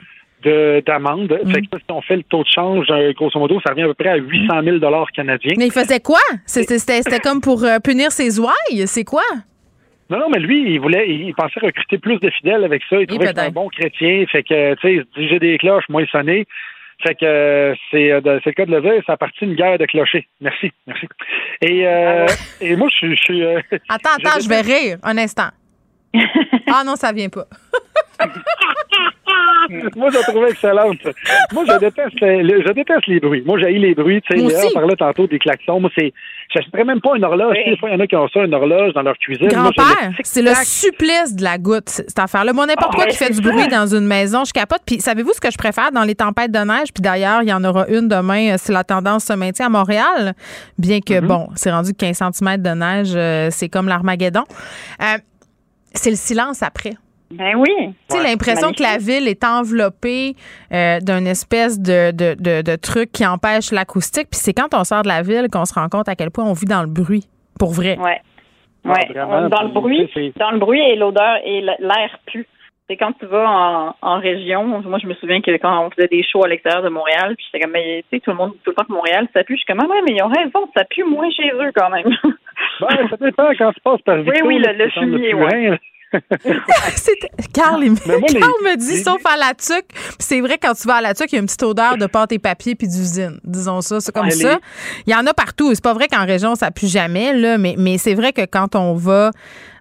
de- 0.44 0.82
d'amende. 0.86 1.38
Mm. 1.44 1.52
Fait 1.52 1.62
que 1.62 1.78
si 1.78 1.84
on 1.92 2.02
fait 2.02 2.16
le 2.18 2.24
taux 2.24 2.44
de 2.44 2.48
change, 2.54 2.86
euh, 2.90 3.12
grosso 3.14 3.38
modo, 3.38 3.60
ça 3.66 3.72
revient 3.72 3.84
à 3.84 3.88
peu 3.88 3.94
près 3.96 4.10
à 4.10 4.16
800 4.16 4.64
000 4.64 4.78
dollars 4.78 5.12
canadiens. 5.12 5.54
mais 5.58 5.68
il 5.68 5.72
faisait 5.74 6.00
quoi? 6.00 6.20
C'était 6.46 7.20
comme 7.20 7.42
pour 7.42 7.64
euh, 7.64 7.80
punir 7.80 8.12
ses 8.12 8.40
ouailles? 8.40 8.88
C'est 8.88 9.04
quoi? 9.04 9.24
Non, 10.10 10.20
non, 10.20 10.30
mais 10.30 10.40
lui, 10.40 10.74
il 10.74 10.80
voulait, 10.80 11.10
il 11.10 11.34
pensait 11.34 11.60
recruter 11.60 11.98
plus 11.98 12.20
de 12.20 12.30
fidèles 12.30 12.64
avec 12.64 12.84
ça. 12.90 13.00
Il 13.00 13.08
trouvait 13.08 13.26
que 13.26 13.30
c'était 13.30 13.42
un 13.42 13.50
bon 13.50 13.70
chrétien. 13.70 14.26
Fait 14.32 14.44
que, 14.44 14.76
tu 14.76 14.82
sais, 14.82 14.94
il 14.94 15.00
se 15.02 15.20
dit, 15.20 15.28
j'ai 15.30 15.40
des 15.40 15.58
cloches, 15.58 15.86
moi, 15.90 16.04
il 16.04 16.08
sonnait. 16.10 16.46
Fait 17.04 17.16
que 17.16 17.26
euh, 17.26 17.76
c'est 17.92 18.10
le 18.10 18.52
cas 18.52 18.66
de 18.66 18.72
le 18.72 18.82
dire, 18.82 19.04
ça 19.06 19.14
a 19.14 19.18
parti 19.18 19.44
une 19.44 19.56
guerre 19.56 19.78
de 19.78 19.86
clochers. 19.86 20.28
Merci, 20.40 20.72
merci. 20.88 21.08
Et, 21.62 21.86
euh, 21.86 22.26
et 22.62 22.76
moi, 22.76 22.88
je 22.90 22.96
suis... 22.96 23.16
je 23.18 23.22
suis, 23.22 23.44
euh, 23.44 23.60
Attends, 23.90 24.10
attends, 24.18 24.40
je 24.42 24.48
vais 24.48 24.62
rire. 24.62 24.98
Un 25.04 25.18
instant. 25.18 25.50
Ah 26.68 26.84
non, 26.84 26.96
ça 26.96 27.12
vient 27.14 27.30
pas. 27.30 27.46
moi, 29.96 30.10
je 30.12 30.18
la 30.18 30.24
trouvais 30.24 30.50
excellente. 30.52 30.98
Moi, 31.54 31.64
je 31.68 31.80
déteste, 31.80 32.20
le- 32.22 32.62
je 32.66 32.72
déteste 32.74 33.08
les 33.08 33.20
bruits. 33.20 33.44
Moi, 33.46 33.58
j'ai 33.60 33.72
les 33.74 33.96
bruits. 33.96 34.22
Tu 34.22 34.38
sais, 34.38 34.44
Léa 34.44 34.60
aussi. 34.66 34.74
parlait 34.74 34.96
tantôt 34.96 35.28
des 35.28 35.40
klaxons. 35.40 35.80
Moi, 35.80 35.90
c'est, 35.98 36.14
j'achèterais 36.54 36.84
même 36.84 37.02
pas 37.02 37.12
une 37.16 37.24
horloge. 37.24 37.56
Des 37.66 37.76
fois, 37.78 37.90
il 37.90 37.94
y 37.94 37.96
en 37.96 38.00
a 38.00 38.08
qui 38.08 38.16
ont 38.16 38.28
ça, 38.30 38.42
une 38.44 38.54
horloge 38.54 38.94
dans 38.94 39.02
leur 39.02 39.18
cuisine. 39.18 39.48
Grand-père, 39.48 40.12
c'est 40.24 40.42
le 40.42 40.52
supplice 40.64 41.36
de 41.36 41.44
la 41.44 41.58
goutte, 41.58 41.90
cette 41.90 42.20
affaire-là. 42.20 42.54
Moi, 42.54 42.66
n'importe 42.68 42.92
Ah, 42.94 42.96
quoi 42.98 43.06
qui 43.08 43.18
fait 43.18 43.32
du 43.32 43.42
bruit 43.42 43.68
dans 43.68 43.88
une 43.88 44.06
maison, 44.06 44.44
je 44.46 44.54
capote. 44.54 44.82
Puis, 44.86 45.00
savez-vous 45.00 45.34
ce 45.34 45.42
que 45.42 45.52
je 45.52 45.58
préfère 45.58 45.92
dans 45.92 46.04
les 46.04 46.16
tempêtes 46.16 46.52
de 46.52 46.60
neige? 46.60 46.90
Puis 46.94 47.02
d'ailleurs, 47.02 47.42
il 47.42 47.50
y 47.50 47.54
en 47.54 47.64
aura 47.64 47.88
une 47.88 48.08
demain 48.08 48.54
euh, 48.54 48.56
si 48.58 48.72
la 48.72 48.84
tendance 48.84 49.26
se 49.26 49.34
maintient 49.34 49.68
à 49.68 49.70
Montréal. 49.70 50.34
Bien 50.78 51.00
que, 51.00 51.16
Mm-hmm. 51.16 51.28
bon, 51.28 51.48
c'est 51.56 51.72
rendu 51.72 51.94
15 51.94 52.18
cm 52.34 52.58
de 52.62 52.70
neige, 52.72 53.14
euh, 53.16 53.48
c'est 53.50 53.70
comme 53.70 53.88
l'Armageddon. 53.88 54.44
Euh, 55.02 55.18
c'est 55.94 56.10
le 56.10 56.16
silence 56.18 56.62
après. 56.62 56.92
Ben 57.32 57.56
oui. 57.58 57.94
Tu 58.10 58.18
sais, 58.18 58.24
l'impression 58.24 58.72
que 58.72 58.84
la 58.84 58.98
ville 58.98 59.28
est 59.28 59.44
enveloppée 59.44 60.36
euh, 60.72 61.00
d'une 61.00 61.28
espèce 61.28 61.80
de, 61.80 62.12
de, 62.12 62.36
de, 62.40 62.62
de 62.62 62.76
truc 62.76 63.12
qui 63.12 63.26
empêche 63.26 63.72
l'acoustique. 63.72 64.28
Puis 64.32 64.40
c'est 64.40 64.54
quand 64.54 64.74
on 64.74 64.84
sort 64.84 65.02
de 65.04 65.08
la 65.08 65.22
ville 65.22 65.48
qu'on 65.52 65.66
se 65.66 65.74
rend 65.74 65.90
compte 65.90 66.08
à 66.08 66.16
quel 66.16 66.32
point 66.32 66.46
on 66.46 66.54
vit 66.54 66.66
dans 66.68 66.82
le 66.82 66.90
bruit. 66.90 67.26
Pour 67.60 67.72
vrai. 67.72 67.98
Ouais. 67.98 68.22
Ah, 68.86 68.90
Ouais. 68.92 69.08
vraiment, 69.14 69.50
dans 69.50 69.64
le 69.64 69.70
bruit, 69.70 70.10
dans 70.38 70.52
le 70.52 70.60
bruit 70.60 70.80
et 70.80 70.96
l'odeur 70.96 71.38
et 71.44 71.62
l'air 71.62 72.20
pue. 72.28 72.46
C'est 72.88 72.98
quand 72.98 73.14
tu 73.20 73.26
vas 73.26 73.50
en, 73.50 73.96
en 74.04 74.20
région. 74.20 74.64
Moi, 74.64 75.00
je 75.02 75.08
me 75.08 75.16
souviens 75.16 75.42
que 75.42 75.50
quand 75.58 75.84
on 75.88 75.90
faisait 75.90 76.08
des 76.08 76.22
shows 76.22 76.44
à 76.44 76.48
l'extérieur 76.48 76.84
de 76.84 76.90
Montréal, 76.90 77.34
puis 77.36 77.44
j'étais 77.52 77.64
comme, 77.64 77.74
mais 77.74 78.04
tu 78.12 78.18
sais, 78.18 78.22
tout 78.22 78.30
le 78.30 78.38
monde 78.38 78.52
dit 78.52 78.60
tout 78.64 78.70
le 78.70 78.76
temps 78.76 78.84
que 78.84 78.92
Montréal, 78.94 79.28
ça 79.34 79.44
pue. 79.44 79.56
Je 79.56 79.62
suis 79.62 79.66
comme, 79.66 79.80
ah 79.84 79.88
ouais, 79.92 80.02
mais 80.08 80.14
ils 80.16 80.22
ont 80.22 80.28
raison, 80.28 80.70
ça 80.78 80.84
pue 80.86 81.04
moins 81.04 81.28
chez 81.32 81.50
eux 81.50 81.72
quand 81.76 81.90
même. 81.90 82.06
Ben, 82.82 83.10
ça 83.10 83.18
dépend 83.20 83.50
quand 83.58 83.72
tu 83.74 83.82
passes 83.82 84.02
par 84.04 84.18
Victo, 84.18 84.46
oui, 84.46 84.60
là, 84.60 84.74
le- 84.74 84.86
le 84.86 84.92
fumier. 84.92 85.32
C'était- 85.32 85.80
Carl, 87.54 87.84
il- 87.84 87.94
les- 87.94 88.40
me 88.40 88.76
dit, 88.78 88.92
les- 88.98 89.04
sauf 89.04 89.22
à 89.26 89.38
la 89.38 89.54
tuque. 89.54 89.88
Puis 89.90 90.16
c'est 90.20 90.42
vrai, 90.42 90.58
quand 90.62 90.74
tu 90.74 90.88
vas 90.88 90.96
à 90.96 91.02
la 91.02 91.14
tuque, 91.14 91.32
il 91.32 91.36
y 91.36 91.38
a 91.38 91.42
une 91.42 91.46
petite 91.48 91.64
odeur 91.64 91.98
de 91.98 92.06
pâte 92.06 92.32
et 92.32 92.40
papier 92.40 92.76
puis 92.76 92.88
d'usine. 92.88 93.40
Disons 93.44 93.82
ça. 93.82 94.00
C'est 94.00 94.12
comme 94.14 94.30
ça. 94.32 94.60
Il 95.08 95.12
y 95.14 95.16
en 95.16 95.26
a 95.26 95.34
partout. 95.34 95.74
C'est 95.74 95.84
pas 95.84 95.94
vrai 95.94 96.08
qu'en 96.08 96.26
région, 96.26 96.56
ça 96.56 96.72
pue 96.72 96.88
jamais, 96.88 97.34
là. 97.34 97.58
Mais, 97.58 97.76
mais 97.78 97.98
c'est 97.98 98.14
vrai 98.14 98.34
que 98.34 98.46
quand 98.46 98.76
on 98.76 98.94
va 98.96 99.32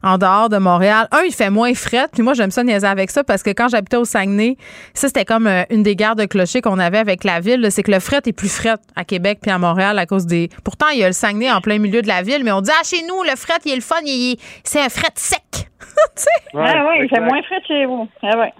en 0.04 0.18
dehors 0.18 0.48
de 0.50 0.58
Montréal, 0.58 1.08
un, 1.10 1.22
il 1.26 1.32
fait 1.32 1.50
moins 1.50 1.74
fret. 1.74 2.06
Puis 2.12 2.22
moi, 2.22 2.34
j'aime 2.34 2.50
ça 2.50 2.62
niaiser 2.62 2.86
avec 2.86 3.10
ça 3.10 3.24
parce 3.24 3.42
que 3.42 3.50
quand 3.50 3.68
j'habitais 3.68 3.96
au 3.96 4.04
Saguenay, 4.04 4.56
ça, 4.92 5.08
c'était 5.08 5.24
comme 5.24 5.46
euh, 5.46 5.62
une 5.70 5.82
des 5.82 5.96
guerres 5.96 6.14
de 6.14 6.26
clocher 6.26 6.60
qu'on 6.60 6.78
avait 6.78 6.98
avec 6.98 7.24
la 7.24 7.40
ville. 7.40 7.66
C'est 7.70 7.82
que 7.82 7.90
le 7.90 8.00
fret 8.00 8.20
est 8.26 8.32
plus 8.32 8.54
fret 8.54 8.76
à 8.94 9.04
Québec 9.04 9.38
puis 9.42 9.50
à 9.50 9.58
Montréal 9.58 9.98
à 9.98 10.06
cause 10.06 10.26
des. 10.26 10.50
Pourtant, 10.62 10.86
il 10.92 11.00
y 11.00 11.04
a 11.04 11.06
le 11.08 11.12
Saguenay 11.14 11.50
en 11.50 11.60
plein 11.60 11.78
milieu 11.78 12.02
de 12.02 12.08
la 12.08 12.22
ville, 12.22 12.44
mais 12.44 12.52
on 12.52 12.60
dit, 12.60 12.70
ah, 12.78 12.84
chez 12.84 13.02
nous, 13.08 13.22
le 13.24 13.34
fret, 13.36 13.58
il 13.64 13.72
est 13.72 13.76
le 13.76 13.80
fun, 13.80 13.96
il 14.04 14.32
est- 14.32 14.40
c'est 14.62 14.80
un 14.80 14.88
fret 14.88 15.10
sec. 15.16 15.40
Tu 16.16 16.22
sais? 16.22 16.28
ah 16.54 16.58
ouais, 16.86 16.96
il 17.04 17.08
fait 17.08 17.16
exact. 17.16 17.20
moins 17.30 17.42
frais 17.42 17.60
chez 17.66 17.86
vous. 17.86 18.08
Ah 18.22 18.38
ouais. 18.38 18.52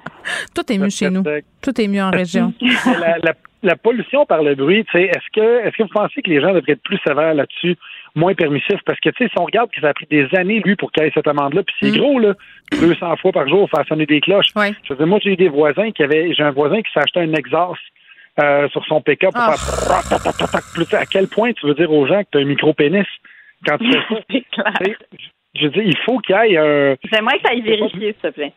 Tout 0.55 0.73
est 0.73 0.79
mieux 0.79 0.89
chez 0.89 1.11
nous. 1.11 1.23
Tout 1.62 1.81
est 1.81 1.89
mieux 1.89 2.03
en 2.03 2.11
région. 2.11 2.53
La, 2.87 3.19
la- 3.19 3.35
la 3.62 3.77
pollution 3.77 4.27
par 4.27 4.43
le 4.43 4.55
bruit, 4.55 4.85
tu 4.85 4.93
sais, 4.93 5.05
est-ce 5.05 5.25
que 5.35 5.66
est-ce 5.66 5.75
que 5.79 5.83
vous 5.85 5.89
pensez 5.89 6.21
que 6.21 6.29
les 6.29 6.39
gens 6.41 6.53
devraient 6.53 6.73
être 6.73 6.83
plus 6.83 6.99
sévères 7.07 7.33
là-dessus, 7.33 7.77
moins 8.15 8.35
permissifs? 8.35 8.81
Parce 8.86 9.01
que, 9.01 9.11
tu 9.11 9.24
sais, 9.24 9.31
si 9.31 9.39
on 9.39 9.45
regarde 9.45 9.70
que 9.70 9.81
ça 9.81 9.89
a 9.89 9.95
pris 9.95 10.07
des 10.11 10.27
années, 10.36 10.61
lui, 10.65 10.77
pour 10.77 10.93
qu'il 10.93 11.03
ait 11.05 11.11
cette 11.15 11.27
amende-là, 11.28 11.62
puis 11.62 11.74
c'est 11.81 11.99
gros, 11.99 12.19
là, 12.19 12.35
200 12.73 13.16
fois 13.16 13.32
par 13.32 13.49
jour, 13.49 13.69
faire 13.70 13.86
sonner 13.86 14.07
des 14.07 14.20
cloches. 14.20 14.49
Je 14.85 14.91
veux 14.93 14.97
dire, 14.97 15.07
moi, 15.07 15.19
j'ai 15.23 15.32
eu 15.32 15.36
des 15.36 15.49
voisins 15.49 15.91
qui 15.91 16.03
avaient, 16.03 16.32
j'ai 16.35 16.43
un 16.43 16.51
voisin 16.53 16.81
qui 16.82 16.91
s'est 16.93 17.01
acheté 17.01 17.20
un 17.20 17.32
exhaust 17.32 17.81
euh, 18.43 18.69
sur 18.70 18.85
son 18.86 19.01
pick-up 19.01 19.32
pour 19.32 19.43
Ah. 19.43 19.57
faire 19.57 21.01
à 21.01 21.07
quel 21.07 21.28
point 21.28 21.53
tu 21.53 21.66
veux 21.66 21.74
dire 21.74 21.91
aux 21.93 22.07
gens 22.07 22.23
que 22.23 22.28
tu 22.32 22.39
as 22.39 22.41
un 22.41 22.45
micro-pénis 22.45 23.07
quand 23.66 23.78
tu 23.78 23.91
fais 24.31 24.45
ça? 24.57 24.65
Je 25.57 25.65
veux 25.66 25.70
dire, 25.70 25.82
il 25.86 25.97
faut 25.99 26.19
qu'il 26.19 26.35
y 26.35 26.55
ait 26.55 26.59
un... 26.59 26.97
J'aimerais 27.12 27.36
que 27.39 27.43
ça 27.45 27.53
aille 27.53 27.61
vérifier, 27.62 28.12
s'il 28.12 28.15
te 28.15 28.27
plaît. 28.35 28.53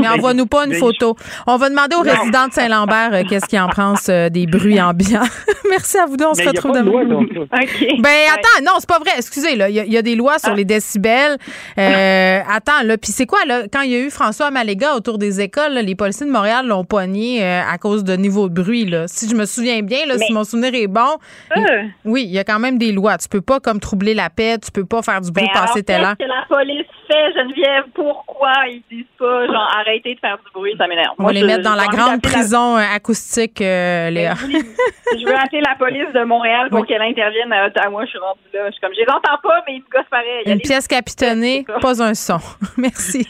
Mais 0.00 0.08
envoie-nous 0.08 0.46
pas 0.46 0.66
une 0.66 0.74
photo. 0.74 1.16
On 1.46 1.56
va 1.56 1.68
demander 1.70 1.96
aux 1.96 2.04
Non. 2.04 2.12
résidents 2.12 2.48
de 2.48 2.52
Saint-Lambert 2.52 3.10
euh, 3.12 3.22
qu'est-ce 3.28 3.46
qu'ils 3.46 3.60
en 3.60 3.68
pensent 3.68 4.08
euh, 4.08 4.28
des 4.28 4.46
bruits 4.46 4.80
ambiants. 4.80 5.22
Merci 5.70 5.98
à 5.98 6.06
vous 6.06 6.16
deux. 6.16 6.26
On 6.26 6.34
se 6.34 6.38
Mais 6.42 6.44
il 6.44 6.54
y 6.54 6.58
a 6.58 6.60
retrouve 6.60 6.72
demain. 6.76 6.90
loi 6.90 7.46
ça. 7.52 7.58
Ben 8.00 8.10
attends, 8.32 8.64
non, 8.64 8.72
c'est 8.78 8.88
pas 8.88 8.98
vrai. 8.98 9.10
Excusez, 9.16 9.56
là, 9.56 9.68
il 9.68 9.74
y, 9.76 9.80
a- 9.80 9.84
il 9.84 9.92
y 9.92 9.96
a 9.96 10.02
des 10.02 10.14
lois 10.16 10.38
sur 10.38 10.54
les 10.54 10.64
décibels. 10.64 11.36
Euh, 11.78 12.40
attends, 12.48 12.82
là, 12.84 12.96
puis 12.98 13.12
c'est 13.12 13.26
quoi 13.26 13.38
là 13.46 13.62
quand 13.72 13.82
il 13.82 13.90
y 13.90 13.94
a 13.96 13.98
eu 14.00 14.10
François 14.10 14.50
Maléga 14.50 14.94
autour 14.94 15.18
des 15.18 15.40
écoles, 15.40 15.72
là, 15.74 15.82
les 15.82 15.94
policiers 15.94 16.26
de 16.26 16.30
Montréal 16.32 16.66
l'ont 16.66 16.84
pogné 16.84 17.42
euh, 17.44 17.60
à 17.70 17.78
cause 17.78 18.04
de 18.04 18.14
niveau 18.16 18.48
de 18.48 18.54
bruit 18.62 18.84
là. 18.84 19.06
Si 19.08 19.28
je 19.28 19.34
me 19.34 19.44
souviens 19.44 19.82
bien, 19.82 20.06
là, 20.06 20.18
si 20.18 20.32
mon 20.32 20.44
souvenir 20.44 20.74
est 20.74 20.86
bon, 20.86 21.16
il- 21.56 21.90
oui, 22.04 22.24
il 22.24 22.30
y 22.32 22.38
a 22.38 22.44
quand 22.44 22.58
même 22.58 22.78
des 22.78 22.92
lois. 22.92 23.16
Tu 23.18 23.28
peux 23.28 23.40
pas 23.40 23.60
comme 23.60 23.80
troubler 23.80 24.14
la 24.14 24.30
paix, 24.30 24.56
tu 24.62 24.70
peux 24.70 24.84
pas 24.84 25.02
faire 25.02 25.20
du 25.20 25.30
bruit 25.30 25.48
alors, 25.52 25.66
passer 25.66 25.82
telle 25.82 26.02
heure. 26.02 26.14
qu'est-ce 26.18 26.28
que 26.28 26.32
la 26.32 26.56
police 26.56 26.86
fait, 27.08 27.32
Geneviève? 27.34 27.84
Pourquoi 27.94 28.52
ils 28.68 28.82
disent 28.90 29.04
pas, 29.18 29.46
genre, 29.52 29.68
arrêtez 29.78 30.14
de 30.14 30.20
faire 30.20 30.36
du 30.38 30.50
bruit? 30.52 30.74
Ça 30.78 30.86
m'énerve. 30.86 31.14
On 31.18 31.22
Moi, 31.22 31.30
va 31.30 31.34
les 31.34 31.40
je- 31.40 31.46
mettre 31.46 31.62
dans 31.62 31.74
la 31.74 31.84
envie 31.86 31.96
grande 31.96 32.20
d'appeler 32.20 32.32
prison 32.32 32.76
euh, 32.76 32.80
acoustique, 32.94 33.60
euh, 33.60 34.10
Léa. 34.10 34.34
Je 34.34 35.24
veux 35.26 35.34
appeler 35.36 35.60
la 35.60 35.74
police 35.78 36.12
de 36.14 36.24
Montréal 36.24 36.68
pour 36.70 36.86
qu'elle 36.86 37.02
intervienne 37.02 37.52
à 37.52 37.66
Ottawa. 37.66 38.04
Je 38.04 38.10
suis 38.10 38.18
rendue 38.18 38.40
là. 38.54 38.66
Je 38.66 38.72
suis 38.72 38.80
comme, 38.80 38.92
je 38.94 39.00
les 39.00 39.08
entends 39.10 39.38
pas, 39.42 39.62
mais 39.68 39.74
ils 39.76 39.80
me 39.82 39.90
gossent 39.90 40.10
pareil. 40.10 40.42
Une 40.46 40.60
pièce 40.60 40.88
capitonnée, 40.88 41.64
pas 41.80 42.02
un 42.02 42.14
son. 42.14 42.38
Merci. 42.76 43.28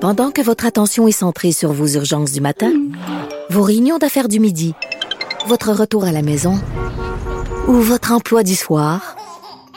Pendant 0.00 0.30
que 0.30 0.42
votre 0.42 0.66
attention 0.66 1.08
est 1.08 1.12
centrée 1.12 1.52
sur 1.52 1.72
vos 1.72 1.86
urgences 1.86 2.32
du 2.32 2.40
matin, 2.40 2.72
vos 3.50 3.62
réunions 3.62 3.98
d'affaires 3.98 4.28
du 4.28 4.38
midi, 4.38 4.74
votre 5.46 5.72
retour 5.72 6.04
à 6.04 6.12
la 6.12 6.22
maison 6.22 6.54
ou 7.68 7.72
votre 7.74 8.12
emploi 8.12 8.42
du 8.42 8.54
soir, 8.54 9.16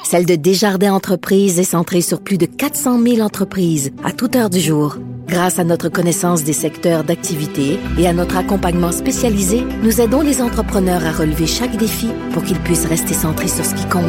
celle 0.03 0.25
de 0.25 0.35
Desjardins 0.35 0.93
Entreprises 0.93 1.59
est 1.59 1.63
centrée 1.63 2.01
sur 2.01 2.21
plus 2.21 2.37
de 2.37 2.45
400 2.45 3.01
000 3.01 3.19
entreprises 3.19 3.91
à 4.03 4.11
toute 4.11 4.35
heure 4.35 4.49
du 4.49 4.59
jour. 4.59 4.97
Grâce 5.27 5.59
à 5.59 5.63
notre 5.63 5.89
connaissance 5.89 6.43
des 6.43 6.53
secteurs 6.53 7.03
d'activité 7.03 7.79
et 7.97 8.07
à 8.07 8.13
notre 8.13 8.37
accompagnement 8.37 8.91
spécialisé, 8.93 9.63
nous 9.83 9.99
aidons 9.99 10.21
les 10.21 10.41
entrepreneurs 10.41 11.05
à 11.05 11.11
relever 11.11 11.47
chaque 11.47 11.75
défi 11.75 12.09
pour 12.31 12.43
qu'ils 12.43 12.59
puissent 12.59 12.85
rester 12.85 13.13
centrés 13.13 13.49
sur 13.49 13.65
ce 13.65 13.75
qui 13.75 13.85
compte, 13.89 14.03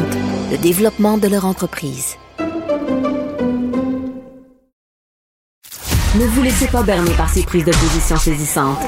le 0.51 0.57
développement 0.57 1.17
de 1.17 1.27
leur 1.27 1.45
entreprise. 1.45 2.15
Ne 6.15 6.25
vous 6.25 6.41
laissez 6.41 6.67
pas 6.67 6.83
berner 6.83 7.11
par 7.11 7.29
ces 7.29 7.43
prises 7.43 7.65
de 7.65 7.71
position 7.71 8.17
saisissantes. 8.17 8.79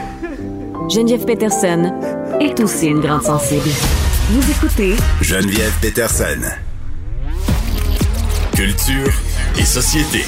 Geneviève 0.90 1.26
Peterson 1.26 1.92
est 2.40 2.60
aussi 2.60 2.88
une 2.88 3.00
grande 3.00 3.24
sensible. 3.24 3.70
Vous 4.30 4.52
écoutez 4.52 4.96
Geneviève 5.22 5.74
Peterson. 5.82 6.40
Culture 8.56 9.12
et 9.58 9.66
société. 9.66 10.26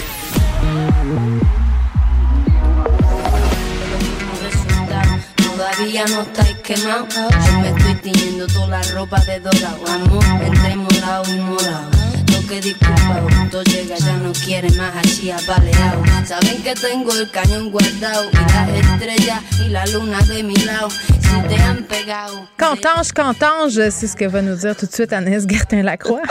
Todavía 5.36 6.06
no 6.08 6.22
estáis 6.22 6.56
quemado. 6.64 7.08
Yo 7.12 7.60
me 7.60 7.70
estoy 7.70 7.96
tiñendo 8.12 8.48
toda 8.48 8.68
la 8.68 8.82
ropa 8.94 9.20
de 9.26 9.40
dorado. 9.40 9.86
Amor, 9.88 10.24
entre 10.42 10.76
morado 10.76 11.24
y 11.34 11.38
morado. 11.40 11.90
Lo 12.32 12.48
que 12.48 12.62
disculpa, 12.62 13.22
punto 13.30 13.64
llega, 13.64 13.96
ya 13.98 14.18
no 14.18 14.32
quiere 14.34 14.70
más 14.72 14.96
así 14.96 15.30
apaleado. 15.30 16.04
Saben 16.26 16.64
que 16.64 16.74
tengo 16.76 17.12
el 17.14 17.30
cañón 17.30 17.72
guardado. 17.72 18.30
Y 18.32 18.36
las 18.36 18.70
estrellas 18.70 19.42
y 19.66 19.70
la 19.70 19.86
luna 19.88 20.20
de 20.22 20.44
mi 20.44 20.56
lado. 20.56 20.90
Si 20.90 21.48
te 21.48 21.56
han 21.62 21.84
pegado. 21.84 22.48
Cantange, 22.58 23.12
cantange, 23.14 23.92
c'est 23.92 24.08
ce 24.08 24.16
que 24.16 24.28
va 24.28 24.42
nous 24.42 24.56
dire 24.56 24.76
tout 24.76 24.88
de 24.88 24.94
suite 24.94 25.14
Annès 25.14 25.46
Gertin-Lacroix. 25.48 26.24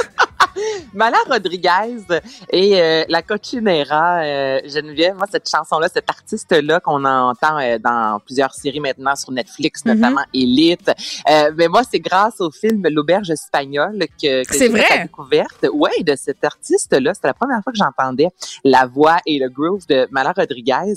Mala 0.94 1.16
Rodriguez 1.28 2.02
et 2.50 2.80
euh, 2.80 3.04
la 3.08 3.22
Cochinera, 3.22 4.20
euh, 4.22 4.60
Geneviève, 4.66 5.14
moi, 5.16 5.26
cette 5.30 5.48
chanson-là, 5.48 5.88
cet 5.92 6.08
artiste-là 6.10 6.80
qu'on 6.80 7.04
entend 7.04 7.58
euh, 7.58 7.78
dans 7.78 8.18
plusieurs 8.24 8.54
séries 8.54 8.80
maintenant 8.80 9.14
sur 9.16 9.30
Netflix, 9.32 9.84
Mhm. 9.84 9.94
notamment 9.94 10.22
Elite. 10.34 10.90
Euh, 11.30 11.50
mais 11.56 11.68
moi, 11.68 11.82
c'est 11.90 12.00
grâce 12.00 12.40
au 12.40 12.50
film 12.50 12.82
L'Auberge 12.88 13.30
espagnole 13.30 13.98
que, 14.20 14.44
que 14.44 14.58
j'ai 14.58 14.70
fait 14.70 15.02
découverte. 15.02 15.66
Ouais, 15.72 16.02
de 16.02 16.14
cet 16.16 16.44
artiste-là. 16.44 17.14
C'était 17.14 17.28
la 17.28 17.34
première 17.34 17.62
fois 17.62 17.72
que 17.72 17.78
j'entendais 17.78 18.28
la 18.64 18.86
voix 18.86 19.18
et 19.26 19.38
le 19.38 19.48
groove 19.48 19.86
de 19.88 20.06
Mala 20.10 20.32
Rodriguez. 20.36 20.94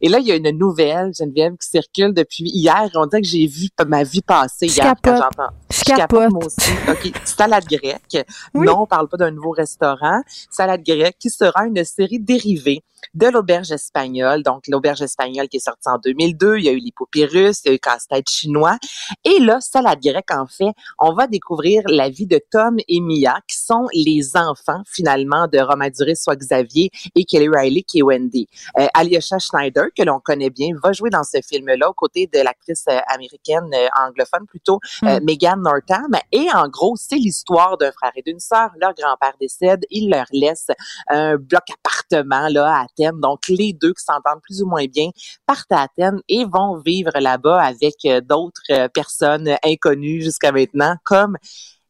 Et 0.00 0.08
là, 0.08 0.18
il 0.18 0.26
y 0.26 0.32
a 0.32 0.36
une 0.36 0.50
nouvelle, 0.56 1.12
Geneviève, 1.16 1.52
qui 1.56 1.68
circule 1.68 2.14
depuis 2.14 2.44
hier. 2.50 2.88
On 2.94 3.06
dirait 3.06 3.22
que 3.22 3.28
j'ai 3.28 3.46
vu 3.46 3.68
ma 3.86 4.02
vie 4.02 4.22
passer 4.22 4.68
Je 4.68 4.74
hier 4.76 4.94
quand 5.02 5.12
capote. 5.12 5.22
j'entends. 5.36 5.52
Je 5.70 5.84
capote. 5.84 6.30
moi 6.30 6.44
aussi. 6.46 6.70
OK. 6.88 7.12
Salade 7.24 7.64
grecque. 7.66 8.26
Non, 8.54 8.80
on 8.82 8.86
parle 8.86 9.08
pas 9.08 9.16
d'un 9.18 9.30
nouveau 9.30 9.50
restaurant. 9.50 10.22
Salade 10.50 10.82
grecque 10.82 11.16
qui 11.18 11.30
sera 11.30 11.66
une 11.66 11.84
série 11.84 12.20
dérivée 12.20 12.82
de 13.14 13.26
l'auberge 13.26 13.70
espagnole. 13.70 14.42
Donc, 14.42 14.64
l'auberge 14.68 15.02
espagnole 15.02 15.48
qui 15.48 15.58
est 15.58 15.64
sortie 15.64 15.88
en 15.88 15.98
2002. 15.98 16.58
Il 16.58 16.64
y 16.64 16.68
a 16.68 16.72
eu 16.72 16.80
russe, 17.26 17.60
il 17.64 17.68
y 17.68 17.70
a 17.72 17.74
eu 17.74 17.78
casse-tête 17.78 18.28
chinois. 18.28 18.76
Et 19.24 19.38
là, 19.40 19.60
salade 19.60 20.00
grecque, 20.00 20.30
en 20.30 20.46
fait, 20.46 20.72
on 20.98 21.12
va 21.12 21.26
découvrir 21.26 21.82
la 21.86 22.08
vie 22.08 22.26
de 22.26 22.40
Tom 22.50 22.76
et 22.88 23.00
Mia, 23.00 23.40
qui 23.46 23.56
sont 23.58 23.86
les 23.92 24.36
enfants, 24.36 24.82
finalement, 24.86 25.46
de 25.48 25.58
Romain 25.58 25.90
Duris, 25.90 26.16
soit 26.16 26.36
Xavier, 26.36 26.90
et 27.14 27.24
Kelly 27.24 27.48
Riley, 27.48 27.82
qui 27.82 27.98
est 27.98 28.02
Wendy. 28.02 28.48
Euh, 28.78 28.86
Alyosha 28.94 29.38
Schneider, 29.38 29.86
que 29.96 30.02
l'on 30.02 30.20
connaît 30.20 30.50
bien, 30.50 30.70
va 30.82 30.92
jouer 30.92 31.10
dans 31.10 31.24
ce 31.24 31.38
film-là, 31.46 31.90
aux 31.90 31.94
côtés 31.94 32.28
de 32.32 32.40
l'actrice 32.40 32.84
euh, 32.88 32.98
américaine, 33.08 33.70
euh, 33.74 33.88
anglophone 33.98 34.46
plutôt, 34.46 34.80
euh, 35.04 35.18
Mm. 35.20 35.24
Megan 35.24 35.60
Northam. 35.62 36.12
Et 36.32 36.48
en 36.52 36.68
gros, 36.68 36.94
c'est 36.96 37.16
l'histoire 37.16 37.76
d'un 37.78 37.92
frère 37.92 38.12
et 38.16 38.22
d'une 38.22 38.40
sœur. 38.40 38.70
Leur 38.80 38.94
grand-père 38.94 39.34
décède, 39.40 39.84
il 39.90 40.10
leur 40.10 40.26
laisse 40.32 40.68
un 41.08 41.36
bloc 41.36 41.62
appartement 41.70 42.48
là 42.48 42.82
à 42.82 42.86
Donc 42.98 43.48
les 43.48 43.72
deux 43.72 43.92
qui 43.92 44.02
s'entendent 44.02 44.42
plus 44.42 44.62
ou 44.62 44.66
moins 44.66 44.86
bien 44.86 45.10
partent 45.46 45.72
à 45.72 45.82
Athènes 45.82 46.20
et 46.28 46.44
vont 46.44 46.78
vivre 46.78 47.12
là-bas 47.14 47.60
avec 47.62 47.94
euh, 48.04 48.20
d'autres 48.20 48.62
euh, 48.70 48.88
personnes 48.88 49.56
inconnues 49.64 50.22
jusqu'à 50.22 50.52
maintenant, 50.52 50.96
comme 51.04 51.36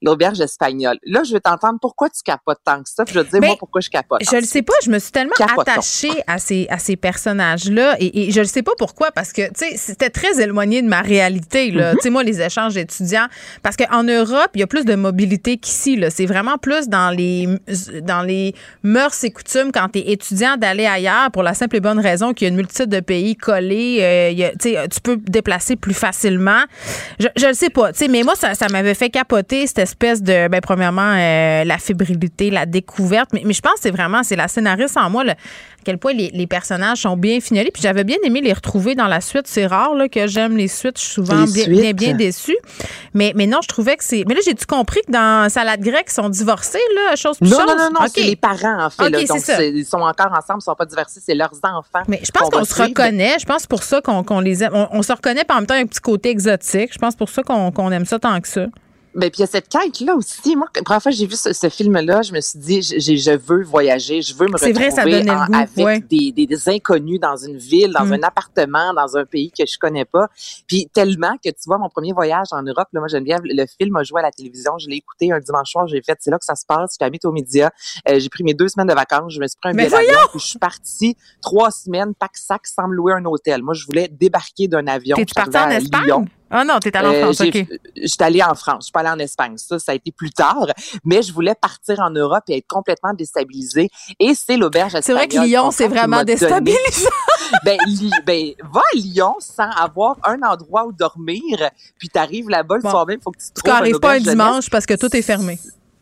l'auberge 0.02 0.40
espagnole. 0.40 0.96
Là, 1.04 1.22
je 1.24 1.32
vais 1.32 1.40
t'entendre 1.40 1.78
pourquoi 1.80 2.08
tu 2.10 2.22
capotes 2.22 2.58
tant 2.64 2.82
que 2.82 2.88
ça. 2.88 3.04
puis 3.04 3.14
je 3.14 3.20
vais 3.20 3.24
te 3.24 3.30
dire 3.30 3.40
Ben, 3.40 3.48
moi 3.48 3.56
pourquoi 3.58 3.80
je 3.80 3.90
capote. 3.90 4.20
Je 4.30 4.36
le 4.36 4.42
sais 4.44 4.62
pas, 4.62 4.74
je 4.84 4.90
me 4.90 4.98
suis 4.98 5.10
tellement 5.12 5.34
Capotons. 5.36 5.62
attachée 5.62 6.22
à 6.26 6.38
ces, 6.38 6.66
à 6.70 6.78
ces 6.78 6.96
personnages-là 6.96 7.96
et, 7.98 8.28
et 8.28 8.30
je 8.30 8.40
le 8.40 8.46
sais 8.46 8.62
pas 8.62 8.72
pourquoi 8.78 9.10
parce 9.10 9.32
que, 9.32 9.42
tu 9.48 9.52
sais, 9.56 9.76
c'était 9.76 10.10
très 10.10 10.40
éloigné 10.40 10.82
de 10.82 10.88
ma 10.88 11.00
réalité, 11.00 11.70
là. 11.70 11.90
Mhm. 11.92 11.96
Tu 11.98 12.02
sais, 12.02 12.10
moi, 12.10 12.22
les 12.22 12.40
échanges 12.40 12.76
étudiants, 12.76 13.26
parce 13.62 13.76
qu'en 13.76 14.02
Europe, 14.04 14.50
il 14.54 14.60
y 14.60 14.62
a 14.62 14.66
plus 14.66 14.84
de 14.84 14.94
mobilité 14.94 15.56
qu'ici, 15.56 15.96
là. 15.96 16.10
C'est 16.10 16.26
vraiment 16.26 16.58
plus 16.58 16.88
dans 16.88 17.10
les, 17.10 17.48
dans 18.02 18.22
les 18.22 18.54
mœurs 18.82 19.24
et 19.24 19.30
coutumes 19.30 19.72
quand 19.72 19.88
tu 19.88 19.98
es 20.00 20.12
étudiant 20.12 20.56
d'aller 20.56 20.86
ailleurs 20.86 21.30
pour 21.32 21.42
la 21.42 21.54
simple 21.54 21.76
et 21.76 21.80
bonne 21.80 21.98
raison 22.00 22.32
qu'il 22.34 22.46
y 22.46 22.48
a 22.48 22.50
une 22.50 22.56
multitude 22.56 22.88
de 22.88 23.00
pays 23.00 23.34
collés. 23.36 23.98
euh, 24.00 24.30
il 24.30 24.38
y 24.38 24.44
a- 24.44 24.88
tu 24.88 25.00
peux 25.02 25.16
te 25.16 25.30
déplacer 25.30 25.76
plus 25.76 25.94
facilement. 25.94 26.62
Je, 27.18 27.26
je 27.36 27.46
le 27.46 27.54
sais 27.54 27.70
pas, 27.70 27.92
tu 27.92 27.98
sais, 27.98 28.08
mais 28.08 28.22
moi, 28.22 28.34
ça, 28.36 28.54
ça 28.54 28.66
m'avait 28.70 28.94
fait 28.94 29.10
capoter 29.10 29.66
cette 29.66 29.78
espèce 29.89 30.23
de, 30.23 30.48
ben, 30.48 30.60
premièrement, 30.60 31.15
euh, 31.15 31.65
la 31.65 31.78
fébrilité, 31.78 32.51
la 32.51 32.66
découverte. 32.66 33.31
Mais, 33.32 33.43
mais 33.44 33.55
je 33.55 33.60
pense 33.60 33.74
que 33.74 33.81
c'est 33.82 33.90
vraiment, 33.90 34.23
c'est 34.23 34.36
la 34.36 34.48
scénariste 34.48 34.97
en 34.97 35.10
moi, 35.10 35.24
là, 35.24 35.32
à 35.32 35.82
quel 35.85 35.98
point 35.98 36.12
les, 36.12 36.31
les 36.32 36.47
personnages 36.47 36.98
sont 36.98 37.16
bien 37.16 37.40
fignolés. 37.40 37.70
Puis 37.73 37.82
j'avais 37.82 38.05
bien 38.05 38.19
aimé 38.24 38.40
les 38.40 38.52
retrouver 38.52 38.94
dans 38.94 39.06
la 39.06 39.20
suite. 39.20 39.47
C'est 39.47 39.66
rare 39.66 39.94
là, 39.94 40.09
que 40.09 40.27
j'aime 40.27 40.56
les 40.56 40.69
suites. 40.69 40.98
Je 40.98 41.05
suis 41.05 41.12
souvent 41.15 41.44
bien, 41.44 41.65
suites? 41.65 41.70
bien, 41.70 41.93
bien 41.93 42.15
déçue. 42.15 42.56
Mais, 43.15 43.32
mais 43.35 43.47
non, 43.47 43.59
je 43.62 43.69
trouvais 43.69 43.97
que 43.97 44.05
c'est. 44.05 44.24
Mais 44.28 44.35
là, 44.35 44.40
j'ai-tu 44.44 44.66
compris 44.66 45.01
que 45.06 45.12
dans 45.12 45.48
Salade 45.48 45.81
grecque, 45.81 46.06
ils 46.09 46.12
sont 46.12 46.28
divorcés, 46.28 46.78
là, 46.94 47.16
chose 47.16 47.39
plus 47.39 47.48
Non, 47.48 47.59
chose? 47.59 47.66
non, 47.66 47.77
non, 47.77 48.01
non, 48.01 48.06
c'est 48.15 48.23
les 48.23 48.36
parents, 48.36 48.85
en 48.85 48.90
fait. 48.90 49.09
Là. 49.09 49.24
Donc, 49.24 49.39
ça. 49.39 49.65
ils 49.65 49.85
sont 49.85 49.98
encore 49.98 50.32
ensemble, 50.32 50.60
ils 50.60 50.65
sont 50.65 50.74
pas 50.74 50.86
divorcés, 50.86 51.20
c'est 51.24 51.35
leurs 51.35 51.55
enfants. 51.62 52.05
Mais 52.06 52.20
je 52.23 52.31
pense 52.31 52.51
qu'on 52.51 52.65
se 52.65 52.82
reconnaît. 52.82 53.36
Je 53.40 53.47
pense 53.47 53.66
pour 53.66 53.82
ça 53.82 54.01
qu'on 54.01 54.40
les 54.40 54.62
aime. 54.62 54.73
On, 54.74 54.89
on 54.93 55.02
se 55.02 55.12
reconnaît, 55.12 55.44
en 55.51 55.55
même 55.56 55.66
temps, 55.66 55.74
un 55.74 55.86
petit 55.86 56.01
côté 56.01 56.31
exotique. 56.31 56.93
Je 56.93 56.98
pense 56.98 57.16
pour 57.16 57.28
ça 57.28 57.43
qu'on 57.43 57.73
qu'on 57.73 57.90
aime 57.93 58.05
ça 58.05 58.19
tant 58.19 58.40
que 58.40 58.48
ça. 58.48 58.66
Ben, 59.14 59.30
puis 59.30 59.39
il 59.39 59.40
y 59.40 59.44
a 59.44 59.47
cette 59.47 59.68
quête-là 59.68 60.14
aussi. 60.14 60.55
Moi, 60.55 60.66
la 60.76 60.82
première 60.82 61.02
fois 61.02 61.10
que 61.10 61.16
j'ai 61.18 61.26
vu 61.26 61.35
ce, 61.35 61.52
ce 61.52 61.68
film-là, 61.68 62.22
je 62.22 62.32
me 62.32 62.40
suis 62.40 62.59
dit, 62.59 62.82
j'ai- 62.82 63.16
je 63.16 63.30
veux 63.32 63.62
voyager, 63.64 64.22
je 64.22 64.35
veux 64.35 64.47
me 64.47 64.52
vrai, 64.59 64.90
ça 64.90 65.02
retrouver 65.02 65.30
en- 65.30 65.47
goût, 65.47 65.55
avec 65.55 65.76
ouais. 65.76 66.01
des, 66.01 66.30
des, 66.32 66.47
des 66.47 66.68
inconnus 66.68 67.18
dans 67.18 67.36
une 67.36 67.56
ville, 67.56 67.93
dans 67.93 68.05
Mm. 68.05 68.12
un 68.12 68.22
appartement, 68.22 68.94
dans 68.94 69.16
un 69.16 69.24
pays 69.24 69.51
que 69.51 69.64
je 69.66 69.78
connais 69.78 70.05
pas. 70.05 70.28
Puis 70.66 70.89
tellement 70.93 71.32
que, 71.43 71.48
tu 71.48 71.62
vois, 71.66 71.78
mon 71.78 71.89
premier 71.89 72.12
voyage 72.12 72.48
en 72.52 72.62
Europe, 72.62 72.89
là, 72.93 73.01
moi, 73.01 73.09
Geneviève, 73.09 73.40
le 73.44 73.64
film 73.80 73.97
a 73.97 74.02
joué 74.05 74.20
à 74.20 74.22
la 74.24 74.30
télévision, 74.30 74.78
je 74.78 74.89
l'ai 74.89 74.97
écouté 74.97 75.32
un 75.32 75.40
dimanche 75.40 75.70
soir, 75.72 75.86
j'ai 75.89 76.02
fait, 76.02 76.16
c'est 76.20 76.30
là 76.30 76.39
que 76.39 76.44
ça 76.44 76.55
se 76.55 76.64
passe, 76.66 76.97
je 77.01 77.05
habite 77.05 77.24
aux 77.24 77.32
médias, 77.32 77.70
Euh, 78.09 78.18
j'ai 78.20 78.28
pris 78.28 78.44
mes 78.44 78.55
deux 78.55 78.68
semaines 78.68 78.86
de 78.89 78.94
vacances, 78.94 79.32
je 79.35 79.40
me 79.40 79.47
suis 79.47 79.56
pris 79.60 79.70
un 79.70 79.74
billet 79.74 79.89
d'avion, 79.90 80.18
puis 80.30 80.39
je 80.40 80.47
suis 80.47 80.59
partie 80.59 81.16
trois 81.40 81.70
semaines, 81.70 82.14
pack-sac, 82.14 82.66
sans 82.66 82.86
me 82.89 82.94
louer 82.94 83.12
un 83.14 83.24
hôtel. 83.24 83.62
Moi, 83.62 83.74
je 83.74 83.85
voulais 83.86 84.09
débarquer 84.09 84.68
d'un 84.68 84.86
avion. 84.86 85.16
T'es-tu 85.16 85.32
Je 85.36 85.40
suis 85.43 85.51
parti 85.51 85.66
en 85.66 85.70
Espagne? 85.76 86.05
Lyon. 86.05 86.26
Ah 86.50 86.64
non, 86.64 86.78
t'es 86.80 86.96
allé 86.96 87.08
en 87.08 87.12
Euh, 87.12 87.22
France, 87.24 87.38
j'ai- 87.42 87.62
OK. 87.62 87.78
J'étais 87.96 88.24
allée 88.24 88.42
en 88.42 88.54
France, 88.54 88.76
je 88.80 88.84
suis 88.84 88.92
pas 88.92 89.00
allée 89.00 89.10
en 89.10 89.18
Espagne. 89.18 89.54
Ça, 89.58 89.78
ça 89.78 89.92
a 89.92 89.94
été 89.94 90.10
plus 90.12 90.30
tard. 90.30 90.66
Mais 91.04 91.20
je 91.22 91.32
voulais 91.32 91.54
partir 91.54 92.00
en 92.00 92.10
Europe 92.10 92.44
et 92.48 92.58
être 92.58 92.66
complètement 92.66 93.12
déstabilisée. 93.12 93.90
Et 94.18 94.34
c'est 94.34 94.56
l'auberge 94.56 94.92
C'est 95.02 95.12
vrai 95.12 95.24
espagnole, 95.24 95.44
que 95.44 95.48
Lyon, 95.50 95.70
c'est 95.70 95.88
vraiment 95.88 96.24
déstabilisant. 96.24 97.10
ben, 97.64 97.76
Li- 97.86 98.10
ben, 98.24 98.52
va 98.72 98.80
à 98.80 98.96
Lyon 98.96 99.34
sans 99.40 99.68
avoir 99.70 100.16
un 100.24 100.40
endroit 100.42 100.86
où 100.86 100.92
dormir. 100.92 101.70
Puis 101.98 102.08
t'arrives 102.08 102.48
là-bas 102.48 102.76
le 102.76 102.82
Bon. 102.82 102.90
soir 102.90 103.06
même, 103.06 103.20
faut 103.20 103.30
que 103.30 103.38
tu 103.38 103.46
Tu 103.46 103.52
trouves 103.62 103.70
une 103.70 103.78
n'arrives 103.78 104.00
pas 104.00 104.10
un 104.12 104.14
jeunesse. 104.18 104.28
dimanche 104.30 104.70
parce 104.70 104.86
que 104.86 104.94
tout 104.94 105.14
est 105.14 105.22
fermé. 105.22 105.58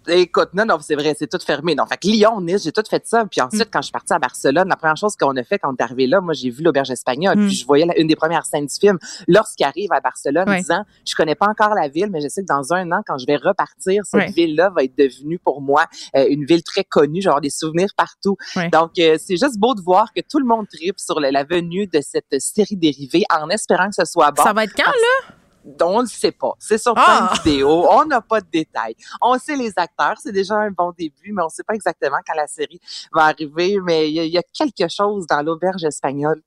Écoute, 0.08 0.50
non, 0.54 0.64
non, 0.64 0.78
c'est 0.80 0.94
vrai, 0.94 1.14
c'est 1.18 1.26
tout 1.26 1.38
fermé. 1.44 1.74
Non, 1.74 1.86
fait 1.86 1.96
que 1.96 2.06
Lyon, 2.06 2.40
Nice, 2.40 2.62
j'ai 2.64 2.72
tout 2.72 2.82
fait 2.88 3.06
ça. 3.06 3.24
Puis 3.30 3.40
Mm. 3.40 3.44
ensuite, 3.46 3.68
quand 3.72 3.80
je 3.80 3.86
suis 3.86 3.92
partie 3.92 4.12
à 4.12 4.18
Barcelone, 4.18 4.68
la 4.68 4.76
première 4.76 4.96
chose 4.96 5.16
qu'on 5.16 5.36
a 5.36 5.42
fait 5.42 5.58
quand 5.58 5.70
on 5.72 5.76
est 5.76 5.82
arrivé 5.82 6.06
là, 6.06 6.20
moi, 6.20 6.32
j'ai 6.34 6.50
vu 6.50 6.62
l'auberge 6.62 6.90
espagnole. 6.90 7.36
Mm. 7.38 7.46
Puis 7.46 7.56
je 7.56 7.66
voyais 7.66 7.86
la- 7.86 7.98
une 7.98 8.06
des 8.06 8.16
premières 8.16 8.44
scènes 8.46 8.66
du 8.66 8.74
film 8.74 8.98
lorsqu'il 9.28 9.66
arrive 9.66 9.92
à 9.92 10.00
Barcelone, 10.00 10.48
Ouais. 10.48 10.58
disant, 10.58 10.84
je 11.06 11.14
connais 11.14 11.34
pas 11.34 11.46
encore 11.48 11.74
la 11.74 11.88
ville, 11.88 12.08
mais 12.10 12.20
je 12.20 12.28
sais 12.28 12.42
que 12.42 12.46
dans 12.46 12.72
un 12.72 12.90
an, 12.92 13.02
quand 13.06 13.18
je 13.18 13.26
vais 13.26 13.36
repartir, 13.36 14.02
cette 14.04 14.30
ville-là 14.34 14.70
va 14.74 14.84
être 14.84 14.96
devenue 14.96 15.38
pour 15.38 15.60
moi 15.60 15.86
euh, 16.16 16.26
une 16.28 16.44
ville 16.44 16.62
très 16.62 16.84
connue. 16.84 17.20
Avoir 17.26 17.40
des 17.40 17.50
souvenirs 17.50 17.90
partout. 17.96 18.36
Donc, 18.72 18.98
euh, 18.98 19.16
c'est 19.18 19.36
juste 19.36 19.58
beau 19.58 19.74
de 19.74 19.80
voir 19.80 20.12
que 20.14 20.20
tout 20.20 20.38
le 20.38 20.44
monde 20.46 20.66
tripe 20.68 20.98
sur 20.98 21.18
la 21.20 21.44
venue 21.44 21.86
de 21.86 22.00
cette 22.00 22.34
série 22.38 22.76
dérivée 22.76 23.24
en 23.30 23.48
espérant 23.50 23.88
que 23.88 23.94
ce 23.96 24.04
soit 24.04 24.30
bon. 24.30 24.42
Ça 24.42 24.52
va 24.52 24.64
être 24.64 24.74
quand, 24.74 24.84
là? 24.90 25.34
On 25.82 26.00
le 26.00 26.06
sait 26.06 26.32
pas. 26.32 26.52
C'est 26.58 26.78
sur 26.78 26.94
Ah! 26.96 27.04
plein 27.04 27.36
de 27.36 27.42
vidéos. 27.50 27.86
On 27.90 28.04
n'a 28.04 28.20
pas 28.20 28.40
de 28.40 28.46
détails. 28.52 28.94
On 29.20 29.38
sait 29.38 29.56
les 29.56 29.72
acteurs. 29.76 30.14
C'est 30.22 30.32
déjà 30.32 30.54
un 30.54 30.70
bon 30.70 30.92
début, 30.96 31.32
mais 31.32 31.42
on 31.42 31.48
sait 31.48 31.64
pas 31.64 31.74
exactement 31.74 32.18
quand 32.26 32.34
la 32.36 32.46
série 32.46 32.80
va 33.12 33.24
arriver. 33.24 33.78
Mais 33.82 34.08
il 34.08 34.14
y, 34.14 34.20
a- 34.20 34.24
il 34.24 34.32
y 34.32 34.38
a 34.38 34.42
quelque 34.52 34.88
chose 34.88 35.26
dans 35.26 35.42
l'auberge 35.42 35.84
espagnole 35.84 36.40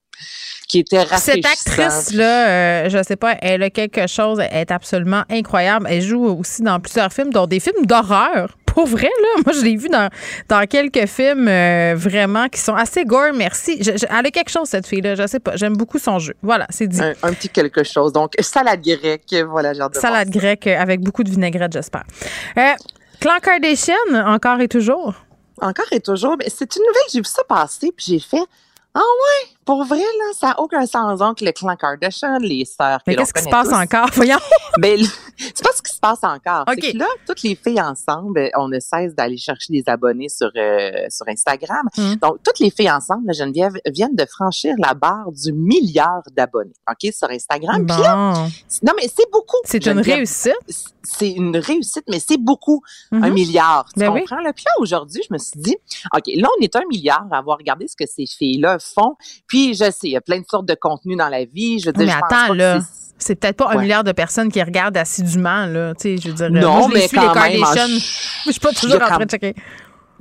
qui 0.68 0.80
était 0.80 1.06
Cette 1.18 1.46
actrice-là, 1.46 2.50
euh, 2.86 2.90
je 2.90 3.02
sais 3.04 3.16
pas, 3.16 3.36
elle 3.42 3.64
a 3.64 3.70
quelque 3.70 4.06
chose, 4.08 4.40
elle 4.40 4.58
est 4.58 4.72
absolument 4.72 5.24
incroyable. 5.30 5.88
Elle 5.90 6.02
joue 6.02 6.26
aussi 6.26 6.62
dans 6.62 6.80
plusieurs 6.80 7.12
films, 7.12 7.32
dont 7.32 7.48
des 7.48 7.60
films 7.60 7.86
d'horreur. 7.86 8.56
Pour 8.74 8.86
vrai, 8.88 9.10
là, 9.22 9.42
moi, 9.46 9.54
je 9.54 9.62
l'ai 9.64 9.76
vu 9.76 9.90
dans, 9.90 10.10
dans 10.48 10.66
quelques 10.68 11.06
films 11.08 11.48
euh, 11.48 11.94
vraiment 11.98 12.48
qui 12.50 12.60
sont 12.60 12.76
assez 12.76 13.04
gore, 13.06 13.34
merci. 13.34 13.78
Je- 13.84 13.98
je- 13.98 14.06
elle 14.10 14.26
a 14.26 14.32
quelque 14.32 14.50
chose, 14.50 14.68
cette 14.68 14.88
fille-là, 14.88 15.16
je 15.16 15.28
sais 15.28 15.40
pas. 15.40 15.56
J'aime 15.56 15.76
beaucoup 15.76 16.00
son 16.00 16.20
jeu. 16.20 16.34
Voilà, 16.42 16.66
c'est 16.70 16.88
dit. 16.88 17.02
Un, 17.02 17.14
un 17.24 17.34
petit 17.34 17.50
quelque 17.50 17.84
chose. 17.84 18.14
Donc, 18.14 18.34
salade 18.40 18.82
grecque. 18.82 19.36
Voilà, 19.50 19.70
hâte 19.70 19.94
de 19.96 20.00
Salade 20.00 20.30
grecque 20.30 20.68
avec 20.68 21.02
beaucoup 21.02 21.24
de 21.24 21.30
vinaigrette, 21.30 21.74
j'espère. 21.74 22.04
Euh, 22.58 22.74
Clan 23.20 23.38
Kardashian, 23.42 23.96
encore 24.14 24.60
et 24.62 24.68
toujours? 24.68 25.14
Encore 25.62 25.86
et 25.92 26.00
toujours. 26.00 26.36
Mais 26.40 26.46
c'est 26.50 26.74
une 26.76 26.84
nouvelle, 26.84 27.02
j'ai 27.12 27.20
vu 27.20 27.26
ça 27.26 27.44
passer, 27.48 27.92
puis 27.96 28.06
j'ai 28.08 28.20
fait 28.20 28.44
Ah 28.94 29.00
ouais? 29.00 29.50
Pour 29.70 29.84
vrai, 29.86 30.00
là, 30.00 30.34
ça 30.34 30.48
n'a 30.48 30.60
aucun 30.62 30.84
sens. 30.88 31.20
Donc, 31.20 31.42
le 31.42 31.52
clan 31.52 31.76
Kardashian, 31.76 32.40
les 32.40 32.66
sœurs. 32.66 33.02
Mais 33.06 33.16
qu'est-ce 33.16 33.32
qui 33.32 33.44
se 33.44 33.50
passe 33.50 33.70
tous. 33.70 33.76
encore? 33.76 34.10
Voyons. 34.16 34.40
Ben, 34.80 34.98
c'est 35.38 35.64
pas 35.64 35.72
ce 35.76 35.82
qui 35.82 35.94
se 35.94 36.00
passe 36.00 36.20
encore. 36.24 36.62
OK. 36.70 36.78
C'est 36.82 36.94
que 36.94 36.98
là, 37.00 37.08
toutes 37.28 37.42
les 37.42 37.56
filles 37.56 37.82
ensemble, 37.82 38.50
on 38.56 38.68
ne 38.68 38.80
cesse 38.80 39.14
d'aller 39.16 39.36
chercher 39.38 39.74
des 39.74 39.84
abonnés 39.88 40.30
sur, 40.30 40.50
euh, 40.56 40.92
sur 41.10 41.28
Instagram. 41.28 41.86
Mm. 41.98 42.16
Donc, 42.22 42.38
toutes 42.46 42.60
les 42.60 42.70
filles 42.70 42.90
ensemble, 42.92 43.28
là, 43.28 43.34
Geneviève, 43.34 43.74
viennent 43.88 44.16
de 44.16 44.26
franchir 44.26 44.76
la 44.78 44.94
barre 44.94 45.32
du 45.32 45.52
milliard 45.52 46.22
d'abonnés, 46.36 46.72
OK, 46.90 47.12
sur 47.12 47.30
Instagram. 47.30 47.86
Puis 47.86 47.98
là, 48.02 48.16
Bon. 48.36 48.44
non, 48.84 48.94
mais 48.96 49.08
c'est 49.14 49.30
beaucoup. 49.32 49.58
C'est 49.66 49.86
une 49.88 50.00
réussite. 50.00 50.54
C'est 51.04 51.32
une 51.32 51.58
réussite, 51.58 52.04
mais 52.08 52.20
c'est 52.20 52.38
beaucoup, 52.38 52.82
un 53.12 53.20
Mhm. 53.30 53.34
milliard. 53.34 53.86
Tu 53.94 54.00
Ben 54.00 54.12
oui. 54.14 54.20
comprends? 54.22 54.42
Là? 54.42 54.54
Puis 54.54 54.64
là, 54.66 54.72
aujourd'hui, 54.80 55.22
je 55.28 55.34
me 55.34 55.40
suis 55.40 55.60
dit, 55.60 55.76
OK, 56.16 56.24
là, 56.36 56.48
on 56.58 56.62
est 56.64 56.76
un 56.76 56.86
milliard 56.88 57.26
à 57.32 57.40
avoir 57.40 57.58
regardé 57.58 57.88
ce 57.88 57.96
que 57.98 58.06
ces 58.10 58.26
filles-là 58.28 58.78
font. 58.80 59.16
Puis, 59.48 59.59
je 59.74 59.86
sais, 59.92 60.08
il 60.08 60.12
y 60.12 60.18
a 60.18 60.22
plein 60.22 60.40
de 60.40 60.46
sortes 60.50 60.66
de 60.68 60.76
contenus 60.80 61.18
dans 61.18 61.30
la 61.30 61.46
vie. 61.46 61.80
Je 61.80 61.88
veux 61.88 61.94
dire, 61.94 62.06
mais 62.06 62.12
je 62.12 62.18
pense 62.20 62.32
attends, 62.32 62.48
pas 62.48 62.54
que 62.54 62.58
là. 62.58 62.80
c'est- 63.18 63.36
peut-être 63.36 63.58
pas 63.58 63.70
un 63.72 63.76
Ouais. 63.76 63.82
milliard 63.84 64.04
de 64.04 64.12
personnes 64.12 64.52
qui 64.52 64.62
regardent 64.64 64.98
assidûment, 64.98 65.66
là. 65.66 65.94
Tu 65.96 66.02
sais, 66.02 66.18
je 66.22 66.30
veux 66.30 66.34
dire, 66.36 66.50
Non, 66.52 66.78
moi, 66.80 66.88
je 66.90 66.94
mais 66.94 67.08
suis, 67.08 67.18
les 67.18 67.24
Kardashians. 67.26 67.66
en- 67.96 68.00
Je 68.46 68.52
suis 68.52 68.60
pas 68.60 68.72
toujours 68.72 69.02
en 69.02 69.06
train 69.06 69.18
de 69.26 69.30
checker. 69.30 69.56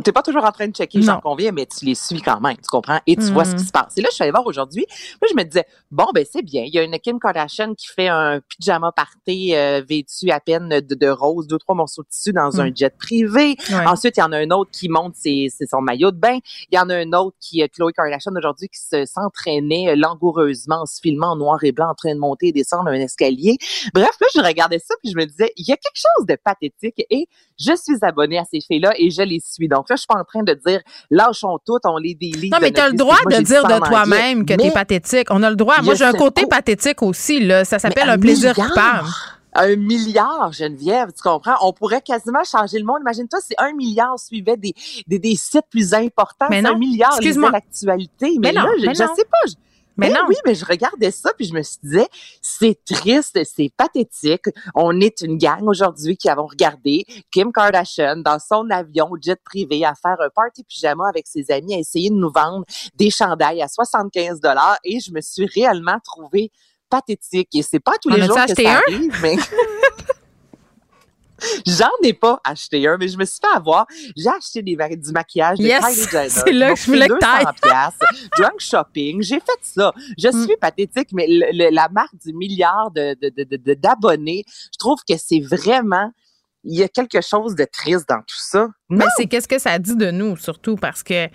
T'es 0.05 0.13
pas 0.13 0.23
toujours 0.23 0.45
en 0.45 0.53
train 0.53 0.69
de 0.69 0.73
checker, 0.75 1.03
j'en 1.03 1.21
conviens, 1.21 1.51
mais 1.53 1.67
tu 1.67 1.85
les 1.85 1.95
suis 1.95 2.21
quand 2.23 2.41
même, 2.41 2.57
tu 2.57 2.69
comprends? 2.71 3.01
Et 3.07 3.17
tu 3.17 3.33
vois 3.33 3.45
ce 3.45 3.51
Mhm. 3.53 3.57
qui 3.59 3.65
se 3.65 3.71
passe. 3.73 3.99
Et 3.99 4.01
là, 4.01 4.09
je 4.11 4.15
suis 4.15 4.23
allée 4.23 4.31
voir 4.31 4.47
aujourd'hui. 4.47 4.87
Moi, 5.21 5.29
je 5.31 5.37
me 5.37 5.43
disais, 5.45 5.65
bon, 5.91 6.07
ben, 6.15 6.25
c'est 6.31 6.43
bien. 6.43 6.63
Il 6.65 6.73
y 6.75 6.79
a 6.79 6.83
une 6.85 6.99
Kim 7.01 7.19
Kardashian 7.19 7.75
qui 7.75 7.89
fait 7.89 8.09
un 8.09 8.41
pyjama 8.41 8.93
party 8.93 9.55
euh, 9.57 9.83
vêtu 9.89 10.31
à 10.31 10.39
peine 10.41 10.69
de, 10.69 10.95
de 10.95 11.09
rose, 11.09 11.47
deux, 11.49 11.59
trois 11.59 11.75
morceaux 11.75 12.03
de 12.03 12.09
tissu 12.09 12.33
dans 12.33 12.61
un 12.61 12.67
Mhm. 12.69 12.77
jet 12.77 12.97
privé. 12.97 13.57
Ouais. 13.71 13.87
Ensuite, 13.87 14.17
il 14.17 14.21
y 14.21 14.23
en 14.23 14.33
a 14.33 14.39
un 14.39 14.51
autre 14.51 14.71
qui 14.71 14.89
monte 14.89 15.17
ses, 15.17 15.49
ses- 15.51 15.67
son 15.67 15.81
maillot 15.81 16.11
de 16.13 16.17
bain. 16.19 16.39
Il 16.71 16.77
y 16.77 16.79
en 16.79 16.89
a 16.91 16.95
un 16.97 17.13
autre 17.13 17.37
qui, 17.41 17.63
euh, 17.63 17.67
Chloé 17.73 17.93
Kardashian 17.93 18.33
aujourd'hui, 18.37 18.69
qui 18.69 18.81
se 18.81 19.05
s'entraînait 19.05 19.91
euh, 19.91 19.97
langoureusement 19.97 20.83
en 20.83 20.87
se 20.87 21.01
filmant 21.01 21.33
en 21.33 21.37
noir 21.37 21.59
et 21.65 21.73
blanc 21.73 21.91
en 21.91 21.95
train 21.95 22.15
de 22.15 22.21
monter 22.21 22.49
et 22.49 22.53
descendre 22.53 22.89
un 22.89 22.95
escalier. 22.95 23.57
Bref, 23.95 24.11
là, 24.21 24.27
je 24.35 24.41
regardais 24.41 24.79
ça 24.79 24.95
puis 25.03 25.11
je 25.13 25.17
me 25.17 25.25
disais, 25.25 25.53
il 25.57 25.67
y 25.69 25.73
a 25.73 25.77
quelque 25.77 25.97
chose 25.97 26.27
de 26.27 26.37
pathétique 26.37 27.05
et 27.11 27.27
je 27.59 27.73
suis 27.77 27.99
abonnée 28.03 28.39
à 28.39 28.45
ces 28.45 28.61
filles-là 28.61 28.93
et 28.97 29.11
je 29.11 29.23
les 29.23 29.41
suis. 29.41 29.67
Donc 29.69 29.88
là, 29.91 29.97
je 29.97 30.01
suis 30.01 30.07
pas 30.07 30.19
en 30.21 30.25
train 30.25 30.43
de 30.43 30.55
dire, 30.55 30.81
lâchons 31.11 31.59
tout, 31.67 31.79
on 31.85 31.97
les 31.99 32.15
délite. 32.15 32.53
Non, 32.53 32.59
mais 32.61 32.73
tu 32.73 32.81
as 32.81 32.89
le 32.89 32.95
droit 32.97 33.17
Moi, 33.29 33.39
de 33.39 33.45
dire 33.45 33.65
de 33.65 33.79
toi-même 33.79 34.45
que 34.47 34.55
tu 34.55 34.65
es 34.65 34.71
pathétique. 34.71 35.29
On 35.31 35.43
a 35.43 35.51
le 35.51 35.57
droit. 35.57 35.77
Moi, 35.83 35.95
j'ai 35.95 36.05
un 36.05 36.13
côté 36.13 36.43
pas. 36.43 36.57
pathétique 36.57 37.03
aussi, 37.03 37.41
là. 37.41 37.65
Ça 37.65 37.79
s'appelle 37.79 38.09
un 38.11 38.19
plaisir 38.19 38.53
milliard, 38.53 38.69
coupable. 38.69 39.09
Un 39.55 39.77
milliard, 39.77 40.53
Geneviève, 40.53 41.09
tu 41.09 41.23
comprends? 41.23 41.55
On 41.63 41.73
pourrait 41.73 42.03
quasiment 42.03 42.45
changer 42.45 42.79
le 42.79 42.85
monde. 42.85 42.99
Imagine-toi 43.01 43.41
si 43.41 43.55
un 43.59 43.73
milliard 43.73 44.19
suivait 44.19 44.57
des, 44.57 44.75
des, 45.07 45.19
des 45.19 45.35
sites 45.37 45.65
plus 45.71 45.95
importants. 45.95 46.47
Mais 46.51 46.63
non, 46.63 46.75
un 46.75 46.79
milliard 46.79 47.19
l'actualité. 47.51 48.37
Mais, 48.39 48.53
Mais 48.53 48.61
non, 48.61 48.67
je, 48.79 48.87
mais 48.87 48.95
je 48.95 49.03
non. 49.03 49.15
sais 49.17 49.25
pas. 49.25 49.39
je- 49.49 49.55
Mais 49.99 50.09
Ben 50.09 50.15
non. 50.15 50.21
oui, 50.29 50.37
mais 50.47 50.55
je 50.55 50.65
regardais 50.65 51.11
ça 51.11 51.31
puis 51.37 51.47
je 51.47 51.53
me 51.53 51.63
suis 51.63 51.79
dit, 51.83 52.07
c'est 52.41 52.79
triste, 52.85 53.39
c'est 53.45 53.71
pathétique. 53.77 54.47
On 54.75 55.01
est 55.01 55.21
une 55.21 55.37
gang 55.37 55.63
aujourd'hui 55.67 56.17
qui 56.17 56.29
avons 56.29 56.47
regardé 56.47 57.05
Kim 57.33 57.53
Kardashian 57.53 58.17
dans 58.17 58.39
son 58.39 58.71
avion 58.71 59.11
jet 59.21 59.41
privé 59.45 59.85
à 59.85 59.95
faire 59.95 60.17
un 60.21 60.31
party 60.35 60.65
pyjama 60.65 61.09
avec 61.09 61.27
ses 61.27 61.51
amis, 61.51 61.75
à 61.75 61.79
essayer 61.79 62.11
de 62.11 62.15
nous 62.15 62.31
vendre 62.31 62.65
des 62.95 63.11
chandails 63.11 63.61
à 63.61 63.69
75 63.69 64.41
dollars 64.41 64.79
et 64.85 65.01
je 65.01 65.13
me 65.13 65.21
suis 65.21 65.47
réellement 65.47 65.99
trouvée 66.05 66.51
pathétique. 66.89 67.49
Et 67.55 67.63
c'est 67.63 67.81
pas 67.81 67.99
tous 68.01 68.09
les 68.09 68.23
jours 68.23 68.37
que 68.37 68.63
ça 68.63 68.71
un? 68.71 68.81
arrive, 68.87 69.15
mais... 69.21 69.37
J'en 71.67 71.89
ai 72.03 72.13
pas 72.13 72.41
acheté 72.45 72.87
un, 72.89 72.97
mais 72.99 73.09
je 73.09 73.17
me 73.17 73.25
suis 73.25 73.39
fait 73.41 73.57
avoir. 73.57 73.87
J'ai 74.17 74.29
acheté 74.29 74.63
des, 74.63 74.77
du 74.97 75.13
maquillage 75.13 75.59
de 75.59 75.65
Yes! 75.65 75.85
Kylie 75.85 76.09
Jenner. 76.11 76.29
C'est 76.31 76.53
là 76.53 76.75
que 76.75 76.81
je 76.81 76.87
voulais 76.87 77.09
que 77.09 77.19
t'ailles. 77.19 77.45
200 77.45 77.53
piastres. 77.63 78.07
Drunk 78.39 78.59
shopping. 78.61 79.23
J'ai 79.23 79.41
fait 79.41 79.59
ça. 79.63 79.93
Je 80.19 80.29
Mm. 80.29 80.45
suis 80.47 80.57
pathétique, 80.57 81.09
mais 81.13 81.27
le- 81.29 81.47
le- 81.53 81.71
la 81.75 81.89
marque 81.89 82.17
du 82.25 82.33
milliard 82.33 82.91
de, 82.91 83.15
de, 83.21 83.29
de, 83.37 83.45
de- 83.45 83.57
de- 83.63 83.75
d'abonnés, 83.75 84.45
je 84.49 84.79
trouve 84.79 84.99
que 85.09 85.15
c'est 85.17 85.41
vraiment, 85.41 86.11
il 86.65 86.77
y 86.79 86.83
a 86.83 86.89
quelque 86.89 87.21
chose 87.21 87.55
de 87.55 87.65
triste 87.65 88.09
dans 88.09 88.19
tout 88.21 88.37
ça. 88.39 88.69
Mais 88.89 89.05
c'est 89.17 89.27
qu'est-ce 89.27 89.49
que 89.49 89.59
ça 89.59 89.79
dit 89.79 89.97
de 89.97 90.11
nous, 90.11 90.37
surtout 90.37 90.77
parce 90.77 91.03
que, 91.03 91.29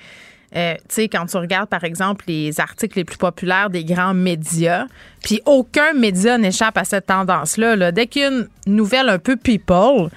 euh, 0.55 0.75
tu 0.75 0.81
sais, 0.89 1.07
quand 1.09 1.25
tu 1.25 1.37
regardes, 1.37 1.69
par 1.69 1.83
exemple, 1.83 2.25
les 2.27 2.59
articles 2.59 2.97
les 2.97 3.03
plus 3.03 3.17
populaires 3.17 3.69
des 3.69 3.83
grands 3.83 4.13
médias, 4.13 4.85
puis 5.23 5.41
aucun 5.45 5.93
média 5.93 6.37
n'échappe 6.37 6.77
à 6.77 6.83
cette 6.83 7.07
tendance-là. 7.07 7.75
là. 7.75 7.91
Dès 7.91 8.07
qu'il 8.07 8.21
y 8.21 8.25
a 8.25 8.29
une 8.29 8.47
nouvelle 8.67 9.09
un 9.09 9.19
peu 9.19 9.35
people, 9.35 10.09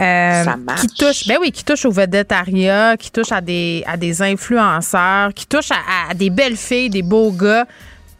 euh, 0.00 0.44
Ça 0.44 0.56
qui 0.78 0.88
touche, 0.88 1.26
ben 1.26 1.38
oui, 1.40 1.52
qui 1.52 1.64
touche 1.64 1.84
au 1.84 1.90
védétariat, 1.90 2.96
qui 2.98 3.10
touche 3.10 3.32
à 3.32 3.40
des, 3.40 3.82
à 3.86 3.96
des 3.96 4.20
influenceurs, 4.20 5.32
qui 5.32 5.46
touche 5.46 5.70
à, 5.70 6.10
à 6.10 6.14
des 6.14 6.30
belles 6.30 6.56
filles, 6.56 6.90
des 6.90 7.02
beaux 7.02 7.32
gars, 7.32 7.64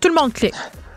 tout 0.01 0.09
le 0.09 0.15
monde 0.15 0.33
clique. 0.33 0.55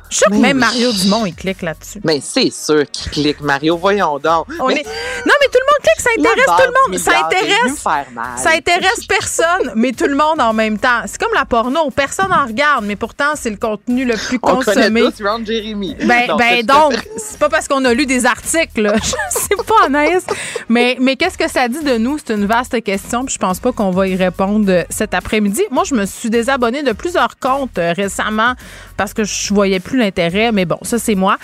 Je 0.09 0.15
suis 0.17 0.25
que 0.25 0.31
Mais 0.33 0.53
même 0.53 0.57
oui. 0.57 0.61
Mario 0.61 0.91
Dumont, 0.91 1.25
il 1.25 1.35
clique 1.35 1.61
là-dessus. 1.61 1.99
Mais 2.03 2.19
c'est 2.23 2.51
sûr 2.51 2.83
qu'il 2.91 3.11
clique, 3.11 3.41
Mario. 3.41 3.77
Voyons 3.77 4.17
donc. 4.19 4.47
On 4.59 4.67
Mais 4.67 4.75
est- 4.81 4.83
Non, 5.25 5.33
mais 5.39 5.47
tout 5.47 5.59
le 5.59 5.67
monde 5.67 5.83
clique, 5.83 5.99
ça 5.99 6.09
intéresse 6.17 6.45
tout 6.45 6.71
le 6.71 6.91
monde. 6.91 6.99
Ça 6.99 7.25
intéresse. 7.25 7.63
venu 7.65 7.77
faire 7.77 8.05
mal. 8.13 8.37
Ça 8.37 8.49
intéresse 8.51 9.05
personne, 9.07 9.71
mais 9.75 9.91
tout 9.91 10.07
le 10.07 10.15
monde 10.15 10.39
en 10.41 10.53
même 10.53 10.77
temps. 10.79 11.01
C'est 11.05 11.19
comme 11.19 11.33
la 11.35 11.45
porno. 11.45 11.89
Personne 11.91 12.31
en 12.31 12.45
regarde, 12.47 12.85
mais 12.85 12.95
pourtant, 12.95 13.33
c'est 13.35 13.49
le 13.51 13.57
contenu 13.57 14.05
le 14.05 14.15
plus 14.15 14.39
On 14.41 14.57
connaît 14.61 14.63
consommé. 14.89 15.01
tous 15.03 15.23
Ron 15.23 15.45
Jeremy. 15.45 15.95
Ben, 16.03 16.27
Non, 16.29 16.37
ben 16.37 16.45
c'est- 16.57 16.63
donc, 16.63 16.93
c'est 17.17 17.37
pas 17.37 17.49
parce 17.49 17.67
qu'on 17.67 17.85
a 17.85 17.93
lu 17.93 18.05
des 18.05 18.25
articles, 18.25 18.81
là. 18.81 18.93
je 19.03 19.09
sais 19.39 19.63
pas, 19.67 19.85
Anaïs. 19.85 20.23
Mais, 20.69 20.97
mais 20.99 21.15
qu'est-ce 21.17 21.37
que 21.37 21.49
ça 21.49 21.67
dit 21.67 21.83
de 21.83 21.97
nous? 21.97 22.17
C'est 22.17 22.33
une 22.33 22.45
vaste 22.45 22.81
question, 22.83 23.25
puis 23.25 23.33
je 23.35 23.39
pense 23.39 23.59
pas 23.59 23.71
qu'on 23.71 23.91
va 23.91 24.07
y 24.07 24.15
répondre 24.15 24.65
euh, 24.71 24.83
cet 24.89 25.13
après-midi. 25.13 25.61
Moi, 25.71 25.83
je 25.85 25.93
me 25.95 26.05
suis 26.05 26.29
désabonnée 26.29 26.81
de 26.83 26.93
plusieurs 26.93 27.37
comptes 27.39 27.77
euh, 27.77 27.93
récemment 27.95 28.53
parce 28.97 29.13
que 29.13 29.23
je 29.23 29.53
voyais 29.53 29.79
plus 29.79 29.98
l'intérêt, 29.99 30.51
mais 30.51 30.65
bon, 30.65 30.77
ça, 30.81 30.97
c'est 30.97 31.15
moi. 31.15 31.37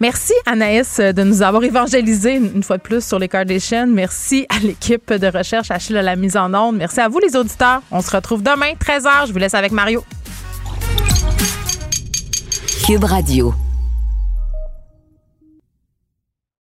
Merci, 0.00 0.32
Anaïs, 0.46 0.98
euh, 0.98 1.12
de 1.12 1.22
nous 1.22 1.42
avoir 1.42 1.62
évangélisé 1.62 2.34
une 2.36 2.62
fois 2.62 2.78
de 2.78 2.82
plus 2.82 3.04
sur 3.04 3.18
les 3.18 3.28
Kardashians. 3.28 3.86
Merci 3.86 4.46
à 4.48 4.58
l'équipe 4.58 5.12
de 5.12 5.26
recherche, 5.26 5.70
Achille 5.70 5.96
à 5.96 6.02
la 6.02 6.16
mise 6.16 6.36
en 6.36 6.52
onde. 6.54 6.76
Merci 6.76 7.00
à 7.00 7.08
vous, 7.08 7.18
les 7.18 7.36
auditeurs. 7.36 7.82
On 7.90 8.00
se 8.00 8.10
retrouve 8.10 8.42
demain, 8.42 8.72
13h. 8.80 9.28
Je 9.28 9.32
vous 9.32 9.38
laisse 9.38 9.54
avec 9.54 9.72
Mario. 9.72 10.04
Cube 12.84 13.04
Radio. 13.04 13.67